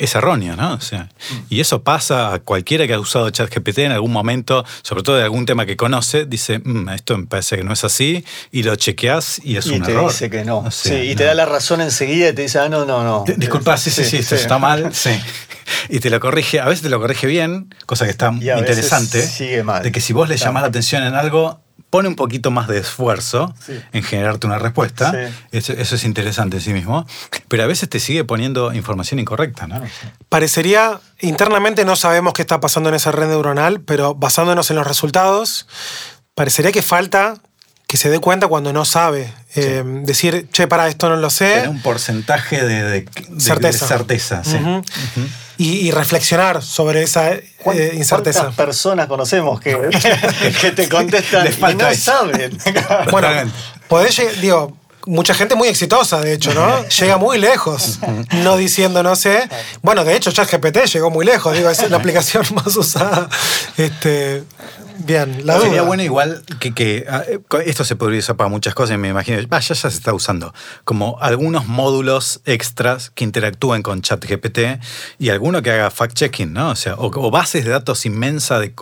es 0.00 0.14
erróneo, 0.14 0.56
¿no? 0.56 0.72
O 0.74 0.80
sea, 0.80 1.08
y 1.48 1.60
eso 1.60 1.82
pasa 1.82 2.32
a 2.34 2.38
cualquiera 2.40 2.86
que 2.86 2.94
ha 2.94 2.98
usado 2.98 3.30
ChatGPT 3.30 3.78
en 3.80 3.92
algún 3.92 4.12
momento, 4.12 4.64
sobre 4.82 5.02
todo 5.02 5.16
de 5.16 5.22
algún 5.24 5.46
tema 5.46 5.66
que 5.66 5.76
conoce, 5.76 6.24
dice, 6.24 6.58
"Mm, 6.64 6.88
esto 6.90 7.16
me 7.18 7.26
parece 7.26 7.56
que 7.58 7.64
no 7.64 7.72
es 7.72 7.84
así, 7.84 8.24
y 8.50 8.62
lo 8.62 8.74
chequeas 8.76 9.40
y 9.44 9.56
es 9.56 9.66
y 9.66 9.70
un 9.74 9.82
te 9.82 9.92
error. 9.92 10.10
dice 10.10 10.30
que 10.30 10.44
no. 10.44 10.58
O 10.58 10.70
sea, 10.70 10.96
sí, 10.98 11.06
y 11.06 11.10
no. 11.10 11.16
te 11.16 11.24
da 11.24 11.34
la 11.34 11.46
razón 11.46 11.80
enseguida 11.80 12.30
y 12.30 12.32
te 12.32 12.42
dice, 12.42 12.58
ah, 12.58 12.68
no, 12.68 12.84
no, 12.84 13.04
no. 13.04 13.24
Di- 13.26 13.34
Disculpa, 13.36 13.76
sí, 13.76 13.90
sí, 13.90 14.04
sí, 14.04 14.16
esto 14.16 14.34
está 14.34 14.58
mal. 14.58 14.90
Sí. 14.94 15.10
Y 15.88 16.00
te 16.00 16.10
lo 16.10 16.18
corrige, 16.18 16.58
a 16.58 16.64
veces 16.66 16.82
te 16.82 16.88
lo 16.88 16.98
corrige 17.00 17.26
bien, 17.28 17.72
cosa 17.86 18.04
que 18.04 18.10
está 18.10 18.32
Y 18.40 18.48
a 18.48 18.56
veces 18.56 18.70
interesante. 18.78 19.22
sigue 19.22 19.62
mal. 19.62 19.82
De 19.84 19.92
que 19.92 20.00
si 20.00 20.12
vos 20.12 20.28
le 20.28 20.34
Claro. 20.34 20.48
llamás 20.50 20.62
la 20.62 20.68
atención 20.68 21.04
en 21.04 21.14
algo, 21.14 21.60
pone 21.90 22.08
un 22.08 22.14
poquito 22.16 22.50
más 22.52 22.68
de 22.68 22.78
esfuerzo 22.78 23.52
Sí. 23.66 23.78
en 23.92 24.02
generarte 24.02 24.46
una 24.46 24.58
respuesta. 24.58 25.10
Sí. 25.12 25.34
Eso, 25.52 25.72
eso 25.72 25.96
es 25.96 26.04
interesante 26.04 26.56
en 26.58 26.62
sí 26.62 26.72
mismo. 26.72 27.06
Pero 27.48 27.64
a 27.64 27.66
veces 27.66 27.88
te 27.88 27.98
sigue 28.00 28.24
poniendo 28.24 28.72
información 28.72 29.18
incorrecta, 29.18 29.66
¿no? 29.66 29.82
Parecería, 30.28 31.00
internamente 31.20 31.84
no 31.84 31.96
sabemos 31.96 32.32
qué 32.32 32.42
está 32.42 32.60
pasando 32.60 32.88
en 32.88 32.94
esa 32.94 33.10
red 33.10 33.26
neuronal, 33.28 33.80
pero 33.80 34.14
basándonos 34.14 34.70
en 34.70 34.76
los 34.76 34.86
resultados, 34.86 35.66
parecería 36.34 36.70
que 36.72 36.82
falta 36.82 37.34
que 37.88 37.96
se 37.96 38.08
dé 38.08 38.20
cuenta 38.20 38.46
cuando 38.46 38.72
no 38.72 38.84
sabe. 38.84 39.32
Eh, 39.56 39.82
decir, 40.04 40.48
che, 40.52 40.68
para 40.68 40.86
esto 40.86 41.08
no 41.08 41.16
lo 41.16 41.28
sé. 41.28 41.66
Un 41.68 41.82
porcentaje 41.82 42.64
de, 42.64 42.82
de- 42.84 43.00
de- 43.02 43.40
Certeza. 43.40 43.84
de 43.86 43.88
certeza, 43.98 44.44
sí. 44.44 44.54
Ujú. 44.56 44.82
Y, 45.60 45.88
y 45.88 45.90
reflexionar 45.90 46.62
sobre 46.62 47.02
esa 47.02 47.32
eh, 47.32 47.44
¿Cuán- 47.62 47.76
incerteza. 47.94 48.40
¿Cuántas 48.40 48.56
personas 48.66 49.06
conocemos 49.08 49.60
que, 49.60 49.76
que 50.60 50.70
te 50.72 50.88
contestan 50.88 51.46
y 51.48 51.74
no 51.74 51.94
saben? 51.94 52.56
Bueno, 53.10 53.28
podés 53.86 54.40
digo, 54.40 54.74
mucha 55.04 55.34
gente 55.34 55.54
muy 55.56 55.68
exitosa, 55.68 56.18
de 56.20 56.32
hecho, 56.32 56.54
¿no? 56.54 56.88
Llega 57.00 57.18
muy 57.18 57.36
lejos, 57.36 57.98
no 58.42 58.56
diciendo 58.56 59.02
no 59.02 59.14
sé. 59.16 59.50
Bueno, 59.82 60.02
de 60.02 60.16
hecho, 60.16 60.32
ChatGPT 60.32 60.86
llegó 60.86 61.10
muy 61.10 61.26
lejos, 61.26 61.54
digo, 61.54 61.68
es 61.68 61.90
la 61.90 61.98
aplicación 61.98 62.42
más 62.54 62.74
usada. 62.76 63.28
Este, 63.76 64.44
bien, 65.04 65.46
la 65.46 65.58
Sería 65.58 65.78
duda. 65.78 65.82
bueno 65.82 66.02
igual 66.02 66.42
que, 66.58 66.72
que, 66.74 67.06
ah, 67.08 67.22
eh, 67.26 67.40
esto 67.66 67.84
se 67.84 67.96
podría 67.96 68.18
usar 68.20 68.36
para 68.36 68.48
muchas 68.48 68.74
cosas, 68.74 68.98
me 68.98 69.08
imagino. 69.08 69.38
Ah, 69.50 69.60
ya, 69.60 69.74
se 69.74 69.88
está 69.88 70.14
usando. 70.14 70.52
Como 70.84 71.18
algunos 71.20 71.66
módulos 71.66 72.40
extras 72.44 73.10
que 73.10 73.24
interactúen 73.24 73.82
con 73.82 74.02
ChatGPT 74.02 74.58
y 75.18 75.28
alguno 75.30 75.62
que 75.62 75.70
haga 75.70 75.90
fact-checking, 75.90 76.52
¿no? 76.52 76.70
O 76.70 76.76
sea, 76.76 76.94
o, 76.94 77.06
o 77.06 77.30
bases 77.30 77.64
de 77.64 77.70
datos 77.70 78.06
inmensa 78.06 78.58
de 78.58 78.74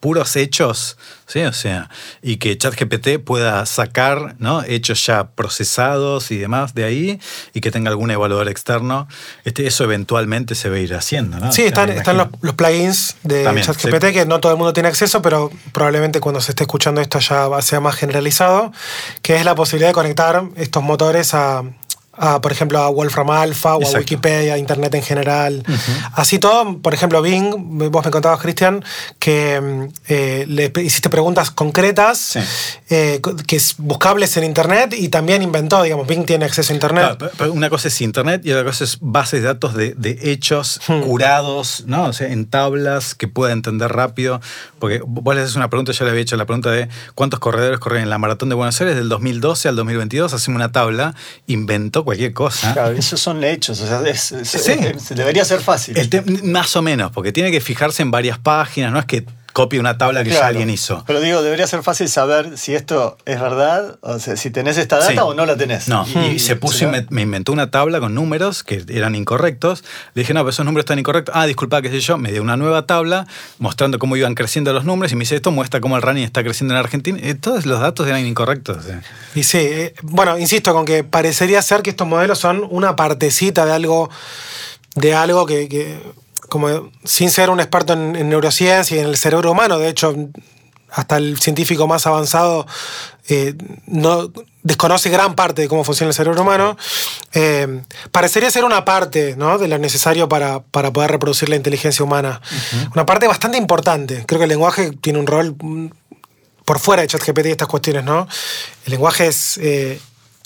puros 0.00 0.34
hechos, 0.36 0.96
¿sí? 1.26 1.40
O 1.42 1.52
sea, 1.52 1.90
y 2.22 2.38
que 2.38 2.56
ChatGPT 2.56 3.22
pueda 3.24 3.64
sacar, 3.66 4.34
¿no? 4.38 4.62
Hechos 4.64 5.04
ya 5.06 5.28
procesados 5.28 6.30
y 6.30 6.38
demás 6.38 6.74
de 6.74 6.84
ahí 6.84 7.20
y 7.52 7.60
que 7.60 7.70
tenga 7.70 7.90
algún 7.90 8.10
evaluador 8.10 8.48
externo. 8.48 9.06
Este, 9.44 9.66
eso 9.66 9.84
eventualmente 9.84 10.54
se 10.54 10.70
va 10.70 10.76
a 10.76 10.80
ir 10.80 10.94
haciendo, 10.94 11.38
¿no? 11.38 11.52
Sí, 11.52 11.62
están, 11.62 11.90
están 11.90 12.16
los, 12.16 12.28
plugins 12.54 13.16
de 13.22 13.44
ChatGPT 13.44 14.06
sí. 14.06 14.12
que 14.14 14.26
no 14.26 14.40
todo 14.40 14.52
el 14.52 14.58
mundo 14.58 14.72
tiene 14.72 14.88
acceso, 14.88 15.20
pero 15.20 15.50
probablemente 15.72 16.20
cuando 16.20 16.40
se 16.40 16.52
esté 16.52 16.64
escuchando 16.64 17.00
esto 17.00 17.18
ya 17.18 17.48
sea 17.60 17.80
más 17.80 17.94
generalizado, 17.94 18.72
que 19.20 19.36
es 19.36 19.44
la 19.44 19.54
posibilidad 19.54 19.90
de 19.90 19.94
conectar 19.94 20.44
estos 20.56 20.82
motores 20.82 21.34
a, 21.34 21.62
a, 22.12 22.40
por 22.40 22.52
ejemplo, 22.52 22.78
a 22.80 22.88
Wolfram 22.90 23.30
Alpha 23.30 23.76
o 23.76 23.86
a. 23.86 23.98
Wikipedia, 23.98 24.54
a 24.54 24.58
Internet 24.58 24.94
en 24.94 25.02
general. 25.02 25.62
Así 26.12 26.38
todo, 26.38 26.78
por 26.78 26.92
ejemplo, 26.92 27.22
Bing, 27.22 27.50
vos 27.90 28.04
me 28.04 28.10
contabas, 28.10 28.40
Cristian, 28.40 28.84
que 29.18 29.88
eh, 30.08 30.44
le 30.48 30.72
hiciste 30.82 31.08
preguntas 31.08 31.50
concretas, 31.50 32.18
Sí. 32.18 32.40
eh, 32.90 33.20
que 33.46 33.56
es 33.56 33.74
buscables 33.78 34.36
en 34.36 34.44
Internet 34.44 34.94
y 34.96 35.08
también 35.08 35.42
inventó, 35.42 35.82
digamos, 35.82 36.06
Bing 36.06 36.24
tiene 36.26 36.44
acceso 36.44 36.72
a 36.72 36.74
Internet. 36.74 37.02
Claro, 37.04 37.18
pero- 37.18 37.32
pero 37.38 37.52
una 37.52 37.70
cosa 37.70 37.88
es 37.88 38.00
internet 38.00 38.42
y 38.44 38.52
otra 38.52 38.64
cosa 38.64 38.84
es 38.84 38.98
bases 39.00 39.40
de 39.42 39.46
datos 39.48 39.74
de, 39.74 39.94
de 39.96 40.18
hechos 40.32 40.80
Hmm. 40.88 41.00
curados, 41.02 41.84
¿no? 41.86 42.04
O 42.04 42.12
sea, 42.12 42.28
en 42.28 42.46
tablas 42.46 43.14
que 43.14 43.28
pueda 43.28 43.52
entender 43.52 43.92
rápido. 43.92 44.40
Porque 44.78 45.00
vos 45.06 45.34
le 45.34 45.42
haces 45.42 45.56
una 45.56 45.68
pregunta, 45.70 45.92
yo 45.92 46.04
le 46.04 46.10
había 46.10 46.22
hecho 46.22 46.36
la 46.36 46.46
pregunta 46.46 46.70
de 46.70 46.88
cuántos 47.14 47.38
corredores 47.40 47.78
corren 47.78 48.02
en 48.02 48.10
la 48.10 48.18
maratón 48.18 48.48
de 48.48 48.54
Buenos 48.54 48.80
Aires 48.80 48.96
del 48.96 49.08
2012 49.08 49.68
al 49.68 49.76
2022, 49.76 50.32
hacemos 50.34 50.56
una 50.56 50.72
tabla, 50.72 51.14
inventó 51.46 51.99
cualquier 52.04 52.32
cosa. 52.32 52.72
Claro, 52.74 52.96
esos 52.96 53.20
son 53.20 53.42
hechos, 53.44 53.80
o 53.80 53.86
sea, 53.86 54.02
es- 54.08 54.32
es- 54.32 54.48
Sí. 54.48 54.72
es- 54.72 55.08
debería 55.10 55.44
ser 55.44 55.60
fácil. 55.60 55.96
El 55.98 56.42
más 56.44 56.74
o 56.76 56.82
menos, 56.82 57.10
porque 57.12 57.32
tiene 57.32 57.50
que 57.50 57.60
fijarse 57.60 58.02
en 58.02 58.10
varias 58.10 58.38
páginas, 58.38 58.92
no 58.92 58.98
es 58.98 59.04
que 59.06 59.24
copie 59.52 59.80
una 59.80 59.98
tabla 59.98 60.24
que 60.24 60.30
ya 60.30 60.46
alguien 60.46 60.70
hizo. 60.70 61.04
Pero 61.06 61.20
digo, 61.20 61.42
debería 61.42 61.66
ser 61.66 61.82
fácil 61.82 62.08
saber 62.08 62.56
si 62.58 62.74
esto 62.74 63.16
es 63.24 63.40
verdad, 63.40 63.98
o 64.02 64.18
sea, 64.18 64.36
si 64.36 64.50
tenés 64.50 64.76
esta 64.78 64.98
data 64.98 65.10
Sí. 65.12 65.18
o 65.18 65.34
no 65.34 65.46
la 65.46 65.56
tenés. 65.56 65.88
No, 65.88 66.06
y, 66.32 66.38
se 66.38 66.56
puso 66.56 66.84
y 66.84 66.88
me, 66.88 67.06
me 67.10 67.22
inventó 67.22 67.52
una 67.52 67.70
tabla 67.70 68.00
con 68.00 68.14
números 68.14 68.62
que 68.62 68.84
eran 68.88 69.14
incorrectos. 69.14 69.82
Le 70.14 70.22
dije, 70.22 70.34
no, 70.34 70.40
pero 70.40 70.50
esos 70.50 70.64
números 70.64 70.82
están 70.84 70.98
incorrectos. 70.98 71.34
Ah, 71.36 71.46
disculpa, 71.46 71.82
qué 71.82 71.90
sé 71.90 72.00
yo. 72.00 72.18
Me 72.18 72.30
dio 72.32 72.42
una 72.42 72.56
nueva 72.56 72.86
tabla 72.86 73.26
mostrando 73.58 73.98
cómo 73.98 74.16
iban 74.16 74.34
creciendo 74.34 74.72
los 74.72 74.84
números 74.84 75.12
y 75.12 75.16
me 75.16 75.20
dice, 75.20 75.36
esto 75.36 75.50
muestra 75.50 75.80
cómo 75.80 75.96
el 75.96 76.02
running 76.02 76.24
está 76.24 76.42
creciendo 76.42 76.74
en 76.74 76.78
Argentina. 76.80 77.18
Eh, 77.22 77.34
todos 77.34 77.66
los 77.66 77.80
datos 77.80 78.06
eran 78.06 78.24
incorrectos. 78.26 78.78
Y 79.34 79.42
sí, 79.44 79.58
eh, 79.58 79.94
bueno, 80.02 80.38
insisto 80.38 80.72
con 80.72 80.84
que 80.84 81.04
parecería 81.04 81.60
ser 81.62 81.82
que 81.82 81.90
estos 81.90 82.06
modelos 82.06 82.38
son 82.38 82.66
una 82.70 82.96
partecita 82.96 83.64
de 83.64 83.72
algo, 83.72 84.10
de 84.94 85.14
algo 85.14 85.46
que, 85.46 85.68
que, 85.68 85.98
como 86.50 86.90
sin 87.04 87.30
ser 87.30 87.48
un 87.48 87.60
experto 87.60 87.94
en, 87.94 88.14
en 88.14 88.28
neurociencia 88.28 88.98
y 88.98 89.00
en 89.00 89.06
el 89.06 89.16
cerebro 89.16 89.52
humano, 89.52 89.78
de 89.78 89.88
hecho, 89.88 90.14
hasta 90.90 91.16
el 91.16 91.38
científico 91.38 91.86
más 91.86 92.06
avanzado 92.06 92.66
eh, 93.28 93.54
no 93.86 94.32
desconoce 94.62 95.08
gran 95.08 95.34
parte 95.34 95.62
de 95.62 95.68
cómo 95.68 95.84
funciona 95.84 96.08
el 96.08 96.14
cerebro 96.14 96.42
humano. 96.42 96.76
Eh, 97.32 97.82
parecería 98.10 98.50
ser 98.50 98.64
una 98.64 98.84
parte 98.84 99.36
¿no? 99.36 99.58
de 99.58 99.68
lo 99.68 99.78
necesario 99.78 100.28
para, 100.28 100.60
para 100.60 100.92
poder 100.92 101.10
reproducir 101.12 101.48
la 101.48 101.56
inteligencia 101.56 102.04
humana. 102.04 102.40
Una 102.94 103.06
parte 103.06 103.26
bastante 103.26 103.56
importante. 103.56 104.24
Creo 104.26 104.38
que 104.38 104.44
el 104.44 104.50
lenguaje 104.50 104.90
tiene 105.00 105.18
un 105.18 105.26
rol 105.26 105.56
por 106.64 106.78
fuera 106.78 107.02
de 107.02 107.08
ChatGPT 107.08 107.46
y 107.46 107.50
estas 107.50 107.68
cuestiones, 107.68 108.04
¿no? 108.04 108.28
El 108.84 108.92
lenguaje 108.92 109.28
es 109.28 109.58
eh, 109.58 110.00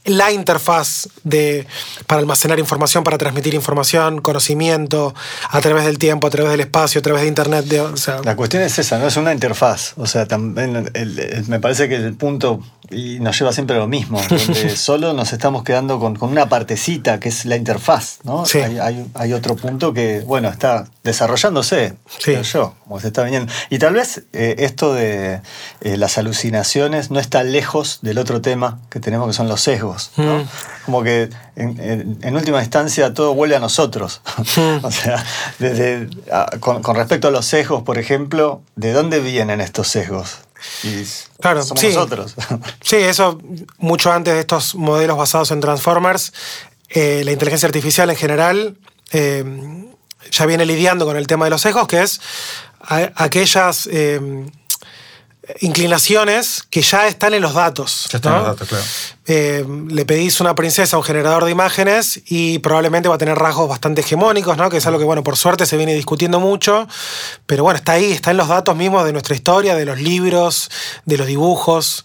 la 0.04 0.30
interfaz 0.30 1.08
de, 1.22 1.66
para 2.06 2.20
almacenar 2.20 2.58
información, 2.58 3.04
para 3.04 3.18
transmitir 3.18 3.54
información, 3.54 4.20
conocimiento, 4.20 5.14
a 5.50 5.60
través 5.60 5.84
del 5.84 5.98
tiempo, 5.98 6.26
a 6.26 6.30
través 6.30 6.50
del 6.52 6.60
espacio, 6.60 6.98
a 6.98 7.02
través 7.02 7.22
de 7.22 7.28
Internet. 7.28 7.64
La 8.24 8.36
cuestión 8.36 8.62
es 8.62 8.78
esa, 8.78 8.98
no 8.98 9.06
es 9.06 9.16
una 9.16 9.32
interfaz. 9.32 9.94
O 9.96 10.06
sea, 10.06 10.26
también 10.26 10.90
me 11.48 11.60
parece 11.60 11.88
que 11.88 11.96
el 11.96 12.14
punto 12.14 12.60
y 12.90 13.18
nos 13.20 13.38
lleva 13.38 13.52
siempre 13.52 13.76
a 13.76 13.78
lo 13.80 13.88
mismo, 13.88 14.20
donde 14.28 14.76
solo 14.76 15.12
nos 15.12 15.32
estamos 15.32 15.62
quedando 15.64 15.98
con, 15.98 16.16
con 16.16 16.30
una 16.30 16.48
partecita 16.48 17.18
que 17.20 17.28
es 17.30 17.44
la 17.44 17.56
interfaz, 17.56 18.18
¿no? 18.24 18.44
Sí. 18.46 18.58
Hay, 18.58 18.78
hay- 18.78 19.06
hay 19.14 19.32
otro 19.32 19.56
punto 19.56 19.92
que, 19.92 20.20
bueno, 20.20 20.48
está 20.48 20.86
desarrollándose, 21.02 21.94
Sí. 22.18 22.32
creo 22.32 22.42
yo, 22.42 22.74
como 22.84 23.00
se 23.00 23.08
está 23.08 23.22
viniendo. 23.22 23.52
Y 23.70 23.78
tal 23.78 23.94
vez 23.94 24.22
eh, 24.32 24.56
esto 24.58 24.92
de 24.94 25.40
eh, 25.80 25.96
las 25.96 26.18
alucinaciones 26.18 27.10
no 27.10 27.20
está 27.20 27.42
lejos 27.42 27.98
del 28.02 28.18
otro 28.18 28.40
tema 28.40 28.78
que 28.90 29.00
tenemos 29.00 29.26
que 29.28 29.32
son 29.32 29.48
los 29.48 29.60
sesgos, 29.60 30.10
¿no? 30.16 30.38
Mm. 30.40 30.48
Como 30.86 31.02
que 31.02 31.30
en, 31.56 31.80
en- 31.80 32.18
en 32.22 32.36
última 32.36 32.60
instancia 32.60 33.14
todo 33.14 33.34
vuelve 33.34 33.56
a 33.56 33.60
nosotros. 33.60 34.20
Mm. 34.56 34.78
o 34.84 34.90
sea, 34.90 35.24
desde, 35.58 36.08
a- 36.32 36.50
con, 36.60 36.82
con 36.82 36.96
respecto 36.96 37.28
a 37.28 37.30
los 37.30 37.46
sesgos, 37.46 37.82
por 37.82 37.98
ejemplo, 37.98 38.62
¿de 38.76 38.92
dónde 38.92 39.20
vienen 39.20 39.60
estos 39.60 39.88
sesgos? 39.88 40.36
Y 40.82 41.04
Claro, 41.40 41.62
somos 41.62 41.80
sí. 41.80 41.88
nosotros. 41.88 42.34
Sí, 42.82 42.96
eso 42.96 43.40
mucho 43.78 44.12
antes 44.12 44.34
de 44.34 44.40
estos 44.40 44.74
modelos 44.74 45.16
basados 45.16 45.50
en 45.50 45.60
Transformers, 45.60 46.32
eh, 46.88 47.22
la 47.24 47.32
inteligencia 47.32 47.66
artificial 47.66 48.10
en 48.10 48.16
general 48.16 48.76
eh, 49.12 49.44
ya 50.30 50.46
viene 50.46 50.64
lidiando 50.66 51.04
con 51.06 51.16
el 51.16 51.26
tema 51.26 51.44
de 51.46 51.50
los 51.50 51.60
sesgos, 51.60 51.86
que 51.88 52.02
es 52.02 52.20
a- 52.80 53.10
aquellas 53.16 53.88
eh, 53.90 54.20
inclinaciones 55.60 56.64
que 56.70 56.82
ya 56.82 57.06
están 57.06 57.34
en 57.34 57.42
los 57.42 57.54
datos. 57.54 58.08
Ya 58.10 58.18
están 58.18 58.32
¿no? 58.32 58.38
los 58.38 58.46
datos, 58.48 58.68
claro. 58.68 58.84
Eh, 59.26 59.64
le 59.88 60.04
pedís 60.04 60.40
una 60.40 60.54
princesa 60.54 60.96
a 60.96 60.98
un 60.98 61.04
generador 61.04 61.44
de 61.44 61.50
imágenes 61.50 62.20
y 62.26 62.58
probablemente 62.58 63.08
va 63.08 63.14
a 63.14 63.18
tener 63.18 63.38
rasgos 63.38 63.68
bastante 63.68 64.02
hegemónicos, 64.02 64.56
¿no? 64.56 64.68
que 64.68 64.78
es 64.78 64.86
algo 64.86 64.98
que, 64.98 65.04
bueno, 65.04 65.22
por 65.22 65.36
suerte 65.36 65.64
se 65.64 65.76
viene 65.76 65.94
discutiendo 65.94 66.40
mucho, 66.40 66.86
pero 67.46 67.62
bueno, 67.62 67.78
está 67.78 67.92
ahí, 67.92 68.12
está 68.12 68.32
en 68.32 68.36
los 68.36 68.48
datos 68.48 68.76
mismos 68.76 69.04
de 69.04 69.12
nuestra 69.12 69.34
historia, 69.34 69.76
de 69.76 69.86
los 69.86 69.98
libros, 69.98 70.70
de 71.06 71.16
los 71.16 71.26
dibujos, 71.26 72.04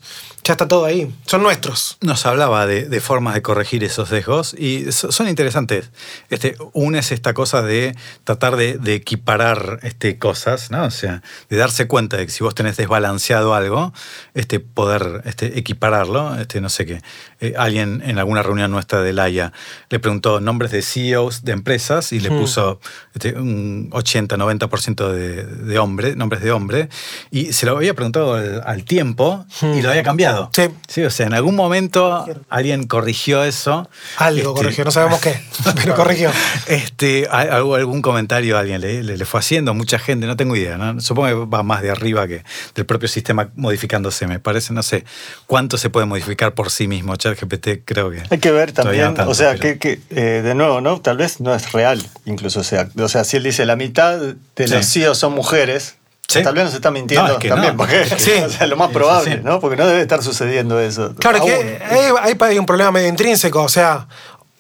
ya 0.50 0.54
está 0.54 0.68
todo 0.68 0.86
ahí, 0.86 1.14
son 1.28 1.44
nuestros. 1.44 1.98
Nos 2.02 2.26
hablaba 2.26 2.66
de, 2.66 2.90
de 2.90 3.00
formas 3.02 3.36
de 3.36 3.44
corregir 3.44 3.84
esos 3.84 4.10
sesgos 4.10 4.56
y 4.58 4.92
so- 4.92 5.12
son 5.12 5.28
interesantes. 5.28 5.92
Este, 6.32 6.56
una 6.74 6.98
es 6.98 7.12
esta 7.12 7.36
cosa 7.36 7.62
de 7.62 7.96
tratar 8.24 8.56
de, 8.56 8.80
de 8.80 8.96
equiparar 8.96 9.80
este, 9.84 10.18
cosas, 10.18 10.72
¿no? 10.72 10.86
O 10.86 10.90
sea, 10.90 11.22
de 11.52 11.58
darse 11.58 11.86
cuenta 11.88 12.18
de 12.18 12.26
que 12.26 12.32
si 12.32 12.44
vos 12.44 12.56
tenés 12.56 12.78
desbalanceado 12.78 13.54
algo, 13.54 13.94
este, 14.34 14.60
poder 14.60 15.22
este, 15.26 15.60
equipararlo. 15.60 16.36
Este, 16.40 16.62
no 16.62 16.70
sé 16.70 16.88
qué. 16.88 17.02
Eh, 17.42 17.54
alguien 17.56 18.02
en 18.04 18.18
alguna 18.18 18.42
reunión 18.42 18.72
nuestra 18.72 19.02
de 19.04 19.14
Laia 19.14 19.54
le 19.92 20.00
preguntó 20.00 20.40
nombres 20.40 20.72
de 20.72 20.82
CEOs 20.82 21.44
de 21.44 21.52
empresas 21.52 22.12
y 22.12 22.20
le 22.20 22.30
Hmm. 22.32 22.40
puso 22.40 22.80
este, 23.14 23.34
un 23.34 23.92
80-90% 23.92 25.12
de, 25.12 25.44
de 25.46 25.78
hombre, 25.80 26.16
nombres 26.16 26.42
de 26.42 26.52
hombre, 26.52 26.90
y 27.30 27.54
se 27.54 27.66
lo 27.68 27.78
había 27.78 27.94
preguntado 27.94 28.34
al, 28.34 28.64
al 28.66 28.84
tiempo 28.84 29.46
y 29.62 29.82
lo 29.82 29.90
había 29.90 30.02
cambiado. 30.04 30.39
Sí. 30.54 30.64
Sí, 30.88 31.04
o 31.04 31.10
sea, 31.10 31.28
en 31.28 31.34
algún 31.34 31.56
momento 31.56 32.26
alguien 32.50 32.86
corrigió 32.88 33.44
eso. 33.44 33.90
Algo 34.18 34.40
Este, 34.50 34.54
corrigió, 34.62 34.86
no 34.86 34.92
sabemos 34.92 35.20
qué, 35.20 35.40
pero 35.76 35.96
corrigió. 35.96 36.32
Este, 36.68 37.28
algún 37.30 38.02
comentario 38.02 38.58
alguien 38.58 38.82
le, 38.82 39.04
le- 39.04 39.18
le 39.18 39.26
fue 39.26 39.40
haciendo, 39.40 39.74
mucha 39.74 40.00
gente, 40.00 40.26
no 40.28 40.36
tengo 40.38 40.56
idea, 40.56 40.78
¿no? 40.78 41.00
supongo 41.02 41.28
que 41.28 41.34
va 41.56 41.64
más 41.64 41.82
de 41.82 41.92
arriba 41.92 42.28
que 42.28 42.44
del 42.76 42.86
propio 42.86 43.08
sistema 43.08 43.50
modificándose, 43.56 44.28
me 44.28 44.40
parece, 44.40 44.74
no 44.74 44.84
sé 44.84 45.04
cuánto 45.46 45.78
se 45.78 45.90
puede 45.90 46.06
modificar 46.06 46.54
por 46.54 46.72
sí 46.72 46.88
mismo. 46.88 47.16
ChatGPT 47.16 47.84
creo 47.86 48.12
que... 48.12 48.24
Hay 48.30 48.38
que 48.40 48.52
ver 48.52 48.72
también, 48.72 49.06
no 49.06 49.14
tanto, 49.16 49.32
o 49.32 49.34
sea, 49.36 49.52
pero- 49.52 49.62
que, 49.62 49.80
que, 49.80 50.00
eh, 50.10 50.42
de 50.42 50.56
nuevo, 50.56 50.82
¿no? 50.82 51.00
Tal 51.02 51.18
vez 51.18 51.40
no 51.42 51.54
es 51.54 51.72
real, 51.72 52.02
incluso, 52.26 52.60
o 52.62 52.64
sea, 52.64 52.90
o 52.98 53.08
sea 53.10 53.24
si 53.24 53.38
él 53.38 53.44
dice 53.44 53.66
la 53.66 53.76
mitad 53.76 54.18
de 54.20 54.68
los 54.68 54.86
Sí. 54.86 55.02
CEOs 55.02 55.18
son 55.18 55.34
mujeres, 55.34 55.96
Sí. 56.30 56.44
tal 56.44 56.54
vez 56.54 56.66
nos 56.66 56.74
está 56.76 56.92
mintiendo 56.92 57.28
No, 57.28 57.34
es 57.34 57.40
que 57.40 57.50
también, 57.50 57.74
no. 57.74 57.78
porque 57.78 58.06
Sí. 58.20 58.32
o 58.46 58.50
sea, 58.50 58.68
lo 58.68 58.78
más 58.78 58.92
probable, 58.92 59.38
sí. 59.38 59.42
¿no? 59.44 59.60
Porque 59.60 59.76
no 59.76 59.88
debe 59.88 60.02
estar 60.02 60.22
sucediendo 60.22 60.80
eso. 60.80 61.16
Claro, 61.16 61.40
Aún. 61.40 61.48
que 61.50 61.82
hay, 62.22 62.38
hay 62.40 62.60
un 62.60 62.66
problema 62.68 62.92
medio 62.92 63.08
intrínseco, 63.08 63.64
o 63.64 63.70
sea, 63.70 64.08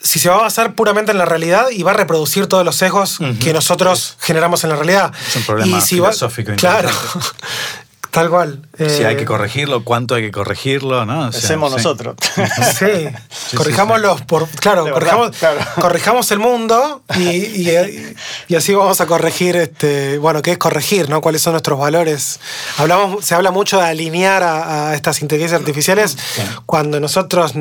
si 0.01 0.17
se 0.17 0.30
va 0.30 0.38
a 0.38 0.41
basar 0.41 0.73
puramente 0.73 1.11
en 1.11 1.17
la 1.19 1.25
realidad 1.25 1.67
y 1.72 1.83
va 1.83 1.91
a 1.91 1.93
reproducir 1.93 2.48
todos 2.48 2.65
los 2.65 2.75
sesgos 2.75 3.19
que 3.41 3.53
nosotros 3.53 4.15
generamos 4.19 4.64
en 4.64 4.72
la 4.72 4.77
realidad. 4.77 5.11
Es 5.27 5.35
un 5.35 5.43
problema 5.43 5.77
Y 5.77 5.81
si 5.81 5.99
va- 5.99 6.07
filosófico 6.09 6.53
Claro. 6.57 6.89
Tal 8.11 8.29
cual. 8.29 8.61
Si 8.77 8.83
Eh, 9.01 9.05
hay 9.05 9.15
que 9.17 9.25
corregirlo, 9.25 9.83
cuánto 9.83 10.15
hay 10.15 10.23
que 10.23 10.31
corregirlo, 10.31 11.05
¿no? 11.05 11.27
O 11.27 11.31
sea, 11.31 11.39
Hacemos 11.41 11.71
sí. 11.71 11.77
nosotros. 11.77 12.15
Sí, 12.79 13.55
corrijámoslos 13.57 14.21
por. 14.23 14.47
Claro, 14.49 14.89
corrijamos, 14.91 15.31
verdad, 15.39 15.55
claro. 15.57 15.81
corrijamos 15.81 16.31
el 16.31 16.39
mundo 16.39 17.03
y, 17.17 17.21
y- 17.29 18.15
y 18.47 18.55
así 18.55 18.73
vamos 18.73 18.99
a 19.01 19.05
corregir, 19.05 19.55
este, 19.55 20.17
bueno, 20.17 20.41
¿qué 20.41 20.51
es 20.51 20.57
corregir? 20.57 21.09
¿no? 21.09 21.21
¿Cuáles 21.21 21.41
son 21.41 21.53
nuestros 21.53 21.77
valores? 21.79 22.39
Hablamos, 22.77 23.23
se 23.25 23.35
habla 23.35 23.51
mucho 23.51 23.77
de 23.79 23.85
alinear 23.85 24.43
a, 24.43 24.89
a 24.89 24.95
estas 24.95 25.21
inteligencias 25.21 25.59
artificiales 25.59 26.17
cuando 26.65 26.99
nosotros 26.99 27.53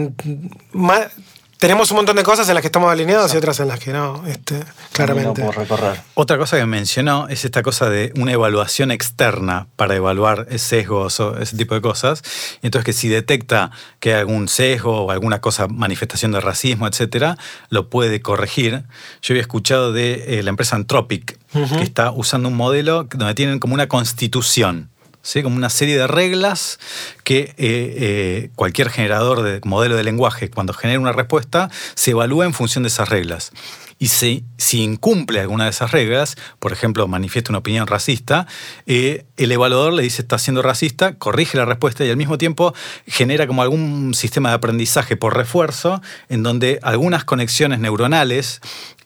tenemos 1.58 1.90
un 1.90 1.96
montón 1.96 2.16
de 2.16 2.22
cosas 2.22 2.48
en 2.48 2.54
las 2.54 2.62
que 2.62 2.68
estamos 2.68 2.90
alineados 2.90 3.34
y 3.34 3.36
otras 3.36 3.58
en 3.58 3.68
las 3.68 3.80
que 3.80 3.92
no, 3.92 4.24
este, 4.26 4.62
claramente. 4.92 5.42
No 5.42 5.50
recorrer. 5.50 6.00
Otra 6.14 6.38
cosa 6.38 6.56
que 6.56 6.64
mencionó 6.66 7.26
es 7.28 7.44
esta 7.44 7.62
cosa 7.62 7.90
de 7.90 8.12
una 8.16 8.32
evaluación 8.32 8.92
externa 8.92 9.66
para 9.74 9.96
evaluar 9.96 10.46
sesgos 10.58 11.18
o 11.18 11.36
ese 11.38 11.56
tipo 11.56 11.74
de 11.74 11.80
cosas. 11.80 12.22
Y 12.62 12.66
entonces 12.66 12.84
que 12.84 12.92
si 12.92 13.08
detecta 13.08 13.72
que 13.98 14.14
hay 14.14 14.20
algún 14.20 14.48
sesgo 14.48 15.02
o 15.02 15.10
alguna 15.10 15.40
cosa, 15.40 15.66
manifestación 15.66 16.30
de 16.30 16.40
racismo, 16.40 16.86
etcétera, 16.86 17.36
lo 17.70 17.90
puede 17.90 18.22
corregir. 18.22 18.84
Yo 19.22 19.32
había 19.32 19.42
escuchado 19.42 19.92
de 19.92 20.38
eh, 20.38 20.42
la 20.44 20.50
empresa 20.50 20.76
Anthropic, 20.76 21.38
que 21.52 21.82
está 21.82 22.12
usando 22.12 22.48
un 22.48 22.56
modelo 22.56 23.04
donde 23.04 23.34
tienen 23.34 23.58
como 23.58 23.74
una 23.74 23.88
constitución. 23.88 24.90
¿Sí? 25.28 25.42
como 25.42 25.56
una 25.56 25.68
serie 25.68 25.98
de 25.98 26.06
reglas 26.06 26.78
que 27.22 27.40
eh, 27.40 27.54
eh, 27.58 28.50
cualquier 28.54 28.88
generador 28.88 29.42
de 29.42 29.60
modelo 29.64 29.94
de 29.96 30.02
lenguaje, 30.02 30.48
cuando 30.48 30.72
genera 30.72 30.98
una 30.98 31.12
respuesta, 31.12 31.70
se 31.94 32.12
evalúa 32.12 32.46
en 32.46 32.54
función 32.54 32.82
de 32.82 32.88
esas 32.88 33.10
reglas. 33.10 33.52
Y 34.00 34.08
si, 34.08 34.44
incumple 34.72 35.40
alguna 35.40 35.64
de 35.64 35.70
esas 35.70 35.90
reglas, 35.90 36.36
por 36.60 36.72
ejemplo, 36.72 37.06
manifiesta 37.08 37.50
una 37.50 37.58
opinión 37.58 37.88
racista, 37.88 38.46
eh, 38.86 39.26
el 39.36 39.50
evaluador 39.50 39.92
le 39.92 40.04
dice 40.04 40.22
está 40.22 40.38
siendo 40.38 40.62
racista, 40.62 41.16
corrige 41.16 41.58
la 41.58 41.64
respuesta 41.64 42.04
y 42.04 42.10
al 42.10 42.16
mismo 42.16 42.38
tiempo 42.38 42.74
genera 43.06 43.48
como 43.48 43.60
algún 43.60 44.14
sistema 44.14 44.50
de 44.50 44.54
aprendizaje 44.54 45.16
por 45.16 45.36
refuerzo 45.36 46.00
en 46.28 46.44
donde 46.44 46.78
algunas 46.82 47.24
conexiones 47.24 47.80
neuronales 47.80 48.60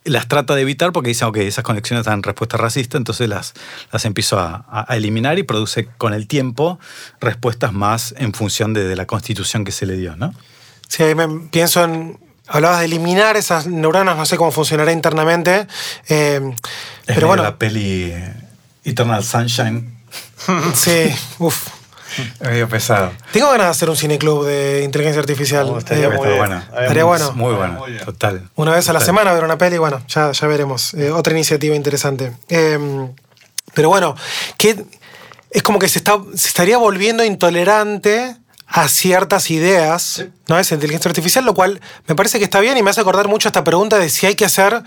las 0.05 0.27
trata 0.29 0.55
de 0.55 0.63
evitar 0.63 0.93
porque 0.93 1.09
dice, 1.11 1.25
ok, 1.25 1.37
esas 1.39 1.63
conexiones 1.65 2.07
dan 2.07 2.23
respuesta 2.23 2.57
racista, 2.57 2.97
entonces 2.97 3.29
las, 3.29 3.55
las 3.93 4.05
empiezo 4.05 4.39
a, 4.39 4.65
a 4.69 4.97
eliminar 4.97 5.39
y 5.39 5.43
produce 5.45 5.87
con 5.99 6.13
el 6.13 6.27
tiempo 6.27 6.81
respuestas 7.21 7.73
más 7.73 8.15
en 8.19 8.33
función 8.35 8.73
de, 8.75 8.85
de 8.85 8.97
la 8.97 9.07
constitución 9.07 9.65
que 9.65 9.73
se 9.73 9.87
le 9.87 9.97
dio, 9.97 10.17
¿no? 10.17 10.35
Sí, 10.89 11.03
ahí 11.05 11.15
me 11.15 11.29
pienso 11.51 11.85
en. 11.85 12.19
Hablabas 12.49 12.81
de 12.81 12.87
eliminar 12.87 13.37
esas 13.37 13.67
neuronas, 13.69 14.17
no 14.17 14.27
sé 14.27 14.37
cómo 14.37 14.51
funcionará 14.51 14.93
internamente. 14.93 15.67
eh, 16.09 16.41
Es 17.07 17.15
pero 17.15 17.29
bueno, 17.29 17.45
la 17.45 17.57
peli 17.57 18.13
Eternal 18.85 19.23
Sunshine, 19.25 19.97
sí, 20.75 21.09
uff. 21.39 21.69
Medio 22.41 22.69
pesado. 22.69 23.13
Tengo 23.33 23.51
ganas 23.51 23.67
de 23.67 23.71
hacer 23.71 23.91
un 23.91 23.97
cineclub 23.97 24.45
de 24.47 24.83
inteligencia 24.85 25.21
artificial. 25.21 25.67
Oh, 25.71 25.79
estaría 25.79 26.07
Eh, 26.07 26.11
muy 26.11 26.27
bien. 26.27 26.39
bueno. 26.39 26.63
Estaría 26.81 27.05
bueno. 27.05 27.33
Muy 27.33 27.55
bueno, 27.55 27.85
total. 28.05 28.49
Una 28.57 28.73
vez 28.73 28.89
a 28.89 28.93
la 28.93 29.01
semana 29.01 29.33
ver 29.33 29.45
una 29.45 29.59
peli, 29.59 29.79
bueno, 29.79 30.03
ya, 30.09 30.33
ya 30.33 30.47
veremos. 30.47 30.95
Eh, 30.95 31.11
otra 31.11 31.33
iniciativa 31.33 31.75
interesante. 31.75 32.33
Eh, 32.49 32.79
pero 33.75 33.89
bueno, 33.89 34.15
que 34.59 34.85
es 35.51 35.63
como 35.63 35.79
que 35.79 35.89
se, 35.89 35.99
está, 35.99 36.19
se 36.35 36.49
estaría 36.49 36.79
volviendo 36.79 37.25
intolerante 37.25 38.37
a 38.75 38.89
ciertas 38.89 39.51
ideas, 39.51 40.25
¿no? 40.49 40.59
Esa 40.59 40.75
inteligencia 40.75 41.11
artificial, 41.11 41.45
lo 41.45 41.53
cual 41.53 41.79
me 42.09 42.15
parece 42.15 42.39
que 42.39 42.45
está 42.45 42.59
bien 42.61 42.79
y 42.79 42.83
me 42.83 42.89
hace 42.89 43.03
acordar 43.03 43.29
mucho 43.29 43.49
esta 43.49 43.63
pregunta 43.65 43.99
de 43.99 44.09
si 44.09 44.25
hay 44.25 44.35
que 44.35 44.47
hacer. 44.47 44.83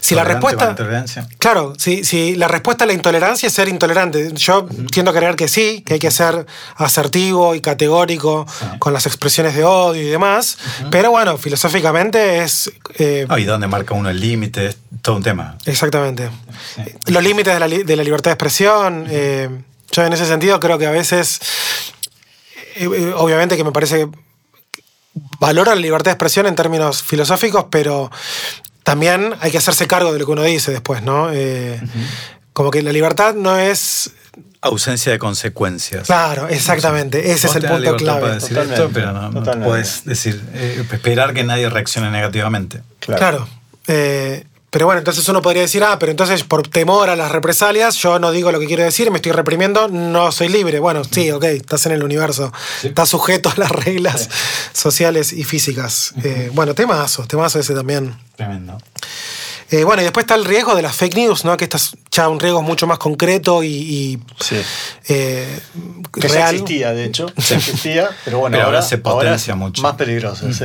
Si 0.00 0.14
la 0.14 0.22
Tolerante 0.22 0.84
respuesta. 0.84 1.28
Claro, 1.38 1.74
si, 1.76 2.04
si 2.04 2.34
la 2.34 2.48
respuesta 2.48 2.84
a 2.84 2.86
la 2.86 2.94
intolerancia 2.94 3.46
es 3.48 3.52
ser 3.52 3.68
intolerante. 3.68 4.32
Yo 4.32 4.66
tiendo 4.90 5.10
a 5.10 5.14
creer 5.14 5.36
que 5.36 5.48
sí, 5.48 5.82
que 5.84 5.92
hay 5.94 5.98
que 6.00 6.10
ser 6.10 6.46
asertivo 6.76 7.54
y 7.54 7.60
categórico 7.60 8.46
con 8.78 8.94
las 8.94 9.04
expresiones 9.04 9.54
de 9.54 9.64
odio 9.64 10.00
y 10.00 10.06
demás. 10.08 10.56
Pero 10.90 11.10
bueno, 11.10 11.36
filosóficamente 11.36 12.42
es. 12.42 12.72
eh, 12.98 13.26
Ah, 13.28 13.38
y 13.38 13.44
dónde 13.44 13.66
marca 13.66 13.92
uno 13.92 14.08
el 14.08 14.18
límite, 14.18 14.68
es 14.68 14.78
todo 15.02 15.16
un 15.16 15.22
tema. 15.22 15.58
Exactamente. 15.66 16.30
Los 17.08 17.22
límites 17.22 17.52
de 17.52 17.60
la, 17.60 17.68
de 17.68 17.96
la 17.96 18.02
libertad 18.02 18.30
de 18.30 18.34
expresión. 18.34 19.06
eh, 19.10 19.50
yo 19.92 20.04
en 20.06 20.12
ese 20.14 20.24
sentido 20.24 20.58
creo 20.60 20.78
que 20.78 20.86
a 20.86 20.90
veces. 20.92 21.40
Eh, 22.84 22.88
eh, 22.92 23.12
obviamente 23.16 23.56
que 23.56 23.64
me 23.64 23.72
parece 23.72 24.06
que 24.06 24.08
valoro 25.38 25.74
la 25.74 25.80
libertad 25.80 26.10
de 26.10 26.14
expresión 26.14 26.46
en 26.46 26.54
términos 26.54 27.02
filosóficos, 27.02 27.66
pero 27.70 28.10
también 28.82 29.34
hay 29.40 29.50
que 29.50 29.58
hacerse 29.58 29.86
cargo 29.86 30.12
de 30.12 30.18
lo 30.18 30.26
que 30.26 30.32
uno 30.32 30.42
dice 30.42 30.72
después, 30.72 31.02
¿no? 31.02 31.30
Eh, 31.32 31.80
Como 32.52 32.70
que 32.70 32.82
la 32.82 32.92
libertad 32.92 33.34
no 33.34 33.56
es. 33.56 34.10
Ausencia 34.62 35.12
de 35.12 35.18
consecuencias. 35.18 36.06
Claro, 36.06 36.48
exactamente. 36.48 37.30
Ese 37.30 37.46
es 37.46 37.56
el 37.56 37.66
punto 37.66 37.84
para 37.84 37.96
clave. 37.96 38.34
decir 38.34 38.48
Totalmente, 38.50 38.82
esto, 38.82 38.90
pero 38.92 39.12
no, 39.12 39.64
puedes 39.64 40.04
decir, 40.04 40.42
eh, 40.54 40.84
esperar 40.90 41.32
que 41.32 41.44
nadie 41.44 41.70
reaccione 41.70 42.10
negativamente. 42.10 42.82
Claro. 42.98 43.48
Eh, 43.86 44.44
pero 44.70 44.86
bueno, 44.86 45.00
entonces 45.00 45.28
uno 45.28 45.42
podría 45.42 45.62
decir, 45.62 45.82
ah, 45.82 45.98
pero 45.98 46.10
entonces 46.12 46.44
por 46.44 46.66
temor 46.68 47.10
a 47.10 47.16
las 47.16 47.32
represalias, 47.32 47.96
yo 47.96 48.18
no 48.18 48.30
digo 48.30 48.52
lo 48.52 48.60
que 48.60 48.66
quiero 48.66 48.84
decir, 48.84 49.10
me 49.10 49.16
estoy 49.18 49.32
reprimiendo, 49.32 49.88
no 49.88 50.30
soy 50.32 50.48
libre. 50.48 50.78
Bueno, 50.78 51.02
sí, 51.04 51.30
ok, 51.30 51.44
estás 51.44 51.86
en 51.86 51.92
el 51.92 52.02
universo, 52.04 52.52
estás 52.82 53.08
sujeto 53.08 53.48
a 53.50 53.54
las 53.56 53.70
reglas 53.70 54.28
sociales 54.72 55.32
y 55.32 55.44
físicas. 55.44 56.14
Eh, 56.22 56.50
bueno, 56.54 56.74
temazo, 56.74 57.26
temazo 57.26 57.58
ese 57.58 57.74
también. 57.74 58.16
Tremendo. 58.36 58.78
Eh, 59.72 59.84
bueno, 59.84 60.02
y 60.02 60.04
después 60.04 60.24
está 60.24 60.34
el 60.34 60.44
riesgo 60.44 60.74
de 60.74 60.82
las 60.82 60.96
fake 60.96 61.14
news, 61.16 61.44
¿no? 61.44 61.56
Que 61.56 61.64
este 61.64 61.76
es 61.76 61.92
ya 62.10 62.28
un 62.28 62.40
riesgo 62.40 62.60
mucho 62.60 62.88
más 62.88 62.98
concreto 62.98 63.62
y, 63.62 63.68
y, 63.68 64.18
Sí. 64.40 64.56
eh, 65.08 65.60
Que 66.12 66.22
ya 66.28 66.34
real. 66.34 66.54
existía, 66.56 66.92
de 66.92 67.04
hecho. 67.04 67.26
Ya 67.48 67.56
existía, 67.56 68.10
pero 68.24 68.38
bueno, 68.38 68.54
Pero 68.54 68.64
ahora 68.66 68.78
ahora, 68.78 68.88
se 68.88 68.98
potencia 68.98 69.52
es 69.52 69.58
mucho. 69.58 69.82
Más 69.82 69.94
peligroso, 69.94 70.52
sí. 70.52 70.64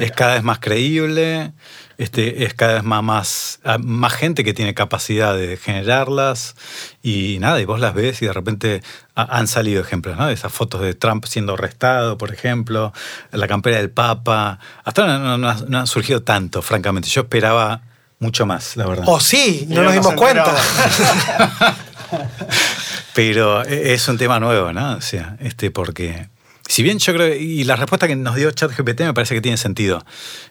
Es 0.00 0.10
cada 0.12 0.34
vez 0.34 0.42
más 0.42 0.58
creíble. 0.58 1.52
Este, 2.02 2.44
es 2.44 2.54
cada 2.54 2.74
vez 2.74 2.82
más, 2.82 3.02
más, 3.04 3.60
ah, 3.64 3.78
más 3.78 4.12
gente 4.12 4.42
que 4.42 4.52
tiene 4.52 4.74
capacidad 4.74 5.36
de 5.36 5.56
generarlas 5.56 6.56
y 7.00 7.38
nada, 7.38 7.60
y 7.60 7.64
vos 7.64 7.78
las 7.78 7.94
ves 7.94 8.20
y 8.22 8.26
de 8.26 8.32
repente 8.32 8.82
han 9.14 9.46
salido 9.46 9.80
ejemplos, 9.80 10.16
¿no? 10.16 10.28
Esas 10.28 10.52
fotos 10.52 10.80
de 10.80 10.94
Trump 10.94 11.24
siendo 11.26 11.54
arrestado, 11.54 12.18
por 12.18 12.32
ejemplo, 12.32 12.92
la 13.30 13.46
campera 13.46 13.76
del 13.76 13.90
Papa. 13.90 14.58
Hasta 14.82 15.02
ahora 15.02 15.18
no, 15.18 15.38
no, 15.38 15.78
han 15.78 15.86
surgido 15.86 16.22
tanto, 16.22 16.60
francamente. 16.60 17.08
Yo 17.08 17.20
esperaba 17.22 17.82
mucho 18.18 18.46
más, 18.46 18.76
la 18.76 18.86
verdad. 18.86 19.04
Oh, 19.06 19.20
sí, 19.20 19.66
no 19.68 19.82
nos 19.82 19.92
dimos 19.92 20.14
cuenta. 20.14 20.54
Pero 23.14 23.64
e, 23.64 23.92
es 23.92 24.08
un 24.08 24.18
tema 24.18 24.40
nuevo, 24.40 24.72
¿no? 24.72 24.94
O 24.94 25.00
sea, 25.00 25.36
este, 25.38 25.70
porque 25.70 26.28
si 26.72 26.82
bien 26.82 26.98
yo 26.98 27.12
creo, 27.12 27.34
y 27.34 27.64
la 27.64 27.76
respuesta 27.76 28.08
que 28.08 28.16
nos 28.16 28.34
dio 28.34 28.50
ChatGPT 28.50 29.02
me 29.02 29.12
parece 29.12 29.34
que 29.34 29.42
tiene 29.42 29.58
sentido, 29.58 30.06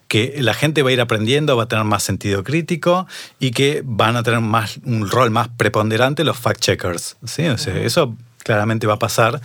que 0.07 0.35
la 0.37 0.53
gente 0.53 0.83
va 0.83 0.91
a 0.91 0.93
ir 0.93 1.01
aprendiendo, 1.01 1.57
va 1.57 1.63
a 1.63 1.67
tener 1.67 1.83
más 1.83 2.03
sentido 2.03 2.43
crítico 2.43 3.07
y 3.39 3.49
que 3.49 3.81
van 3.83 4.15
a 4.15 4.21
tener 4.21 4.39
más, 4.39 4.77
un 4.85 5.09
rol 5.09 5.31
más 5.31 5.47
preponderante 5.47 6.23
los 6.23 6.37
fact-checkers. 6.37 7.15
¿sí? 7.25 7.47
O 7.47 7.57
sea, 7.57 7.75
eso 7.75 8.15
claramente 8.43 8.85
va 8.85 8.93
a 8.93 8.99
pasar, 8.99 9.41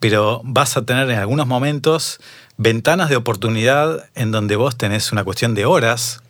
pero 0.00 0.40
vas 0.42 0.76
a 0.76 0.84
tener 0.84 1.08
en 1.08 1.20
algunos 1.20 1.46
momentos 1.46 2.18
ventanas 2.56 3.10
de 3.10 3.14
oportunidad 3.14 4.08
en 4.16 4.32
donde 4.32 4.56
vos 4.56 4.76
tenés 4.76 5.12
una 5.12 5.22
cuestión 5.22 5.54
de 5.54 5.66
horas 5.66 6.20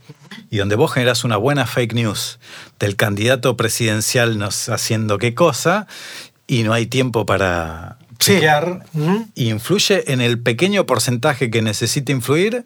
y 0.51 0.59
donde 0.59 0.77
vos 0.77 0.93
generas 0.93 1.25
una 1.25 1.39
buena 1.39 1.67
fake 1.67 1.95
news 1.95 2.39
del 2.79 2.95
candidato 2.95 3.57
presidencial 3.57 4.37
nos 4.37 4.69
haciendo 4.69 5.17
qué 5.17 5.35
cosa 5.35 5.87
y 6.47 6.63
no 6.63 6.75
hay 6.75 6.85
tiempo 6.85 7.25
para 7.25 7.97
chequear, 8.19 8.85
influye 9.35 10.13
en 10.13 10.21
el 10.21 10.41
pequeño 10.41 10.87
porcentaje 10.87 11.51
que 11.51 11.63
necesita 11.63 12.13
influir 12.13 12.65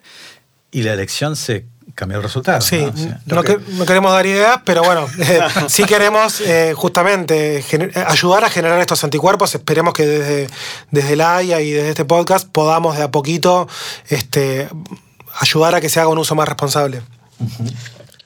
y 0.70 0.82
la 0.82 0.94
elección 0.94 1.36
se 1.36 1.66
cambió 1.94 2.18
el 2.18 2.22
resultado. 2.22 2.60
Sí, 2.60 2.84
¿no? 3.26 3.42
queremos 3.42 4.12
dar 4.12 4.26
ideas, 4.26 4.60
pero 4.64 4.82
bueno, 4.82 5.06
eh, 5.18 5.40
sí 5.68 5.84
queremos 5.84 6.40
eh, 6.40 6.72
justamente 6.74 7.64
ayudar 8.06 8.44
a 8.44 8.50
generar 8.50 8.80
estos 8.80 9.04
anticuerpos. 9.04 9.54
Esperemos 9.54 9.92
que 9.94 10.06
desde, 10.06 10.48
desde 10.90 11.16
la 11.16 11.36
AIA 11.36 11.60
y 11.60 11.70
desde 11.72 11.90
este 11.90 12.04
podcast 12.04 12.48
podamos 12.48 12.96
de 12.96 13.02
a 13.02 13.10
poquito 13.10 13.68
este, 14.08 14.68
ayudar 15.38 15.74
a 15.74 15.80
que 15.80 15.88
se 15.88 16.00
haga 16.00 16.08
un 16.08 16.18
uso 16.18 16.34
más 16.34 16.48
responsable. 16.48 17.02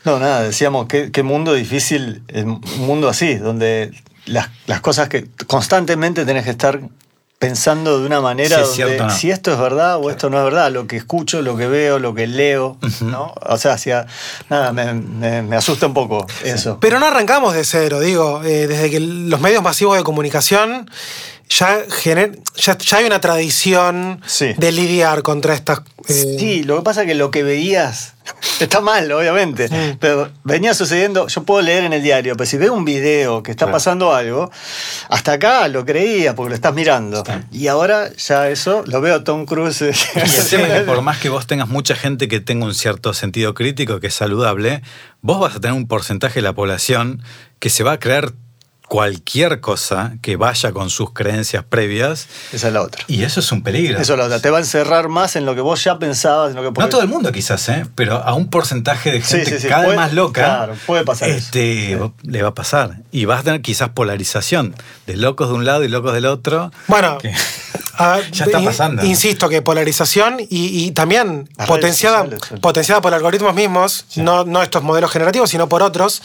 No, 0.05 0.21
nada, 0.21 0.43
decíamos, 0.43 0.87
qué, 0.87 1.11
qué 1.11 1.23
mundo 1.25 1.55
difícil, 1.55 2.23
un 2.33 2.61
mundo 2.79 3.09
así, 3.09 3.35
donde 3.35 3.91
las, 4.27 4.51
las, 4.67 4.81
cosas 4.81 5.09
que 5.09 5.27
constantemente 5.49 6.25
tenés 6.25 6.45
que 6.45 6.51
estar 6.51 6.81
pensando 7.39 8.01
de 8.01 8.07
una 8.07 8.21
manera 8.21 8.63
donde 8.63 9.11
si 9.11 9.31
esto 9.31 9.53
es 9.53 9.59
verdad 9.59 9.99
o 9.99 10.11
esto 10.11 10.31
no 10.31 10.39
es 10.39 10.45
verdad, 10.45 10.71
lo 10.73 10.87
que 10.87 10.97
escucho, 10.97 11.43
lo 11.43 11.57
que 11.57 11.67
veo, 11.67 11.99
lo 11.99 12.15
que 12.15 12.27
leo, 12.27 12.79
¿no? 13.03 13.35
O 13.43 13.59
sea, 13.59 13.75
hacia, 13.75 14.07
nada, 14.49 14.73
me, 14.73 14.95
me, 15.43 15.57
asusta 15.57 15.87
un 15.87 15.95
poco 15.95 16.27
eso. 16.45 16.79
Pero 16.81 16.99
no 16.99 17.07
arrancamos 17.07 17.55
de 17.55 17.65
cero, 17.65 18.01
digo, 18.01 18.43
eh, 18.43 18.67
desde 18.67 18.91
que 18.91 19.01
los 19.01 19.41
medios 19.41 19.63
masivos 19.63 19.99
de 19.99 20.05
comunicación 20.05 20.91
ya, 21.49 21.85
ya, 22.57 22.99
hay 22.99 23.05
una 23.05 23.21
tradición 23.21 24.21
de 24.57 24.73
lidiar 24.73 25.23
contra 25.23 25.55
estas... 25.55 25.81
Eh, 26.09 26.37
sí, 26.39 26.63
lo 26.65 26.77
que 26.77 26.83
pasa 26.83 27.03
es 27.03 27.09
que 27.09 27.15
lo 27.15 27.31
que 27.31 27.43
veías 27.43 28.15
está 28.61 28.81
mal, 28.81 29.11
obviamente, 29.13 29.69
pero 30.01 30.31
venía 30.45 30.75
sucediendo, 30.75 31.29
yo 31.29 31.43
puedo 31.45 31.63
leer 31.63 31.85
en 31.85 31.93
el 31.93 32.03
diario, 32.03 32.37
pero 32.37 32.49
si 32.49 32.57
veo 32.57 32.73
un 32.73 32.85
video 32.85 33.43
que 33.43 33.53
está 33.53 33.71
pasando 33.71 34.13
algo, 34.13 34.51
hasta 35.09 35.33
acá 35.33 35.69
lo 35.69 35.85
creía 35.85 36.35
porque 36.35 36.51
lo 36.51 36.55
estás 36.57 36.75
mirando. 36.75 37.23
Y 37.53 37.69
ahora 37.69 38.11
ya 38.17 38.49
eso 38.49 38.83
lo 38.87 39.01
veo 39.01 39.17
a 39.17 39.25
Tom 39.25 39.47
Cruise. 39.47 39.83
Y 39.83 39.85
el 40.19 40.49
tema 40.49 40.67
es 40.69 40.73
que 40.73 40.81
por 40.81 41.01
más 41.03 41.19
que 41.19 41.29
vos 41.29 41.47
tengas 41.47 41.69
mucha 41.69 41.95
gente 41.95 42.29
que 42.29 42.41
tenga 42.41 42.67
un 42.67 42.75
cierto 42.75 43.15
sentido 43.15 43.55
crítico, 43.55 44.01
que 44.01 44.09
es 44.09 44.15
saludable, 44.15 44.83
vos 45.23 45.41
vas 45.41 45.57
a 45.57 45.61
tener 45.61 45.77
un 45.77 45.87
porcentaje 45.87 46.37
de 46.37 46.43
la 46.43 46.55
población 46.55 47.23
que 47.59 47.71
se 47.71 47.85
va 47.85 47.93
a 47.93 47.99
creer 47.99 48.33
cualquier 48.89 49.61
cosa 49.61 50.15
que 50.23 50.37
vaya 50.37 50.73
con 50.73 50.91
sus 50.91 51.13
creencias 51.13 51.65
previas. 51.65 52.29
Esa 52.53 52.69
es 52.69 52.73
la 52.73 52.83
otra. 52.83 53.05
Y 53.09 53.25
eso 53.25 53.41
es 53.41 53.51
un 53.53 53.63
peligro. 53.63 53.99
Eso 53.99 54.13
es 54.13 54.19
la 54.19 54.27
otra. 54.27 54.41
Te 54.41 54.51
va 54.51 54.59
a 54.59 54.61
encerrar 54.61 55.09
más 55.09 55.37
en 55.37 55.45
lo 55.45 55.55
que 55.55 55.61
vos 55.61 55.83
ya 55.83 55.99
pensabas. 55.99 56.51
En 56.51 56.57
lo 56.57 56.63
que 56.63 56.81
No 56.81 56.89
todo 56.89 57.03
el 57.03 57.09
mundo 57.09 57.33
quizás, 57.33 57.69
¿eh? 57.69 57.87
pero 57.95 58.17
a 58.17 58.35
un 58.35 58.49
porcentaje 58.49 59.13
de 59.13 59.21
gente 59.21 59.69
cada 59.69 59.89
vez 59.89 59.97
más 59.97 60.13
loca. 60.13 60.45
Claro, 60.45 60.75
puede 60.87 61.05
pasar. 61.05 61.29
Este, 61.29 61.99
Le 62.23 62.43
va 62.43 62.49
a 62.49 62.55
pasar. 62.55 62.99
Y 63.11 63.25
vas 63.25 63.41
a 63.41 63.43
tener 63.43 63.63
quizás 63.63 63.91
polarización 63.91 64.75
de 65.07 65.17
locos 65.17 65.49
de 65.49 65.55
un 65.55 65.65
lado 65.65 65.85
y 65.85 65.89
locos 65.89 66.13
del 66.15 66.27
otro. 66.27 66.71
Bueno. 66.87 67.19
Ya 68.33 68.45
está 68.45 68.63
pasando. 68.63 69.05
Insisto 69.05 69.49
que 69.49 69.63
polarización 69.63 70.37
y, 70.49 70.91
también 70.93 71.49
potenciada, 71.67 72.27
potenciada 72.61 73.01
por 73.01 73.15
algoritmos 73.15 73.55
mismos, 73.55 74.07
no, 74.17 74.45
no 74.45 74.63
estos 74.63 74.83
modelos 74.83 75.11
generativos, 75.11 75.51
sino 75.51 75.69
por 75.69 75.83
otros, 75.83 76.23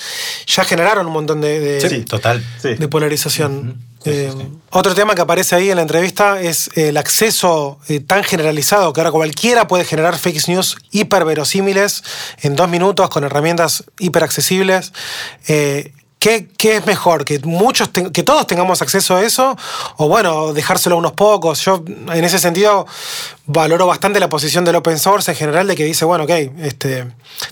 ya 0.48 0.64
generaron 0.64 1.08
un 1.08 1.14
montón 1.14 1.42
de, 1.42 2.06
total. 2.08 2.44
de 2.62 2.88
polarización. 2.88 3.92
Eh, 4.04 4.32
otro 4.72 4.96
tema 4.96 5.14
que 5.14 5.22
aparece 5.22 5.56
ahí 5.56 5.70
en 5.70 5.76
la 5.76 5.84
entrevista 5.84 6.42
es 6.42 6.72
el 6.76 6.98
acceso 6.98 7.80
eh, 7.88 8.00
tan 8.00 8.24
generalizado 8.24 8.94
que 8.94 9.00
ahora 9.00 9.12
cualquiera 9.12 9.68
puede 9.68 9.86
generar 9.86 10.18
fake 10.18 10.48
news 10.48 10.78
hiperverosímiles 10.90 12.04
en 12.42 12.56
dos 12.56 12.68
minutos 12.68 13.10
con 13.10 13.24
herramientas 13.24 13.84
hiperaccesibles. 14.00 14.92
Eh, 15.48 15.94
¿Qué, 16.22 16.48
es 16.60 16.86
mejor? 16.86 17.26
¿Que, 17.26 17.40
muchos 17.40 17.90
¿Que 17.90 18.22
todos 18.22 18.46
tengamos 18.46 18.84
acceso 18.84 19.16
a 19.16 19.24
eso? 19.24 19.58
O 19.98 20.08
bueno, 20.08 20.54
dejárselo 20.54 20.96
a 20.96 21.00
unos 21.00 21.14
pocos. 21.14 21.66
Yo 21.66 21.84
en 21.88 22.24
ese 22.24 22.38
sentido 22.38 22.86
valoro 23.48 23.88
bastante 23.88 24.20
la 24.20 24.30
posición 24.30 24.64
del 24.64 24.76
open 24.76 25.00
source 25.00 25.32
en 25.32 25.36
general 25.36 25.66
de 25.66 25.76
que 25.76 25.84
dice, 25.84 26.06
bueno, 26.06 26.26
ok, 26.26 26.30
este, 26.60 27.08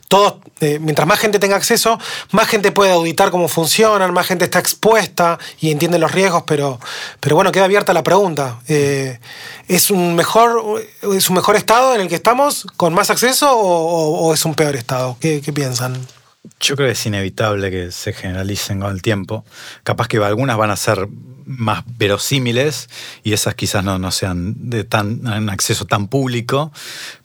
todos, 0.07 0.35
eh, 0.59 0.77
mientras 0.79 1.07
más 1.07 1.17
gente 1.17 1.39
tenga 1.39 1.55
acceso, 1.55 1.97
más 2.29 2.47
gente 2.47 2.71
puede 2.71 2.91
auditar 2.91 3.31
cómo 3.31 3.47
funcionan, 3.47 4.13
más 4.13 4.27
gente 4.27 4.45
está 4.45 4.59
expuesta 4.59 5.39
y 5.59 5.71
entiende 5.71 5.97
los 5.97 6.11
riesgos, 6.11 6.43
pero, 6.45 6.79
pero 7.19 7.35
bueno, 7.35 7.51
queda 7.51 7.65
abierta 7.65 7.91
la 7.91 8.03
pregunta. 8.03 8.59
Eh, 8.67 9.19
¿es, 9.67 9.89
un 9.89 10.13
mejor, 10.15 10.85
¿Es 11.15 11.27
un 11.27 11.35
mejor 11.35 11.55
estado 11.55 11.95
en 11.95 12.01
el 12.01 12.07
que 12.07 12.15
estamos 12.15 12.67
con 12.77 12.93
más 12.93 13.09
acceso 13.09 13.51
o, 13.51 14.31
es 14.31 14.45
un 14.45 14.53
peor 14.53 14.75
estado? 14.75 15.17
¿Qué, 15.19 15.41
qué 15.41 15.51
piensan? 15.51 16.18
Yo 16.59 16.75
creo 16.75 16.87
que 16.87 16.93
es 16.93 17.05
inevitable 17.05 17.71
que 17.71 17.91
se 17.91 18.13
generalicen 18.13 18.81
con 18.81 18.91
el 18.91 19.01
tiempo. 19.01 19.45
Capaz 19.83 20.07
que 20.07 20.17
algunas 20.17 20.57
van 20.57 20.71
a 20.71 20.75
ser 20.75 21.07
más 21.45 21.83
verosímiles 21.97 22.89
y 23.23 23.33
esas 23.33 23.55
quizás 23.55 23.83
no, 23.83 23.97
no 23.97 24.11
sean 24.11 24.69
de 24.69 24.83
tan 24.83 25.25
en 25.25 25.49
acceso 25.49 25.85
tan 25.85 26.07
público, 26.07 26.71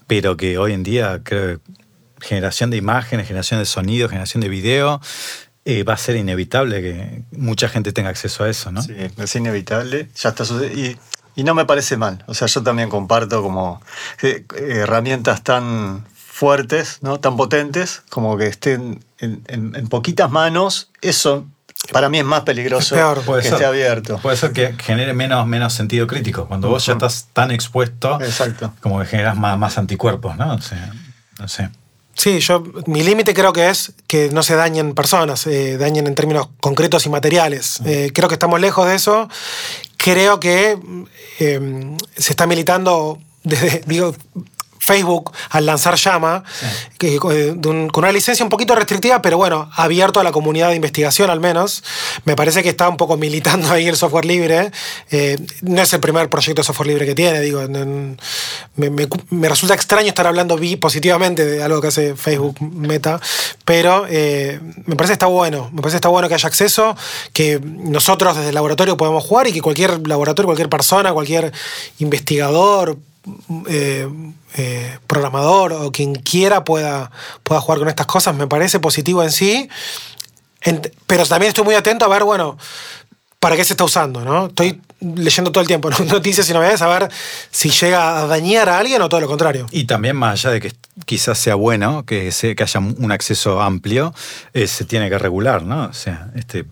pero 0.07 0.37
que 0.37 0.57
hoy 0.57 0.73
en 0.73 0.83
día 0.83 1.21
creo 1.25 1.59
que 1.59 1.73
generación 2.25 2.71
de 2.71 2.77
imágenes, 2.77 3.27
generación 3.27 3.61
de 3.61 3.67
sonido, 3.67 4.09
generación 4.09 4.41
de 4.41 4.49
video, 4.49 5.01
eh, 5.67 5.83
va 5.83 5.95
a 5.95 5.97
ser 5.97 6.17
inevitable 6.17 6.83
que 6.83 7.23
mucha 7.33 7.69
gente 7.69 7.93
tenga 7.93 8.11
acceso 8.11 8.45
a 8.45 8.51
eso, 8.51 8.71
¿no? 8.71 8.83
Sí, 8.83 8.95
es 9.17 9.37
inevitable, 9.37 10.09
ya 10.15 10.31
está 10.31 10.45
sucediendo. 10.45 11.01
Y, 11.37 11.43
no 11.43 11.55
me 11.55 11.65
parece 11.65 11.97
mal. 11.97 12.23
O 12.29 12.35
sea, 12.35 12.47
yo 12.47 12.63
también 12.63 12.89
comparto 12.89 13.43
como 13.43 13.83
eh, 14.23 14.45
herramientas 14.57 15.43
tan 15.43 16.05
fuertes, 16.45 16.99
¿no? 17.01 17.21
tan 17.21 17.39
potentes, 17.39 18.03
como 18.11 18.37
que 18.37 18.49
estén 18.49 19.03
en, 19.19 19.89
poquitas 19.89 20.31
manos, 20.31 20.91
eso 21.01 21.47
para 21.91 22.11
mí 22.11 22.19
es 22.19 22.25
más 22.27 22.43
peligroso 22.43 22.95
que 23.25 23.49
esté 23.49 23.65
abierto. 23.65 24.19
Puede 24.19 24.37
ser 24.37 24.53
que 24.53 24.75
genere 24.75 25.15
menos, 25.15 25.47
menos 25.47 25.73
sentido 25.73 26.07
crítico. 26.07 26.47
Cuando 26.47 26.69
vos 26.69 26.85
ya 26.85 26.93
estás 26.93 27.29
tan 27.33 27.51
expuesto, 27.51 28.21
Exacto. 28.21 28.75
como 28.83 29.01
que 29.01 29.07
generas 29.07 29.39
más, 29.39 29.59
más 29.59 29.79
anticuerpos, 29.79 30.37
¿no? 30.37 30.59
no 31.39 31.49
sé. 31.49 31.71
Sí, 32.15 32.41
yo, 32.41 32.63
mi 32.87 33.03
límite 33.03 33.33
creo 33.33 33.55
que 33.55 33.71
es 33.71 33.95
que 34.07 34.29
no 34.29 34.43
se 34.43 34.55
dañen 34.55 34.95
personas, 34.95 35.47
eh, 35.47 35.79
dañen 35.79 36.07
en 36.07 36.15
términos 36.15 36.49
concretos 36.61 37.07
y 37.07 37.09
materiales. 37.09 37.81
Eh, 37.87 38.11
creo 38.13 38.29
que 38.29 38.35
estamos 38.35 38.61
lejos 38.61 38.87
de 38.87 38.97
eso. 38.97 39.31
Creo 39.97 40.41
que 40.41 40.79
eh, 41.41 41.97
se 42.19 42.33
está 42.33 42.47
militando 42.47 43.19
desde, 43.45 43.83
digo, 43.87 44.15
Facebook 44.85 45.33
al 45.51 45.67
lanzar 45.67 45.97
Llama, 45.97 46.45
que, 46.99 47.17
eh, 47.17 47.57
con 47.61 48.05
una 48.05 48.13
licencia 48.13 48.45
un 48.45 48.51
poquito 48.51 48.75
restrictiva, 48.75 49.23
pero 49.23 49.37
bueno, 49.37 49.71
abierto 49.75 50.21
a 50.21 50.25
la 50.25 50.33
comunidad 50.33 50.71
de 50.71 50.77
investigación 50.77 51.31
al 51.31 51.41
menos. 51.41 51.83
Me 52.25 52.37
parece 52.37 52.63
que 52.63 52.69
está 52.69 52.89
un 52.89 52.97
poco 52.97 53.17
militando 53.17 53.69
ahí 53.73 53.87
el 53.87 53.97
software 53.97 54.25
libre. 54.25 54.71
Eh, 55.11 55.39
no 55.63 55.83
es 55.83 55.93
el 55.93 56.01
primer 56.01 56.29
proyecto 56.29 56.63
de 56.63 56.67
software 56.67 56.89
libre 56.89 57.07
que 57.07 57.15
tiene, 57.15 57.41
digo. 57.41 57.63
me, 58.77 59.49
resulta 59.49 59.75
extraño 59.75 60.09
estar 60.09 60.27
hablando 60.27 60.59
positivamente 60.81 61.45
de 61.45 61.63
algo 61.63 61.81
que 61.81 61.89
hace 61.89 62.17
Facebook 62.17 62.57
Meta, 62.61 63.21
pero 63.65 64.07
eh, 64.09 64.61
me 64.87 64.97
parece 64.97 65.13
que 65.13 65.15
está 65.15 65.27
bueno. 65.27 65.71
Me 65.73 65.81
parece 65.81 65.95
que 65.95 65.99
está 65.99 66.09
bueno 66.09 66.29
que 66.29 66.35
haya 66.35 66.47
acceso, 66.47 66.97
que 67.33 67.61
nosotros 67.63 68.37
desde 68.37 68.49
el 68.49 68.55
laboratorio 68.55 68.97
podemos 68.97 69.25
jugar 69.25 69.47
y 69.47 69.53
que 69.53 69.61
cualquier 69.61 70.07
laboratorio, 70.07 70.47
cualquier 70.47 70.69
persona, 70.69 71.13
cualquier 71.13 71.53
investigador, 71.99 72.99
eh, 73.69 74.09
eh, 74.57 74.99
programador 75.07 75.73
o 75.73 75.93
quien 75.93 76.15
quiera 76.15 76.65
pueda, 76.65 77.11
pueda 77.43 77.61
jugar 77.61 77.79
con 77.79 77.89
estas 77.89 78.07
cosas, 78.07 78.35
me 78.35 78.47
parece 78.47 78.81
positivo 78.81 79.23
en 79.23 79.33
sí. 79.33 79.69
pero 81.07 81.27
también 81.27 81.49
estoy 81.49 81.65
muy 81.65 81.75
atento 81.75 82.05
a 82.05 82.09
ver, 82.09 82.25
bueno, 82.25 82.59
para 83.41 83.57
qué 83.57 83.65
se 83.65 83.75
está 83.75 83.85
usando, 83.85 84.23
¿no? 84.23 84.47
Estoy, 84.47 84.81
leyendo 85.01 85.53
todo 85.53 85.61
el 85.61 85.67
tiempo 85.67 85.91
noticias 86.07 86.49
y 86.49 86.53
novedades 86.53 86.83
a 86.83 86.89
ver 86.89 87.11
si 87.51 87.71
llega 87.71 88.23
a 88.23 88.27
dañar 88.27 88.69
a 88.69 88.79
alguien 88.79 89.01
o 89.03 89.09
todo 89.09 89.21
lo 89.21 89.27
contrario. 89.27 89.67
Y 89.71 89.85
también 89.85 90.17
más 90.17 90.41
allá 90.41 90.55
de 90.55 90.61
que 90.61 90.73
quizás 91.05 91.39
sea 91.39 91.55
bueno 91.55 92.05
que, 92.05 92.31
que 92.57 92.63
haya 92.63 92.81
un 92.81 93.13
acceso 93.13 93.61
amplio, 93.61 94.15
eh, 94.53 94.67
se 94.67 94.85
tiene 94.85 95.11
que 95.11 95.19
regular, 95.19 95.63
¿no? 95.63 95.85
O 95.85 95.93
sea, 95.93 96.31
este, 96.35 96.65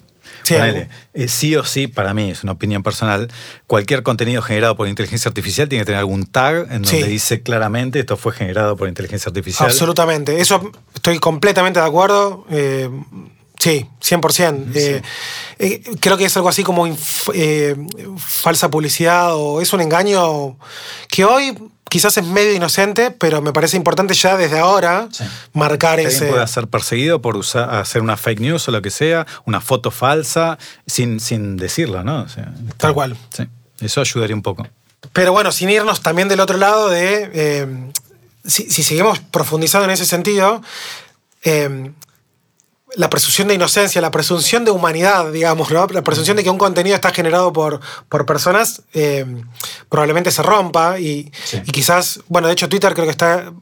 Sí, 0.43 0.55
eh, 0.55 1.29
sí, 1.29 1.57
o 1.57 1.65
sí, 1.65 1.87
para 1.87 2.15
mí, 2.15 2.31
es 2.31 2.43
una 2.43 2.53
opinión 2.53 2.83
personal, 2.83 3.29
cualquier 3.67 4.03
contenido 4.03 4.43
generado 4.43 4.77
por 4.77 4.89
inteligencia 4.89 5.29
artificial 5.29 5.69
tiene 5.69 5.83
que 5.83 5.87
tener 5.87 6.01
algún 6.01 6.27
tag 6.27 6.71
en 6.71 6.83
donde 6.83 7.07
dice 7.07 7.43
claramente 7.43 8.01
esto 8.01 8.17
fue 8.17 8.33
generado 8.33 8.77
por 8.77 8.89
inteligencia 8.89 9.29
artificial. 9.29 9.69
Absolutamente, 9.69 10.41
eso 10.41 10.73
estoy 10.95 11.19
completamente 11.19 11.81
de 11.81 11.87
acuerdo. 11.87 12.47
Eh, 12.51 12.89
sí, 13.59 13.87
100%. 14.01 15.03
Eh, 15.59 15.83
creo 16.01 16.17
que 16.17 16.25
es 16.25 16.37
algo 16.37 16.49
así 16.49 16.65
como 16.65 16.87
falsa 18.17 18.71
publicidad 18.71 19.37
o 19.37 19.61
es 19.61 19.73
un 19.73 19.81
engaño 19.81 20.57
que 21.09 21.25
hoy 21.25 21.57
quizás 21.93 22.17
es 22.17 22.25
medio 22.25 22.55
inocente, 22.55 23.11
pero 23.11 23.43
me 23.43 23.53
parece 23.53 23.77
importante 23.77 24.15
ya 24.15 24.39
desde 24.39 24.59
ahora 24.59 25.11
marcar 25.53 26.01
ese. 26.01 26.29
puede 26.29 26.47
ser 26.47 26.67
perseguido 26.67 27.21
por 27.21 27.37
usar, 27.37 27.69
hacer 27.75 28.01
una 28.01 28.17
fake 28.17 28.41
news 28.41 28.67
o 28.67 28.71
lo 28.71 28.81
que 28.81 28.91
sea, 28.91 29.27
una 29.45 29.61
foto 29.61 29.91
falsa, 29.91 30.57
sin, 30.87 31.21
sin 31.21 31.59
decirla, 31.59 32.03
¿no? 32.03 32.27
Tal 32.79 32.95
cual. 32.95 33.15
Sí, 33.29 33.47
eso 33.83 34.01
ayudaría 34.01 34.35
un 34.35 34.41
poco. 34.41 34.67
Pero 35.13 35.33
bueno, 35.33 35.53
sin 35.53 35.69
irnos 35.69 36.01
también 36.01 36.29
del 36.29 36.41
otro 36.41 36.57
lado 36.57 36.89
de. 36.89 37.31
Eh, 37.35 37.93
si, 38.47 38.71
seguimos 38.71 39.19
profundizando 39.19 39.85
en 39.85 39.91
ese 39.91 40.07
sentido, 40.07 40.63
eh, 41.45 41.93
la 42.97 43.11
presunción 43.11 43.49
de 43.49 43.55
inocencia, 43.55 44.01
la 44.01 44.11
presunción 44.11 44.65
de 44.65 44.71
humanidad, 44.71 45.33
digamos, 45.33 45.71
¿no? 45.71 45.87
la 45.87 46.03
presunción 46.03 46.37
de 46.37 46.45
que 46.45 46.51
un 46.51 46.59
contenido 46.59 46.95
está 46.95 47.11
generado 47.11 47.53
por, 47.53 47.81
por 48.09 48.27
personas, 48.27 48.83
eh, 48.93 49.25
probablemente 49.89 50.31
se 50.31 50.43
rompa 50.43 50.99
y, 50.99 51.33
quizás, 51.73 52.21
bueno, 52.29 52.49
de 52.49 52.55
hecho 52.55 52.69
Twitter 52.69 52.93
creo 52.95 53.07
que 53.07 53.11
está 53.11 53.53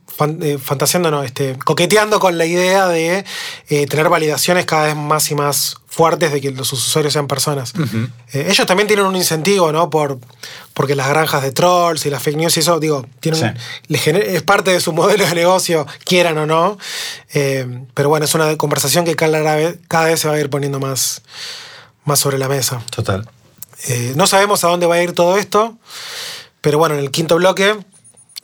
eh, 0.42 0.58
fantaseando, 0.58 1.10
no, 1.10 1.22
este, 1.22 1.58
coqueteando 1.58 2.18
con 2.20 2.38
la 2.38 2.46
idea 2.46 2.88
de 2.88 3.24
eh, 3.68 3.86
tener 3.86 4.08
validaciones 4.08 4.66
cada 4.66 4.86
vez 4.86 4.96
más 4.96 5.30
y 5.30 5.34
más 5.34 5.76
fuertes 5.90 6.32
de 6.32 6.40
que 6.40 6.50
los 6.52 6.72
usuarios 6.72 7.12
sean 7.12 7.26
personas. 7.26 7.74
ellos 8.32 8.66
también 8.66 8.86
tienen 8.86 9.04
un 9.04 9.16
incentivo, 9.16 9.72
¿no? 9.72 9.90
Por, 9.90 10.18
porque 10.72 10.94
las 10.94 11.08
granjas 11.08 11.42
de 11.42 11.52
trolls 11.52 12.06
y 12.06 12.10
las 12.10 12.22
fake 12.22 12.36
news 12.36 12.56
y 12.56 12.60
eso, 12.60 12.80
digo, 12.80 13.04
tienen 13.18 13.56
es 13.88 14.42
parte 14.42 14.70
de 14.70 14.80
su 14.80 14.92
modelo 14.92 15.26
de 15.26 15.34
negocio, 15.34 15.86
quieran 16.04 16.38
o 16.38 16.46
no. 16.46 16.78
pero 17.94 18.08
bueno, 18.08 18.24
es 18.24 18.34
una 18.34 18.56
conversación 18.56 19.04
que 19.04 19.16
cada 19.16 19.56
vez, 19.56 19.78
cada 19.88 20.06
vez 20.06 20.20
se 20.20 20.28
va 20.28 20.34
a 20.34 20.40
ir 20.40 20.48
poniendo 20.48 20.80
más, 20.80 21.22
más 22.04 22.20
sobre 22.20 22.38
la 22.38 22.48
mesa. 22.48 22.80
Total. 22.90 23.28
no 24.14 24.26
sabemos 24.26 24.64
a 24.64 24.68
dónde 24.68 24.86
va 24.86 24.94
a 24.94 25.02
ir 25.02 25.12
todo 25.12 25.36
esto. 25.36 25.76
Pero 26.60 26.78
bueno, 26.78 26.94
en 26.94 27.00
el 27.00 27.10
quinto 27.10 27.36
bloque, 27.36 27.76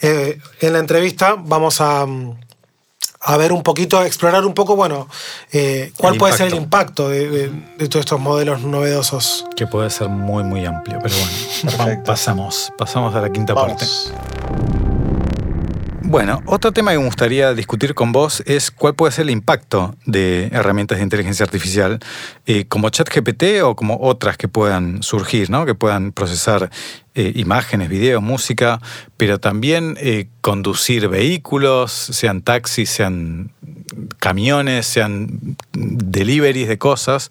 eh, 0.01 0.39
en 0.61 0.73
la 0.73 0.79
entrevista, 0.79 1.37
vamos 1.39 1.81
a, 1.81 2.07
a, 3.27 3.37
ver 3.37 3.53
un 3.53 3.63
poquito, 3.63 3.99
a 3.99 4.07
explorar 4.07 4.45
un 4.45 4.55
poco, 4.55 4.77
bueno, 4.77 5.09
eh, 5.53 5.93
cuál 5.97 6.17
puede 6.17 6.37
ser 6.37 6.49
el 6.49 6.55
impacto 6.55 7.09
de, 7.09 7.51
todos 7.79 7.97
estos 7.97 8.21
modelos 8.21 8.63
novedosos. 8.63 9.45
Que 9.57 9.67
puede 9.67 9.91
ser 9.91 10.09
muy, 10.09 10.45
muy 10.45 10.65
amplio, 10.65 10.99
pero 11.03 11.15
bueno, 11.17 12.03
pasamos, 12.05 12.73
pasamos 12.79 13.15
a 13.15 13.21
la 13.21 13.31
quinta 13.31 13.55
parte. 13.55 13.87
Bueno, 16.17 16.43
otro 16.47 16.73
tema 16.73 16.93
que 16.93 16.99
me 16.99 17.05
gustaría 17.05 17.53
discutir 17.53 17.95
con 17.95 18.11
vos 18.11 18.43
es 18.47 18.71
cuál 18.71 18.95
puede 18.95 19.13
ser 19.13 19.25
el 19.25 19.31
impacto 19.31 19.95
de 20.07 20.47
herramientas 20.51 20.97
de 20.97 21.05
inteligencia 21.05 21.45
artificial 21.45 21.99
eh, 22.47 22.65
como 22.65 22.89
ChatGPT 22.89 23.61
o 23.63 23.77
como 23.77 23.99
otras 24.01 24.39
que 24.39 24.49
puedan 24.49 25.03
surgir, 25.03 25.51
¿no? 25.51 25.67
que 25.67 25.75
puedan 25.75 26.13
procesar 26.13 26.71
eh, 27.15 27.33
imágenes, 27.35 27.91
videos, 27.91 28.23
música, 28.23 28.81
pero 29.19 29.41
también 29.41 29.99
eh, 30.01 30.29
conducir 30.41 31.07
vehículos, 31.09 31.93
sean 31.93 32.41
taxis, 32.41 32.89
sean 32.89 33.51
camiones, 34.19 34.87
sean 34.87 35.57
deliveries 35.73 36.69
de 36.69 36.79
cosas, 36.79 37.31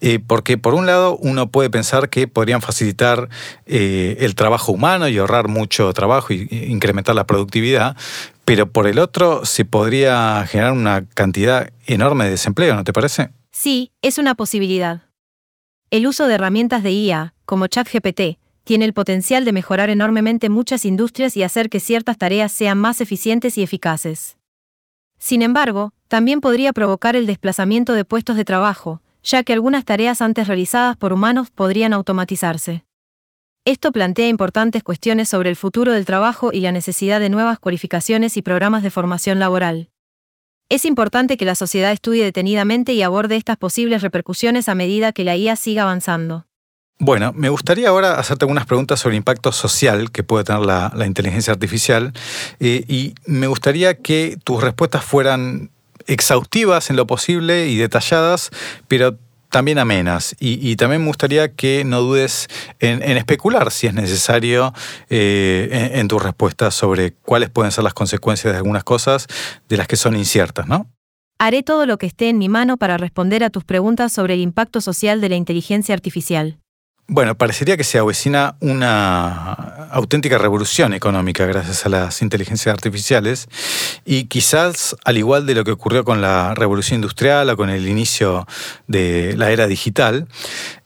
eh, 0.00 0.18
porque 0.24 0.58
por 0.58 0.74
un 0.74 0.86
lado 0.86 1.16
uno 1.16 1.50
puede 1.50 1.70
pensar 1.70 2.08
que 2.08 2.28
podrían 2.28 2.62
facilitar 2.62 3.28
el 3.66 4.34
trabajo 4.34 4.72
humano 4.72 5.08
y 5.08 5.18
ahorrar 5.18 5.48
mucho 5.48 5.92
trabajo 5.92 6.32
e 6.32 6.66
incrementar 6.68 7.14
la 7.14 7.26
productividad, 7.26 7.96
pero 8.44 8.70
por 8.70 8.86
el 8.86 8.98
otro 8.98 9.44
se 9.44 9.64
podría 9.64 10.46
generar 10.46 10.72
una 10.72 11.04
cantidad 11.04 11.70
enorme 11.86 12.24
de 12.24 12.30
desempleo, 12.30 12.74
¿no 12.76 12.84
te 12.84 12.92
parece? 12.92 13.30
Sí, 13.50 13.90
es 14.02 14.18
una 14.18 14.34
posibilidad. 14.34 15.02
El 15.90 16.06
uso 16.06 16.26
de 16.26 16.34
herramientas 16.34 16.82
de 16.82 16.92
IA, 16.92 17.34
como 17.44 17.68
ChatGPT, 17.68 18.38
tiene 18.64 18.84
el 18.84 18.92
potencial 18.92 19.44
de 19.44 19.52
mejorar 19.52 19.90
enormemente 19.90 20.48
muchas 20.48 20.84
industrias 20.84 21.36
y 21.36 21.44
hacer 21.44 21.70
que 21.70 21.78
ciertas 21.78 22.18
tareas 22.18 22.50
sean 22.50 22.78
más 22.78 23.00
eficientes 23.00 23.56
y 23.58 23.62
eficaces. 23.62 24.36
Sin 25.26 25.42
embargo, 25.42 25.92
también 26.06 26.40
podría 26.40 26.72
provocar 26.72 27.16
el 27.16 27.26
desplazamiento 27.26 27.94
de 27.94 28.04
puestos 28.04 28.36
de 28.36 28.44
trabajo, 28.44 29.02
ya 29.24 29.42
que 29.42 29.52
algunas 29.52 29.84
tareas 29.84 30.22
antes 30.22 30.46
realizadas 30.46 30.96
por 30.96 31.12
humanos 31.12 31.50
podrían 31.50 31.92
automatizarse. 31.92 32.84
Esto 33.64 33.90
plantea 33.90 34.28
importantes 34.28 34.84
cuestiones 34.84 35.28
sobre 35.28 35.50
el 35.50 35.56
futuro 35.56 35.90
del 35.90 36.04
trabajo 36.04 36.52
y 36.52 36.60
la 36.60 36.70
necesidad 36.70 37.18
de 37.18 37.28
nuevas 37.28 37.58
cualificaciones 37.58 38.36
y 38.36 38.42
programas 38.42 38.84
de 38.84 38.90
formación 38.90 39.40
laboral. 39.40 39.90
Es 40.68 40.84
importante 40.84 41.36
que 41.36 41.44
la 41.44 41.56
sociedad 41.56 41.90
estudie 41.90 42.22
detenidamente 42.22 42.92
y 42.92 43.02
aborde 43.02 43.34
estas 43.34 43.56
posibles 43.56 44.02
repercusiones 44.02 44.68
a 44.68 44.76
medida 44.76 45.10
que 45.10 45.24
la 45.24 45.36
IA 45.36 45.56
siga 45.56 45.82
avanzando. 45.82 46.46
Bueno, 46.98 47.32
me 47.34 47.50
gustaría 47.50 47.90
ahora 47.90 48.18
hacerte 48.18 48.44
algunas 48.44 48.64
preguntas 48.64 49.00
sobre 49.00 49.16
el 49.16 49.18
impacto 49.18 49.52
social 49.52 50.10
que 50.10 50.22
puede 50.22 50.44
tener 50.44 50.62
la, 50.62 50.92
inteligencia 51.06 51.52
artificial 51.52 52.12
eh, 52.58 52.84
y 52.88 53.14
me 53.26 53.48
gustaría 53.48 53.98
que 53.98 54.38
tus 54.42 54.62
respuestas 54.62 55.04
fueran 55.04 55.70
exhaustivas 56.06 56.88
en 56.88 56.96
lo 56.96 57.06
posible 57.06 57.68
y 57.68 57.76
detalladas, 57.76 58.50
pero 58.88 59.18
también 59.50 59.78
amenas. 59.78 60.34
Y, 60.40 60.74
también 60.76 61.02
me 61.02 61.08
gustaría 61.08 61.52
que 61.52 61.84
no 61.84 62.00
dudes 62.00 62.48
en, 62.78 63.02
especular 63.02 63.70
si 63.70 63.86
es 63.86 63.94
necesario 63.94 64.72
eh, 65.08 65.68
en, 65.70 66.00
en 66.00 66.08
tus 66.08 66.22
respuestas 66.22 66.74
sobre 66.74 67.12
cuáles 67.12 67.50
pueden 67.50 67.72
ser 67.72 67.84
las 67.84 67.94
consecuencias 67.94 68.52
de 68.52 68.58
algunas 68.58 68.84
cosas 68.84 69.26
de 69.68 69.76
las 69.76 69.86
que 69.86 69.96
son 69.96 70.16
inciertas, 70.16 70.66
¿no? 70.66 70.86
Haré 71.38 71.62
todo 71.62 71.84
lo 71.84 71.98
que 71.98 72.06
esté 72.06 72.30
en 72.30 72.38
mi 72.38 72.48
mano 72.48 72.78
para 72.78 72.96
responder 72.96 73.44
a 73.44 73.50
tus 73.50 73.64
preguntas 73.64 74.12
sobre 74.12 74.34
el 74.34 74.40
impacto 74.40 74.80
social 74.80 75.20
de 75.20 75.28
la 75.28 75.36
inteligencia 75.36 75.94
artificial. 75.94 76.58
Bueno, 77.08 77.36
parecería 77.36 77.76
que 77.76 77.84
se 77.84 77.98
avecina 77.98 78.56
una 78.58 79.52
auténtica 79.92 80.38
revolución 80.38 80.92
económica 80.92 81.46
gracias 81.46 81.86
a 81.86 81.88
las 81.88 82.20
inteligencias 82.20 82.72
artificiales 82.72 83.46
y 84.04 84.24
quizás 84.24 84.96
al 85.04 85.16
igual 85.16 85.46
de 85.46 85.54
lo 85.54 85.62
que 85.62 85.70
ocurrió 85.70 86.04
con 86.04 86.20
la 86.20 86.54
revolución 86.56 86.96
industrial 86.96 87.48
o 87.48 87.56
con 87.56 87.70
el 87.70 87.86
inicio 87.86 88.48
de 88.88 89.34
la 89.36 89.52
era 89.52 89.68
digital, 89.68 90.26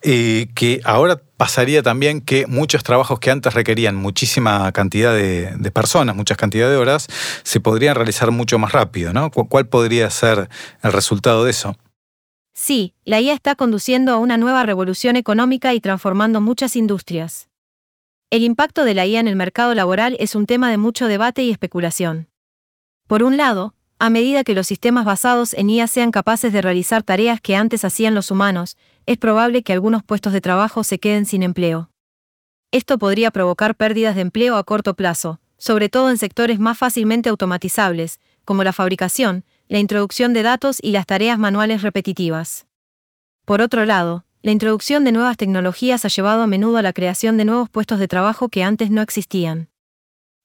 eh, 0.02 0.48
que 0.54 0.82
ahora 0.84 1.22
pasaría 1.38 1.82
también 1.82 2.20
que 2.20 2.46
muchos 2.46 2.82
trabajos 2.82 3.18
que 3.18 3.30
antes 3.30 3.54
requerían 3.54 3.96
muchísima 3.96 4.70
cantidad 4.72 5.14
de, 5.14 5.54
de, 5.56 5.70
personas, 5.70 6.14
muchas 6.14 6.36
cantidades 6.36 6.74
de 6.74 6.78
horas, 6.78 7.06
se 7.44 7.60
podrían 7.60 7.94
realizar 7.94 8.30
mucho 8.30 8.58
más 8.58 8.72
rápido, 8.72 9.14
¿no? 9.14 9.30
¿Cuál 9.30 9.68
podría 9.68 10.10
ser 10.10 10.50
el 10.82 10.92
resultado 10.92 11.44
de 11.44 11.52
eso? 11.52 11.76
Sí, 12.62 12.92
la 13.06 13.22
IA 13.22 13.32
está 13.32 13.54
conduciendo 13.54 14.12
a 14.12 14.18
una 14.18 14.36
nueva 14.36 14.64
revolución 14.64 15.16
económica 15.16 15.72
y 15.72 15.80
transformando 15.80 16.42
muchas 16.42 16.76
industrias. 16.76 17.48
El 18.28 18.42
impacto 18.42 18.84
de 18.84 18.92
la 18.92 19.06
IA 19.06 19.20
en 19.20 19.28
el 19.28 19.34
mercado 19.34 19.74
laboral 19.74 20.14
es 20.20 20.34
un 20.34 20.44
tema 20.44 20.70
de 20.70 20.76
mucho 20.76 21.06
debate 21.08 21.42
y 21.42 21.50
especulación. 21.50 22.28
Por 23.06 23.22
un 23.22 23.38
lado, 23.38 23.74
a 23.98 24.10
medida 24.10 24.44
que 24.44 24.54
los 24.54 24.66
sistemas 24.66 25.06
basados 25.06 25.54
en 25.54 25.70
IA 25.70 25.86
sean 25.86 26.10
capaces 26.10 26.52
de 26.52 26.60
realizar 26.60 27.02
tareas 27.02 27.40
que 27.40 27.56
antes 27.56 27.82
hacían 27.82 28.14
los 28.14 28.30
humanos, 28.30 28.76
es 29.06 29.16
probable 29.16 29.62
que 29.62 29.72
algunos 29.72 30.02
puestos 30.02 30.34
de 30.34 30.42
trabajo 30.42 30.84
se 30.84 30.98
queden 30.98 31.24
sin 31.24 31.42
empleo. 31.42 31.88
Esto 32.72 32.98
podría 32.98 33.30
provocar 33.30 33.74
pérdidas 33.74 34.16
de 34.16 34.20
empleo 34.20 34.56
a 34.56 34.64
corto 34.64 34.92
plazo, 34.92 35.40
sobre 35.56 35.88
todo 35.88 36.10
en 36.10 36.18
sectores 36.18 36.58
más 36.58 36.76
fácilmente 36.76 37.30
automatizables, 37.30 38.20
como 38.44 38.64
la 38.64 38.74
fabricación, 38.74 39.46
la 39.70 39.78
introducción 39.78 40.32
de 40.32 40.42
datos 40.42 40.80
y 40.82 40.90
las 40.90 41.06
tareas 41.06 41.38
manuales 41.38 41.82
repetitivas. 41.82 42.66
Por 43.44 43.62
otro 43.62 43.84
lado, 43.84 44.24
la 44.42 44.50
introducción 44.50 45.04
de 45.04 45.12
nuevas 45.12 45.36
tecnologías 45.36 46.04
ha 46.04 46.08
llevado 46.08 46.42
a 46.42 46.48
menudo 46.48 46.78
a 46.78 46.82
la 46.82 46.92
creación 46.92 47.36
de 47.36 47.44
nuevos 47.44 47.70
puestos 47.70 48.00
de 48.00 48.08
trabajo 48.08 48.48
que 48.48 48.64
antes 48.64 48.90
no 48.90 49.00
existían. 49.00 49.68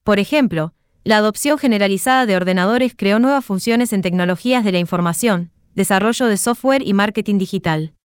Por 0.03 0.19
ejemplo, 0.19 0.75
la 1.03 1.17
adopción 1.17 1.57
generalizada 1.57 2.27
de 2.27 2.35
ordenadores 2.35 2.93
creó 2.95 3.17
nuevas 3.17 3.43
funciones 3.43 3.93
en 3.93 4.03
tecnologías 4.03 4.63
de 4.63 4.73
la 4.73 4.77
información, 4.77 5.49
desarrollo 5.73 6.27
de 6.27 6.37
software 6.37 6.87
y 6.87 6.93
marketing 6.93 7.39
digital. 7.39 7.95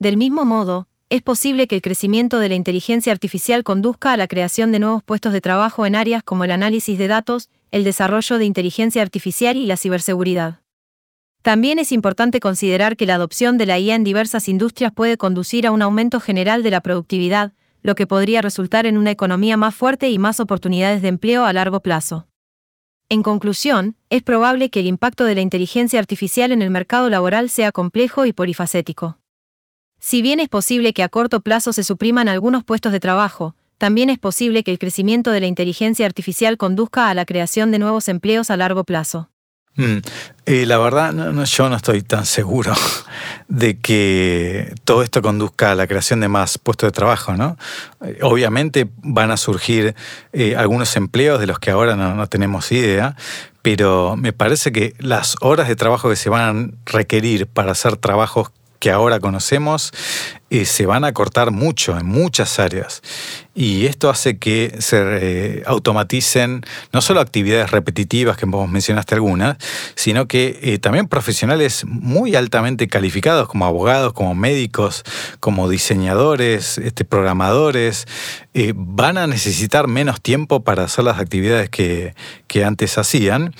Del 0.00 0.16
mismo 0.16 0.44
modo, 0.44 0.88
es 1.10 1.22
posible 1.22 1.68
que 1.68 1.76
el 1.76 1.82
crecimiento 1.82 2.40
de 2.40 2.48
la 2.48 2.56
inteligencia 2.56 3.12
artificial 3.12 3.62
conduzca 3.62 4.12
a 4.12 4.16
la 4.16 4.26
creación 4.26 4.72
de 4.72 4.80
nuevos 4.80 5.04
puestos 5.04 5.32
de 5.32 5.40
trabajo 5.40 5.86
en 5.86 5.94
áreas 5.94 6.24
como 6.24 6.42
el 6.42 6.50
análisis 6.50 6.98
de 6.98 7.06
datos, 7.06 7.50
el 7.70 7.84
desarrollo 7.84 8.38
de 8.38 8.44
inteligencia 8.44 9.02
artificial 9.02 9.56
y 9.56 9.66
la 9.66 9.76
ciberseguridad. 9.76 10.60
También 11.42 11.78
es 11.78 11.92
importante 11.92 12.40
considerar 12.40 12.96
que 12.96 13.06
la 13.06 13.14
adopción 13.14 13.56
de 13.56 13.66
la 13.66 13.78
IA 13.78 13.94
en 13.94 14.04
diversas 14.04 14.48
industrias 14.48 14.92
puede 14.92 15.16
conducir 15.16 15.66
a 15.66 15.70
un 15.70 15.80
aumento 15.80 16.20
general 16.20 16.62
de 16.62 16.70
la 16.70 16.82
productividad, 16.82 17.52
lo 17.82 17.94
que 17.94 18.06
podría 18.06 18.42
resultar 18.42 18.84
en 18.86 18.98
una 18.98 19.10
economía 19.10 19.56
más 19.56 19.74
fuerte 19.74 20.10
y 20.10 20.18
más 20.18 20.38
oportunidades 20.38 21.00
de 21.00 21.08
empleo 21.08 21.44
a 21.44 21.52
largo 21.52 21.80
plazo. 21.80 22.26
En 23.08 23.22
conclusión, 23.22 23.96
es 24.10 24.22
probable 24.22 24.70
que 24.70 24.80
el 24.80 24.86
impacto 24.86 25.24
de 25.24 25.34
la 25.34 25.40
inteligencia 25.40 25.98
artificial 25.98 26.52
en 26.52 26.62
el 26.62 26.70
mercado 26.70 27.08
laboral 27.08 27.48
sea 27.50 27.72
complejo 27.72 28.26
y 28.26 28.32
polifacético. 28.32 29.18
Si 29.98 30.22
bien 30.22 30.40
es 30.40 30.48
posible 30.48 30.92
que 30.92 31.02
a 31.02 31.08
corto 31.08 31.40
plazo 31.40 31.72
se 31.72 31.84
supriman 31.84 32.28
algunos 32.28 32.64
puestos 32.64 32.92
de 32.92 33.00
trabajo, 33.00 33.54
también 33.80 34.10
es 34.10 34.18
posible 34.18 34.62
que 34.62 34.70
el 34.70 34.78
crecimiento 34.78 35.30
de 35.30 35.40
la 35.40 35.46
inteligencia 35.46 36.04
artificial 36.04 36.58
conduzca 36.58 37.08
a 37.08 37.14
la 37.14 37.24
creación 37.24 37.70
de 37.70 37.78
nuevos 37.78 38.08
empleos 38.08 38.50
a 38.50 38.58
largo 38.58 38.84
plazo. 38.84 39.30
Mm, 39.76 40.00
la 40.44 40.76
verdad, 40.76 41.14
yo 41.44 41.68
no 41.70 41.76
estoy 41.76 42.02
tan 42.02 42.26
seguro 42.26 42.74
de 43.48 43.78
que 43.78 44.74
todo 44.84 45.02
esto 45.02 45.22
conduzca 45.22 45.72
a 45.72 45.74
la 45.74 45.86
creación 45.86 46.20
de 46.20 46.28
más 46.28 46.58
puestos 46.58 46.88
de 46.88 46.92
trabajo, 46.92 47.34
¿no? 47.34 47.56
Eh, 48.04 48.18
obviamente 48.20 48.90
van 48.98 49.30
a 49.30 49.38
surgir 49.38 49.94
eh, 50.34 50.56
algunos 50.56 50.94
empleos 50.96 51.40
de 51.40 51.46
los 51.46 51.58
que 51.58 51.70
ahora 51.70 51.96
no, 51.96 52.26
tenemos 52.26 52.70
idea, 52.72 53.16
pero 53.62 54.14
me 54.14 54.34
parece 54.34 54.72
que 54.72 54.92
las 54.98 55.36
horas 55.40 55.68
de 55.68 55.76
trabajo 55.76 56.10
que 56.10 56.16
se 56.16 56.28
van 56.28 56.74
a 56.84 56.92
requerir 56.92 57.46
para 57.46 57.72
hacer 57.72 57.96
trabajos 57.96 58.50
que 58.80 58.90
ahora 58.90 59.20
conocemos 59.20 59.92
eh, 60.48 60.64
se 60.64 60.84
van 60.84 61.04
a 61.04 61.12
cortar 61.12 61.52
mucho 61.52 61.96
en 61.96 62.06
muchas 62.06 62.58
áreas. 62.58 63.02
Y 63.54 63.86
esto 63.86 64.10
hace 64.10 64.38
que 64.38 64.74
se 64.80 64.96
eh, 65.00 65.62
automaticen 65.64 66.62
no 66.92 67.00
solo 67.02 67.20
actividades 67.20 67.70
repetitivas, 67.70 68.36
que 68.36 68.46
vos 68.46 68.68
mencionaste 68.68 69.14
algunas, 69.14 69.58
sino 69.94 70.26
que 70.26 70.58
eh, 70.62 70.78
también 70.78 71.06
profesionales 71.06 71.84
muy 71.86 72.34
altamente 72.34 72.88
calificados, 72.88 73.46
como 73.46 73.64
abogados, 73.64 74.12
como 74.12 74.34
médicos, 74.34 75.04
como 75.38 75.68
diseñadores, 75.68 76.78
este, 76.78 77.04
programadores, 77.04 78.08
van 78.74 79.18
a 79.18 79.28
necesitar 79.28 79.86
menos 79.86 80.20
tiempo 80.20 80.64
para 80.64 80.84
hacer 80.84 81.04
las 81.04 81.20
actividades 81.20 81.70
que, 81.70 82.14
que 82.48 82.64
antes 82.64 82.98
hacían. 82.98 83.54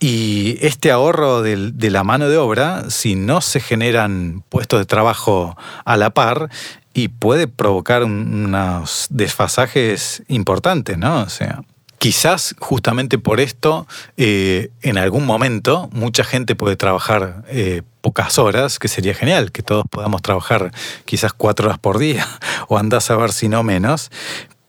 Y 0.00 0.58
este 0.64 0.92
ahorro 0.92 1.42
de, 1.42 1.90
la 1.90 2.04
mano 2.04 2.28
de 2.28 2.36
obra, 2.36 2.88
si 2.88 3.16
no 3.16 3.40
se 3.40 3.58
generan 3.58 4.44
puestos 4.48 4.78
de 4.78 4.86
trabajo 4.86 5.56
a 5.84 5.96
la 5.96 6.10
par, 6.10 6.50
y 6.94 7.08
puede 7.08 7.48
provocar 7.48 8.04
unos 8.04 9.06
desfasajes 9.10 10.22
importantes, 10.28 10.98
¿no? 10.98 11.22
O 11.22 11.28
sea, 11.28 11.62
quizás 11.98 12.54
justamente 12.58 13.18
por 13.18 13.40
esto, 13.40 13.86
eh, 14.16 14.70
en 14.82 14.98
algún 14.98 15.26
momento, 15.26 15.88
mucha 15.92 16.24
gente 16.24 16.54
puede 16.54 16.76
trabajar 16.76 17.44
eh, 17.48 17.82
pocas 18.00 18.38
horas, 18.38 18.78
que 18.78 18.88
sería 18.88 19.14
genial, 19.14 19.52
que 19.52 19.62
todos 19.62 19.84
podamos 19.90 20.22
trabajar 20.22 20.72
quizás 21.04 21.32
cuatro 21.32 21.66
horas 21.66 21.78
por 21.78 21.98
día, 21.98 22.26
o 22.68 22.78
andás 22.78 23.10
a 23.10 23.16
ver 23.16 23.32
si 23.32 23.48
no 23.48 23.62
menos, 23.62 24.10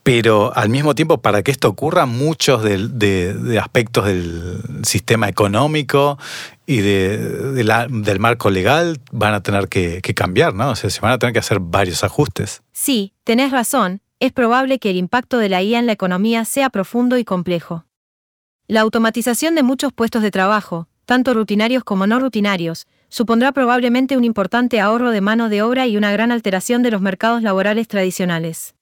pero 0.03 0.55
al 0.55 0.69
mismo 0.69 0.95
tiempo, 0.95 1.19
para 1.19 1.43
que 1.43 1.51
esto 1.51 1.69
ocurra, 1.69 2.05
muchos 2.05 2.63
de, 2.63 3.59
aspectos 3.61 4.05
del 4.05 4.61
sistema 4.83 5.27
económico 5.29 6.17
y 6.65 6.77
del 6.77 8.19
marco 8.19 8.49
legal 8.49 8.99
van 9.11 9.33
a 9.33 9.43
tener 9.43 9.67
que, 9.67 10.01
que, 10.01 10.13
cambiar, 10.13 10.53
¿no? 10.53 10.71
O 10.71 10.75
sea, 10.75 10.89
se 10.89 11.01
van 11.01 11.11
a 11.11 11.19
tener 11.19 11.33
que 11.33 11.39
hacer 11.39 11.59
varios 11.59 12.03
ajustes. 12.03 12.61
Sí, 12.71 13.13
tenés 13.23 13.51
razón. 13.51 14.01
Es 14.19 14.31
probable 14.33 14.79
que 14.79 14.89
el 14.89 14.97
impacto 14.97 15.37
de 15.37 15.49
la 15.49 15.61
IA 15.63 15.79
en 15.79 15.85
la 15.85 15.93
economía 15.93 16.43
sea 16.43 16.69
profundo 16.69 17.17
y 17.17 17.23
complejo. 17.23 17.85
La 18.67 18.81
automatización 18.81 19.55
de 19.55 19.63
muchos 19.63 19.93
puestos 19.93 20.21
de 20.21 20.29
trabajo, 20.29 20.87
tanto 21.05 21.33
rutinarios 21.33 21.83
como 21.83 22.05
no 22.05 22.19
rutinarios, 22.19 22.85
supondrá 23.09 23.51
probablemente 23.51 24.15
un 24.15 24.23
importante 24.23 24.79
ahorro 24.79 25.11
de 25.11 25.21
mano 25.21 25.49
de 25.49 25.63
obra 25.63 25.87
y 25.87 25.97
una 25.97 26.11
gran 26.11 26.31
alteración 26.31 26.83
de 26.83 26.91
los 26.91 27.01
mercados 27.01 27.41
laborales 27.41 27.87
tradicionales. 27.87 28.75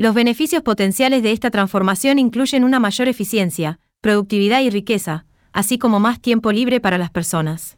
Los 0.00 0.14
beneficios 0.14 0.62
potenciales 0.62 1.22
de 1.22 1.30
esta 1.30 1.50
transformación 1.50 2.18
incluyen 2.18 2.64
una 2.64 2.80
mayor 2.80 3.06
eficiencia, 3.06 3.80
productividad 4.00 4.62
y 4.62 4.70
riqueza, 4.70 5.26
así 5.52 5.76
como 5.76 6.00
más 6.00 6.22
tiempo 6.22 6.52
libre 6.52 6.80
para 6.80 6.96
las 6.96 7.10
personas. 7.10 7.76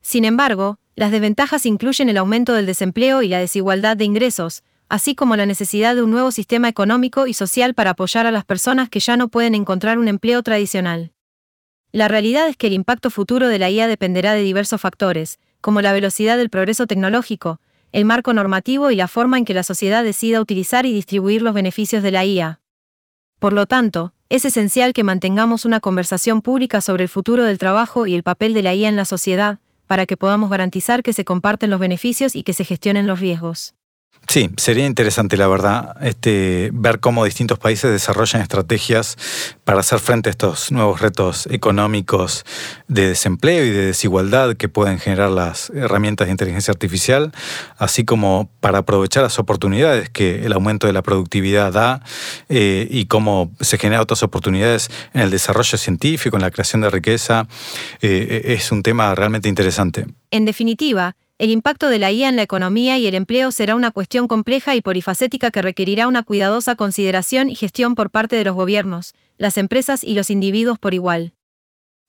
Sin 0.00 0.24
embargo, 0.24 0.78
las 0.94 1.10
desventajas 1.10 1.66
incluyen 1.66 2.08
el 2.08 2.18
aumento 2.18 2.52
del 2.52 2.66
desempleo 2.66 3.22
y 3.22 3.28
la 3.28 3.40
desigualdad 3.40 3.96
de 3.96 4.04
ingresos, 4.04 4.62
así 4.88 5.16
como 5.16 5.34
la 5.34 5.44
necesidad 5.44 5.96
de 5.96 6.04
un 6.04 6.12
nuevo 6.12 6.30
sistema 6.30 6.68
económico 6.68 7.26
y 7.26 7.34
social 7.34 7.74
para 7.74 7.90
apoyar 7.90 8.24
a 8.24 8.30
las 8.30 8.44
personas 8.44 8.88
que 8.88 9.00
ya 9.00 9.16
no 9.16 9.26
pueden 9.26 9.56
encontrar 9.56 9.98
un 9.98 10.06
empleo 10.06 10.44
tradicional. 10.44 11.10
La 11.90 12.06
realidad 12.06 12.46
es 12.46 12.56
que 12.56 12.68
el 12.68 12.72
impacto 12.72 13.10
futuro 13.10 13.48
de 13.48 13.58
la 13.58 13.68
IA 13.68 13.88
dependerá 13.88 14.34
de 14.34 14.42
diversos 14.42 14.80
factores, 14.80 15.40
como 15.60 15.82
la 15.82 15.92
velocidad 15.92 16.36
del 16.36 16.50
progreso 16.50 16.86
tecnológico, 16.86 17.58
el 17.92 18.04
marco 18.06 18.32
normativo 18.32 18.90
y 18.90 18.96
la 18.96 19.06
forma 19.06 19.38
en 19.38 19.44
que 19.44 19.54
la 19.54 19.62
sociedad 19.62 20.02
decida 20.02 20.40
utilizar 20.40 20.86
y 20.86 20.92
distribuir 20.92 21.42
los 21.42 21.54
beneficios 21.54 22.02
de 22.02 22.10
la 22.10 22.24
IA. 22.24 22.60
Por 23.38 23.52
lo 23.52 23.66
tanto, 23.66 24.14
es 24.30 24.46
esencial 24.46 24.94
que 24.94 25.04
mantengamos 25.04 25.64
una 25.66 25.80
conversación 25.80 26.40
pública 26.40 26.80
sobre 26.80 27.02
el 27.02 27.08
futuro 27.10 27.44
del 27.44 27.58
trabajo 27.58 28.06
y 28.06 28.14
el 28.14 28.22
papel 28.22 28.54
de 28.54 28.62
la 28.62 28.74
IA 28.74 28.88
en 28.88 28.96
la 28.96 29.04
sociedad, 29.04 29.58
para 29.86 30.06
que 30.06 30.16
podamos 30.16 30.48
garantizar 30.48 31.02
que 31.02 31.12
se 31.12 31.26
comparten 31.26 31.68
los 31.68 31.80
beneficios 31.80 32.34
y 32.34 32.44
que 32.44 32.54
se 32.54 32.64
gestionen 32.64 33.06
los 33.06 33.20
riesgos. 33.20 33.74
Sí, 34.32 34.48
sería 34.56 34.86
interesante, 34.86 35.36
la 35.36 35.46
verdad, 35.46 35.94
este, 36.00 36.70
ver 36.72 37.00
cómo 37.00 37.26
distintos 37.26 37.58
países 37.58 37.90
desarrollan 37.90 38.40
estrategias 38.40 39.18
para 39.64 39.80
hacer 39.80 39.98
frente 39.98 40.30
a 40.30 40.32
estos 40.32 40.72
nuevos 40.72 41.02
retos 41.02 41.46
económicos 41.50 42.46
de 42.88 43.08
desempleo 43.08 43.62
y 43.62 43.68
de 43.68 43.84
desigualdad 43.84 44.56
que 44.56 44.70
pueden 44.70 44.98
generar 44.98 45.28
las 45.28 45.68
herramientas 45.74 46.28
de 46.28 46.30
inteligencia 46.30 46.72
artificial, 46.72 47.30
así 47.76 48.06
como 48.06 48.48
para 48.60 48.78
aprovechar 48.78 49.22
las 49.22 49.38
oportunidades 49.38 50.08
que 50.08 50.46
el 50.46 50.54
aumento 50.54 50.86
de 50.86 50.94
la 50.94 51.02
productividad 51.02 51.70
da 51.70 52.02
eh, 52.48 52.88
y 52.90 53.04
cómo 53.04 53.50
se 53.60 53.76
generan 53.76 54.00
otras 54.00 54.22
oportunidades 54.22 54.88
en 55.12 55.20
el 55.20 55.30
desarrollo 55.30 55.76
científico, 55.76 56.36
en 56.36 56.42
la 56.42 56.50
creación 56.50 56.80
de 56.80 56.88
riqueza. 56.88 57.48
Eh, 58.00 58.44
es 58.46 58.72
un 58.72 58.82
tema 58.82 59.14
realmente 59.14 59.50
interesante. 59.50 60.06
En 60.30 60.46
definitiva, 60.46 61.16
el 61.42 61.50
impacto 61.50 61.88
de 61.88 61.98
la 61.98 62.12
IA 62.12 62.28
en 62.28 62.36
la 62.36 62.42
economía 62.42 62.98
y 62.98 63.08
el 63.08 63.16
empleo 63.16 63.50
será 63.50 63.74
una 63.74 63.90
cuestión 63.90 64.28
compleja 64.28 64.76
y 64.76 64.80
polifacética 64.80 65.50
que 65.50 65.60
requerirá 65.60 66.06
una 66.06 66.22
cuidadosa 66.22 66.76
consideración 66.76 67.50
y 67.50 67.56
gestión 67.56 67.96
por 67.96 68.10
parte 68.10 68.36
de 68.36 68.44
los 68.44 68.54
gobiernos, 68.54 69.12
las 69.38 69.58
empresas 69.58 70.04
y 70.04 70.14
los 70.14 70.30
individuos 70.30 70.78
por 70.78 70.94
igual. 70.94 71.32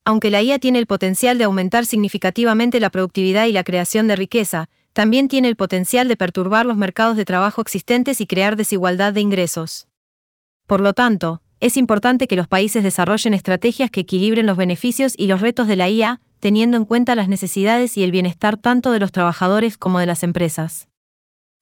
Aunque 0.05 0.29
la 0.29 0.43
IA 0.43 0.59
tiene 0.59 0.77
el 0.77 0.85
potencial 0.85 1.39
de 1.39 1.45
aumentar 1.45 1.87
significativamente 1.87 2.79
la 2.79 2.91
productividad 2.91 3.47
y 3.47 3.53
la 3.53 3.63
creación 3.63 4.07
de 4.07 4.17
riqueza, 4.17 4.69
también 4.93 5.27
tiene 5.27 5.47
el 5.47 5.55
potencial 5.55 6.07
de 6.07 6.15
perturbar 6.15 6.67
los 6.67 6.77
mercados 6.77 7.17
de 7.17 7.25
trabajo 7.25 7.59
existentes 7.59 8.21
y 8.21 8.27
crear 8.27 8.55
desigualdad 8.55 9.13
de 9.13 9.21
ingresos. 9.21 9.87
Por 10.67 10.79
lo 10.79 10.93
tanto, 10.93 11.41
es 11.59 11.75
importante 11.75 12.27
que 12.27 12.35
los 12.35 12.47
países 12.47 12.83
desarrollen 12.83 13.33
estrategias 13.33 13.89
que 13.89 14.01
equilibren 14.01 14.45
los 14.45 14.57
beneficios 14.57 15.15
y 15.17 15.25
los 15.25 15.41
retos 15.41 15.67
de 15.67 15.75
la 15.75 15.89
IA, 15.89 16.21
teniendo 16.43 16.75
en 16.75 16.83
cuenta 16.83 17.15
las 17.15 17.29
necesidades 17.29 17.95
y 17.95 18.03
el 18.03 18.11
bienestar 18.11 18.57
tanto 18.57 18.91
de 18.91 18.99
los 18.99 19.13
trabajadores 19.13 19.77
como 19.77 19.99
de 19.99 20.05
las 20.05 20.23
empresas. 20.23 20.89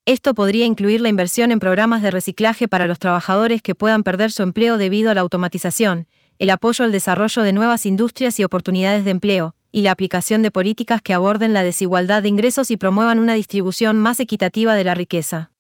Esto 0.08 0.34
podría 0.34 0.66
incluir 0.66 1.02
la 1.02 1.10
inversión 1.10 1.52
en 1.52 1.60
programas 1.60 2.02
de 2.02 2.10
reciclaje 2.10 2.68
para 2.68 2.88
los 2.88 2.98
trabajadores 2.98 3.62
que 3.62 3.76
puedan 3.76 4.02
perder 4.02 4.32
su 4.32 4.42
empleo 4.42 4.80
debido 4.80 5.12
a 5.12 5.14
la 5.14 5.22
automatización, 5.22 6.08
el 6.40 6.50
apoyo 6.50 6.84
al 6.84 6.92
desarrollo 6.92 7.44
de 7.44 7.54
nuevas 7.54 7.86
industrias 7.86 8.40
y 8.40 8.44
oportunidades 8.44 9.06
de 9.06 9.12
empleo, 9.12 9.54
y 9.72 9.84
la 9.84 9.92
aplicación 9.92 10.42
de 10.42 10.50
políticas 10.50 11.04
que 11.04 11.14
aborden 11.14 11.54
la 11.54 11.62
desigualdad 11.62 12.24
de 12.24 12.30
ingresos 12.30 12.72
y 12.72 12.78
promuevan 12.78 13.20
una 13.20 13.36
distribución 13.36 14.00
más 14.00 14.20
equitativa 14.20 14.74
de 14.74 14.84
la 14.84 14.96
riqueza. 14.96 15.52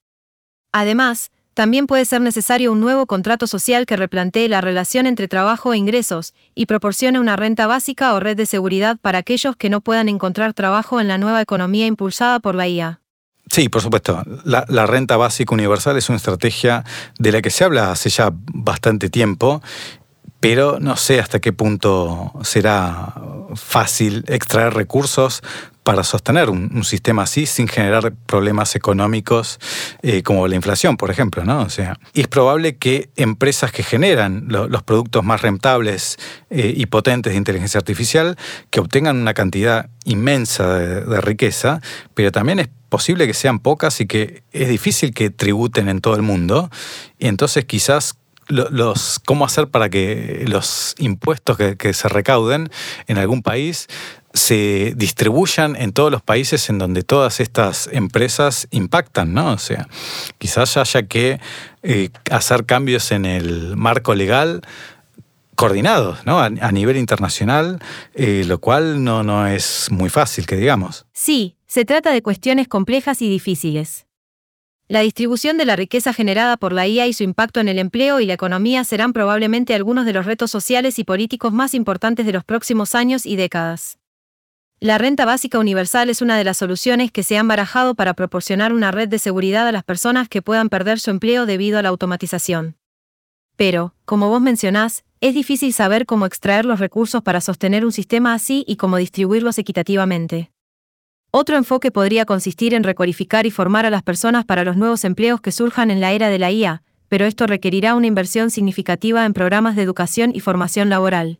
Además, 0.72 1.30
también 1.53 1.88
puede 1.88 2.05
ser 2.05 2.21
necesario 2.21 2.71
un 2.71 2.80
nuevo 2.80 3.05
contrato 3.05 3.47
social 3.47 3.85
que 3.85 3.97
replantee 3.97 4.47
la 4.47 4.61
relación 4.61 5.05
entre 5.05 5.27
trabajo 5.27 5.73
e 5.73 5.77
ingresos, 5.77 6.33
y 6.55 6.65
proporcione 6.65 7.19
una 7.19 7.35
renta 7.35 7.67
básica 7.67 8.13
o 8.13 8.19
red 8.19 8.38
de 8.38 8.45
seguridad 8.45 8.97
para 9.01 9.19
aquellos 9.19 9.55
que 9.55 9.69
no 9.69 9.81
puedan 9.81 10.09
encontrar 10.09 10.53
trabajo 10.53 10.99
en 11.01 11.07
la 11.07 11.17
nueva 11.17 11.41
economía 11.41 11.88
impulsada 11.88 12.39
por 12.39 12.55
la 12.55 12.67
IA. 12.67 13.01
Sí, 13.49 13.67
por 13.67 13.81
supuesto. 13.81 14.23
La, 14.45 14.65
la, 14.69 14.85
renta 14.85 15.17
básica 15.17 15.53
universal 15.53 15.97
es 15.97 16.07
una 16.07 16.15
estrategia 16.15 16.85
de 17.19 17.33
la 17.33 17.41
que 17.41 17.49
se 17.49 17.65
habla 17.65 17.91
hace 17.91 18.09
ya 18.09 18.30
bastante 18.31 19.09
tiempo, 19.09 19.61
pero 20.42 20.80
no 20.82 20.98
sé 20.98 21.20
hasta 21.22 21.40
qué 21.40 21.53
punto 21.53 22.34
será 22.44 23.14
fácil 23.56 24.26
extraer 24.28 24.74
recursos 24.74 25.42
para 25.84 26.03
sostener 26.03 26.50
un, 26.50 26.84
sistema 26.84 27.24
así 27.24 27.45
sin 27.45 27.68
generar 27.68 28.14
problemas 28.26 28.76
económicos 28.76 29.60
eh, 30.02 30.24
como 30.24 30.48
la 30.48 30.56
inflación, 30.56 30.98
por 30.98 31.11
ejemplo. 31.11 31.44
¿no? 31.44 31.61
O 31.61 31.70
sea, 31.70 31.98
es 32.14 32.28
probable 32.28 32.78
que 32.78 33.10
empresas 33.16 33.72
que 33.72 33.84
generan 33.84 34.45
los 34.48 34.84
productos 34.84 35.24
más 35.24 35.42
rentables 35.42 36.18
eh, 36.50 36.74
y 36.76 36.88
potentes 36.88 37.34
de 37.34 37.38
inteligencia 37.38 37.78
artificial, 37.78 38.36
que 38.70 38.80
obtengan 38.80 39.18
una 39.18 39.34
cantidad 39.34 39.90
inmensa 40.06 40.78
de, 40.78 41.22
riqueza, 41.22 41.82
pero 42.16 42.32
también 42.32 42.60
es 42.60 42.70
posible 42.90 43.28
que 43.28 43.34
sean 43.34 43.60
pocas 43.60 44.02
y 44.02 44.08
que 44.08 44.44
es 44.52 44.70
difícil 44.70 45.14
que 45.14 45.30
tributen 45.30 45.88
en 45.88 46.02
todo 46.02 46.16
el 46.16 46.24
mundo. 46.24 46.70
Y 47.20 47.28
entonces 47.28 47.66
quizás 47.66 48.16
los, 48.48 49.20
cómo 49.26 49.45
hacer 49.45 49.68
para 49.68 49.90
que 49.90 50.45
los 50.48 50.95
impuestos 50.98 51.58
que, 51.58 51.94
se 51.94 52.10
recauden 52.10 52.70
en 53.08 53.18
algún 53.18 53.42
país 53.42 53.88
se 54.34 54.94
distribuyan 54.95 55.76
en 55.76 55.92
todos 55.92 56.11
los 56.11 56.22
países 56.22 56.70
en 56.70 56.78
donde 56.78 57.03
todas 57.03 57.40
estas 57.40 57.90
empresas 57.92 58.68
impactan, 58.72 59.34
¿no? 59.34 59.53
O 59.53 59.58
sea, 59.58 59.88
quizás 60.38 60.78
haya 60.78 61.03
que 61.03 61.40
eh, 61.84 62.10
hacer 62.30 62.66
cambios 62.66 63.11
en 63.11 63.26
el 63.26 63.76
marco 63.76 64.16
legal 64.16 64.61
coordinados, 65.56 66.26
¿no? 66.26 66.40
A, 66.40 66.50
nivel 66.50 66.98
internacional, 66.98 67.80
eh, 68.16 68.44
lo 68.48 68.60
cual 68.60 69.03
no, 69.03 69.22
no 69.22 69.45
es 69.48 69.90
muy 69.92 70.10
fácil, 70.10 70.45
que 70.45 70.56
digamos. 70.56 71.06
Sí, 71.14 71.58
se 71.68 71.86
trata 71.86 72.11
de 72.11 72.22
cuestiones 72.24 72.68
complejas 72.68 73.22
y 73.22 73.30
difíciles. 73.30 74.08
La 74.92 75.00
distribución 75.00 75.58
de 75.58 75.64
la 75.64 75.78
riqueza 75.78 76.11
generada 76.11 76.58
por 76.58 76.74
la 76.74 76.86
IA 76.86 77.08
y 77.08 77.14
su 77.14 77.24
impacto 77.24 77.61
en 77.61 77.70
el 77.70 77.80
empleo 77.80 78.20
y 78.20 78.26
la 78.26 78.34
economía 78.34 78.84
serán 78.84 79.14
probablemente 79.14 79.74
algunos 79.74 80.06
de 80.06 80.11
los 80.11 80.26
retos 80.26 80.52
sociales 80.52 81.00
y 81.00 81.06
políticos 81.06 81.53
más 81.53 81.74
importantes 81.74 82.26
de 82.26 82.34
los 82.34 82.44
próximos 82.44 82.94
años 82.94 83.26
y 83.26 83.38
décadas. 83.38 84.00
La 84.82 84.98
renta 84.98 85.24
básica 85.24 85.60
universal 85.60 86.10
es 86.10 86.22
una 86.22 86.38
de 86.38 86.44
las 86.44 86.58
soluciones 86.58 87.10
que 87.10 87.24
se 87.24 87.38
han 87.38 87.48
barajado 87.48 87.95
para 87.95 88.16
proporcionar 88.16 88.74
una 88.74 88.92
red 88.92 89.08
de 89.08 89.18
seguridad 89.18 89.66
a 89.66 89.72
las 89.72 89.86
personas 89.86 90.28
que 90.28 90.42
puedan 90.42 90.68
perder 90.68 91.00
su 91.00 91.10
empleo 91.10 91.45
debido 91.45 91.80
a 91.80 91.84
la 91.84 91.88
automatización. 91.88 92.76
Pero, 93.56 93.95
como 94.03 94.28
vos 94.28 94.42
mencionás, 94.42 95.06
es 95.22 95.34
difícil 95.34 95.72
saber 95.72 96.06
cómo 96.06 96.26
extraer 96.26 96.66
los 96.66 96.82
recursos 96.82 97.24
para 97.24 97.40
sostener 97.40 97.86
un 97.86 97.94
sistema 97.94 98.34
así 98.34 98.66
y 98.68 98.76
cómo 98.76 98.98
distribuirlos 98.98 99.58
equitativamente. 99.58 100.52
Otro 101.34 101.56
enfoque 101.56 101.92
podría 101.92 102.26
consistir 102.26 102.74
en 102.74 102.84
recualificar 102.84 103.45
y 103.45 103.51
formar 103.51 103.85
a 103.85 103.90
las 103.90 104.03
personas 104.03 104.43
para 104.43 104.66
los 104.66 104.76
nuevos 104.76 105.06
empleos 105.06 105.40
que 105.40 105.53
surjan 105.53 105.90
en 105.90 106.01
la 106.01 106.11
era 106.11 106.27
de 106.27 106.38
la 106.38 106.51
IA, 106.51 106.84
pero 107.08 107.26
esto 107.26 107.48
requerirá 107.48 107.95
una 107.95 108.08
inversión 108.08 108.50
significativa 108.50 109.26
en 109.26 109.32
programas 109.32 109.77
de 109.77 109.82
educación 109.82 110.32
y 110.35 110.42
formación 110.42 110.90
laboral. 110.90 111.40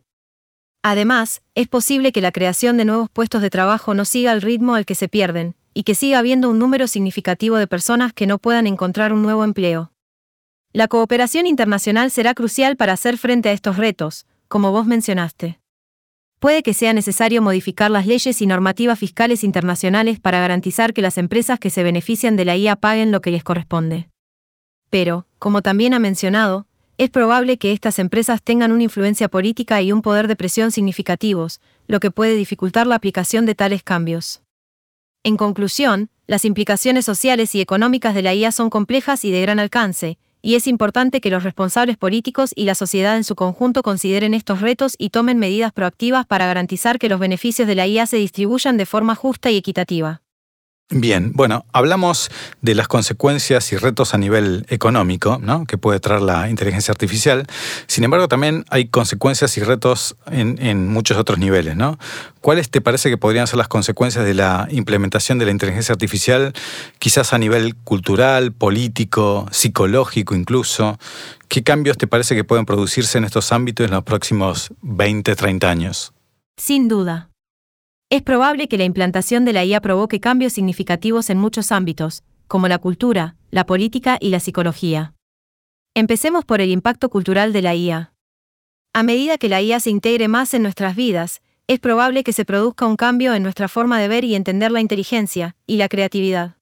Además, 0.82 1.42
es 1.54 1.68
posible 1.68 2.10
que 2.10 2.22
la 2.22 2.32
creación 2.32 2.78
de 2.78 2.86
nuevos 2.86 3.10
puestos 3.10 3.42
de 3.42 3.50
trabajo 3.50 3.92
no 3.92 4.06
siga 4.06 4.32
el 4.32 4.40
ritmo 4.40 4.74
al 4.74 4.86
que 4.86 4.94
se 4.94 5.08
pierden, 5.08 5.56
y 5.74 5.82
que 5.82 5.94
siga 5.94 6.18
habiendo 6.18 6.48
un 6.48 6.58
número 6.58 6.86
significativo 6.86 7.56
de 7.56 7.66
personas 7.66 8.14
que 8.14 8.26
no 8.26 8.38
puedan 8.38 8.66
encontrar 8.66 9.12
un 9.12 9.20
nuevo 9.20 9.44
empleo. 9.44 9.92
La 10.72 10.88
cooperación 10.88 11.46
internacional 11.46 12.10
será 12.10 12.32
crucial 12.32 12.76
para 12.76 12.94
hacer 12.94 13.18
frente 13.18 13.50
a 13.50 13.52
estos 13.52 13.76
retos, 13.76 14.24
como 14.48 14.72
vos 14.72 14.86
mencionaste 14.86 15.61
puede 16.42 16.64
que 16.64 16.74
sea 16.74 16.92
necesario 16.92 17.40
modificar 17.40 17.88
las 17.88 18.04
leyes 18.04 18.42
y 18.42 18.48
normativas 18.48 18.98
fiscales 18.98 19.44
internacionales 19.44 20.18
para 20.18 20.40
garantizar 20.40 20.92
que 20.92 21.00
las 21.00 21.16
empresas 21.16 21.60
que 21.60 21.70
se 21.70 21.84
benefician 21.84 22.34
de 22.34 22.44
la 22.44 22.56
IA 22.56 22.74
paguen 22.74 23.12
lo 23.12 23.20
que 23.20 23.30
les 23.30 23.44
corresponde. 23.44 24.08
Pero, 24.90 25.24
como 25.38 25.62
también 25.62 25.94
ha 25.94 26.00
mencionado, 26.00 26.66
es 26.98 27.10
probable 27.10 27.58
que 27.58 27.70
estas 27.70 28.00
empresas 28.00 28.42
tengan 28.42 28.72
una 28.72 28.82
influencia 28.82 29.28
política 29.28 29.80
y 29.82 29.92
un 29.92 30.02
poder 30.02 30.26
de 30.26 30.34
presión 30.34 30.72
significativos, 30.72 31.60
lo 31.86 32.00
que 32.00 32.10
puede 32.10 32.34
dificultar 32.34 32.88
la 32.88 32.96
aplicación 32.96 33.46
de 33.46 33.54
tales 33.54 33.84
cambios. 33.84 34.42
En 35.22 35.36
conclusión, 35.36 36.10
las 36.26 36.44
implicaciones 36.44 37.04
sociales 37.04 37.54
y 37.54 37.60
económicas 37.60 38.16
de 38.16 38.22
la 38.22 38.34
IA 38.34 38.50
son 38.50 38.68
complejas 38.68 39.24
y 39.24 39.30
de 39.30 39.42
gran 39.42 39.60
alcance, 39.60 40.18
y 40.42 40.56
es 40.56 40.66
importante 40.66 41.20
que 41.20 41.30
los 41.30 41.44
responsables 41.44 41.96
políticos 41.96 42.52
y 42.54 42.64
la 42.64 42.74
sociedad 42.74 43.16
en 43.16 43.24
su 43.24 43.36
conjunto 43.36 43.82
consideren 43.82 44.34
estos 44.34 44.60
retos 44.60 44.96
y 44.98 45.10
tomen 45.10 45.38
medidas 45.38 45.72
proactivas 45.72 46.26
para 46.26 46.46
garantizar 46.46 46.98
que 46.98 47.08
los 47.08 47.20
beneficios 47.20 47.68
de 47.68 47.76
la 47.76 47.86
IA 47.86 48.06
se 48.06 48.16
distribuyan 48.16 48.76
de 48.76 48.86
forma 48.86 49.14
justa 49.14 49.50
y 49.50 49.56
equitativa. 49.56 50.22
Bien, 50.94 51.32
bueno, 51.32 51.64
hablamos 51.72 52.30
de 52.60 52.74
las 52.74 52.86
consecuencias 52.86 53.72
y 53.72 53.78
retos 53.78 54.12
a 54.12 54.18
nivel 54.18 54.66
económico 54.68 55.38
¿no? 55.42 55.64
que 55.64 55.78
puede 55.78 56.00
traer 56.00 56.20
la 56.20 56.50
inteligencia 56.50 56.92
artificial. 56.92 57.46
Sin 57.86 58.04
embargo, 58.04 58.28
también 58.28 58.66
hay 58.68 58.88
consecuencias 58.88 59.56
y 59.56 59.62
retos 59.62 60.16
en, 60.30 60.88
muchos 60.88 61.16
otros 61.16 61.38
niveles. 61.38 61.76
¿no? 61.76 61.98
¿Cuáles 62.42 62.70
te 62.70 62.82
parece 62.82 63.08
que 63.08 63.16
podrían 63.16 63.46
ser 63.46 63.56
las 63.56 63.68
consecuencias 63.68 64.26
de 64.26 64.34
la 64.34 64.68
implementación 64.70 65.38
de 65.38 65.46
la 65.46 65.50
inteligencia 65.50 65.94
artificial, 65.94 66.52
quizás 66.98 67.32
a 67.32 67.38
nivel 67.38 67.74
cultural, 67.74 68.52
político, 68.52 69.46
psicológico 69.50 70.34
incluso? 70.34 70.98
¿Qué 71.48 71.62
cambios 71.62 71.96
te 71.96 72.06
parece 72.06 72.34
que 72.34 72.44
pueden 72.44 72.66
producirse 72.66 73.16
en 73.16 73.24
estos 73.24 73.50
ámbitos 73.52 73.86
en 73.86 73.92
los 73.92 74.04
próximos 74.04 74.74
20, 74.82 75.34
30 75.36 75.70
años? 75.70 76.12
Sin 76.58 76.88
duda. 76.88 77.31
Es 78.12 78.20
probable 78.20 78.68
que 78.68 78.76
la 78.76 78.84
implantación 78.84 79.46
de 79.46 79.54
la 79.54 79.64
IA 79.64 79.80
provoque 79.80 80.20
cambios 80.20 80.52
significativos 80.52 81.30
en 81.30 81.38
muchos 81.38 81.72
ámbitos, 81.72 82.24
como 82.46 82.68
la 82.68 82.76
cultura, 82.76 83.36
la 83.50 83.64
política 83.64 84.18
y 84.20 84.28
la 84.28 84.38
psicología. 84.38 85.14
Empecemos 85.94 86.44
por 86.44 86.60
el 86.60 86.70
impacto 86.70 87.08
cultural 87.08 87.54
de 87.54 87.62
la 87.62 87.74
IA. 87.74 88.12
A 88.92 89.02
medida 89.02 89.38
que 89.38 89.48
la 89.48 89.62
IA 89.62 89.80
se 89.80 89.88
integre 89.88 90.28
más 90.28 90.52
en 90.52 90.60
nuestras 90.60 90.94
vidas, 90.94 91.40
es 91.68 91.80
probable 91.80 92.22
que 92.22 92.34
se 92.34 92.44
produzca 92.44 92.84
un 92.84 92.96
cambio 92.96 93.32
en 93.32 93.42
nuestra 93.42 93.66
forma 93.66 93.98
de 93.98 94.08
ver 94.08 94.24
y 94.24 94.34
entender 94.34 94.70
la 94.72 94.82
inteligencia 94.82 95.56
y 95.66 95.78
la 95.78 95.88
creatividad. 95.88 96.58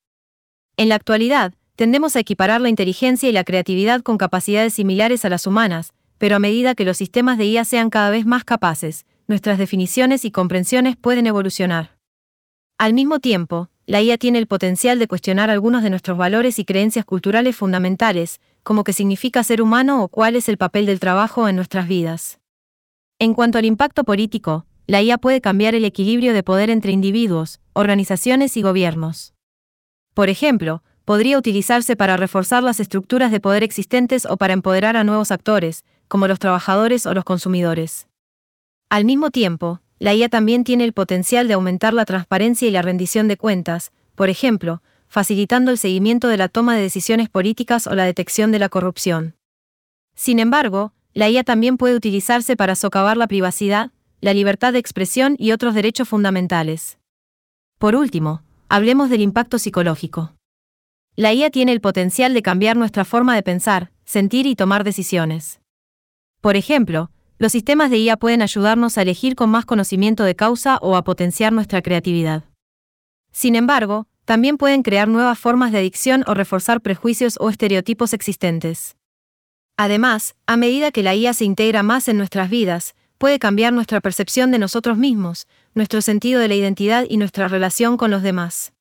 En 0.77 0.89
la 0.89 0.95
actualidad, 0.95 1.55
tendemos 1.75 2.15
a 2.15 2.21
equiparar 2.21 2.61
la 2.61 2.69
inteligencia 2.69 3.29
y 3.29 3.33
la 3.33 3.43
creatividad 3.43 4.03
con 4.03 4.19
capacidades 4.19 4.75
similares 4.75 5.25
a 5.25 5.29
las 5.29 5.49
humanas, 5.49 5.95
pero 6.17 6.37
a 6.37 6.39
medida 6.39 6.77
que 6.77 6.85
los 6.85 6.99
sistemas 6.99 7.39
de 7.39 7.47
IA 7.47 7.65
sean 7.65 7.91
cada 7.91 8.11
vez 8.11 8.25
más 8.25 8.45
capaces, 8.45 9.05
nuestras 9.31 9.57
definiciones 9.59 10.27
y 10.27 10.31
comprensiones 10.31 10.97
pueden 10.97 11.27
evolucionar. 11.27 11.97
Al 12.77 12.93
mismo 12.93 13.21
tiempo, 13.21 13.71
la 13.87 14.03
IA 14.03 14.19
tiene 14.19 14.39
el 14.39 14.47
potencial 14.47 14.99
de 14.99 15.07
cuestionar 15.07 15.51
algunos 15.51 15.83
de 15.83 15.91
nuestros 15.91 16.19
valores 16.19 16.59
y 16.59 16.65
creencias 16.65 17.05
culturales 17.05 17.57
fundamentales, 17.57 18.41
como 18.63 18.85
qué 18.85 18.93
significa 18.93 19.43
ser 19.43 19.63
humano 19.63 20.03
o 20.03 20.09
cuál 20.09 20.37
es 20.37 20.49
el 20.49 20.59
papel 20.59 20.85
del 20.85 21.01
trabajo 21.01 21.49
en 21.49 21.57
nuestras 21.57 21.89
vidas. 21.89 22.41
En 23.19 23.33
cuanto 23.35 23.59
al 23.59 23.65
impacto 23.65 24.05
político, 24.05 24.67
la 24.87 25.01
IA 25.01 25.17
puede 25.19 25.41
cambiar 25.41 25.75
el 25.75 25.85
equilibrio 25.85 26.35
de 26.35 26.43
poder 26.43 26.69
entre 26.69 26.93
individuos, 26.93 27.61
organizaciones 27.73 28.57
y 28.57 28.63
gobiernos. 28.63 29.35
Por 30.13 30.29
ejemplo, 30.29 30.83
podría 31.05 31.39
utilizarse 31.39 31.95
para 31.95 32.17
reforzar 32.17 32.65
las 32.65 32.81
estructuras 32.81 33.31
de 33.31 33.41
poder 33.41 33.63
existentes 33.63 34.27
o 34.27 34.37
para 34.37 34.55
empoderar 34.55 34.97
a 34.97 35.05
nuevos 35.05 35.31
actores, 35.31 35.85
como 36.09 36.27
los 36.27 36.41
trabajadores 36.41 37.07
o 37.07 37.15
los 37.15 37.25
consumidores. 37.25 38.10
Al 38.91 39.05
mismo 39.05 39.31
tiempo, 39.31 39.81
la 40.01 40.15
IA 40.15 40.29
también 40.29 40.65
tiene 40.65 40.83
el 40.83 40.93
potencial 40.93 41.47
de 41.47 41.55
aumentar 41.55 41.95
la 41.95 42.05
transparencia 42.05 42.67
y 42.67 42.73
la 42.73 42.83
rendición 42.83 43.29
de 43.29 43.37
cuentas, 43.37 43.93
por 44.17 44.31
ejemplo, 44.31 44.83
facilitando 45.07 45.71
el 45.71 45.79
seguimiento 45.79 46.27
de 46.27 46.37
la 46.37 46.49
toma 46.49 46.75
de 46.75 46.83
decisiones 46.83 47.29
políticas 47.29 47.87
o 47.87 47.95
la 47.95 48.05
detección 48.05 48.51
de 48.51 48.59
la 48.59 48.69
corrupción. 48.69 49.37
Sin 50.17 50.41
embargo, 50.41 50.93
la 51.15 51.31
IA 51.31 51.45
también 51.45 51.77
puede 51.77 51.95
utilizarse 51.95 52.57
para 52.57 52.75
socavar 52.75 53.17
la 53.17 53.29
privacidad, 53.29 53.93
la 54.21 54.35
libertad 54.35 54.73
de 54.73 54.81
expresión 54.81 55.37
y 55.39 55.53
otros 55.53 55.77
derechos 55.77 56.09
fundamentales. 56.09 56.99
Por 57.79 57.95
último, 57.95 58.43
hablemos 58.69 59.09
del 59.09 59.21
impacto 59.21 59.61
psicológico. 59.61 60.35
La 61.15 61.33
IA 61.33 61.51
tiene 61.51 61.71
el 61.71 61.81
potencial 61.81 62.35
de 62.35 62.43
cambiar 62.43 62.77
nuestra 62.77 63.05
forma 63.05 63.37
de 63.37 63.45
pensar, 63.45 63.93
sentir 64.05 64.47
y 64.47 64.57
tomar 64.57 64.83
decisiones. 64.83 65.61
Por 66.41 66.57
ejemplo, 66.57 67.11
los 67.41 67.53
sistemas 67.53 67.91
de 67.91 67.97
IA 67.97 68.19
pueden 68.19 68.43
ayudarnos 68.43 68.99
a 68.99 69.03
elegir 69.03 69.35
con 69.35 69.49
más 69.49 69.65
conocimiento 69.65 70.25
de 70.25 70.37
causa 70.37 70.77
o 70.83 70.95
a 70.95 71.05
potenciar 71.05 71.55
nuestra 71.55 71.81
creatividad. 71.81 72.45
Sin 73.33 73.57
embargo, 73.57 74.07
también 74.27 74.59
pueden 74.59 74.83
crear 74.83 75.09
nuevas 75.09 75.39
formas 75.39 75.73
de 75.73 75.79
adicción 75.79 76.23
o 76.27 76.35
reforzar 76.35 76.83
prejuicios 76.83 77.39
o 77.41 77.49
estereotipos 77.49 78.13
existentes. 78.13 78.99
Además, 79.79 80.35
a 80.47 80.59
medida 80.59 80.91
que 80.91 81.03
la 81.03 81.15
IA 81.15 81.33
se 81.33 81.47
integra 81.47 81.83
más 81.83 82.09
en 82.09 82.19
nuestras 82.19 82.51
vidas, 82.51 82.95
puede 83.17 83.39
cambiar 83.39 83.73
nuestra 83.73 84.03
percepción 84.03 84.51
de 84.51 84.59
nosotros 84.59 84.99
mismos, 84.99 85.47
nuestro 85.73 86.03
sentido 86.03 86.41
de 86.41 86.49
la 86.49 86.57
identidad 86.57 87.07
y 87.09 87.17
nuestra 87.17 87.49
relación 87.49 87.97
con 87.97 88.11
los 88.11 88.23
demás. 88.23 88.75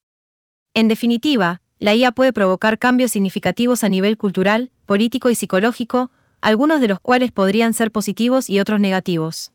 En 0.73 0.89
definitiva, 0.89 1.61
la 1.79 1.95
IA 1.95 2.11
puede 2.11 2.33
provocar 2.33 2.77
cambios 2.77 3.11
significativos 3.11 3.85
a 3.85 3.89
nivel 3.89 4.17
cultural, 4.17 4.69
político 4.85 5.29
y 5.29 5.35
psicológico, 5.35 6.11
algunos 6.41 6.81
de 6.81 6.87
los 6.87 6.99
cuales 6.99 7.31
podrían 7.31 7.73
ser 7.73 7.91
positivos 7.91 8.49
y 8.49 8.59
otros 8.59 8.79
negativos. 8.79 9.51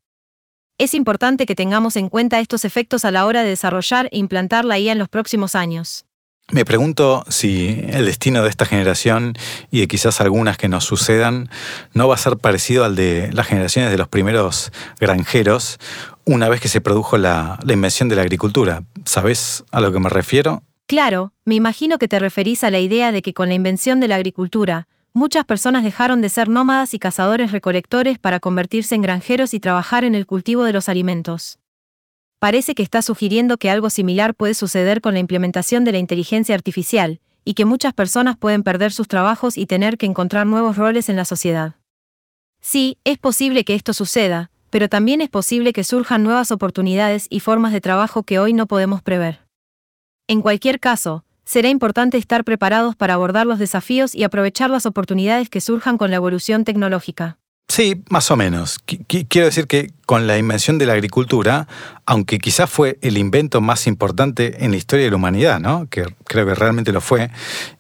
Es 0.76 0.94
importante 0.94 1.46
que 1.46 1.54
tengamos 1.54 1.96
en 1.96 2.08
cuenta 2.08 2.40
estos 2.40 2.64
efectos 2.64 3.04
a 3.04 3.10
la 3.10 3.26
hora 3.26 3.42
de 3.42 3.50
desarrollar 3.50 4.08
e 4.10 4.18
implantar 4.18 4.64
la 4.64 4.78
IA 4.78 4.92
en 4.92 4.98
los 4.98 5.08
próximos 5.08 5.54
años. 5.54 6.04
Me 6.52 6.64
pregunto 6.64 7.24
si 7.28 7.82
el 7.88 8.04
destino 8.04 8.42
de 8.42 8.50
esta 8.50 8.66
generación 8.66 9.34
y 9.70 9.80
de 9.80 9.88
quizás 9.88 10.20
algunas 10.20 10.58
que 10.58 10.68
nos 10.68 10.84
sucedan 10.84 11.48
no 11.94 12.06
va 12.06 12.16
a 12.16 12.18
ser 12.18 12.36
parecido 12.36 12.84
al 12.84 12.96
de 12.96 13.30
las 13.32 13.46
generaciones 13.46 13.90
de 13.90 13.96
los 13.96 14.08
primeros 14.08 14.70
granjeros 15.00 15.78
una 16.24 16.48
vez 16.50 16.60
que 16.60 16.68
se 16.68 16.82
produjo 16.82 17.16
la, 17.16 17.58
la 17.64 17.72
invención 17.72 18.10
de 18.10 18.16
la 18.16 18.22
agricultura. 18.22 18.82
¿Sabes 19.06 19.64
a 19.70 19.80
lo 19.80 19.90
que 19.90 20.00
me 20.00 20.10
refiero? 20.10 20.62
Claro, 20.86 21.32
me 21.46 21.54
imagino 21.54 21.96
que 21.98 22.08
te 22.08 22.18
referís 22.18 22.62
a 22.62 22.70
la 22.70 22.78
idea 22.78 23.10
de 23.10 23.22
que 23.22 23.32
con 23.32 23.48
la 23.48 23.54
invención 23.54 24.00
de 24.00 24.08
la 24.08 24.16
agricultura, 24.16 24.86
muchas 25.14 25.46
personas 25.46 25.84
dejaron 25.84 26.20
de 26.20 26.28
ser 26.28 26.48
nómadas 26.48 26.92
y 26.92 26.98
cazadores 26.98 27.52
recolectores 27.52 28.18
para 28.18 28.40
convertirse 28.40 28.94
en 28.94 29.02
granjeros 29.02 29.54
y 29.54 29.60
trabajar 29.60 30.04
en 30.04 30.14
el 30.14 30.26
cultivo 30.26 30.64
de 30.64 30.72
los 30.72 30.90
alimentos. 30.90 31.58
Parece 32.38 32.74
que 32.74 32.82
está 32.82 33.00
sugiriendo 33.00 33.56
que 33.56 33.70
algo 33.70 33.88
similar 33.88 34.34
puede 34.34 34.52
suceder 34.52 35.00
con 35.00 35.14
la 35.14 35.20
implementación 35.20 35.84
de 35.84 35.92
la 35.92 35.98
inteligencia 35.98 36.54
artificial, 36.54 37.20
y 37.44 37.54
que 37.54 37.64
muchas 37.64 37.92
personas 37.92 38.36
pueden 38.36 38.62
perder 38.62 38.92
sus 38.92 39.08
trabajos 39.08 39.58
y 39.58 39.66
tener 39.66 39.98
que 39.98 40.06
encontrar 40.06 40.46
nuevos 40.46 40.76
roles 40.76 41.08
en 41.08 41.16
la 41.16 41.24
sociedad. 41.24 41.76
Sí, 42.60 42.98
es 43.04 43.18
posible 43.18 43.64
que 43.64 43.74
esto 43.74 43.92
suceda, 43.92 44.50
pero 44.70 44.88
también 44.88 45.20
es 45.20 45.28
posible 45.28 45.72
que 45.72 45.84
surjan 45.84 46.22
nuevas 46.22 46.50
oportunidades 46.50 47.26
y 47.30 47.40
formas 47.40 47.72
de 47.72 47.80
trabajo 47.80 48.22
que 48.22 48.38
hoy 48.38 48.54
no 48.54 48.66
podemos 48.66 49.02
prever. 49.02 49.40
En 50.26 50.40
cualquier 50.40 50.80
caso, 50.80 51.24
será 51.44 51.68
importante 51.68 52.18
estar 52.18 52.44
preparados 52.44 52.96
para 52.96 53.14
abordar 53.14 53.46
los 53.46 53.58
desafíos 53.58 54.14
y 54.14 54.24
aprovechar 54.24 54.70
las 54.70 54.86
oportunidades 54.86 55.48
que 55.50 55.60
surjan 55.60 55.98
con 55.98 56.10
la 56.10 56.16
evolución 56.16 56.64
tecnológica. 56.64 57.38
Sí, 57.68 58.04
más 58.10 58.30
o 58.30 58.36
menos. 58.36 58.78
Quiero 58.78 59.46
decir 59.46 59.66
que 59.66 59.90
con 60.06 60.26
la 60.26 60.38
invención 60.38 60.78
de 60.78 60.86
la 60.86 60.92
agricultura, 60.92 61.66
aunque 62.04 62.38
quizás 62.38 62.68
fue 62.68 62.98
el 63.00 63.16
invento 63.16 63.60
más 63.60 63.86
importante 63.86 64.64
en 64.64 64.70
la 64.70 64.76
historia 64.76 65.06
de 65.06 65.10
la 65.10 65.16
humanidad, 65.16 65.60
¿no? 65.60 65.88
que 65.88 66.04
creo 66.24 66.46
que 66.46 66.54
realmente 66.54 66.92
lo 66.92 67.00
fue, 67.00 67.30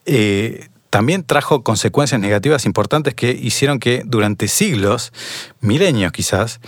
eh, 0.06 0.68
también 0.94 1.24
trajo 1.24 1.64
consecuencias 1.64 2.20
negativas 2.20 2.66
importantes 2.66 3.14
que 3.14 3.32
hicieron 3.32 3.80
que 3.80 4.04
durante 4.06 4.46
siglos, 4.46 5.12
milenios 5.60 6.12
quizás, 6.12 6.60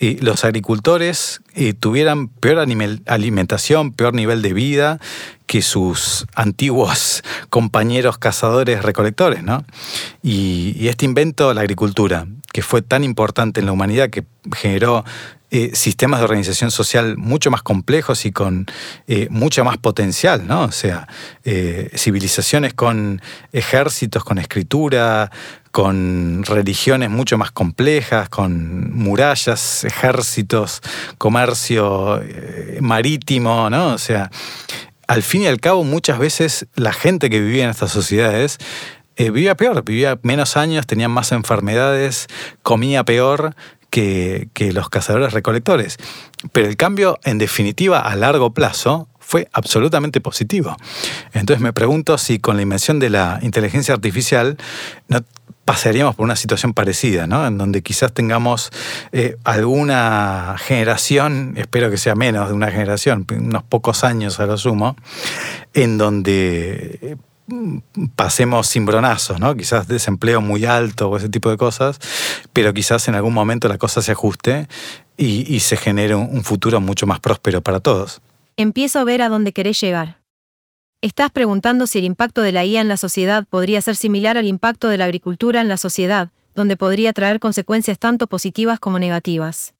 eh, 0.00 0.16
los 0.20 0.44
agricultores 0.44 1.42
eh, 1.54 1.74
tuvieran 1.74 2.26
peor 2.26 2.66
alimentación, 3.06 3.92
peor 3.92 4.14
nivel 4.14 4.42
de 4.42 4.52
vida 4.52 4.98
que 5.46 5.62
sus 5.62 6.26
antiguos 6.34 7.22
compañeros 7.50 8.18
cazadores 8.18 8.82
recolectores. 8.82 9.44
¿no? 9.44 9.64
Y, 10.24 10.74
y 10.76 10.88
este 10.88 11.04
invento, 11.04 11.54
la 11.54 11.60
agricultura, 11.60 12.26
que 12.52 12.62
fue 12.62 12.82
tan 12.82 13.04
importante 13.04 13.60
en 13.60 13.66
la 13.66 13.72
humanidad, 13.72 14.10
que 14.10 14.24
generó 14.56 15.04
eh, 15.50 15.70
sistemas 15.72 16.20
de 16.20 16.24
organización 16.24 16.70
social 16.70 17.16
mucho 17.16 17.50
más 17.50 17.62
complejos 17.62 18.26
y 18.26 18.32
con 18.32 18.66
eh, 19.06 19.28
mucho 19.30 19.64
más 19.64 19.78
potencial, 19.78 20.46
¿no? 20.46 20.64
O 20.64 20.72
sea, 20.72 21.08
eh, 21.42 21.90
civilizaciones 21.96 22.74
con 22.74 23.22
ejércitos, 23.52 24.24
con 24.24 24.36
escritura, 24.36 25.30
con 25.70 26.42
religiones 26.44 27.08
mucho 27.08 27.38
más 27.38 27.50
complejas, 27.50 28.28
con 28.28 28.92
murallas, 28.92 29.84
ejércitos, 29.84 30.82
comercio 31.16 32.22
marítimo, 32.80 33.70
¿no? 33.70 33.94
O 33.94 33.98
sea, 33.98 34.30
al 35.06 35.22
fin 35.22 35.42
y 35.42 35.46
al 35.46 35.60
cabo, 35.60 35.82
muchas 35.82 36.18
veces 36.18 36.66
la 36.74 36.92
gente 36.92 37.30
que 37.30 37.40
vivía 37.40 37.64
en 37.64 37.70
estas 37.70 37.90
sociedades 37.90 38.58
vivía 39.18 39.56
peor, 39.56 39.84
vivía 39.84 40.18
menos 40.22 40.56
años, 40.56 40.86
tenía 40.86 41.08
más 41.08 41.32
enfermedades, 41.32 42.28
comía 42.62 43.04
peor, 43.04 43.54
que, 43.90 44.70
los 44.72 44.88
cazadores 44.88 45.32
recolectores. 45.32 45.96
Pero 46.52 46.68
el 46.68 46.76
cambio, 46.76 47.18
en 47.24 47.38
definitiva, 47.38 48.00
a 48.00 48.14
largo 48.16 48.52
plazo, 48.52 49.08
fue 49.18 49.48
absolutamente 49.52 50.20
positivo. 50.20 50.76
Entonces 51.32 51.62
me 51.62 51.72
pregunto 51.72 52.16
si 52.16 52.38
con 52.38 52.56
la 52.56 52.62
invención 52.62 52.98
de 52.98 53.10
la 53.10 53.38
inteligencia 53.42 53.94
artificial 53.94 54.56
pasaríamos 55.66 56.14
por 56.14 56.24
una 56.24 56.36
situación 56.36 56.72
parecida, 56.72 57.26
¿no? 57.26 57.46
En 57.46 57.58
donde 57.58 57.82
quizás 57.82 58.14
tengamos 58.14 58.70
eh, 59.12 59.36
alguna 59.44 60.56
generación, 60.58 61.52
espero 61.58 61.90
que 61.90 61.98
sea 61.98 62.14
menos 62.14 62.48
de 62.48 62.54
una 62.54 62.70
generación, 62.70 63.26
unos 63.30 63.64
pocos 63.64 64.02
años 64.02 64.40
a 64.40 64.46
lo 64.46 64.56
sumo, 64.56 64.96
en 65.74 65.98
donde 65.98 67.18
pasemos 68.14 68.70
cimbronazos, 68.70 69.40
¿no? 69.40 69.56
Quizás 69.56 69.88
desempleo 69.88 70.40
muy 70.40 70.64
alto 70.64 71.08
o 71.08 71.16
ese 71.16 71.28
tipo 71.28 71.50
de 71.50 71.56
cosas, 71.56 71.98
pero 72.52 72.74
quizás 72.74 73.08
en 73.08 73.14
algún 73.14 73.34
momento 73.34 73.68
la 73.68 73.78
cosa 73.78 74.02
se 74.02 74.12
ajuste 74.12 74.68
y, 75.16 75.60
se 75.60 75.76
genere 75.76 76.14
un, 76.14 76.44
futuro 76.44 76.80
mucho 76.80 77.06
más 77.06 77.20
próspero 77.20 77.60
para 77.60 77.80
todos. 77.80 78.20
Empiezo 78.56 78.98
a 78.98 79.04
ver 79.04 79.22
a 79.22 79.28
dónde 79.28 79.52
querés 79.52 79.80
llegar. 79.80 80.18
Estás 81.00 81.30
preguntando 81.30 81.86
si 81.86 81.98
el 81.98 82.04
impacto 82.04 82.42
de 82.42 82.52
la 82.52 82.64
IA 82.64 82.80
en 82.80 82.88
la 82.88 82.96
sociedad 82.96 83.46
podría 83.48 83.80
ser 83.80 83.96
similar 83.96 84.36
al 84.36 84.46
impacto 84.46 84.88
de 84.88 84.98
la 84.98 85.04
agricultura 85.04 85.60
en 85.60 85.68
la 85.68 85.76
sociedad, 85.76 86.30
donde 86.54 86.76
podría 86.76 87.12
traer 87.12 87.40
consecuencias 87.40 87.98
tanto 87.98 88.26
positivas 88.26 88.80
como 88.80 88.98
negativas. 88.98 89.74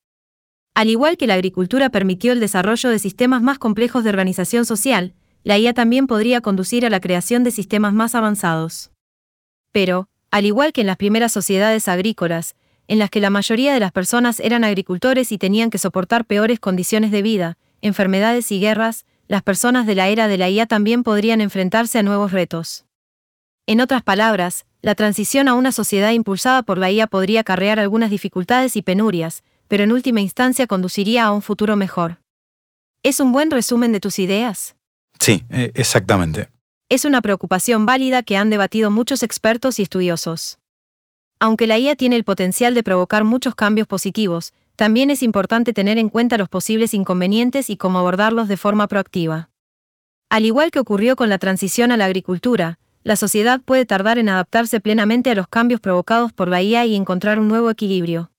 Al 0.74 0.88
igual 0.88 1.16
que 1.16 1.26
la 1.26 1.34
agricultura 1.34 1.90
permitió 1.90 2.32
el 2.32 2.38
desarrollo 2.38 2.88
de 2.90 3.00
sistemas 3.00 3.42
más 3.42 3.58
complejos 3.58 4.04
de 4.04 4.10
organización 4.10 4.64
social, 4.64 5.12
la 5.44 5.58
IA 5.58 5.74
también 5.74 6.06
podría 6.06 6.40
conducir 6.40 6.84
a 6.84 6.90
la 6.90 7.00
creación 7.00 7.44
de 7.44 7.50
sistemas 7.50 7.92
más 7.92 8.14
avanzados. 8.14 8.90
Pero, 9.72 10.08
al 10.30 10.46
igual 10.46 10.72
que 10.72 10.82
en 10.82 10.86
las 10.86 10.96
primeras 10.96 11.32
sociedades 11.32 11.88
agrícolas, 11.88 12.54
en 12.86 12.98
las 12.98 13.10
que 13.10 13.20
la 13.20 13.30
mayoría 13.30 13.74
de 13.74 13.80
las 13.80 13.92
personas 13.92 14.40
eran 14.40 14.64
agricultores 14.64 15.30
y 15.32 15.38
tenían 15.38 15.70
que 15.70 15.78
soportar 15.78 16.24
peores 16.24 16.58
condiciones 16.58 17.10
de 17.10 17.22
vida, 17.22 17.58
enfermedades 17.82 18.50
y 18.50 18.60
guerras, 18.60 19.04
las 19.28 19.42
personas 19.42 19.86
de 19.86 19.94
la 19.94 20.08
era 20.08 20.26
de 20.26 20.38
la 20.38 20.48
IA 20.48 20.66
también 20.66 21.02
podrían 21.02 21.40
enfrentarse 21.40 21.98
a 21.98 22.02
nuevos 22.02 22.32
retos. 22.32 22.86
En 23.66 23.82
otras 23.82 24.02
palabras, 24.02 24.64
la 24.80 24.94
transición 24.94 25.48
a 25.48 25.54
una 25.54 25.72
sociedad 25.72 26.12
impulsada 26.12 26.62
por 26.62 26.78
la 26.78 26.90
IA 26.90 27.06
podría 27.06 27.40
acarrear 27.40 27.78
algunas 27.78 28.10
dificultades 28.10 28.74
y 28.76 28.82
penurias, 28.82 29.44
pero 29.68 29.84
en 29.84 29.92
última 29.92 30.22
instancia 30.22 30.66
conduciría 30.66 31.26
a 31.26 31.32
un 31.32 31.42
futuro 31.42 31.76
mejor. 31.76 32.22
¿Es 33.02 33.20
un 33.20 33.32
buen 33.32 33.50
resumen 33.50 33.92
de 33.92 34.00
tus 34.00 34.18
ideas? 34.18 34.77
Sí, 35.20 35.44
eh, 35.50 35.72
exactamente. 35.74 36.48
Es 36.88 37.04
una 37.04 37.20
preocupación 37.20 37.86
válida 37.86 38.22
que 38.22 38.36
han 38.36 38.50
debatido 38.50 38.90
muchos 38.90 39.22
expertos 39.22 39.78
y 39.78 39.82
estudiosos. 39.82 40.58
Aunque 41.40 41.66
la 41.66 41.78
IA 41.78 41.96
tiene 41.96 42.16
el 42.16 42.24
potencial 42.24 42.74
de 42.74 42.82
provocar 42.82 43.24
muchos 43.24 43.54
cambios 43.54 43.86
positivos, 43.86 44.54
también 44.74 45.10
es 45.10 45.22
importante 45.22 45.72
tener 45.72 45.98
en 45.98 46.08
cuenta 46.08 46.38
los 46.38 46.48
posibles 46.48 46.94
inconvenientes 46.94 47.68
y 47.68 47.76
cómo 47.76 47.98
abordarlos 47.98 48.48
de 48.48 48.56
forma 48.56 48.86
proactiva. 48.86 49.50
Al 50.30 50.44
igual 50.44 50.70
que 50.70 50.78
ocurrió 50.78 51.16
con 51.16 51.28
la 51.28 51.38
transición 51.38 51.90
a 51.90 51.96
la 51.96 52.04
agricultura, 52.04 52.78
la 53.02 53.16
sociedad 53.16 53.60
puede 53.60 53.86
tardar 53.86 54.18
en 54.18 54.28
adaptarse 54.28 54.80
plenamente 54.80 55.30
a 55.30 55.34
los 55.34 55.48
cambios 55.48 55.80
provocados 55.80 56.32
por 56.32 56.48
la 56.48 56.62
IA 56.62 56.86
y 56.86 56.94
encontrar 56.94 57.40
un 57.40 57.48
nuevo 57.48 57.70
equilibrio. 57.70 58.30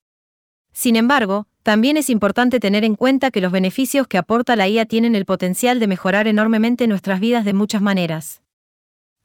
Sin 0.71 0.95
embargo, 0.95 1.47
también 1.63 1.97
es 1.97 2.09
importante 2.09 2.59
tener 2.59 2.83
en 2.83 2.95
cuenta 2.95 3.31
que 3.31 3.41
los 3.41 3.51
beneficios 3.51 4.07
que 4.07 4.17
aporta 4.17 4.55
la 4.55 4.67
IA 4.67 4.85
tienen 4.85 5.15
el 5.15 5.25
potencial 5.25 5.79
de 5.79 5.87
mejorar 5.87 6.27
enormemente 6.27 6.87
nuestras 6.87 7.19
vidas 7.19 7.45
de 7.45 7.53
muchas 7.53 7.81
maneras. 7.81 8.41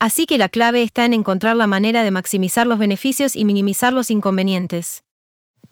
Así 0.00 0.26
que 0.26 0.38
la 0.38 0.48
clave 0.48 0.82
está 0.82 1.04
en 1.04 1.14
encontrar 1.14 1.56
la 1.56 1.66
manera 1.66 2.02
de 2.02 2.10
maximizar 2.10 2.66
los 2.66 2.78
beneficios 2.78 3.36
y 3.36 3.44
minimizar 3.44 3.92
los 3.92 4.10
inconvenientes 4.10 5.03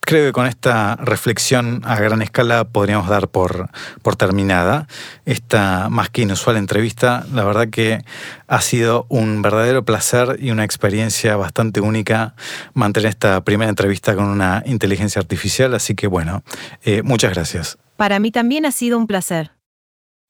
creo 0.04 0.26
que 0.26 0.32
con 0.32 0.46
esta 0.46 0.96
reflexión 0.96 1.80
a 1.84 1.98
gran 1.98 2.22
escala 2.22 2.64
podríamos 2.64 3.08
dar 3.08 3.28
por, 3.28 3.70
por 4.02 4.16
terminada 4.16 4.86
esta 5.24 5.88
más 5.88 6.10
que 6.10 6.22
inusual 6.22 6.56
entrevista. 6.56 7.24
La 7.32 7.44
verdad 7.44 7.68
que 7.68 8.04
ha 8.46 8.60
sido 8.60 9.06
un 9.08 9.42
verdadero 9.42 9.84
placer 9.84 10.36
y 10.40 10.50
una 10.50 10.64
experiencia 10.64 11.36
bastante 11.36 11.80
única 11.80 12.34
mantener 12.74 13.10
esta 13.10 13.42
primera 13.42 13.70
entrevista 13.70 14.14
con 14.14 14.24
una 14.24 14.62
inteligencia 14.66 15.20
artificial. 15.20 15.74
Así 15.74 15.94
que 15.94 16.06
bueno, 16.06 16.42
eh, 16.84 17.02
muchas 17.02 17.32
gracias. 17.32 17.78
Para 17.96 18.18
mí 18.18 18.30
también 18.30 18.66
ha 18.66 18.72
sido 18.72 18.98
un 18.98 19.06
placer. 19.06 19.52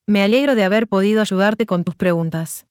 Me 0.07 0.23
alegro 0.23 0.55
de 0.55 0.65
haber 0.65 0.87
podido 0.87 1.21
ayudarte 1.21 1.65
con 1.65 1.85
tus 1.85 1.95
preguntas. 1.95 2.67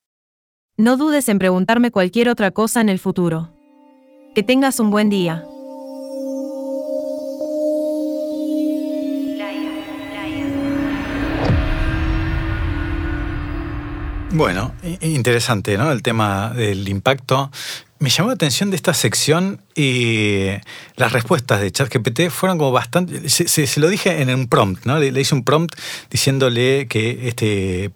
No 0.76 0.96
dudes 0.96 1.28
en 1.28 1.38
preguntarme 1.38 1.90
cualquier 1.90 2.28
otra 2.28 2.50
cosa 2.50 2.80
en 2.80 2.88
el 2.88 2.98
futuro. 2.98 3.50
Que 4.34 4.42
tengas 4.42 4.80
un 4.80 4.90
buen 4.90 5.10
día. 5.10 5.44
Bueno, 14.32 14.74
interesante, 15.02 15.76
¿no? 15.76 15.92
El 15.92 16.02
tema 16.02 16.54
del 16.56 16.88
impacto. 16.88 17.50
Me 17.98 18.08
llamó 18.08 18.30
la 18.30 18.34
atención 18.34 18.70
de 18.70 18.76
esta 18.76 18.94
sección 18.94 19.60
y 19.74 20.46
las 20.96 21.12
respuestas 21.12 21.60
de 21.60 21.70
ChatGPT 21.70 22.30
fueron 22.30 22.56
como 22.56 22.72
bastante. 22.72 23.28
Se, 23.28 23.78
lo 23.78 23.90
dije 23.90 24.22
en 24.22 24.34
un 24.34 24.48
prompt, 24.48 24.86
¿no? 24.86 24.98
Le, 24.98 25.20
hice 25.20 25.34
un 25.34 25.44
prompt 25.44 25.78
diciéndole 26.10 26.88
que 26.88 27.28
este, 27.28 27.92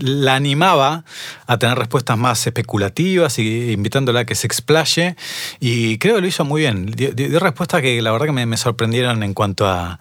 la 0.00 0.36
animaba 0.36 1.04
a 1.46 1.58
tener 1.58 1.78
respuestas 1.78 2.18
más 2.18 2.46
especulativas 2.46 3.38
y 3.38 3.72
invitándola 3.72 4.20
a 4.20 4.24
que 4.26 4.34
se 4.34 4.46
explaye. 4.46 5.16
Y 5.58 5.96
creo 5.96 6.16
que 6.16 6.20
lo 6.20 6.26
hizo 6.26 6.44
muy 6.44 6.60
bien. 6.60 6.86
Dio, 6.94 7.40
respuestas 7.40 7.80
que 7.80 8.00
la 8.02 8.12
verdad 8.12 8.26
que 8.26 8.46
me, 8.46 8.56
sorprendieron 8.58 9.22
en 9.22 9.32
cuanto 9.32 9.66
a 9.66 9.98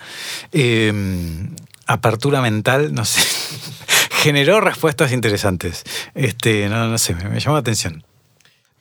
em, 0.52 1.56
apertura 1.88 2.42
mental, 2.42 2.94
no 2.94 3.06
sé 3.06 3.22
generó 4.20 4.62
respuestas 4.62 5.12
interesantes. 5.12 5.84
Este, 6.14 6.68
no, 6.70 6.98
sé, 6.98 7.16
me, 7.16 7.40
llamó 7.40 7.56
la 7.56 7.62
atención. 7.62 8.04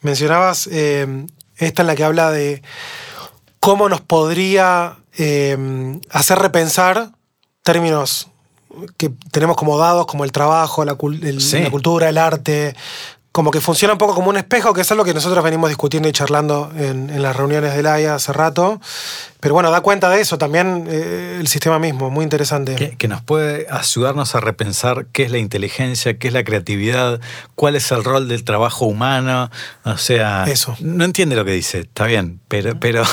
Mencionabas 0.00 0.68
eh, 0.70 1.26
esta 1.56 1.82
en 1.82 1.86
la 1.86 1.96
que 1.96 2.04
habla 2.04 2.30
de 2.30 2.62
cómo 3.60 3.88
nos 3.88 4.00
podría 4.00 4.98
eh, 5.16 5.98
hacer 6.10 6.38
repensar 6.38 7.10
términos 7.62 8.28
que 8.96 9.10
tenemos 9.30 9.56
como 9.56 9.78
dados, 9.78 10.06
como 10.06 10.24
el 10.24 10.32
trabajo, 10.32 10.84
la, 10.84 10.92
la 10.92 11.70
cultura, 11.70 12.08
el 12.08 12.18
arte, 12.18 12.76
como 13.32 13.50
que 13.50 13.60
funciona 13.60 13.92
un 13.92 13.98
poco 13.98 14.14
como 14.14 14.30
un 14.30 14.36
espejo, 14.36 14.72
que 14.72 14.80
es 14.80 14.90
algo 14.90 15.04
que 15.04 15.14
nosotros 15.14 15.44
venimos 15.44 15.68
discutiendo 15.68 16.08
y 16.08 16.12
charlando 16.12 16.72
en, 16.76 17.22
las 17.22 17.36
reuniones 17.36 17.74
del 17.74 17.86
AIA 17.86 18.14
hace 18.14 18.32
rato. 18.32 18.80
Pero 19.40 19.54
bueno, 19.54 19.70
da 19.70 19.80
cuenta 19.80 20.08
de 20.10 20.20
eso 20.20 20.38
también 20.38 20.86
eh, 20.88 21.36
el 21.38 21.46
sistema 21.46 21.78
mismo, 21.78 22.10
muy 22.10 22.24
interesante. 22.24 22.96
Que, 22.98 23.08
nos 23.08 23.22
puede 23.22 23.66
ayudarnos 23.70 24.34
a 24.34 24.40
repensar 24.40 25.06
qué 25.12 25.22
es 25.24 25.30
la 25.30 25.38
inteligencia, 25.38 26.18
qué 26.18 26.28
es 26.28 26.34
la 26.34 26.42
creatividad, 26.42 27.20
cuál 27.54 27.76
es 27.76 27.92
el 27.92 28.02
rol 28.02 28.26
del 28.28 28.42
trabajo 28.42 28.86
humano. 28.86 29.50
O 29.84 29.98
sea, 29.98 30.44
eso. 30.48 30.76
no 30.80 31.04
entiende 31.04 31.36
lo 31.36 31.44
que 31.44 31.52
dice, 31.52 31.80
está 31.80 32.06
bien, 32.06 32.40
pero, 32.48 32.80
pero 32.80 33.04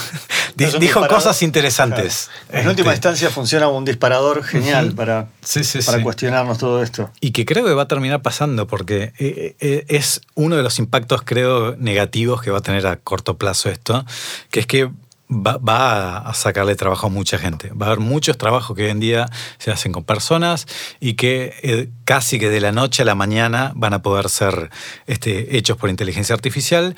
dijo 0.55 0.79
disparador. 0.79 1.09
cosas 1.09 1.41
interesantes. 1.43 2.29
En 2.49 2.57
Este, 2.59 2.69
última 2.69 2.93
instancia 2.93 3.29
funciona 3.29 3.67
un 3.67 3.85
disparador 3.85 4.43
genial 4.43 4.93
para, 4.93 5.27
Sí, 5.43 5.63
sí, 5.63 5.79
para 5.85 5.97
sí. 5.97 6.03
cuestionarnos 6.03 6.57
todo 6.57 6.81
esto. 6.81 7.11
Y 7.21 7.31
que 7.31 7.45
creo 7.45 7.65
que 7.65 7.73
va 7.73 7.83
a 7.83 7.87
terminar 7.87 8.21
pasando 8.21 8.67
porque 8.67 9.13
eh, 9.19 9.55
eh, 9.59 9.85
es 9.87 10.21
uno 10.35 10.55
de 10.55 10.63
los 10.63 10.79
impactos, 10.79 11.21
creo, 11.23 11.75
negativos 11.77 12.41
que 12.41 12.51
va 12.51 12.59
a 12.59 12.61
tener 12.61 12.85
a 12.87 12.97
corto 12.97 13.37
plazo 13.37 13.69
esto, 13.69 14.05
que 14.49 14.59
es 14.61 14.67
que 14.67 14.89
va, 15.35 16.17
a 16.17 16.33
sacarle 16.33 16.75
trabajo 16.75 17.07
a 17.07 17.09
mucha 17.09 17.37
gente. 17.37 17.69
Va 17.69 17.87
a 17.87 17.89
haber 17.89 17.99
muchos 17.99 18.37
trabajos 18.37 18.75
que 18.75 18.83
hoy 18.83 18.89
en 18.89 18.99
día 18.99 19.29
se 19.57 19.71
hacen 19.71 19.91
con 19.91 20.03
personas 20.03 20.67
y 20.99 21.13
que 21.13 21.53
eh, 21.63 21.89
casi 22.03 22.39
que 22.39 22.49
de 22.49 22.61
la 22.61 22.71
noche 22.71 23.01
a 23.03 23.05
la 23.05 23.15
mañana 23.15 23.71
van 23.75 23.93
a 23.93 24.01
poder 24.01 24.29
ser 24.29 24.69
este, 25.07 25.57
hechos 25.57 25.77
por 25.77 25.89
inteligencia 25.89 26.33
artificial. 26.33 26.95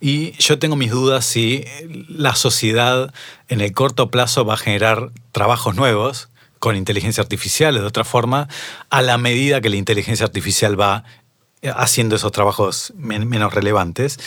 Y 0.00 0.32
yo 0.38 0.58
tengo 0.58 0.76
mis 0.76 0.90
dudas 0.90 1.24
si 1.24 1.64
la 2.08 2.34
sociedad 2.34 3.12
en 3.48 3.60
el 3.60 3.72
corto 3.72 4.10
plazo 4.10 4.44
va 4.44 4.54
a 4.54 4.58
generar 4.58 5.10
trabajos 5.32 5.74
nuevos 5.74 6.28
con 6.58 6.76
inteligencia 6.76 7.22
artificial 7.22 7.74
de 7.74 7.80
otra 7.80 8.04
forma, 8.04 8.48
a 8.90 9.02
la 9.02 9.16
medida 9.18 9.60
que 9.60 9.68
la 9.68 9.76
inteligencia 9.76 10.26
artificial 10.26 10.78
va 10.78 11.04
eh, 11.04 11.27
haciendo 11.74 12.16
esos 12.16 12.32
trabajos 12.32 12.92
men- 12.96 13.28
menos 13.28 13.52
relevantes. 13.54 14.18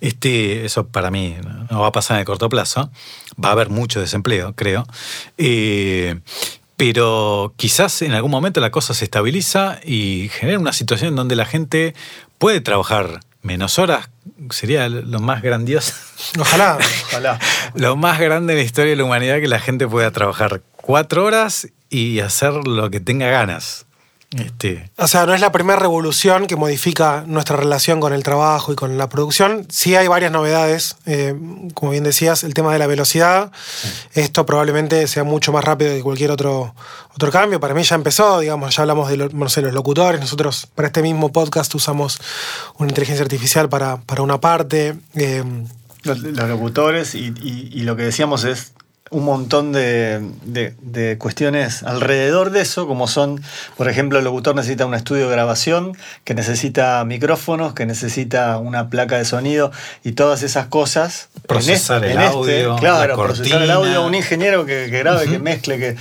Este, 0.00 0.64
eso 0.64 0.86
para 0.86 1.10
mí 1.10 1.36
no 1.70 1.80
va 1.80 1.88
a 1.88 1.92
pasar 1.92 2.16
en 2.16 2.20
el 2.20 2.26
corto 2.26 2.48
plazo. 2.48 2.90
Va 3.42 3.50
a 3.50 3.52
haber 3.52 3.68
mucho 3.70 4.00
desempleo, 4.00 4.54
creo. 4.54 4.86
Eh, 5.36 6.20
pero 6.76 7.52
quizás 7.56 8.02
en 8.02 8.12
algún 8.12 8.30
momento 8.30 8.60
la 8.60 8.70
cosa 8.70 8.94
se 8.94 9.04
estabiliza 9.04 9.80
y 9.84 10.30
genera 10.32 10.58
una 10.58 10.72
situación 10.72 11.16
donde 11.16 11.34
la 11.36 11.44
gente 11.44 11.94
puede 12.38 12.60
trabajar 12.60 13.20
menos 13.42 13.78
horas. 13.78 14.10
Sería 14.50 14.88
lo 14.88 15.18
más 15.20 15.42
grandioso. 15.42 15.92
Ojalá. 16.38 16.78
Ojalá. 17.08 17.38
Lo 17.74 17.96
más 17.96 18.18
grande 18.20 18.54
de 18.54 18.60
la 18.60 18.64
historia 18.64 18.90
de 18.90 18.96
la 18.96 19.04
humanidad 19.04 19.40
que 19.40 19.48
la 19.48 19.58
gente 19.60 19.86
pueda 19.86 20.10
trabajar 20.10 20.62
cuatro 20.76 21.24
horas 21.24 21.68
y 21.90 22.20
hacer 22.20 22.52
lo 22.66 22.90
que 22.90 23.00
tenga 23.00 23.28
ganas. 23.28 23.86
Este, 24.36 24.90
O 24.98 25.08
sea, 25.08 25.24
no 25.24 25.32
es 25.32 25.40
la 25.40 25.52
primera 25.52 25.78
revolución 25.78 26.46
que 26.46 26.54
modifica 26.54 27.24
nuestra 27.26 27.56
relación 27.56 27.98
con 27.98 28.12
el 28.12 28.22
trabajo 28.22 28.72
y 28.72 28.76
con 28.76 28.98
la 28.98 29.08
producción. 29.08 29.66
Sí 29.70 29.94
hay 29.96 30.06
varias 30.06 30.30
novedades. 30.30 30.96
Eh, 31.06 31.34
como 31.72 31.92
bien 31.92 32.04
decías, 32.04 32.44
el 32.44 32.52
tema 32.52 32.70
de 32.74 32.78
la 32.78 32.86
velocidad. 32.86 33.50
Esto 34.12 34.44
probablemente 34.44 35.06
sea 35.06 35.24
mucho 35.24 35.50
más 35.50 35.64
rápido 35.64 35.92
que 35.94 36.02
cualquier 36.02 36.30
otro, 36.30 36.74
otro 37.14 37.30
cambio. 37.30 37.58
Para 37.58 37.72
mí 37.72 37.82
ya 37.84 37.94
empezó, 37.94 38.40
digamos, 38.40 38.76
ya 38.76 38.82
hablamos 38.82 39.08
de 39.08 39.16
lo- 39.16 39.28
no 39.30 39.48
sé, 39.48 39.62
los 39.62 39.72
locutores. 39.72 40.20
Nosotros 40.20 40.68
para 40.74 40.88
este 40.88 41.00
mismo 41.00 41.32
podcast 41.32 41.74
usamos 41.74 42.18
una 42.76 42.90
inteligencia 42.90 43.22
artificial 43.24 43.70
para, 43.70 43.96
para 43.96 44.20
una 44.20 44.38
parte. 44.40 44.94
Eh, 45.14 45.42
Los, 46.02 46.18
los 46.20 46.48
locutores 46.48 47.14
y, 47.14 47.32
y- 47.42 47.70
y 47.72 47.80
lo 47.82 47.96
que 47.96 48.02
decíamos 48.02 48.44
es 48.44 48.72
un 49.10 49.24
montón 49.24 49.72
de, 49.72 50.20
de- 50.44 50.74
de 50.82 51.16
cuestiones 51.18 51.82
alrededor 51.82 52.50
de 52.50 52.60
eso, 52.60 52.86
como 52.86 53.08
son, 53.08 53.42
por 53.76 53.88
ejemplo, 53.88 54.18
el 54.18 54.24
locutor 54.24 54.54
necesita 54.54 54.86
un 54.86 54.94
estudio 54.94 55.28
de 55.28 55.32
grabación, 55.32 55.96
que 56.24 56.34
necesita 56.34 57.04
micrófonos, 57.04 57.72
que 57.74 57.86
necesita 57.86 58.58
una 58.58 58.90
placa 58.90 59.16
de 59.16 59.24
sonido 59.24 59.70
y 60.04 60.12
todas 60.12 60.42
esas 60.42 60.66
cosas. 60.66 61.28
En 61.36 61.42
Procesar 61.42 62.04
este- 62.04 62.12
el 62.12 62.18
en 62.18 62.24
este, 62.24 62.36
audio, 62.36 62.76
claro, 62.76 63.16
la 63.16 63.22
procesar 63.22 63.62
el 63.62 63.70
audio, 63.70 64.04
un 64.06 64.14
ingeniero 64.14 64.66
que, 64.66 64.88
que 64.90 64.98
grabe, 64.98 65.26
que 65.26 65.38
mezcle, 65.38 65.78
que 65.78 65.96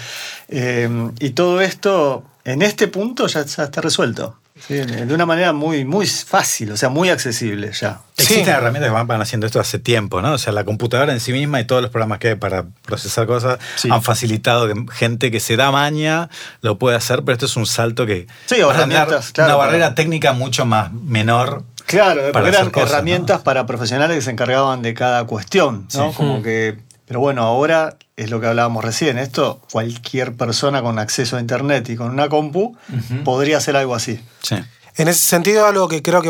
eh, 0.50 0.90
y 1.20 1.30
todo 1.32 1.62
esto 1.62 2.24
en 2.46 2.62
este 2.62 2.88
punto 2.88 3.28
ya, 3.28 3.46
ya 3.46 3.64
está 3.64 3.82
resuelto. 3.82 4.38
¿Sí? 4.66 4.76
De 4.76 5.14
una 5.14 5.26
manera 5.26 5.54
muy, 5.54 5.86
muy 5.86 6.06
fácil, 6.08 6.72
o 6.72 6.78
sea, 6.78 6.90
muy 6.90 7.10
accesible 7.10 7.72
ya. 7.74 8.02
Sí. 8.18 8.24
Existen 8.24 8.56
herramientas 8.56 8.90
que 8.90 8.94
van, 8.94 9.08
van 9.08 9.22
haciendo 9.22 9.46
esto 9.46 9.60
hace 9.60 9.78
tiempo, 9.80 10.22
¿no? 10.22 10.34
O 10.34 10.38
sea, 10.38 10.52
la 10.54 10.64
computadora 10.64 11.14
en 11.14 11.20
sí 11.20 11.32
misma 11.34 11.60
y 11.60 11.66
todos 11.66 11.82
los 11.82 11.92
programas 11.92 12.20
que 12.20 12.30
hay 12.30 12.36
para 12.36 12.66
procesar 12.84 13.28
cosas 13.28 13.60
Sí. 13.76 13.90
han 13.92 14.02
facilitado 14.02 14.68
que 14.68 14.74
gente 14.94 15.30
que 15.32 15.40
se 15.40 15.56
da 15.56 15.72
maña 15.72 16.30
lo 16.62 16.80
puede 16.80 16.98
hacer, 16.98 17.24
pero 17.24 17.34
esto 17.34 17.46
es 17.46 17.56
un 17.58 17.66
salto 17.66 18.06
que 18.06 18.28
Sí, 18.48 18.60
va 18.62 18.72
a 18.74 18.76
tener 18.78 18.98
herramientas, 18.98 19.32
claro, 19.32 19.50
una 19.52 19.58
para- 19.58 19.68
barrera 19.72 19.96
técnica 19.96 20.34
mucho 20.34 20.66
más 20.66 20.92
menor. 20.92 21.64
Claro, 21.86 22.20
para 22.20 22.32
porque 22.34 22.50
eran 22.50 22.70
cosas, 22.70 22.92
herramientas 22.92 23.38
¿no? 23.38 23.44
para 23.46 23.66
profesionales 23.66 24.18
que 24.18 24.22
se 24.22 24.32
encargaban 24.32 24.82
de 24.82 24.94
cada 24.94 25.24
cuestión, 25.26 25.88
¿no? 25.94 26.10
Sí. 26.10 26.16
Como 26.18 26.42
que, 26.44 26.80
pero 27.08 27.20
bueno, 27.20 27.42
ahora 27.44 27.98
es 28.16 28.30
lo 28.30 28.40
que 28.40 28.48
hablábamos 28.48 28.84
recién, 28.84 29.18
esto 29.18 29.62
cualquier 29.72 30.36
persona 30.36 30.82
con 30.82 31.00
acceso 31.00 31.38
a 31.38 31.40
internet 31.40 31.90
y 31.90 31.96
con 31.96 32.10
una 32.12 32.30
compu 32.30 32.76
podría 33.24 33.58
hacer 33.58 33.76
algo 33.78 33.96
así. 33.96 34.20
Sí. 34.44 34.56
En 34.98 35.08
ese 35.08 35.20
sentido, 35.26 35.66
algo 35.66 35.88
que 35.88 36.02
creo 36.04 36.22
que 36.22 36.30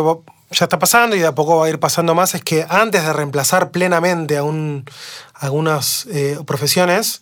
ya 0.52 0.66
está 0.66 0.78
pasando 0.80 1.16
y 1.16 1.20
de 1.20 1.28
a 1.28 1.36
poco 1.36 1.58
va 1.58 1.66
a 1.66 1.70
ir 1.70 1.80
pasando 1.80 2.14
más 2.16 2.36
es 2.36 2.42
que 2.44 2.66
antes 2.70 3.04
de 3.04 3.12
reemplazar 3.14 3.72
plenamente 3.72 4.38
a 4.38 4.44
un- 4.44 4.86
algunas 5.34 6.06
eh, 6.12 6.38
profesiones, 6.46 7.22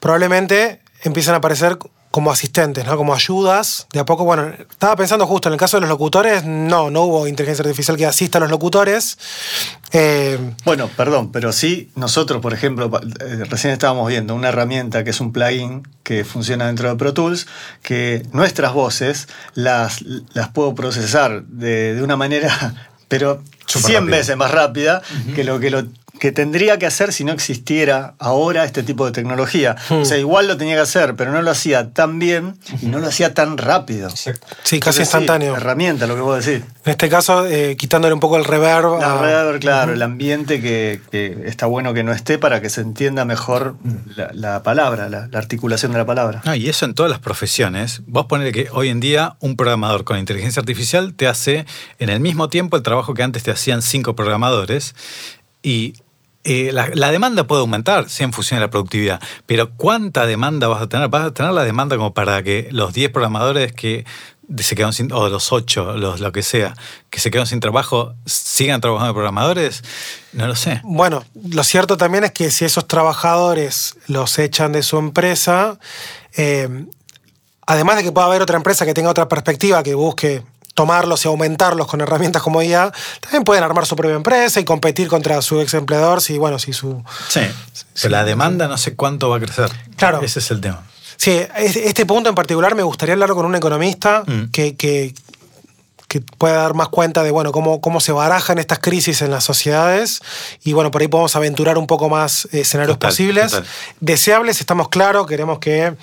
probablemente 0.00 0.80
empiezan 1.02 1.34
a 1.34 1.38
aparecer 1.38 1.78
como 2.12 2.30
asistentes, 2.30 2.84
¿no? 2.86 2.96
como 2.96 3.12
ayudas. 3.14 3.88
De 3.92 3.98
a 3.98 4.04
poco, 4.04 4.22
bueno, 4.24 4.52
estaba 4.70 4.94
pensando 4.94 5.26
justo 5.26 5.48
en 5.48 5.54
el 5.54 5.58
caso 5.58 5.78
de 5.78 5.80
los 5.80 5.88
locutores, 5.90 6.44
no, 6.44 6.90
no 6.90 7.02
hubo 7.02 7.26
inteligencia 7.26 7.64
artificial 7.64 7.96
que 7.96 8.06
asista 8.06 8.38
a 8.38 8.42
los 8.42 8.50
locutores. 8.50 9.18
Eh, 9.92 10.38
Bueno, 10.64 10.88
perdón, 10.96 11.32
pero 11.32 11.52
sí, 11.52 11.90
nosotros, 11.96 12.40
por 12.40 12.52
ejemplo, 12.54 12.90
eh, 13.20 13.44
recién 13.48 13.72
estábamos 13.72 14.06
viendo 14.08 14.34
una 14.34 14.50
herramienta 14.50 15.02
que 15.02 15.10
es 15.10 15.20
un 15.20 15.32
plugin 15.32 15.82
que 16.02 16.24
funciona 16.24 16.66
dentro 16.66 16.88
de 16.88 16.96
Pro 16.96 17.12
Tools, 17.14 17.46
que 17.82 18.22
nuestras 18.32 18.72
voces 18.74 19.26
las, 19.54 20.02
las 20.34 20.48
puedo 20.50 20.74
procesar 20.74 21.42
de, 21.44 21.94
de 21.94 22.02
una 22.02 22.16
manera, 22.16 22.74
pero 23.08 23.42
Súper 23.66 23.86
100 23.90 24.00
rápida. 24.02 24.16
veces 24.18 24.36
más 24.36 24.50
rápida 24.50 25.02
que 25.34 25.44
lo 25.44 25.58
que 25.58 25.70
lo 25.70 25.84
que 26.22 26.30
tendría 26.30 26.78
que 26.78 26.86
hacer 26.86 27.12
si 27.12 27.24
no 27.24 27.32
existiera 27.32 28.14
ahora 28.20 28.64
este 28.64 28.84
tipo 28.84 29.04
de 29.06 29.10
tecnología. 29.10 29.74
O 29.90 30.04
sea, 30.04 30.18
igual 30.18 30.46
lo 30.46 30.56
tenía 30.56 30.76
que 30.76 30.82
hacer, 30.82 31.16
pero 31.16 31.32
no 31.32 31.42
lo 31.42 31.50
hacía 31.50 31.90
tan 31.92 32.20
bien 32.20 32.54
y 32.80 32.86
no 32.86 33.00
lo 33.00 33.08
hacía 33.08 33.34
tan 33.34 33.58
rápido. 33.58 34.08
sí, 34.10 34.30
Entonces, 34.30 34.80
casi 34.80 35.00
instantáneo. 35.00 35.56
herramienta, 35.56 36.06
lo 36.06 36.14
que 36.14 36.20
vos 36.20 36.46
decís. 36.46 36.62
en 36.84 36.90
este 36.92 37.08
caso, 37.08 37.44
eh, 37.48 37.76
quitándole 37.76 38.14
un 38.14 38.20
poco 38.20 38.36
el 38.36 38.44
reverb. 38.44 39.00
La 39.00 39.14
a- 39.14 39.20
reverb, 39.20 39.58
claro, 39.60 39.94
el 39.94 40.00
ambiente 40.02 40.60
que, 40.60 41.00
que 41.10 41.42
está 41.46 41.66
bueno 41.66 41.92
que 41.92 42.04
no 42.04 42.12
esté 42.12 42.38
para 42.38 42.60
que 42.60 42.70
se 42.70 42.82
entienda 42.82 43.24
mejor 43.24 43.74
la, 44.14 44.30
la 44.32 44.62
palabra, 44.62 45.08
la, 45.08 45.26
la 45.26 45.38
articulación 45.40 45.90
de 45.90 45.98
la 45.98 46.06
palabra. 46.06 46.40
Ah, 46.44 46.56
y 46.56 46.68
eso 46.68 46.84
en 46.84 46.94
todas 46.94 47.10
las 47.10 47.18
profesiones. 47.18 48.02
Vos 48.06 48.26
ponele 48.26 48.52
que 48.52 48.68
hoy 48.70 48.90
en 48.90 49.00
día 49.00 49.34
un 49.40 49.56
programador 49.56 50.04
con 50.04 50.18
inteligencia 50.18 50.60
artificial 50.60 51.14
te 51.14 51.26
hace 51.26 51.66
en 51.98 52.10
el 52.10 52.20
mismo 52.20 52.48
tiempo 52.48 52.76
el 52.76 52.84
trabajo 52.84 53.12
que 53.12 53.24
antes 53.24 53.42
te 53.42 53.50
hacían 53.50 53.82
cinco 53.82 54.14
programadores 54.14 54.94
y 55.64 55.94
eh, 56.44 56.72
la, 56.72 57.10
demanda 57.12 57.44
puede 57.44 57.60
aumentar 57.60 58.08
sí, 58.08 58.24
en 58.24 58.32
función 58.32 58.58
de 58.58 58.66
la 58.66 58.70
productividad, 58.70 59.20
pero 59.46 59.70
¿cuánta 59.76 60.26
demanda 60.26 60.66
vas 60.66 60.82
a 60.82 60.88
tener? 60.88 61.08
¿Vas 61.08 61.26
a 61.26 61.30
tener 61.32 61.52
la 61.52 61.62
demanda 61.62 61.96
como 61.96 62.14
para 62.14 62.42
que 62.42 62.68
los 62.72 62.92
10 62.92 63.12
programadores 63.12 63.72
que 63.72 64.04
se 64.58 64.74
quedaron 64.74 64.92
sin, 64.92 65.12
o 65.12 65.28
los 65.28 65.52
8, 65.52 65.96
los, 65.96 66.20
lo 66.20 66.32
que 66.32 66.42
sea, 66.42 66.74
que 67.10 67.20
se 67.20 67.30
quedaron 67.30 67.46
sin 67.46 67.60
trabajo, 67.60 68.14
sigan 68.26 68.80
trabajando 68.80 69.14
programadores? 69.14 69.84
No 70.32 70.48
lo 70.48 70.56
sé. 70.56 70.80
Bueno, 70.82 71.24
lo 71.34 71.62
cierto 71.62 71.96
también 71.96 72.24
es 72.24 72.32
que 72.32 72.50
si 72.50 72.64
esos 72.64 72.88
trabajadores 72.88 73.96
los 74.08 74.36
echan 74.40 74.72
de 74.72 74.82
su 74.82 74.98
empresa, 74.98 75.78
eh, 76.36 76.86
además 77.66 77.96
de 77.96 78.02
que 78.02 78.10
pueda 78.10 78.26
haber 78.26 78.42
otra 78.42 78.56
empresa 78.56 78.84
que 78.84 78.94
tenga 78.94 79.10
otra 79.10 79.28
perspectiva, 79.28 79.82
que 79.84 79.94
busque 79.94 80.42
tomarlos 80.74 81.24
y 81.24 81.28
aumentarlos 81.28 81.86
con 81.86 82.00
herramientas 82.00 82.42
como 82.42 82.62
IA, 82.62 82.92
también 83.20 83.44
pueden 83.44 83.62
armar 83.64 83.86
su 83.86 83.94
propia 83.96 84.16
empresa 84.16 84.58
y 84.60 84.64
competir 84.64 85.08
contra 85.08 85.40
su 85.42 85.60
ex 85.60 85.74
empleador 85.74 86.20
si, 86.22 86.38
bueno, 86.38 86.58
si 86.58 86.72
su... 86.72 87.02
Sí, 87.28 87.40
pero 88.00 88.10
la 88.10 88.24
demanda 88.24 88.68
no 88.68 88.78
sé 88.78 88.94
cuánto 88.96 89.28
va 89.28 89.36
a 89.36 89.40
crecer. 89.40 89.70
Claro. 89.96 90.20
Ese 90.22 90.38
es 90.38 90.50
el 90.50 90.60
tema. 90.60 90.82
Sí, 91.16 91.40
este 91.56 92.04
punto 92.06 92.28
en 92.30 92.34
particular 92.34 92.74
me 92.74 92.82
gustaría 92.82 93.12
hablar 93.12 93.30
con 93.30 93.44
un 93.46 93.54
economista 93.54 94.24
Mm. 94.26 94.44
que, 94.50 94.74
que, 94.76 95.14
que 96.08 96.20
pueda 96.20 96.56
dar 96.62 96.74
más 96.74 96.88
cuenta 96.88 97.22
de 97.22 97.30
bueno, 97.30 97.52
cómo, 97.52 97.80
cómo 97.80 98.00
se 98.00 98.12
barajan 98.12 98.58
estas 98.58 98.78
crisis 98.80 99.22
en 99.22 99.30
las 99.30 99.44
sociedades 99.44 100.20
y 100.64 100.72
bueno, 100.72 100.90
por 100.90 101.00
ahí 101.02 101.08
podemos 101.08 101.36
aventurar 101.36 101.78
un 101.78 101.86
poco 101.86 102.08
más 102.08 102.46
eh, 102.52 102.60
escenarios 102.60 102.96
Total, 102.96 103.10
posibles. 103.10 103.52
total. 103.52 103.66
Deseables, 104.00 104.60
estamos 104.60 104.88
claros, 104.88 105.26
queremos 105.26 105.58
que 105.58 105.94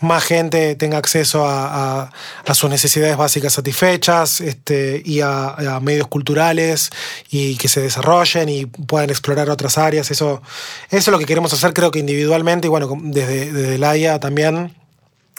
más 0.00 0.24
gente 0.24 0.74
tenga 0.76 0.98
acceso 0.98 1.44
a, 1.46 2.10
sus 2.52 2.70
necesidades 2.70 3.16
básicas 3.16 3.52
satisfechas 3.52 4.40
este, 4.40 5.02
y 5.04 5.20
a, 5.20 5.78
medios 5.82 6.08
culturales 6.08 6.90
y 7.30 7.56
que 7.56 7.68
se 7.68 7.80
desarrollen 7.80 8.48
y 8.48 8.66
puedan 8.66 9.10
explorar 9.10 9.50
otras 9.50 9.78
áreas. 9.78 10.10
Eso, 10.10 10.42
eso 10.90 10.96
es 10.98 11.08
lo 11.08 11.18
que 11.18 11.26
queremos 11.26 11.52
hacer, 11.52 11.72
creo 11.72 11.90
que 11.90 11.98
individualmente 11.98 12.66
y 12.66 12.70
bueno, 12.70 12.96
desde, 13.02 13.52
desde 13.52 13.78
la 13.78 14.20
también. 14.20 14.74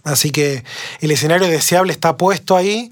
Así 0.04 0.32
que 0.32 0.64
el 1.02 1.12
escenario 1.12 1.48
deseable 1.48 1.92
está 1.94 2.18
puesto 2.18 2.56
ahí. 2.56 2.92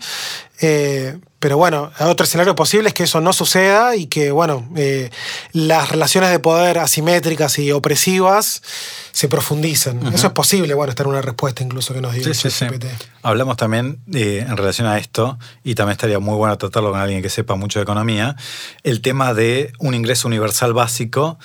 eh, 0.61 1.17
pero 1.39 1.55
bueno, 1.57 1.91
otro 1.99 2.23
escenario 2.23 2.55
posible 2.55 2.87
es 2.89 2.93
que 2.95 3.03
eso 3.03 3.21
no 3.21 3.31
suceda 3.31 3.95
y 3.95 4.07
que, 4.07 4.31
bueno, 4.31 4.67
eh, 4.75 5.11
las 5.51 5.89
relaciones 5.89 6.31
de 6.31 6.39
poder 6.39 6.79
asimétricas 6.79 7.59
y 7.59 7.71
opresivas 7.71 8.63
se 9.11 9.27
profundicen. 9.27 10.05
Eso 10.07 10.27
es 10.27 10.33
posible, 10.33 10.73
bueno, 10.73 10.89
estar 10.89 11.05
una 11.05 11.21
respuesta 11.21 11.63
incluso 11.63 11.93
que 11.93 12.01
nos 12.01 12.13
diga 12.13 12.33
Sí, 12.33 12.33
sí, 12.33 12.49
sí. 12.49 12.65
Hablamos 13.21 13.55
también 13.55 13.99
eh, 14.13 14.45
en 14.47 14.57
relación 14.57 14.87
a 14.87 14.97
esto, 14.97 15.37
y 15.63 15.75
también 15.75 15.91
estaría 15.91 16.17
muy 16.17 16.35
bueno 16.35 16.57
tratarlo 16.57 16.91
con 16.91 16.99
alguien 16.99 17.21
que 17.21 17.29
sepa 17.29 17.55
mucho 17.55 17.77
de 17.77 17.83
economía, 17.83 18.35
el 18.83 19.01
tema 19.01 19.35
de 19.35 19.73
un 19.77 19.93
ingreso 19.93 20.27
universal 20.27 20.73
básico 20.73 21.37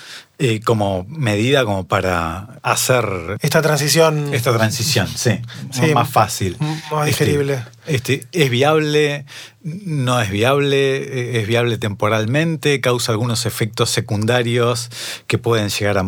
eh, 0.45 0.61
como 0.61 1.05
medida 1.09 1.65
como 1.65 1.87
para 1.87 2.59
hacer 2.65 3.05
Esta 3.41 3.63
transición 3.63 4.35
esta 4.35 4.53
transición, 4.53 5.07
sí, 5.07 5.41
Sí, 5.71 5.95
más 5.95 6.11
fácil. 6.11 6.57
más 6.91 7.07
digerible. 7.07 7.63
Este, 7.87 8.27
¿Es 8.33 8.51
viable? 8.51 9.25
¿No 9.63 10.21
es 10.21 10.31
viable? 10.31 11.41
¿Es 11.41 11.47
viable 11.47 11.79
temporalmente? 11.79 12.81
¿Causa 12.81 13.13
algunos 13.13 13.47
efectos 13.47 13.91
secundarios 13.91 14.91
que 15.29 15.39
pueden 15.39 15.69
llegar 15.69 15.99
a 15.99 16.05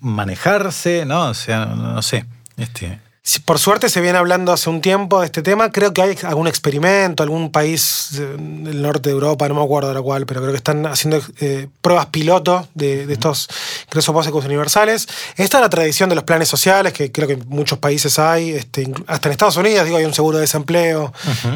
manejarse? 0.00 1.04
¿No? 1.04 1.28
O 1.28 1.34
sea, 1.34 1.66
no 1.66 2.00
sé. 2.00 2.24
Este, 2.56 2.98
Por 3.46 3.58
suerte 3.58 3.88
se 3.88 4.02
viene 4.02 4.18
hablando 4.18 4.52
hace 4.52 4.68
un 4.68 4.82
tiempo 4.82 5.20
de 5.20 5.26
este 5.26 5.40
tema. 5.40 5.72
Creo 5.72 5.94
que 5.94 6.02
hay 6.02 6.18
algún 6.24 6.46
experimento, 6.46 7.22
algún 7.22 7.50
país 7.50 8.10
eh, 8.18 8.36
del 8.38 8.82
norte 8.82 9.08
de 9.08 9.14
Europa, 9.14 9.48
no 9.48 9.54
me 9.54 9.62
acuerdo 9.62 9.88
de 9.88 9.94
la 9.94 10.02
cual, 10.02 10.26
pero 10.26 10.42
creo 10.42 10.52
que 10.52 10.58
están 10.58 10.84
haciendo 10.84 11.22
eh, 11.40 11.68
pruebas 11.80 12.04
piloto 12.06 12.68
de, 12.74 13.06
de 13.06 13.12
estos 13.14 13.48
ingresos 13.86 14.14
básicos 14.14 14.44
universales. 14.44 15.08
Esta 15.36 15.56
es 15.56 15.62
la 15.62 15.70
tradición 15.70 16.10
de 16.10 16.16
los 16.16 16.24
planes 16.24 16.48
sociales, 16.50 16.92
que 16.92 17.10
creo 17.10 17.26
que 17.26 17.32
en 17.32 17.48
muchos 17.48 17.78
países 17.78 18.18
hay, 18.18 18.50
este, 18.50 18.92
hasta 19.06 19.28
en 19.28 19.32
Estados 19.32 19.56
Unidos, 19.56 19.86
digo, 19.86 19.96
hay 19.96 20.04
un 20.04 20.12
seguro 20.12 20.36
de 20.36 20.42
desempleo, 20.42 21.10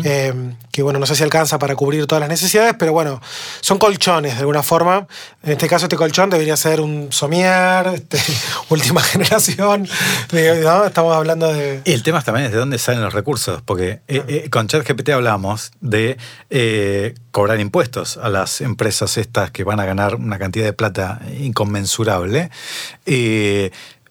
eh, 0.04 0.32
que 0.72 0.82
bueno, 0.82 0.98
no 0.98 1.04
sé 1.04 1.16
si 1.16 1.22
alcanza 1.22 1.58
para 1.58 1.76
cubrir 1.76 2.06
todas 2.06 2.20
las 2.20 2.30
necesidades, 2.30 2.76
pero 2.78 2.94
bueno, 2.94 3.20
son 3.60 3.78
colchones 3.78 4.34
de 4.36 4.40
alguna 4.40 4.62
forma. 4.62 5.06
En 5.42 5.52
este 5.52 5.68
caso, 5.68 5.84
este 5.84 5.96
colchón 5.96 6.30
debería 6.30 6.56
ser 6.56 6.80
un 6.80 7.08
somier, 7.10 7.88
este, 7.88 8.18
última 8.70 9.02
generación. 9.02 9.86
¿no? 10.32 10.84
Estamos 10.86 11.14
hablando 11.14 11.52
de. 11.52 11.57
Y 11.84 11.92
el 11.92 12.02
tema 12.02 12.22
también 12.22 12.46
es 12.46 12.52
de 12.52 12.58
dónde 12.58 12.78
salen 12.78 13.02
los 13.02 13.12
recursos, 13.12 13.62
porque 13.62 14.00
eh, 14.08 14.24
eh, 14.28 14.50
con 14.50 14.66
ChatGPT 14.68 15.10
hablamos 15.10 15.72
de 15.80 16.16
eh, 16.50 17.14
cobrar 17.30 17.60
impuestos 17.60 18.16
a 18.16 18.28
las 18.28 18.60
empresas 18.60 19.16
estas 19.16 19.50
que 19.50 19.64
van 19.64 19.80
a 19.80 19.84
ganar 19.84 20.16
una 20.16 20.38
cantidad 20.38 20.64
de 20.64 20.72
plata 20.72 21.20
inconmensurable. 21.38 22.50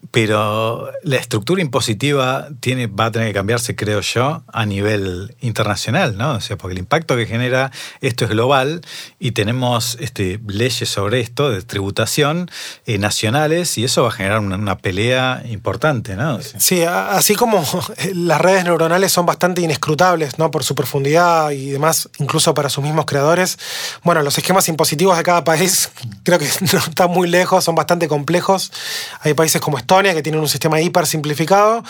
Eh, 0.02 0.08
pero 0.12 0.92
la 1.04 1.18
estructura 1.18 1.62
impositiva 1.62 2.48
tiene, 2.60 2.88
va 2.88 3.06
a 3.06 3.12
tener 3.12 3.30
que 3.30 3.34
cambiarse, 3.34 3.76
creo 3.76 4.02
yo, 4.02 4.44
a 4.52 4.66
nivel 4.66 5.36
internacional, 5.42 6.18
¿no? 6.18 6.34
O 6.34 6.42
sea, 6.42 6.58
porque 6.58 6.74
el 6.74 6.80
impacto 6.80 7.16
que 7.16 7.26
genera 7.26 7.72
esto 8.02 8.26
es 8.26 8.32
global 8.32 8.82
y 9.20 9.32
tenemos 9.32 9.98
este, 10.00 10.40
leyes 10.48 10.90
sobre 10.90 11.20
esto 11.20 11.50
de 11.50 11.62
tributación 11.62 12.50
eh, 12.86 12.98
nacionales 12.98 13.78
y 13.78 13.84
eso 13.84 14.04
va 14.04 14.10
a 14.10 14.12
generar 14.12 14.40
una, 14.40 14.56
una 14.56 14.78
pelea 14.78 15.44
importante, 15.50 16.16
¿no? 16.16 16.40
Sí, 16.42 16.84
así 16.84 17.36
como 17.36 17.64
las 18.14 18.42
redes 18.42 18.64
neuronales 18.64 19.12
son 19.12 19.26
bastante 19.26 19.62
inescrutables, 19.62 20.40
¿no? 20.40 20.52
Por 20.52 20.64
su 20.64 20.76
profundidad 20.76 21.52
y 21.52 21.72
demás, 21.72 22.10
incluso 22.20 22.54
para 22.54 22.70
sus 22.70 22.84
mismos 22.84 23.06
creadores. 23.06 23.58
Bueno, 24.04 24.22
los 24.22 24.38
esquemas 24.38 24.68
impositivos 24.70 25.18
de 25.18 25.24
cada 25.24 25.44
país 25.44 25.90
creo 26.24 26.40
que 26.40 26.48
no 26.72 26.80
están 26.80 27.12
muy 27.12 27.28
lejos, 27.28 27.64
son 27.64 27.76
bastante 27.76 28.08
complejos. 28.08 28.72
Hay 29.22 29.34
países 29.34 29.62
como 29.62 29.78
Estonia 29.88 30.14
que 30.14 30.22
tienen 30.22 30.42
un 30.42 30.50
sistema 30.50 30.82
hiper 30.82 31.08
simplificado, 31.08 31.82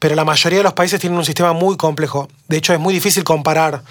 pero 0.00 0.16
la 0.16 0.24
mayoría 0.24 0.58
de 0.58 0.62
los 0.64 0.72
países 0.72 0.98
tienen 0.98 1.16
un 1.16 1.24
sistema 1.24 1.52
muy 1.52 1.76
complejo. 1.76 2.26
De 2.48 2.56
hecho, 2.56 2.72
es 2.74 2.80
muy 2.80 2.92
difícil 2.92 3.22
comparar. 3.22 3.84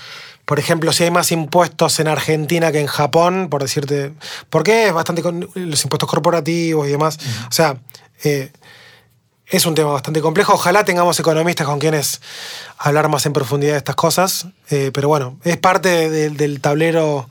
Por 0.44 0.60
ejemplo, 0.60 0.92
si 0.92 1.06
hay 1.06 1.10
más 1.12 1.32
impuestos 1.32 1.98
en 2.02 2.10
Argentina 2.10 2.74
que 2.74 2.82
en 2.82 2.88
Japón, 2.88 3.48
por 3.50 3.62
decirte, 3.62 4.12
¿por 4.50 4.64
qué? 4.64 4.88
Es 4.88 4.94
bastante 4.94 5.22
con 5.22 5.50
los 5.56 5.84
impuestos 5.86 6.10
corporativos 6.10 6.86
y 6.86 6.92
demás. 6.92 7.18
O 7.48 7.52
sea, 7.54 7.78
eh, 8.26 8.52
es 9.48 9.66
un 9.66 9.74
tema 9.74 9.92
bastante 9.94 10.20
complejo. 10.20 10.52
Ojalá 10.54 10.84
tengamos 10.84 11.18
economistas 11.18 11.66
con 11.66 11.80
quienes 11.80 12.20
hablar 12.78 13.08
más 13.08 13.26
en 13.26 13.32
profundidad 13.32 13.72
de 13.72 13.78
estas 13.78 13.96
cosas. 13.96 14.48
Eh, 14.70 14.92
pero 14.94 15.08
bueno, 15.08 15.38
es 15.46 15.56
parte 15.56 16.10
de- 16.10 16.30
del 16.30 16.60
tablero 16.60 17.30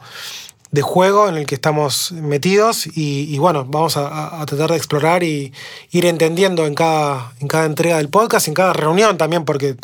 de 0.74 0.82
juego 0.82 1.28
en 1.28 1.36
el 1.36 1.46
que 1.46 1.54
estamos 1.54 2.10
metidos 2.10 2.86
y, 2.96 3.38
bueno, 3.38 3.64
vamos 3.64 3.96
a, 3.96 4.08
a- 4.08 4.42
a 4.42 4.46
tratar 4.46 4.70
de 4.70 4.76
explorar 4.76 5.22
y 5.22 5.52
ir 5.92 6.04
entendiendo 6.04 6.66
en 6.66 6.74
cada, 6.74 7.32
en 7.38 7.46
cada 7.46 7.66
entrega 7.66 7.98
del 7.98 8.08
podcast, 8.08 8.48
en 8.48 8.54
cada 8.54 8.72
reunión 8.72 9.16
también, 9.16 9.44
porque 9.44 9.76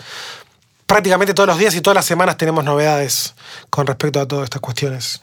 prácticamente 0.87 1.33
todos 1.33 1.47
los 1.47 1.59
días 1.59 1.77
y 1.77 1.81
todas 1.81 1.95
las 1.95 2.07
semanas 2.07 2.37
tenemos 2.37 2.65
novedades 2.65 3.35
con 3.71 3.87
respecto 3.87 4.21
a 4.21 4.27
todas 4.27 4.45
estas 4.45 4.61
cuestiones. 4.61 5.21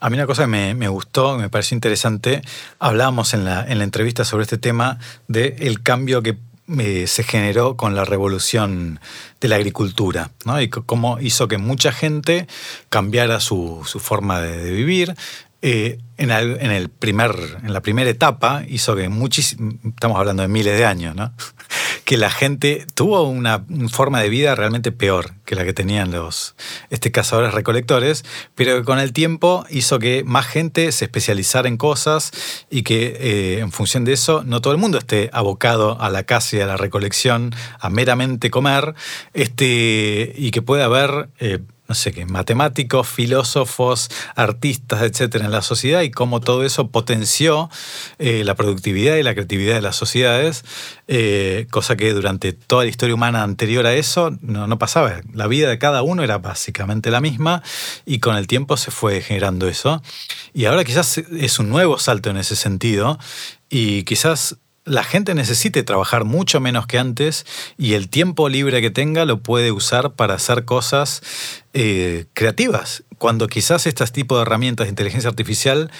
A 0.00 0.10
mí 0.10 0.16
una 0.16 0.26
cosa 0.26 0.42
que 0.42 0.48
me, 0.48 0.74
me 0.74 0.88
gustó, 0.88 1.38
me 1.38 1.48
pareció 1.48 1.76
interesante, 1.76 2.42
hablábamos 2.80 3.32
en 3.32 3.44
la, 3.44 3.64
en 3.66 3.78
la 3.78 3.84
entrevista 3.84 4.24
sobre 4.24 4.42
este 4.42 4.58
tema 4.58 4.98
del 5.28 5.54
el 5.60 5.82
cambio 5.84 6.20
que 6.22 6.36
eh, 6.78 7.06
se 7.06 7.24
generó 7.24 7.76
con 7.76 7.94
la 7.94 8.04
revolución 8.04 8.98
de 9.40 9.48
la 9.48 9.56
agricultura, 9.56 10.30
¿no? 10.44 10.60
Y 10.60 10.68
cómo 10.68 11.20
hizo 11.20 11.46
que 11.46 11.58
mucha 11.58 11.92
gente 11.92 12.46
cambiara 12.88 13.40
su, 13.40 13.82
su 13.84 14.00
forma 14.00 14.40
de, 14.40 14.70
vivir. 14.70 15.14
Eh, 15.60 15.98
en 16.16 16.30
el 16.30 16.88
primer, 16.90 17.34
en 17.62 17.72
la 17.72 17.80
primera 17.80 18.08
etapa 18.08 18.64
hizo 18.68 18.94
que 18.96 19.08
muchísimo, 19.08 19.72
estamos 19.84 20.18
hablando 20.18 20.42
de 20.42 20.48
miles 20.48 20.78
de 20.78 20.86
años, 20.86 21.14
¿no? 21.14 21.32
Que 22.04 22.16
la 22.16 22.30
gente 22.30 22.86
tuvo 22.94 23.22
una 23.24 23.64
forma 23.90 24.20
de 24.20 24.28
vida 24.28 24.54
realmente 24.54 24.92
peor 24.92 25.34
que 25.44 25.54
la 25.54 25.64
que 25.64 25.72
tenían 25.72 26.10
los 26.10 26.54
este, 26.90 27.10
cazadores 27.10 27.54
recolectores, 27.54 28.24
pero 28.54 28.76
que 28.76 28.84
con 28.84 28.98
el 28.98 29.12
tiempo 29.12 29.66
hizo 29.70 29.98
que 29.98 30.24
más 30.24 30.46
gente 30.46 30.90
se 30.92 31.04
especializara 31.06 31.68
en 31.68 31.76
cosas 31.76 32.32
y 32.70 32.82
que 32.82 33.16
eh, 33.20 33.58
en 33.60 33.72
función 33.72 34.04
de 34.04 34.12
eso 34.12 34.42
no 34.44 34.60
todo 34.60 34.72
el 34.72 34.78
mundo 34.78 34.98
esté 34.98 35.30
abocado 35.32 36.00
a 36.00 36.10
la 36.10 36.24
caza 36.24 36.56
y 36.56 36.60
a 36.60 36.66
la 36.66 36.76
recolección, 36.76 37.54
a 37.78 37.90
meramente 37.90 38.50
comer, 38.50 38.94
este, 39.32 40.32
y 40.36 40.50
que 40.50 40.62
pueda 40.62 40.86
haber... 40.86 41.28
eh, 41.38 41.60
no 41.86 41.94
sé 41.94 42.12
qué, 42.12 42.24
matemáticos, 42.24 43.06
filósofos, 43.06 44.10
artistas, 44.34 45.02
etcétera, 45.02 45.44
en 45.44 45.50
la 45.50 45.60
sociedad 45.60 46.02
y 46.02 46.10
cómo 46.10 46.40
todo 46.40 46.64
eso 46.64 46.88
potenció 46.88 47.70
eh, 48.18 48.42
la 48.44 48.54
productividad 48.54 49.16
y 49.16 49.22
la 49.22 49.34
creatividad 49.34 49.74
de 49.74 49.82
las 49.82 49.96
sociedades, 49.96 50.64
eh, 51.08 51.66
cosa 51.70 51.96
que 51.96 52.12
durante 52.14 52.52
toda 52.54 52.84
la 52.84 52.90
historia 52.90 53.14
humana 53.14 53.42
anterior 53.42 53.86
a 53.86 53.94
eso 53.94 54.36
no, 54.40 54.66
no 54.66 54.78
pasaba. 54.78 55.20
La 55.32 55.46
vida 55.46 55.68
de 55.68 55.78
cada 55.78 56.02
uno 56.02 56.22
era 56.22 56.38
básicamente 56.38 57.10
la 57.10 57.20
misma 57.20 57.62
y 58.06 58.18
con 58.18 58.36
el 58.36 58.46
tiempo 58.46 58.76
se 58.76 58.90
fue 58.90 59.20
generando 59.20 59.68
eso. 59.68 60.02
Y 60.54 60.64
ahora 60.64 60.84
quizás 60.84 61.18
es 61.18 61.58
un 61.58 61.68
nuevo 61.68 61.98
salto 61.98 62.30
en 62.30 62.38
ese 62.38 62.56
sentido 62.56 63.18
y 63.68 64.04
quizás 64.04 64.56
la 64.84 65.02
gente 65.02 65.34
necesite 65.34 65.82
trabajar 65.82 66.24
mucho 66.24 66.60
menos 66.60 66.86
que 66.86 66.98
antes 66.98 67.46
y 67.78 67.94
el 67.94 68.08
tiempo 68.08 68.48
libre 68.48 68.82
que 68.82 68.90
tenga 68.90 69.24
lo 69.24 69.40
puede 69.40 69.72
usar 69.72 70.12
para 70.12 70.34
hacer 70.34 70.64
cosas 70.64 71.22
eh, 71.72 72.26
creativas, 72.34 73.04
cuando 73.18 73.46
quizás 73.46 73.86
este 73.86 74.04
tipo 74.06 74.36
de 74.36 74.42
herramientas 74.42 74.86
de 74.86 74.90
inteligencia 74.90 75.30
artificial 75.30 75.90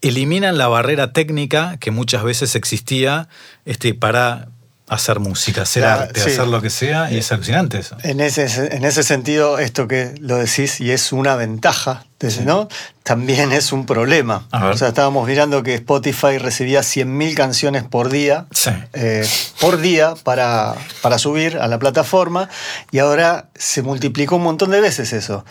eliminan 0.00 0.58
la 0.58 0.68
barrera 0.68 1.12
técnica 1.12 1.76
que 1.78 1.90
muchas 1.90 2.22
veces 2.22 2.54
existía 2.54 3.28
este, 3.64 3.94
para 3.94 4.48
hacer 4.88 5.20
música, 5.20 5.62
hacer 5.62 5.84
arte, 5.84 6.20
sí. 6.20 6.30
hacer 6.30 6.46
lo 6.48 6.60
que 6.62 6.70
sea, 6.70 7.10
y 7.10 7.18
es 7.18 7.30
alucinante 7.32 7.78
eso. 7.78 7.96
En 8.02 8.20
ese, 8.20 8.46
en 8.74 8.84
ese 8.84 9.02
sentido, 9.02 9.58
esto 9.58 9.86
que 9.88 10.14
lo 10.20 10.36
decís 10.36 10.80
y 10.80 10.90
es 10.92 11.12
una 11.12 11.36
ventaja, 11.36 12.04
desde- 12.18 12.44
¿no? 12.44 12.68
También 13.02 13.52
es 13.52 13.72
un 13.72 13.86
problema. 13.86 14.46
O 14.52 14.76
sea, 14.76 14.88
estábamos 14.88 15.26
mirando 15.26 15.62
que 15.62 15.74
Spotify 15.76 16.36
recibía 16.38 16.82
100.000 16.82 17.34
canciones 17.34 17.84
por 17.84 18.10
día, 18.10 18.46
Sí. 18.50 18.70
eh, 18.92 19.26
por 19.60 19.78
día 19.80 20.14
para, 20.24 20.74
para 21.00 21.18
subir 21.18 21.56
a 21.58 21.68
la 21.68 21.78
plataforma 21.78 22.48
y 22.90 22.98
ahora 22.98 23.48
se 23.54 23.80
multiplicó 23.82 24.36
un 24.36 24.42
montón 24.42 24.70
de 24.70 24.80
veces 24.82 25.12
eso. 25.14 25.44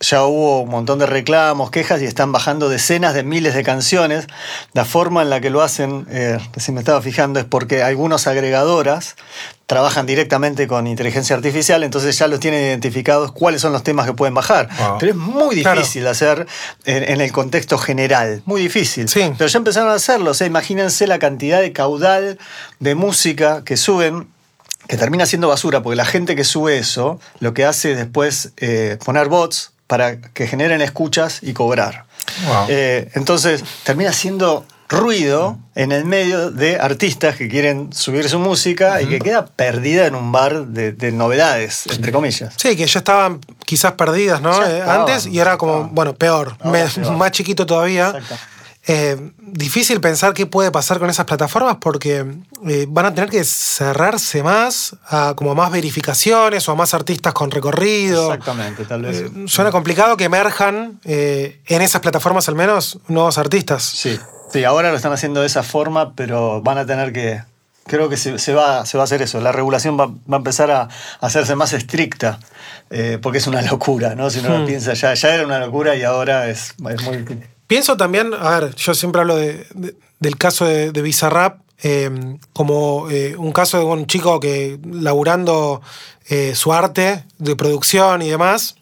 Ya 0.00 0.24
hubo 0.24 0.60
un 0.60 0.68
montón 0.68 0.98
de 0.98 1.06
reclamos, 1.06 1.70
quejas 1.70 2.02
y 2.02 2.04
están 2.04 2.30
bajando 2.30 2.68
decenas 2.68 3.14
de 3.14 3.22
miles 3.22 3.54
de 3.54 3.62
canciones. 3.62 4.26
La 4.74 4.84
forma 4.84 5.22
en 5.22 5.30
la 5.30 5.40
que 5.40 5.48
lo 5.48 5.62
hacen, 5.62 6.06
eh, 6.10 6.38
recién 6.52 6.74
me 6.74 6.80
estaba 6.82 7.00
fijando, 7.00 7.40
es 7.40 7.46
porque 7.46 7.82
algunos 7.82 8.26
agregadoras 8.26 9.16
trabajan 9.64 10.04
directamente 10.04 10.68
con 10.68 10.86
inteligencia 10.86 11.34
artificial, 11.34 11.82
entonces 11.82 12.16
ya 12.18 12.28
los 12.28 12.38
tienen 12.40 12.62
identificados 12.62 13.32
cuáles 13.32 13.62
son 13.62 13.72
los 13.72 13.82
temas 13.82 14.04
que 14.06 14.12
pueden 14.12 14.34
bajar. 14.34 14.68
Wow. 14.78 14.98
Pero 15.00 15.12
es 15.12 15.16
muy 15.18 15.62
Claro. 15.62 15.80
difícil 15.80 16.06
hacer 16.06 16.46
en, 16.84 17.02
en 17.02 17.20
el 17.22 17.32
contexto 17.32 17.78
general, 17.78 18.42
muy 18.44 18.60
difícil. 18.60 19.08
Sí. 19.08 19.32
Pero 19.38 19.48
ya 19.48 19.58
empezaron 19.58 19.88
a 19.88 19.94
hacerlo, 19.94 20.32
o 20.32 20.34
sea, 20.34 20.46
imagínense 20.46 21.06
la 21.06 21.18
cantidad 21.18 21.60
de 21.62 21.72
caudal 21.72 22.38
de 22.80 22.94
música 22.94 23.62
que 23.64 23.76
suben 23.78 24.28
que 24.88 24.96
termina 24.98 25.26
siendo 25.26 25.48
basura, 25.48 25.82
porque 25.82 25.96
la 25.96 26.04
gente 26.04 26.36
que 26.36 26.44
sube 26.44 26.78
eso 26.78 27.18
lo 27.40 27.54
que 27.54 27.64
hace 27.64 27.92
es 27.92 27.96
después 27.98 28.52
eh, 28.58 28.98
poner 29.04 29.28
bots 29.28 29.72
para 29.86 30.20
que 30.20 30.46
generen 30.46 30.80
escuchas 30.80 31.38
y 31.42 31.52
cobrar. 31.52 32.04
Wow. 32.46 32.66
Eh, 32.68 33.10
entonces 33.14 33.62
termina 33.84 34.12
siendo 34.12 34.64
ruido 34.88 35.58
en 35.74 35.90
el 35.90 36.04
medio 36.04 36.50
de 36.52 36.78
artistas 36.78 37.34
que 37.36 37.48
quieren 37.48 37.92
subir 37.92 38.28
su 38.28 38.38
música 38.38 39.02
y 39.02 39.06
que 39.06 39.18
queda 39.18 39.46
perdida 39.46 40.06
en 40.06 40.14
un 40.14 40.30
bar 40.30 40.66
de, 40.66 40.92
de 40.92 41.10
novedades, 41.12 41.86
entre 41.90 42.12
comillas. 42.12 42.54
Sí, 42.56 42.76
que 42.76 42.86
ya 42.86 42.98
estaban 43.00 43.40
quizás 43.64 43.92
perdidas, 43.92 44.40
¿no? 44.40 44.52
Eh, 44.64 44.78
estaban, 44.78 45.00
Antes 45.00 45.26
y 45.26 45.38
ahora 45.40 45.56
como, 45.58 45.84
bueno, 45.88 46.14
peor, 46.14 46.56
Me- 46.64 46.86
más 47.12 47.32
chiquito 47.32 47.66
todavía. 47.66 48.06
Exactamente. 48.16 48.55
Eh, 48.88 49.16
difícil 49.38 50.00
pensar 50.00 50.32
qué 50.32 50.46
puede 50.46 50.70
pasar 50.70 51.00
con 51.00 51.10
esas 51.10 51.26
plataformas 51.26 51.78
porque 51.80 52.24
eh, 52.68 52.86
van 52.88 53.06
a 53.06 53.12
tener 53.14 53.28
que 53.28 53.42
cerrarse 53.42 54.44
más 54.44 54.94
a 55.08 55.34
como 55.34 55.50
a 55.50 55.54
más 55.56 55.72
verificaciones 55.72 56.68
o 56.68 56.72
a 56.72 56.74
más 56.76 56.94
artistas 56.94 57.32
con 57.34 57.50
recorrido. 57.50 58.32
Exactamente, 58.32 58.84
tal 58.84 59.02
vez. 59.02 59.22
Eh, 59.22 59.30
suena 59.48 59.72
complicado 59.72 60.16
que 60.16 60.24
emerjan 60.24 61.00
eh, 61.04 61.60
en 61.66 61.82
esas 61.82 62.00
plataformas 62.00 62.48
al 62.48 62.54
menos 62.54 62.98
nuevos 63.08 63.38
artistas. 63.38 63.82
Sí, 63.82 64.20
sí, 64.52 64.62
ahora 64.62 64.90
lo 64.90 64.96
están 64.96 65.12
haciendo 65.12 65.40
de 65.40 65.46
esa 65.48 65.64
forma, 65.64 66.14
pero 66.14 66.62
van 66.62 66.78
a 66.78 66.86
tener 66.86 67.12
que. 67.12 67.42
Creo 67.88 68.08
que 68.08 68.16
se, 68.16 68.38
se 68.38 68.52
va, 68.54 68.84
se 68.86 68.96
va 68.98 69.02
a 69.02 69.06
hacer 69.06 69.20
eso. 69.22 69.40
La 69.40 69.50
regulación 69.52 69.98
va, 69.98 70.06
va 70.06 70.14
a 70.32 70.36
empezar 70.36 70.70
a, 70.70 70.82
a 70.82 70.88
hacerse 71.20 71.54
más 71.56 71.72
estricta, 71.72 72.38
porque 73.22 73.38
es 73.38 73.46
una 73.48 73.62
locura, 73.62 74.14
¿no? 74.16 74.28
Si 74.30 74.40
uno 74.40 74.48
lo 74.50 74.58
Hmm. 74.60 74.66
piensa, 74.66 74.94
ya, 74.94 75.14
ya 75.14 75.34
era 75.34 75.44
una 75.46 75.58
locura 75.60 75.94
y 75.96 76.02
ahora 76.02 76.48
es, 76.48 76.74
es 76.90 77.02
muy. 77.02 77.24
Pienso 77.66 77.96
también, 77.96 78.32
a 78.34 78.60
ver, 78.60 78.74
yo 78.76 78.94
siempre 78.94 79.20
hablo 79.22 79.36
de- 79.36 79.66
de- 79.74 79.94
del 80.20 80.36
caso 80.38 80.64
de, 80.64 80.92
de 80.92 81.02
Bizarrap 81.02 81.60
eh, 81.82 82.10
como 82.54 83.10
eh, 83.10 83.34
un 83.36 83.52
caso 83.52 83.78
de 83.78 83.84
un 83.84 84.06
chico 84.06 84.40
que 84.40 84.78
laburando 84.90 85.82
eh, 86.28 86.54
su 86.54 86.72
arte 86.72 87.24
de 87.38 87.54
producción 87.54 88.22
y 88.22 88.30
demás, 88.30 88.76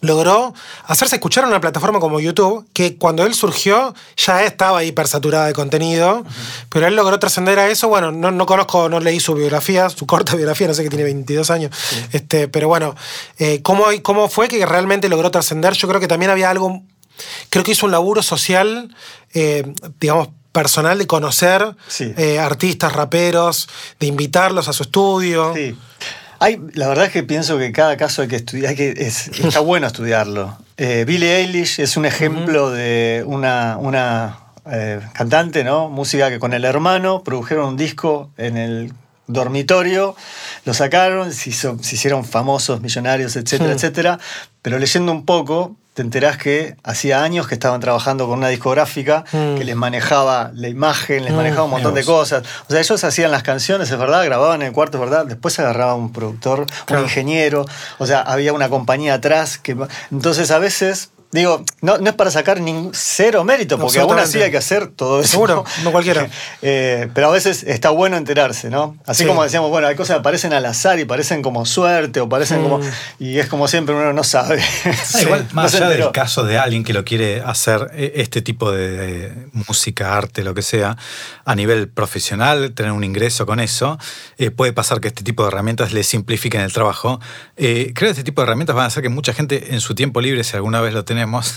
logró 0.00 0.52
hacerse 0.86 1.16
escuchar 1.16 1.44
en 1.44 1.50
una 1.50 1.60
plataforma 1.60 2.00
como 2.00 2.18
YouTube, 2.20 2.66
que 2.72 2.96
cuando 2.98 3.24
él 3.24 3.32
surgió 3.34 3.94
ya 4.16 4.44
estaba 4.44 4.82
hipersaturada 4.84 5.46
de 5.46 5.52
contenido, 5.52 6.24
pero 6.68 6.86
él 6.88 6.96
logró 6.96 7.18
trascender 7.18 7.58
a 7.60 7.68
eso. 7.68 7.88
Bueno, 7.88 8.10
no, 8.12 8.30
no 8.32 8.44
conozco, 8.44 8.88
no 8.88 8.98
leí 9.00 9.20
su 9.20 9.34
biografía, 9.34 9.88
su 9.88 10.04
corta 10.06 10.34
biografía, 10.34 10.66
no 10.66 10.74
sé 10.74 10.82
que 10.82 10.90
tiene 10.90 11.04
22 11.04 11.50
años, 11.50 11.70
este, 12.12 12.48
pero 12.48 12.66
bueno, 12.68 12.94
eh, 13.38 13.62
¿cómo, 13.62 13.84
¿cómo 14.02 14.28
fue 14.28 14.48
que 14.48 14.64
realmente 14.66 15.08
logró 15.08 15.30
trascender? 15.30 15.74
Yo 15.74 15.86
creo 15.88 16.00
que 16.00 16.08
también 16.08 16.30
había 16.30 16.50
algo, 16.50 16.82
creo 17.50 17.64
que 17.64 17.72
hizo 17.72 17.86
un 17.86 17.92
laburo 17.92 18.22
social, 18.22 18.94
eh, 19.34 19.64
digamos, 20.00 20.28
personal 20.52 20.98
de 20.98 21.06
conocer 21.06 21.74
Sí. 21.88 22.14
eh, 22.16 22.38
artistas, 22.38 22.92
raperos, 22.94 23.68
de 24.00 24.06
invitarlos 24.06 24.68
a 24.68 24.72
su 24.72 24.82
estudio. 24.84 25.52
Sí. 25.54 25.76
Hay, 26.38 26.58
la 26.74 26.88
verdad 26.88 27.06
es 27.06 27.12
que 27.12 27.22
pienso 27.22 27.56
que 27.58 27.72
cada 27.72 27.96
caso 27.96 28.22
hay 28.22 28.28
que 28.28 28.36
estudiar, 28.36 28.70
hay 28.70 28.76
que, 28.76 28.90
es- 28.90 29.28
está 29.28 29.60
bueno 29.60 29.86
estudiarlo. 29.86 30.56
Eh, 30.76 31.04
Billie 31.06 31.36
Eilish 31.36 31.80
es 31.80 31.96
un 31.96 32.04
ejemplo 32.06 32.70
de 32.70 33.22
una, 33.26 33.76
una 33.78 34.38
eh, 34.70 35.00
cantante, 35.14 35.64
¿no? 35.64 35.88
Música 35.88 36.28
que 36.28 36.38
con 36.38 36.52
el 36.52 36.64
hermano 36.64 37.22
produjeron 37.22 37.66
un 37.68 37.76
disco 37.76 38.30
en 38.36 38.56
el 38.58 38.92
dormitorio, 39.28 40.14
lo 40.64 40.74
sacaron, 40.74 41.32
se, 41.32 41.50
hizo- 41.50 41.78
se 41.82 41.94
hicieron 41.96 42.24
famosos, 42.24 42.80
millonarios, 42.80 43.36
etcétera, 43.36 43.70
Hmm. 43.70 43.76
etcétera. 43.76 44.18
Pero 44.62 44.78
leyendo 44.78 45.12
un 45.12 45.24
poco, 45.24 45.76
te 45.96 46.02
enterás 46.02 46.36
que 46.36 46.76
hacía 46.84 47.22
años 47.22 47.48
que 47.48 47.54
estaban 47.54 47.80
trabajando 47.80 48.28
con 48.28 48.36
una 48.40 48.48
discográfica 48.48 49.24
Mm. 49.32 49.56
que 49.56 49.64
les 49.64 49.74
manejaba 49.76 50.50
la 50.54 50.68
imagen, 50.68 51.24
les 51.24 51.32
Mm, 51.32 51.36
manejaba 51.36 51.64
un 51.64 51.70
montón 51.70 51.94
de 51.94 52.04
cosas. 52.04 52.44
O 52.68 52.70
sea, 52.70 52.80
ellos 52.80 53.02
hacían 53.02 53.30
las 53.30 53.42
canciones, 53.42 53.90
es 53.90 53.98
verdad, 53.98 54.22
grababan 54.26 54.60
en 54.60 54.68
el 54.68 54.72
cuarto, 54.74 54.98
es 54.98 55.00
verdad. 55.08 55.24
Después 55.24 55.58
agarraba 55.58 55.94
un 55.94 56.12
productor, 56.12 56.66
Claro. 56.84 57.00
un 57.02 57.08
ingeniero. 57.08 57.64
O 57.96 58.06
sea, 58.06 58.20
había 58.20 58.52
una 58.52 58.68
compañía 58.68 59.14
atrás. 59.14 59.56
que 59.56 59.74
Entonces, 60.12 60.50
a 60.50 60.58
veces. 60.58 61.08
Digo, 61.36 61.64
no, 61.82 61.98
no 61.98 62.10
es 62.10 62.16
para 62.16 62.30
sacar 62.30 62.60
ningún 62.60 62.90
cero 62.94 63.44
mérito, 63.44 63.78
porque 63.78 64.00
aún 64.00 64.18
así 64.18 64.40
hay 64.40 64.50
que 64.50 64.56
hacer 64.56 64.88
todo 64.88 65.20
eso. 65.20 65.30
Seguro, 65.32 65.64
no 65.84 65.92
cualquiera. 65.92 66.28
Eh, 66.62 67.08
pero 67.14 67.28
a 67.28 67.30
veces 67.30 67.62
está 67.64 67.90
bueno 67.90 68.16
enterarse, 68.16 68.70
¿no? 68.70 68.96
Así 69.06 69.22
Sí. 69.22 69.28
como 69.28 69.42
decíamos, 69.44 69.70
bueno, 69.70 69.86
hay 69.86 69.94
cosas 69.94 70.16
que 70.16 70.22
parecen 70.22 70.52
al 70.52 70.64
azar 70.64 70.98
y 70.98 71.04
parecen 71.04 71.42
como 71.42 71.66
suerte 71.66 72.20
o 72.20 72.28
parecen 72.28 72.62
como. 72.62 72.78
Mm. 72.78 72.82
Y 73.18 73.38
es 73.38 73.46
como 73.46 73.68
siempre, 73.68 73.94
uno 73.94 74.12
no 74.12 74.24
sabe. 74.24 74.60
Ah, 75.14 75.22
igual, 75.22 75.46
No 75.52 75.54
más 75.62 75.70
se 75.70 75.76
allá 75.78 75.88
del 75.90 76.10
caso 76.12 76.44
de 76.44 76.58
alguien 76.58 76.82
que 76.84 76.92
lo 76.92 77.04
quiere 77.04 77.40
hacer 77.42 77.90
eh, 77.94 78.12
este 78.16 78.42
tipo 78.42 78.72
de, 78.72 78.90
de 78.90 79.32
música, 79.52 80.16
arte, 80.16 80.42
lo 80.42 80.54
que 80.54 80.62
sea, 80.62 80.96
a 81.44 81.54
nivel 81.54 81.88
profesional, 81.88 82.72
tener 82.72 82.92
un 82.92 83.04
ingreso 83.04 83.46
con 83.46 83.60
eso, 83.60 83.98
eh, 84.38 84.50
puede 84.50 84.72
pasar 84.72 85.00
que 85.00 85.08
este 85.08 85.22
tipo 85.22 85.42
de 85.42 85.48
herramientas 85.48 85.92
le 85.92 86.02
simplifiquen 86.02 86.60
el 86.62 86.72
trabajo. 86.72 87.20
Eh, 87.56 87.92
creo 87.94 88.08
que 88.08 88.12
este 88.12 88.24
tipo 88.24 88.40
de 88.40 88.46
herramientas 88.46 88.74
van 88.74 88.84
a 88.84 88.88
hacer 88.88 89.02
que 89.02 89.08
mucha 89.08 89.32
gente 89.32 89.74
en 89.74 89.80
su 89.80 89.94
tiempo 89.94 90.20
libre, 90.20 90.42
si 90.44 90.56
alguna 90.56 90.80
vez 90.80 90.94
lo 90.94 91.04
tenemos, 91.26 91.54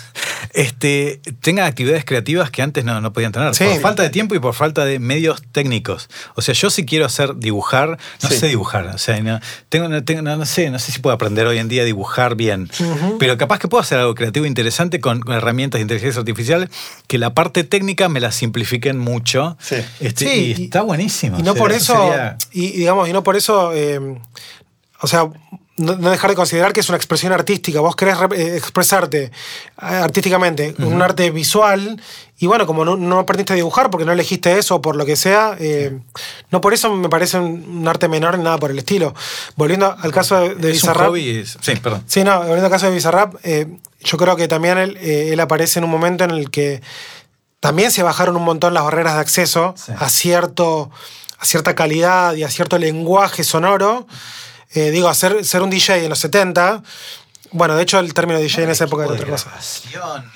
este, 0.54 1.22
tenga 1.42 1.66
actividades 1.66 2.04
creativas 2.06 2.50
que 2.50 2.62
antes 2.62 2.84
no, 2.84 3.00
no 3.02 3.14
podían 3.14 3.32
tener. 3.32 3.54
Sí. 3.54 3.66
Por 3.66 3.80
falta 3.82 4.04
de 4.04 4.10
tiempo 4.10 4.34
y 4.36 4.40
por 4.40 4.54
falta 4.56 4.84
de 4.84 4.98
medios 5.00 5.44
técnicos. 5.52 6.10
O 6.36 6.42
sea, 6.42 6.54
yo 6.56 6.70
si 6.72 6.86
quiero 6.86 7.06
hacer 7.06 7.36
dibujar, 7.38 7.98
no 8.24 8.30
Sí. 8.30 8.38
sé 8.38 8.48
dibujar. 8.48 8.88
O 8.88 8.98
sea, 8.98 9.20
no, 9.22 9.40
tengo, 9.70 9.88
no, 9.88 10.04
tengo- 10.04 10.22
no- 10.24 10.36
no 10.38 10.46
sé, 10.46 10.70
no 10.72 10.80
sé 10.80 10.92
si 10.92 11.00
puedo 11.00 11.14
aprender 11.14 11.46
hoy 11.46 11.60
en 11.60 11.70
día 11.70 11.84
a 11.84 11.86
dibujar 11.86 12.36
bien. 12.36 12.70
Pero 13.20 13.38
capaz 13.38 13.60
que 13.60 13.68
puedo 13.68 13.82
hacer 13.82 14.00
algo 14.00 14.16
creativo 14.16 14.46
e 14.46 14.48
interesante 14.48 15.00
con, 15.00 15.20
con 15.22 15.36
herramientas 15.36 15.78
de 15.80 15.84
inteligencia 15.84 16.20
artificial 16.20 16.70
que 17.08 17.18
la 17.20 17.34
parte 17.36 17.64
técnica 17.64 18.10
me 18.10 18.20
la 18.20 18.32
simplifiquen 18.32 18.98
mucho. 18.98 19.56
Sí. 19.62 19.76
Este, 20.00 20.26
Sí, 20.26 20.54
y, 20.58 20.62
y- 20.62 20.66
está 20.66 20.82
buenísimo. 20.82 21.38
Y 21.40 21.44
no 21.44 21.52
O 21.52 21.54
sea, 21.54 21.62
por 21.62 21.72
eso, 21.72 21.94
sería- 21.94 22.38
y 22.52 22.72
digamos, 22.72 23.08
y 23.08 23.14
no 23.14 23.24
por 23.24 23.36
eso, 23.36 23.72
eh, 23.74 24.00
o 25.02 25.08
sea, 25.08 25.28
no, 25.80 25.96
no 25.96 26.10
dejar 26.12 26.30
de 26.30 26.36
considerar 26.36 26.74
que 26.74 26.80
es 26.82 26.90
una 26.90 26.98
expresión 26.98 27.32
artística. 27.34 27.80
Vos 27.80 27.96
querés 27.96 28.16
eh, 28.36 28.56
expresarte 28.58 29.24
eh, 29.26 29.32
artísticamente 29.80 30.74
con 30.76 30.86
un 30.94 31.02
arte 31.02 31.32
visual 31.32 32.02
y 32.38 32.48
bueno, 32.48 32.66
como 32.66 32.86
no, 32.86 32.96
no 32.96 33.20
aprendiste 33.20 33.54
a 33.54 33.56
dibujar 33.56 33.90
porque 33.90 34.06
no 34.06 34.12
elegiste 34.12 34.58
eso 34.58 34.76
o 34.76 34.82
por 34.82 34.96
lo 34.96 35.06
que 35.06 35.16
sea, 35.16 35.56
eh, 35.60 35.98
no 36.52 36.62
por 36.62 36.74
eso 36.74 36.94
me 36.96 37.10
parece 37.10 37.38
un, 37.38 37.66
un 37.80 37.88
arte 37.88 38.08
menor 38.08 38.38
ni 38.38 38.44
nada 38.44 38.58
por 38.58 38.72
el 38.72 38.78
estilo. 38.80 39.14
Volviendo 39.56 39.96
al 40.00 40.12
caso 40.12 40.40
de, 40.40 40.72
Bizarrap. 40.72 41.16
es- 41.16 41.58
sí, 41.62 41.76
perdón. 41.78 42.04
Sí, 42.08 42.24
no, 42.24 42.38
volviendo 42.40 42.66
al 42.66 42.72
caso 42.72 42.86
de 42.86 42.94
Bizarrap, 42.94 43.36
eh, 43.44 43.68
yo 44.02 44.18
creo 44.18 44.36
que 44.36 44.48
también 44.48 44.78
él, 44.78 44.98
eh, 45.02 45.30
él 45.34 45.40
aparece 45.40 45.80
en 45.80 45.86
un 45.86 45.92
momento 45.92 46.24
en 46.24 46.32
el 46.32 46.50
que 46.50 46.82
también 47.60 47.92
se 47.92 48.04
bajaron 48.04 48.38
un 48.38 48.44
montón 48.44 48.74
las 48.74 48.84
barreras 48.84 49.16
de 49.16 49.20
acceso 49.20 49.74
Sí. 49.76 49.92
a, 49.98 50.08
cierto, 50.08 50.90
a 51.40 51.46
cierta 51.46 51.76
calidad 51.76 52.36
y 52.36 52.44
a 52.44 52.50
cierto 52.50 52.78
lenguaje 52.78 53.44
sonoro. 53.44 54.08
Eh, 54.74 54.92
digo, 54.92 55.10
hacer, 55.10 55.44
ser 55.44 55.62
un 55.62 55.70
DJ 55.70 56.04
en 56.04 56.10
los 56.10 56.20
70, 56.20 56.84
bueno, 57.52 57.76
de 57.76 57.82
hecho 57.84 57.98
el 58.00 58.14
término 58.14 58.40
DJ 58.40 58.64
en 58.64 58.70
esa 58.70 58.84
época 58.86 59.06
era 59.06 59.14
otra 59.14 59.28
cosa. 59.28 59.50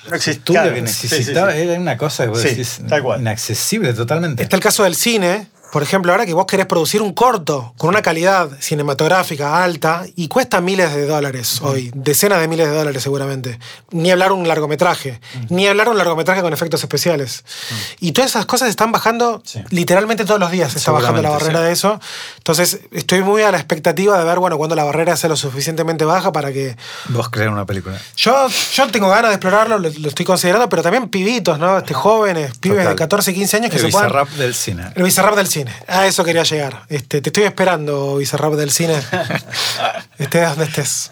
No 0.08 0.16
estudio 0.16 0.60
claro, 0.60 0.74
que 0.74 0.86
sí, 0.88 1.08
sí, 1.08 1.14
necesitaba 1.14 1.52
sí. 1.52 1.58
era 1.60 1.74
una 1.80 1.96
cosa 1.96 2.24
que 2.24 2.30
vos 2.30 2.40
Sí, 2.40 2.48
decís, 2.48 2.80
tal 2.88 3.02
cual. 3.02 3.20
inaccesible 3.20 3.92
totalmente. 3.94 4.42
Está 4.42 4.56
el 4.56 4.62
caso 4.62 4.82
del 4.82 4.96
cine, 4.96 5.46
por 5.74 5.82
ejemplo, 5.82 6.12
ahora 6.12 6.24
que 6.24 6.34
vos 6.34 6.46
querés 6.46 6.66
producir 6.66 7.02
un 7.02 7.12
corto 7.14 7.74
con 7.76 7.88
una 7.88 8.00
calidad 8.00 8.48
cinematográfica 8.60 9.64
alta 9.64 10.04
y 10.14 10.28
cuesta 10.28 10.60
miles 10.60 10.94
de 10.94 11.04
dólares 11.04 11.60
hoy, 11.62 11.90
decenas 11.96 12.38
de 12.38 12.46
miles 12.46 12.68
de 12.68 12.76
dólares 12.76 13.02
seguramente. 13.02 13.58
Ni 13.90 14.12
hablar 14.12 14.30
un 14.30 14.46
largometraje, 14.46 15.20
ni 15.48 15.66
hablar 15.66 15.88
un 15.88 15.98
largometraje 15.98 16.42
con 16.42 16.52
efectos 16.52 16.80
especiales. 16.84 17.44
Y 17.98 18.12
todas 18.12 18.30
esas 18.30 18.46
cosas 18.46 18.68
están 18.68 18.92
bajando 18.92 19.42
Sí. 19.44 19.64
literalmente 19.70 20.24
todos 20.24 20.38
los 20.38 20.52
días, 20.52 20.70
se 20.70 20.78
está 20.78 20.92
bajando 20.92 21.22
la 21.22 21.30
barrera 21.30 21.58
sí. 21.58 21.64
de 21.64 21.72
eso. 21.72 22.00
Entonces, 22.36 22.78
estoy 22.92 23.22
muy 23.24 23.42
a 23.42 23.50
la 23.50 23.58
expectativa 23.58 24.16
de 24.16 24.24
ver, 24.24 24.38
bueno, 24.38 24.56
cuando 24.58 24.76
la 24.76 24.84
barrera 24.84 25.16
sea 25.16 25.28
lo 25.28 25.34
suficientemente 25.36 26.04
baja 26.04 26.30
para 26.30 26.52
que 26.52 26.76
Vos 27.08 27.30
crear 27.30 27.48
una 27.48 27.66
película. 27.66 27.98
yo, 28.16 28.46
yo 28.74 28.86
tengo 28.92 29.08
ganas 29.08 29.30
de 29.30 29.34
explorarlo, 29.34 29.80
lo, 29.80 29.90
lo 29.90 30.08
estoy 30.08 30.24
considerando, 30.24 30.68
pero 30.68 30.82
también 30.84 31.08
pibitos, 31.08 31.58
¿no? 31.58 31.78
Este, 31.78 31.94
jóvenes, 31.94 32.56
pibes 32.58 32.78
de 32.78 32.84
Total. 32.84 32.96
14, 32.96 33.34
15 33.34 33.56
años 33.56 33.70
que 33.70 33.76
El 33.78 33.82
se 33.82 33.88
puedan... 33.88 34.12
Del 34.38 34.54
cine. 34.54 34.92
El 34.94 35.02
Bizarrap 35.02 35.34
del 35.34 35.48
cine. 35.48 35.63
A 35.88 36.06
eso 36.06 36.24
quería 36.24 36.42
llegar. 36.44 36.82
Este, 36.88 37.20
te 37.20 37.28
estoy 37.30 37.44
esperando, 37.44 38.16
Bizarrap 38.16 38.54
del 38.54 38.70
cine. 38.70 38.94
estés 40.18 40.48
donde 40.48 40.64
estés. 40.64 41.10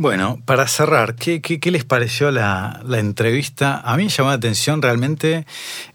Bueno, 0.00 0.40
para 0.44 0.68
cerrar, 0.68 1.16
¿qué, 1.16 1.42
qué- 1.42 1.58
qué 1.58 1.72
les 1.72 1.84
pareció 1.84 2.30
la, 2.30 2.80
la 2.86 3.00
entrevista? 3.00 3.80
A 3.84 3.96
mí 3.96 4.04
me 4.04 4.08
llamó 4.10 4.30
la 4.30 4.36
atención 4.36 4.80
realmente 4.80 5.44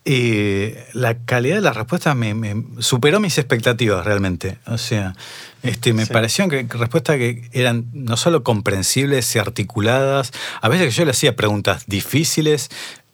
eh, 0.04 0.86
la 0.92 1.20
calidad 1.20 1.56
de 1.56 1.62
las 1.62 1.78
respuestas, 1.78 2.14
me, 2.14 2.34
me 2.34 2.54
superó 2.80 3.22
mis 3.22 3.38
expectativas 3.38 4.06
realmente. 4.06 4.58
O 4.68 4.78
sea, 4.78 5.16
este, 5.62 5.94
me 5.94 6.06
Sí. 6.06 6.12
parecieron 6.12 6.50
que 6.50 6.68
respuestas 6.78 7.16
que 7.16 7.48
eran 7.54 7.86
no 7.94 8.18
solo 8.18 8.44
comprensibles 8.44 9.34
y 9.38 9.40
articuladas, 9.40 10.34
a 10.62 10.68
veces 10.68 10.88
que 10.88 10.92
yo 10.92 11.06
le 11.06 11.12
hacía 11.12 11.38
preguntas 11.38 11.84
difíciles, 11.88 12.72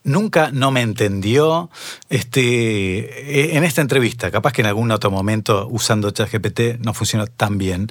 nunca 0.09 0.49
no 0.51 0.71
me 0.71 0.81
entendió 0.81 1.69
este, 2.09 2.41
eh, 2.41 3.55
en 3.57 3.63
esta 3.63 3.81
entrevista. 3.81 4.31
Capaz 4.31 4.51
que 4.51 4.61
en 4.61 4.67
algún 4.67 4.91
otro 4.91 5.11
momento 5.11 5.67
usando 5.69 6.11
ChatGPT 6.11 6.79
no 6.79 6.93
funcionó 6.93 7.27
tan 7.27 7.57
bien. 7.57 7.87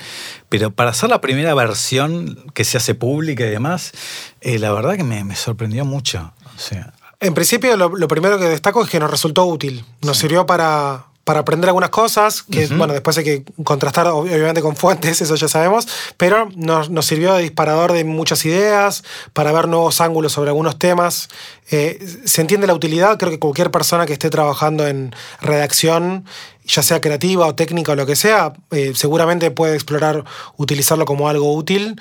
Pero 0.49 0.71
para 0.71 0.91
hacer 0.91 1.09
la 1.09 1.21
primera 1.21 1.55
versión 1.55 2.45
que 2.55 2.65
se 2.65 2.77
hace 2.77 2.95
pública 2.95 3.47
y 3.47 3.51
demás, 3.51 3.93
eh, 4.41 4.59
la 4.59 4.73
verdad 4.73 4.97
que 4.97 5.05
me, 5.05 5.25
me 5.25 5.37
sorprendió 5.37 5.85
mucho. 5.85 6.33
O 6.57 6.59
sea, 6.59 6.93
En 7.21 7.35
principio, 7.35 7.77
lo, 7.77 7.97
lo 7.97 8.09
primero 8.09 8.39
que 8.39 8.45
destaco 8.45 8.85
es 8.85 8.91
que 8.91 9.01
nos 9.01 9.11
resultó 9.11 9.45
útil. 9.47 9.85
Nos 10.03 10.19
sirvió 10.19 10.47
para, 10.47 11.08
para 11.29 11.41
aprender 11.41 11.69
algunas 11.69 11.91
cosas, 11.91 12.43
que 12.43 12.67
bueno, 12.79 12.95
después 12.95 13.19
hay 13.19 13.25
que 13.25 13.45
contrastar 13.63 14.07
ob- 14.07 14.23
obviamente 14.33 14.63
con 14.63 14.77
fuentes, 14.77 15.21
eso 15.21 15.35
ya 15.35 15.47
sabemos, 15.47 15.87
pero 16.17 16.49
nos, 16.57 16.89
nos 16.89 17.05
sirvió 17.05 17.35
de 17.35 17.43
disparador 17.43 17.93
de 17.93 18.03
muchas 18.05 18.47
ideas, 18.47 19.05
para 19.35 19.53
ver 19.53 19.69
nuevos 19.69 20.01
ángulos 20.01 20.33
sobre 20.33 20.49
algunos 20.49 20.79
temas. 20.79 21.29
Eh, 21.71 21.99
se 22.25 22.41
entiende 22.41 22.67
la 22.67 22.73
utilidad, 22.73 23.19
creo 23.19 23.31
que 23.31 23.39
cualquier 23.39 23.71
persona 23.71 24.07
que 24.07 24.15
esté 24.15 24.31
trabajando 24.31 24.87
en 24.87 25.15
redacción 25.43 26.25
ya 26.69 26.83
sea 26.83 27.01
creativa 27.01 27.47
o 27.47 27.55
técnica 27.55 27.93
o 27.93 27.95
lo 27.97 28.05
que 28.07 28.15
sea, 28.15 28.53
eh, 28.71 28.93
seguramente 28.95 29.51
puede 29.51 29.75
explorar 29.75 30.23
utilizarlo 30.59 31.07
como 31.07 31.29
algo 31.29 31.55
útil 31.55 32.01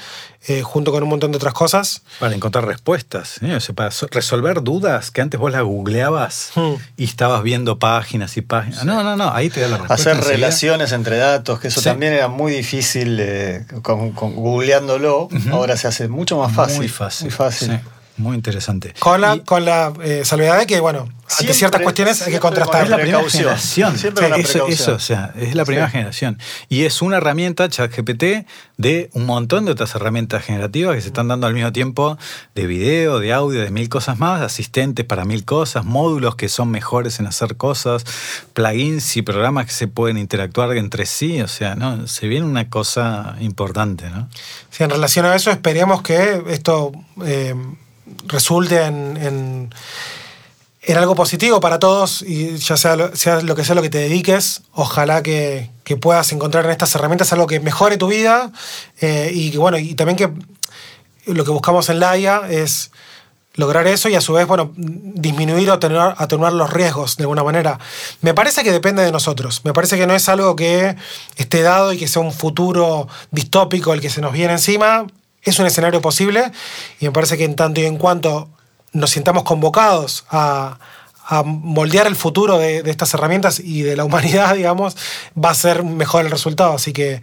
eh, 0.50 0.62
junto 0.62 0.92
con 0.92 1.04
un 1.04 1.10
montón 1.10 1.32
de 1.32 1.38
otras 1.38 1.54
cosas. 1.54 2.04
Para 2.20 2.36
encontrar 2.36 2.66
respuestas, 2.66 3.42
¿eh? 3.42 3.56
o 3.56 3.60
sea, 3.60 3.74
para 3.76 3.92
so- 3.92 4.08
resolver 4.12 4.62
dudas 4.62 5.10
que 5.12 5.22
antes 5.22 5.40
vos 5.40 5.52
las 5.52 5.64
googleabas 5.64 6.52
Hmm. 6.56 6.76
y 6.98 7.06
estabas 7.06 7.44
viendo 7.44 7.80
páginas 7.80 8.36
y 8.38 8.42
páginas. 8.42 8.84
No, 8.86 9.04
no, 9.04 9.16
no, 9.16 9.32
ahí 9.34 9.50
te 9.50 9.62
da 9.62 9.68
la 9.70 9.78
respuesta. 9.78 10.12
Hacer 10.12 10.24
relaciones 10.26 10.92
entre 10.92 11.18
datos, 11.18 11.60
que 11.60 11.70
eso 11.70 11.80
Sí. 11.82 11.86
también 11.86 12.14
era 12.14 12.28
muy 12.28 12.52
difícil 12.52 13.18
eh, 13.22 13.66
con, 13.82 14.12
con- 14.12 14.36
googleándolo. 14.36 15.30
Ahora 15.52 15.78
se 15.78 15.88
hace 15.88 16.08
mucho 16.08 16.38
más 16.40 16.54
fácil. 16.54 16.78
Muy 16.80 16.88
fácil. 16.90 17.26
Muy 17.28 17.32
fácil. 17.36 17.70
sí, 17.72 17.80
muy 18.18 18.36
interesante. 18.36 18.94
Con 19.00 19.22
la, 19.22 19.36
Y- 19.36 19.40
con 19.42 19.66
la 19.66 19.94
eh, 20.04 20.22
salvedad 20.26 20.58
de 20.60 20.66
que, 20.68 20.80
bueno, 20.80 21.02
ante 21.02 21.36
Siempre- 21.36 21.54
ciertas 21.56 21.82
cuestiones 21.82 22.22
hay 22.22 22.32
que 22.32 22.40
contrastar. 22.40 22.84
Es 22.86 22.90
la 22.90 22.96
primera 22.98 23.30
generación. 23.30 23.98
Siempre 23.98 24.26
Sí, 24.28 24.58
una 24.60 24.68
eso, 24.72 24.94
o 24.96 25.00
sea, 25.00 25.34
es 25.38 25.56
la 25.56 25.66
primera 25.66 25.88
Sí. 25.88 25.92
generación. 25.94 26.40
Y 26.70 26.86
es 26.86 27.02
una 27.02 27.18
herramienta, 27.18 27.68
ChatGPT, 27.68 28.46
de 28.78 29.10
un 29.14 29.26
montón 29.26 29.66
de 29.66 29.72
otras 29.72 29.94
herramientas 29.96 30.44
generativas 30.46 30.96
que 30.96 31.02
se 31.02 31.08
están 31.08 31.28
dando 31.28 31.46
al 31.48 31.54
mismo 31.54 31.72
tiempo 31.74 32.18
de 32.56 32.66
video, 32.68 33.20
de 33.20 33.34
audio, 33.34 33.60
de 33.62 33.70
mil 33.72 33.90
cosas 33.90 34.18
más, 34.20 34.42
asistentes 34.42 35.06
para 35.06 35.26
mil 35.26 35.44
cosas, 35.46 35.84
módulos 35.84 36.36
que 36.36 36.48
son 36.48 36.70
mejores 36.72 37.20
en 37.20 37.28
hacer 37.28 37.58
cosas, 37.58 38.06
plugins 38.54 39.18
y 39.18 39.22
programas 39.22 39.66
que 39.66 39.72
se 39.74 39.88
pueden 39.88 40.18
interactuar 40.18 40.76
entre 40.78 41.06
sí. 41.06 41.42
O 41.42 41.48
sea, 41.48 41.76
¿no? 41.76 42.08
se 42.08 42.28
viene 42.28 42.46
una 42.46 42.70
cosa 42.70 43.36
importante, 43.42 44.10
¿no? 44.10 44.30
Sí, 44.70 44.84
en 44.84 44.90
relación 44.92 45.26
a 45.26 45.36
eso, 45.36 45.52
esperemos 45.52 46.02
que 46.02 46.42
esto 46.50 46.92
eh, 47.26 47.54
resulte 48.26 48.84
en, 48.84 49.18
en- 49.18 49.70
algo 50.96 51.16
positivo 51.16 51.60
para 51.60 51.80
todos 51.80 52.22
y 52.22 52.56
ya 52.58 52.78
sea 52.78 52.96
lo, 52.96 53.14
sea 53.14 53.42
lo 53.42 53.56
que 53.56 53.66
sea 53.66 53.76
lo 53.76 53.82
que 53.82 53.90
te 53.90 53.98
dediques, 53.98 54.62
ojalá 54.72 55.22
que, 55.22 55.70
que 55.84 55.98
puedas 55.98 56.32
encontrar 56.32 56.64
en 56.64 56.72
estas 56.72 56.96
herramientas 56.96 57.34
algo 57.34 57.46
que 57.46 57.60
mejore 57.60 57.98
tu 57.98 58.08
vida 58.08 58.52
eh, 59.02 59.30
y 59.34 59.52
que, 59.52 59.58
bueno, 59.58 59.78
y 59.78 59.96
también 59.96 60.16
que 60.16 60.30
lo 61.34 61.44
que 61.44 61.52
buscamos 61.52 61.90
en 61.90 62.00
Laia 62.00 62.44
es 62.50 62.92
lograr 63.56 63.86
eso 63.88 64.08
y 64.08 64.16
a 64.16 64.22
su 64.22 64.32
vez, 64.34 64.48
bueno, 64.48 64.72
disminuir 64.78 65.70
o 65.72 65.74
atenuar, 65.74 66.16
atenuar 66.20 66.54
los 66.54 66.72
riesgos 66.72 67.18
de 67.18 67.24
alguna 67.24 67.44
manera. 67.44 67.80
Me 68.22 68.34
parece 68.34 68.64
que 68.64 68.72
depende 68.72 69.04
de 69.04 69.12
nosotros. 69.12 69.62
Me 69.66 69.74
parece 69.74 69.98
que 69.98 70.08
no 70.08 70.14
es 70.16 70.30
algo 70.30 70.56
que 70.56 70.96
esté 71.36 71.64
dado 71.64 71.92
y 71.92 71.98
que 71.98 72.08
sea 72.08 72.22
un 72.22 72.32
futuro 72.32 73.10
distópico 73.32 73.94
el 73.94 74.00
que 74.00 74.10
se 74.12 74.22
nos 74.22 74.32
viene 74.32 74.54
encima. 74.54 75.06
Es 75.48 75.60
un 75.60 75.66
escenario 75.66 76.02
posible 76.02 76.52
y 77.00 77.06
me 77.06 77.12
parece 77.12 77.38
que 77.38 77.46
en 77.46 77.56
tanto 77.56 77.80
y 77.80 77.86
en 77.86 77.98
cuanto 77.98 78.50
nos 78.92 79.12
sintamos 79.12 79.44
convocados 79.44 80.26
a, 80.30 80.78
moldear 81.44 82.08
el 82.08 82.16
futuro 82.16 82.58
de, 82.58 82.80
estas 82.86 83.14
herramientas 83.14 83.60
y 83.60 83.82
de 83.82 83.98
la 83.98 84.06
humanidad, 84.06 84.56
digamos, 84.58 84.96
va 85.42 85.50
a 85.50 85.54
ser 85.54 85.84
mejor 85.84 86.24
el 86.26 86.32
resultado. 86.32 86.74
Así 86.74 86.94
que 86.94 87.22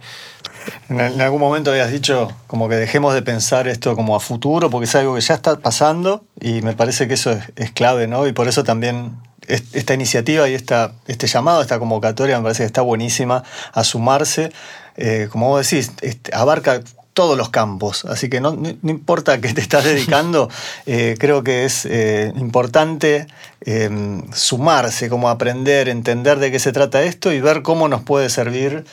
En, 0.89 1.21
algún 1.21 1.39
momento 1.39 1.71
habías 1.71 1.91
dicho 1.91 2.31
como 2.47 2.69
que 2.69 2.75
dejemos 2.75 3.13
de 3.15 3.23
pensar 3.23 3.67
esto 3.67 3.95
como 3.95 4.15
a 4.15 4.19
futuro, 4.19 4.69
porque 4.69 4.85
es 4.85 4.95
algo 4.95 5.15
que 5.15 5.21
ya 5.21 5.33
está 5.33 5.57
pasando 5.57 6.23
y 6.39 6.61
me 6.61 6.73
parece 6.73 7.07
que 7.07 7.15
eso 7.15 7.31
es, 7.55 7.71
clave, 7.71 8.07
¿no? 8.07 8.27
Y 8.27 8.33
por 8.33 8.47
eso 8.47 8.63
también 8.63 9.17
es- 9.47 9.63
esta 9.73 9.93
iniciativa 9.95 10.47
y 10.49 10.53
esta, 10.53 10.93
este 11.07 11.25
llamado, 11.27 11.61
esta 11.61 11.79
convocatoria 11.79 12.37
me 12.37 12.43
parece 12.43 12.63
que 12.63 12.67
está 12.67 12.81
buenísima 12.81 13.43
a 13.73 13.83
sumarse. 13.83 14.51
Eh, 14.97 15.27
como 15.31 15.49
vos 15.49 15.69
decís, 15.69 15.91
este, 16.01 16.33
abarca 16.35 16.81
todos 17.15 17.35
los 17.35 17.49
campos, 17.49 18.05
así 18.05 18.29
que 18.29 18.39
no, 18.41 18.51
no- 18.51 18.75
no 18.79 18.91
importa 18.91 19.31
a 19.33 19.41
qué 19.41 19.51
te 19.53 19.61
estás 19.61 19.83
dedicando, 19.85 20.49
eh, 20.85 21.15
creo 21.17 21.43
que 21.43 21.65
es 21.65 21.87
eh, 21.89 22.31
importante 22.35 23.25
eh, 23.61 23.89
sumarse, 24.33 25.09
como 25.09 25.29
aprender, 25.29 25.89
entender 25.89 26.37
de 26.37 26.51
qué 26.51 26.59
se 26.59 26.71
trata 26.71 27.01
esto 27.01 27.31
y 27.33 27.41
ver 27.41 27.63
cómo 27.63 27.87
nos 27.87 28.03
puede 28.03 28.29
servir 28.29 28.85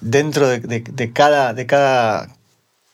dentro 0.00 0.48
de, 0.48 0.60
de- 0.60 0.80
de 0.80 1.12
cada, 1.12 1.52
de 1.54 1.66
cada 1.66 2.28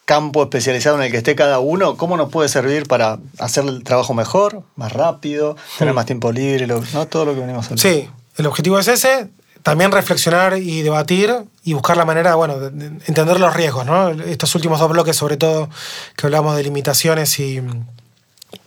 campo 0.04 0.42
especializado 0.42 0.96
en 0.96 1.02
el 1.04 1.10
que 1.10 1.18
esté 1.18 1.34
cada 1.34 1.58
uno, 1.60 1.96
cómo 1.96 2.16
nos 2.16 2.30
puede 2.30 2.48
servir 2.48 2.86
para 2.86 3.18
hacer 3.38 3.64
el 3.64 3.84
trabajo 3.84 4.12
mejor, 4.14 4.62
más 4.76 4.92
rápido, 4.92 5.56
tener 5.78 5.94
más 5.94 6.06
tiempo 6.06 6.32
libre, 6.32 6.66
lo- 6.66 6.82
¿no? 6.92 7.06
todo 7.06 7.24
lo 7.24 7.34
que 7.34 7.40
venimos 7.40 7.66
hablando. 7.66 7.82
Sí, 7.82 8.08
el 8.36 8.46
objetivo 8.46 8.78
es 8.78 8.88
ese. 8.88 9.28
También 9.64 9.90
reflexionar 9.92 10.58
y 10.58 10.82
debatir 10.82 11.34
y 11.64 11.72
buscar 11.72 11.96
la 11.96 12.04
manera, 12.04 12.34
bueno, 12.34 12.60
de, 12.60 12.70
de 12.70 12.86
entender 13.06 13.40
los 13.40 13.54
riesgos, 13.54 13.86
¿no? 13.86 14.10
Estos 14.10 14.54
últimos 14.54 14.78
dos 14.78 14.90
bloques, 14.90 15.16
sobre 15.16 15.38
todo, 15.38 15.70
que 16.16 16.26
hablamos 16.26 16.54
de 16.54 16.62
limitaciones 16.62 17.38
y, 17.38 17.62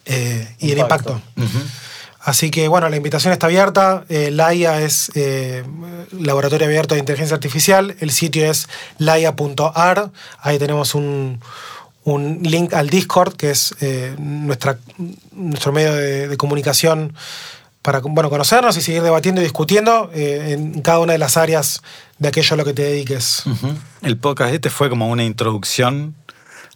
eh, 0.05 0.55
y 0.57 0.71
el 0.71 0.79
Impacto. 0.79 1.21
Así 2.21 2.49
que, 2.49 2.67
bueno, 2.67 2.89
la 2.89 2.97
invitación 2.97 3.31
está 3.31 3.45
abierta. 3.45 4.05
Eh, 4.09 4.31
Laia 4.31 4.81
es 4.81 5.11
eh, 5.13 5.63
Laboratorio 6.19 6.65
Abierto 6.65 6.95
de 6.95 6.99
Inteligencia 6.99 7.35
Artificial. 7.35 7.95
El 7.99 8.09
sitio 8.11 8.49
es 8.49 8.67
laia.ar. 8.97 10.09
Ahí 10.41 10.57
tenemos 10.57 10.95
un, 10.95 11.39
un 12.05 12.39
link 12.41 12.73
al 12.73 12.89
Discord, 12.89 13.35
que 13.35 13.51
es 13.51 13.75
eh, 13.81 14.15
nuestra, 14.17 14.79
nuestro 15.31 15.71
medio 15.71 15.93
de, 15.93 16.27
de 16.27 16.37
comunicación 16.37 17.13
para 17.87 17.99
bueno, 17.99 18.29
conocernos 18.29 18.75
y 18.75 18.81
seguir 18.81 19.01
debatiendo 19.01 19.39
y 19.39 19.45
discutiendo 19.45 20.11
eh, 20.13 20.51
en 20.51 20.81
cada 20.81 20.99
una 20.99 21.13
de 21.13 21.19
las 21.19 21.37
áreas 21.37 21.81
de 22.19 22.27
aquello 22.27 22.55
a 22.55 22.57
lo 22.57 22.65
que 22.65 22.73
te 22.73 22.81
dediques. 22.81 23.43
El 24.01 24.17
podcast 24.17 24.53
este 24.53 24.69
fue 24.69 24.89
como 24.89 25.07
una 25.07 25.23
introducción 25.23 26.13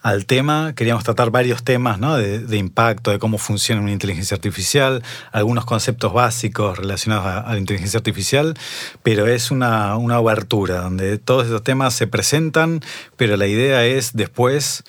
al 0.02 0.26
tema. 0.26 0.72
Queríamos 0.74 1.04
tratar 1.04 1.30
varios 1.30 1.66
temas 1.66 2.00
¿no? 2.00 2.16
de, 2.16 2.40
de 2.40 2.56
impacto, 2.56 3.12
de 3.12 3.20
cómo 3.20 3.38
funciona 3.40 3.82
una 3.82 3.92
inteligencia 3.92 4.36
artificial, 4.36 5.04
algunos 5.34 5.66
conceptos 5.66 6.14
básicos 6.14 6.78
relacionados 6.78 7.26
a, 7.26 7.40
a 7.42 7.52
la 7.52 7.60
inteligencia 7.60 7.98
artificial, 7.98 8.58
pero 9.04 9.28
es 9.28 9.52
una, 9.52 9.98
una 9.98 10.16
abertura 10.16 10.80
donde 10.80 11.18
todos 11.18 11.48
esos 11.48 11.62
temas 11.62 11.94
se 11.94 12.08
presentan, 12.08 12.80
pero 13.18 13.36
la 13.36 13.48
idea 13.48 13.84
es 13.84 14.14
después 14.14 14.86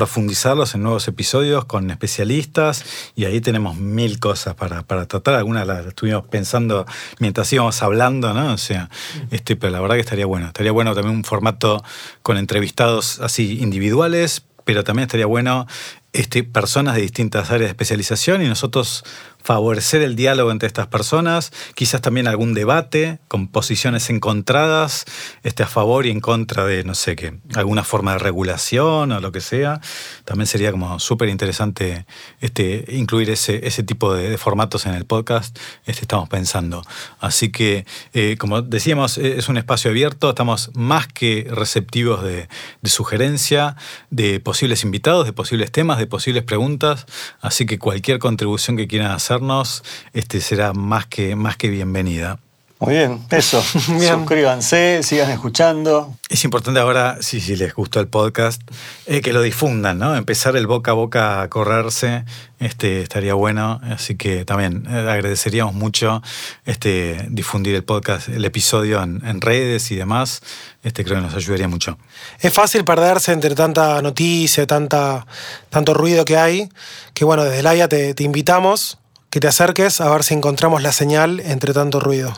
profundizarlos 0.00 0.74
en 0.74 0.82
nuevos 0.82 1.06
episodios 1.08 1.66
con 1.66 1.90
especialistas 1.90 2.86
y 3.14 3.26
ahí 3.26 3.42
tenemos 3.42 3.76
mil 3.76 4.18
cosas 4.18 4.54
para, 4.54 4.82
para 4.82 5.04
tratar. 5.04 5.34
Algunas 5.34 5.66
las 5.66 5.84
estuvimos 5.84 6.26
pensando 6.26 6.86
mientras 7.18 7.52
íbamos 7.52 7.82
hablando, 7.82 8.32
¿no? 8.32 8.54
O 8.54 8.56
sea, 8.56 8.88
este, 9.30 9.56
pero 9.56 9.74
la 9.74 9.80
verdad 9.82 9.96
que 9.96 10.00
estaría 10.00 10.24
bueno. 10.24 10.46
Estaría 10.46 10.72
bueno 10.72 10.94
también 10.94 11.16
un 11.16 11.24
formato 11.24 11.84
con 12.22 12.38
entrevistados 12.38 13.20
así 13.20 13.60
individuales, 13.60 14.42
pero 14.64 14.84
también 14.84 15.04
estaría 15.04 15.26
bueno 15.26 15.66
este, 16.14 16.44
personas 16.44 16.94
de 16.94 17.02
distintas 17.02 17.50
áreas 17.50 17.68
de 17.68 17.72
especialización 17.72 18.40
y 18.40 18.46
nosotros 18.46 19.04
favorecer 19.42 20.02
el 20.02 20.16
diálogo 20.16 20.50
entre 20.50 20.66
estas 20.66 20.86
personas, 20.86 21.52
quizás 21.74 22.00
también 22.00 22.26
algún 22.26 22.54
debate 22.54 23.18
con 23.28 23.48
posiciones 23.48 24.10
encontradas 24.10 25.04
este, 25.42 25.62
a 25.62 25.66
favor 25.66 26.06
y 26.06 26.10
en 26.10 26.20
contra 26.20 26.64
de, 26.64 26.84
no 26.84 26.94
sé 26.94 27.16
qué, 27.16 27.38
alguna 27.54 27.84
forma 27.84 28.12
de 28.12 28.18
regulación 28.18 29.12
o 29.12 29.20
lo 29.20 29.32
que 29.32 29.40
sea. 29.40 29.80
También 30.24 30.46
sería 30.46 30.72
como 30.72 30.98
súper 30.98 31.28
interesante 31.28 32.06
este, 32.40 32.84
incluir 32.88 33.30
ese, 33.30 33.66
ese 33.66 33.82
tipo 33.82 34.14
de, 34.14 34.30
de 34.30 34.38
formatos 34.38 34.86
en 34.86 34.94
el 34.94 35.04
podcast, 35.04 35.58
este, 35.86 36.02
estamos 36.02 36.28
pensando. 36.28 36.82
Así 37.18 37.50
que, 37.50 37.86
eh, 38.12 38.36
como 38.38 38.62
decíamos, 38.62 39.18
eh, 39.18 39.36
es 39.38 39.48
un 39.48 39.56
espacio 39.56 39.90
abierto, 39.90 40.30
estamos 40.30 40.70
más 40.74 41.08
que 41.08 41.46
receptivos 41.50 42.22
de, 42.22 42.48
de 42.80 42.90
sugerencia, 42.90 43.76
de 44.10 44.40
posibles 44.40 44.84
invitados, 44.84 45.26
de 45.26 45.32
posibles 45.32 45.70
temas, 45.72 45.98
de 45.98 46.06
posibles 46.06 46.44
preguntas, 46.44 47.06
así 47.40 47.66
que 47.66 47.78
cualquier 47.78 48.18
contribución 48.18 48.76
que 48.76 48.86
quieran 48.86 49.10
hacernos 49.30 49.84
este, 50.12 50.40
será 50.40 50.72
más 50.72 51.06
que, 51.06 51.36
más 51.36 51.56
que 51.56 51.68
bienvenida. 51.68 52.38
Muy 52.80 52.94
bien, 52.94 53.20
eso. 53.30 53.62
Bien. 53.88 54.20
Suscríbanse, 54.20 55.02
sigan 55.02 55.30
escuchando. 55.30 56.14
Es 56.30 56.44
importante 56.44 56.80
ahora, 56.80 57.18
si, 57.20 57.38
si 57.38 57.54
les 57.54 57.74
gustó 57.74 58.00
el 58.00 58.08
podcast, 58.08 58.62
eh, 59.04 59.20
que 59.20 59.34
lo 59.34 59.42
difundan, 59.42 59.98
¿no? 59.98 60.16
Empezar 60.16 60.56
el 60.56 60.66
boca 60.66 60.92
a 60.92 60.94
boca 60.94 61.42
a 61.42 61.50
correrse, 61.50 62.24
este, 62.58 63.02
estaría 63.02 63.34
bueno. 63.34 63.82
Así 63.82 64.14
que 64.14 64.46
también 64.46 64.86
eh, 64.88 64.96
agradeceríamos 64.96 65.74
mucho 65.74 66.22
este, 66.64 67.26
difundir 67.28 67.74
el 67.74 67.84
podcast, 67.84 68.30
el 68.30 68.46
episodio 68.46 69.02
en, 69.02 69.20
en 69.26 69.42
redes 69.42 69.90
y 69.90 69.96
demás. 69.96 70.40
Este, 70.82 71.04
creo 71.04 71.16
que 71.18 71.26
nos 71.26 71.34
ayudaría 71.34 71.68
mucho. 71.68 71.98
Es 72.40 72.54
fácil 72.54 72.86
perderse 72.86 73.32
entre 73.32 73.54
tanta 73.54 74.00
noticia, 74.00 74.66
tanta, 74.66 75.26
tanto 75.68 75.92
ruido 75.92 76.24
que 76.24 76.38
hay, 76.38 76.70
que 77.12 77.26
bueno, 77.26 77.44
desde 77.44 77.62
Laia 77.62 77.88
te, 77.88 78.14
te 78.14 78.22
invitamos 78.22 78.99
que 79.30 79.40
te 79.40 79.48
acerques 79.48 80.00
a 80.00 80.10
ver 80.10 80.24
si 80.24 80.34
encontramos 80.34 80.82
la 80.82 80.92
señal 80.92 81.40
entre 81.40 81.72
tanto 81.72 82.00
ruido. 82.00 82.32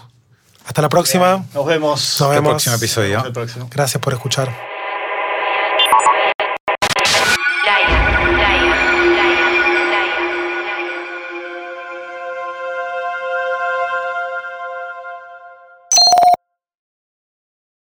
Hasta 0.65 0.83
la 0.83 0.89
próxima. 0.89 1.45
Nos 1.55 1.67
vemos. 1.67 2.21
Nos 2.21 2.37
el 2.37 2.43
próximo 2.43 2.77
episodio. 2.77 3.17
Hasta 3.17 3.29
el 3.29 3.35
próximo. 3.35 3.69
Gracias 3.71 4.01
por 4.01 4.13
escuchar. 4.13 4.55